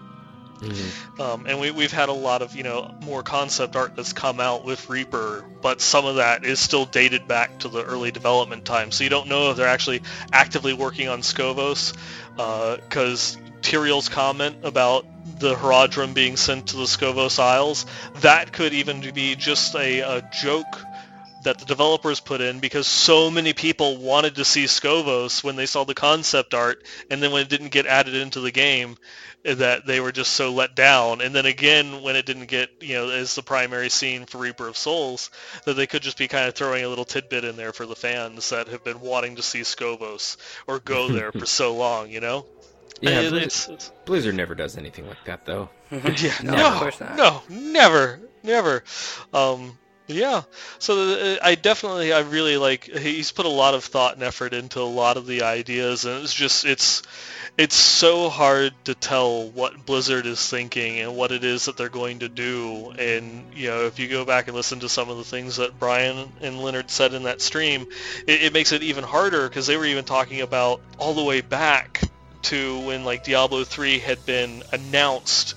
Mhm. 0.62 1.20
Um, 1.20 1.46
and 1.48 1.60
we, 1.60 1.72
we've 1.72 1.92
had 1.92 2.10
a 2.10 2.14
lot 2.14 2.42
of, 2.42 2.56
you 2.56 2.64
know, 2.64 2.94
more 3.06 3.24
concept 3.24 3.76
art 3.76 3.96
that's 3.96 4.14
come 4.14 4.40
out 4.40 4.66
with 4.66 4.90
Reaper, 4.90 5.44
but 5.62 5.82
some 5.82 6.06
of 6.06 6.16
that 6.18 6.44
is 6.44 6.60
still 6.60 6.86
dated 6.86 7.28
back 7.28 7.60
to 7.60 7.70
the 7.70 7.84
early 7.84 8.12
development 8.12 8.66
time. 8.66 8.92
So 8.92 9.04
you 9.04 9.10
don't 9.10 9.28
know 9.28 9.52
if 9.52 9.58
they're 9.58 9.68
actually 9.68 10.02
actively 10.32 10.74
working 10.74 11.08
on 11.08 11.22
Skovos, 11.22 11.94
because 12.36 13.38
Tyrael's 13.62 14.10
comment 14.10 14.58
about 14.64 15.06
the 15.40 15.56
Horadrim 15.56 16.14
being 16.14 16.38
sent 16.38 16.68
to 16.68 16.78
the 16.78 16.84
Skovos 16.84 17.40
Isles, 17.40 17.86
that 18.22 18.52
could 18.52 18.74
even 18.74 19.02
be 19.14 19.36
just 19.36 19.76
a, 19.76 20.00
a 20.02 20.30
joke 20.34 20.86
that 21.44 21.58
the 21.60 21.66
developers 21.66 22.20
put 22.20 22.42
in 22.42 22.60
because 22.60 22.86
so 22.88 23.32
many 23.32 23.54
people 23.54 23.98
wanted 23.98 24.36
to 24.36 24.46
see 24.46 24.66
Skovos 24.66 25.44
when 25.44 25.56
they 25.56 25.66
saw 25.66 25.84
the 25.86 25.94
concept 25.96 26.54
art, 26.54 26.84
and 27.10 27.22
then 27.24 27.32
when 27.32 27.42
it 27.44 27.50
didn't 27.50 27.70
get 27.70 27.86
added 27.86 28.14
into 28.16 28.40
the 28.42 28.52
game, 28.52 28.98
that 29.44 29.86
they 29.86 30.02
were 30.02 30.12
just 30.12 30.34
so 30.34 30.52
let 30.52 30.76
down. 30.76 31.22
And 31.22 31.34
then 31.34 31.46
again, 31.46 32.02
when 32.02 32.18
it 32.18 32.26
didn't 32.26 32.48
get, 32.48 32.70
you 32.82 32.96
know, 32.96 33.10
as 33.10 33.36
the 33.36 33.42
primary 33.42 33.88
scene 33.90 34.26
for 34.26 34.38
Reaper 34.38 34.68
of 34.68 34.76
Souls, 34.76 35.30
that 35.66 35.76
they 35.76 35.88
could 35.88 36.02
just 36.02 36.18
be 36.18 36.28
kind 36.28 36.48
of 36.50 36.56
throwing 36.56 36.84
a 36.84 36.90
little 36.90 37.06
tidbit 37.06 37.46
in 37.46 37.56
there 37.56 37.72
for 37.72 37.86
the 37.86 37.96
fans 37.96 38.50
that 38.50 38.68
have 38.68 38.84
been 38.84 39.00
wanting 39.00 39.38
to 39.38 39.42
see 39.42 39.62
Skovos 39.62 40.36
or 40.68 40.80
go 40.80 41.08
there 41.14 41.32
for 41.32 41.46
so 41.46 41.74
long, 41.76 42.10
you 42.12 42.20
know? 42.20 42.46
Yeah, 43.02 43.12
It- 43.22 43.30
Blizzard, 43.30 43.38
it's- 43.38 43.70
it's- 43.70 43.92
Blizzard 44.04 44.36
never 44.36 44.56
does 44.56 44.78
anything 44.78 45.08
like 45.08 45.24
that, 45.24 45.46
though. 45.46 45.70
yeah, 45.92 46.34
No, 46.44 46.52
no, 46.56 46.68
of 46.68 46.80
course 46.80 47.00
not. 47.00 47.16
no, 47.16 47.42
never, 47.48 48.20
never. 48.44 48.84
Um, 49.34 49.78
yeah, 50.10 50.42
so 50.80 51.14
uh, 51.14 51.38
I 51.44 51.56
definitely, 51.56 52.12
I 52.14 52.22
really 52.22 52.58
like. 52.58 52.84
He's 52.86 53.32
put 53.32 53.46
a 53.46 53.50
lot 53.50 53.76
of 53.76 53.84
thought 53.84 54.16
and 54.16 54.24
effort 54.24 54.54
into 54.54 54.80
a 54.80 54.82
lot 54.82 55.18
of 55.18 55.28
the 55.28 55.44
ideas, 55.44 56.06
and 56.06 56.24
it's 56.24 56.34
just, 56.34 56.66
it's, 56.66 57.04
it's 57.58 57.76
so 57.76 58.30
hard 58.30 58.74
to 58.86 58.96
tell 58.96 59.50
what 59.50 59.86
Blizzard 59.86 60.26
is 60.26 60.48
thinking 60.50 61.00
and 61.00 61.16
what 61.16 61.32
it 61.32 61.44
is 61.44 61.66
that 61.66 61.78
they're 61.78 61.90
going 61.90 62.20
to 62.20 62.30
do. 62.30 62.92
And 62.98 63.46
you 63.54 63.70
know, 63.70 63.86
if 63.86 64.00
you 64.00 64.08
go 64.08 64.26
back 64.26 64.48
and 64.48 64.56
listen 64.56 64.80
to 64.80 64.90
some 64.90 65.10
of 65.10 65.18
the 65.18 65.24
things 65.24 65.58
that 65.58 65.78
Brian 65.78 66.32
and 66.42 66.60
Leonard 66.60 66.90
said 66.90 67.14
in 67.14 67.24
that 67.24 67.42
stream, 67.42 67.88
it, 68.28 68.44
it 68.44 68.54
makes 68.54 68.72
it 68.72 68.82
even 68.82 69.04
harder 69.04 69.48
because 69.48 69.68
they 69.68 69.78
were 69.78 69.86
even 69.86 70.06
talking 70.06 70.42
about 70.42 70.82
all 70.98 71.14
the 71.14 71.24
way 71.24 71.42
back 71.42 72.02
to 72.44 72.80
when 72.80 73.04
like 73.04 73.24
Diablo 73.24 73.64
3 73.64 74.00
had 74.00 74.26
been 74.26 74.64
announced 74.72 75.56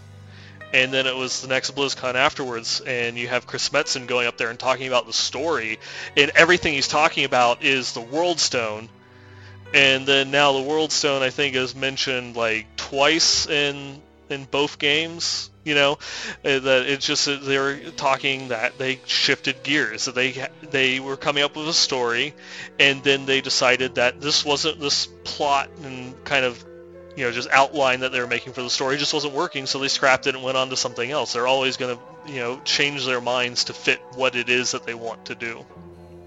and 0.73 0.93
then 0.93 1.07
it 1.07 1.15
was 1.15 1.43
the 1.43 1.49
next 1.49 1.75
BlizzCon 1.75 2.15
afterwards, 2.15 2.81
and 2.81 3.17
you 3.19 3.29
have 3.29 3.47
Chris 3.47 3.69
Metzen 3.69 4.07
going 4.07 4.27
up 4.27 4.39
there 4.39 4.51
and 4.51 4.59
talking 4.59 4.89
about 4.89 5.07
the 5.07 5.13
story, 5.13 5.79
and 6.17 6.31
everything 6.35 6.75
he's 6.75 6.89
talking 6.89 7.25
about 7.25 7.63
is 7.63 7.93
the 7.93 8.01
World 8.01 8.41
Stone, 8.41 8.89
and 9.75 10.07
then 10.07 10.31
now 10.31 10.53
the 10.53 10.63
World 10.63 10.93
Stone 10.93 11.23
I 11.23 11.31
think 11.31 11.55
is 11.57 11.75
mentioned 11.75 12.37
like 12.37 12.67
twice 12.77 13.47
in 13.47 14.01
in 14.29 14.45
both 14.45 14.79
games. 14.79 15.51
You 15.65 15.77
know, 15.77 15.99
that 16.43 16.87
it's 16.89 17.07
just 17.07 17.27
that 17.27 17.45
they 17.45 17.57
were 17.57 17.79
talking 17.97 18.49
that 18.49 18.79
they 18.79 18.99
shifted 19.07 19.63
gears, 19.63 20.07
that 20.07 20.17
they 20.17 20.49
they 20.71 20.99
were 20.99 21.17
coming 21.17 21.45
up 21.45 21.57
with 21.57 21.69
a 21.69 21.73
story, 21.73 22.35
and 22.81 23.01
then 23.05 23.27
they 23.27 23.41
decided 23.41 23.95
that 23.95 24.21
this 24.21 24.45
wasn't 24.45 24.81
this 24.81 25.07
plot 25.23 25.71
and 25.85 26.25
kind 26.25 26.45
of 26.45 26.65
you 27.17 27.25
know, 27.25 27.33
just 27.33 27.49
outline 27.51 28.01
that 28.01 28.13
they 28.13 28.21
were 28.21 28.27
making 28.27 28.53
for 28.53 28.63
the 28.63 28.71
story 28.71 28.97
just 28.97 29.13
wasn't 29.13 29.35
working, 29.35 29.67
so 29.67 29.79
they 29.79 29.89
scrapped 29.89 30.27
it 30.27 30.35
and 30.35 30.43
went 30.43 30.57
on 30.57 30.71
to 30.71 30.77
something 30.77 31.11
else. 31.11 31.33
They're 31.33 31.47
always 31.47 31.77
going 31.77 31.97
to, 31.97 32.33
you 32.33 32.41
know, 32.41 32.61
change 32.65 33.05
their 33.05 33.21
minds 33.21 33.65
to 33.65 33.75
fit 33.75 34.01
what 34.15 34.35
it 34.35 34.49
is 34.49 34.73
that 34.73 34.85
they 34.85 34.95
want 34.95 35.27
to 35.27 35.35
do. 35.35 35.65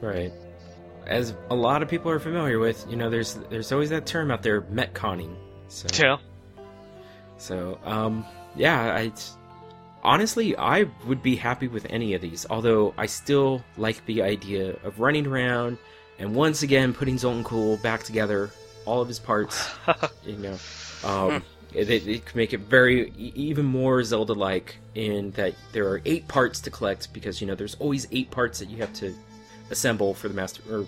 Right. 0.02 0.32
As 1.06 1.34
a 1.50 1.56
lot 1.56 1.82
of 1.82 1.90
people 1.90 2.12
are 2.12 2.20
familiar 2.20 2.60
with, 2.60 2.86
you 2.90 2.96
know, 2.96 3.10
there's 3.10 3.36
there's 3.50 3.72
always 3.72 3.90
that 3.90 4.06
term 4.06 4.32
out 4.32 4.44
there, 4.44 4.62
metconning. 4.62 5.36
So 5.68 5.88
Yeah. 5.94 6.18
So, 7.38 7.80
um, 7.84 8.26
yeah, 8.56 8.80
I 8.82 9.12
honestly 10.04 10.56
I 10.58 10.86
would 11.06 11.22
be 11.22 11.36
happy 11.36 11.68
with 11.68 11.86
any 11.90 12.14
of 12.14 12.22
these. 12.22 12.46
Although 12.50 12.94
I 12.98 13.08
still 13.08 13.64
like 13.78 14.06
the 14.06 14.24
idea 14.24 14.76
of 14.84 15.00
running 15.00 15.28
around 15.28 15.78
and 16.18 16.34
once 16.34 16.64
again 16.64 16.94
putting 16.94 17.18
Zoltun 17.18 17.44
Kulle 17.44 17.78
back 17.78 18.04
together, 18.04 18.52
all 18.86 19.02
of 19.02 19.08
his 19.08 19.20
parts. 19.20 19.70
you 20.26 20.38
know, 20.38 20.58
um, 21.04 21.44
it, 21.74 21.90
it, 21.90 22.36
make 22.36 22.54
it 22.54 22.62
very 22.62 23.12
even 23.18 23.66
more 23.66 24.04
Zelda-like 24.04 24.78
in 24.96 25.32
that 25.32 25.54
there 25.74 25.88
are 25.90 26.02
eight 26.06 26.28
parts 26.28 26.62
to 26.62 26.72
collect 26.72 27.12
because 27.14 27.42
you 27.42 27.48
know 27.48 27.56
there's 27.56 27.76
always 27.76 28.08
eight 28.12 28.32
parts 28.32 28.60
that 28.60 28.70
you 28.70 28.78
have 28.78 28.94
to 28.94 29.14
assemble 29.72 30.14
for 30.14 30.28
the 30.30 30.34
master 30.34 30.62
or 30.72 30.86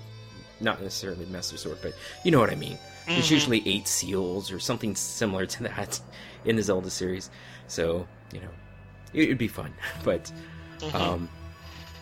not 0.59 0.82
necessarily 0.82 1.26
Master 1.27 1.56
Sword, 1.58 1.77
but 1.84 1.93
you 2.24 2.32
know 2.32 2.40
what 2.40 2.50
I 2.50 2.56
mean. 2.56 2.77
There's 3.06 3.27
Mhm. 3.27 3.32
usually 3.32 3.64
eight 3.67 3.88
seals 3.88 4.51
or 4.51 4.59
something 4.59 4.95
similar 4.95 5.45
to 5.45 5.64
that 5.64 6.00
in 6.45 6.56
the 6.56 6.64
Zelda 6.64 6.90
series. 6.90 7.30
So 7.67 8.08
you 8.34 8.40
know, 8.40 8.50
it 9.14 9.27
would 9.30 9.38
be 9.38 9.48
fun. 9.48 9.74
But 10.03 10.32
Mhm. 10.80 10.95
um, 10.95 11.30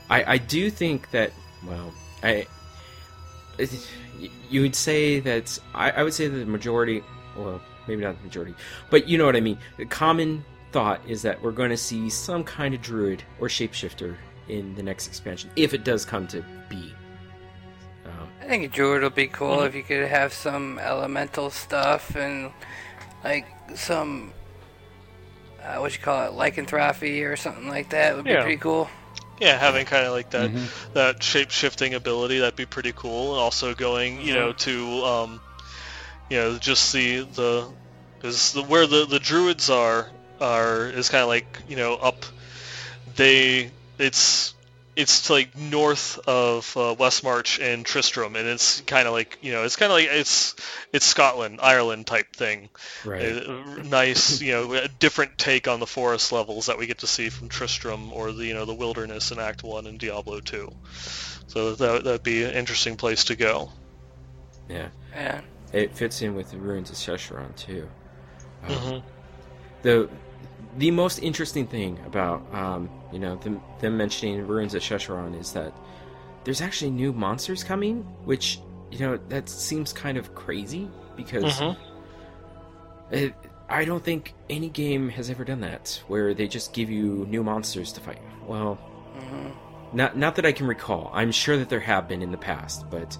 I 0.10 0.34
I 0.34 0.38
do 0.38 0.70
think 0.70 1.10
that 1.12 1.32
well, 1.68 1.94
I 2.24 2.46
it- 3.58 3.88
you 4.50 4.62
would 4.62 4.76
say 4.76 5.20
that 5.22 5.58
I, 5.74 5.92
I 5.92 6.04
would 6.04 6.14
say 6.14 6.28
that 6.28 6.38
the 6.38 6.46
majority, 6.46 7.04
well, 7.38 7.62
maybe 7.88 8.04
not 8.04 8.18
the 8.18 8.24
majority, 8.24 8.54
but 8.90 9.08
you 9.08 9.18
know 9.18 9.26
what 9.26 9.36
I 9.36 9.42
mean. 9.42 9.58
The 9.78 9.86
common 9.86 10.44
thought 10.72 11.02
is 11.08 11.22
that 11.24 11.42
we're 11.42 11.52
going 11.52 11.70
to 11.70 11.78
see 11.78 12.10
some 12.10 12.44
kind 12.44 12.74
of 12.74 12.82
druid 12.82 13.24
or 13.40 13.48
shapeshifter 13.48 14.16
in 14.50 14.76
the 14.76 14.84
next 14.84 15.08
expansion, 15.08 15.50
if 15.56 15.74
it 15.74 15.84
does 15.84 16.06
come 16.06 16.28
to 16.28 16.44
be. 16.70 16.94
Um, 18.06 18.28
I 18.42 18.46
think 18.46 18.64
a 18.64 18.68
druid 18.68 19.02
would 19.04 19.16
be 19.16 19.28
cool 19.28 19.58
Mhm. 19.58 19.68
if 19.68 19.76
you 19.76 19.84
could 19.84 20.08
have 20.08 20.32
some 20.34 20.78
elemental 20.80 21.50
stuff 21.50 22.16
and 22.16 22.52
like 23.24 23.46
some 23.76 24.32
uh, 25.64 25.78
what 25.78 25.92
you 25.98 26.00
call 26.04 26.28
it, 26.28 26.34
lycanthropy 26.34 27.24
or 27.24 27.36
something 27.36 27.68
like 27.68 27.90
that 27.90 28.16
would 28.16 28.26
be 28.26 28.30
Yeah. 28.32 28.42
pretty 28.44 28.58
cool. 28.58 28.88
Yeah, 29.40 29.58
having 29.58 29.86
kind 29.86 30.06
of 30.06 30.14
like 30.14 30.30
that 30.32 30.52
Mhm. 30.52 30.72
that 30.94 31.22
shape 31.24 31.52
shifting 31.52 31.94
ability 31.94 32.40
that'd 32.40 32.56
be 32.56 32.66
pretty 32.66 32.94
cool. 32.94 33.34
And 33.34 33.42
also 33.42 33.74
going, 33.76 34.22
you 34.22 34.34
know, 34.34 34.54
to 34.54 35.04
um, 35.04 35.42
you 36.30 36.38
know, 36.38 36.58
just 36.60 36.94
the 36.94 37.22
the 37.24 37.76
is 38.28 38.54
the 38.54 38.64
where 38.64 38.88
the 38.88 39.06
the 39.06 39.20
druids 39.20 39.70
are 39.70 40.12
are 40.40 40.88
is 40.88 41.10
kind 41.10 41.24
of 41.24 41.30
like 41.30 41.62
you 41.68 41.76
know 41.78 41.96
up. 41.98 42.26
They 43.16 43.74
it's 44.00 44.55
it's 44.96 45.30
like 45.30 45.58
north 45.58 46.20
of 46.28 46.76
uh, 46.78 46.96
Westmarch 46.98 47.60
and 47.62 47.86
Tristram, 47.86 48.36
and 48.36 48.48
it's 48.48 48.82
kind 48.82 49.08
of 49.08 49.14
like 49.14 49.38
you 49.42 49.52
know 49.52 49.64
it's 49.64 49.76
kind 49.76 49.92
of 49.92 49.98
like 49.98 50.08
it's 50.10 50.56
it's 50.94 51.06
Scotland, 51.06 51.60
Ireland 51.62 52.08
type 52.08 52.34
thing. 52.36 52.70
Right. 53.04 53.46
Uh, 53.46 53.82
nice, 53.84 54.42
you 54.42 54.52
know, 54.54 54.74
a 54.74 54.88
different 54.88 55.38
take 55.38 55.68
on 55.68 55.80
the 55.80 55.88
forest 55.88 56.32
levels 56.32 56.68
that 56.68 56.78
we 56.78 56.88
get 56.88 57.00
to 57.00 57.08
see 57.08 57.30
from 57.30 57.50
Tristram 57.50 58.14
or 58.14 58.32
the 58.32 58.46
you 58.46 58.54
know 58.54 58.66
the 58.66 58.74
wilderness 58.74 59.32
in 59.32 59.40
Act 59.40 59.64
One 59.64 59.86
and 59.88 60.00
Diablo 60.00 60.40
Two. 60.40 60.72
So 61.48 61.76
that 61.76 62.04
that'd 62.04 62.24
be 62.24 62.44
an 62.44 62.52
interesting 62.52 62.96
place 62.98 63.26
to 63.26 63.36
go. 63.36 63.72
yeah. 64.70 64.90
Yeah. 65.14 65.42
It 65.74 65.96
fits 65.96 66.22
in 66.22 66.36
with 66.36 66.52
the 66.52 66.58
ruins 66.58 66.90
of 66.90 66.96
Sescheron 66.96 67.54
too. 67.58 67.90
Um, 68.64 68.76
Mhm. 68.76 69.04
The 69.82 70.10
the 70.78 70.92
most 70.92 71.20
interesting 71.20 71.68
thing 71.68 72.00
about 72.06 72.46
um, 72.54 72.90
you 73.12 73.20
know 73.20 73.36
them, 73.38 73.62
them 73.80 73.98
mentioning 73.98 74.46
ruins 74.46 74.74
of 74.74 74.82
Sescheron 74.82 75.40
is 75.40 75.54
that 75.54 75.74
there's 76.44 76.62
actually 76.62 76.92
new 76.92 77.12
monsters 77.14 77.64
coming, 77.64 78.02
which 78.26 78.60
you 78.92 79.00
know 79.00 79.18
that 79.30 79.50
seems 79.50 79.92
kind 79.94 80.18
of 80.18 80.36
crazy 80.36 80.90
because 81.16 81.44
Mhm. 81.60 81.78
it, 83.12 83.34
I 83.70 83.86
don't 83.86 84.04
think 84.04 84.34
any 84.50 84.70
game 84.70 85.10
has 85.10 85.30
ever 85.30 85.44
done 85.44 85.62
that 85.62 86.02
where 86.08 86.34
they 86.34 86.48
just 86.48 86.74
give 86.74 86.90
you 86.90 87.26
new 87.30 87.44
monsters 87.44 87.92
to 87.94 88.02
fight. 88.02 88.22
Well, 88.48 88.78
not 89.94 90.18
not 90.18 90.36
that 90.36 90.46
I 90.46 90.52
can 90.52 90.68
recall. 90.68 91.10
I'm 91.14 91.32
sure 91.32 91.58
that 91.58 91.70
there 91.70 91.80
have 91.80 92.08
been 92.08 92.22
in 92.22 92.32
the 92.32 92.38
past, 92.38 92.90
but 92.90 93.18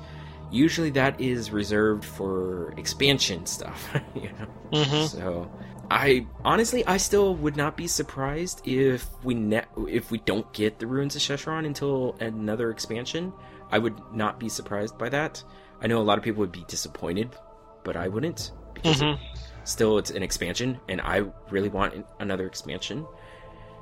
usually 0.52 0.90
that 0.92 1.20
is 1.20 1.52
reserved 1.52 2.04
for 2.06 2.74
expansion 2.78 3.46
stuff. 3.46 3.90
you 4.16 4.30
know. 4.40 4.48
Mhm. 4.84 5.08
So 5.08 5.50
I 5.92 6.26
honestly 6.44 6.86
I 6.86 6.98
still 6.98 7.36
would 7.36 7.56
not 7.56 7.78
be 7.78 7.88
surprised 7.88 8.62
if 8.68 9.06
we 9.24 9.34
ne- 9.34 9.66
if 9.88 10.12
we 10.12 10.18
don't 10.20 10.52
get 10.54 10.80
the 10.80 10.88
ruins 10.88 11.16
of 11.16 11.22
Sescheron 11.22 11.66
until 11.66 12.16
another 12.20 12.70
expansion. 12.72 13.32
I 13.72 13.80
would 13.80 13.96
not 14.14 14.40
be 14.40 14.50
surprised 14.50 14.98
by 14.98 15.10
that. 15.10 15.44
I 15.82 15.88
know 15.88 16.00
a 16.00 16.04
lot 16.04 16.18
of 16.18 16.24
people 16.24 16.40
would 16.42 16.52
be 16.52 16.64
disappointed, 16.68 17.36
but 17.84 17.96
I 17.96 18.08
wouldn't 18.08 18.52
because 18.74 19.02
Mhm. 19.02 19.14
it, 19.16 19.20
still 19.64 19.98
it's 19.98 20.12
an 20.12 20.24
expansion, 20.24 20.80
and 20.88 21.02
I 21.02 21.24
really 21.50 21.70
want 21.70 22.06
another 22.20 22.46
expansion 22.48 23.06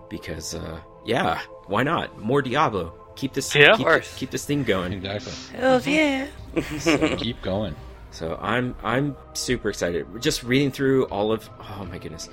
because 0.09 0.55
uh, 0.55 0.79
yeah, 1.05 1.39
why 1.67 1.83
not 1.83 2.19
more 2.19 2.41
Diablo? 2.41 2.93
Keep 3.15 3.33
this 3.33 3.53
Yeah. 3.53 3.75
Keep, 3.77 3.87
keep 4.15 4.29
this 4.31 4.45
thing 4.45 4.63
going. 4.63 4.93
Exactly. 4.93 5.33
Hells 5.57 5.85
yeah. 5.87 6.27
So 6.79 7.15
keep 7.17 7.41
going. 7.41 7.75
So 8.13 8.37
I'm 8.41 8.75
I'm 8.83 9.15
super 9.33 9.69
excited. 9.69 10.05
Just 10.21 10.43
reading 10.43 10.71
through 10.71 11.05
all 11.05 11.31
of 11.31 11.49
oh 11.59 11.85
my 11.89 11.97
goodness, 11.97 12.29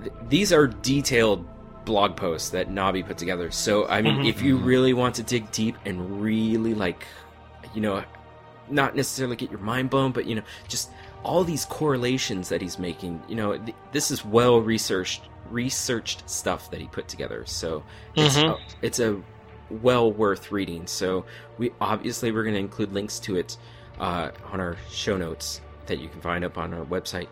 Th- 0.00 0.12
these 0.28 0.52
are 0.52 0.66
detailed 0.68 1.44
blog 1.84 2.16
posts 2.16 2.50
that 2.50 2.70
Nabi 2.70 3.04
put 3.04 3.18
together. 3.18 3.50
So 3.50 3.86
I 3.88 4.00
mean, 4.02 4.18
Mhm. 4.22 4.28
if 4.28 4.40
you 4.40 4.56
really 4.56 4.92
want 4.94 5.16
to 5.16 5.22
dig 5.24 5.50
deep 5.50 5.76
and 5.84 6.22
really 6.22 6.74
like, 6.74 7.04
you 7.74 7.80
know, 7.80 8.04
not 8.70 8.94
necessarily 8.96 9.36
get 9.36 9.50
your 9.50 9.60
mind 9.60 9.90
blown, 9.90 10.12
but 10.12 10.26
you 10.26 10.36
know, 10.36 10.42
just 10.68 10.90
all 11.24 11.42
these 11.42 11.64
correlations 11.64 12.48
that 12.50 12.62
he's 12.62 12.78
making. 12.78 13.20
You 13.28 13.34
know, 13.36 13.58
th- 13.58 13.76
this 13.92 14.10
is 14.12 14.24
well 14.24 14.60
researched 14.60 15.22
researched 15.50 16.28
stuff 16.30 16.70
that 16.70 16.80
he 16.80 16.86
put 16.86 17.08
together. 17.08 17.44
So 17.46 17.82
it's 18.14 18.36
Mhm. 18.38 18.50
a, 18.50 18.58
it's 18.80 19.00
a 19.00 19.20
well 19.82 20.10
worth 20.12 20.52
reading. 20.52 20.86
So 20.86 21.24
we 21.58 21.72
obviously 21.80 22.30
we're 22.30 22.44
going 22.44 22.54
to 22.54 22.60
include 22.60 22.92
links 22.92 23.18
to 23.20 23.36
it 23.36 23.56
uh, 23.98 24.30
on 24.50 24.60
our 24.60 24.76
show 24.90 25.16
notes 25.16 25.60
that 25.86 25.98
you 25.98 26.08
can 26.08 26.20
find 26.20 26.44
up 26.44 26.58
on 26.58 26.72
our 26.74 26.84
website. 26.84 27.28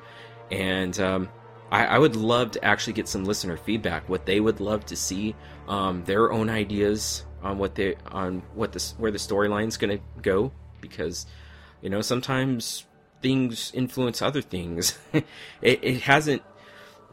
And 0.51 0.99
um, 1.01 1.29
I, 1.71 1.87
I 1.87 1.99
would 1.99 2.17
love 2.17 2.51
to 2.53 2.65
actually 2.65 2.93
get 2.93 3.09
some 3.09 3.25
listener 3.25 3.57
feedback, 3.57 4.09
what 4.09 4.27
they 4.27 4.41
would 4.41 4.61
love 4.61 4.85
to 4.87 4.97
see, 4.97 5.35
um, 5.69 6.05
their 6.05 6.33
own 6.33 6.51
ideas 6.51 7.25
on 7.43 7.59
what 7.59 7.75
they 7.75 7.97
on 8.07 8.43
what 8.55 8.73
this 8.73 8.95
where 8.99 9.11
the 9.11 9.19
storyline's 9.19 9.77
going 9.77 9.99
to 9.99 10.05
go, 10.21 10.53
because 10.81 11.27
you 11.81 11.91
know 11.91 12.01
sometimes 12.01 12.85
things 13.23 13.73
influence 13.75 14.21
other 14.21 14.43
things. 14.43 14.99
it, 15.13 15.25
it 15.63 16.03
hasn't. 16.03 16.43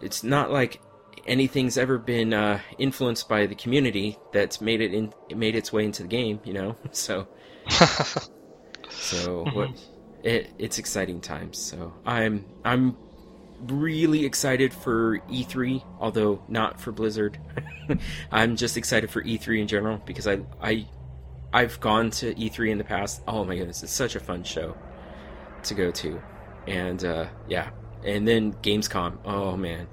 It's 0.01 0.23
not 0.23 0.51
like 0.51 0.81
anything's 1.25 1.77
ever 1.77 1.97
been 1.97 2.33
uh, 2.33 2.59
influenced 2.77 3.29
by 3.29 3.45
the 3.45 3.55
community 3.55 4.17
that's 4.33 4.59
made 4.59 4.81
it 4.81 4.93
in 4.93 5.13
made 5.35 5.55
its 5.55 5.71
way 5.71 5.85
into 5.85 6.03
the 6.03 6.09
game. 6.09 6.41
You 6.43 6.53
know, 6.53 6.75
so 6.91 7.27
so 8.89 9.45
what? 9.53 9.69
It, 10.23 10.51
it's 10.57 10.79
exciting 10.79 11.21
times. 11.21 11.57
So 11.57 11.93
I'm 12.05 12.45
I'm 12.65 12.97
really 13.61 14.25
excited 14.25 14.73
for 14.73 15.19
E3, 15.29 15.83
although 15.99 16.41
not 16.47 16.79
for 16.79 16.91
Blizzard. 16.91 17.39
I'm 18.31 18.55
just 18.55 18.77
excited 18.77 19.09
for 19.09 19.23
E3 19.23 19.61
in 19.61 19.67
general 19.67 20.01
because 20.05 20.27
I 20.27 20.39
I 20.61 20.87
I've 21.53 21.79
gone 21.79 22.11
to 22.11 22.33
E3 22.35 22.71
in 22.71 22.77
the 22.77 22.83
past. 22.83 23.21
Oh 23.27 23.43
my 23.43 23.55
goodness, 23.55 23.83
it's 23.83 23.93
such 23.93 24.15
a 24.15 24.19
fun 24.19 24.43
show 24.43 24.75
to 25.63 25.73
go 25.73 25.91
to, 25.91 26.21
and 26.67 27.03
uh, 27.03 27.27
yeah, 27.47 27.69
and 28.03 28.27
then 28.27 28.53
Gamescom. 28.53 29.17
Oh 29.25 29.57
man, 29.57 29.87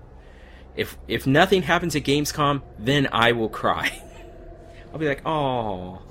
if 0.77 0.99
if 1.09 1.27
nothing 1.27 1.63
happens 1.63 1.97
at 1.97 2.03
Gamescom, 2.03 2.63
then 2.79 3.09
I 3.13 3.33
will 3.33 3.49
cry. 3.49 4.03
I'll 4.93 4.99
be 4.99 5.09
like, 5.09 5.23
oh. 5.27 6.03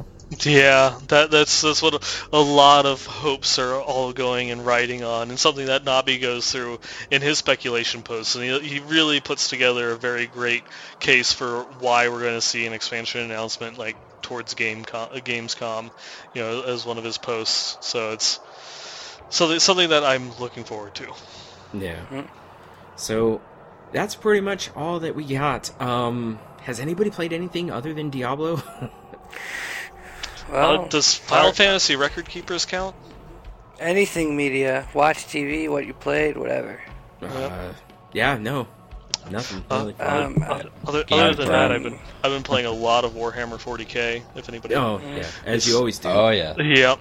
Yeah, 0.43 0.97
that 1.09 1.29
that's 1.29 1.61
that's 1.61 1.83
what 1.83 1.93
a, 1.93 2.37
a 2.37 2.41
lot 2.41 2.87
of 2.87 3.05
hopes 3.05 3.59
are 3.59 3.79
all 3.79 4.11
going 4.11 4.49
and 4.49 4.65
riding 4.65 5.03
on, 5.03 5.29
and 5.29 5.39
something 5.39 5.67
that 5.67 5.85
Nabi 5.85 6.19
goes 6.19 6.51
through 6.51 6.79
in 7.11 7.21
his 7.21 7.37
speculation 7.37 8.01
posts, 8.01 8.35
and 8.35 8.43
he, 8.43 8.59
he 8.59 8.79
really 8.79 9.19
puts 9.19 9.49
together 9.49 9.91
a 9.91 9.95
very 9.95 10.25
great 10.25 10.63
case 10.99 11.31
for 11.31 11.61
why 11.79 12.09
we're 12.09 12.21
going 12.21 12.33
to 12.33 12.41
see 12.41 12.65
an 12.65 12.73
expansion 12.73 13.21
announcement 13.21 13.77
like 13.77 13.95
towards 14.23 14.55
Game 14.55 14.83
uh, 14.91 15.09
Gamescom, 15.09 15.91
you 16.33 16.41
know, 16.41 16.63
as 16.63 16.85
one 16.87 16.97
of 16.97 17.03
his 17.03 17.19
posts. 17.19 17.77
So 17.87 18.13
it's 18.13 18.39
something 19.29 19.59
something 19.59 19.89
that 19.89 20.03
I'm 20.03 20.35
looking 20.39 20.63
forward 20.63 20.95
to. 20.95 21.13
Yeah. 21.71 22.25
So 22.95 23.41
that's 23.91 24.15
pretty 24.15 24.41
much 24.41 24.71
all 24.75 24.99
that 25.01 25.15
we 25.15 25.25
got. 25.25 25.79
Um, 25.79 26.39
has 26.63 26.79
anybody 26.79 27.11
played 27.11 27.31
anything 27.31 27.69
other 27.69 27.93
than 27.93 28.09
Diablo? 28.09 28.63
Well, 30.51 30.85
uh, 30.85 30.87
does 30.87 31.15
Final 31.15 31.51
Fantasy 31.51 31.95
Record 31.95 32.27
Keepers 32.29 32.65
count? 32.65 32.95
anything 33.79 34.35
media, 34.37 34.87
watch 34.93 35.25
TV, 35.25 35.69
what 35.69 35.85
you 35.85 35.93
played, 35.93 36.37
whatever. 36.37 36.81
uh, 37.21 37.73
yeah, 38.13 38.37
no, 38.37 38.67
nothing 39.29 39.63
Uh, 39.69 39.77
really. 39.79 39.93
Um, 39.99 40.41
Other, 40.41 40.69
other, 40.87 41.05
other 41.11 41.33
than 41.33 41.47
that, 41.49 41.71
I've 41.71 41.83
been 41.83 41.99
I've 42.23 42.31
been 42.31 42.43
playing 42.43 42.67
a 42.67 42.71
lot 42.71 43.03
of 43.05 43.13
Warhammer 43.13 43.57
40k. 43.57 44.23
If 44.35 44.49
anybody, 44.49 44.75
oh 44.75 45.01
yeah, 45.03 45.25
as 45.45 45.67
you 45.67 45.77
always 45.77 45.99
do. 45.99 46.07
Oh 46.09 46.29
yeah. 46.29 46.55
Yep, 46.57 46.99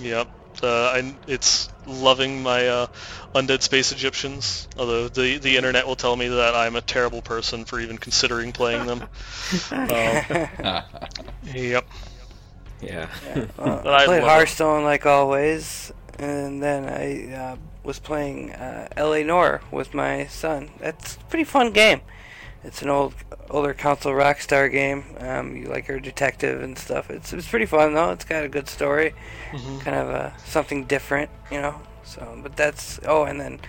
yep. 0.00 0.28
Uh, 0.62 0.66
I, 0.66 1.14
it's 1.26 1.70
loving 1.86 2.42
my 2.42 2.68
uh, 2.68 2.86
undead 3.34 3.62
space 3.62 3.92
Egyptians. 3.92 4.68
Although 4.76 5.08
the 5.08 5.38
the 5.38 5.56
internet 5.56 5.86
will 5.86 5.96
tell 5.96 6.14
me 6.14 6.28
that 6.28 6.54
I'm 6.54 6.76
a 6.76 6.82
terrible 6.82 7.22
person 7.22 7.64
for 7.64 7.80
even 7.80 7.96
considering 7.96 8.52
playing 8.52 8.86
them. 8.86 9.02
um, 9.70 10.82
yep. 11.54 11.86
Yeah. 12.82 13.08
Uh, 13.34 13.46
But 13.82 13.86
I 13.86 14.02
I 14.02 14.04
played 14.06 14.22
love 14.22 14.30
it. 14.30 14.34
Hearthstone 14.34 14.84
like 14.84 15.06
always, 15.06 15.92
and 16.18 16.62
then 16.62 16.84
I 16.88 17.32
uh, 17.34 17.56
was 17.84 17.98
playing 17.98 18.52
uh, 18.52 18.88
L.A. 18.96 19.22
Noire 19.24 19.60
with 19.70 19.94
my 19.94 20.26
son. 20.26 20.70
That's 20.78 21.16
a 21.16 21.20
pretty 21.30 21.44
fun 21.44 21.72
game. 21.72 22.00
It's 22.62 22.82
an 22.82 22.90
old, 22.90 23.14
older 23.48 23.72
console 23.72 24.12
Rockstar 24.12 24.70
game. 24.70 25.04
Um, 25.18 25.56
you 25.56 25.64
like 25.64 25.88
your 25.88 25.98
detective 25.98 26.62
and 26.62 26.76
stuff. 26.76 27.08
It's 27.10 27.32
it's 27.32 27.48
pretty 27.48 27.64
fun 27.66 27.94
though. 27.94 28.10
It's 28.10 28.24
got 28.24 28.44
a 28.44 28.48
good 28.48 28.68
story, 28.68 29.14
Mhm. 29.52 29.80
kind 29.80 29.96
of 29.96 30.08
a 30.10 30.34
something 30.44 30.84
different, 30.84 31.30
you 31.50 31.60
know. 31.60 31.80
So, 32.04 32.38
but 32.42 32.56
that's 32.56 33.00
oh, 33.06 33.24
and 33.24 33.40
then 33.40 33.60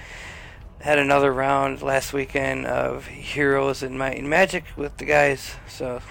had 0.82 1.00
another 1.00 1.32
round 1.32 1.82
last 1.82 2.12
weekend 2.12 2.66
of 2.66 3.06
Heroes 3.08 3.82
and 3.84 3.98
Might 3.98 4.18
and 4.18 4.30
Magic 4.30 4.66
with 4.76 4.98
the 4.98 5.06
guys. 5.06 5.56
So 5.70 6.02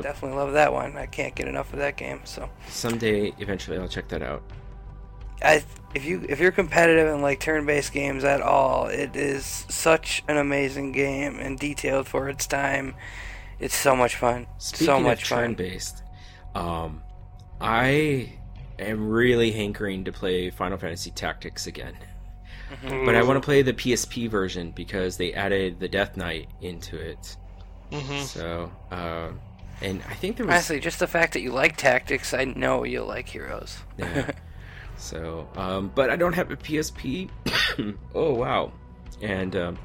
Definitely 0.00 0.36
love 0.38 0.52
that 0.52 0.72
one. 0.72 0.96
I 0.96 1.06
can't 1.06 1.34
get 1.34 1.48
enough 1.48 1.72
of 1.72 1.78
that 1.78 1.96
game. 1.96 2.20
So 2.24 2.48
Someday, 2.68 3.32
eventually, 3.38 3.78
I'll 3.78 3.88
check 3.88 4.08
that 4.08 4.22
out. 4.22 4.42
I 5.42 5.62
if 5.94 6.04
you 6.04 6.24
if 6.28 6.40
you're 6.40 6.52
competitive 6.52 7.12
in 7.12 7.22
like 7.22 7.40
turn-based 7.40 7.92
games 7.92 8.24
at 8.24 8.40
all, 8.40 8.86
it 8.86 9.14
is 9.14 9.66
such 9.68 10.22
an 10.28 10.36
amazing 10.36 10.92
game 10.92 11.38
and 11.38 11.58
detailed 11.58 12.08
for 12.08 12.28
its 12.28 12.46
time. 12.46 12.94
It's 13.58 13.76
so 13.76 13.94
much 13.94 14.16
fun. 14.16 14.46
Speaking 14.58 14.86
so 14.86 15.00
much 15.00 15.22
of 15.22 15.28
fun. 15.28 15.38
turn-based, 15.38 16.02
um, 16.54 17.02
I 17.60 18.32
am 18.78 19.08
really 19.08 19.52
hankering 19.52 20.04
to 20.04 20.12
play 20.12 20.50
Final 20.50 20.78
Fantasy 20.78 21.10
Tactics 21.10 21.66
again. 21.66 21.94
Mm-hmm. 22.70 23.04
But 23.04 23.14
I 23.14 23.22
want 23.22 23.40
to 23.40 23.44
play 23.44 23.62
the 23.62 23.72
PSP 23.72 24.28
version 24.28 24.72
because 24.72 25.16
they 25.16 25.32
added 25.32 25.78
the 25.78 25.88
Death 25.88 26.16
Knight 26.16 26.48
into 26.60 26.96
it. 26.96 27.36
Mhm. 27.92 28.22
So, 28.22 28.72
uh, 28.90 29.28
and 29.80 30.02
I 30.08 30.14
think 30.14 30.36
there 30.36 30.46
was 30.46 30.54
Honestly, 30.54 30.80
just 30.80 30.98
the 30.98 31.06
fact 31.06 31.32
that 31.34 31.40
you 31.40 31.50
like 31.50 31.76
tactics, 31.76 32.32
I 32.32 32.44
know 32.44 32.84
you'll 32.84 33.06
like 33.06 33.28
Heroes. 33.28 33.78
Yeah. 33.98 34.30
so, 34.96 35.48
um, 35.56 35.90
but 35.94 36.10
I 36.10 36.16
don't 36.16 36.32
have 36.34 36.50
a 36.50 36.56
PSP. 36.56 37.30
oh 38.14 38.34
wow, 38.34 38.72
and 39.20 39.54
um, 39.56 39.78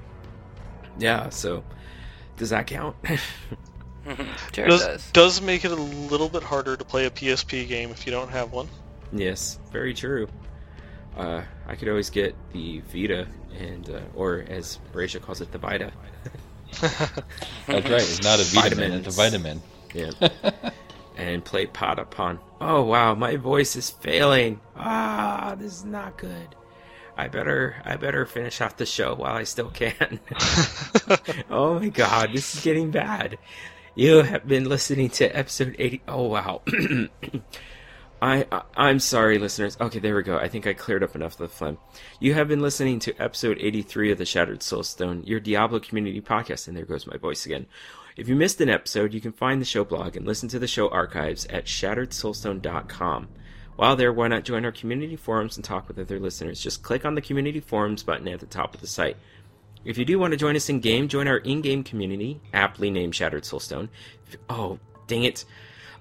yeah. 0.98 1.30
So, 1.30 1.64
does 2.38 2.50
that 2.52 2.68
count? 2.68 2.96
sure 4.54 4.68
does, 4.68 4.86
does. 4.86 5.12
does 5.12 5.42
make 5.42 5.66
it 5.66 5.72
a 5.72 5.76
little 5.76 6.30
bit 6.30 6.44
harder 6.44 6.78
to 6.78 6.86
play 6.86 7.06
a 7.06 7.12
PSP 7.12 7.68
game 7.68 7.92
if 7.92 8.06
you 8.06 8.12
don't 8.12 8.30
have 8.30 8.52
one. 8.52 8.68
yes, 9.12 9.60
very 9.72 9.94
true. 9.94 10.28
Uh, 11.18 11.42
I 11.68 11.76
could 11.76 11.90
always 11.90 12.10
get 12.10 12.36
the 12.54 12.82
Vita, 12.94 13.28
and 13.58 13.90
uh, 13.90 14.00
or 14.16 14.46
as 14.48 14.80
Bracia 14.94 15.22
calls 15.22 15.42
it, 15.42 15.52
the 15.52 15.58
Vita. 15.58 15.92
That's 16.80 16.94
right. 17.68 17.86
It's 17.90 18.24
not 18.24 18.40
a 18.40 18.44
vitamin. 18.44 18.94
It's 18.94 19.08
a 19.08 19.18
vitamin. 19.18 19.62
Yeah. 19.94 20.12
and 21.18 21.44
play 21.44 21.66
Patapon. 21.68 22.40
Oh 22.62 22.84
wow, 22.84 23.14
my 23.16 23.36
voice 23.36 23.76
is 23.76 23.90
failing. 23.90 24.62
Ah, 24.76 25.56
this 25.58 25.74
is 25.74 25.86
not 25.86 26.18
good. 26.18 26.56
I 27.18 27.28
better 27.28 27.82
I 27.84 27.98
better 27.98 28.26
finish 28.26 28.62
off 28.62 28.78
the 28.78 28.86
show 28.86 29.16
while 29.16 29.36
I 29.36 29.44
still 29.44 29.70
can. 29.70 30.20
oh 31.50 31.80
my 31.80 31.90
god, 31.90 32.32
this 32.34 32.56
is 32.56 32.64
getting 32.64 32.92
bad. 32.92 33.38
You 33.96 34.22
have 34.22 34.48
been 34.48 34.70
listening 34.70 35.10
to 35.12 35.26
episode 35.26 35.76
80. 35.78 36.02
Oh 36.08 36.28
wow. 36.28 36.62
I, 38.22 38.46
I 38.52 38.62
I'm 38.76 39.00
sorry, 39.00 39.38
listeners. 39.38 39.78
Okay, 39.80 40.00
there 40.00 40.16
we 40.16 40.24
go. 40.24 40.38
I 40.38 40.48
think 40.48 40.68
I 40.68 40.74
cleared 40.74 41.04
up 41.04 41.16
enough 41.16 41.34
of 41.34 41.40
the 41.40 41.48
phlegm. 41.50 41.78
You 42.20 42.34
have 42.34 42.48
been 42.48 42.62
listening 42.62 43.00
to 43.00 43.22
episode 43.22 43.58
83 43.60 44.14
of 44.14 44.18
the 44.18 44.26
Shattered 44.26 44.60
Soulstone, 44.60 45.28
your 45.28 45.42
Diablo 45.42 45.80
community 45.80 46.22
podcast, 46.22 46.68
and 46.70 46.78
there 46.78 46.86
goes 46.86 47.08
my 47.08 47.18
voice 47.18 47.46
again. 47.46 47.66
If 48.20 48.28
you 48.28 48.36
missed 48.36 48.60
an 48.60 48.68
episode, 48.68 49.14
you 49.14 49.22
can 49.22 49.32
find 49.32 49.62
the 49.62 49.66
show 49.66 49.86
blog 49.86 50.18
and 50.18 50.26
listen 50.26 50.50
to 50.50 50.60
the 50.60 50.68
show 50.68 50.90
archives 50.90 51.46
at 51.46 51.68
shatteredsoulstone.com. 51.68 53.30
While 53.78 53.96
there, 53.96 54.12
why 54.12 54.28
not 54.28 54.44
join 54.44 54.66
our 54.66 54.74
community 54.74 55.16
forums 55.16 55.56
and 55.56 55.64
talk 55.64 55.88
with 55.88 55.98
other 55.98 56.20
listeners? 56.20 56.62
Just 56.62 56.84
click 56.84 57.06
on 57.06 57.16
the 57.16 57.22
community 57.22 57.62
forums 57.62 58.04
button 58.04 58.28
at 58.28 58.42
the 58.42 58.46
top 58.46 58.76
of 58.76 58.82
the 58.82 58.88
site. 58.88 59.16
If 59.86 59.98
you 59.98 60.04
do 60.04 60.20
want 60.20 60.32
to 60.32 60.38
join 60.38 60.58
us 60.58 60.68
in 60.68 60.82
game, 60.82 61.08
join 61.08 61.30
our 61.30 61.38
in-game 61.38 61.86
community, 61.86 62.42
aptly 62.54 62.92
named 62.92 63.16
Shattered 63.16 63.44
Soulstone. 63.44 63.88
Oh, 64.50 64.80
dang 65.08 65.24
it! 65.24 65.46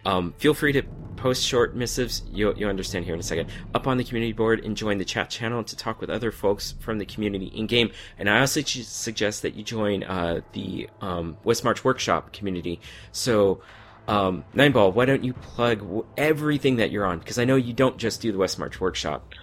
Um, 0.04 0.34
feel 0.38 0.54
free 0.54 0.72
to 0.72 0.82
post 1.16 1.44
short 1.44 1.74
missives. 1.74 2.22
You'll, 2.32 2.56
you'll 2.56 2.70
understand 2.70 3.04
here 3.04 3.14
in 3.14 3.20
a 3.20 3.24
second. 3.24 3.50
Up 3.74 3.86
on 3.86 3.96
the 3.96 4.04
community 4.04 4.32
board 4.32 4.64
and 4.64 4.76
join 4.76 4.98
the 4.98 5.04
chat 5.04 5.30
channel 5.30 5.64
to 5.64 5.76
talk 5.76 6.00
with 6.00 6.10
other 6.10 6.30
folks 6.30 6.74
from 6.78 6.98
the 6.98 7.04
community 7.04 7.46
in 7.46 7.66
game. 7.66 7.90
And 8.18 8.30
I 8.30 8.40
also 8.40 8.62
suggest 8.62 9.42
that 9.42 9.54
you 9.54 9.64
join 9.64 10.04
uh, 10.04 10.40
the 10.52 10.88
um, 11.00 11.36
West 11.44 11.64
March 11.64 11.84
Workshop 11.84 12.32
community. 12.32 12.80
So. 13.12 13.60
Um, 14.08 14.44
Nineball, 14.54 14.94
why 14.94 15.04
don't 15.04 15.22
you 15.22 15.34
plug 15.34 16.06
everything 16.16 16.76
that 16.76 16.90
you're 16.90 17.04
on? 17.04 17.18
Because 17.18 17.38
I 17.38 17.44
know 17.44 17.56
you 17.56 17.74
don't 17.74 17.98
just 17.98 18.22
do 18.22 18.32
the 18.32 18.38
West 18.38 18.58
March 18.58 18.80
Workshop. 18.80 19.34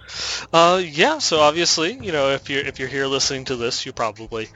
Uh, 0.52 0.82
yeah. 0.84 1.18
So 1.18 1.38
obviously, 1.38 1.92
you 1.94 2.10
know, 2.10 2.30
if 2.30 2.50
you're 2.50 2.62
if 2.66 2.80
you're 2.80 2.88
here 2.88 3.06
listening 3.06 3.44
to 3.46 3.56
this, 3.56 3.86
you 3.86 3.92
probably 3.92 4.48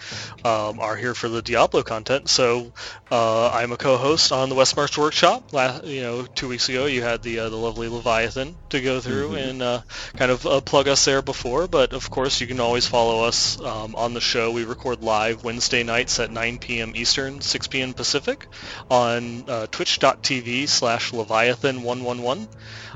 um, 0.44 0.80
are 0.80 0.96
here 0.96 1.14
for 1.14 1.28
the 1.28 1.42
Diablo 1.42 1.82
content. 1.82 2.28
So 2.28 2.72
uh, 3.10 3.50
I'm 3.50 3.70
a 3.70 3.76
co-host 3.76 4.32
on 4.32 4.48
the 4.48 4.56
West 4.56 4.76
March 4.76 4.98
Workshop. 4.98 5.52
La- 5.52 5.80
you 5.84 6.02
know, 6.02 6.26
two 6.26 6.48
weeks 6.48 6.68
ago 6.68 6.86
you 6.86 7.02
had 7.02 7.22
the 7.22 7.40
uh, 7.40 7.48
the 7.48 7.56
lovely 7.56 7.88
Leviathan 7.88 8.56
to 8.70 8.80
go 8.80 9.00
through 9.00 9.30
Mhm. 9.30 9.48
and 9.48 9.62
uh, 9.62 9.80
kind 10.16 10.30
of 10.32 10.44
uh, 10.46 10.60
plug 10.60 10.88
us 10.88 11.04
there 11.04 11.22
before. 11.22 11.68
But 11.68 11.92
of 11.92 12.10
course, 12.10 12.40
you 12.40 12.48
can 12.48 12.58
always 12.58 12.86
follow 12.86 13.24
us 13.24 13.60
um, 13.60 13.94
on 13.94 14.14
the 14.14 14.20
show. 14.20 14.50
We 14.50 14.64
record 14.64 15.02
live 15.02 15.44
Wednesday 15.44 15.84
nights 15.84 16.18
at 16.18 16.32
9 16.32 16.58
p.m. 16.58 16.92
Eastern, 16.96 17.40
6 17.40 17.66
p.m. 17.68 17.94
Pacific 17.94 18.46
on 18.90 19.44
uh, 19.48 19.66
twitch.tv 20.00 20.68
slash 20.68 21.12
Leviathan111. 21.12 22.48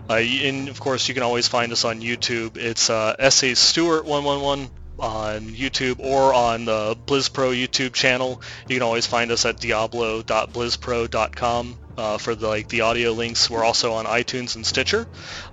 Uh, 0.08 0.14
and 0.14 0.68
of 0.68 0.80
course, 0.80 1.06
you 1.08 1.14
can 1.14 1.22
always 1.22 1.46
find 1.48 1.72
us 1.72 1.84
on 1.84 2.00
YouTube. 2.00 2.56
It's 2.56 2.90
uh, 2.90 3.30
SA 3.30 3.54
Stewart 3.54 4.04
111 4.04 4.68
on 4.98 5.40
YouTube 5.40 6.00
or 6.00 6.34
on 6.34 6.64
the 6.66 6.96
BlizzPro 7.06 7.54
YouTube 7.54 7.92
channel. 7.92 8.42
You 8.68 8.76
can 8.76 8.82
always 8.82 9.06
find 9.06 9.30
us 9.30 9.44
at 9.44 9.60
diablo.blizzpro.com 9.60 11.78
uh, 11.96 12.18
for 12.18 12.34
the, 12.34 12.48
like 12.48 12.68
the 12.68 12.82
audio 12.82 13.12
links. 13.12 13.48
We're 13.48 13.64
also 13.64 13.94
on 13.94 14.06
iTunes 14.06 14.56
and 14.56 14.66
Stitcher. 14.66 15.06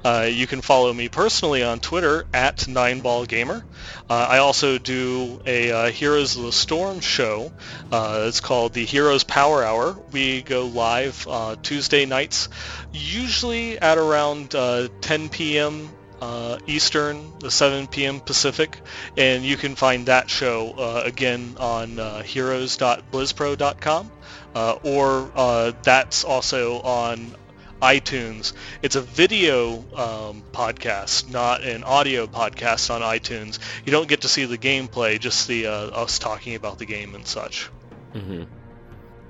Uh, 0.03 0.28
you 0.32 0.48
can 0.48 0.61
follow 0.61 0.92
me 0.94 1.10
personally 1.10 1.64
on 1.64 1.80
Twitter 1.80 2.26
at 2.34 2.58
NineBallGamer. 2.58 3.64
Uh, 4.10 4.14
I 4.14 4.40
also 4.40 4.78
do 4.78 5.42
a 5.45 5.72
uh, 5.72 5.92
Heroes 5.92 6.36
of 6.36 6.44
the 6.44 6.52
Storm 6.52 7.00
show. 7.00 7.52
Uh, 7.92 8.26
it's 8.28 8.40
called 8.40 8.74
the 8.74 8.86
Heroes 8.86 9.24
Power 9.24 9.64
Hour. 9.64 9.98
We 10.11 10.42
go 10.42 10.66
live 10.66 11.28
uh, 11.30 11.56
Tuesday 11.61 12.06
nights, 12.06 12.50
usually 12.92 13.80
at 13.80 13.98
around 13.98 14.56
uh, 14.56 14.88
10 15.02 15.30
p.m. 15.30 15.90
Uh, 16.22 16.60
Eastern, 16.68 17.34
the 17.40 17.50
7 17.50 17.88
p.m. 17.88 18.20
Pacific, 18.20 18.78
and 19.18 19.44
you 19.44 19.58
can 19.58 19.74
find 19.76 20.06
that 20.06 20.30
show 20.30 20.72
uh, 20.78 21.02
again 21.03 21.56
on 21.60 21.98
uh, 21.98 22.22
heroes.blizzpro.com, 22.22 24.11
uh, 24.55 24.77
or 24.83 25.31
uh, 25.35 25.71
that's 25.83 26.23
also 26.23 26.81
on 26.81 27.35
iTunes. 27.81 28.53
It's 28.81 28.95
a 28.95 29.01
video 29.01 29.80
um, 29.95 30.43
podcast, 30.51 31.31
not 31.31 31.63
an 31.63 31.83
audio 31.83 32.27
podcast 32.27 32.93
on 32.93 33.01
iTunes. 33.01 33.59
You 33.85 33.91
don't 33.91 34.07
get 34.07 34.21
to 34.21 34.27
see 34.27 34.45
the 34.45 34.57
gameplay, 34.57 35.19
just 35.19 35.47
the 35.47 35.67
uh, 35.67 35.71
us 35.71 36.19
talking 36.19 36.55
about 36.55 36.77
the 36.77 36.85
game 36.85 37.15
and 37.15 37.25
such. 37.25 37.69
hmm 38.13 38.43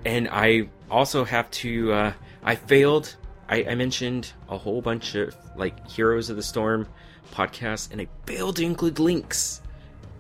And 0.06 0.28
I 0.30 0.70
also 0.90 1.24
have 1.24 1.50
to. 1.52 1.94
Uh, 1.94 2.14
I 2.44 2.56
failed. 2.56 3.16
I, 3.48 3.64
I 3.64 3.76
mentioned 3.76 4.34
a 4.50 4.58
whole 4.58 4.82
bunch 4.82 5.16
of 5.16 5.36
like 5.56 5.90
Heroes 5.90 6.30
of 6.30 6.36
the 6.36 6.44
Storm 6.44 6.88
podcasts, 7.34 7.92
and 7.92 8.02
I 8.02 8.08
failed 8.26 8.58
to 8.58 8.64
include 8.64 9.00
links 9.00 9.62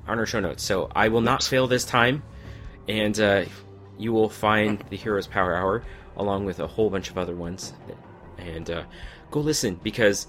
on 0.07 0.19
our 0.19 0.25
show 0.25 0.39
notes. 0.39 0.63
So 0.63 0.89
I 0.95 1.09
will 1.09 1.21
not 1.21 1.43
fail 1.43 1.67
this 1.67 1.83
time, 1.83 2.23
and 2.87 3.19
uh, 3.19 3.43
you 4.01 4.11
will 4.13 4.29
find 4.29 4.83
the 4.89 4.97
Heroes 4.97 5.27
Power 5.27 5.55
Hour 5.55 5.83
along 6.17 6.45
with 6.45 6.59
a 6.59 6.67
whole 6.67 6.89
bunch 6.89 7.09
of 7.09 7.17
other 7.17 7.35
ones. 7.35 7.73
And 8.37 8.69
uh, 8.69 8.83
go 9.29 9.39
listen 9.39 9.79
because, 9.83 10.27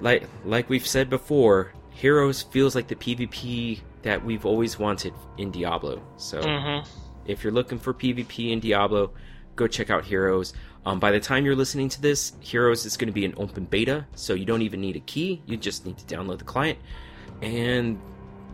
like 0.00 0.24
like 0.44 0.68
we've 0.68 0.86
said 0.86 1.10
before, 1.10 1.72
Heroes 1.90 2.42
feels 2.42 2.74
like 2.74 2.88
the 2.88 2.94
PvP 2.94 3.80
that 4.02 4.24
we've 4.24 4.46
always 4.46 4.78
wanted 4.78 5.12
in 5.36 5.50
Diablo. 5.50 6.00
So 6.16 6.40
Mhm. 6.40 6.86
if 7.26 7.44
you're 7.44 7.52
looking 7.52 7.78
for 7.78 7.92
PvP 7.92 8.52
in 8.52 8.60
Diablo, 8.60 9.10
go 9.56 9.66
check 9.66 9.90
out 9.90 10.04
Heroes. 10.04 10.54
Um, 10.86 10.98
by 10.98 11.10
the 11.10 11.20
time 11.20 11.44
you're 11.44 11.56
listening 11.56 11.90
to 11.90 12.00
this, 12.00 12.32
Heroes 12.40 12.86
is 12.86 12.96
going 12.96 13.08
to 13.08 13.12
be 13.12 13.26
an 13.26 13.34
open 13.36 13.64
beta, 13.66 14.06
so 14.14 14.32
you 14.32 14.46
don't 14.46 14.62
even 14.62 14.80
need 14.80 14.96
a 14.96 15.00
key. 15.00 15.42
You 15.44 15.58
just 15.58 15.84
need 15.84 15.98
to 15.98 16.04
download 16.16 16.38
the 16.38 16.44
client, 16.44 16.78
and 17.42 18.00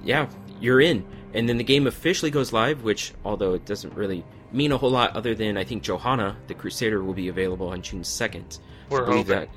yeah, 0.04 0.26
you're 0.60 0.80
in. 0.80 1.04
And 1.34 1.48
then 1.48 1.58
the 1.58 1.64
game 1.64 1.86
officially 1.86 2.30
goes 2.30 2.52
live, 2.52 2.82
which 2.82 3.12
although 3.24 3.54
it 3.54 3.66
doesn't 3.66 3.94
really 3.94 4.24
mean 4.52 4.72
a 4.72 4.78
whole 4.78 4.90
lot, 4.90 5.14
other 5.16 5.34
than 5.34 5.56
I 5.58 5.64
think 5.64 5.82
Johanna, 5.82 6.36
the 6.46 6.54
Crusader, 6.54 7.02
will 7.02 7.14
be 7.14 7.28
available 7.28 7.68
on 7.68 7.82
June 7.82 8.04
second. 8.04 8.58
We're 8.88 9.02
I 9.02 9.06
believe 9.06 9.26
hoping. 9.28 9.40
that. 9.40 9.48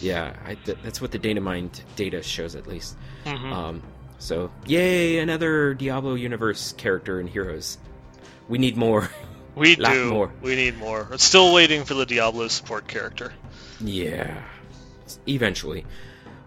Yeah, 0.00 0.34
I, 0.44 0.54
th- 0.54 0.78
that's 0.82 1.00
what 1.00 1.10
the 1.10 1.18
Datamined 1.18 1.82
data 1.96 2.22
shows 2.22 2.54
at 2.54 2.66
least. 2.66 2.96
Mhm. 3.24 3.52
Um, 3.52 3.82
so 4.18 4.50
yay, 4.66 5.18
another 5.18 5.74
Diablo 5.74 6.14
universe 6.14 6.72
character 6.72 7.18
and 7.20 7.28
Heroes. 7.28 7.78
We 8.48 8.58
need 8.58 8.76
more. 8.76 9.10
We 9.56 9.74
do. 9.74 10.10
more. 10.10 10.30
We 10.42 10.54
need 10.54 10.76
more. 10.76 11.08
Still 11.16 11.54
waiting 11.54 11.84
for 11.84 11.94
the 11.94 12.04
Diablo 12.04 12.46
support 12.48 12.86
character. 12.86 13.32
Yeah, 13.80 14.42
eventually. 15.26 15.86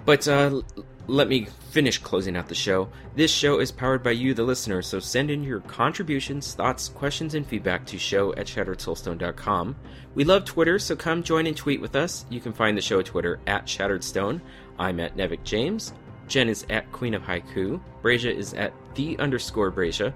But 0.06 0.28
uh, 0.28 0.62
let 1.10 1.28
me 1.28 1.48
finish 1.72 1.98
closing 1.98 2.38
out 2.38 2.48
the 2.48 2.56
show. 2.56 2.88
This 3.16 3.32
show 3.32 3.60
is 3.60 3.72
powered 3.72 4.04
by 4.04 4.12
you, 4.12 4.34
the 4.34 4.44
listener, 4.44 4.82
so 4.82 5.00
send 5.00 5.32
in 5.32 5.44
your 5.44 5.60
contributions, 5.62 6.54
thoughts, 6.54 6.90
questions, 6.90 7.34
and 7.34 7.46
feedback 7.46 7.86
to 7.88 7.98
show 7.98 8.34
at 8.36 8.46
shatteredsoulstone.com. 8.46 9.76
We 10.14 10.24
love 10.24 10.46
Twitter, 10.46 10.78
so 10.78 10.96
come 10.96 11.24
join 11.24 11.48
and 11.48 11.58
tweet 11.58 11.82
with 11.82 11.96
us. 11.96 12.26
You 12.30 12.40
can 12.40 12.54
find 12.54 12.78
the 12.78 12.82
show 12.82 13.00
at 13.00 13.08
Twitter 13.08 13.40
at 13.48 13.66
shatteredstone. 13.66 14.40
I'm 14.78 15.00
at 15.00 15.18
Nevik 15.18 15.44
James. 15.44 15.94
Jen 16.28 16.48
is 16.48 16.66
at 16.70 16.92
Queen 16.92 17.16
of 17.16 17.24
Haiku. 17.24 17.82
Brazia 18.04 18.32
is 18.32 18.54
at 18.54 18.74
the 18.94 19.18
underscore 19.18 19.72
Brazia. 19.72 20.14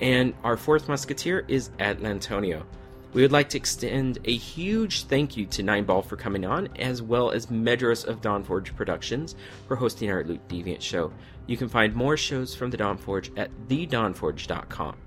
And 0.00 0.34
our 0.44 0.58
fourth 0.58 0.88
musketeer 0.88 1.44
is 1.48 1.70
at 1.78 2.00
Lantonio. 2.00 2.64
We 3.16 3.22
would 3.22 3.32
like 3.32 3.48
to 3.48 3.56
extend 3.56 4.18
a 4.26 4.36
huge 4.36 5.04
thank 5.04 5.38
you 5.38 5.46
to 5.46 5.62
Nineball 5.62 6.04
for 6.04 6.18
coming 6.18 6.44
on, 6.44 6.68
as 6.78 7.00
well 7.00 7.30
as 7.30 7.46
Medros 7.46 8.04
of 8.04 8.20
Dawnforge 8.20 8.76
Productions 8.76 9.36
for 9.66 9.74
hosting 9.74 10.10
our 10.10 10.22
Loot 10.22 10.46
Deviant 10.48 10.82
show. 10.82 11.10
You 11.46 11.56
can 11.56 11.70
find 11.70 11.94
more 11.94 12.18
shows 12.18 12.54
from 12.54 12.68
the 12.68 12.76
Dawnforge 12.76 13.30
at 13.38 13.50
thedawnforge.com. 13.68 14.98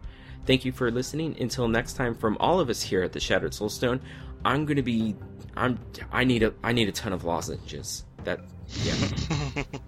Thank 0.47 0.65
you 0.65 0.71
for 0.71 0.89
listening. 0.89 1.39
Until 1.39 1.67
next 1.67 1.93
time, 1.93 2.15
from 2.15 2.35
all 2.39 2.59
of 2.59 2.71
us 2.71 2.81
here 2.81 3.03
at 3.03 3.13
the 3.13 3.19
Shattered 3.19 3.51
Soulstone, 3.51 3.99
I'm 4.43 4.65
gonna 4.65 4.81
be, 4.81 5.15
I'm, 5.55 5.77
I 6.11 6.23
need 6.23 6.41
a, 6.41 6.51
I 6.63 6.71
need 6.71 6.89
a 6.89 6.91
ton 6.91 7.13
of 7.13 7.25
lozenges. 7.25 8.05
That, 8.23 8.39
yeah. 8.83 9.63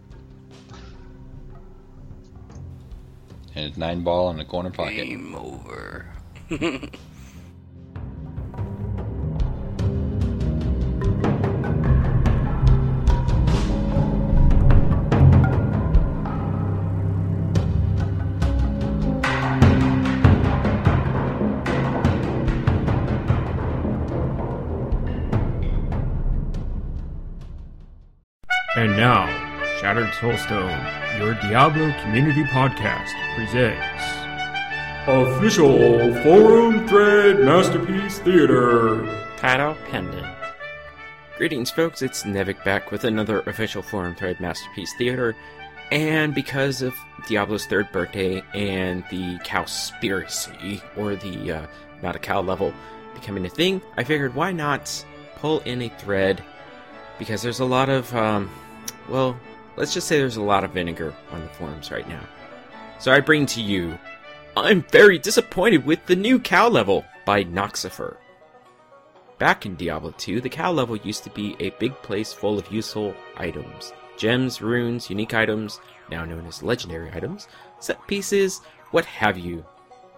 And 3.54 3.66
it's 3.66 3.78
nine 3.78 4.02
ball 4.02 4.30
in 4.30 4.38
the 4.38 4.46
corner 4.46 4.70
pocket. 4.70 4.96
Game 4.96 5.36
over. 5.36 6.08
now, 29.02 29.26
Shattered 29.80 30.10
Soulstone, 30.10 31.18
your 31.18 31.34
Diablo 31.34 31.92
community 32.04 32.44
podcast, 32.44 33.10
presents 33.34 34.06
Official 35.08 36.14
Forum 36.22 36.88
Thread 36.88 37.40
Masterpiece 37.40 38.20
Theater. 38.20 39.04
Title 39.38 39.76
pending. 39.90 40.24
Greetings, 41.36 41.72
folks. 41.72 42.04
It's 42.04 42.26
Nevik 42.26 42.64
back 42.64 42.92
with 42.92 43.04
another 43.04 43.40
official 43.48 43.82
Forum 43.82 44.14
Thread 44.14 44.40
Masterpiece 44.40 44.94
Theater. 44.94 45.36
And 45.92 46.36
because 46.36 46.84
of 46.84 46.94
Diablo's 47.28 47.66
third 47.66 47.92
birthday 47.92 48.44
and 48.54 49.04
the 49.10 49.40
Cowspiracy, 49.40 50.80
or 50.96 51.16
the 51.16 51.52
uh, 51.52 51.66
not 52.04 52.16
a 52.16 52.20
cow 52.20 52.42
level, 52.42 52.72
becoming 53.16 53.48
a 53.48 53.50
thing, 53.50 53.82
I 53.98 54.04
figured 54.04 54.36
why 54.36 54.52
not 54.52 55.04
pull 55.38 55.62
in 55.62 55.82
a 55.82 55.90
thread 55.90 56.44
because 57.18 57.42
there's 57.42 57.62
a 57.62 57.66
lot 57.66 57.90
of, 57.90 58.14
um, 58.16 58.48
well, 59.10 59.40
let's 59.78 59.94
just 59.94 60.08
say 60.08 60.18
there's 60.18 60.38
a 60.38 60.44
lot 60.44 60.64
of 60.64 60.72
vinegar 60.72 61.14
on 61.32 61.42
the 61.42 61.48
forums 61.50 61.92
right 61.92 62.08
now. 62.08 62.24
So 63.00 63.12
I 63.12 63.20
bring 63.20 63.46
to 63.48 63.62
you, 63.62 63.98
I'm 64.56 64.84
very 64.84 65.18
disappointed 65.18 65.86
with 65.86 66.06
the 66.06 66.16
new 66.16 66.40
cow 66.40 66.68
level 66.68 67.06
by 67.26 67.44
Noxifer. 67.44 68.18
Back 69.40 69.66
in 69.66 69.76
Diablo 69.76 70.14
2, 70.18 70.42
the 70.42 70.50
cow 70.50 70.72
level 70.72 70.98
used 70.98 71.24
to 71.24 71.32
be 71.32 71.56
a 71.60 71.72
big 71.72 71.94
place 72.04 72.32
full 72.32 72.60
of 72.60 72.72
useful 72.72 73.16
items 73.38 73.94
gems, 74.18 74.62
runes, 74.62 75.10
unique 75.10 75.34
items, 75.34 75.80
now 76.12 76.24
known 76.24 76.46
as 76.46 76.62
legendary 76.62 77.10
items, 77.12 77.48
set 77.80 78.06
pieces, 78.06 78.62
what 78.92 79.06
have 79.06 79.36
you. 79.36 79.66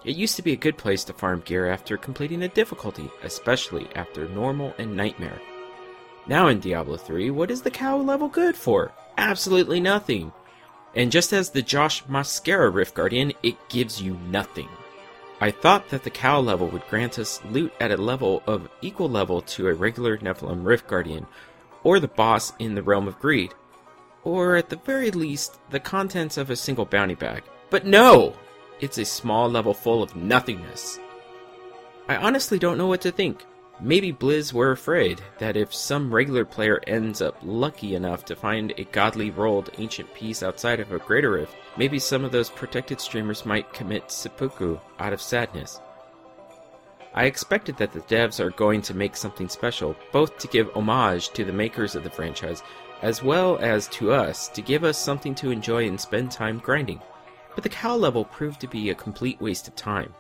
It 0.04 0.18
used 0.18 0.36
to 0.36 0.42
be 0.42 0.52
a 0.52 0.58
good 0.58 0.78
place 0.78 1.06
to 1.06 1.14
farm 1.14 1.42
gear 1.46 1.68
after 1.68 1.96
completing 1.96 2.44
a 2.44 2.50
difficulty, 2.50 3.10
especially 3.24 3.88
after 3.96 4.28
normal 4.28 4.74
and 4.78 4.98
nightmare. 4.98 5.40
Now 6.26 6.48
in 6.48 6.60
Diablo 6.60 6.98
3, 6.98 7.32
what 7.32 7.52
is 7.52 7.62
the 7.62 7.72
cow 7.72 7.98
level 7.98 8.28
good 8.28 8.56
for? 8.56 8.92
Absolutely 9.18 9.80
nothing. 9.80 10.32
And 10.96 11.12
just 11.12 11.34
as 11.34 11.50
the 11.50 11.62
Josh 11.62 12.04
Mascara 12.08 12.70
Rift 12.70 12.94
Guardian, 12.94 13.34
it 13.44 13.58
gives 13.70 14.02
you 14.02 14.18
nothing. 14.30 14.70
I 15.42 15.52
thought 15.52 15.90
that 15.90 16.04
the 16.04 16.10
cow 16.10 16.40
level 16.40 16.68
would 16.68 16.88
grant 16.88 17.20
us 17.20 17.44
loot 17.44 17.74
at 17.80 17.92
a 17.92 17.98
level 17.98 18.42
of 18.48 18.70
equal 18.82 19.10
level 19.10 19.42
to 19.42 19.68
a 19.68 19.74
regular 19.74 20.18
Nephalem 20.18 20.64
Rift 20.64 20.88
Guardian, 20.88 21.28
or 21.84 22.00
the 22.00 22.08
boss 22.08 22.54
in 22.60 22.76
the 22.76 22.84
Realm 22.84 23.08
of 23.08 23.20
Greed, 23.20 23.54
or 24.24 24.56
at 24.56 24.70
the 24.70 24.78
very 24.78 25.12
least, 25.12 25.60
the 25.70 25.80
contents 25.80 26.38
of 26.38 26.50
a 26.50 26.56
single 26.56 26.86
bounty 26.86 27.16
bag. 27.16 27.44
But 27.70 27.86
no! 27.86 28.36
It's 28.80 28.98
a 28.98 29.06
small 29.06 29.50
level 29.50 29.74
full 29.74 30.02
of 30.02 30.16
nothingness. 30.16 31.00
I 32.08 32.16
honestly 32.16 32.60
don't 32.60 32.78
know 32.78 32.88
what 32.88 33.02
to 33.02 33.12
think. 33.12 33.44
Maybe 33.80 34.14
Blizz 34.14 34.54
were 34.54 34.72
afraid 34.72 35.22
that 35.40 35.58
if 35.58 35.74
some 35.74 36.14
regular 36.14 36.46
player 36.46 36.80
ends 36.88 37.22
up 37.22 37.38
lucky 37.42 37.96
enough 37.96 38.24
to 38.26 38.36
find 38.36 38.74
a 38.78 38.84
godly 38.86 39.32
rolled 39.32 39.72
ancient 39.78 40.14
piece 40.14 40.44
outside 40.44 40.80
of 40.80 40.92
a 40.92 41.00
greater 41.00 41.32
rift, 41.32 41.56
maybe 41.76 42.00
some 42.00 42.24
of 42.24 42.32
those 42.32 42.50
protected 42.50 43.02
streamers 43.02 43.46
might 43.46 43.74
commit 43.74 44.12
seppuku 44.12 44.80
out 45.00 45.12
of 45.12 45.22
sadness. 45.22 45.82
I 47.16 47.26
expected 47.26 47.78
that 47.78 47.92
the 47.92 48.02
devs 48.02 48.40
are 48.40 48.52
going 48.52 48.82
to 48.84 48.94
make 48.94 49.16
something 49.16 49.50
special, 49.50 49.96
both 50.12 50.38
to 50.40 50.48
give 50.48 50.76
homage 50.76 51.30
to 51.30 51.44
the 51.44 51.54
makers 51.54 51.96
of 51.96 52.04
the 52.04 52.10
franchise, 52.10 52.64
as 53.02 53.22
well 53.22 53.58
as 53.58 53.88
to 53.90 54.14
us, 54.14 54.48
to 54.50 54.62
give 54.62 54.84
us 54.84 54.98
something 54.98 55.36
to 55.36 55.52
enjoy 55.52 55.88
and 55.88 56.00
spend 56.00 56.32
time 56.32 56.60
grinding. 56.60 57.02
But 57.54 57.64
the 57.64 57.70
cow 57.70 57.96
level 57.96 58.26
proved 58.26 58.62
to 58.62 58.68
be 58.68 58.90
a 58.90 58.96
complete 58.96 59.42
waste 59.42 59.68
of 59.68 59.76
time. 59.76 60.14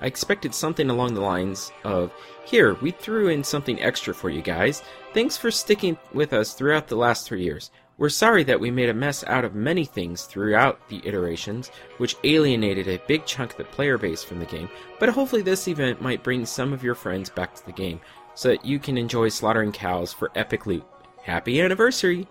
I 0.00 0.06
expected 0.06 0.54
something 0.54 0.90
along 0.90 1.14
the 1.14 1.20
lines 1.20 1.72
of, 1.84 2.12
Here, 2.44 2.74
we 2.74 2.90
threw 2.90 3.28
in 3.28 3.42
something 3.42 3.80
extra 3.80 4.14
for 4.14 4.30
you 4.30 4.42
guys. 4.42 4.82
Thanks 5.14 5.36
for 5.36 5.50
sticking 5.50 5.96
with 6.12 6.32
us 6.32 6.54
throughout 6.54 6.88
the 6.88 6.96
last 6.96 7.26
three 7.26 7.42
years. 7.42 7.70
We're 7.98 8.10
sorry 8.10 8.44
that 8.44 8.60
we 8.60 8.70
made 8.70 8.90
a 8.90 8.94
mess 8.94 9.24
out 9.24 9.46
of 9.46 9.54
many 9.54 9.86
things 9.86 10.24
throughout 10.24 10.86
the 10.90 11.00
iterations, 11.06 11.70
which 11.96 12.16
alienated 12.24 12.88
a 12.88 13.02
big 13.06 13.24
chunk 13.24 13.52
of 13.52 13.56
the 13.56 13.64
player 13.64 13.96
base 13.96 14.22
from 14.22 14.38
the 14.38 14.44
game, 14.44 14.68
but 15.00 15.08
hopefully 15.08 15.40
this 15.40 15.66
event 15.66 16.02
might 16.02 16.22
bring 16.22 16.44
some 16.44 16.74
of 16.74 16.84
your 16.84 16.94
friends 16.94 17.30
back 17.30 17.54
to 17.54 17.64
the 17.64 17.72
game, 17.72 17.98
so 18.34 18.48
that 18.48 18.66
you 18.66 18.78
can 18.78 18.98
enjoy 18.98 19.30
slaughtering 19.30 19.72
cows 19.72 20.12
for 20.12 20.30
epic 20.34 20.66
loot. 20.66 20.84
Happy 21.22 21.58
anniversary! 21.58 22.28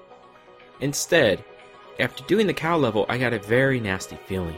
Instead, 0.82 1.44
after 2.00 2.24
doing 2.26 2.46
the 2.46 2.54
cow 2.54 2.78
level, 2.78 3.08
I 3.10 3.18
got 3.18 3.34
a 3.34 3.40
very 3.40 3.80
nasty 3.80 4.18
feeling. 4.28 4.58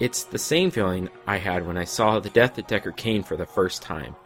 It's 0.00 0.24
the 0.24 0.38
same 0.38 0.70
feeling 0.70 1.10
I 1.26 1.36
had 1.36 1.66
when 1.66 1.76
I 1.76 1.84
saw 1.84 2.18
the 2.18 2.30
death 2.30 2.56
of 2.56 2.66
Deckard 2.66 2.96
Cain 2.96 3.22
for 3.22 3.36
the 3.36 3.44
first 3.44 3.82
time. 3.82 4.16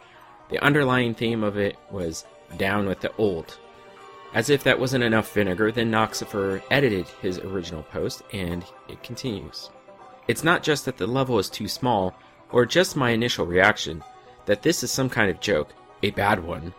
The 0.49 0.61
underlying 0.61 1.15
theme 1.15 1.43
of 1.43 1.57
it 1.57 1.77
was 1.91 2.25
down 2.57 2.87
with 2.87 3.01
the 3.01 3.13
old. 3.17 3.59
As 4.35 4.51
if 4.51 4.63
that 4.63 4.79
wasn't 4.79 5.03
enough 5.03 5.35
vinegar, 5.35 5.73
then 5.73 5.91
Noxifer 5.91 6.63
edited 6.71 7.09
his 7.21 7.39
original 7.41 7.83
post, 7.83 8.23
and 8.33 8.65
it 8.89 9.03
continues. 9.03 9.71
It's 10.29 10.45
not 10.45 10.63
just 10.63 10.85
that 10.85 10.97
the 10.97 11.09
level 11.09 11.41
is 11.41 11.51
too 11.51 11.67
small, 11.67 12.15
or 12.53 12.67
just 12.67 12.95
my 12.95 13.11
initial 13.11 13.45
reaction, 13.45 14.05
that 14.47 14.63
this 14.63 14.85
is 14.85 14.93
some 14.93 15.11
kind 15.11 15.29
of 15.29 15.41
joke, 15.41 15.75
a 16.05 16.11
bad 16.11 16.45
one. 16.45 16.73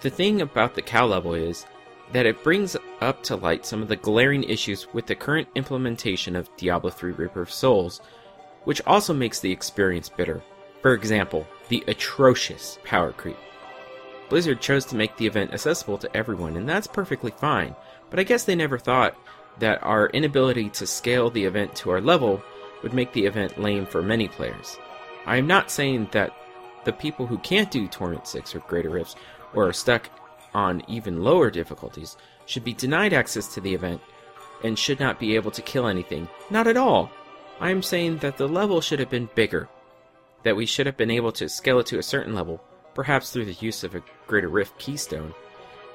The 0.00 0.10
thing 0.10 0.40
about 0.40 0.74
the 0.74 0.82
cow 0.82 1.06
level 1.06 1.34
is 1.34 1.64
that 2.12 2.26
it 2.26 2.42
brings 2.42 2.76
up 3.00 3.22
to 3.22 3.36
light 3.36 3.64
some 3.64 3.82
of 3.82 3.88
the 3.88 3.96
glaring 3.96 4.44
issues 4.44 4.92
with 4.92 5.06
the 5.06 5.14
current 5.14 5.48
implementation 5.54 6.34
of 6.36 6.54
Diablo 6.56 6.90
3 6.90 7.12
Reaper 7.12 7.42
of 7.42 7.52
Souls, 7.52 8.00
which 8.64 8.82
also 8.86 9.14
makes 9.14 9.40
the 9.40 9.52
experience 9.52 10.08
bitter. 10.08 10.42
For 10.82 10.94
example, 10.94 11.46
the 11.68 11.84
atrocious 11.86 12.78
power 12.84 13.12
creep. 13.12 13.36
Blizzard 14.28 14.60
chose 14.60 14.84
to 14.86 14.96
make 14.96 15.16
the 15.16 15.26
event 15.26 15.52
accessible 15.52 15.98
to 15.98 16.16
everyone, 16.16 16.56
and 16.56 16.68
that's 16.68 16.86
perfectly 16.86 17.32
fine, 17.32 17.74
but 18.10 18.18
I 18.18 18.24
guess 18.24 18.44
they 18.44 18.54
never 18.54 18.78
thought 18.78 19.16
that 19.58 19.82
our 19.82 20.08
inability 20.08 20.70
to 20.70 20.86
scale 20.86 21.30
the 21.30 21.44
event 21.44 21.74
to 21.76 21.90
our 21.90 22.00
level 22.00 22.42
would 22.82 22.94
make 22.94 23.12
the 23.12 23.26
event 23.26 23.60
lame 23.60 23.86
for 23.86 24.02
many 24.02 24.28
players. 24.28 24.78
I 25.26 25.36
am 25.36 25.46
not 25.46 25.70
saying 25.70 26.08
that 26.12 26.34
the 26.84 26.92
people 26.92 27.26
who 27.26 27.38
can't 27.38 27.70
do 27.70 27.86
Torment 27.86 28.26
6 28.26 28.54
or 28.54 28.60
Greater 28.60 28.90
Rifts, 28.90 29.16
or 29.52 29.68
are 29.68 29.72
stuck 29.72 30.08
on 30.54 30.82
even 30.88 31.22
lower 31.22 31.50
difficulties, 31.50 32.16
should 32.46 32.64
be 32.64 32.72
denied 32.72 33.12
access 33.12 33.52
to 33.54 33.60
the 33.60 33.74
event 33.74 34.00
and 34.62 34.78
should 34.78 35.00
not 35.00 35.18
be 35.18 35.34
able 35.34 35.50
to 35.50 35.62
kill 35.62 35.86
anything. 35.86 36.28
Not 36.50 36.66
at 36.66 36.76
all. 36.76 37.10
I 37.60 37.70
am 37.70 37.82
saying 37.82 38.18
that 38.18 38.36
the 38.36 38.48
level 38.48 38.80
should 38.80 39.00
have 39.00 39.10
been 39.10 39.28
bigger, 39.34 39.68
that 40.42 40.56
we 40.56 40.66
should 40.66 40.86
have 40.86 40.96
been 40.96 41.10
able 41.10 41.32
to 41.32 41.48
scale 41.48 41.78
it 41.80 41.86
to 41.86 41.98
a 41.98 42.02
certain 42.02 42.34
level, 42.34 42.62
perhaps 42.94 43.30
through 43.30 43.44
the 43.44 43.52
use 43.64 43.84
of 43.84 43.94
a 43.94 44.02
Greater 44.26 44.48
Rift 44.48 44.78
keystone, 44.78 45.34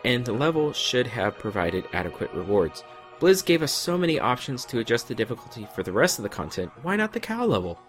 and 0.04 0.24
the 0.24 0.34
level 0.34 0.74
should 0.74 1.08
have 1.08 1.38
provided 1.38 1.86
adequate 1.94 2.32
rewards. 2.34 2.84
Blizz 3.20 3.44
gave 3.44 3.64
us 3.64 3.72
so 3.72 3.98
many 3.98 4.20
options 4.20 4.66
to 4.66 4.80
adjust 4.80 5.08
the 5.08 5.16
difficulty 5.16 5.68
for 5.74 5.84
the 5.84 5.92
rest 5.92 6.20
of 6.20 6.24
the 6.24 6.30
content, 6.30 6.72
why 6.84 6.96
not 6.96 7.14
the 7.14 7.20
cow 7.20 7.46
level? 7.46 7.80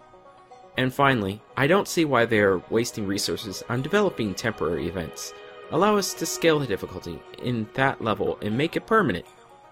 And 0.77 0.93
finally, 0.93 1.41
I 1.55 1.67
don't 1.67 1.87
see 1.87 2.05
why 2.05 2.25
they 2.25 2.39
are 2.39 2.61
wasting 2.69 3.05
resources 3.07 3.63
on 3.67 3.81
developing 3.81 4.33
temporary 4.33 4.87
events. 4.87 5.33
Allow 5.71 5.97
us 5.97 6.13
to 6.15 6.25
scale 6.25 6.59
the 6.59 6.67
difficulty 6.67 7.21
in 7.41 7.67
that 7.73 8.01
level 8.01 8.37
and 8.41 8.57
make 8.57 8.75
it 8.75 8.87
permanent. 8.87 9.25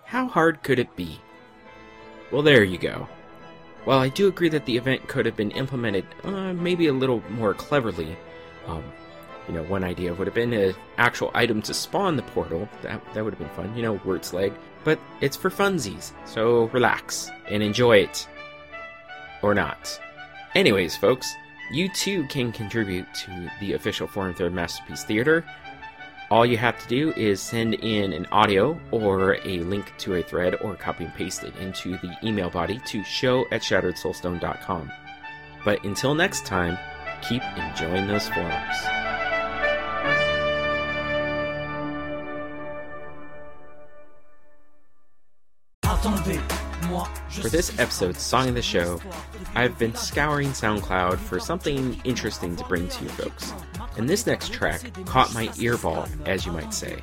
How 0.03 0.27
hard 0.27 0.61
could 0.61 0.79
it 0.79 0.95
be? 0.95 1.19
Well, 2.31 2.41
there 2.41 2.63
you 2.63 2.77
go. 2.77 3.07
While 3.85 3.99
I 3.99 4.09
do 4.09 4.27
agree 4.27 4.49
that 4.49 4.65
the 4.65 4.77
event 4.77 5.07
could 5.07 5.25
have 5.25 5.37
been 5.37 5.51
implemented 5.51 6.05
uh, 6.23 6.53
maybe 6.53 6.87
a 6.87 6.93
little 6.93 7.23
more 7.29 7.53
cleverly, 7.53 8.17
um, 8.67 8.83
you 9.47 9.53
know, 9.53 9.63
one 9.63 9.83
idea 9.83 10.13
would 10.13 10.27
have 10.27 10.33
been 10.33 10.53
an 10.53 10.75
actual 10.97 11.31
item 11.33 11.61
to 11.61 11.73
spawn 11.73 12.15
the 12.15 12.23
portal. 12.23 12.67
That, 12.81 13.01
that 13.13 13.23
would 13.23 13.33
have 13.33 13.39
been 13.39 13.55
fun, 13.55 13.75
you 13.75 13.83
know, 13.83 13.99
Wirt's 14.03 14.33
leg. 14.33 14.53
But 14.83 14.99
it's 15.21 15.37
for 15.37 15.49
funsies, 15.49 16.11
so 16.25 16.65
relax 16.65 17.29
and 17.49 17.61
enjoy 17.61 17.97
it. 17.97 18.27
Or 19.41 19.53
not. 19.53 19.99
Anyways, 20.55 20.97
folks, 20.97 21.31
you 21.71 21.89
too 21.89 22.25
can 22.27 22.51
contribute 22.51 23.05
to 23.13 23.51
the 23.59 23.73
official 23.73 24.07
Forum 24.07 24.33
Thread 24.33 24.53
Masterpiece 24.53 25.03
Theater. 25.03 25.45
All 26.31 26.45
you 26.45 26.57
have 26.57 26.81
to 26.81 26.87
do 26.87 27.13
is 27.13 27.39
send 27.39 27.75
in 27.75 28.11
an 28.11 28.25
audio 28.31 28.79
or 28.89 29.35
a 29.45 29.59
link 29.59 29.93
to 29.99 30.15
a 30.15 30.23
thread 30.23 30.55
or 30.55 30.75
copy 30.75 31.05
and 31.05 31.13
paste 31.13 31.43
it 31.43 31.55
into 31.57 31.97
the 31.97 32.15
email 32.23 32.49
body 32.49 32.79
to 32.87 33.03
show 33.03 33.45
at 33.51 33.61
shatteredsoulstone.com. 33.61 34.91
But 35.63 35.83
until 35.83 36.15
next 36.15 36.45
time, 36.45 36.77
keep 37.21 37.43
enjoying 37.57 38.07
those 38.07 38.27
forums. 38.29 39.05
For 47.29 47.49
this 47.49 47.77
episode's 47.79 48.21
Song 48.21 48.49
of 48.49 48.55
the 48.55 48.61
Show, 48.61 49.01
I've 49.55 49.77
been 49.79 49.95
scouring 49.95 50.49
SoundCloud 50.49 51.17
for 51.17 51.39
something 51.39 51.99
interesting 52.03 52.55
to 52.55 52.63
bring 52.65 52.87
to 52.87 53.03
you 53.03 53.09
folks. 53.09 53.53
And 53.97 54.07
this 54.07 54.27
next 54.27 54.53
track 54.53 54.81
caught 55.05 55.33
my 55.33 55.47
earball, 55.49 56.07
as 56.27 56.45
you 56.45 56.51
might 56.51 56.73
say. 56.73 57.01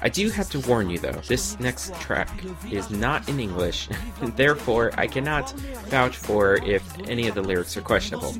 I 0.00 0.08
do 0.08 0.30
have 0.30 0.50
to 0.50 0.60
warn 0.60 0.90
you 0.90 0.98
though, 0.98 1.20
this 1.28 1.58
next 1.60 1.94
track 2.00 2.30
is 2.70 2.90
not 2.90 3.28
in 3.28 3.40
English, 3.40 3.88
and 4.20 4.36
therefore 4.36 4.92
I 4.96 5.06
cannot 5.06 5.50
vouch 5.88 6.16
for 6.16 6.56
if 6.56 6.82
any 7.08 7.28
of 7.28 7.34
the 7.34 7.42
lyrics 7.42 7.76
are 7.76 7.82
questionable. 7.82 8.34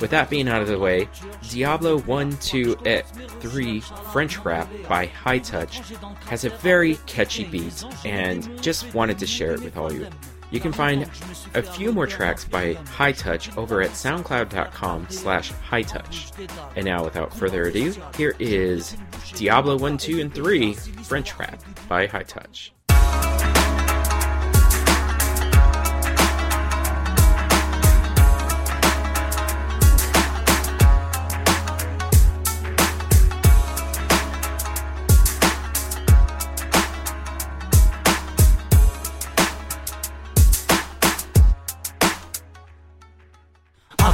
With 0.00 0.10
that 0.10 0.30
being 0.30 0.48
out 0.48 0.62
of 0.62 0.68
the 0.68 0.78
way, 0.78 1.08
Diablo 1.48 2.00
1, 2.00 2.36
2, 2.38 2.78
et 2.86 3.02
3 3.40 3.80
French 3.80 4.38
Rap 4.38 4.68
by 4.88 5.06
High 5.06 5.38
Touch 5.38 5.78
has 6.26 6.44
a 6.44 6.50
very 6.50 6.96
catchy 7.06 7.44
beat, 7.44 7.84
and 8.04 8.60
just 8.62 8.92
wanted 8.94 9.18
to 9.20 9.26
share 9.26 9.52
it 9.52 9.60
with 9.60 9.76
all 9.76 9.92
you. 9.92 10.08
You 10.52 10.60
can 10.60 10.72
find 10.72 11.10
a 11.54 11.62
few 11.62 11.92
more 11.92 12.06
tracks 12.06 12.44
by 12.44 12.74
High 12.74 13.12
Touch 13.12 13.56
over 13.56 13.80
at 13.80 13.90
soundcloud.com 13.90 15.06
slash 15.08 15.50
hightouch. 15.50 16.30
And 16.76 16.84
now, 16.84 17.02
without 17.02 17.34
further 17.34 17.64
ado, 17.64 17.94
here 18.16 18.36
is 18.38 18.94
Diablo 19.34 19.78
1, 19.78 19.96
2, 19.96 20.20
and 20.20 20.32
3 20.32 20.74
French 20.74 21.38
Rap 21.38 21.60
by 21.88 22.06
High 22.06 22.24
Touch. 22.24 22.72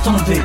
Attendez, 0.08 0.40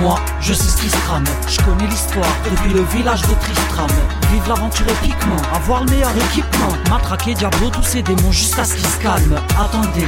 moi, 0.00 0.14
je 0.40 0.52
sais 0.52 0.70
ce 0.70 0.76
qui 0.76 0.88
se 0.88 0.96
trame. 0.98 1.24
Je 1.48 1.60
connais 1.62 1.88
l'histoire 1.88 2.28
depuis 2.48 2.72
le 2.72 2.82
village 2.84 3.22
de 3.22 3.34
Tristram. 3.34 3.90
Vive 4.30 4.48
l'aventure 4.48 4.86
épiquement, 4.88 5.36
avoir 5.52 5.82
le 5.82 5.90
meilleur 5.90 6.12
équipement. 6.16 6.68
Matraquer 6.88 7.34
Diablo, 7.34 7.68
tous 7.70 7.82
ces 7.82 8.02
démons 8.02 8.30
jusqu'à 8.30 8.62
ce 8.62 8.74
qu'ils 8.74 8.86
se 8.86 8.98
calment. 8.98 9.40
Attendez, 9.58 10.06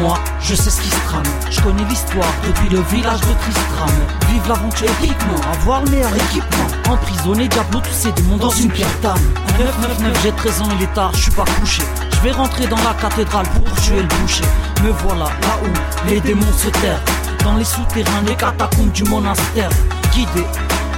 moi, 0.00 0.16
je 0.40 0.54
sais 0.54 0.70
ce 0.70 0.80
qui 0.80 0.88
se 0.88 1.00
trame. 1.06 1.24
Je 1.50 1.60
connais 1.60 1.82
l'histoire 1.88 2.32
depuis 2.46 2.68
le 2.68 2.80
village 2.82 3.20
de 3.22 3.34
Tristram. 3.40 3.90
Vive 4.30 4.48
l'aventure 4.48 4.88
épiquement, 5.00 5.40
avoir 5.54 5.82
le 5.82 5.90
meilleur 5.90 6.14
équipement. 6.14 6.66
Emprisonner 6.88 7.48
Diablo, 7.48 7.80
tous 7.80 7.92
ces 7.92 8.12
démons 8.12 8.36
dans 8.36 8.50
une 8.50 8.70
pierre 8.70 8.96
d'âme. 9.02 9.18
999, 9.58 10.22
j'ai 10.22 10.32
13 10.32 10.62
ans, 10.62 10.68
il 10.78 10.84
est 10.84 10.94
tard, 10.94 11.10
je 11.14 11.22
suis 11.22 11.32
pas 11.32 11.46
couché. 11.58 11.82
Je 12.12 12.20
vais 12.20 12.30
rentrer 12.30 12.68
dans 12.68 12.76
la 12.76 12.94
cathédrale 12.94 13.46
pour 13.48 13.74
tuer 13.80 14.02
le 14.02 14.08
boucher. 14.20 14.44
Me 14.84 14.90
voilà 15.02 15.24
là 15.24 15.58
où 15.64 16.08
les 16.08 16.20
démons 16.20 16.52
se 16.56 16.68
terrent 16.68 17.02
dans 17.44 17.56
les 17.56 17.64
souterrains, 17.64 18.22
les 18.26 18.34
catacombes 18.34 18.92
du 18.92 19.04
monastère, 19.04 19.70
guidé 20.12 20.44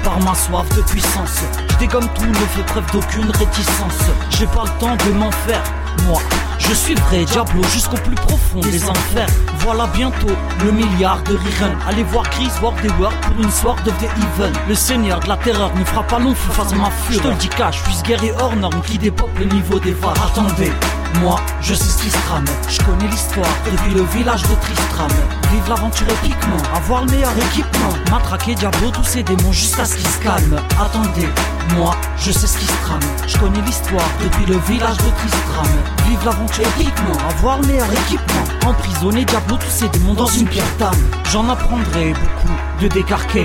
par 0.02 0.20
ma 0.20 0.34
soif 0.34 0.68
de 0.76 0.82
puissance. 0.82 1.42
Je 1.70 1.76
dégomme 1.78 2.08
tout, 2.14 2.26
ne 2.26 2.34
fais 2.34 2.62
preuve 2.62 2.90
d'aucune 2.92 3.30
réticence. 3.30 4.10
J'ai 4.30 4.46
pas 4.46 4.64
le 4.64 4.80
temps 4.80 4.96
de 5.06 5.12
m'en 5.12 5.30
faire, 5.30 5.62
moi. 6.06 6.20
Je 6.58 6.72
suis 6.72 6.94
vrai 6.94 7.24
Diablo 7.24 7.62
jusqu'au 7.64 7.96
plus 7.96 8.14
profond 8.14 8.60
des 8.60 8.88
enfers. 8.88 9.26
Voilà 9.58 9.86
bientôt 9.88 10.34
le 10.64 10.72
milliard 10.72 11.22
de 11.24 11.34
rerun. 11.34 11.76
Allez 11.88 12.04
voir 12.04 12.28
Chris 12.30 12.50
Ward 12.62 12.74
des 12.82 12.90
World 12.90 13.16
pour 13.20 13.42
une 13.42 13.50
soirée 13.50 13.82
de 13.84 13.90
The 13.90 14.04
Even. 14.04 14.52
Le 14.68 14.74
seigneur 14.74 15.20
de 15.20 15.28
la 15.28 15.36
terreur 15.36 15.74
ne 15.76 15.84
fera 15.84 16.02
pas 16.02 16.18
long 16.18 16.34
feu 16.34 16.52
face 16.52 16.72
à 16.72 16.76
ma 16.76 16.90
fure. 16.90 17.14
Je 17.14 17.18
te 17.20 17.28
le 17.28 17.34
dis 17.34 17.48
cash, 17.48 17.82
je 17.86 17.90
suis 17.92 18.02
guerrier 18.02 18.32
hors 18.40 18.54
norme 18.56 18.80
qui 18.86 18.98
dépeuple 18.98 19.40
le 19.40 19.46
niveau 19.46 19.78
des 19.78 19.92
vagues. 19.92 20.16
Attendez, 20.24 20.72
moi, 21.20 21.40
je 21.60 21.74
sais 21.74 21.84
ce 21.84 22.02
qui 22.02 22.10
se 22.10 22.18
trame. 22.26 22.44
Je 22.68 22.80
connais 22.82 23.08
l'histoire 23.08 23.46
depuis 23.64 23.94
le 23.94 24.02
village 24.02 24.42
de 24.42 24.54
Tristram. 24.54 25.10
Vive 25.52 25.68
l'aventure 25.68 26.06
épiquement, 26.08 26.56
avoir 26.74 27.04
le 27.04 27.12
meilleur 27.12 27.32
équipement. 27.36 27.92
Matraquer 28.10 28.54
Diablo, 28.54 28.90
tous 28.90 29.04
ces 29.04 29.22
démons 29.22 29.52
jusqu'à 29.52 29.84
ce 29.84 29.96
qu'ils 29.96 30.06
se 30.06 30.18
calment. 30.20 30.60
Attendez, 30.80 31.28
moi, 31.76 31.94
je 32.16 32.32
sais 32.32 32.46
ce 32.46 32.58
qui 32.58 32.66
se 32.66 32.82
trame. 32.82 33.00
Je 33.26 33.38
connais 33.38 33.60
l'histoire 33.62 34.08
depuis 34.22 34.46
le 34.46 34.58
village 34.60 34.96
de 34.98 35.10
Tristram. 35.18 35.66
Vive 36.08 36.24
l'aventure 36.24 36.64
épiquement, 36.78 37.28
avoir 37.28 37.60
le 37.60 37.66
meilleur 37.66 37.92
équipement. 37.92 38.44
Emprisonner 38.66 39.24
Diablo, 39.24 39.56
tous 39.56 39.70
ces 39.70 39.88
démons 39.88 40.14
dans 40.14 40.26
une 40.26 40.46
pierre 40.46 40.64
d'âme. 40.78 41.04
J'en 41.30 41.48
apprendrai 41.48 42.12
beaucoup 42.12 42.54
de 42.80 42.88
Descartes 42.88 43.36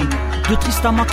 de 0.50 0.56
Tristam 0.56 1.00
à 1.00 1.04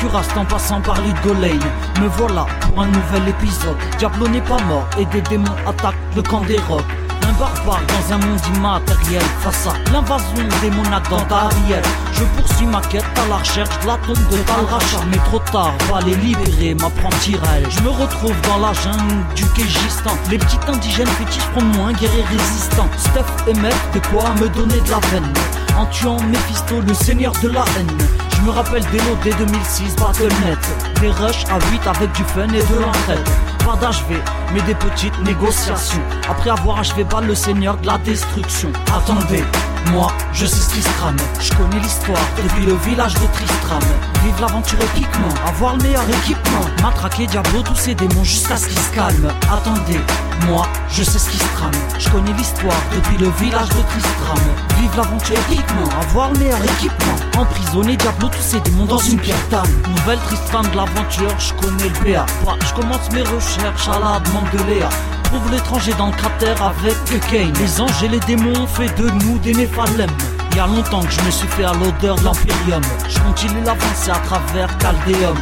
en 0.40 0.44
passant 0.46 0.80
par 0.80 0.98
Ludgolane 1.02 1.60
Me 2.00 2.08
voilà 2.08 2.46
pour 2.60 2.80
un 2.80 2.86
nouvel 2.86 3.28
épisode 3.28 3.76
Diablo 3.98 4.28
n'est 4.28 4.40
pas 4.40 4.58
mort 4.62 4.88
et 4.98 5.04
des 5.06 5.20
démons 5.20 5.44
attaquent 5.66 5.94
le 6.14 6.22
camp 6.22 6.40
des 6.46 6.58
un 6.58 7.32
barbare 7.32 7.82
dans 7.88 8.14
un 8.14 8.18
monde 8.18 8.40
immatériel. 8.54 9.22
Face 9.40 9.66
à 9.66 9.90
l'invasion 9.90 10.48
démoniaque 10.62 11.08
dans 11.10 11.22
ta 11.22 11.46
arrière 11.46 11.82
Je 12.12 12.22
poursuis 12.36 12.66
ma 12.66 12.80
quête 12.82 13.04
à 13.16 13.28
la 13.28 13.36
recherche 13.36 13.80
de 13.80 13.86
la 13.86 13.96
tombe 14.06 14.28
de 14.30 14.36
Talracha 14.44 14.98
Mais 15.10 15.16
trop 15.16 15.40
tard, 15.50 15.74
va 15.90 16.00
les 16.02 16.14
libérer, 16.14 16.76
elle 16.76 17.70
Je 17.70 17.82
me 17.82 17.88
retrouve 17.88 18.34
dans 18.42 18.58
la 18.58 18.72
jungle 18.74 19.24
du 19.34 19.44
Kégistan 19.54 20.16
Les 20.30 20.38
petits 20.38 20.58
indigènes 20.68 21.06
fétiches 21.08 21.46
prennent 21.54 21.76
moins 21.76 21.92
guerriers 21.92 22.24
résistants. 22.30 22.88
Steph 22.96 23.50
et 23.50 23.54
Mef, 23.54 23.90
de 23.92 24.00
quoi 24.08 24.30
me 24.40 24.48
donner 24.48 24.80
de 24.80 24.90
la 24.90 25.00
veine 25.08 25.32
En 25.76 25.86
tuant 25.86 26.20
Mephisto, 26.20 26.80
le 26.86 26.94
seigneur 26.94 27.32
de 27.42 27.48
la 27.48 27.64
haine. 27.76 27.98
Je 28.36 28.40
me 28.42 28.50
rappelle 28.50 28.84
des 28.92 28.98
lots 28.98 29.18
dès 29.24 29.32
2006, 29.32 29.96
Battle.net 29.96 30.58
Des 31.00 31.10
rushs 31.10 31.44
à 31.50 31.58
8 31.72 31.86
avec 31.86 32.12
du 32.12 32.22
fun 32.22 32.48
et 32.48 32.62
de 32.62 32.80
l'entraide 32.80 33.55
Pas 33.66 33.74
d'HV, 33.74 34.14
mais 34.54 34.62
des 34.62 34.76
petites 34.76 35.18
négociations. 35.24 36.00
Après 36.30 36.50
avoir 36.50 36.78
achevé 36.78 37.02
balle 37.02 37.26
le 37.26 37.34
seigneur 37.34 37.76
de 37.78 37.86
la 37.88 37.98
destruction. 37.98 38.70
Attendez, 38.94 39.42
moi, 39.92 40.12
je 40.32 40.46
sais 40.46 40.56
ce 40.56 40.74
qui 40.74 40.82
se 40.82 40.88
trame 40.98 41.16
Je 41.40 41.52
connais 41.54 41.80
l'histoire 41.80 42.20
depuis 42.36 42.66
le 42.66 42.74
village 42.76 43.14
de 43.14 43.26
Tristram. 43.32 43.82
Vive 44.24 44.40
l'aventure 44.40 44.78
épiquement, 44.80 45.28
avoir 45.46 45.76
le 45.76 45.82
meilleur 45.82 46.08
équipement. 46.08 46.64
Matraquer 46.82 47.26
Diablo, 47.26 47.62
tous 47.62 47.74
ces 47.74 47.94
démons 47.94 48.24
jusqu'à 48.24 48.56
ce 48.56 48.66
qu'ils 48.66 48.78
se 48.78 48.92
calment. 48.94 49.32
Attendez, 49.52 50.00
moi, 50.48 50.66
je 50.88 51.02
sais 51.02 51.18
ce 51.18 51.30
qui 51.30 51.38
se 51.38 51.52
trame 51.54 51.72
Je 51.98 52.08
connais 52.10 52.32
l'histoire 52.32 52.80
depuis 52.94 53.16
le 53.18 53.30
village 53.30 53.68
de 53.68 53.82
Tristram. 53.82 54.38
Vive 54.80 54.96
l'aventure 54.96 55.36
épiquement, 55.50 55.88
avoir 56.00 56.32
le 56.32 56.38
meilleur 56.38 56.62
équipement. 56.64 57.16
Emprisonner 57.38 57.96
Diablo, 57.96 58.28
tous 58.28 58.42
ces 58.42 58.60
démons 58.60 58.86
dans 58.86 58.98
une 58.98 59.18
pierre 59.18 59.48
d'âme. 59.50 59.66
Nouvelle 59.88 60.20
Tristram 60.20 60.66
de 60.70 60.76
l'aventure, 60.76 61.34
je 61.38 61.52
connais 61.54 61.88
le 61.88 62.12
BA 62.12 62.26
Je 62.64 62.74
commence 62.74 63.10
mes 63.12 63.22
recherches 63.22 63.88
à 63.88 63.98
la 63.98 64.20
demande 64.20 64.50
de 64.52 64.70
Léa 64.70 64.88
Trouve 65.26 65.50
l'étranger 65.50 65.92
dans 65.98 66.06
le 66.06 66.16
cratère 66.16 66.62
avec 66.62 67.20
Kane. 67.30 67.52
Les 67.60 67.80
anges 67.80 68.02
et 68.02 68.08
les 68.08 68.20
démons 68.20 68.62
ont 68.62 68.66
fait 68.66 68.94
de 68.98 69.10
nous 69.10 69.38
des 69.38 69.54
Néphalem 69.54 70.10
il 70.56 70.60
y 70.60 70.62
a 70.62 70.66
longtemps 70.68 71.02
que 71.02 71.12
je 71.12 71.20
me 71.20 71.30
suis 71.30 71.48
fait 71.48 71.64
à 71.64 71.74
l'odeur 71.74 72.16
de 72.16 72.24
l'Imperium. 72.24 72.80
Je 73.10 73.18
continue 73.18 73.62
l'avancée 73.62 74.10
à 74.10 74.14
travers 74.14 74.74
Caldéum 74.78 75.36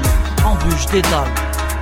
Embûche, 0.44 0.86
dédale, 0.86 1.28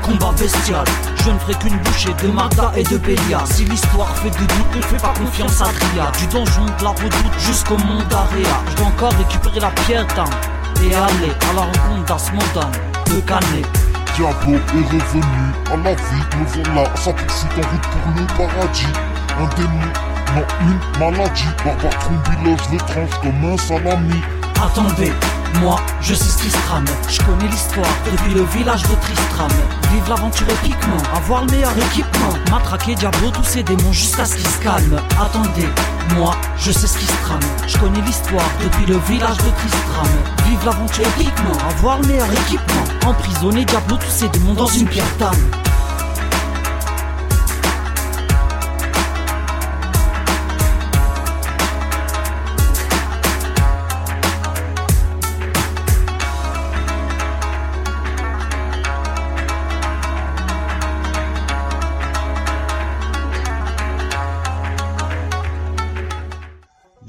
combat 0.03 0.33
bestial. 0.39 0.85
Je 1.17 1.31
ne 1.31 1.39
ferai 1.39 1.55
qu'une 1.55 1.79
bouchée 1.79 2.13
de 2.23 2.29
Magda 2.29 2.71
et 2.77 2.83
de 2.83 2.99
Bélia. 2.99 3.43
Si 3.47 3.65
l'histoire 3.65 4.15
fait 4.19 4.29
de 4.29 4.37
doute, 4.37 4.77
ne 4.77 4.83
fais 4.83 4.99
pas 4.99 5.15
confiance 5.15 5.63
à 5.63 5.65
Tria. 5.65 6.13
Du 6.19 6.27
donjon 6.27 6.67
de 6.67 6.85
la 6.85 6.91
redoute 6.91 7.39
jusqu'au 7.39 7.79
monde 7.79 8.07
d'Area 8.11 8.55
Je 8.71 8.77
dois 8.77 8.87
encore 8.89 9.13
récupérer 9.17 9.61
la 9.61 9.71
pierre 9.71 10.07
d'âme 10.09 10.27
Et 10.85 10.95
aller 10.95 11.33
à 11.49 11.55
la 11.55 11.63
rencontre 11.63 12.05
d'Asmodan, 12.05 12.71
de 13.07 13.21
Canet 13.21 13.82
Diablo 14.17 14.57
est 14.57 14.93
revenu 14.93 15.23
à 15.73 15.77
la 15.77 15.95
vie, 15.95 16.25
me 16.39 16.65
voilà, 16.65 16.85
ça 16.97 17.13
poursuit 17.13 17.49
en 17.57 17.69
route 17.71 17.87
pour 17.89 18.07
le 18.15 18.27
paradis. 18.37 18.87
Un 19.41 19.49
démon, 19.57 19.89
non 20.35 20.45
une 20.61 20.99
maladie, 21.01 21.49
barbare 21.65 21.99
trombiloge 21.99 22.69
le 22.71 22.79
tranche 22.79 23.21
comme 23.23 23.53
un 23.53 23.57
salami. 23.57 24.21
Attendez, 24.63 25.13
moi 25.61 25.81
je 26.01 26.15
sais 26.15 26.25
ce 26.25 26.39
qui 26.39 26.49
se 26.49 26.57
trame. 26.69 26.85
Je 27.09 27.21
connais 27.23 27.49
l'histoire 27.49 27.85
depuis 28.13 28.33
le 28.33 28.45
village 28.45 28.83
de 28.85 28.95
Tristram. 28.95 29.51
Vive 29.93 30.09
l'aventure 30.09 30.47
épiquement, 30.51 31.03
avoir 31.17 31.45
le 31.45 31.51
meilleur 31.51 31.77
équipement. 31.77 32.33
Matraquer 32.49 32.95
Diablo, 32.95 33.31
tous 33.31 33.43
ces 33.43 33.65
démons 33.65 33.93
jusqu'à 33.93 34.25
ce 34.25 34.37
qu'ils 34.37 34.47
se 34.47 34.59
calment. 34.61 35.01
Attendez, 35.21 35.69
moi 36.15 36.37
je 36.57 36.71
sais 36.71 36.87
ce 36.87 36.97
qui 36.97 37.07
se 37.07 37.23
trame. 37.25 37.41
Je 37.67 37.77
connais 37.77 38.01
l'histoire 38.03 38.49
depuis 38.63 38.87
le 38.87 38.99
village 38.99 39.39
de 39.39 39.51
Tristram. 39.51 40.13
Vive 40.47 40.65
l'aventure 40.65 41.07
épiquement, 41.19 41.59
avoir 41.69 42.01
le 42.01 42.07
meilleur 42.07 42.31
équipement. 42.33 42.85
Emprisonner 43.05 43.65
Diablo, 43.65 43.97
tous 43.97 44.11
ces 44.11 44.29
démons 44.29 44.55
dans 44.55 44.67
une 44.69 44.87
pierre 44.87 45.17
d'âme. 45.19 45.51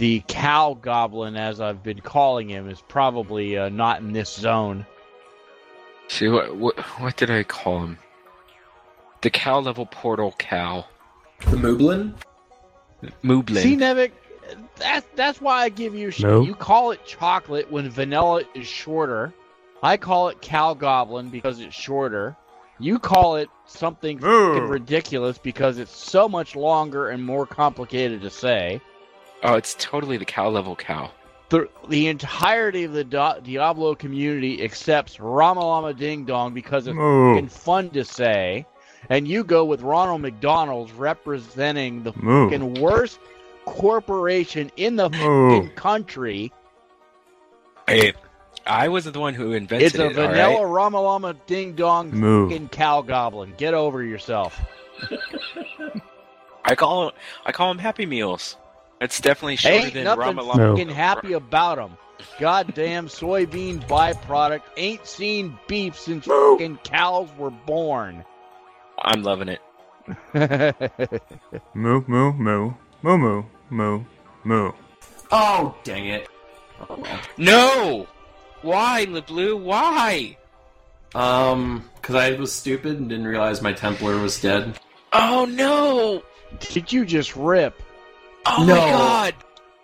The 0.03 0.21
cow 0.27 0.73
goblin, 0.81 1.37
as 1.37 1.61
I've 1.61 1.81
been 1.81 2.01
calling 2.01 2.49
him, 2.49 2.69
is 2.69 2.81
probably 2.81 3.57
uh, 3.57 3.69
not 3.69 4.01
in 4.01 4.11
this 4.11 4.33
zone. 4.33 4.85
See 6.09 6.27
what 6.27 6.57
what 6.57 6.77
what 6.99 7.15
did 7.15 7.31
I 7.31 7.43
call 7.43 7.85
him? 7.85 7.97
The 9.21 9.29
cow 9.29 9.59
level 9.59 9.85
portal 9.85 10.35
cow. 10.37 10.83
The 11.49 11.55
Mooblin? 11.55 12.15
Mooblin. 13.23 13.61
See, 13.61 13.77
Nevik, 13.77 14.11
that's 14.75 15.07
that's 15.15 15.39
why 15.39 15.61
I 15.61 15.69
give 15.69 15.95
you 15.95 16.11
shit. 16.11 16.25
No. 16.25 16.41
You 16.41 16.53
call 16.53 16.91
it 16.91 17.05
chocolate 17.05 17.71
when 17.71 17.89
vanilla 17.89 18.43
is 18.53 18.67
shorter. 18.67 19.33
I 19.81 19.95
call 19.95 20.27
it 20.27 20.41
cow 20.41 20.73
goblin 20.73 21.29
because 21.29 21.61
it's 21.61 21.73
shorter. 21.73 22.35
You 22.77 22.99
call 22.99 23.37
it 23.37 23.47
something 23.67 24.19
ridiculous 24.19 25.37
because 25.37 25.77
it's 25.77 25.95
so 25.95 26.27
much 26.27 26.57
longer 26.57 27.07
and 27.07 27.23
more 27.23 27.45
complicated 27.47 28.21
to 28.23 28.29
say. 28.29 28.81
Oh, 29.43 29.55
it's 29.55 29.75
totally 29.79 30.17
the 30.17 30.25
cow 30.25 30.49
level 30.49 30.75
cow. 30.75 31.11
The, 31.49 31.69
the 31.89 32.07
entirety 32.07 32.83
of 32.85 32.93
the 32.93 33.03
Di- 33.03 33.39
Diablo 33.43 33.93
community 33.93 34.63
accepts 34.63 35.17
Ramalama 35.17 35.95
Ding 35.97 36.25
Dong 36.25 36.53
because 36.53 36.87
it's 36.87 36.95
Moo. 36.95 37.35
fucking 37.35 37.49
fun 37.49 37.89
to 37.91 38.03
say, 38.05 38.65
and 39.09 39.27
you 39.27 39.43
go 39.43 39.63
with 39.65 39.81
Ronald 39.81 40.21
McDonald's 40.21 40.91
representing 40.93 42.03
the 42.03 42.13
Moo. 42.15 42.45
fucking 42.49 42.81
worst 42.81 43.19
corporation 43.65 44.71
in 44.77 44.95
the 44.95 45.09
Moo. 45.09 45.49
fucking 45.59 45.75
country. 45.75 46.51
Hey, 47.87 48.13
I 48.65 48.87
wasn't 48.87 49.13
the 49.13 49.19
one 49.19 49.33
who 49.33 49.51
invented 49.51 49.87
It's 49.87 49.95
a 49.99 50.05
it. 50.05 50.17
all 50.17 50.27
vanilla 50.27 50.65
right? 50.65 50.91
Ramalama 50.91 51.35
Ding 51.45 51.73
Dong 51.73 52.09
Moo. 52.11 52.49
fucking 52.49 52.69
cow 52.69 53.01
goblin. 53.01 53.53
Get 53.57 53.73
over 53.73 54.01
yourself. 54.03 54.59
I 56.65 56.75
call 56.75 57.11
I 57.45 57.51
call 57.51 57.67
them 57.67 57.77
Happy 57.79 58.05
Meals. 58.05 58.57
It's 59.03 59.19
definitely 59.19 59.57
shorter 59.57 59.85
Ain't 59.85 59.93
than 59.93 60.05
nothing 60.05 60.23
Ramalama. 60.37 60.57
No. 60.57 60.71
fucking 60.71 60.89
happy 60.89 61.33
about 61.33 61.75
them. 61.75 61.97
Goddamn 62.39 63.09
soybean 63.09 63.85
byproduct. 63.85 64.61
Ain't 64.77 65.05
seen 65.05 65.59
beef 65.67 65.99
since 65.99 66.25
fucking 66.25 66.79
cows 66.85 67.27
were 67.37 67.49
born. 67.49 68.23
I'm 68.97 69.21
loving 69.23 69.49
it. 69.49 69.59
Moo, 71.73 72.03
moo, 72.07 72.31
moo. 72.33 72.73
Moo, 73.01 73.17
moo, 73.17 73.43
moo, 73.69 74.03
moo. 74.45 74.71
Oh, 75.31 75.75
dang 75.83 76.07
it. 76.07 76.29
No! 77.37 78.07
Why, 78.61 79.05
LeBlue? 79.05 79.59
Why? 79.59 80.37
Um, 81.13 81.89
because 81.95 82.15
I 82.15 82.31
was 82.33 82.53
stupid 82.53 82.97
and 82.99 83.09
didn't 83.09 83.27
realize 83.27 83.61
my 83.61 83.73
Templar 83.73 84.17
was 84.19 84.39
dead. 84.41 84.79
Oh 85.11 85.45
no! 85.45 86.23
Did 86.71 86.91
you 86.91 87.05
just 87.05 87.35
rip? 87.35 87.81
Oh 88.45 88.63
No. 88.63 88.75
my 88.75 88.81
god! 88.91 89.33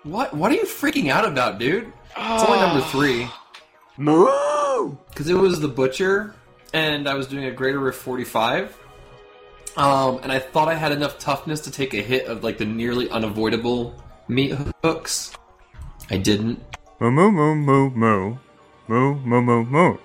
What? 0.03 0.33
What 0.33 0.51
are 0.51 0.55
you 0.55 0.63
freaking 0.63 1.09
out 1.09 1.25
about, 1.25 1.59
dude? 1.59 1.91
It's 2.17 2.43
only 2.43 2.59
number 2.59 2.81
three. 2.85 3.27
Moo! 3.97 4.95
Because 5.09 5.29
it 5.29 5.35
was 5.35 5.59
the 5.59 5.67
Butcher, 5.67 6.33
and 6.73 7.07
I 7.07 7.13
was 7.15 7.27
doing 7.27 7.45
a 7.45 7.51
Greater 7.51 7.79
Rift 7.79 7.99
45. 7.99 8.77
Um, 9.77 10.19
and 10.23 10.31
I 10.31 10.39
thought 10.39 10.67
I 10.67 10.73
had 10.73 10.91
enough 10.91 11.19
toughness 11.19 11.61
to 11.61 11.71
take 11.71 11.93
a 11.93 12.01
hit 12.01 12.25
of, 12.27 12.43
like, 12.43 12.57
the 12.57 12.65
nearly 12.65 13.09
unavoidable 13.09 13.93
meat 14.27 14.53
hooks. 14.83 15.31
I 16.09 16.17
didn't. 16.17 16.59
Moo, 16.99 17.11
moo, 17.11 17.31
moo, 17.31 17.55
moo, 17.55 17.89
moo. 17.91 18.37
Moo, 18.87 19.15
moo, 19.15 19.41
moo, 19.41 19.63
moo. 19.65 19.97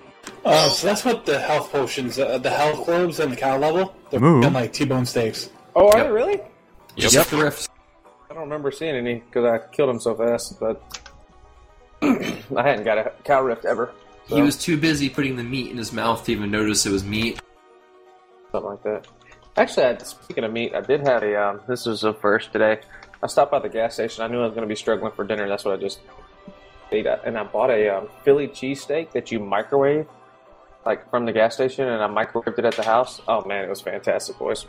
Uh, 0.44 0.68
so 0.68 0.86
that's 0.86 1.05
what 1.05 1.24
the 1.24 1.39
health 1.41 1.73
potions, 1.73 2.18
uh, 2.18 2.39
the 2.39 2.50
health 2.50 2.84
globes 2.86 3.18
and 3.20 3.33
the 3.33 3.36
cow 3.36 3.58
level, 3.58 3.94
they're 4.10 4.20
Moo. 4.20 4.41
f***ing 4.41 4.52
like 4.52 4.73
T-bone 4.73 5.07
steaks. 5.07 5.49
Oh, 5.74 5.89
are 5.89 5.97
Yep. 5.99 6.07
they 6.07 6.12
really? 6.12 6.41
Just 6.97 7.33
Rift. 7.33 7.68
I 8.30 8.34
don't 8.34 8.44
remember 8.44 8.70
seeing 8.70 8.96
any 8.96 9.16
because 9.16 9.44
I 9.44 9.58
killed 9.74 9.90
him 9.90 10.00
so 10.00 10.14
fast, 10.14 10.58
but 10.58 10.82
I 12.02 12.62
hadn't 12.62 12.84
got 12.84 12.98
a 12.98 13.12
cow 13.24 13.42
rift 13.42 13.64
ever. 13.64 13.92
He 14.26 14.40
was 14.40 14.56
too 14.56 14.76
busy 14.78 15.10
putting 15.10 15.36
the 15.36 15.42
meat 15.42 15.70
in 15.70 15.76
his 15.76 15.92
mouth 15.92 16.24
to 16.24 16.32
even 16.32 16.50
notice 16.50 16.86
it 16.86 16.90
was 16.90 17.04
meat. 17.04 17.40
something 18.52 18.70
like 18.70 18.82
that. 18.84 19.06
Actually, 19.56 19.86
I, 19.86 19.98
speaking 19.98 20.44
of 20.44 20.52
meat, 20.52 20.74
I 20.74 20.80
did 20.80 21.06
have 21.06 21.22
a. 21.22 21.40
Um, 21.40 21.60
this 21.68 21.86
was 21.86 22.04
a 22.04 22.14
first 22.14 22.52
today. 22.52 22.80
I 23.22 23.26
stopped 23.26 23.52
by 23.52 23.58
the 23.58 23.68
gas 23.68 23.94
station. 23.94 24.24
I 24.24 24.28
knew 24.28 24.40
I 24.40 24.46
was 24.46 24.54
going 24.54 24.66
to 24.66 24.72
be 24.72 24.76
struggling 24.76 25.12
for 25.12 25.24
dinner. 25.24 25.48
That's 25.48 25.64
what 25.64 25.74
I 25.74 25.76
just 25.80 26.00
ate, 26.90 27.06
at. 27.06 27.24
and 27.24 27.38
I 27.38 27.44
bought 27.44 27.70
a 27.70 27.88
um, 27.88 28.08
Philly 28.24 28.48
cheesesteak 28.48 29.12
that 29.12 29.30
you 29.30 29.38
microwave, 29.40 30.06
like 30.84 31.08
from 31.10 31.26
the 31.26 31.32
gas 31.32 31.54
station, 31.54 31.86
and 31.86 32.02
I 32.02 32.08
microwaved 32.08 32.58
it 32.58 32.64
at 32.64 32.74
the 32.74 32.82
house. 32.82 33.20
Oh 33.28 33.44
man, 33.44 33.64
it 33.64 33.70
was 33.70 33.80
fantastic, 33.80 34.38
boys. 34.38 34.66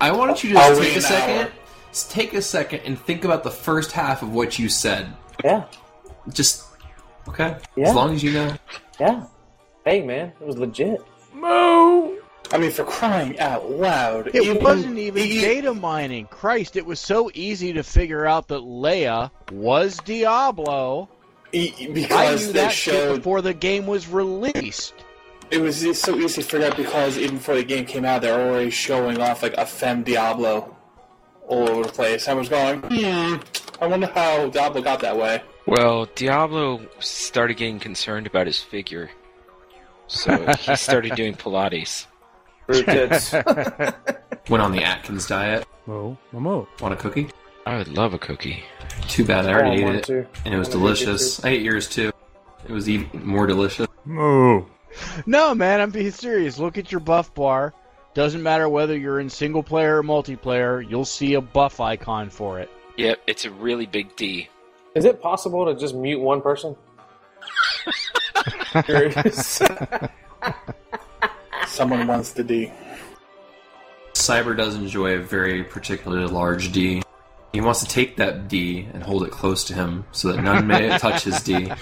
I 0.00 0.10
wanted 0.10 0.42
you 0.42 0.50
to 0.50 0.54
just 0.56 0.80
wait 0.80 0.88
take 0.88 0.96
a 0.96 1.00
second, 1.02 1.40
hour. 1.46 1.52
Just 1.94 2.10
take 2.10 2.34
a 2.34 2.42
second 2.42 2.80
and 2.84 2.98
think 2.98 3.24
about 3.24 3.44
the 3.44 3.52
first 3.52 3.92
half 3.92 4.22
of 4.24 4.32
what 4.34 4.58
you 4.58 4.68
said. 4.68 5.06
Yeah. 5.44 5.64
Just 6.32 6.64
okay. 7.28 7.56
Yeah. 7.76 7.90
As 7.90 7.94
long 7.94 8.12
as 8.16 8.20
you 8.20 8.32
know. 8.32 8.52
Yeah. 8.98 9.26
Hey 9.84 10.02
man, 10.02 10.32
it 10.40 10.44
was 10.44 10.58
legit. 10.58 11.00
Moo! 11.32 12.18
I 12.50 12.58
mean, 12.58 12.72
for 12.72 12.82
crying 12.82 13.38
out 13.38 13.70
loud. 13.70 14.26
It 14.34 14.42
even- 14.42 14.60
wasn't 14.64 14.98
even 14.98 15.22
data 15.28 15.72
mining. 15.72 16.26
Christ, 16.26 16.74
it 16.74 16.84
was 16.84 16.98
so 16.98 17.30
easy 17.32 17.72
to 17.74 17.84
figure 17.84 18.26
out 18.26 18.48
that 18.48 18.58
Leah 18.60 19.30
was 19.52 19.96
Diablo. 19.98 21.08
e- 21.52 21.72
I 21.80 21.92
because 21.92 22.46
knew 22.48 22.52
they 22.54 22.58
that 22.58 22.72
shit 22.72 23.14
before 23.18 23.40
the 23.40 23.54
game 23.54 23.86
was 23.86 24.08
released. 24.08 24.94
it 25.52 25.58
was 25.60 25.76
so 26.00 26.16
easy 26.16 26.42
to 26.42 26.48
figure 26.48 26.66
out 26.66 26.76
because 26.76 27.18
even 27.18 27.36
before 27.36 27.54
the 27.54 27.62
game 27.62 27.84
came 27.84 28.04
out, 28.04 28.22
they're 28.22 28.48
already 28.50 28.70
showing 28.70 29.20
off 29.20 29.44
like 29.44 29.54
a 29.54 29.64
femme 29.64 30.02
Diablo 30.02 30.73
all 31.46 31.68
over 31.68 31.82
the 31.84 31.92
place. 31.92 32.28
I 32.28 32.34
was 32.34 32.48
going, 32.48 32.80
hmm, 32.80 33.36
I 33.80 33.86
wonder 33.86 34.06
how 34.06 34.48
Diablo 34.48 34.82
got 34.82 35.00
that 35.00 35.16
way. 35.16 35.42
Well, 35.66 36.06
Diablo 36.14 36.80
started 37.00 37.56
getting 37.56 37.80
concerned 37.80 38.26
about 38.26 38.46
his 38.46 38.58
figure, 38.60 39.10
so 40.08 40.46
he 40.58 40.76
started 40.76 41.14
doing 41.14 41.34
Pilates. 41.34 42.06
Went 44.48 44.62
on 44.62 44.72
the 44.72 44.82
Atkins 44.82 45.26
diet. 45.26 45.66
Moo, 45.86 46.16
moo, 46.32 46.40
moo. 46.40 46.66
Want 46.80 46.94
a 46.94 46.96
cookie? 46.96 47.28
I 47.66 47.76
would 47.78 47.88
love 47.88 48.14
a 48.14 48.18
cookie. 48.18 48.62
Too 49.08 49.24
bad 49.24 49.46
I 49.46 49.50
I 49.50 49.54
already 49.54 49.82
want 49.82 49.96
ate 49.96 50.08
it, 50.08 50.14
one, 50.14 50.24
too. 50.24 50.28
and 50.44 50.54
it 50.54 50.58
was 50.58 50.68
I 50.68 50.76
wanna 50.78 50.90
make 50.90 51.00
it, 51.00 51.04
delicious. 51.04 51.44
I 51.44 51.48
ate 51.50 51.62
yours 51.62 51.88
too. 51.88 52.12
It 52.68 52.72
was 52.72 52.88
even 52.88 53.26
more 53.26 53.46
delicious. 53.46 53.86
Moo. 54.04 54.64
No, 55.26 55.54
man, 55.54 55.80
I'm 55.80 55.90
being 55.90 56.10
serious. 56.10 56.58
Look 56.58 56.78
at 56.78 56.90
your 56.92 57.00
buff 57.00 57.34
bar. 57.34 57.74
Doesn't 58.14 58.44
matter 58.44 58.68
whether 58.68 58.96
you're 58.96 59.18
in 59.18 59.28
single 59.28 59.64
player 59.64 59.98
or 59.98 60.04
multiplayer, 60.04 60.88
you'll 60.88 61.04
see 61.04 61.34
a 61.34 61.40
buff 61.40 61.80
icon 61.80 62.30
for 62.30 62.60
it. 62.60 62.70
Yep, 62.96 63.22
it's 63.26 63.44
a 63.44 63.50
really 63.50 63.86
big 63.86 64.14
D. 64.14 64.48
Is 64.94 65.04
it 65.04 65.20
possible 65.20 65.66
to 65.66 65.74
just 65.74 65.96
mute 65.96 66.20
one 66.20 66.40
person? 66.40 66.76
Someone 71.66 72.06
wants 72.06 72.32
the 72.32 72.44
D. 72.44 72.70
Cyber 74.12 74.56
does 74.56 74.76
enjoy 74.76 75.16
a 75.16 75.20
very 75.20 75.64
particularly 75.64 76.28
large 76.28 76.70
D. 76.70 77.02
He 77.52 77.60
wants 77.60 77.80
to 77.80 77.86
take 77.86 78.16
that 78.16 78.46
D 78.46 78.86
and 78.92 79.02
hold 79.02 79.24
it 79.24 79.32
close 79.32 79.64
to 79.64 79.74
him 79.74 80.04
so 80.12 80.30
that 80.30 80.40
none 80.40 80.68
may 80.68 80.96
touch 80.98 81.24
his 81.24 81.42
D. 81.42 81.72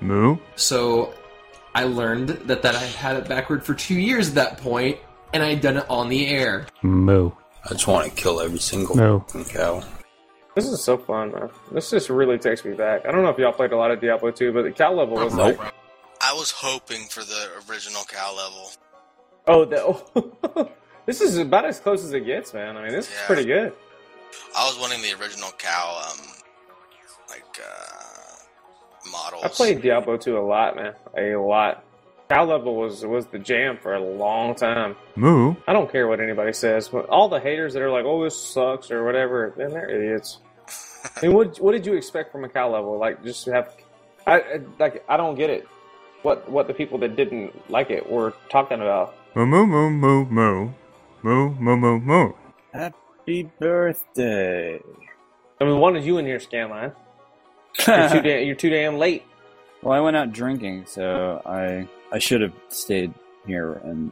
Moo. 0.00 0.36
So 0.56 1.14
I 1.76 1.84
learned 1.84 2.30
that, 2.30 2.62
that 2.62 2.74
I 2.74 2.82
had 2.84 3.16
it 3.16 3.28
backward 3.28 3.62
for 3.62 3.74
two 3.74 3.94
years 4.00 4.28
at 4.30 4.34
that 4.36 4.56
point, 4.56 4.98
and 5.34 5.42
I 5.42 5.50
had 5.50 5.60
done 5.60 5.76
it 5.76 5.84
on 5.90 6.08
the 6.08 6.26
air. 6.26 6.66
Moo. 6.82 7.32
I 7.64 7.68
just 7.74 7.86
want 7.86 8.08
to 8.08 8.10
kill 8.22 8.40
every 8.40 8.58
single 8.60 8.96
No. 8.96 9.26
cow. 9.50 9.82
This 10.54 10.64
is 10.66 10.82
so 10.82 10.96
fun, 10.96 11.32
man. 11.32 11.50
This 11.72 11.90
just 11.90 12.08
really 12.08 12.38
takes 12.38 12.64
me 12.64 12.72
back. 12.72 13.04
I 13.06 13.12
don't 13.12 13.22
know 13.22 13.28
if 13.28 13.36
y'all 13.38 13.52
played 13.52 13.72
a 13.72 13.76
lot 13.76 13.90
of 13.90 14.00
Diablo 14.00 14.30
2, 14.30 14.52
but 14.54 14.62
the 14.62 14.70
cow 14.72 14.94
level 14.94 15.16
was 15.16 15.34
Nope. 15.34 15.58
like, 15.58 15.74
I 16.22 16.32
was 16.32 16.50
hoping 16.50 17.02
for 17.10 17.20
the 17.22 17.50
original 17.68 18.04
cow 18.08 18.34
level. 18.34 18.70
oh, 19.46 19.64
the, 19.66 19.82
oh. 19.82 20.70
this 21.06 21.20
is 21.20 21.36
about 21.36 21.66
as 21.66 21.78
close 21.78 22.02
as 22.02 22.14
it 22.14 22.24
gets, 22.24 22.54
man. 22.54 22.78
I 22.78 22.84
mean, 22.84 22.92
this 22.92 23.06
is 23.10 23.18
pretty 23.26 23.44
good. 23.44 23.74
I 24.56 24.66
was 24.66 24.78
wanting 24.80 25.02
the 25.02 25.12
original 25.20 25.50
cow, 25.58 26.08
um, 26.10 26.26
like 27.28 27.60
uh, 27.62 27.95
models. 29.24 29.44
I 29.44 29.48
played 29.48 29.82
Diablo 29.82 30.16
2 30.16 30.38
a 30.38 30.40
lot, 30.40 30.76
man. 30.76 30.94
A 31.16 31.36
lot. 31.36 31.82
Cow 32.28 32.44
level 32.44 32.74
was 32.74 33.04
was 33.06 33.26
the 33.26 33.38
jam 33.38 33.78
for 33.80 33.94
a 33.94 34.00
long 34.00 34.54
time. 34.56 34.96
Moo. 35.14 35.54
I 35.68 35.72
don't 35.72 35.90
care 35.90 36.08
what 36.08 36.18
anybody 36.20 36.52
says, 36.52 36.88
but 36.88 37.08
all 37.08 37.28
the 37.28 37.38
haters 37.38 37.72
that 37.74 37.82
are 37.82 37.90
like, 37.90 38.04
"Oh, 38.04 38.24
this 38.24 38.36
sucks" 38.36 38.90
or 38.90 39.04
whatever, 39.04 39.54
then 39.56 39.70
they're 39.70 39.88
idiots. 39.88 40.38
I 41.22 41.26
mean, 41.26 41.34
what 41.36 41.58
what 41.60 41.70
did 41.72 41.86
you 41.86 41.94
expect 41.94 42.32
from 42.32 42.42
a 42.42 42.48
cow 42.48 42.68
level? 42.68 42.98
Like, 42.98 43.22
just 43.22 43.44
to 43.44 43.52
have, 43.52 43.76
I 44.26 44.40
I- 44.40 44.60
like 44.80 45.04
I 45.08 45.16
don't 45.16 45.36
get 45.36 45.50
it. 45.50 45.68
What 46.22 46.50
what 46.50 46.66
the 46.66 46.74
people 46.74 46.98
that 46.98 47.14
didn't 47.14 47.70
like 47.70 47.90
it 47.90 48.10
were 48.10 48.34
talking 48.48 48.80
about. 48.80 49.14
Moo 49.36 49.46
moo 49.46 49.64
moo 49.64 49.90
moo 49.90 50.24
moo. 50.24 50.70
Moo 51.22 51.50
moo 51.60 51.76
moo 51.76 52.00
moo. 52.00 52.32
Happy 52.72 53.44
birthday. 53.60 54.80
I 55.60 55.64
mean, 55.64 55.74
why 55.74 55.78
wanted 55.78 56.04
you 56.04 56.18
in 56.18 56.26
here, 56.26 56.38
Scanline. 56.38 56.92
You're 57.86 58.08
too 58.08 58.20
damn, 58.22 58.46
you're 58.46 58.54
too 58.56 58.70
damn 58.70 58.98
late. 58.98 59.24
Well, 59.82 59.92
I 59.94 60.00
went 60.00 60.16
out 60.16 60.32
drinking, 60.32 60.86
so 60.86 61.42
I 61.44 61.86
I 62.12 62.18
should 62.18 62.40
have 62.40 62.52
stayed 62.68 63.12
here 63.46 63.74
and 63.84 64.10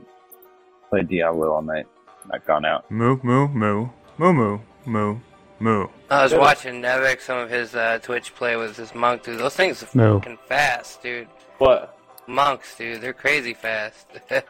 played 0.90 1.08
Diablo 1.08 1.52
all 1.52 1.62
night, 1.62 1.86
not 2.30 2.46
gone 2.46 2.64
out. 2.64 2.90
Moo 2.90 3.18
moo 3.22 3.48
moo. 3.48 3.88
Moo 4.18 4.32
moo 4.32 4.58
moo 4.86 5.16
moo. 5.58 5.86
I 6.10 6.22
was 6.22 6.34
watching 6.34 6.80
Nevik, 6.82 7.20
some 7.20 7.38
of 7.38 7.50
his 7.50 7.74
uh, 7.74 7.98
Twitch 8.02 8.34
play 8.34 8.56
with 8.56 8.76
this 8.76 8.94
monk, 8.94 9.24
dude. 9.24 9.38
Those 9.40 9.56
things 9.56 9.82
are 9.82 9.88
No. 9.94 10.20
fucking 10.20 10.38
fast, 10.46 11.02
dude. 11.02 11.26
What? 11.58 11.98
Monks, 12.28 12.76
dude. 12.76 13.00
They're 13.00 13.12
crazy 13.12 13.54
fast. 13.54 14.06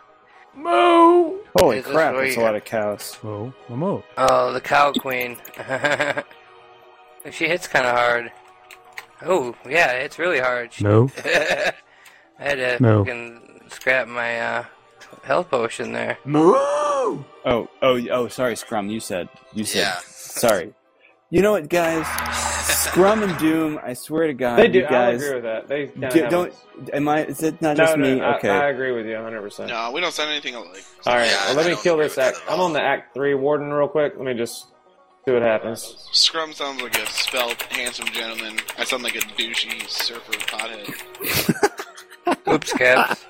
Moo! 0.56 1.38
Holy 1.58 1.78
Is 1.78 1.84
this 1.84 1.92
crap, 1.94 2.14
where 2.14 2.24
that's 2.24 2.36
a 2.36 2.38
you- 2.40 2.44
lot 2.44 2.54
of 2.54 2.64
cows. 2.64 3.18
Moo 3.22 3.52
moo. 3.68 4.02
Oh, 4.18 4.52
the 4.52 4.60
cow 4.60 4.92
queen. 4.92 5.36
she 7.30 7.48
hits 7.48 7.66
kind 7.66 7.86
of 7.86 7.96
hard. 7.96 8.30
Oh, 9.22 9.54
yeah, 9.68 9.92
it's 9.92 10.18
really 10.18 10.40
hard. 10.40 10.70
No. 10.80 11.10
I 11.24 11.72
had 12.38 12.54
to 12.56 12.82
No. 12.82 13.04
fucking 13.04 13.60
scrap 13.68 14.08
my 14.08 14.40
uh, 14.40 14.64
health 15.22 15.50
potion 15.50 15.92
there. 15.92 16.18
No 16.24 16.54
Oh, 17.46 17.68
oh, 17.82 17.98
oh! 18.10 18.28
Sorry, 18.28 18.56
Scrum. 18.56 18.88
You 18.88 18.98
said. 19.00 19.28
You 19.52 19.64
said. 19.64 19.80
Yeah. 19.80 19.98
Sorry. 20.06 20.72
You 21.30 21.42
know 21.42 21.52
what, 21.52 21.68
guys? 21.68 22.06
Scrum 22.66 23.22
and 23.22 23.36
Doom. 23.38 23.78
I 23.82 23.92
swear 23.92 24.26
to 24.28 24.32
God, 24.34 24.56
They 24.58 24.68
do. 24.68 24.78
you 24.80 24.84
I'll 24.86 25.14
agree 25.14 25.34
with 25.34 25.42
that. 25.42 25.68
They 25.68 25.86
do, 25.86 26.28
don't. 26.30 26.54
Am 26.92 27.06
I? 27.08 27.26
Is 27.26 27.42
it 27.42 27.60
not 27.60 27.76
No, 27.76 27.84
just 27.84 27.96
no, 27.98 28.02
me? 28.14 28.20
I, 28.22 28.36
okay. 28.38 28.48
I 28.48 28.68
agree 28.70 28.92
with 28.92 29.04
you 29.06 29.14
100. 29.14 29.42
percent 29.42 29.68
No, 29.68 29.90
we 29.92 30.00
don't 30.00 30.12
sound 30.12 30.30
anything 30.30 30.54
alike. 30.54 30.84
All 31.06 31.14
right, 31.16 31.26
Yeah, 31.30 31.46
well, 31.48 31.56
let 31.56 31.66
I 31.66 31.70
me 31.70 31.76
kill 31.82 31.98
this 31.98 32.16
act. 32.16 32.40
I'm 32.48 32.60
on 32.60 32.72
the 32.72 32.80
Act 32.80 33.12
Three 33.14 33.34
Warden 33.34 33.70
real 33.72 33.88
quick. 33.88 34.14
Let 34.16 34.24
me 34.24 34.34
just 34.34 34.68
see 35.24 35.32
what 35.32 35.42
happens. 35.42 36.08
Scrum 36.12 36.52
sounds 36.52 36.82
like 36.82 36.96
a 36.98 37.06
spelt, 37.06 37.60
handsome 37.64 38.06
gentleman. 38.08 38.58
I 38.78 38.84
sound 38.84 39.02
like 39.02 39.16
a 39.16 39.20
douchey 39.20 39.88
surfer 39.88 40.32
pothead. 40.32 40.92
Oops, 42.52 42.72
caps. 42.74 43.24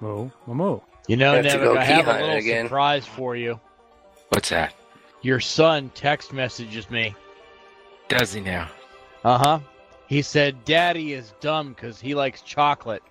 Moo 0.00 0.30
moo 0.46 0.54
moo. 0.54 0.80
You 1.08 1.16
know, 1.16 1.34
Have 1.34 1.44
go 1.44 1.74
Nevik, 1.74 1.78
I 1.78 1.84
have 1.84 2.08
a 2.08 2.12
little 2.20 2.36
again. 2.36 2.66
surprise 2.66 3.06
for 3.06 3.34
you. 3.36 3.58
What's 4.30 4.48
that? 4.50 4.72
Your 5.22 5.40
son 5.40 5.90
text 5.94 6.32
messages 6.32 6.90
me. 6.90 7.14
Does 8.08 8.32
he 8.32 8.40
now? 8.40 8.68
Uh 9.24 9.38
huh. 9.38 9.58
He 10.08 10.22
said, 10.22 10.64
"Daddy 10.64 11.12
is 11.12 11.32
dumb 11.40 11.70
because 11.70 12.00
he 12.00 12.14
likes 12.14 12.42
chocolate." 12.42 13.02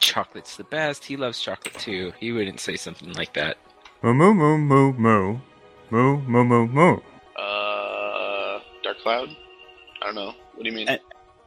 Chocolate's 0.00 0.56
the 0.56 0.64
best. 0.64 1.04
He 1.04 1.16
loves 1.16 1.40
chocolate 1.40 1.74
too. 1.74 2.12
He 2.18 2.32
wouldn't 2.32 2.60
say 2.60 2.76
something 2.76 3.12
like 3.12 3.32
that. 3.34 3.56
Moo 4.02 4.12
moo 4.14 4.34
moo 4.34 4.58
moo 4.58 4.92
moo. 4.92 5.38
Moo 5.94 6.18
moo 6.26 6.42
moo 6.42 6.66
moo. 6.66 6.98
Uh, 7.38 8.58
Dark 8.82 8.98
Cloud? 8.98 9.30
I 10.02 10.06
don't 10.06 10.16
know. 10.16 10.34
What 10.54 10.64
do 10.64 10.68
you 10.68 10.74
mean? 10.74 10.88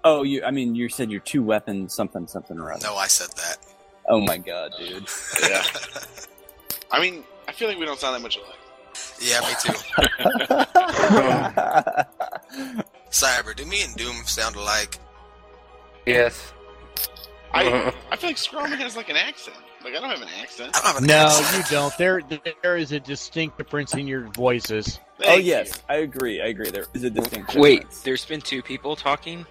Oh, 0.06 0.24
you. 0.24 0.42
I 0.45 0.51
mean, 0.51 0.74
you 0.74 0.88
said 0.88 1.11
your 1.11 1.19
two 1.19 1.43
weapons, 1.43 1.93
something, 1.93 2.26
something 2.27 2.58
or 2.58 2.72
other. 2.72 2.88
No, 2.88 2.95
I 2.95 3.08
said 3.08 3.27
that. 3.35 3.58
Oh 4.08 4.22
my 4.22 4.38
God, 4.38 4.72
dude. 4.80 5.06
yeah. 5.50 5.64
I 6.92 7.01
mean, 7.01 7.26
I 7.50 7.51
feel 7.51 7.67
like 7.67 7.77
we 7.77 7.84
don't 7.84 8.00
sound 8.00 8.16
that 8.16 8.22
much 8.22 8.38
alike. 8.38 8.56
Yeah, 9.19 9.42
me 9.42 9.53
too. 9.61 9.74
Cyber, 13.11 13.53
do 13.53 13.66
me 13.66 13.84
and 13.84 13.93
Doom 13.98 14.16
sound 14.24 14.56
alike? 14.56 14.98
Yes. 16.06 16.53
I 17.53 17.92
I 18.14 18.16
feel 18.16 18.30
like 18.30 18.38
Scrum 18.38 18.72
has 18.72 18.95
like 18.95 19.09
an 19.09 19.17
accent. 19.17 19.58
Like 19.84 19.96
I 19.96 20.00
don't 20.02 20.10
have 20.10 20.22
an 20.22 20.28
accent. 20.42 20.72
I 20.76 20.80
don't 20.80 20.86
have 20.94 20.98
an 21.04 21.08
No, 21.08 21.28
accent. 21.28 21.58
you 21.58 21.76
don't. 21.76 21.98
There, 21.98 22.22
there 22.64 22.78
is 22.78 22.92
a 22.92 23.00
distinct 23.00 23.58
difference 23.58 23.94
in 23.94 24.08
your 24.08 24.28
voices. 24.30 25.00
oh 25.20 25.24
Thank 25.24 25.46
yes, 25.46 25.82
I 25.88 25.96
agree. 25.98 26.42
I 26.42 26.48
agree. 26.48 26.70
There 26.72 26.86
is 26.94 27.04
a 27.04 27.10
distinct. 27.10 27.56
Wait, 27.56 27.86
there's 28.04 28.26
been 28.26 28.42
two 28.42 28.62
people 28.62 28.96
talking. 28.96 29.46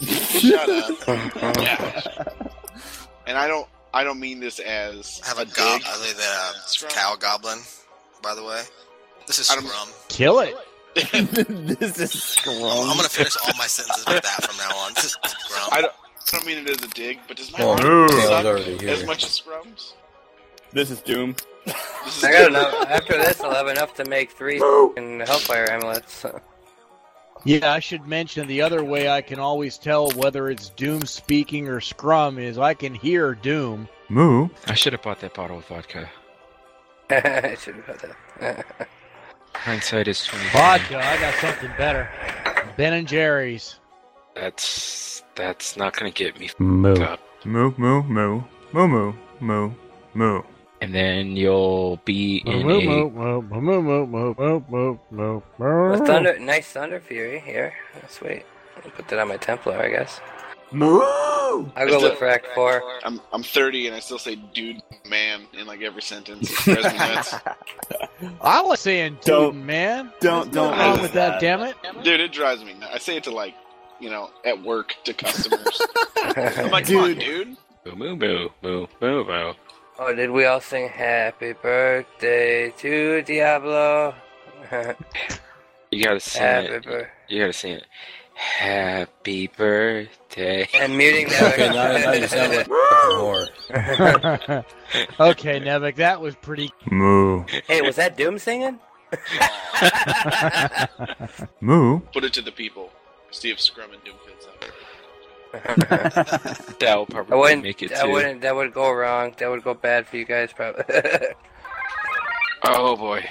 Shut 0.00 0.68
up. 0.68 0.98
yeah. 1.58 2.00
And 3.26 3.36
I 3.38 3.46
don't 3.46 3.68
I 3.94 4.04
don't 4.04 4.18
mean 4.18 4.40
this 4.40 4.58
as 4.58 5.20
I 5.24 5.28
have 5.28 5.38
a 5.38 5.42
a 5.42 5.46
gob. 5.46 5.80
dig. 5.80 5.88
I 5.88 5.92
think 5.96 6.16
that 6.16 6.52
uh, 6.84 6.88
cow 6.88 7.14
goblin. 7.16 7.58
By 8.22 8.34
the 8.34 8.42
way, 8.44 8.62
this 9.26 9.38
is 9.38 9.46
scrum. 9.48 9.88
Kill 10.08 10.40
it. 10.40 10.54
this 10.94 11.98
is 11.98 12.22
scrum. 12.22 12.56
I'm 12.56 12.96
gonna 12.96 13.08
finish 13.08 13.36
all 13.44 13.52
my 13.58 13.66
sentences 13.66 14.04
with 14.06 14.22
that 14.22 14.42
from 14.44 14.56
now 14.58 14.76
on. 14.78 14.92
This 14.94 15.04
is 15.06 15.12
Scrum. 15.24 15.68
I 15.72 15.80
don't, 15.82 15.92
I 16.32 16.36
don't 16.36 16.46
mean 16.46 16.58
it 16.58 16.68
as 16.68 16.82
a 16.84 16.88
dig, 16.88 17.20
but 17.28 17.36
does 17.36 17.52
my 17.52 17.58
Oh, 17.62 17.70
arm 17.72 18.08
suck 18.20 18.44
as 18.84 19.04
much 19.04 19.24
as 19.24 19.30
Scrum's? 19.40 19.94
This 20.72 20.90
is 20.90 21.00
Doom. 21.00 21.36
This 21.66 22.16
is 22.18 22.24
I 22.24 22.32
got 22.32 22.48
enough. 22.50 22.74
After 22.90 23.12
this, 23.18 23.40
I'll 23.40 23.54
have 23.54 23.68
enough 23.68 23.94
to 23.94 24.04
make 24.06 24.30
three 24.30 24.58
fucking 24.58 25.20
Hellfire 25.20 25.70
amulets. 25.70 26.24
Yeah, 27.44 27.72
I 27.72 27.80
should 27.80 28.06
mention 28.06 28.46
the 28.46 28.62
other 28.62 28.84
way 28.84 29.08
I 29.08 29.20
can 29.20 29.38
always 29.38 29.76
tell 29.76 30.10
whether 30.12 30.48
it's 30.48 30.70
Doom 30.70 31.04
speaking 31.04 31.68
or 31.68 31.80
Scrum 31.80 32.38
is 32.38 32.56
I 32.58 32.74
can 32.74 32.94
hear 32.94 33.34
Doom. 33.34 33.88
Moo. 34.08 34.48
I 34.66 34.74
should 34.74 34.92
have 34.92 35.02
bought 35.02 35.20
that 35.20 35.34
bottle 35.34 35.58
of 35.58 35.66
vodka. 35.66 36.08
I 37.10 37.56
should 37.60 37.76
have 37.76 37.86
bought 37.86 38.14
that. 38.40 38.88
Hindsight 39.54 40.08
is 40.08 40.24
twenty. 40.24 40.48
Vodka, 40.50 40.98
I 40.98 41.16
got 41.20 41.34
something 41.34 41.70
better. 41.76 42.08
Ben 42.76 42.92
and 42.94 43.06
Jerry's. 43.06 43.76
That's 44.34 45.22
that's 45.34 45.76
not 45.76 45.96
gonna 45.96 46.10
get 46.10 46.38
me 46.38 46.50
moo. 46.58 46.94
Up. 46.94 47.20
Moo 47.44 47.72
moo 47.76 48.02
moo 48.02 48.42
moo 48.72 48.88
moo 48.88 49.12
moo 49.40 49.72
moo. 50.14 50.42
And 50.80 50.92
then 50.92 51.36
you'll 51.36 51.98
be 52.04 52.42
in 52.44 52.68
a 52.68 53.26
thunder, 56.04 56.38
nice 56.40 56.66
thunder 56.72 56.98
fury 56.98 57.38
here. 57.38 57.72
Sweet. 58.08 58.44
I'll 58.76 58.90
put 58.90 59.06
that 59.08 59.20
on 59.20 59.28
my 59.28 59.36
Templar, 59.36 59.80
I 59.80 59.90
guess. 59.90 60.20
Moo! 60.72 61.00
I 61.76 61.86
go 61.86 61.98
look 61.98 62.18
for 62.18 62.26
Act 62.26 62.48
Four. 62.54 62.82
I'm 63.04 63.20
I'm 63.32 63.42
30 63.42 63.88
and 63.88 63.96
I 63.96 64.00
still 64.00 64.18
say 64.18 64.36
"dude, 64.36 64.82
man" 65.08 65.42
in 65.52 65.66
like 65.66 65.82
every 65.82 66.02
sentence. 66.02 66.50
I 66.66 68.62
was 68.62 68.80
saying 68.80 69.14
"dude, 69.16 69.24
don't, 69.24 69.66
man." 69.66 70.12
Don't 70.20 70.50
don't 70.52 70.70
no 70.72 70.78
wrong 70.78 71.02
with 71.02 71.12
that, 71.12 71.40
that, 71.40 71.40
damn 71.40 71.60
it. 71.60 71.76
Dude, 72.02 72.20
it 72.20 72.32
drives 72.32 72.64
me. 72.64 72.74
Nuts. 72.74 72.92
I 72.94 72.98
say 72.98 73.16
it 73.18 73.24
to 73.24 73.30
like 73.30 73.54
you 74.02 74.10
know, 74.10 74.30
at 74.44 74.60
work 74.62 74.96
to 75.04 75.14
customers. 75.14 75.80
I'm 76.36 76.70
like, 76.70 76.86
come 76.86 76.96
on, 76.96 77.14
dude. 77.14 77.56
moo 77.86 77.94
moo 77.94 78.16
moo 78.16 78.48
moo 78.62 78.86
moo 79.00 79.24
moo. 79.24 79.52
Oh, 79.98 80.12
did 80.14 80.30
we 80.30 80.44
all 80.44 80.60
sing 80.60 80.88
Happy 80.88 81.52
Birthday 81.52 82.70
to 82.78 83.22
Diablo? 83.22 84.14
You 85.92 86.02
gotta 86.04 86.18
sing 86.32 86.42
Happy 86.42 86.66
it. 86.66 86.84
birthday. 86.84 87.08
You 87.28 87.40
gotta 87.42 87.52
sing 87.52 87.72
it. 87.74 87.84
Happy 88.34 89.46
birthday. 89.46 90.66
And 90.74 90.96
muting 90.98 91.28
that. 91.28 91.52
Okay, 91.52 91.68
now, 91.68 91.92
now 91.98 92.12
you 92.12 92.26
sound 92.26 92.52
like 92.56 92.66
a 92.66 92.70
whore. 92.70 93.46
okay, 95.20 95.60
Nevik, 95.60 95.96
that 95.96 96.20
was 96.20 96.34
pretty. 96.36 96.70
Moo. 96.90 97.44
hey, 97.68 97.82
was 97.82 97.96
that 97.96 98.16
Doom 98.16 98.38
singing? 98.38 98.80
Moo. 101.60 102.00
Put 102.12 102.24
it 102.24 102.32
to 102.32 102.42
the 102.42 102.50
people. 102.52 102.90
See 103.32 103.50
if 103.50 103.60
Scrum 103.60 103.90
and 103.92 104.02
Doom 104.04 104.14
feels 104.24 104.46
that. 104.46 104.58
That 106.80 106.96
will 106.96 107.06
I 107.10 107.12
probably 107.12 107.38
wouldn't. 107.38 107.62
make 107.64 107.82
it 107.82 107.90
That 107.90 108.04
too. 108.04 108.10
wouldn't. 108.10 108.40
That 108.42 108.54
would 108.54 108.72
go 108.72 108.90
wrong. 108.92 109.34
That 109.38 109.50
would 109.50 109.64
go 109.64 109.74
bad 109.74 110.06
for 110.06 110.16
you 110.16 110.24
guys, 110.24 110.52
probably. 110.52 110.84
Oh 112.64 112.94
boy, 112.96 113.24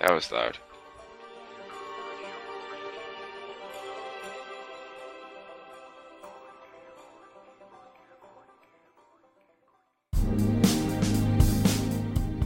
that 0.00 0.12
was 0.12 0.30
loud. 0.30 0.56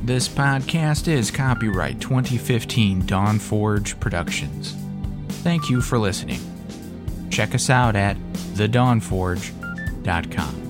This 0.05 0.29
podcast 0.29 1.07
is 1.09 1.31
copyright 1.31 2.01
2015 2.01 3.07
Dawn 3.07 3.39
Forge 3.39 3.99
Productions. 4.01 4.75
Thank 5.43 5.71
you 5.71 5.81
for 5.81 5.99
listening. 5.99 6.41
Check 7.33 7.55
us 7.55 7.70
out 7.70 7.97
at 7.97 8.19
thedawnforge.com. 8.57 10.62